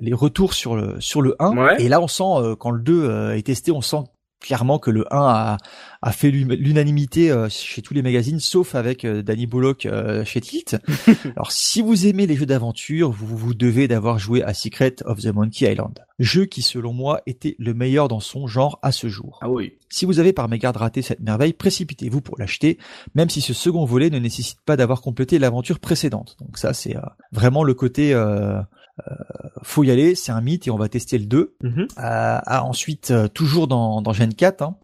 les 0.00 0.12
retours 0.12 0.52
sur 0.52 0.76
le 0.76 1.00
sur 1.00 1.22
le 1.22 1.34
1. 1.38 1.76
Et 1.78 1.88
là 1.88 2.00
on 2.00 2.08
sent 2.08 2.56
quand 2.58 2.70
le 2.70 2.82
2 2.82 3.32
est 3.32 3.46
testé, 3.46 3.72
on 3.72 3.80
sent 3.80 4.04
clairement 4.42 4.78
que 4.78 4.90
le 4.90 5.06
1 5.12 5.18
a, 5.18 5.56
a 6.02 6.10
fait 6.10 6.30
l'unanimité 6.32 7.30
euh, 7.30 7.48
chez 7.48 7.80
tous 7.80 7.94
les 7.94 8.02
magazines, 8.02 8.40
sauf 8.40 8.74
avec 8.74 9.04
euh, 9.04 9.22
Danny 9.22 9.46
Bullock 9.46 9.86
euh, 9.86 10.24
chez 10.24 10.40
Tilt. 10.40 10.76
Alors, 11.36 11.52
si 11.52 11.80
vous 11.80 12.06
aimez 12.08 12.26
les 12.26 12.34
jeux 12.34 12.46
d'aventure, 12.46 13.12
vous 13.12 13.36
vous 13.36 13.54
devez 13.54 13.86
d'avoir 13.86 14.18
joué 14.18 14.42
à 14.42 14.52
Secret 14.52 14.96
of 15.04 15.20
the 15.20 15.28
Monkey 15.28 15.70
Island, 15.70 16.00
jeu 16.18 16.44
qui, 16.44 16.60
selon 16.60 16.92
moi, 16.92 17.22
était 17.26 17.54
le 17.60 17.72
meilleur 17.72 18.08
dans 18.08 18.18
son 18.18 18.48
genre 18.48 18.80
à 18.82 18.90
ce 18.90 19.08
jour. 19.08 19.38
Ah 19.42 19.48
oui. 19.48 19.74
Si 19.90 20.04
vous 20.04 20.18
avez 20.18 20.32
par 20.32 20.48
mégarde 20.48 20.76
raté 20.76 21.02
cette 21.02 21.20
merveille, 21.20 21.52
précipitez-vous 21.52 22.20
pour 22.20 22.36
l'acheter, 22.36 22.78
même 23.14 23.30
si 23.30 23.40
ce 23.40 23.54
second 23.54 23.84
volet 23.84 24.10
ne 24.10 24.18
nécessite 24.18 24.60
pas 24.62 24.76
d'avoir 24.76 25.02
complété 25.02 25.38
l'aventure 25.38 25.78
précédente. 25.78 26.36
Donc 26.40 26.58
ça, 26.58 26.74
c'est 26.74 26.96
vraiment 27.30 27.62
le 27.62 27.74
côté 27.74 28.12
euh, 28.12 29.14
faut 29.62 29.84
y 29.84 29.90
aller, 29.90 30.14
c'est 30.14 30.32
un 30.32 30.40
mythe 30.40 30.66
et 30.66 30.70
on 30.70 30.76
va 30.76 30.88
tester 30.88 31.18
le 31.18 31.26
2. 31.26 31.54
Mhm. 31.62 31.88
Euh, 31.98 32.38
ensuite, 32.46 33.12
toujours 33.34 33.68
dans, 33.68 34.02
dans 34.02 34.12
Gen 34.12 34.34
4, 34.34 34.62
hein, 34.62 34.76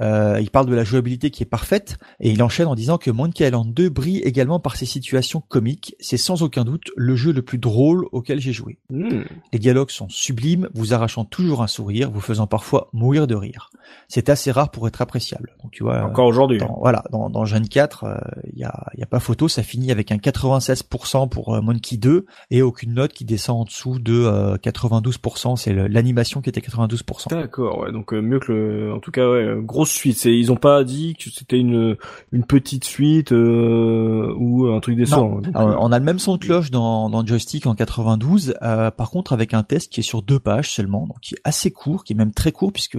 euh, 0.00 0.38
il 0.40 0.50
parle 0.50 0.66
de 0.66 0.74
la 0.74 0.84
jouabilité 0.84 1.30
qui 1.30 1.42
est 1.42 1.46
parfaite 1.46 1.98
et 2.20 2.30
il 2.30 2.42
enchaîne 2.42 2.66
en 2.66 2.74
disant 2.74 2.98
que 2.98 3.10
Monkey 3.10 3.46
Island 3.46 3.72
2 3.72 3.88
brille 3.88 4.18
également 4.18 4.60
par 4.60 4.76
ses 4.76 4.86
situations 4.86 5.40
comiques. 5.40 5.94
C'est 6.00 6.16
sans 6.16 6.42
aucun 6.42 6.64
doute 6.64 6.90
le 6.96 7.16
jeu 7.16 7.32
le 7.32 7.42
plus 7.42 7.58
drôle 7.58 8.06
auquel 8.12 8.40
j'ai 8.40 8.52
joué. 8.52 8.78
Hmm. 8.90 9.22
Les 9.52 9.58
dialogues 9.58 9.90
sont 9.90 10.08
sublimes, 10.08 10.68
vous 10.74 10.94
arrachant 10.94 11.24
toujours 11.24 11.62
un 11.62 11.66
sourire, 11.66 12.10
vous 12.10 12.20
faisant 12.20 12.46
parfois 12.46 12.88
mourir 12.92 13.26
de 13.26 13.34
rire. 13.34 13.70
C'est 14.08 14.28
assez 14.28 14.50
rare 14.50 14.70
pour 14.70 14.88
être 14.88 15.02
appréciable. 15.02 15.54
Donc 15.62 15.72
tu 15.72 15.82
vois. 15.82 16.02
Encore 16.02 16.26
aujourd'hui. 16.26 16.60
Voilà, 16.80 17.04
dans, 17.10 17.30
dans 17.30 17.44
Gen 17.44 17.68
4, 17.68 18.04
il 18.52 18.58
y, 18.58 18.64
a, 18.64 18.86
y 18.96 19.02
a 19.02 19.06
pas 19.06 19.20
photo, 19.20 19.48
ça 19.48 19.62
finit 19.62 19.90
avec 19.90 20.12
un 20.12 20.16
96% 20.16 21.28
pour 21.28 21.54
euh, 21.54 21.60
Monkey 21.60 21.96
2 21.96 22.26
et 22.50 22.62
aucune 22.62 22.94
note 22.94 23.12
qui 23.12 23.24
descend 23.24 23.60
en 23.60 23.64
dessous 23.64 23.98
de 23.98 24.56
92%. 24.62 25.52
Euh, 25.52 25.56
C'est 25.56 25.72
l'animation 25.72 26.40
qui 26.40 26.48
était 26.48 26.60
92%. 26.60 27.30
D'accord, 27.30 27.78
ouais, 27.78 27.92
donc 27.92 28.12
mieux 28.12 28.38
que 28.38 28.52
le, 28.52 28.92
en 28.92 29.00
tout 29.00 29.10
cas, 29.10 29.28
ouais, 29.28 29.56
gros 29.60 29.81
suite. 29.90 30.18
C'est, 30.18 30.36
ils 30.36 30.52
ont 30.52 30.56
pas 30.56 30.84
dit 30.84 31.14
que 31.14 31.30
c'était 31.30 31.58
une 31.58 31.96
une 32.32 32.44
petite 32.44 32.84
suite 32.84 33.32
euh, 33.32 34.34
ou 34.38 34.66
un 34.66 34.80
truc 34.80 34.96
décevant. 34.96 35.40
on 35.54 35.92
a 35.92 35.98
le 35.98 36.04
même 36.04 36.18
son 36.18 36.36
de 36.36 36.38
cloche 36.38 36.70
dans, 36.70 37.10
dans 37.10 37.24
Joystick 37.24 37.66
en 37.66 37.74
92. 37.74 38.54
Euh, 38.62 38.90
par 38.90 39.10
contre, 39.10 39.32
avec 39.32 39.54
un 39.54 39.62
test 39.62 39.92
qui 39.92 40.00
est 40.00 40.04
sur 40.04 40.22
deux 40.22 40.38
pages 40.38 40.70
seulement, 40.70 41.06
donc 41.06 41.20
qui 41.20 41.34
est 41.34 41.40
assez 41.44 41.70
court, 41.70 42.04
qui 42.04 42.12
est 42.12 42.16
même 42.16 42.32
très 42.32 42.52
court 42.52 42.72
puisque 42.72 42.98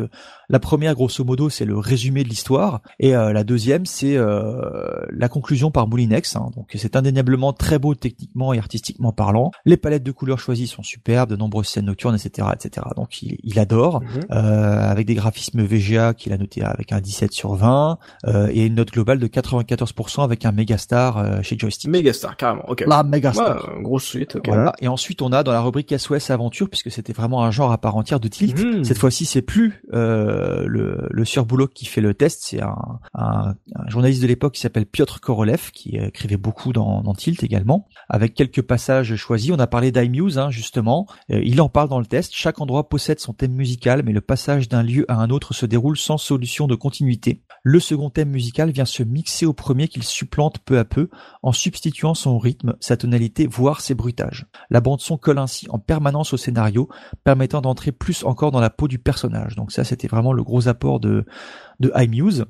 la 0.50 0.60
première, 0.60 0.94
grosso 0.96 1.24
modo, 1.24 1.50
c'est 1.50 1.66
le 1.66 1.78
résumé 1.78 2.24
de 2.24 2.30
l'histoire 2.30 2.82
et 3.00 3.16
euh, 3.16 3.34
la 3.34 3.44
deuxième, 3.44 3.86
c'est 3.86 4.18
la 4.18 5.30
conclusion 5.30 5.72
par 5.72 5.88
Moulinex. 5.88 6.36
Hein. 6.36 6.52
donc 6.56 6.72
c'est 6.76 6.96
indéniablement 6.96 7.54
très 7.54 7.80
beau 7.80 7.96
techniquement 7.96 8.54
et 8.54 8.60
artistiquement 8.60 9.12
parlant. 9.12 9.52
Les 9.66 9.78
palettes 9.78 10.04
de 10.04 10.12
couleurs 10.12 10.40
choisies 10.40 10.68
sont 10.68 10.84
superbes, 10.84 11.30
de 11.30 11.36
nombreuses 11.36 11.68
scènes 11.68 11.86
nocturnes, 11.86 12.16
etc., 12.16 12.48
etc. 12.54 12.88
Donc 12.96 13.22
il, 13.22 13.38
il 13.44 13.60
adore 13.60 14.02
mhm. 14.02 14.26
avec 14.30 15.08
des 15.08 15.16
graphismes 15.16 15.64
VGA 15.64 16.14
qu'il 16.14 16.34
a 16.34 16.38
noté 16.38 16.62
à 16.62 16.73
avec 16.74 16.92
un 16.92 17.00
17 17.00 17.32
sur 17.32 17.54
20 17.56 17.98
euh, 18.26 18.50
et 18.52 18.66
une 18.66 18.76
note 18.76 18.92
globale 18.92 19.20
de 19.20 19.28
94% 19.28 20.24
avec 20.24 20.46
un 20.46 20.52
Megastar 20.52 21.18
euh, 21.18 21.42
chez 21.42 21.58
Joystick. 21.58 21.90
Megastar 21.90 22.38
carrément, 22.38 22.68
ok. 22.68 22.84
La 22.88 23.04
Megastar. 23.04 23.82
grosse 23.82 24.06
suite, 24.06 24.36
ok. 24.36 24.48
Voilà. 24.48 24.74
Et 24.80 24.88
ensuite 24.88 25.22
on 25.22 25.32
a 25.32 25.44
dans 25.44 25.52
la 25.52 25.62
rubrique 25.62 25.94
SOS 25.98 26.30
Aventure 26.30 26.70
puisque 26.70 26.92
c'était 26.92 27.14
vraiment 27.14 27.44
un 27.44 27.52
genre 27.52 27.72
à 27.72 27.78
part 27.78 27.96
entière 27.96 28.20
de 28.20 28.28
Tilt. 28.28 28.60
Hmm. 28.60 28.84
Cette 28.84 28.98
fois-ci 28.98 29.26
c'est 29.26 29.42
plus 29.42 29.84
euh, 29.94 30.64
le, 30.66 31.08
le 31.10 31.26
Sir 31.26 31.46
qui 31.74 31.86
fait 31.86 32.02
le 32.02 32.14
test, 32.14 32.42
c'est 32.44 32.62
un, 32.62 33.00
un, 33.14 33.54
journaliste 33.88 34.22
de 34.22 34.28
l'époque 34.28 34.54
qui 34.54 34.62
s'appelle 34.62 34.86
Piotr 34.86 35.20
Korolev 35.20 35.72
qui 35.72 35.98
écrivait 35.98 36.38
beaucoup 36.38 36.74
dans, 36.74 37.02
dans, 37.02 37.14
Tilt 37.14 37.44
également, 37.44 37.88
avec 38.10 38.34
quelques 38.34 38.62
passages 38.62 39.16
choisis. 39.16 39.52
On 39.52 39.60
a 39.60 39.68
parlé 39.68 39.92
d'iMuse 39.92 40.38
hein, 40.38 40.50
justement. 40.50 41.08
Euh, 41.32 41.42
il 41.44 41.62
en 41.62 41.70
parle 41.70 41.90
dans 41.90 42.00
le 42.00 42.06
test. 42.06 42.34
Chaque 42.34 42.62
endroit 42.62 42.90
possède 42.90 43.20
son 43.20 43.34
thème 43.34 43.54
musical, 43.54 44.04
mais 44.04 44.12
le 44.12 44.22
passage 44.22 44.70
d'un 44.70 44.84
lieu 44.84 45.06
à 45.10 45.16
un 45.16 45.30
autre 45.30 45.54
se 45.54 45.66
déroule 45.66 45.98
sans 45.98 46.18
solution 46.18 46.63
de 46.68 46.76
continuité. 46.76 47.44
Le 47.64 47.80
second 47.80 48.10
thème 48.10 48.30
musical 48.30 48.72
vient 48.72 48.86
se 48.86 49.04
mixer 49.04 49.46
au 49.46 49.54
premier 49.54 49.88
qu'il 49.88 50.04
supplante 50.04 50.60
peu 50.60 50.78
à 50.78 50.86
peu 50.86 51.10
en 51.42 51.52
substituant 51.52 52.14
son 52.14 52.38
rythme, 52.38 52.76
sa 52.80 52.98
tonalité, 52.98 53.48
voire 53.48 53.82
ses 53.82 53.96
bruitages. 53.96 54.48
La 54.70 54.82
bande 54.82 55.00
son 55.00 55.18
colle 55.18 55.38
ainsi 55.38 55.68
en 55.70 55.80
permanence 55.80 56.34
au 56.34 56.38
scénario, 56.38 56.90
permettant 57.24 57.62
d'entrer 57.62 57.92
plus 57.92 58.24
encore 58.24 58.52
dans 58.52 58.60
la 58.60 58.70
peau 58.70 58.88
du 58.88 59.00
personnage. 59.00 59.56
Donc 59.56 59.72
ça, 59.72 59.84
c'était 59.84 60.08
vraiment 60.08 60.34
le 60.34 60.44
gros 60.44 60.68
apport 60.68 61.00
de 61.00 61.26
de 61.80 61.92
iMuse, 61.96 62.46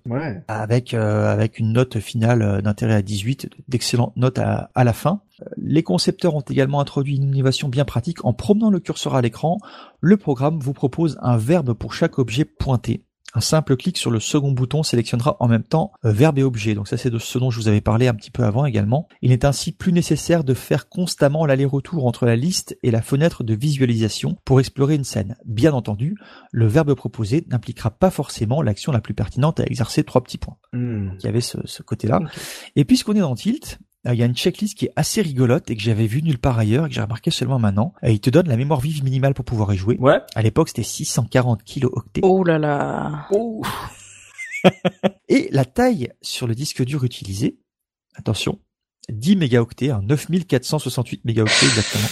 avec 0.48 0.94
euh, 0.94 1.31
avec 1.31 1.60
une 1.60 1.73
note 1.73 1.99
finale 1.99 2.41
euh, 2.41 2.61
d'intérêt 2.61 2.95
à 2.95 3.02
18, 3.02 3.49
d'excellentes 3.68 4.15
notes 4.15 4.38
à, 4.40 4.69
à 4.76 4.84
la 4.84 4.94
fin. 4.94 5.22
Les 5.57 5.84
concepteurs 5.84 6.35
ont 6.35 6.41
également 6.41 6.80
introduit 6.80 7.15
une 7.15 7.34
innovation 7.34 7.68
bien 7.69 7.85
pratique 7.85 8.23
en 8.26 8.34
promenant 8.34 8.69
le 8.69 8.80
curseur 8.80 9.15
à 9.15 9.22
l'écran. 9.22 9.57
Le 10.02 10.18
programme 10.18 10.60
vous 10.60 10.73
propose 10.73 11.18
un 11.22 11.38
verbe 11.38 11.73
pour 11.73 11.94
chaque 11.94 12.19
objet 12.19 12.45
pointé 12.45 13.03
Un 13.35 13.41
simple 13.41 13.76
clic 13.76 13.97
sur 13.97 14.11
le 14.11 14.19
second 14.19 14.51
bouton 14.51 14.84
sélectionnera 14.84 15.38
en 15.39 15.47
même 15.47 15.64
temps 15.64 15.91
euh, 16.05 16.11
verbe 16.11 16.38
et 16.38 16.43
objet. 16.43 16.76
Donc 16.76 16.88
ça 16.88 16.97
c'est 16.97 17.10
de 17.10 17.18
ce 17.18 17.38
dont 17.39 17.49
je 17.49 17.60
vous 17.60 17.68
avais 17.68 17.81
parlé 17.81 18.07
un 18.07 18.14
petit 18.14 18.31
peu 18.31 18.43
avant 18.43 18.65
également. 18.65 19.07
Il 19.22 19.31
est 19.31 19.45
ainsi 19.45 19.72
plus 19.72 19.91
nécessaire 19.91 20.43
de 20.43 20.53
faire 20.53 20.88
constamment 20.88 21.45
l'aller-retour 21.45 22.05
entre 22.05 22.26
la 22.26 22.35
liste 22.35 22.77
et 22.84 22.91
la 22.91 23.01
fenêtre 23.01 23.43
de 23.43 23.53
visualisation 23.55 24.38
pour 24.45 24.60
explorer 24.60 24.95
une 24.95 25.03
scène. 25.03 25.35
Bien 25.45 25.73
entendu, 25.73 26.15
le 26.51 26.68
verbe 26.68 26.93
proposé 26.93 27.45
n'impliquera 27.49 27.89
pas 27.91 28.11
forcément 28.11 28.61
l'action 28.61 28.91
la 28.91 29.01
plus 29.01 29.14
pertinente 29.14 29.60
à 29.60 29.65
exercer 29.65 30.03
trois 30.03 30.22
petits 30.22 30.38
points. 30.38 30.57
Hmm. 30.73 31.10
Il 31.19 31.26
y 31.26 31.27
avait 31.27 31.41
ce, 31.41 31.57
ce 31.65 31.81
côté-là. 31.81 32.19
Et 32.76 32.85
puisqu'on 32.85 33.15
est 33.15 33.19
dans 33.19 33.35
Tilt, 33.35 33.80
il 34.05 34.15
y 34.15 34.23
a 34.23 34.25
une 34.25 34.35
checklist 34.35 34.77
qui 34.77 34.85
est 34.85 34.91
assez 34.97 35.21
rigolote 35.21 35.69
et 35.71 35.75
que 35.77 35.81
j'avais 35.81 36.07
vue 36.07 36.21
nulle 36.21 36.38
part 36.38 36.59
ailleurs 36.59 36.85
et 36.85 36.89
que 36.89 36.95
j'ai 36.95 37.01
remarqué 37.01 37.31
seulement 37.31 37.59
maintenant. 37.59 37.93
Et 38.03 38.11
il 38.11 38.19
te 38.19 38.30
donne 38.30 38.49
la 38.49 38.57
mémoire 38.57 38.81
vive 38.81 39.03
minimale 39.03 39.34
pour 39.34 39.45
pouvoir 39.45 39.73
y 39.73 39.77
jouer. 39.77 39.97
Ouais. 39.99 40.19
À 40.35 40.41
l'époque, 40.41 40.67
c'était 40.69 40.84
640 40.84 41.63
kilooctets. 41.63 42.21
Oh 42.23 42.43
là 42.43 42.59
là. 42.59 43.27
Et 45.30 45.47
la 45.51 45.65
taille 45.65 46.09
sur 46.21 46.47
le 46.47 46.55
disque 46.55 46.84
dur 46.84 47.03
utilisé, 47.03 47.59
attention, 48.15 48.59
10 49.09 49.35
mégaoctets, 49.38 49.89
hein, 49.91 50.01
9468 50.03 51.25
mégaoctets 51.25 51.65
exactement. 51.65 52.07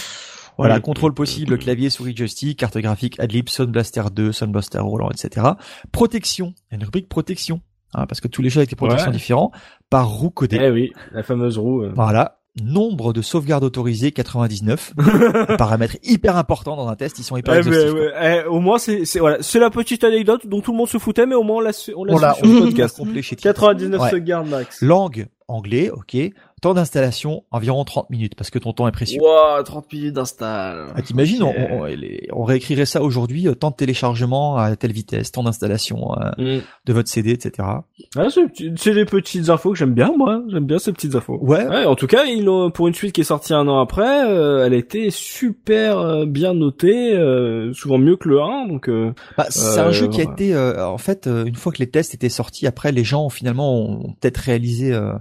Voilà, 0.58 0.74
Ouais. 0.74 0.80
contrôle 0.82 1.14
possible, 1.14 1.58
clavier, 1.58 1.88
souris, 1.88 2.14
joystick, 2.14 2.58
carte 2.58 2.76
graphique, 2.76 3.18
Adlib, 3.18 3.48
Sound 3.48 3.70
Blaster 3.70 4.02
2, 4.12 4.32
Sound 4.32 4.52
Blaster 4.52 4.80
Roland, 4.80 5.10
etc. 5.10 5.46
Protection, 5.92 6.54
il 6.70 6.72
y 6.72 6.74
a 6.74 6.76
une 6.76 6.84
rubrique 6.84 7.08
protection, 7.08 7.62
hein, 7.94 8.06
parce 8.06 8.20
que 8.20 8.28
tous 8.28 8.42
les 8.42 8.48
jeux 8.50 8.58
avec 8.60 8.70
des 8.70 8.76
protections 8.76 9.10
Ouais. 9.10 9.16
différents, 9.16 9.50
par 9.90 10.08
roue 10.08 10.30
codée. 10.30 10.58
Eh 10.60 10.70
oui, 10.70 10.92
la 11.12 11.22
fameuse 11.22 11.58
roue. 11.58 11.82
euh. 11.82 11.92
Voilà. 11.94 12.38
Nombre 12.62 13.14
de 13.14 13.22
sauvegardes 13.22 13.64
autorisées 13.64 14.12
99. 14.12 14.92
Un 15.48 15.56
paramètre 15.56 15.96
hyper 16.02 16.36
important 16.36 16.76
dans 16.76 16.86
un 16.86 16.96
test, 16.96 17.18
ils 17.18 17.22
sont 17.22 17.38
hyper 17.38 17.54
Eh, 17.54 17.58
exhaustifs. 17.60 17.94
ouais, 17.94 18.42
eh, 18.44 18.46
au 18.46 18.60
moins 18.60 18.76
c'est 18.76 19.06
c'est 19.06 19.20
voilà, 19.20 19.38
c'est 19.40 19.58
la 19.58 19.70
petite 19.70 20.04
anecdote 20.04 20.46
dont 20.46 20.60
tout 20.60 20.72
le 20.72 20.76
monde 20.76 20.88
se 20.88 20.98
foutait, 20.98 21.24
mais 21.24 21.34
au 21.34 21.44
moins 21.44 21.56
on 21.56 21.60
l'a 21.60 21.70
on 21.96 22.04
l'a 22.04 22.12
On 22.14 22.18
l'a 22.18 22.34
su 22.34 22.44
sur 22.44 22.54
le 22.54 22.60
podcast. 22.66 22.96
complet 22.98 23.22
chez 23.22 23.36
Tilt. 23.36 23.54
99 23.54 24.00
Ouais. 24.02 24.10
secondes 24.10 24.48
max. 24.50 24.82
Langue, 24.82 25.28
anglais, 25.48 25.88
ok. 25.90 26.14
Temps 26.62 26.74
d'installation, 26.74 27.42
environ 27.50 27.84
30 27.84 28.08
minutes, 28.08 28.34
parce 28.36 28.48
que 28.48 28.58
ton 28.60 28.72
temps 28.72 28.86
est 28.86 28.92
précieux. 28.92 29.20
Wow, 29.20 29.62
30 29.64 29.92
minutes 29.92 30.12
d'install. 30.14 30.86
Ah, 30.94 31.02
T'imagines, 31.02 31.42
on, 31.42 31.52
on- 31.72 31.84
les- 31.86 32.28
on 32.32 32.44
réécrirait 32.44 32.86
ça 32.86 33.02
aujourd'hui, 33.02 33.48
euh, 33.48 33.54
temps 33.56 33.70
de 33.70 33.74
téléchargement 33.74 34.56
à 34.56 34.76
telle 34.76 34.92
vitesse, 34.92 35.32
temps 35.32 35.42
d'installation 35.42 36.12
euh, 36.20 36.30
Mm. 36.38 36.62
de 36.86 36.92
votre 36.92 37.08
CD, 37.08 37.32
etc. 37.32 37.68
Ah, 38.16 38.28
c'est 38.30 38.94
des 38.94 39.04
petites 39.04 39.48
infos 39.50 39.72
que 39.72 39.76
j'aime 39.78 39.92
bien, 39.92 40.12
moi. 40.16 40.40
J'aime 40.50 40.64
bien 40.64 40.78
ces 40.78 40.92
petites 40.92 41.16
infos. 41.16 41.36
Ouais, 41.42 41.66
Ouais, 41.66 41.84
en 41.84 41.96
tout 41.96 42.06
cas, 42.06 42.24
ils 42.24 42.44
pour 42.74 42.86
une 42.86 42.94
suite 42.94 43.12
qui 43.12 43.22
est 43.22 43.24
sortie 43.24 43.54
un 43.54 43.66
an 43.66 43.80
après, 43.80 44.24
euh, 44.26 44.64
elle 44.64 44.72
a 44.74 44.76
été 44.76 45.10
super 45.10 45.98
euh, 45.98 46.26
bien 46.26 46.54
notée, 46.54 47.12
euh, 47.12 47.72
souvent 47.72 47.98
mieux 47.98 48.16
que 48.16 48.28
le 48.28 48.40
1, 48.40 48.68
donc 48.68 48.88
euh, 48.88 49.12
Bah, 49.36 49.46
c'est 49.50 49.80
Euh, 49.80 49.88
un 49.88 49.90
jeu 49.90 50.06
qui 50.06 50.20
a 50.20 50.24
été, 50.24 50.54
euh, 50.54 50.86
en 50.86 50.98
fait, 50.98 51.26
euh, 51.26 51.44
une 51.44 51.56
fois 51.56 51.72
que 51.72 51.78
les 51.78 51.90
tests 51.90 52.14
étaient 52.14 52.28
sortis, 52.28 52.68
après 52.68 52.92
les 52.92 53.02
gens 53.02 53.24
ont 53.26 53.30
finalement 53.30 53.74
ont 53.80 54.12
peut-être 54.20 54.36
réalisé 54.38 54.92
euh, 54.92 55.12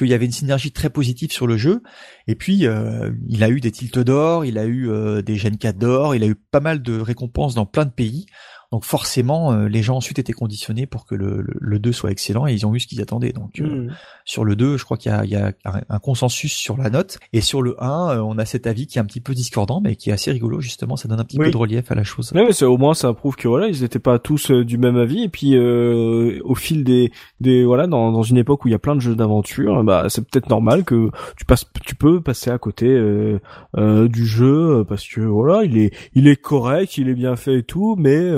qu'il 0.00 0.10
y 0.10 0.14
avait 0.14 0.24
une 0.24 0.32
synergie 0.32 0.72
très 0.72 0.90
positive 0.90 1.30
sur 1.30 1.46
le 1.46 1.56
jeu. 1.56 1.82
Et 2.26 2.34
puis, 2.34 2.66
euh, 2.66 3.10
il 3.28 3.44
a 3.44 3.50
eu 3.50 3.60
des 3.60 3.70
tilts 3.70 3.98
d'or, 3.98 4.44
il 4.44 4.58
a 4.58 4.64
eu 4.64 4.90
euh, 4.90 5.22
des 5.22 5.36
Gen 5.36 5.56
4 5.56 5.76
d'or, 5.78 6.14
il 6.14 6.24
a 6.24 6.26
eu 6.26 6.34
pas 6.34 6.60
mal 6.60 6.82
de 6.82 6.98
récompenses 6.98 7.54
dans 7.54 7.66
plein 7.66 7.84
de 7.84 7.90
pays. 7.90 8.26
Donc 8.72 8.84
forcément, 8.84 9.52
euh, 9.52 9.68
les 9.68 9.82
gens 9.82 9.96
ensuite 9.96 10.20
étaient 10.20 10.32
conditionnés 10.32 10.86
pour 10.86 11.04
que 11.04 11.16
le, 11.16 11.42
le, 11.42 11.54
le 11.58 11.78
2 11.80 11.90
soit 11.90 12.12
excellent 12.12 12.46
et 12.46 12.52
ils 12.52 12.64
ont 12.66 12.74
eu 12.74 12.78
ce 12.78 12.86
qu'ils 12.86 13.00
attendaient. 13.00 13.32
Donc 13.32 13.60
euh, 13.60 13.86
hmm. 13.86 13.92
sur 14.24 14.44
le 14.44 14.54
2, 14.54 14.76
je 14.76 14.84
crois 14.84 14.96
qu'il 14.96 15.10
y 15.10 15.14
a, 15.14 15.24
il 15.24 15.30
y 15.30 15.34
a 15.34 15.52
un, 15.64 15.98
consensus 15.98 16.52
sur 16.52 16.76
la 16.76 16.88
note. 16.88 17.18
Et 17.32 17.40
sur 17.40 17.62
le 17.62 17.74
1, 17.82 18.10
euh, 18.10 18.20
on 18.20 18.38
a 18.38 18.44
cet 18.44 18.68
avis 18.68 18.86
qui 18.86 18.98
est 18.98 19.00
un 19.00 19.04
petit 19.04 19.20
peu 19.20 19.34
discordant, 19.34 19.80
mais 19.80 19.96
qui 19.96 20.10
est 20.10 20.12
assez 20.12 20.30
rigolo 20.30 20.60
justement. 20.60 20.96
Ça 20.96 21.08
donne 21.08 21.18
un 21.18 21.24
petit 21.24 21.36
Oui. 21.36 21.46
peu 21.46 21.50
de 21.50 21.56
relief 21.56 21.90
à 21.90 21.96
la 21.96 22.04
chose. 22.04 22.30
Mais 22.32 22.52
c'est 22.52 22.64
au 22.64 22.78
moins 22.78 22.94
ça 22.94 23.12
prouve 23.12 23.34
que 23.34 23.48
voilà, 23.48 23.66
ils 23.66 23.82
étaient 23.82 23.98
pas 23.98 24.20
tous 24.20 24.52
euh, 24.52 24.64
du 24.64 24.78
même 24.78 24.96
avis 24.96 25.24
et 25.24 25.28
puis 25.28 25.56
euh, 25.56 26.38
au 26.44 26.54
fil 26.54 26.84
des 26.84 27.10
des 27.40 27.64
voilà 27.64 27.88
dans 27.88 28.12
dans 28.12 28.22
une 28.22 28.36
époque 28.36 28.64
où 28.64 28.68
il 28.68 28.72
y 28.72 28.74
a 28.74 28.78
plein 28.78 28.94
de 28.94 29.00
jeux 29.00 29.16
d'aventure, 29.16 29.82
bah 29.82 30.06
c'est 30.08 30.24
peut-être 30.24 30.48
normal 30.48 30.84
que 30.84 31.10
tu 31.36 31.44
passes 31.44 31.64
tu 31.84 31.96
peux 31.96 32.20
passer 32.20 32.50
à 32.50 32.58
côté 32.58 32.86
du 33.76 34.26
jeu 34.26 34.84
parce 34.88 35.08
que 35.08 35.20
voilà, 35.22 35.64
il 35.64 35.76
est 35.76 35.92
il 36.14 36.28
est 36.28 36.40
correct, 36.40 36.98
il 36.98 37.08
est 37.08 37.14
bien 37.14 37.34
fait 37.34 37.58
et 37.58 37.62
tout, 37.62 37.96
mais 37.98 38.30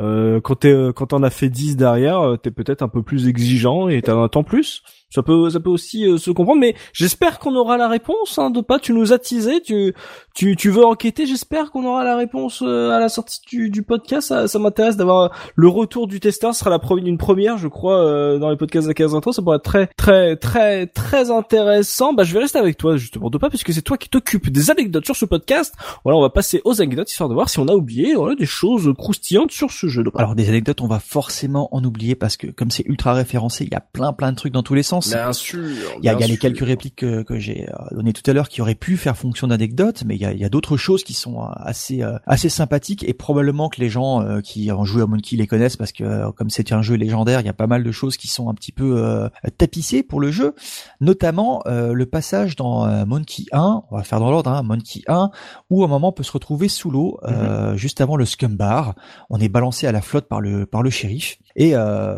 euh, 0.00 0.40
quand 0.40 0.56
t'es 0.56 0.72
euh, 0.72 0.92
quand 0.92 1.06
t'en 1.06 1.22
as 1.22 1.30
fait 1.30 1.48
10 1.48 1.76
derrière, 1.76 2.20
euh, 2.20 2.36
t'es 2.36 2.50
peut-être 2.50 2.82
un 2.82 2.88
peu 2.88 3.02
plus 3.02 3.28
exigeant 3.28 3.88
et 3.88 4.02
t'en 4.02 4.22
attends 4.22 4.44
plus. 4.44 4.82
Ça 5.14 5.22
peut 5.22 5.48
ça 5.50 5.60
peut 5.60 5.70
aussi 5.70 6.06
euh, 6.06 6.18
se 6.18 6.30
comprendre 6.30 6.60
mais 6.60 6.74
j'espère 6.92 7.38
qu'on 7.38 7.54
aura 7.54 7.76
la 7.76 7.88
réponse 7.88 8.38
hein, 8.38 8.50
de 8.50 8.60
tu 8.80 8.92
nous 8.92 9.12
as 9.12 9.18
teasé, 9.18 9.60
tu 9.60 9.94
tu, 10.34 10.56
tu 10.56 10.70
veux 10.70 10.84
enquêter 10.84 11.26
J'espère 11.26 11.70
qu'on 11.70 11.84
aura 11.86 12.02
la 12.02 12.16
réponse 12.16 12.62
euh, 12.66 12.90
à 12.90 12.98
la 12.98 13.08
sortie 13.08 13.40
du, 13.46 13.70
du 13.70 13.82
podcast. 13.82 14.28
Ça, 14.28 14.48
ça 14.48 14.58
m'intéresse 14.58 14.96
d'avoir 14.96 15.30
le 15.54 15.68
retour 15.68 16.08
du 16.08 16.18
testeur. 16.18 16.54
Ce 16.54 16.60
sera 16.60 16.70
la 16.70 16.80
première, 16.80 17.06
une 17.06 17.18
première, 17.18 17.56
je 17.56 17.68
crois, 17.68 18.04
euh, 18.04 18.38
dans 18.38 18.50
les 18.50 18.56
podcasts 18.56 18.88
de 18.88 18.92
15 18.92 19.14
intro. 19.14 19.32
Ça 19.32 19.42
pourrait 19.42 19.58
être 19.58 19.62
très, 19.62 19.86
très, 19.96 20.36
très, 20.36 20.86
très 20.88 21.30
intéressant. 21.30 22.12
Bah, 22.12 22.24
je 22.24 22.34
vais 22.34 22.40
rester 22.40 22.58
avec 22.58 22.76
toi 22.76 22.96
justement, 22.96 23.30
de 23.30 23.38
pas, 23.38 23.48
puisque 23.48 23.72
c'est 23.72 23.82
toi 23.82 23.96
qui 23.96 24.08
t'occupes 24.08 24.50
des 24.50 24.70
anecdotes 24.70 25.04
sur 25.04 25.14
ce 25.14 25.24
podcast. 25.24 25.74
Voilà, 26.02 26.18
on 26.18 26.22
va 26.22 26.30
passer 26.30 26.60
aux 26.64 26.82
anecdotes 26.82 27.10
histoire 27.10 27.28
de 27.28 27.34
voir 27.34 27.48
si 27.48 27.60
on 27.60 27.68
a 27.68 27.74
oublié 27.74 28.14
voilà, 28.14 28.34
des 28.34 28.46
choses 28.46 28.92
croustillantes 28.98 29.52
sur 29.52 29.70
ce 29.70 29.86
jeu. 29.86 30.02
Alors 30.16 30.34
des 30.34 30.48
anecdotes, 30.48 30.80
on 30.80 30.88
va 30.88 30.98
forcément 30.98 31.68
en 31.72 31.84
oublier 31.84 32.16
parce 32.16 32.36
que 32.36 32.48
comme 32.48 32.72
c'est 32.72 32.84
ultra 32.86 33.14
référencé, 33.14 33.64
il 33.64 33.70
y 33.70 33.76
a 33.76 33.80
plein 33.80 34.12
plein 34.12 34.32
de 34.32 34.36
trucs 34.36 34.52
dans 34.52 34.64
tous 34.64 34.74
les 34.74 34.82
sens. 34.82 35.03
Bien 35.08 35.32
sûr. 35.32 35.60
Il 35.98 36.04
y 36.04 36.08
a, 36.08 36.18
y 36.18 36.22
a 36.22 36.26
les 36.26 36.36
quelques 36.36 36.64
répliques 36.64 36.96
que, 36.96 37.22
que 37.22 37.38
j'ai 37.38 37.68
euh, 37.68 37.74
données 37.92 38.12
tout 38.12 38.28
à 38.28 38.32
l'heure 38.34 38.48
qui 38.48 38.60
auraient 38.60 38.74
pu 38.74 38.96
faire 38.96 39.16
fonction 39.16 39.46
d'anecdotes, 39.46 40.04
mais 40.06 40.16
il 40.16 40.20
y 40.20 40.26
a, 40.26 40.32
y 40.32 40.44
a 40.44 40.48
d'autres 40.48 40.76
choses 40.76 41.04
qui 41.04 41.14
sont 41.14 41.42
euh, 41.42 41.46
assez 41.56 42.02
euh, 42.02 42.18
assez 42.26 42.48
sympathiques 42.48 43.04
et 43.06 43.14
probablement 43.14 43.68
que 43.68 43.80
les 43.80 43.88
gens 43.88 44.40
qui 44.42 44.70
ont 44.70 44.84
joué 44.84 45.02
à 45.02 45.06
Monkey 45.06 45.36
les 45.36 45.46
connaissent 45.46 45.76
parce 45.76 45.92
que 45.92 46.30
comme 46.32 46.50
c'est 46.50 46.72
un 46.72 46.82
jeu 46.82 46.94
légendaire, 46.94 47.40
il 47.40 47.46
y 47.46 47.50
a 47.50 47.54
pas 47.54 47.66
mal 47.66 47.82
de 47.82 47.92
choses 47.92 48.16
qui 48.16 48.28
sont 48.28 48.48
un 48.48 48.54
petit 48.54 48.72
peu 48.72 48.94
euh, 48.96 49.28
tapissées 49.56 50.02
pour 50.02 50.20
le 50.20 50.30
jeu, 50.30 50.54
notamment 51.00 51.62
euh, 51.66 51.92
le 51.92 52.06
passage 52.06 52.56
dans 52.56 52.86
euh, 52.86 53.04
Monkey 53.04 53.44
1, 53.52 53.82
on 53.90 53.96
va 53.96 54.02
faire 54.02 54.20
dans 54.20 54.30
l'ordre, 54.30 54.50
hein, 54.50 54.62
Monkey 54.62 55.02
1, 55.06 55.30
où 55.70 55.84
un 55.84 55.88
moment 55.88 56.08
on 56.08 56.12
peut 56.12 56.22
se 56.22 56.32
retrouver 56.32 56.68
sous 56.68 56.90
l'eau 56.90 57.18
euh, 57.24 57.76
juste 57.76 58.00
avant 58.00 58.16
le 58.16 58.24
scum 58.24 58.56
bar, 58.56 58.94
on 59.30 59.38
est 59.38 59.48
balancé 59.48 59.86
à 59.86 59.92
la 59.92 60.00
flotte 60.00 60.28
par 60.28 60.40
le 60.40 60.66
par 60.66 60.82
le 60.82 60.90
shérif 60.90 61.38
et 61.56 61.74
euh, 61.74 62.16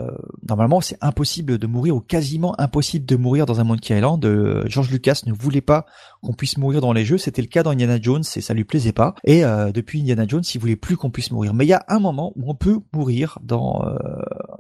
normalement 0.49 0.81
c'est 0.81 0.99
impossible 1.01 1.59
de 1.59 1.67
mourir 1.67 1.97
ou 1.97 2.01
quasiment 2.01 2.59
impossible 2.61 3.05
de 3.05 3.17
mourir 3.17 3.47
dans 3.47 3.61
un 3.61 3.65
Monkey 3.65 3.97
Island. 3.97 4.25
Euh, 4.25 4.65
George 4.67 4.91
Lucas 4.91 5.23
ne 5.27 5.33
voulait 5.33 5.61
pas 5.61 5.87
qu'on 6.23 6.33
puisse 6.33 6.59
mourir 6.59 6.81
dans 6.81 6.93
les 6.93 7.05
jeux, 7.05 7.19
c'était 7.19 7.43
le 7.43 7.49
cas 7.49 7.63
dans 7.63 7.71
Indiana 7.71 7.99
Jones 8.01 8.25
et 8.37 8.41
ça 8.41 8.55
lui 8.55 8.65
plaisait 8.65 8.93
pas. 8.93 9.15
Et 9.25 9.45
euh, 9.45 9.73
depuis 9.73 10.01
Indiana 10.01 10.27
Jones, 10.27 10.45
il 10.55 10.61
voulait 10.61 10.77
plus 10.77 10.97
qu'on 10.97 11.11
puisse 11.11 11.31
mourir. 11.31 11.55
Mais 11.55 11.65
il 11.65 11.69
y 11.69 11.75
a 11.75 11.85
un 11.89 11.99
moment 11.99 12.33
où 12.37 12.51
on 12.51 12.55
peut 12.55 12.79
mourir 12.93 13.39
dans 13.43 13.85
euh, 13.85 13.97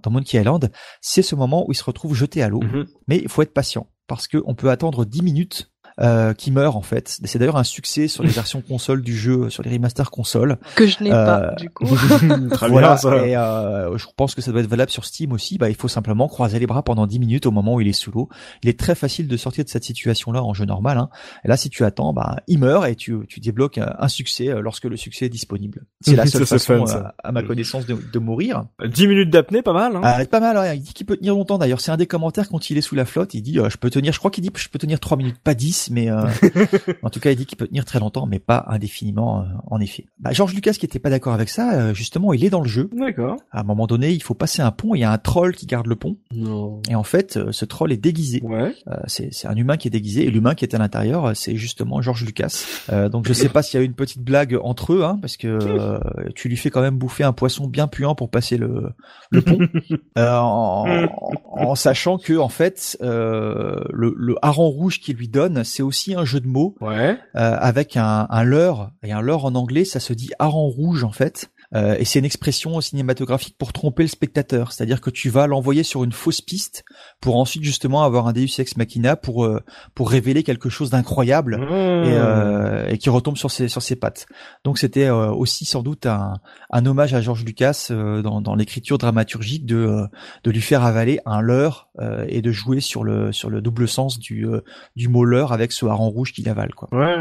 dans 0.02 0.10
Monkey 0.10 0.38
Island, 0.38 0.70
c'est 1.00 1.22
ce 1.22 1.34
moment 1.34 1.66
où 1.66 1.72
il 1.72 1.76
se 1.76 1.84
retrouve 1.84 2.14
jeté 2.14 2.42
à 2.42 2.48
l'eau. 2.48 2.60
Mhm. 2.60 2.86
Mais 3.08 3.18
il 3.18 3.28
faut 3.28 3.42
être 3.42 3.54
patient 3.54 3.88
parce 4.06 4.28
que 4.28 4.38
on 4.46 4.54
peut 4.54 4.70
attendre 4.70 5.04
10 5.04 5.22
minutes 5.22 5.72
euh, 6.00 6.34
qui 6.34 6.50
meurt 6.50 6.76
en 6.76 6.82
fait. 6.82 7.18
C'est 7.24 7.38
d'ailleurs 7.38 7.56
un 7.56 7.64
succès 7.64 8.08
sur 8.08 8.22
les 8.22 8.28
versions 8.36 8.60
console 8.60 9.02
du 9.02 9.16
jeu, 9.16 9.50
sur 9.50 9.62
les 9.62 9.70
remasters 9.70 10.10
console. 10.10 10.58
Que 10.74 10.86
je 10.86 11.02
n'ai 11.02 11.10
pas, 11.10 11.40
Euh, 11.52 11.54
du 11.56 11.70
coup. 11.70 11.86
Très 12.50 12.68
voilà, 12.68 12.88
bien 12.88 12.96
ça. 12.96 13.26
et 13.26 13.36
euh, 13.36 13.96
je 13.98 14.06
pense 14.16 14.34
que 14.34 14.42
ça 14.42 14.52
doit 14.52 14.60
être 14.60 14.68
valable 14.68 14.90
sur 14.90 15.04
Steam 15.04 15.32
aussi. 15.32 15.58
Bah, 15.58 15.68
il 15.68 15.76
faut 15.76 15.88
simplement 15.88 16.28
croiser 16.28 16.58
les 16.58 16.66
bras 16.66 16.82
pendant 16.82 17.06
10 17.06 17.18
minutes 17.18 17.46
au 17.46 17.50
moment 17.50 17.74
où 17.74 17.80
il 17.80 17.88
est 17.88 17.92
sous 17.92 18.10
l'eau. 18.10 18.28
Il 18.62 18.68
est 18.68 18.78
très 18.78 18.94
facile 18.94 19.28
de 19.28 19.36
sortir 19.36 19.64
de 19.64 19.68
cette 19.68 19.84
situation-là 19.84 20.42
en 20.42 20.54
jeu 20.54 20.64
normal. 20.64 20.98
Hein. 20.98 21.08
Et 21.44 21.48
là, 21.48 21.56
si 21.56 21.70
tu 21.70 21.84
attends, 21.84 22.12
bah, 22.12 22.36
il 22.46 22.58
meurt 22.58 22.86
et 22.86 22.94
tu, 22.96 23.16
tu 23.28 23.40
débloques 23.40 23.78
un, 23.78 24.08
succès 24.08 24.48
euh, 24.48 24.60
lorsque 24.60 24.84
le 24.84 24.96
succès 24.96 25.26
est 25.26 25.30
disponible. 25.30 25.84
C'est 26.00 26.16
la 26.16 26.26
seule 26.26 26.46
Ça, 26.46 26.58
façon, 26.58 26.86
fun, 26.86 26.96
euh, 26.98 27.02
à 27.22 27.32
ma 27.32 27.42
connaissance, 27.42 27.86
de, 27.86 27.96
de 28.12 28.18
mourir. 28.18 28.64
10 28.84 29.08
minutes 29.08 29.30
d'apnée, 29.30 29.62
pas 29.62 29.72
mal. 29.72 29.96
Hein. 29.96 30.00
Ah, 30.04 30.24
pas 30.26 30.40
mal, 30.40 30.56
ouais. 30.56 30.76
il 30.76 30.82
dit 30.82 30.92
qu'il 30.92 31.06
peut 31.06 31.16
tenir 31.16 31.34
longtemps. 31.34 31.58
D'ailleurs, 31.58 31.80
c'est 31.80 31.90
un 31.90 31.96
des 31.96 32.06
commentaires 32.06 32.48
quand 32.48 32.70
il 32.70 32.78
est 32.78 32.82
sous 32.82 32.94
la 32.94 33.04
flotte. 33.04 33.34
Il 33.34 33.42
dit, 33.42 33.58
euh, 33.58 33.68
je 33.70 33.76
peux 33.76 33.90
tenir, 33.90 34.12
je 34.12 34.18
crois 34.18 34.30
qu'il 34.30 34.42
dit, 34.42 34.50
je 34.54 34.68
peux 34.68 34.78
tenir 34.78 35.00
3 35.00 35.16
minutes, 35.16 35.38
pas 35.42 35.54
10, 35.54 35.85
mais 35.90 36.10
euh, 36.10 36.24
en 37.02 37.10
tout 37.10 37.20
cas, 37.20 37.30
il 37.30 37.36
dit 37.36 37.46
qu'il 37.46 37.56
peut 37.58 37.66
tenir 37.66 37.84
très 37.84 37.98
longtemps, 38.00 38.26
mais 38.26 38.38
pas 38.38 38.64
indéfiniment, 38.68 39.40
euh, 39.40 39.44
en 39.70 39.80
effet. 39.80 40.06
Bah, 40.18 40.32
George 40.32 40.54
Lucas, 40.54 40.72
qui 40.72 40.86
était 40.86 40.98
pas 40.98 41.10
d'accord 41.10 41.32
avec 41.34 41.48
ça, 41.48 41.74
euh, 41.74 41.94
justement, 41.94 42.32
il 42.32 42.44
est 42.44 42.50
dans 42.50 42.60
le 42.60 42.68
jeu. 42.68 42.88
D'accord. 42.92 43.36
À 43.50 43.60
un 43.60 43.64
moment 43.64 43.86
donné, 43.86 44.12
il 44.12 44.22
faut 44.22 44.34
passer 44.34 44.62
un 44.62 44.70
pont. 44.70 44.94
Il 44.94 45.00
y 45.00 45.04
a 45.04 45.10
un 45.12 45.18
troll 45.18 45.54
qui 45.54 45.66
garde 45.66 45.86
le 45.86 45.96
pont, 45.96 46.16
Non. 46.34 46.80
et 46.90 46.94
en 46.94 47.02
fait, 47.04 47.36
euh, 47.36 47.52
ce 47.52 47.64
troll 47.64 47.92
est 47.92 47.96
déguisé. 47.96 48.40
Ouais. 48.42 48.74
C'est 49.06 49.30
un 49.46 49.54
humain 49.56 49.76
qui 49.76 49.88
est 49.88 49.90
déguisé, 49.90 50.24
et 50.26 50.30
l'humain 50.30 50.54
qui 50.54 50.64
est 50.64 50.74
à 50.74 50.78
l'intérieur, 50.78 51.36
c'est 51.36 51.56
justement 51.56 52.00
George 52.02 52.24
Lucas. 52.24 52.64
Euh, 52.92 53.08
donc, 53.08 53.26
je 53.28 53.32
sais 53.32 53.48
pas 53.48 53.62
s'il 53.62 53.78
y 53.78 53.80
a 53.80 53.84
eu 53.84 53.86
une 53.86 53.94
petite 53.94 54.22
blague 54.22 54.58
entre 54.62 54.92
eux, 54.92 55.04
hein, 55.04 55.18
parce 55.20 55.36
que 55.36 55.48
euh, 55.48 55.98
tu 56.34 56.48
lui 56.48 56.56
fais 56.56 56.70
quand 56.70 56.80
même 56.80 56.96
bouffer 56.98 57.24
un 57.24 57.32
poisson 57.32 57.66
bien 57.66 57.86
puant 57.88 58.14
pour 58.14 58.30
passer 58.30 58.56
le 58.56 58.90
le 59.30 59.42
pont, 59.42 59.58
euh, 60.18 60.36
en, 60.38 60.86
en- 60.86 61.68
en 61.68 61.74
sachant 61.74 62.18
que 62.18 62.36
en 62.38 62.48
fait, 62.48 62.96
euh, 63.02 63.80
le, 63.92 64.14
le 64.16 64.36
hareng 64.42 64.68
rouge 64.68 65.00
qu'il 65.00 65.16
lui 65.16 65.28
donne, 65.28 65.64
c'est 65.76 65.82
aussi 65.82 66.14
un 66.14 66.24
jeu 66.24 66.40
de 66.40 66.48
mots 66.48 66.74
Ouais. 66.80 67.18
euh, 67.36 67.56
avec 67.60 67.96
un, 67.96 68.26
un 68.30 68.42
leurre 68.44 68.92
et 69.02 69.12
un 69.12 69.20
leurre 69.20 69.44
en 69.44 69.54
anglais, 69.54 69.84
ça 69.84 70.00
se 70.00 70.12
dit 70.14 70.30
hareng 70.38 70.70
rouge 70.70 71.04
en 71.04 71.12
fait. 71.12 71.50
Et 71.74 72.04
c'est 72.04 72.18
une 72.18 72.24
expression 72.24 72.80
cinématographique 72.80 73.56
pour 73.58 73.72
tromper 73.72 74.02
le 74.04 74.08
spectateur, 74.08 74.72
c'est-à-dire 74.72 75.00
que 75.00 75.10
tu 75.10 75.30
vas 75.30 75.46
l'envoyer 75.46 75.82
sur 75.82 76.04
une 76.04 76.12
fausse 76.12 76.40
piste 76.40 76.84
pour 77.20 77.36
ensuite 77.36 77.64
justement 77.64 78.04
avoir 78.04 78.26
un 78.26 78.32
Deus 78.32 78.58
ex 78.58 78.76
machina 78.76 79.16
pour 79.16 79.48
pour 79.94 80.10
révéler 80.10 80.42
quelque 80.42 80.68
chose 80.68 80.90
d'incroyable 80.90 81.60
et, 81.70 82.92
et, 82.92 82.98
qui 82.98 83.10
retombe 83.10 83.36
sur 83.36 83.50
ses 83.50 83.68
sur 83.68 83.82
ses 83.82 83.96
pattes. 83.96 84.26
Donc 84.64 84.78
c'était 84.78 85.10
aussi 85.10 85.64
sans 85.64 85.82
doute 85.82 86.06
un, 86.06 86.34
un 86.70 86.86
hommage 86.86 87.14
à 87.14 87.20
George 87.20 87.44
Lucas 87.44 87.88
dans, 87.90 88.40
dans 88.40 88.54
l'écriture 88.54 88.98
dramaturgique 88.98 89.66
de 89.66 90.06
de 90.44 90.50
lui 90.50 90.60
faire 90.60 90.84
avaler 90.84 91.20
un 91.26 91.40
leurre 91.40 91.88
et 92.28 92.42
de 92.42 92.52
jouer 92.52 92.80
sur 92.80 93.04
le 93.04 93.32
sur 93.32 93.50
le 93.50 93.60
double 93.60 93.88
sens 93.88 94.18
du 94.18 94.46
du 94.94 95.08
mot 95.08 95.24
leurre 95.24 95.52
avec 95.52 95.72
ce 95.72 95.86
hareng 95.86 96.08
rouge 96.08 96.32
qu'il 96.32 96.48
avale 96.48 96.74
quoi. 96.74 96.88
Ouais, 96.92 97.16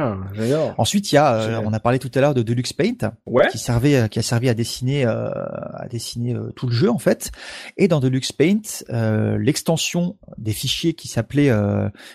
Ensuite, 0.78 1.12
il 1.12 1.16
y 1.16 1.18
a, 1.18 1.36
euh, 1.36 1.62
on 1.66 1.74
a 1.74 1.80
parlé 1.80 2.00
tout 2.00 2.12
à 2.14 2.22
l'heure 2.22 2.34
de 2.34 2.42
Deluxe 2.42 2.74
Paint, 2.74 3.14
qui 3.52 3.58
servait, 3.58 3.96
euh, 3.96 4.08
qui 4.08 4.20
a 4.20 4.22
servi 4.22 4.35
à 4.44 4.54
dessiner, 4.54 5.06
euh, 5.06 5.30
à 5.74 5.88
dessiner 5.90 6.36
tout 6.56 6.68
le 6.68 6.74
jeu 6.74 6.90
en 6.90 7.00
fait. 7.00 7.32
Et 7.78 7.88
dans 7.88 8.00
Deluxe 8.00 8.32
Paint, 8.32 8.62
l'extension 9.38 10.18
des 10.38 10.54
fichiers 10.54 10.94
qui 10.94 11.08
s'appelait, 11.08 11.52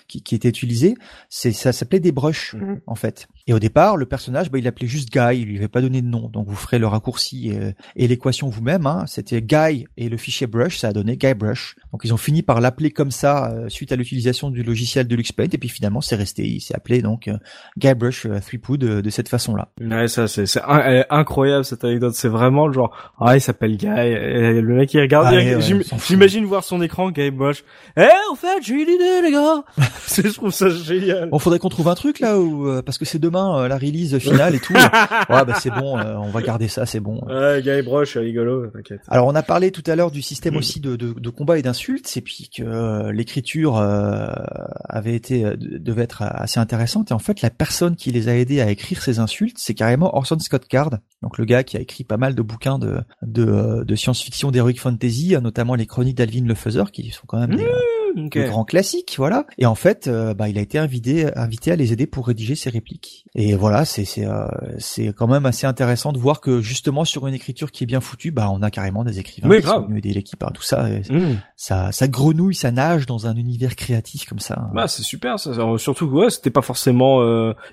qui, 0.09 0.23
qui 0.23 0.35
était 0.35 0.49
utilisé, 0.49 0.95
c'est 1.29 1.53
ça 1.53 1.73
s'appelait 1.73 2.01
des 2.01 2.13
brushes 2.13 2.55
mhm. 2.55 2.81
en 2.87 2.95
fait. 2.95 3.29
Et 3.51 3.52
au 3.52 3.59
départ, 3.59 3.97
le 3.97 4.06
personnage, 4.06 4.48
bah, 4.48 4.59
il 4.59 4.64
l'appelait 4.64 4.86
juste 4.86 5.10
Guy, 5.10 5.40
il 5.40 5.47
lui 5.47 5.59
avait 5.59 5.66
pas 5.66 5.81
donné 5.81 6.02
de 6.02 6.06
nom. 6.06 6.28
Donc 6.28 6.47
vous 6.47 6.55
ferez 6.55 6.78
le 6.78 6.86
raccourci 6.86 7.51
et, 7.97 8.06
l'équation 8.06 8.48
vous-même. 8.48 8.86
Hein. 8.86 9.06
C'était 9.09 9.43
Guy 9.43 9.89
et 9.97 10.09
le 10.09 10.16
fichier 10.16 10.47
brush, 10.47 10.78
ça 10.78 10.86
a 10.86 10.93
donné 10.93 11.16
Guy 11.16 11.35
Brush. 11.35 11.74
Donc 11.90 12.02
ils 12.05 12.14
ont 12.14 12.16
fini 12.16 12.43
par 12.43 12.60
l'appeler 12.60 12.93
comme 12.93 13.10
ça 13.10 13.52
suite 13.66 13.90
à 13.90 13.97
l'utilisation 13.97 14.51
du 14.51 14.62
logiciel 14.62 15.09
Deluxe 15.09 15.32
Paint. 15.32 15.48
Et 15.52 15.59
puis 15.59 15.68
finalement, 15.68 16.01
c'est 16.01 16.14
resté, 16.14 16.47
il 16.47 16.60
s'est 16.60 16.77
appelé 16.77 17.02
donc 17.02 17.28
Guybrush 17.77 18.28
Threepwood 18.47 18.78
de, 18.78 19.01
de 19.01 19.10
cette 19.10 19.28
façon-là. 19.28 19.70
Ouais, 19.81 20.06
ça 20.06 20.28
c'est 20.28 20.47
c'est 20.47 20.62
incroyable 21.10 21.64
cette 21.64 21.82
anecdote. 21.82 22.14
C'est 22.14 22.28
vraiment 22.28 22.68
le 22.68 22.72
genre 22.72 23.12
ah 23.18 23.36
il 23.36 23.40
s'appelle 23.40 23.77
Guy. 23.77 23.89
Et 23.89 24.60
le 24.60 24.74
mec 24.77 24.94
il 24.94 25.01
regarde. 25.01 25.27
Ah, 25.27 25.59
j'imagine 26.06 26.44
voir 26.44 26.62
son 26.62 26.81
écran 26.82 27.10
Guybrush. 27.10 27.64
Eh 27.97 28.02
en 28.31 28.36
fait 28.36 28.62
j'ai 28.62 28.74
une 28.74 28.90
idée 28.90 29.22
les 29.24 29.32
gars. 29.32 29.64
je 30.06 30.32
trouve 30.32 30.52
ça 30.52 30.70
génial. 30.70 31.31
Bon 31.31 31.40
faudrait 31.40 31.59
qu'on 31.59 31.68
trouve 31.68 31.89
un 31.89 31.97
truc 31.97 32.20
là 32.20 32.39
où 32.39 32.68
euh, 32.68 32.81
parce 32.82 32.97
que 32.97 33.05
c'est 33.05 33.18
demain 33.18 33.40
euh, 33.41 33.69
la 33.69 33.77
release 33.77 34.19
finale 34.19 34.55
et 34.55 34.61
tout. 34.61 34.73
ouais 34.75 35.45
bah 35.45 35.55
c'est 35.61 35.71
bon, 35.71 35.99
euh, 35.99 36.15
on 36.17 36.31
va 36.31 36.43
garder 36.43 36.69
ça, 36.69 36.87
c'est 36.87 37.01
bon. 37.01 37.21
Ouais 37.27 37.62
Guybrush 37.62 38.17
rigolo. 38.17 38.67
T'inquiète. 38.69 39.01
Alors 39.09 39.27
on 39.27 39.35
a 39.35 39.43
parlé 39.43 39.71
tout 39.71 39.85
à 39.87 39.97
l'heure 39.97 40.11
du 40.11 40.23
système 40.23 40.57
aussi 40.57 40.81
de, 40.81 40.97
de, 40.97 41.12
de 41.12 41.31
combat 41.31 41.59
et 41.59 41.62
d'insultes 41.62 42.17
et 42.17 42.21
puis 42.21 42.51
que 42.55 43.11
l'écriture 43.11 43.77
avait 43.77 45.15
été 45.15 45.45
devait 45.57 46.03
être 46.03 46.23
assez 46.23 46.61
intéressante 46.61 47.11
et 47.11 47.15
en 47.15 47.19
fait 47.19 47.43
la 47.43 47.51
personne 47.51 47.97
qui 47.97 48.11
les 48.11 48.29
a 48.29 48.37
aidés 48.37 48.61
à 48.61 48.71
écrire 48.71 49.03
ces 49.03 49.19
insultes, 49.19 49.57
c'est 49.59 49.75
carrément 49.75 50.17
Orson 50.17 50.39
Scott 50.39 50.67
Card, 50.67 50.99
donc 51.23 51.39
le 51.39 51.45
gars 51.45 51.65
qui 51.65 51.77
a 51.77 51.81
écrit 51.81 52.05
pas 52.05 52.17
mal 52.17 52.35
de 52.35 52.43
bouquins 52.43 52.79
de 52.79 53.01
de, 53.23 53.45
euh, 53.45 53.85
de 53.85 53.95
science-fiction, 53.95 54.51
d'heroic 54.51 54.79
fantasy, 54.79 55.35
notamment 55.43 55.75
les 55.75 55.87
chroniques 55.87 56.17
d'Alvin 56.17 56.45
le 56.45 56.55
Faiseur, 56.55 56.91
qui 56.91 57.11
sont 57.11 57.25
quand 57.27 57.39
même 57.39 57.57
des, 57.57 57.65
mmh, 57.65 57.69
grands 58.15 58.65
classiques, 58.65 59.15
voilà. 59.16 59.47
Et 59.59 59.66
en 59.66 59.74
fait, 59.74 60.07
euh, 60.07 60.35
bah, 60.35 60.49
il 60.49 60.59
a 60.59 60.61
été 60.61 60.78
invité 60.78 61.37
invité 61.37 61.73
à 61.73 61.77
les 61.77 61.93
aider 61.93 62.07
pour 62.07 62.27
rédiger 62.27 62.55
ses 62.55 62.70
répliques. 62.70 63.27
Et 63.35 63.55
voilà, 63.55 63.85
c'est 63.85 64.05
c'est 64.05 64.27
euh, 64.27 64.47
c'est 64.78 65.12
quand 65.12 65.28
même 65.28 65.47
assez 65.47 65.66
intéressant 65.66 66.12
de 66.12 66.19
voir 66.19 66.41
que 66.41 66.61
justement 66.61 67.05
sur 67.05 67.27
une 67.27 67.35
écriture 67.35 67.70
qui 67.70 67.85
est 67.85 67.87
bien 67.87 68.01
foutue, 68.01 68.31
bah 68.31 68.51
on 68.53 68.62
a 68.62 68.70
carrément 68.70 69.05
des 69.05 69.19
écrivains 69.19 69.49
qui 69.61 69.66
sont 69.66 69.87
venus 69.87 69.99
aider 69.99 70.12
l'équipe, 70.12 70.43
hein, 70.43 70.51
tout 70.55 70.62
ça, 70.62 70.89
mmh. 70.89 71.39
ça 71.57 71.93
ça 71.93 72.09
grenouille, 72.09 72.55
ça 72.55 72.70
nage 72.70 73.07
dans 73.07 73.27
un 73.27 73.37
univers 73.37 73.77
créatif 73.77 74.28
comme 74.28 74.41
ça. 74.41 74.69
Bah 74.74 74.89
c'est 74.89 75.03
super, 75.03 75.39
ça, 75.39 75.53
surtout 75.78 76.07
ouais, 76.07 76.31
c'était 76.31 76.51
pas 76.51 76.62
forcément 76.62 77.20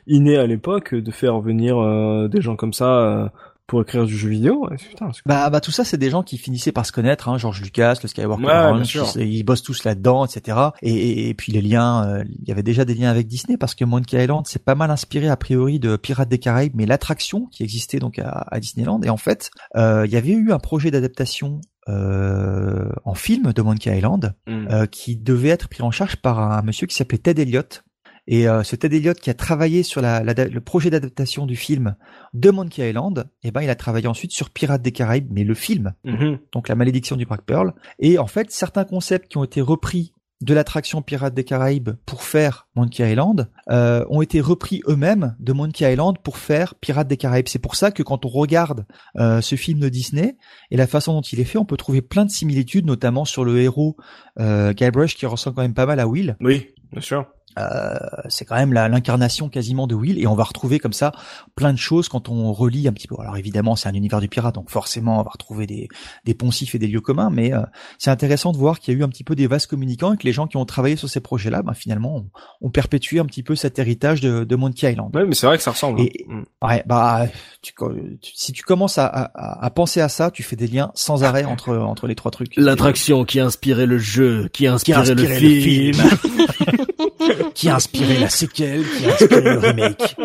inné 0.06 0.38
à 0.38 0.46
l'époque 0.46 0.94
de 0.94 1.12
faire 1.12 1.40
venir 1.40 1.78
euh, 1.78 2.28
des 2.28 2.42
gens 2.42 2.56
comme 2.56 2.74
ça 2.74 2.86
euh, 2.86 3.30
pour 3.68 3.82
écrire 3.82 4.06
du 4.06 4.18
jeu 4.18 4.30
vidéo. 4.30 4.68
Putain, 4.78 5.10
bah, 5.26 5.50
bah 5.50 5.60
tout 5.60 5.72
ça, 5.72 5.84
c'est 5.84 5.98
des 5.98 6.10
gens 6.10 6.24
qui 6.24 6.38
finissaient 6.38 6.72
par 6.72 6.86
se 6.86 6.92
connaître, 6.92 7.30
hein, 7.30 7.38
George 7.38 7.62
Lucas, 7.62 8.00
le 8.02 8.08
Skywalker, 8.08 8.82
ils 9.18 9.44
bossent 9.44 9.62
tous 9.62 9.84
là-dedans, 9.84 10.26
etc. 10.26 10.58
Et, 10.82 11.30
et, 11.30 11.34
puis 11.34 11.52
les 11.52 11.62
liens, 11.62 12.08
euh, 12.08 12.24
il 12.28 12.48
y 12.48 12.52
avait 12.52 12.64
déjà 12.64 12.86
des 12.86 12.96
liens 12.96 13.12
avec 13.12 13.28
Disney 13.28 13.58
parce 13.58 13.76
que 13.76 13.86
Monkey 13.86 14.24
Island, 14.24 14.46
c'est 14.48 14.64
pas 14.64 14.76
mal 14.76 14.90
inspiré 14.90 15.28
a 15.28 15.38
priori 15.38 15.80
de 15.80 15.98
Pirates 15.98 16.30
des 16.30 16.40
Caraïbes, 16.40 16.74
mais 16.76 16.86
l'attraction 16.86 17.48
qui 17.52 17.64
existait 17.64 18.00
donc 18.00 18.20
à, 18.20 18.46
à 18.50 18.60
Disneyland. 18.60 19.02
Et 19.04 19.10
en 19.10 19.18
fait, 19.18 19.52
euh, 19.76 20.06
il 20.06 20.12
y 20.12 20.18
avait 20.18 20.32
eu 20.32 20.52
un 20.52 20.60
projet 20.60 20.90
d'adaptation 20.90 21.62
euh, 21.90 22.90
en 23.06 23.14
film 23.14 23.54
de 23.54 23.62
Monkey 23.62 23.96
Island 23.98 24.36
hmm. 24.46 24.68
euh, 24.70 24.86
qui 24.88 25.16
devait 25.16 25.50
être 25.50 25.70
pris 25.70 25.84
en 25.84 25.92
charge 25.92 26.18
par 26.18 26.40
un 26.40 26.62
monsieur 26.62 26.86
qui 26.86 26.94
s'appelait 26.94 27.18
Ted 27.18 27.42
Elliott 27.42 27.86
et 28.28 28.48
euh, 28.48 28.64
ce 28.64 28.76
Ted 28.76 28.96
Elliott 28.96 29.20
qui 29.20 29.30
a 29.30 29.34
travaillé 29.34 29.84
sur 29.84 30.02
la, 30.02 30.22
le 30.22 30.60
projet 30.60 30.90
d'adaptation 30.90 31.46
du 31.46 31.56
film 31.56 31.96
de 32.34 32.50
Monkey 32.50 32.90
Island, 32.90 33.30
et 33.44 33.48
eh 33.48 33.52
ben 33.52 33.62
il 33.62 33.70
a 33.70 33.76
travaillé 33.76 34.08
ensuite 34.08 34.32
sur 34.32 34.50
Pirates 34.50 34.82
des 34.82 34.92
Caraïbes, 34.92 35.30
mais 35.32 35.44
le 35.44 35.54
film, 35.54 35.94
mm-hmm. 36.06 36.40
donc 36.52 36.68
la 36.68 36.76
malédiction 36.76 37.16
du 37.16 37.26
Black 37.26 37.42
Pearl. 37.42 37.74
Et 38.00 38.20
en 38.20 38.28
fait, 38.28 38.52
certains 38.52 38.86
concepts 38.86 39.30
qui 39.30 39.38
ont 39.38 39.44
été 39.44 39.62
repris 39.62 40.14
de 40.42 40.54
l'attraction 40.54 41.02
Pirates 41.02 41.34
des 41.34 41.44
Caraïbes 41.44 41.92
pour 42.06 42.24
faire 42.24 42.68
Monkey 42.76 43.10
Island 43.10 43.50
euh, 43.70 44.06
ont 44.10 44.22
été 44.22 44.40
repris 44.40 44.82
eux-mêmes 44.88 45.36
de 45.40 45.54
Monkey 45.54 45.92
Island 45.92 46.18
pour 46.24 46.38
faire 46.38 46.76
Pirates 46.76 47.08
des 47.08 47.18
Caraïbes. 47.18 47.48
C'est 47.48 47.60
pour 47.60 47.76
ça 47.76 47.92
que 47.92 48.04
quand 48.04 48.26
on 48.26 48.30
regarde 48.30 48.86
euh, 49.18 49.42
ce 49.42 49.56
film 49.56 49.80
de 49.80 49.90
Disney 49.90 50.38
et 50.70 50.78
la 50.78 50.88
façon 50.88 51.14
dont 51.14 51.22
il 51.22 51.40
est 51.40 51.46
fait, 51.46 51.58
on 51.58 51.66
peut 51.66 51.78
trouver 51.78 52.02
plein 52.02 52.26
de 52.26 52.32
similitudes, 52.32 52.86
notamment 52.86 53.26
sur 53.26 53.46
le 53.46 53.60
héros 53.60 53.98
euh, 54.40 54.74
Guybrush 54.74 55.16
qui 55.16 55.26
ressemble 55.26 55.56
quand 55.56 55.64
même 55.64 55.74
pas 55.74 55.88
mal 55.88 56.00
à 56.00 56.08
Will. 56.08 56.38
Oui, 56.40 56.68
bien 56.92 57.02
sûr. 57.02 57.26
Euh, 57.58 57.98
c'est 58.30 58.46
quand 58.46 58.56
même 58.56 58.74
l'incarnation 58.74 59.50
quasiment 59.50 59.88
de 59.88 59.96
Will 59.96 60.20
et 60.20 60.28
on 60.28 60.36
va 60.36 60.44
retrouver 60.44 60.80
comme 60.80 60.94
ça 60.94 61.12
plein 61.56 61.74
de 61.74 61.78
choses 61.78 62.10
quand 62.10 62.30
on 62.30 62.54
relit 62.54 62.88
un 62.88 62.94
petit 62.94 63.08
peu. 63.08 63.16
Alors 63.20 63.38
évidemment 63.38 63.76
c'est 63.76 63.90
un 63.90 63.94
univers 63.94 64.22
du 64.22 64.28
pirate 64.28 64.56
donc 64.56 64.70
forcément 64.70 65.20
on 65.20 65.24
va 65.24 65.32
retrouver 65.32 65.66
des, 65.66 65.88
des 66.26 66.34
poncifs 66.34 66.76
et 66.76 66.80
des 66.80 66.88
lieux 66.88 67.02
communs 67.02 67.30
mais 67.30 67.54
euh, 67.54 67.62
c'est 67.98 68.12
intéressant 68.12 68.52
de 68.52 68.58
voir 68.58 68.80
qu'il 68.80 68.94
y 68.94 68.98
a 68.98 69.00
eu 69.00 69.04
un 69.04 69.10
petit 69.10 69.24
peu 69.24 69.36
des 69.36 69.48
vases 69.48 69.66
communicants 69.66 70.14
et 70.14 70.18
que 70.18 70.24
les 70.24 70.34
gens 70.34 70.48
qui 70.48 70.58
ont 70.58 70.66
travaillé 70.66 70.96
sur 70.96 71.10
ces 71.10 71.20
projets-là 71.20 71.64
ben, 71.64 71.74
finalement 71.74 72.26
ont, 72.62 72.70
perpétué 72.70 73.20
un 73.20 73.26
petit 73.26 73.44
peu 73.44 73.56
cet 73.56 73.80
héritage 73.80 74.22
de, 74.22 74.44
de 74.44 74.56
Monkey 74.56 74.92
Island. 74.92 75.16
Ouais 75.16 75.26
mais 75.26 75.34
c'est 75.34 75.48
vrai 75.48 75.58
que 75.58 75.64
ça 75.64 75.72
ressemble. 75.72 76.02
Et, 76.02 76.26
hein. 76.30 76.44
mm. 76.62 76.66
Ouais 76.68 76.84
bah 76.86 77.28
tu, 77.62 77.74
si 78.22 78.52
tu 78.52 78.64
commences 78.64 78.98
à, 78.98 79.08
à, 79.08 79.66
à, 79.66 79.70
penser 79.72 80.02
à 80.02 80.10
ça 80.10 80.32
tu 80.32 80.44
fais 80.44 80.56
des 80.56 80.68
liens 80.68 80.92
sans 80.94 81.24
arrêt 81.24 81.46
entre 81.46 81.76
entre 81.76 82.08
les 82.08 82.16
trois 82.16 82.32
trucs. 82.32 82.56
L'attraction 82.56 83.26
qui 83.26 83.40
a 83.40 83.46
inspiré 83.46 83.86
le 83.86 83.98
jeu, 83.98 84.50
qui 84.54 84.68
a 84.68 84.74
inspiré, 84.74 85.16
le, 85.16 85.26
film. 85.26 85.98
qui 87.54 87.70
a 87.70 87.76
inspiré 87.76 88.18
la 88.18 88.30
séquelle, 88.30 88.84
qui 88.98 89.06
a 89.06 89.14
inspiré 89.14 89.42
le 89.42 89.60
remake. 89.60 90.16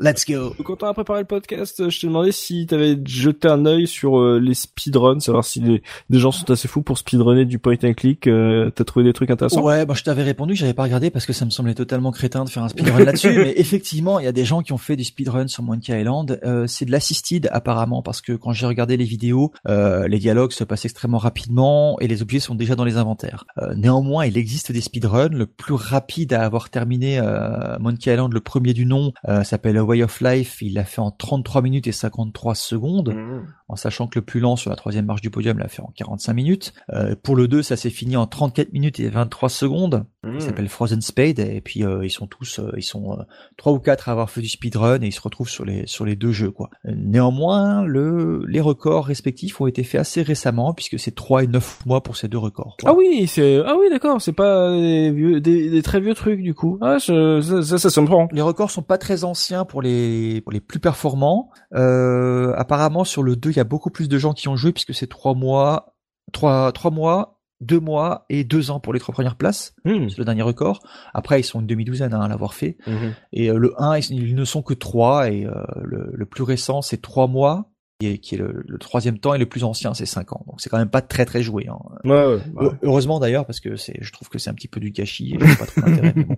Let's 0.00 0.24
go. 0.26 0.54
Quand 0.64 0.82
on 0.82 0.86
a 0.86 0.94
préparé 0.94 1.20
le 1.20 1.26
podcast, 1.26 1.90
je 1.90 2.00
t'ai 2.00 2.06
demandé 2.06 2.32
si 2.32 2.66
t'avais 2.66 2.96
jeté 3.04 3.48
un 3.48 3.66
œil 3.66 3.86
sur 3.86 4.18
euh, 4.18 4.38
les 4.38 4.54
speedruns, 4.54 5.20
savoir 5.20 5.44
si 5.44 5.60
les, 5.60 5.82
des 6.10 6.18
gens 6.18 6.32
sont 6.32 6.50
assez 6.50 6.68
fous 6.68 6.82
pour 6.82 6.98
speedrunner 6.98 7.44
du 7.44 7.58
point 7.58 7.76
and 7.82 7.94
click. 7.94 8.26
Euh, 8.26 8.70
T'as 8.74 8.84
trouvé 8.84 9.04
des 9.04 9.12
trucs 9.12 9.30
intéressants? 9.30 9.62
Ouais, 9.62 9.86
bah 9.86 9.94
je 9.96 10.02
t'avais 10.02 10.22
répondu, 10.22 10.54
j'avais 10.54 10.74
pas 10.74 10.84
regardé 10.84 11.10
parce 11.10 11.26
que 11.26 11.32
ça 11.32 11.44
me 11.44 11.50
semblait 11.50 11.74
totalement 11.74 12.12
crétin 12.12 12.44
de 12.44 12.50
faire 12.50 12.62
un 12.62 12.68
speedrun 12.68 12.98
là-dessus. 13.04 13.32
Mais 13.32 13.54
effectivement, 13.56 14.18
il 14.18 14.24
y 14.24 14.28
a 14.28 14.32
des 14.32 14.44
gens 14.44 14.62
qui 14.62 14.72
ont 14.72 14.78
fait 14.78 14.96
du 14.96 15.04
speedrun 15.04 15.48
sur 15.48 15.62
Monkey 15.62 15.98
Island. 15.98 16.40
Euh, 16.44 16.66
c'est 16.66 16.84
de 16.84 16.90
l'assisted 16.90 17.48
apparemment 17.52 18.02
parce 18.02 18.20
que 18.20 18.32
quand 18.32 18.52
j'ai 18.52 18.66
regardé 18.66 18.96
les 18.96 19.04
vidéos, 19.04 19.52
euh, 19.68 20.08
les 20.08 20.18
dialogues 20.18 20.52
se 20.52 20.64
passent 20.64 20.84
extrêmement 20.84 21.18
rapidement 21.18 21.98
et 22.00 22.08
les 22.08 22.22
objets 22.22 22.40
sont 22.40 22.54
déjà 22.54 22.74
dans 22.74 22.84
les 22.84 22.96
inventaires. 22.96 23.44
Euh, 23.58 23.74
néanmoins, 23.74 24.26
il 24.26 24.36
existe 24.36 24.72
des 24.72 24.80
speedruns. 24.80 25.28
Le 25.28 25.46
plus 25.56 25.74
rapide 25.74 26.32
à 26.32 26.44
avoir 26.44 26.70
terminé 26.70 27.18
euh, 27.18 27.78
Monkey 27.78 28.12
Island, 28.12 28.32
le 28.32 28.40
premier 28.40 28.72
du 28.72 28.86
nom, 28.86 29.12
euh, 29.28 29.44
s'appelle 29.44 29.80
Way 29.80 30.02
of 30.02 30.20
Life. 30.20 30.60
Il 30.60 30.74
l'a 30.74 30.84
fait 30.84 31.00
en 31.00 31.10
33 31.10 31.62
minutes 31.62 31.86
et 31.86 31.92
53 31.92 32.54
secondes, 32.54 33.14
mmh. 33.14 33.46
En 33.74 33.76
sachant 33.76 34.06
que 34.06 34.18
le 34.18 34.24
plus 34.24 34.40
lent 34.40 34.56
sur 34.56 34.70
la 34.70 34.76
troisième 34.76 35.04
marche 35.04 35.20
du 35.20 35.30
podium 35.30 35.58
l'a 35.58 35.68
fait 35.68 35.82
en 35.82 35.92
45 35.96 36.32
minutes. 36.32 36.74
Euh, 36.92 37.16
pour 37.20 37.36
le 37.36 37.48
2, 37.48 37.62
ça 37.62 37.76
s'est 37.76 37.90
fini 37.90 38.16
en 38.16 38.26
34 38.26 38.72
minutes 38.72 39.00
et 39.00 39.08
23 39.08 39.48
secondes. 39.48 40.06
Il 40.24 40.30
mmh. 40.30 40.40
s'appelle 40.40 40.68
Frozen 40.68 41.00
Spade 41.02 41.40
et 41.40 41.60
puis 41.60 41.80
ils 41.80 42.10
sont 42.10 42.26
tous, 42.26 42.60
ils 42.76 42.82
sont 42.82 43.18
trois 43.58 43.72
ou 43.72 43.78
quatre 43.78 44.08
à 44.08 44.12
avoir 44.12 44.30
fait 44.30 44.40
du 44.40 44.48
speedrun 44.48 45.02
et 45.02 45.06
ils 45.06 45.12
se 45.12 45.20
retrouvent 45.20 45.50
sur 45.50 45.66
les 45.66 45.86
sur 45.86 46.06
les 46.06 46.16
deux 46.16 46.32
jeux 46.32 46.50
quoi. 46.50 46.70
Néanmoins, 46.84 47.84
le 47.84 48.44
les 48.46 48.60
records 48.60 49.04
respectifs 49.04 49.60
ont 49.60 49.66
été 49.66 49.84
faits 49.84 50.00
assez 50.00 50.22
récemment 50.22 50.72
puisque 50.72 50.98
c'est 50.98 51.14
3 51.14 51.44
et 51.44 51.46
9 51.46 51.86
mois 51.86 52.02
pour 52.02 52.16
ces 52.16 52.28
deux 52.28 52.38
records. 52.38 52.76
Ah 52.84 52.94
oui, 52.94 53.26
c'est 53.26 53.60
ah 53.66 53.76
oui 53.78 53.90
d'accord, 53.90 54.20
c'est 54.20 54.32
pas 54.32 54.70
des, 54.70 55.10
vieux, 55.10 55.40
des, 55.40 55.82
très 55.82 56.00
vieux 56.00 56.14
trucs 56.14 56.40
du 56.40 56.54
coup. 56.54 56.78
Ah, 56.80 56.98
ça, 56.98 57.42
ça, 57.42 57.78
ça, 57.78 58.00
me 58.00 58.06
prend. 58.06 58.28
Les 58.32 58.42
records 58.42 58.70
sont 58.70 58.82
pas 58.82 58.98
très 58.98 59.24
anciens 59.24 59.64
pour 59.64 59.82
les 59.82 60.40
pour 60.42 60.52
les 60.52 60.60
plus 60.60 60.80
performants. 60.80 61.50
Euh, 61.74 62.52
apparemment 62.56 63.04
sur 63.04 63.22
le 63.22 63.36
2, 63.36 63.50
il 63.50 63.56
y 63.56 63.60
a 63.60 63.63
beaucoup 63.64 63.90
plus 63.90 64.08
de 64.08 64.18
gens 64.18 64.32
qui 64.32 64.48
ont 64.48 64.56
joué 64.56 64.72
puisque 64.72 64.94
c'est 64.94 65.08
trois 65.08 65.34
mois, 65.34 65.96
trois 66.32 66.72
trois 66.72 66.90
mois, 66.90 67.40
deux 67.60 67.80
mois 67.80 68.26
et 68.28 68.44
deux 68.44 68.70
ans 68.70 68.80
pour 68.80 68.92
les 68.92 69.00
trois 69.00 69.12
premières 69.12 69.36
places. 69.36 69.74
Hmm. 69.84 70.08
C'est 70.08 70.18
le 70.18 70.24
dernier 70.24 70.42
record. 70.42 70.80
Après, 71.12 71.40
ils 71.40 71.44
sont 71.44 71.60
une 71.60 71.66
demi-douzaine 71.66 72.14
hein, 72.14 72.20
à 72.20 72.28
l'avoir 72.28 72.54
fait. 72.54 72.76
Hmm. 72.86 73.10
Et 73.32 73.50
euh, 73.50 73.58
le 73.58 73.74
1, 73.80 73.98
ils, 73.98 74.34
ne 74.34 74.44
sont 74.44 74.62
que 74.62 74.74
trois 74.74 75.30
et 75.30 75.46
euh, 75.46 75.52
le, 75.82 76.10
le, 76.12 76.26
plus 76.26 76.42
récent, 76.42 76.82
c'est 76.82 77.00
trois 77.00 77.26
mois, 77.26 77.70
qui 77.98 78.34
est 78.34 78.38
le, 78.38 78.64
troisième 78.78 79.18
temps 79.18 79.34
et 79.34 79.38
le 79.38 79.46
plus 79.46 79.64
ancien, 79.64 79.94
c'est 79.94 80.06
5 80.06 80.32
ans. 80.32 80.44
Donc 80.46 80.60
c'est 80.60 80.68
quand 80.68 80.78
même 80.78 80.88
pas 80.88 81.00
très 81.00 81.24
très 81.24 81.42
joué. 81.42 81.68
Hein. 81.68 81.78
Ouais, 82.04 82.38
Heureusement 82.82 83.20
d'ailleurs 83.20 83.46
parce 83.46 83.60
que 83.60 83.76
c'est, 83.76 83.96
je 84.00 84.12
trouve 84.12 84.28
que 84.28 84.38
c'est 84.38 84.50
un 84.50 84.54
petit 84.54 84.68
peu 84.68 84.80
du 84.80 84.90
gâchis. 84.90 85.34
Et 85.34 85.38
pas 85.38 85.66
trop 85.66 85.80
bon. 85.82 86.36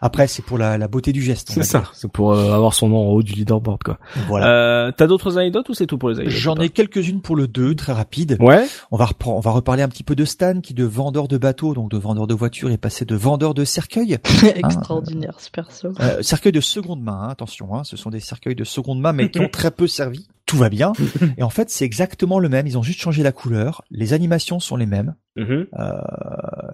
Après 0.00 0.26
c'est 0.26 0.42
pour 0.42 0.58
la, 0.58 0.78
la, 0.78 0.88
beauté 0.88 1.12
du 1.12 1.22
geste. 1.22 1.50
C'est 1.50 1.62
ça. 1.62 1.84
C'est 1.94 2.10
pour 2.10 2.32
euh, 2.32 2.52
avoir 2.52 2.74
son 2.74 2.88
nom 2.88 3.08
en 3.08 3.12
haut 3.12 3.22
du 3.22 3.32
leaderboard 3.32 3.82
quoi. 3.82 3.98
Voilà. 4.28 4.48
Euh, 4.48 4.92
T'as 4.96 5.06
d'autres 5.06 5.38
anecdotes 5.38 5.68
ou 5.68 5.74
c'est 5.74 5.86
tout 5.86 5.98
pour 5.98 6.10
les 6.10 6.16
anecdotes 6.16 6.38
J'en 6.38 6.56
ai 6.56 6.68
quelques-unes 6.68 7.22
pour 7.22 7.36
le 7.36 7.48
2, 7.48 7.74
très 7.74 7.92
rapide. 7.92 8.36
Ouais. 8.40 8.66
On 8.90 8.96
va 8.96 9.06
reprendre, 9.06 9.38
on 9.38 9.40
va 9.40 9.50
reparler 9.50 9.82
un 9.82 9.88
petit 9.88 10.04
peu 10.04 10.14
de 10.14 10.24
Stan 10.24 10.60
qui 10.60 10.74
de 10.74 10.84
vendeur 10.84 11.28
de 11.28 11.38
bateaux, 11.38 11.74
donc 11.74 11.90
de 11.90 11.96
vendeur 11.96 12.26
de 12.26 12.34
voitures, 12.34 12.70
est 12.70 12.78
passé 12.78 13.04
de 13.04 13.16
vendeur 13.16 13.54
de 13.54 13.64
cercueil. 13.64 14.18
Extraordinaire 14.54 15.40
ce 15.40 15.50
perso. 15.50 15.88
Euh, 16.00 16.22
cercueil 16.22 16.52
de 16.52 16.60
seconde 16.60 17.02
main, 17.02 17.20
hein, 17.22 17.28
attention. 17.30 17.74
Hein, 17.74 17.84
ce 17.84 17.96
sont 17.96 18.10
des 18.10 18.20
cercueils 18.20 18.54
de 18.54 18.64
seconde 18.64 19.00
main 19.00 19.12
mais 19.12 19.30
qui 19.30 19.40
ont 19.40 19.48
très 19.52 19.70
peu 19.70 19.86
servi 19.86 20.28
tout 20.48 20.56
va 20.56 20.70
bien. 20.70 20.92
et 21.36 21.44
en 21.44 21.50
fait, 21.50 21.70
c'est 21.70 21.84
exactement 21.84 22.40
le 22.40 22.48
même. 22.48 22.66
Ils 22.66 22.76
ont 22.76 22.82
juste 22.82 23.00
changé 23.00 23.22
la 23.22 23.30
couleur. 23.30 23.84
Les 23.90 24.14
animations 24.14 24.58
sont 24.58 24.76
les 24.76 24.86
mêmes. 24.86 25.14
Mm-hmm. 25.36 25.66
Euh, 25.78 25.92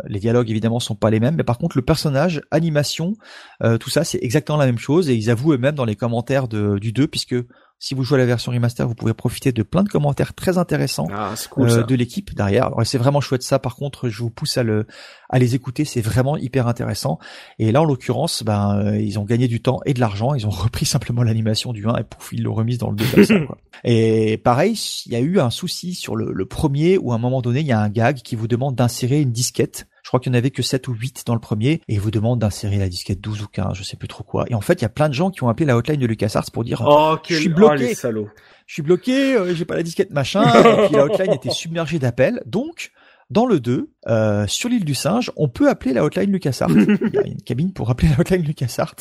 les 0.06 0.20
dialogues 0.20 0.48
évidemment 0.48 0.80
sont 0.80 0.94
pas 0.94 1.10
les 1.10 1.20
mêmes, 1.20 1.34
mais 1.34 1.44
par 1.44 1.58
contre 1.58 1.76
le 1.76 1.82
personnage, 1.82 2.40
animation, 2.50 3.14
euh, 3.62 3.76
tout 3.76 3.90
ça 3.90 4.04
c'est 4.04 4.18
exactement 4.22 4.56
la 4.56 4.64
même 4.64 4.78
chose. 4.78 5.10
Et 5.10 5.14
ils 5.14 5.28
avouent 5.28 5.52
eux-mêmes 5.52 5.74
dans 5.74 5.84
les 5.84 5.96
commentaires 5.96 6.48
de, 6.48 6.78
du 6.78 6.92
2, 6.92 7.08
puisque 7.08 7.36
si 7.84 7.92
vous 7.92 8.02
jouez 8.02 8.14
à 8.14 8.18
la 8.18 8.24
version 8.24 8.50
remaster, 8.50 8.88
vous 8.88 8.94
pouvez 8.94 9.12
profiter 9.12 9.52
de 9.52 9.62
plein 9.62 9.82
de 9.82 9.90
commentaires 9.90 10.32
très 10.32 10.56
intéressants 10.56 11.06
ah, 11.12 11.34
euh, 11.58 11.82
de 11.82 11.94
l'équipe 11.94 12.34
derrière. 12.34 12.70
C'est 12.84 12.96
vraiment 12.96 13.20
chouette 13.20 13.42
ça. 13.42 13.58
Par 13.58 13.76
contre, 13.76 14.08
je 14.08 14.22
vous 14.22 14.30
pousse 14.30 14.56
à 14.56 14.62
le 14.62 14.86
à 15.28 15.38
les 15.38 15.54
écouter. 15.54 15.84
C'est 15.84 16.00
vraiment 16.00 16.38
hyper 16.38 16.66
intéressant. 16.66 17.18
Et 17.58 17.72
là, 17.72 17.82
en 17.82 17.84
l'occurrence, 17.84 18.42
ben 18.42 18.78
euh, 18.78 18.98
ils 18.98 19.18
ont 19.18 19.24
gagné 19.24 19.48
du 19.48 19.60
temps 19.60 19.80
et 19.84 19.92
de 19.92 20.00
l'argent. 20.00 20.32
Ils 20.32 20.46
ont 20.46 20.50
repris 20.64 20.86
simplement 20.86 21.22
l'animation 21.22 21.74
du 21.74 21.86
1 21.86 21.96
et 21.96 22.04
pouf, 22.04 22.30
ils 22.32 22.42
l'ont 22.42 22.54
remise 22.54 22.78
dans 22.78 22.88
le 22.88 22.96
2 22.96 23.46
Et 23.84 24.38
pareil, 24.38 24.80
il 25.04 25.12
y 25.12 25.16
a 25.16 25.20
eu 25.20 25.38
un 25.38 25.50
souci 25.50 25.94
sur 25.94 26.16
le, 26.16 26.32
le 26.32 26.46
premier 26.46 26.96
où 26.96 27.12
à 27.12 27.16
un 27.16 27.18
moment 27.18 27.42
donné, 27.42 27.60
il 27.60 27.66
y 27.66 27.72
a 27.72 27.80
un 27.80 27.90
gag 27.90 28.16
qui 28.16 28.34
vous 28.34 28.48
demande 28.48 28.76
d'insérer 28.76 29.20
une 29.20 29.32
disquette 29.32 29.86
crois 30.14 30.20
qu'il 30.20 30.30
n'y 30.30 30.38
en 30.38 30.42
avait 30.42 30.52
que 30.52 30.62
7 30.62 30.86
ou 30.86 30.92
8 30.92 31.24
dans 31.26 31.34
le 31.34 31.40
premier, 31.40 31.80
et 31.88 31.94
il 31.94 32.00
vous 32.00 32.12
demande 32.12 32.38
d'insérer 32.38 32.78
la 32.78 32.88
disquette 32.88 33.20
12 33.20 33.42
ou 33.42 33.48
15, 33.48 33.76
je 33.76 33.82
sais 33.82 33.96
plus 33.96 34.06
trop 34.06 34.22
quoi. 34.22 34.44
Et 34.48 34.54
en 34.54 34.60
fait, 34.60 34.74
il 34.74 34.82
y 34.82 34.84
a 34.84 34.88
plein 34.88 35.08
de 35.08 35.14
gens 35.14 35.32
qui 35.32 35.42
ont 35.42 35.48
appelé 35.48 35.66
la 35.66 35.76
hotline 35.76 35.98
de 35.98 36.06
LucasArts 36.06 36.52
pour 36.52 36.62
dire 36.62 36.84
oh, 36.86 37.16
je 37.28 37.34
suis 37.34 37.48
bloqué, 37.48 37.96
oh, 38.04 38.28
je 38.66 38.72
suis 38.72 38.82
bloqué, 38.82 39.34
euh, 39.34 39.54
j'ai 39.56 39.64
pas 39.64 39.74
la 39.74 39.82
disquette 39.82 40.12
machin, 40.12 40.44
et 40.44 40.86
puis 40.86 40.94
la 40.94 41.06
hotline 41.06 41.32
était 41.32 41.50
submergée 41.50 41.98
d'appels. 41.98 42.40
Donc, 42.46 42.92
dans 43.34 43.46
le 43.46 43.58
2, 43.58 43.90
euh, 44.06 44.46
sur 44.46 44.68
l'île 44.68 44.84
du 44.84 44.94
singe, 44.94 45.32
on 45.36 45.48
peut 45.48 45.68
appeler 45.68 45.92
la 45.92 46.04
hotline 46.04 46.30
LucasArts. 46.30 46.70
Il 46.70 47.10
y 47.14 47.18
a 47.18 47.26
une 47.26 47.42
cabine 47.42 47.72
pour 47.72 47.90
appeler 47.90 48.08
la 48.08 48.20
hotline 48.20 48.44
LucasArts. 48.44 48.94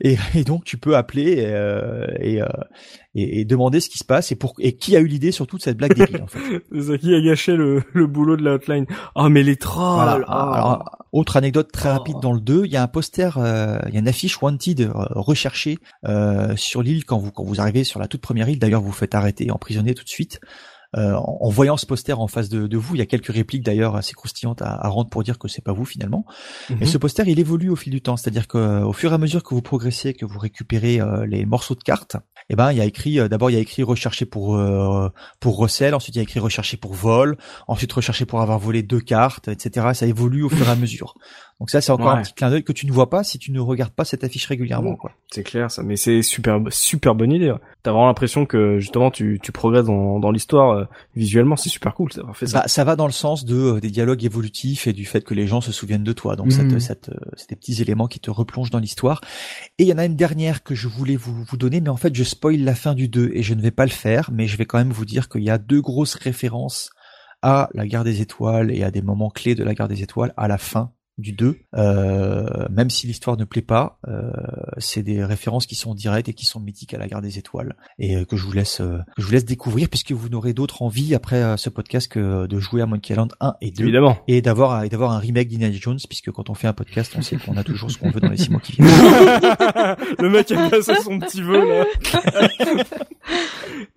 Et, 0.00 0.16
et 0.34 0.42
donc 0.42 0.64
tu 0.64 0.78
peux 0.78 0.96
appeler 0.96 1.44
euh, 1.46 2.04
et, 2.18 2.42
euh, 2.42 2.46
et, 3.14 3.40
et, 3.40 3.44
demander 3.44 3.78
ce 3.78 3.88
qui 3.88 3.98
se 3.98 4.04
passe 4.04 4.32
et 4.32 4.34
pour 4.34 4.54
et 4.58 4.72
qui 4.72 4.96
a 4.96 5.00
eu 5.00 5.06
l'idée 5.06 5.30
sur 5.30 5.46
toute 5.46 5.62
cette 5.62 5.76
blague 5.76 5.94
débile 5.94 6.22
en 6.22 6.26
fait. 6.26 6.40
C'est 6.80 6.98
qui 6.98 7.14
a 7.14 7.20
gâché 7.20 7.54
le, 7.54 7.84
le 7.92 8.06
boulot 8.08 8.36
de 8.36 8.42
la 8.42 8.54
hotline. 8.54 8.86
Oh 9.14 9.28
mais 9.28 9.44
les 9.44 9.56
trolls. 9.56 10.24
Ah. 10.26 10.52
Alors, 10.54 11.06
autre 11.12 11.36
anecdote 11.36 11.70
très 11.70 11.90
rapide 11.90 12.16
dans 12.20 12.32
le 12.32 12.40
2, 12.40 12.64
il 12.64 12.72
y 12.72 12.76
a 12.76 12.82
un 12.82 12.88
poster, 12.88 13.38
euh, 13.38 13.78
il 13.86 13.94
y 13.94 13.96
a 13.96 14.00
une 14.00 14.08
affiche 14.08 14.42
wanted 14.42 14.80
euh, 14.80 14.90
recherchée 15.10 15.78
sur 16.56 16.82
l'île 16.82 17.04
quand 17.04 17.18
vous 17.18 17.30
quand 17.30 17.44
vous 17.44 17.60
arrivez 17.60 17.84
sur 17.84 18.00
la 18.00 18.08
toute 18.08 18.22
première 18.22 18.48
île. 18.48 18.58
D'ailleurs, 18.58 18.80
vous, 18.80 18.88
vous 18.88 18.92
faites 18.92 19.14
arrêter 19.14 19.46
et 19.46 19.50
emprisonner 19.52 19.94
tout 19.94 20.04
de 20.04 20.08
suite. 20.08 20.40
Euh, 20.96 21.12
en, 21.12 21.50
voyant 21.50 21.76
ce 21.76 21.84
poster 21.84 22.18
en 22.18 22.28
face 22.28 22.48
de, 22.48 22.76
vous, 22.78 22.94
il 22.94 22.98
y 22.98 23.02
a 23.02 23.06
quelques 23.06 23.30
répliques 23.30 23.62
d'ailleurs 23.62 23.94
assez 23.94 24.14
croustillantes 24.14 24.62
à, 24.62 24.72
à, 24.72 24.88
rendre 24.88 25.10
pour 25.10 25.22
dire 25.22 25.38
que 25.38 25.46
c'est 25.46 25.62
pas 25.62 25.74
vous 25.74 25.84
finalement. 25.84 26.24
Et 26.70 26.74
mhm. 26.74 26.86
ce 26.86 26.96
poster, 26.96 27.24
il 27.26 27.38
évolue 27.38 27.68
au 27.68 27.76
fil 27.76 27.92
du 27.92 28.00
temps, 28.00 28.16
c'est-à-dire 28.16 28.48
qu'au 28.48 28.92
fur 28.94 29.12
et 29.12 29.14
à 29.14 29.18
mesure 29.18 29.42
que 29.42 29.54
vous 29.54 29.60
progressez, 29.60 30.14
que 30.14 30.24
vous 30.24 30.38
récupérez 30.38 30.98
euh, 31.00 31.26
les 31.26 31.44
morceaux 31.44 31.74
de 31.74 31.82
cartes, 31.82 32.16
eh 32.48 32.56
ben 32.56 32.72
il 32.72 32.78
y 32.78 32.80
a 32.80 32.86
écrit 32.86 33.20
euh, 33.20 33.28
d'abord 33.28 33.50
il 33.50 33.54
y 33.54 33.56
a 33.56 33.60
écrit 33.60 33.82
recherché 33.82 34.24
pour 34.24 34.58
pour 35.40 35.56
recel, 35.58 35.94
ensuite 35.94 36.14
il 36.14 36.18
y 36.18 36.20
a 36.20 36.22
écrit 36.22 36.40
recherché 36.40 36.78
pour 36.78 36.94
vol, 36.94 37.36
ensuite 37.66 37.92
recherché 37.92 38.24
pour 38.24 38.40
avoir 38.40 38.58
volé 38.58 38.82
deux 38.82 39.00
cartes, 39.00 39.48
etc. 39.48 39.88
Ça 39.92 40.06
évolue 40.06 40.42
au 40.42 40.48
fur 40.48 40.66
et 40.66 40.70
à 40.70 40.76
mesure. 40.76 41.14
Donc 41.60 41.70
ça, 41.70 41.80
c'est 41.80 41.90
encore 41.90 42.10
un 42.10 42.22
petit 42.22 42.34
clin 42.34 42.50
d'œil 42.50 42.62
que 42.62 42.72
tu 42.72 42.86
ne 42.86 42.92
vois 42.92 43.10
pas 43.10 43.24
si 43.24 43.36
tu 43.36 43.50
ne 43.50 43.58
regardes 43.58 43.92
pas 43.92 44.04
cette 44.04 44.22
affiche 44.22 44.46
régulièrement. 44.46 44.94
quoi. 44.94 45.10
C'est 45.32 45.42
clair, 45.42 45.72
ça. 45.72 45.82
Mais 45.82 45.96
c'est 45.96 46.22
super, 46.22 46.60
super 46.70 47.16
bonne 47.16 47.32
idée. 47.32 47.52
T'as 47.82 47.90
vraiment 47.90 48.06
l'impression 48.06 48.46
que 48.46 48.78
justement 48.78 49.10
tu, 49.10 49.40
tu 49.42 49.50
progresses 49.50 49.86
dans, 49.86 50.20
dans 50.20 50.30
l'histoire 50.30 50.70
euh, 50.70 50.84
visuellement. 51.16 51.56
C'est 51.56 51.68
super 51.68 51.94
cool 51.94 52.12
ça. 52.12 52.22
Fait 52.32 52.46
ça. 52.46 52.60
Bah, 52.60 52.68
ça 52.68 52.84
va 52.84 52.94
dans 52.94 53.06
le 53.06 53.12
sens 53.12 53.44
de 53.44 53.56
euh, 53.56 53.80
des 53.80 53.90
dialogues 53.90 54.24
évolutifs 54.24 54.86
et 54.86 54.92
du 54.92 55.04
fait 55.04 55.24
que 55.24 55.34
les 55.34 55.48
gens 55.48 55.60
se 55.60 55.72
souviennent 55.72 56.04
de 56.04 56.12
toi. 56.12 56.36
Donc 56.36 56.46
mmh. 56.46 56.78
cette, 56.78 57.08
euh, 57.08 57.16
c'est 57.36 57.50
des 57.50 57.56
petits 57.56 57.82
éléments 57.82 58.06
qui 58.06 58.20
te 58.20 58.30
replongent 58.30 58.70
dans 58.70 58.78
l'histoire. 58.78 59.20
Et 59.78 59.82
il 59.82 59.88
y 59.88 59.92
en 59.92 59.98
a 59.98 60.04
une 60.04 60.16
dernière 60.16 60.62
que 60.62 60.76
je 60.76 60.86
voulais 60.86 61.16
vous, 61.16 61.42
vous 61.42 61.56
donner, 61.56 61.80
mais 61.80 61.88
en 61.88 61.96
fait 61.96 62.14
je 62.14 62.22
spoil 62.22 62.60
la 62.60 62.76
fin 62.76 62.94
du 62.94 63.08
2 63.08 63.32
et 63.34 63.42
je 63.42 63.54
ne 63.54 63.60
vais 63.60 63.72
pas 63.72 63.84
le 63.84 63.90
faire, 63.90 64.30
mais 64.32 64.46
je 64.46 64.56
vais 64.56 64.64
quand 64.64 64.78
même 64.78 64.92
vous 64.92 65.04
dire 65.04 65.28
qu'il 65.28 65.42
y 65.42 65.50
a 65.50 65.58
deux 65.58 65.80
grosses 65.80 66.14
références 66.14 66.90
à 67.42 67.68
la 67.74 67.86
guerre 67.86 68.04
des 68.04 68.20
étoiles 68.20 68.70
et 68.70 68.84
à 68.84 68.92
des 68.92 69.02
moments 69.02 69.30
clés 69.30 69.56
de 69.56 69.64
la 69.64 69.74
guerre 69.74 69.88
des 69.88 70.02
étoiles 70.02 70.32
à 70.36 70.46
la 70.46 70.58
fin 70.58 70.92
du 71.18 71.32
2, 71.32 71.58
euh, 71.76 72.46
même 72.70 72.90
si 72.90 73.06
l'histoire 73.06 73.36
ne 73.36 73.44
plaît 73.44 73.60
pas, 73.60 73.98
euh, 74.06 74.30
c'est 74.78 75.02
des 75.02 75.24
références 75.24 75.66
qui 75.66 75.74
sont 75.74 75.94
directes 75.94 76.28
et 76.28 76.32
qui 76.32 76.46
sont 76.46 76.60
mythiques 76.60 76.94
à 76.94 76.98
la 76.98 77.08
Guerre 77.08 77.20
des 77.20 77.38
Étoiles 77.38 77.74
et 77.98 78.16
euh, 78.16 78.24
que 78.24 78.36
je 78.36 78.44
vous 78.44 78.52
laisse 78.52 78.78
que 78.78 79.02
je 79.16 79.26
vous 79.26 79.32
laisse 79.32 79.44
découvrir 79.44 79.88
puisque 79.88 80.12
vous 80.12 80.28
n'aurez 80.28 80.52
d'autre 80.52 80.82
envie 80.82 81.14
après 81.14 81.56
ce 81.56 81.70
podcast 81.70 82.08
que 82.10 82.46
de 82.46 82.58
jouer 82.60 82.82
à 82.82 82.86
Monkey 82.86 83.12
Island 83.12 83.32
1 83.40 83.54
et 83.60 83.70
2 83.72 83.82
évidemment 83.82 84.18
et 84.28 84.40
d'avoir 84.42 84.84
et 84.84 84.88
d'avoir 84.88 85.10
un 85.10 85.18
remake 85.18 85.48
d'Indiana 85.48 85.74
Jones 85.74 85.98
puisque 86.08 86.30
quand 86.30 86.50
on 86.50 86.54
fait 86.54 86.68
un 86.68 86.72
podcast 86.72 87.14
on 87.18 87.22
sait 87.22 87.36
qu'on 87.36 87.56
a 87.56 87.64
toujours 87.64 87.90
ce 87.90 87.98
qu'on 87.98 88.10
veut 88.10 88.20
dans 88.20 88.30
les 88.30 88.36
six 88.36 88.50
mois 88.50 88.60
qui 88.60 88.72
viennent. 88.72 88.88
Le 90.18 90.30
mec 90.30 90.52
a 90.52 90.70
passé 90.70 90.94
son 91.02 91.18
petit 91.18 91.42
vœu 91.42 91.68
là. 91.68 91.84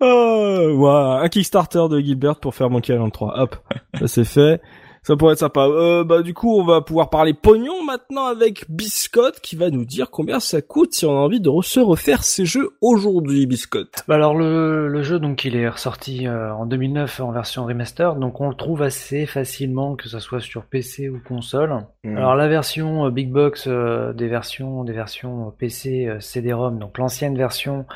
oh, 0.00 0.86
un 0.88 1.28
Kickstarter 1.28 1.84
de 1.88 2.00
Gilbert 2.00 2.40
pour 2.40 2.54
faire 2.54 2.70
Monkey 2.70 2.92
Island 2.92 3.12
3. 3.12 3.40
Hop, 3.40 3.56
ça 3.98 4.08
c'est 4.08 4.24
fait. 4.24 4.60
Ça 5.04 5.16
pourrait 5.16 5.32
être 5.32 5.40
sympa. 5.40 5.66
Euh, 5.66 6.04
bah 6.04 6.22
du 6.22 6.32
coup, 6.32 6.56
on 6.56 6.64
va 6.64 6.80
pouvoir 6.80 7.10
parler 7.10 7.34
pognon 7.34 7.82
maintenant 7.84 8.26
avec 8.26 8.70
Biscotte 8.70 9.40
qui 9.40 9.56
va 9.56 9.70
nous 9.70 9.84
dire 9.84 10.10
combien 10.10 10.38
ça 10.38 10.62
coûte 10.62 10.94
si 10.94 11.04
on 11.06 11.10
a 11.10 11.20
envie 11.20 11.40
de 11.40 11.50
se 11.62 11.80
refaire 11.80 12.22
ces 12.22 12.46
jeux 12.46 12.70
aujourd'hui, 12.80 13.46
Biscotte. 13.46 14.04
Bah 14.06 14.14
alors 14.14 14.36
le, 14.36 14.86
le 14.86 15.02
jeu 15.02 15.18
donc 15.18 15.44
il 15.44 15.56
est 15.56 15.68
ressorti 15.68 16.28
euh, 16.28 16.54
en 16.54 16.66
2009 16.66 17.20
en 17.20 17.32
version 17.32 17.64
remaster, 17.64 18.14
donc 18.14 18.40
on 18.40 18.48
le 18.48 18.54
trouve 18.54 18.82
assez 18.82 19.26
facilement 19.26 19.96
que 19.96 20.08
ça 20.08 20.20
soit 20.20 20.40
sur 20.40 20.64
PC 20.64 21.08
ou 21.08 21.18
console. 21.26 21.84
Hmm. 22.04 22.16
Alors 22.16 22.36
la 22.36 22.46
version 22.46 23.06
euh, 23.06 23.10
Big 23.10 23.30
Box 23.30 23.64
euh, 23.66 24.12
des 24.12 24.28
versions 24.28 24.84
des 24.84 24.92
versions 24.92 25.52
PC 25.58 26.16
CD-ROM, 26.20 26.78
donc 26.78 26.98
l'ancienne 26.98 27.36
version 27.36 27.86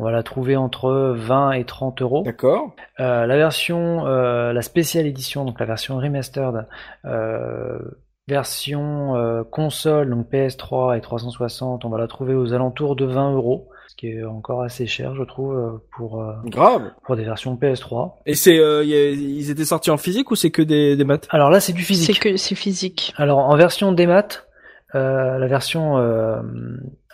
on 0.00 0.04
va 0.04 0.12
la 0.12 0.22
trouver 0.22 0.56
entre 0.56 1.14
20 1.14 1.52
et 1.52 1.64
30 1.64 2.00
euros. 2.00 2.22
D'accord. 2.22 2.74
Euh, 3.00 3.26
la 3.26 3.36
version, 3.36 4.06
euh, 4.06 4.54
la 4.54 4.62
spéciale 4.62 5.06
édition, 5.06 5.44
donc 5.44 5.60
la 5.60 5.66
version 5.66 5.98
remastered, 5.98 6.66
euh, 7.04 7.78
version 8.26 9.44
console, 9.50 10.08
donc 10.08 10.30
PS3 10.30 10.96
et 10.96 11.00
360, 11.02 11.84
on 11.84 11.90
va 11.90 11.98
la 11.98 12.06
trouver 12.06 12.34
aux 12.34 12.54
alentours 12.54 12.96
de 12.96 13.04
20 13.04 13.34
euros 13.34 13.68
ce 13.88 13.96
qui 13.96 14.06
est 14.06 14.24
encore 14.24 14.62
assez 14.62 14.86
cher, 14.86 15.16
je 15.16 15.24
trouve, 15.24 15.80
pour 15.96 16.24
grave 16.44 16.92
pour 17.04 17.16
des 17.16 17.24
versions 17.24 17.56
PS3. 17.56 18.12
Et 18.24 18.34
c'est 18.34 18.56
ils 18.56 19.50
étaient 19.50 19.64
sortis 19.64 19.90
en 19.90 19.96
physique 19.96 20.30
ou 20.30 20.36
c'est 20.36 20.52
que 20.52 20.62
des, 20.62 20.96
des 20.96 21.04
maths? 21.04 21.26
Alors 21.30 21.50
là, 21.50 21.58
c'est 21.58 21.72
du 21.72 21.82
physique. 21.82 22.06
C'est 22.06 22.30
que 22.30 22.36
c'est 22.36 22.54
physique. 22.54 23.12
Alors 23.16 23.40
en 23.40 23.56
version 23.56 23.90
des 23.90 24.06
maths, 24.06 24.46
euh, 24.94 25.38
la 25.38 25.46
version 25.46 25.98
euh, 25.98 26.40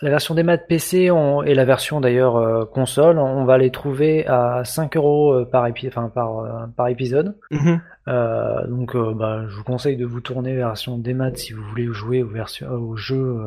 la 0.01 0.09
version 0.09 0.33
des 0.33 0.43
maths 0.43 0.67
PC 0.67 1.11
on, 1.11 1.43
et 1.43 1.53
la 1.53 1.65
version 1.65 2.01
d'ailleurs 2.01 2.35
euh, 2.35 2.65
console, 2.65 3.19
on 3.19 3.45
va 3.45 3.57
les 3.57 3.71
trouver 3.71 4.25
à 4.27 4.63
5 4.63 4.95
euros 4.97 5.45
par, 5.45 5.67
épi 5.67 5.87
enfin, 5.87 6.09
par, 6.13 6.69
par 6.75 6.87
épisode. 6.87 7.35
Mhm. 7.51 7.79
donc 8.67 8.95
bah, 9.15 9.45
je 9.47 9.55
vous 9.55 9.63
conseille 9.63 9.97
de 9.97 10.05
vous 10.05 10.21
tourner 10.21 10.55
version 10.55 10.97
des 10.97 11.13
maths 11.13 11.37
si 11.37 11.53
vous 11.53 11.63
voulez 11.63 11.87
jouer 11.91 12.23
aux, 12.23 12.29
versions, 12.29 12.69
aux 12.71 12.95
jeux 12.95 13.41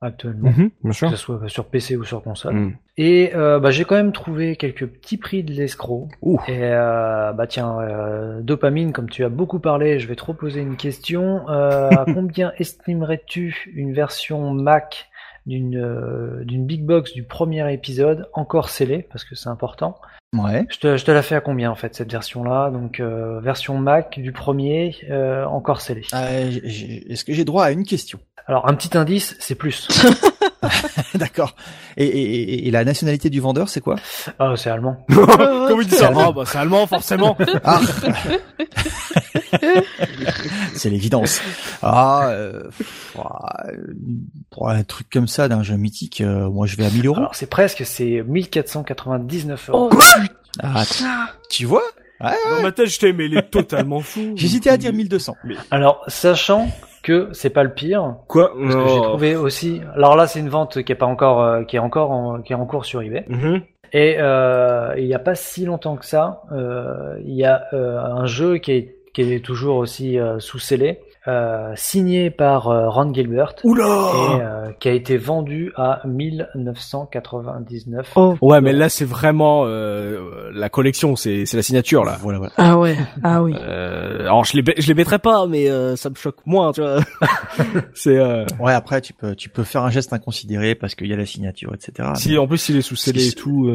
actuellement, 0.00 0.50
mhm, 0.50 0.70
que 0.82 0.92
ce 0.92 1.16
soit 1.16 1.48
sur 1.48 1.66
PC 1.66 1.96
ou 1.96 2.04
sur 2.04 2.22
console. 2.22 2.54
Mhm. 2.54 2.76
Et 2.98 3.32
euh, 3.34 3.58
bah, 3.58 3.70
j'ai 3.70 3.84
quand 3.84 3.94
même 3.94 4.12
trouvé 4.12 4.56
quelques 4.56 4.86
petits 4.86 5.16
prix 5.16 5.42
de 5.42 5.52
l'escroc. 5.52 6.08
Et 6.48 6.60
euh, 6.62 7.32
bah 7.32 7.46
tiens, 7.46 7.78
euh, 7.80 8.40
dopamine, 8.42 8.92
comme 8.92 9.08
tu 9.08 9.24
as 9.24 9.28
beaucoup 9.28 9.58
parlé, 9.58 9.98
je 9.98 10.06
vais 10.06 10.16
te 10.16 10.24
reposer 10.24 10.60
une 10.60 10.76
question. 10.76 11.46
à 11.48 12.04
combien 12.12 12.52
estimerais-tu 12.58 13.72
une 13.74 13.92
version 13.92 14.52
Mac 14.52 15.08
d'une 15.46 16.42
d'une 16.42 16.66
big 16.66 16.84
box 16.84 17.12
du 17.12 17.22
premier 17.22 17.72
épisode 17.72 18.28
encore 18.32 18.68
scellée 18.68 19.06
parce 19.10 19.24
que 19.24 19.34
c'est 19.34 19.48
important? 19.48 19.96
Ouais. 20.34 20.66
Je 20.68 20.78
te, 20.78 20.96
je 20.96 21.04
te 21.04 21.10
la 21.12 21.22
fais 21.22 21.36
à 21.36 21.40
combien 21.40 21.70
en 21.70 21.76
fait 21.76 21.94
cette 21.94 22.10
version 22.10 22.42
là 22.42 22.70
Donc 22.70 23.00
version 23.00 23.78
Mac 23.78 24.18
du 24.18 24.32
premier 24.32 24.96
encore 25.46 25.80
scellée. 25.80 26.06
Est-ce 26.12 27.24
que 27.24 27.32
j'ai 27.32 27.44
droit 27.44 27.64
à 27.64 27.70
une 27.70 27.84
question? 27.84 28.18
Alors 28.46 28.68
un 28.68 28.74
petit 28.74 28.96
indice, 28.96 29.36
c'est 29.40 29.54
plus. 29.54 29.88
D'accord. 31.14 31.54
Et, 31.96 32.04
et, 32.04 32.68
et, 32.68 32.70
la 32.70 32.84
nationalité 32.84 33.30
du 33.30 33.40
vendeur, 33.40 33.68
c'est 33.68 33.80
quoi? 33.80 33.96
Ah, 34.38 34.54
c'est 34.56 34.70
allemand. 34.70 35.04
Comment 35.14 35.80
il 35.80 35.86
dit 35.86 35.94
ça 35.94 36.10
Ah, 36.14 36.32
bah, 36.32 36.44
c'est 36.46 36.58
allemand, 36.58 36.86
forcément. 36.86 37.36
Ah. 37.64 37.80
c'est 40.74 40.90
l'évidence. 40.90 41.40
Ah, 41.82 42.28
euh, 42.30 42.64
pour 44.50 44.68
un 44.68 44.82
truc 44.84 45.08
comme 45.10 45.28
ça 45.28 45.48
d'un 45.48 45.62
jeu 45.62 45.76
mythique, 45.76 46.20
euh, 46.20 46.48
moi 46.50 46.66
je 46.66 46.76
vais 46.76 46.86
à 46.86 46.90
1000 46.90 47.06
euros. 47.06 47.18
Alors 47.18 47.34
c'est 47.34 47.48
presque, 47.48 47.84
c'est 47.86 48.22
1499 48.26 49.70
euros. 49.70 49.90
Oh, 49.92 49.98
Ah, 50.62 50.84
tu 51.50 51.64
vois? 51.64 51.84
Ouais, 52.20 52.32
Dans 52.56 52.62
ma 52.62 52.72
tête, 52.72 52.86
je 52.86 52.98
t'ai, 52.98 53.12
mais 53.12 53.26
il 53.26 53.36
est 53.36 53.50
totalement 53.50 54.00
fou. 54.00 54.32
J'hésitais 54.36 54.70
à 54.70 54.78
dire 54.78 54.92
1200. 54.92 55.36
Alors, 55.70 56.02
sachant 56.08 56.70
que 57.06 57.28
c'est 57.32 57.50
pas 57.50 57.62
le 57.62 57.72
pire. 57.72 58.16
Quoi 58.26 58.52
Parce 58.60 58.74
que 58.74 58.88
j'ai 58.88 59.00
trouvé 59.00 59.36
aussi. 59.36 59.80
Alors 59.94 60.16
là, 60.16 60.26
c'est 60.26 60.40
une 60.40 60.48
vente 60.48 60.82
qui 60.82 60.90
est 60.90 60.96
pas 60.96 61.06
encore, 61.06 61.40
euh, 61.40 61.62
qui 61.62 61.76
est 61.76 61.78
encore, 61.78 62.10
en, 62.10 62.42
qui 62.42 62.52
est 62.52 62.56
en 62.56 62.66
cours 62.66 62.84
sur 62.84 63.00
eBay. 63.00 63.24
Mhm. 63.28 63.62
Et 63.92 64.16
euh, 64.18 64.92
il 64.98 65.06
n'y 65.06 65.14
a 65.14 65.20
pas 65.20 65.36
si 65.36 65.64
longtemps 65.64 65.94
que 65.94 66.04
ça, 66.04 66.42
euh, 66.50 67.16
il 67.24 67.36
y 67.36 67.44
a 67.44 67.62
euh, 67.72 68.00
un 68.00 68.26
jeu 68.26 68.58
qui 68.58 68.72
est, 68.72 68.96
qui 69.14 69.22
est 69.22 69.44
toujours 69.44 69.76
aussi 69.76 70.18
euh, 70.18 70.40
sous 70.40 70.58
scellé, 70.58 70.98
euh, 71.28 71.72
signé 71.76 72.30
par 72.30 72.68
euh, 72.68 72.88
Ron 72.88 73.12
Gilbert. 73.12 73.54
Oula 73.64 73.84
et 73.84 74.40
euh, 74.40 74.70
qui 74.78 74.88
a 74.88 74.92
été 74.92 75.16
vendu 75.16 75.72
à 75.76 76.00
1999. 76.04 78.12
Oh. 78.16 78.36
Ouais, 78.40 78.60
mais 78.60 78.72
là 78.72 78.88
c'est 78.88 79.04
vraiment 79.04 79.64
euh, 79.66 80.50
la 80.52 80.68
collection, 80.68 81.16
c'est 81.16 81.46
c'est 81.46 81.56
la 81.56 81.62
signature 81.62 82.04
là. 82.04 82.16
Voilà, 82.20 82.38
voilà. 82.38 82.52
Ah 82.56 82.78
ouais, 82.78 82.96
ah 83.22 83.42
oui. 83.42 83.54
Euh, 83.58 84.20
alors 84.20 84.44
je 84.44 84.56
les 84.56 84.62
je 84.78 84.86
les 84.86 84.94
mettrai 84.94 85.18
pas, 85.18 85.46
mais 85.46 85.68
euh, 85.68 85.96
ça 85.96 86.10
me 86.10 86.14
choque 86.14 86.38
moins, 86.46 86.72
tu 86.72 86.82
vois. 86.82 87.00
c'est 87.94 88.18
euh, 88.18 88.44
Ouais, 88.60 88.72
après 88.72 89.00
tu 89.00 89.12
peux 89.12 89.34
tu 89.34 89.48
peux 89.48 89.64
faire 89.64 89.82
un 89.82 89.90
geste 89.90 90.12
inconsidéré 90.12 90.74
parce 90.74 90.94
qu'il 90.94 91.08
y 91.08 91.12
a 91.12 91.16
la 91.16 91.26
signature, 91.26 91.74
etc. 91.74 92.10
si 92.14 92.38
en 92.38 92.46
plus 92.46 92.68
il 92.68 92.76
est 92.76 92.82
sous 92.82 92.96
scellé 92.96 93.28
et 93.28 93.32
tout. 93.32 93.70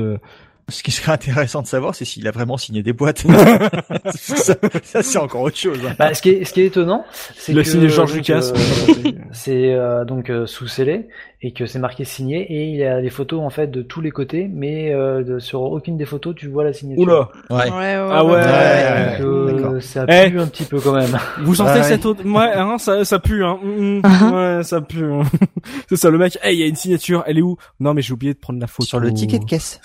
Ce 0.70 0.84
qui 0.84 0.92
serait 0.92 1.12
intéressant 1.12 1.62
de 1.62 1.68
savoir, 1.68 1.96
c'est 1.96 2.06
s'il 2.06 2.28
a 2.28 2.32
vraiment 2.32 2.58
signé 2.58 2.82
des 2.84 2.94
boîtes. 2.94 3.26
ça, 4.16 4.56
ça, 4.84 5.04
c'est 5.04 5.18
encore 5.18 5.42
autre 5.42 5.58
chose. 5.58 5.78
hein. 5.86 5.96
Bah, 6.00 6.14
ce 6.14 6.22
qui 6.22 6.30
est, 6.30 6.46
ce 6.46 6.54
qui 6.54 6.62
est 6.62 6.66
étonnant, 6.68 7.06
c'est 7.36 7.52
Le 7.54 7.64
que 7.64 7.70
signé 7.70 7.90
George 7.90 8.12
donc, 8.12 8.18
Lucas. 8.28 8.52
euh, 8.56 9.12
c'est 9.34 9.74
euh, 9.74 10.06
donc 10.06 10.30
euh, 10.30 10.46
sous 10.46 10.68
scellé 10.68 11.08
et 11.44 11.54
que 11.54 11.66
c'est 11.66 11.80
marqué 11.80 12.04
signé 12.04 12.42
et 12.52 12.66
il 12.66 12.76
y 12.76 12.84
a 12.84 13.02
des 13.02 13.10
photos 13.10 13.42
en 13.42 13.50
fait 13.50 13.68
de 13.68 13.82
tous 13.82 14.00
les 14.02 14.12
côtés, 14.12 14.48
mais 14.54 14.94
euh, 14.94 15.24
de- 15.24 15.40
sur 15.40 15.62
aucune 15.64 15.98
des 15.98 16.06
photos 16.06 16.36
tu 16.36 16.48
vois 16.48 16.64
la 16.64 16.74
signature. 16.74 17.02
Oula. 17.04 17.30
Ouais. 17.50 17.70
Ah 17.72 18.24
ouais. 18.26 18.34
Ouais, 18.34 19.18
Donc, 19.20 19.28
euh, 19.28 19.52
d'accord. 19.54 19.82
ça 19.82 20.06
Eh. 20.08 20.30
pue 20.30 20.40
un 20.40 20.48
petit 20.48 20.66
peu 20.66 20.80
quand 20.80 20.94
même. 20.94 21.18
Vous 21.42 21.56
sentez 21.56 21.80
Ouais. 21.80 21.84
cette 21.84 22.06
autre 22.06 22.24
Ouais, 22.26 22.52
hein, 22.54 22.78
ça, 22.78 23.04
ça 23.06 23.18
pue, 23.20 23.44
hein. 23.44 23.58
Mm, 23.64 23.98
mm. 23.98 24.02
Uh-huh. 24.12 24.58
Ouais, 24.58 24.64
ça 24.64 24.82
pue. 24.82 25.04
hein. 25.04 25.22
c'est 25.90 25.96
ça, 25.96 26.10
le 26.12 26.18
mec. 26.18 26.38
Hey, 26.44 26.56
il 26.58 26.60
y 26.60 26.64
a 26.64 26.68
une 26.68 26.76
signature. 26.76 27.24
Elle 27.26 27.38
est 27.40 27.42
où? 27.42 27.58
Non, 27.80 27.94
mais 27.94 28.02
j'ai 28.02 28.14
oublié 28.14 28.34
de 28.34 28.40
prendre 28.40 28.60
la 28.60 28.68
photo. 28.68 28.88
Sur 28.88 29.00
le 29.00 29.12
ticket 29.14 29.40
de 29.40 29.46
caisse. 29.46 29.82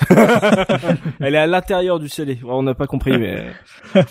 Elle 1.21 1.35
est 1.35 1.39
à 1.39 1.47
l'intérieur 1.47 1.99
du 1.99 2.09
scellé. 2.09 2.39
On 2.47 2.63
n'a 2.63 2.75
pas 2.75 2.87
compris, 2.87 3.17
mais. 3.19 3.45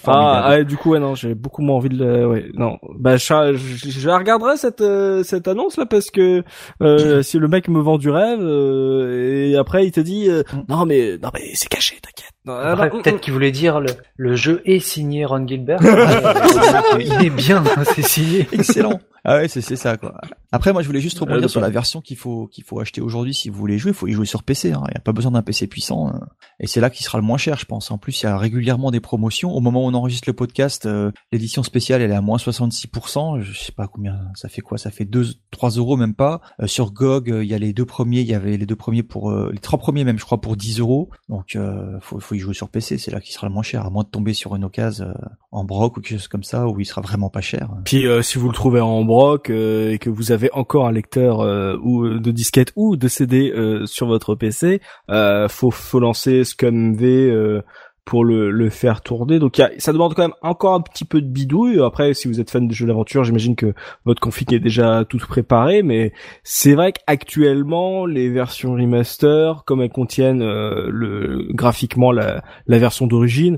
Ah, 0.08 0.50
ouais, 0.50 0.66
du 0.66 0.78
coup, 0.78 0.92
ouais, 0.92 1.00
non, 1.00 1.16
j'ai 1.16 1.36
beaucoup 1.36 1.62
moins 1.62 1.76
envie 1.76 1.90
de 1.90 2.04
le. 2.04 2.28
Ouais, 2.28 2.46
non. 2.54 2.78
Bah, 2.98 3.18
je, 3.18 3.56
je, 3.56 3.90
je 3.90 4.08
la 4.08 4.18
regarderai 4.18 4.58
cette 4.58 4.82
euh, 4.82 5.24
cette 5.24 5.48
annonce 5.48 5.78
là 5.78 5.86
parce 5.86 6.10
que 6.12 6.44
euh, 6.82 7.22
si 7.36 7.40
le 7.40 7.48
mec 7.50 7.68
me 7.68 7.82
vend 7.82 7.98
du 7.98 8.10
rêve 8.10 8.40
euh, 8.42 9.50
et 9.52 9.58
après 9.58 9.86
il 9.86 9.92
te 9.92 10.00
dit 10.00 10.30
euh, 10.30 10.44
non 10.70 10.86
mais 10.86 11.18
non 11.22 11.30
mais 11.34 11.52
c'est 11.54 11.68
caché, 11.68 11.98
t'inquiète. 12.02 12.32
Après, 12.48 12.90
peut-être 12.90 13.20
qu'il 13.20 13.34
voulait 13.34 13.52
dire 13.52 13.82
le, 13.82 13.90
le 14.16 14.36
jeu 14.36 14.62
est 14.66 14.80
signé 14.80 15.26
Ron 15.26 15.46
Gilbert. 15.48 15.80
Il 17.00 17.26
est 17.26 17.30
bien, 17.32 17.64
c'est 17.84 18.06
signé. 18.06 18.48
Excellent. 18.52 19.00
Ah 19.26 19.38
ouais, 19.38 19.48
c'est 19.48 19.62
c'est 19.62 19.76
ça 19.76 19.98
quoi. 19.98 20.14
Après, 20.52 20.72
moi, 20.72 20.82
je 20.82 20.88
voulais 20.88 21.02
juste 21.02 21.20
rebondir 21.20 21.42
de 21.44 21.48
sur 21.50 21.60
la 21.60 21.70
version 21.70 22.00
qu'il 22.00 22.16
faut 22.16 22.48
qu'il 22.48 22.64
faut 22.64 22.80
acheter 22.80 23.02
aujourd'hui 23.02 23.34
si 23.34 23.50
vous 23.50 23.58
voulez 23.58 23.78
jouer. 23.78 23.92
Il 23.92 23.96
faut 23.96 24.08
y 24.08 24.14
jouer 24.14 24.26
sur 24.26 24.44
PC. 24.44 24.72
hein. 24.72 24.84
Il 24.88 24.92
n'y 24.92 24.98
a 24.98 25.02
pas 25.02 25.12
besoin 25.12 25.32
d'un 25.32 25.42
PC 25.42 25.68
puissant. 25.68 26.08
hein. 26.08 26.22
Et 26.62 26.68
c'est 26.68 26.80
là 26.80 26.90
qu'il 26.90 27.06
sera 27.06 27.18
le 27.18 27.24
moins 27.26 27.38
cher, 27.38 27.58
je 27.58 27.66
pense. 27.66 27.92
En 27.92 27.98
plus, 27.98 28.22
il 28.22 28.26
y 28.26 28.30
a 28.30 28.38
régulièrement 28.38 28.92
des 28.92 29.02
promotions. 29.02 29.52
Au 29.52 29.60
moment 29.60 29.84
où 29.84 29.88
on 29.90 29.94
enregistre 29.94 30.30
le 30.30 30.34
podcast, 30.34 30.86
euh, 30.86 31.12
l'édition 31.34 31.64
spéciale, 31.64 32.02
elle 32.02 32.12
est 32.12 32.16
à 32.16 32.22
moins 32.22 32.38
66%. 32.38 33.42
Je 33.42 33.58
sais 33.58 33.72
pas 33.74 33.88
combien. 33.88 34.20
Ça 34.36 34.48
fait 34.48 34.62
quoi? 34.62 34.78
Ça 34.78 34.92
fait 34.92 35.04
2 35.06 35.26
3 35.52 35.72
euros 35.72 35.98
même 35.98 36.14
pas. 36.14 36.40
Euh, 36.62 36.68
sur 36.68 36.92
GOG, 36.94 37.32
euh, 37.32 37.44
il 37.44 37.50
y 37.50 37.54
a 37.54 37.58
les 37.58 37.74
deux 37.74 37.86
premiers. 37.86 38.22
Il 38.22 38.28
y 38.28 38.34
avait 38.36 38.56
les 38.58 38.66
deux 38.66 38.76
premiers 38.76 39.04
pour 39.04 39.32
euh, 39.32 39.50
les 39.52 39.60
trois 39.60 39.80
premiers 39.80 40.04
même, 40.06 40.20
je 40.20 40.26
crois, 40.26 40.40
pour 40.40 40.56
10 40.56 40.80
euros. 40.80 41.10
Donc, 41.28 41.56
euh, 41.56 41.98
faut 42.02 42.20
faut 42.20 42.36
y 42.36 42.40
jouer 42.40 42.54
sur 42.54 42.70
PC. 42.70 42.98
C'est 42.98 43.12
là 43.12 43.20
qu'il 43.20 43.34
sera 43.34 43.48
le 43.48 43.54
moins 43.54 43.64
cher, 43.64 43.86
à 43.86 43.90
moins 43.90 44.04
de 44.04 44.10
tomber 44.10 44.34
sur 44.34 44.56
une 44.56 44.64
occasion 44.64 45.06
euh, 45.08 45.14
en 45.52 45.64
broc 45.66 45.98
ou 45.98 46.02
quelque 46.02 46.18
chose 46.20 46.28
comme 46.28 46.44
ça 46.44 46.68
où 46.68 46.80
il 46.80 46.86
sera 46.86 47.02
vraiment 47.02 47.30
pas 47.30 47.42
cher. 47.42 47.70
Puis 47.84 48.08
euh, 48.08 48.22
si 48.22 48.38
vous 48.38 48.48
le 48.48 48.54
trouvez 48.54 48.80
en 48.80 49.04
broc 49.04 49.15
euh, 49.50 49.92
et 49.92 49.98
que 50.00 50.10
vous 50.10 50.32
avez 50.32 50.50
encore 50.54 50.88
un 50.88 50.92
lecteur 50.92 51.42
euh, 51.42 51.78
ou 51.82 52.08
de 52.20 52.32
disquette 52.32 52.72
ou 52.76 52.96
de 52.98 53.08
CD 53.08 53.52
euh, 53.56 53.86
sur 53.86 54.08
votre 54.08 54.36
PC, 54.36 54.82
euh, 55.10 55.48
faut 55.48 55.72
faut 55.72 56.00
lancer 56.00 56.44
ScumV 56.44 57.04
euh, 57.04 57.62
pour 58.04 58.24
le, 58.24 58.52
le 58.52 58.70
faire 58.70 59.02
tourner. 59.02 59.40
Donc 59.40 59.58
y 59.58 59.64
a- 59.64 59.72
ça 59.80 59.92
demande 59.92 60.14
quand 60.14 60.22
même 60.22 60.36
encore 60.44 60.76
un 60.76 60.82
petit 60.82 61.06
peu 61.06 61.22
de 61.22 61.28
bidouille. 61.28 61.82
Après, 61.82 62.14
si 62.14 62.28
vous 62.28 62.40
êtes 62.40 62.52
fan 62.52 62.68
de 62.68 62.74
jeux 62.74 62.86
d'aventure, 62.86 63.24
j'imagine 63.24 63.56
que 63.56 63.74
votre 64.06 64.22
config 64.22 64.54
est 64.54 64.60
déjà 64.60 65.06
tout 65.10 65.18
préparé. 65.18 65.82
Mais 65.82 66.14
c'est 66.44 66.76
vrai 66.76 66.94
qu'actuellement, 66.94 68.06
les 68.06 68.30
versions 68.30 68.74
remaster, 68.74 69.64
comme 69.66 69.82
elles 69.82 69.90
contiennent 69.90 70.44
euh, 70.44 70.88
le 70.90 71.48
graphiquement 71.52 72.12
la, 72.12 72.44
la 72.68 72.78
version 72.78 73.08
d'origine, 73.08 73.58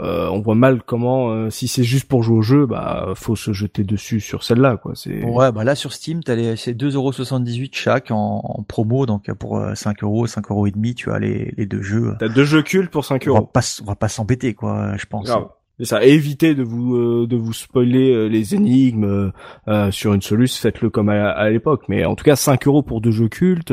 euh, 0.00 0.28
on 0.28 0.40
voit 0.40 0.54
mal 0.54 0.82
comment, 0.82 1.30
euh, 1.30 1.50
si 1.50 1.68
c'est 1.68 1.82
juste 1.82 2.08
pour 2.08 2.22
jouer 2.22 2.38
au 2.38 2.42
jeu, 2.42 2.64
bah 2.66 3.12
faut 3.16 3.36
se 3.36 3.52
jeter 3.52 3.84
dessus 3.84 4.20
sur 4.20 4.42
celle-là, 4.44 4.76
quoi. 4.76 4.92
C'est 4.94 5.24
Ouais, 5.24 5.52
bah 5.52 5.64
là 5.64 5.74
sur 5.74 5.92
Steam, 5.92 6.22
t'as 6.22 6.36
les, 6.36 6.56
c'est 6.56 6.72
2,78€ 6.72 7.70
chaque 7.72 8.10
en, 8.10 8.40
en 8.42 8.62
promo, 8.62 9.04
donc 9.06 9.30
pour 9.34 9.58
euh, 9.58 9.74
5 9.74 10.02
euros, 10.02 10.26
5 10.26 10.50
euros 10.50 10.66
et 10.66 10.70
demi, 10.70 10.94
tu 10.94 11.10
as 11.10 11.18
les, 11.18 11.52
les 11.56 11.66
deux 11.66 11.82
jeux. 11.82 12.14
T'as 12.18 12.28
deux 12.28 12.44
jeux 12.44 12.62
cultes 12.62 12.90
pour 12.90 13.04
5 13.04 13.22
On 13.26 13.30
va 13.32 13.38
euros. 13.38 13.46
pas, 13.46 13.60
on 13.82 13.84
va 13.84 13.94
pas 13.96 14.08
s'embêter, 14.08 14.54
quoi, 14.54 14.96
je 14.96 15.06
pense. 15.06 15.26
Grave. 15.26 15.48
C'est 15.80 15.86
ça. 15.86 16.04
Évitez 16.04 16.54
de 16.54 16.62
vous 16.62 16.94
euh, 16.94 17.26
de 17.26 17.36
vous 17.36 17.54
spoiler 17.54 18.12
euh, 18.12 18.26
les 18.26 18.54
énigmes 18.54 19.04
euh, 19.04 19.30
euh, 19.68 19.90
sur 19.90 20.12
une 20.12 20.20
soluce. 20.20 20.58
Faites-le 20.58 20.90
comme 20.90 21.08
à, 21.08 21.30
à 21.30 21.48
l'époque. 21.48 21.84
Mais 21.88 22.04
en 22.04 22.14
tout 22.14 22.24
cas, 22.24 22.36
5 22.36 22.66
euros 22.66 22.82
pour 22.82 23.00
deux 23.00 23.10
jeux 23.12 23.28
cultes, 23.28 23.72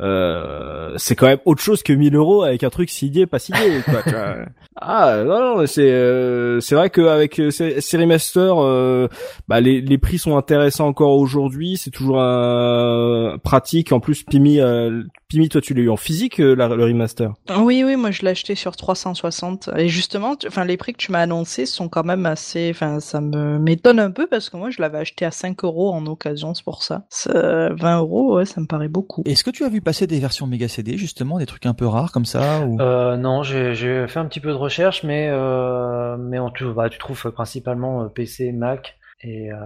euh, 0.00 0.92
c'est 0.96 1.14
quand 1.14 1.26
même 1.26 1.38
autre 1.44 1.62
chose 1.62 1.82
que 1.82 1.92
1000 1.92 2.14
euros 2.16 2.42
avec 2.42 2.64
un 2.64 2.70
truc 2.70 2.90
signé 2.90 3.26
pas 3.26 3.38
signé. 3.38 3.60
Quoi, 3.84 4.02
tu 4.02 4.10
vois. 4.10 4.34
ah 4.80 5.22
non, 5.24 5.56
non 5.58 5.66
c'est 5.66 5.90
euh, 5.90 6.58
c'est 6.60 6.74
vrai 6.74 6.90
qu'avec 6.90 7.38
euh, 7.40 7.50
ces 7.50 7.80
ces 7.80 7.96
remasters, 7.96 8.58
euh, 8.58 9.06
bah, 9.48 9.60
les 9.60 9.80
les 9.80 9.98
prix 9.98 10.18
sont 10.18 10.36
intéressants 10.36 10.88
encore 10.88 11.16
aujourd'hui. 11.16 11.76
C'est 11.76 11.90
toujours 11.90 12.20
euh, 12.20 13.36
pratique. 13.38 13.92
En 13.92 14.00
plus, 14.00 14.22
Pimi, 14.24 14.60
euh, 14.60 15.02
Pimi, 15.28 15.48
toi 15.48 15.60
tu 15.60 15.74
l'as 15.74 15.82
eu 15.82 15.90
en 15.90 15.96
physique 15.96 16.40
euh, 16.40 16.54
la- 16.56 16.68
le 16.68 16.84
remaster? 16.84 17.30
Oui, 17.58 17.82
oui, 17.84 17.96
moi 17.96 18.10
je 18.10 18.22
l'ai 18.22 18.30
acheté 18.30 18.54
sur 18.56 18.76
360. 18.76 19.70
Et 19.76 19.88
justement, 19.88 20.34
tu- 20.36 20.48
enfin 20.48 20.64
les 20.64 20.76
prix 20.76 20.92
que 20.92 20.98
tu 20.98 21.12
m'as 21.12 21.20
annoncés 21.20 21.35
sont 21.44 21.88
quand 21.88 22.04
même 22.04 22.26
assez, 22.26 22.70
enfin 22.70 23.00
ça 23.00 23.20
me 23.20 23.58
m'étonne 23.58 23.98
un 24.00 24.10
peu 24.10 24.26
parce 24.26 24.48
que 24.50 24.56
moi 24.56 24.70
je 24.70 24.80
l'avais 24.80 24.98
acheté 24.98 25.24
à 25.24 25.30
5 25.30 25.64
euros 25.64 25.92
en 25.92 26.06
occasion, 26.06 26.54
c'est 26.54 26.64
pour 26.64 26.82
ça. 26.82 27.06
Ça- 27.10 27.70
20 27.74 27.98
euros, 27.98 28.36
ouais, 28.36 28.44
ça 28.44 28.60
me 28.60 28.66
paraît 28.66 28.88
beaucoup. 28.88 29.22
Est-ce 29.26 29.44
que 29.44 29.50
tu 29.50 29.64
as 29.64 29.68
vu 29.68 29.80
passer 29.80 30.06
des 30.06 30.18
versions 30.18 30.46
méga 30.46 30.68
CD, 30.68 30.96
justement, 30.96 31.38
des 31.38 31.46
trucs 31.46 31.66
un 31.66 31.74
peu 31.74 31.86
rares 31.86 32.12
comme 32.12 32.24
ça 32.24 32.60
ou... 32.66 32.80
Euh, 32.80 33.16
non, 33.16 33.42
j'ai 33.42 33.74
j'ai 33.74 34.06
fait 34.08 34.18
un 34.20 34.26
petit 34.26 34.40
peu 34.40 34.50
de 34.50 34.54
recherche, 34.54 35.02
mais 35.02 35.28
euh, 35.30 36.16
mais 36.18 36.38
en 36.38 36.50
tout, 36.50 36.72
bah, 36.72 36.88
tu 36.88 36.98
trouves 36.98 37.30
principalement 37.32 38.02
euh, 38.02 38.06
PC, 38.08 38.52
Mac 38.52 38.98
et, 39.22 39.50
euh, 39.50 39.56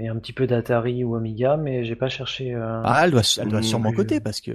et 0.00 0.08
un 0.08 0.16
petit 0.16 0.32
peu 0.32 0.46
d'Atari 0.48 1.04
ou 1.04 1.14
Amiga, 1.14 1.56
mais 1.56 1.84
j'ai 1.84 1.94
pas 1.94 2.08
cherché. 2.08 2.52
euh, 2.54 2.82
Ah, 2.84 3.02
elle 3.04 3.12
doit, 3.12 3.22
elle 3.40 3.48
doit 3.48 3.62
sûrement 3.62 3.92
coter 3.92 4.18
parce 4.20 4.40
que. 4.40 4.50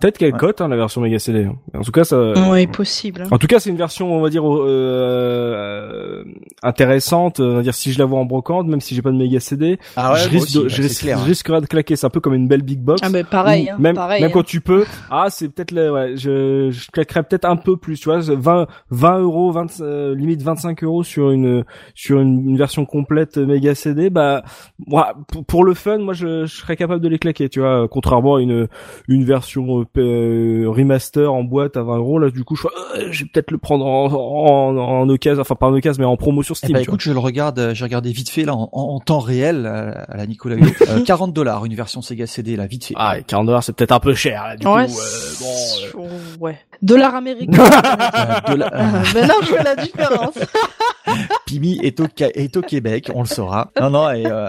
Peut-être 0.00 0.18
qu'elle 0.18 0.32
Ouais. 0.34 0.38
cote 0.38 0.60
hein, 0.60 0.68
la 0.68 0.76
version 0.76 1.00
Mega 1.00 1.18
CD. 1.18 1.44
hein. 1.46 1.56
En 1.74 1.80
tout 1.82 1.92
cas, 1.92 2.04
ça. 2.04 2.34
Oui, 2.50 2.66
possible. 2.66 3.22
hein. 3.22 3.28
En 3.30 3.38
tout 3.38 3.46
cas, 3.46 3.58
c'est 3.58 3.70
une 3.70 3.76
version, 3.78 4.12
on 4.14 4.20
va 4.20 4.28
dire, 4.28 4.44
euh, 4.46 6.24
intéressante. 6.62 7.40
On 7.40 7.56
va 7.56 7.62
dire, 7.62 7.74
si 7.74 7.92
je 7.92 7.98
la 7.98 8.04
vois 8.04 8.18
en 8.18 8.24
brocante, 8.24 8.66
même 8.66 8.80
si 8.80 8.94
j'ai 8.94 9.02
pas 9.02 9.10
de 9.10 9.16
méga 9.16 9.40
CD, 9.40 9.78
Ah 9.96 10.14
je 10.16 10.28
risque, 10.28 10.54
de, 10.62 10.68
je 10.68 10.82
risque, 10.82 11.04
je 11.06 11.24
risquerais 11.24 11.60
de 11.62 11.66
claquer. 11.66 11.96
C'est 11.96 12.06
un 12.06 12.10
peu 12.10 12.20
comme 12.20 12.34
une 12.34 12.48
belle 12.48 12.62
big 12.62 12.80
box. 12.80 13.00
Ah 13.04 13.08
ben 13.10 13.24
pareil, 13.24 13.70
hein, 13.70 13.76
même, 13.78 13.94
pareil. 13.94 14.20
même 14.20 14.30
hein. 14.30 14.34
quand 14.34 14.44
tu 14.44 14.60
peux. 14.60 14.84
Ah, 15.10 15.28
c'est 15.30 15.48
peut-être 15.48 15.70
le, 15.72 15.90
ouais, 15.92 16.16
je, 16.16 16.70
je 16.70 16.90
claquerais 16.90 17.22
peut-être 17.22 17.44
un 17.46 17.56
peu 17.56 17.76
plus, 17.76 17.98
tu 17.98 18.08
vois, 18.10 18.20
20, 18.20 18.66
20 18.90 19.18
euros, 19.20 19.52
20, 19.52 19.80
euh, 19.80 20.14
limite 20.14 20.42
25 20.42 20.82
euros 20.84 21.02
sur 21.02 21.30
une, 21.30 21.64
sur 21.94 22.20
une, 22.20 22.50
une 22.50 22.56
version 22.58 22.84
complète 22.84 23.38
méga 23.38 23.74
CD. 23.74 23.85
Bah, 23.94 24.42
moi, 24.86 25.14
pour, 25.28 25.44
pour 25.44 25.64
le 25.64 25.74
fun, 25.74 25.98
moi, 25.98 26.14
je, 26.14 26.46
je 26.46 26.56
serais 26.56 26.76
capable 26.76 27.00
de 27.00 27.08
les 27.08 27.18
claquer, 27.18 27.48
tu 27.48 27.60
vois, 27.60 27.86
contrairement 27.88 28.36
à 28.36 28.40
une, 28.40 28.68
une 29.08 29.24
version 29.24 29.80
euh, 29.80 29.84
euh, 30.00 30.64
remaster 30.68 31.32
en 31.32 31.42
boîte 31.44 31.76
à 31.76 31.82
20 31.82 31.96
euros. 31.98 32.18
Là, 32.18 32.30
du 32.30 32.44
coup, 32.44 32.56
je, 32.56 32.66
euh, 32.66 33.08
je 33.10 33.24
vais 33.24 33.30
peut-être 33.32 33.50
le 33.50 33.58
prendre 33.58 33.86
en, 33.86 34.06
en, 34.06 34.76
en 34.76 35.08
occasion, 35.08 35.40
enfin 35.40 35.54
pas 35.54 35.66
en 35.66 35.74
occasion, 35.74 36.00
mais 36.02 36.06
en 36.06 36.16
promo 36.16 36.42
sur 36.42 36.54
Eh 36.54 36.58
Steam. 36.58 36.72
ben, 36.72 36.80
tu 36.80 36.86
vois. 36.86 36.92
écoute, 36.94 37.00
je 37.02 37.12
le 37.12 37.18
regarde, 37.18 37.58
euh, 37.58 37.74
j'ai 37.74 37.84
regardé 37.84 38.10
vite 38.12 38.28
fait 38.30 38.44
là 38.44 38.54
en, 38.54 38.68
en- 38.72 38.94
en 38.96 39.00
temps 39.00 39.18
réel 39.18 39.64
euh, 39.66 39.92
à 40.08 40.16
la 40.16 40.26
Nicolas. 40.26 40.56
Euh, 40.88 41.02
40 41.04 41.32
dollars 41.32 41.64
une 41.64 41.74
version 41.74 42.00
Sega 42.02 42.26
CD 42.26 42.54
là, 42.56 42.66
vite 42.66 42.84
fait. 42.84 42.94
Ah, 42.96 43.18
et 43.18 43.22
40 43.22 43.46
dollars, 43.46 43.62
c'est 43.64 43.72
peut-être 43.74 43.92
un 43.92 43.98
peu 44.00 44.14
cher, 44.14 44.44
là, 44.46 44.56
du 44.56 44.66
Ouais, 44.66 44.86
coup. 44.86 44.92
euh, 44.92 45.92
bon, 45.94 46.00
euh, 46.04 46.36
ouais. 46.40 46.58
Dollar 46.82 47.14
américain. 47.14 47.52
Euh, 48.16 48.52
de 48.54 48.58
la- 48.58 48.66
euh, 48.74 49.02
Mais 49.14 49.22
non, 49.26 49.34
je 49.42 49.46
fais 49.46 49.62
la 49.62 49.76
différence. 49.76 50.34
Pimi 51.46 51.78
est 51.82 52.00
au, 52.00 52.06
est 52.18 52.56
au 52.56 52.62
Québec, 52.62 53.10
on 53.14 53.20
le 53.20 53.26
saura. 53.26 53.70
Non, 53.80 53.90
non, 53.90 54.10
et 54.10 54.24
euh, 54.26 54.48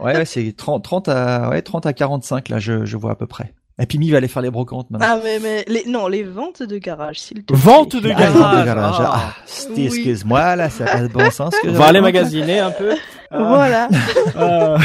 ouais, 0.00 0.16
ouais, 0.16 0.24
c'est 0.24 0.54
30, 0.56 0.84
30 0.84 1.08
à, 1.08 1.48
ouais, 1.50 1.62
30 1.62 1.86
à 1.86 1.92
45 1.92 2.48
là, 2.50 2.58
je, 2.58 2.84
je 2.84 2.96
vois 2.96 3.12
à 3.12 3.14
peu 3.14 3.26
près. 3.26 3.54
Et 3.80 3.86
Pimi 3.86 4.10
va 4.10 4.16
aller 4.16 4.26
faire 4.28 4.42
les 4.42 4.50
brocantes 4.50 4.90
maintenant. 4.90 5.06
Ah 5.08 5.20
mais 5.22 5.38
mais 5.38 5.64
les 5.68 5.84
non, 5.86 6.08
les 6.08 6.24
ventes 6.24 6.64
de 6.64 6.78
garage, 6.78 7.20
s'il 7.20 7.44
te 7.44 7.52
plaît. 7.52 7.62
Vente 7.62 7.94
de 7.94 8.10
Ah, 8.10 8.14
garage. 8.20 8.58
des 8.60 8.66
garages. 8.66 8.96
Ah. 8.98 9.12
Ah, 9.14 9.34
Oui. 9.76 9.86
excuse-moi 9.86 10.56
là, 10.56 10.68
ça 10.68 10.84
a 10.84 10.86
pas 10.88 11.00
de 11.02 11.08
bon 11.08 11.30
sens. 11.30 11.54
ce 11.54 11.62
que 11.66 11.68
On 11.70 11.78
va 11.78 11.86
aller 11.86 12.00
magasiner 12.00 12.58
un 12.58 12.70
peu. 12.72 12.94
Voilà. 13.30 13.88
Euh, 14.36 14.76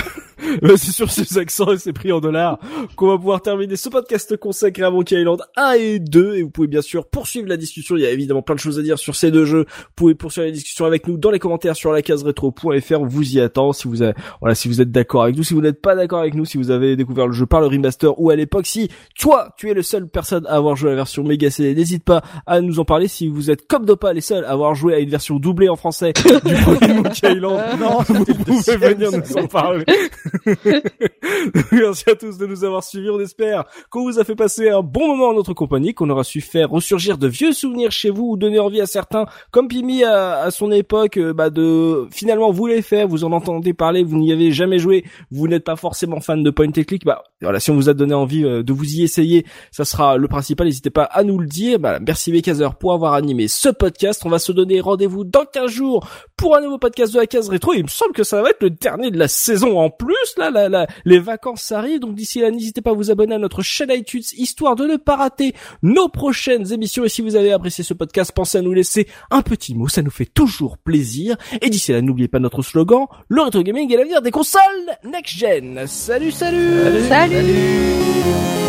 c'est 0.77 0.91
sur 0.91 1.11
ces 1.11 1.37
accents 1.37 1.71
et 1.71 1.77
ces 1.77 1.93
prix 1.93 2.11
en 2.11 2.19
dollars 2.19 2.59
qu'on 2.95 3.07
va 3.07 3.17
pouvoir 3.17 3.41
terminer 3.41 3.75
ce 3.75 3.89
podcast 3.89 4.37
consacré 4.37 4.83
à 4.83 4.91
Monkey 4.91 5.19
Island 5.19 5.41
1 5.55 5.71
et 5.73 5.99
2 5.99 6.35
et 6.35 6.43
vous 6.43 6.49
pouvez 6.49 6.67
bien 6.67 6.81
sûr 6.81 7.05
poursuivre 7.05 7.47
la 7.47 7.57
discussion. 7.57 7.95
Il 7.95 8.03
y 8.03 8.05
a 8.05 8.11
évidemment 8.11 8.41
plein 8.41 8.55
de 8.55 8.59
choses 8.59 8.79
à 8.79 8.81
dire 8.81 8.97
sur 8.99 9.15
ces 9.15 9.31
deux 9.31 9.45
jeux. 9.45 9.65
Vous 9.67 9.93
pouvez 9.95 10.15
poursuivre 10.15 10.45
la 10.45 10.51
discussion 10.51 10.85
avec 10.85 11.07
nous 11.07 11.17
dans 11.17 11.31
les 11.31 11.39
commentaires 11.39 11.75
sur 11.75 11.91
la 11.91 12.01
case 12.01 12.23
rétro.fr. 12.23 12.99
On 12.99 13.05
vous 13.05 13.35
y 13.35 13.39
attend 13.39 13.73
si 13.73 13.87
vous 13.87 14.01
avez, 14.01 14.13
voilà, 14.41 14.55
si 14.55 14.67
vous 14.67 14.81
êtes 14.81 14.91
d'accord 14.91 15.23
avec 15.23 15.35
nous, 15.35 15.43
si 15.43 15.53
vous 15.53 15.61
n'êtes 15.61 15.81
pas 15.81 15.95
d'accord 15.95 16.19
avec 16.19 16.33
nous, 16.33 16.45
si 16.45 16.57
vous 16.57 16.71
avez 16.71 16.95
découvert 16.95 17.27
le 17.27 17.33
jeu 17.33 17.45
par 17.45 17.61
le 17.61 17.67
remaster 17.67 18.19
ou 18.19 18.29
à 18.29 18.35
l'époque, 18.35 18.65
si 18.65 18.89
toi, 19.17 19.53
tu 19.57 19.69
es 19.69 19.73
le 19.73 19.83
seul 19.83 20.07
personne 20.07 20.45
à 20.47 20.55
avoir 20.55 20.75
joué 20.75 20.89
à 20.89 20.91
la 20.91 20.97
version 20.97 21.23
Mega 21.23 21.49
CD, 21.49 21.75
n'hésite 21.75 22.03
pas 22.03 22.23
à 22.45 22.61
nous 22.61 22.79
en 22.79 22.85
parler. 22.85 23.07
Si 23.07 23.27
vous 23.27 23.51
êtes 23.51 23.67
comme 23.67 23.85
Dopa 23.85 24.13
les 24.13 24.21
seuls 24.21 24.45
à 24.45 24.51
avoir 24.51 24.75
joué 24.75 24.93
à 24.93 24.99
une 24.99 25.09
version 25.09 25.39
doublée 25.39 25.69
en 25.69 25.75
français 25.75 26.13
du 26.45 26.55
premier 26.55 26.93
Monkey 26.93 27.33
Island, 27.33 27.61
non, 27.79 27.99
vous 28.07 28.25
pouvez 28.25 28.77
venir 28.77 29.11
nous 29.11 29.37
en 29.37 29.47
parler. 29.47 29.85
Merci 31.71 32.09
à 32.09 32.15
tous 32.15 32.37
de 32.37 32.45
nous 32.45 32.63
avoir 32.63 32.83
suivis. 32.83 33.09
On 33.09 33.19
espère 33.19 33.65
qu'on 33.89 34.03
vous 34.03 34.19
a 34.19 34.23
fait 34.23 34.35
passer 34.35 34.69
un 34.69 34.81
bon 34.81 35.07
moment 35.07 35.29
en 35.29 35.33
notre 35.33 35.53
compagnie, 35.53 35.93
qu'on 35.93 36.09
aura 36.09 36.23
su 36.23 36.41
faire 36.41 36.69
ressurgir 36.69 37.17
de 37.17 37.27
vieux 37.27 37.53
souvenirs 37.53 37.91
chez 37.91 38.09
vous 38.09 38.31
ou 38.31 38.37
donner 38.37 38.59
envie 38.59 38.81
à 38.81 38.85
certains, 38.85 39.25
comme 39.51 39.67
Pimi 39.67 40.03
à, 40.03 40.49
son 40.51 40.71
époque, 40.71 41.17
euh, 41.17 41.33
bah 41.33 41.49
de 41.49 42.07
finalement 42.11 42.51
vous 42.51 42.67
les 42.67 42.81
faire, 42.81 43.07
vous 43.07 43.23
en 43.23 43.31
entendez 43.31 43.73
parler, 43.73 44.03
vous 44.03 44.17
n'y 44.17 44.31
avez 44.31 44.51
jamais 44.51 44.79
joué, 44.79 45.05
vous 45.31 45.47
n'êtes 45.47 45.63
pas 45.63 45.75
forcément 45.75 46.19
fan 46.19 46.43
de 46.43 46.49
point 46.49 46.67
and 46.67 46.71
click, 46.71 47.05
bah 47.05 47.23
voilà, 47.43 47.59
si 47.59 47.71
on 47.71 47.75
vous 47.75 47.89
a 47.89 47.93
donné 47.93 48.13
envie 48.13 48.43
euh, 48.43 48.63
de 48.63 48.73
vous 48.73 48.95
y 48.95 49.03
essayer, 49.03 49.45
ça 49.71 49.85
sera 49.85 50.17
le 50.17 50.27
principal. 50.27 50.67
N'hésitez 50.67 50.89
pas 50.89 51.03
à 51.03 51.23
nous 51.23 51.39
le 51.39 51.47
dire. 51.47 51.79
Bah, 51.79 51.99
merci 51.99 52.31
Bekazer 52.31 52.75
pour 52.75 52.93
avoir 52.93 53.13
animé 53.13 53.47
ce 53.47 53.69
podcast. 53.69 54.21
On 54.25 54.29
va 54.29 54.39
se 54.39 54.51
donner 54.51 54.81
rendez-vous 54.81 55.23
dans 55.23 55.45
15 55.45 55.69
jours 55.69 56.07
pour 56.37 56.55
un 56.55 56.61
nouveau 56.61 56.77
podcast 56.77 57.13
de 57.13 57.19
la 57.19 57.27
case 57.27 57.49
rétro. 57.49 57.73
Il 57.73 57.83
me 57.83 57.89
semble 57.89 58.13
que 58.13 58.23
ça 58.23 58.41
va 58.41 58.49
être 58.49 58.61
le 58.61 58.69
dernier 58.69 59.11
de 59.11 59.17
la 59.17 59.27
saison 59.27 59.79
en 59.79 59.89
plus. 59.89 60.15
Là, 60.37 60.49
là, 60.49 60.69
là 60.69 60.87
les 61.05 61.19
vacances 61.19 61.71
arrivent. 61.71 61.99
Donc 61.99 62.15
d'ici 62.15 62.39
là, 62.39 62.51
n'hésitez 62.51 62.81
pas 62.81 62.91
à 62.91 62.93
vous 62.93 63.11
abonner 63.11 63.35
à 63.35 63.39
notre 63.39 63.61
chaîne 63.61 63.91
iTunes 63.91 64.23
histoire 64.37 64.75
de 64.75 64.85
ne 64.85 64.97
pas 64.97 65.15
rater 65.15 65.53
nos 65.81 66.09
prochaines 66.09 66.71
émissions. 66.71 67.05
Et 67.05 67.09
si 67.09 67.21
vous 67.21 67.35
avez 67.35 67.51
apprécié 67.51 67.83
ce 67.83 67.93
podcast, 67.93 68.31
pensez 68.33 68.57
à 68.57 68.61
nous 68.61 68.73
laisser 68.73 69.07
un 69.31 69.41
petit 69.41 69.75
mot. 69.75 69.87
Ça 69.87 70.01
nous 70.01 70.11
fait 70.11 70.25
toujours 70.25 70.77
plaisir. 70.77 71.35
Et 71.61 71.69
d'ici 71.69 71.91
là, 71.91 72.01
n'oubliez 72.01 72.27
pas 72.27 72.39
notre 72.39 72.61
slogan, 72.61 73.07
le 73.27 73.41
rétro 73.41 73.61
gaming 73.61 73.91
est 73.91 73.97
l'avenir 73.97 74.21
des 74.21 74.31
consoles 74.31 74.61
next 75.03 75.35
gen. 75.37 75.85
Salut, 75.87 76.31
salut. 76.31 77.03
Salut. 77.33 78.62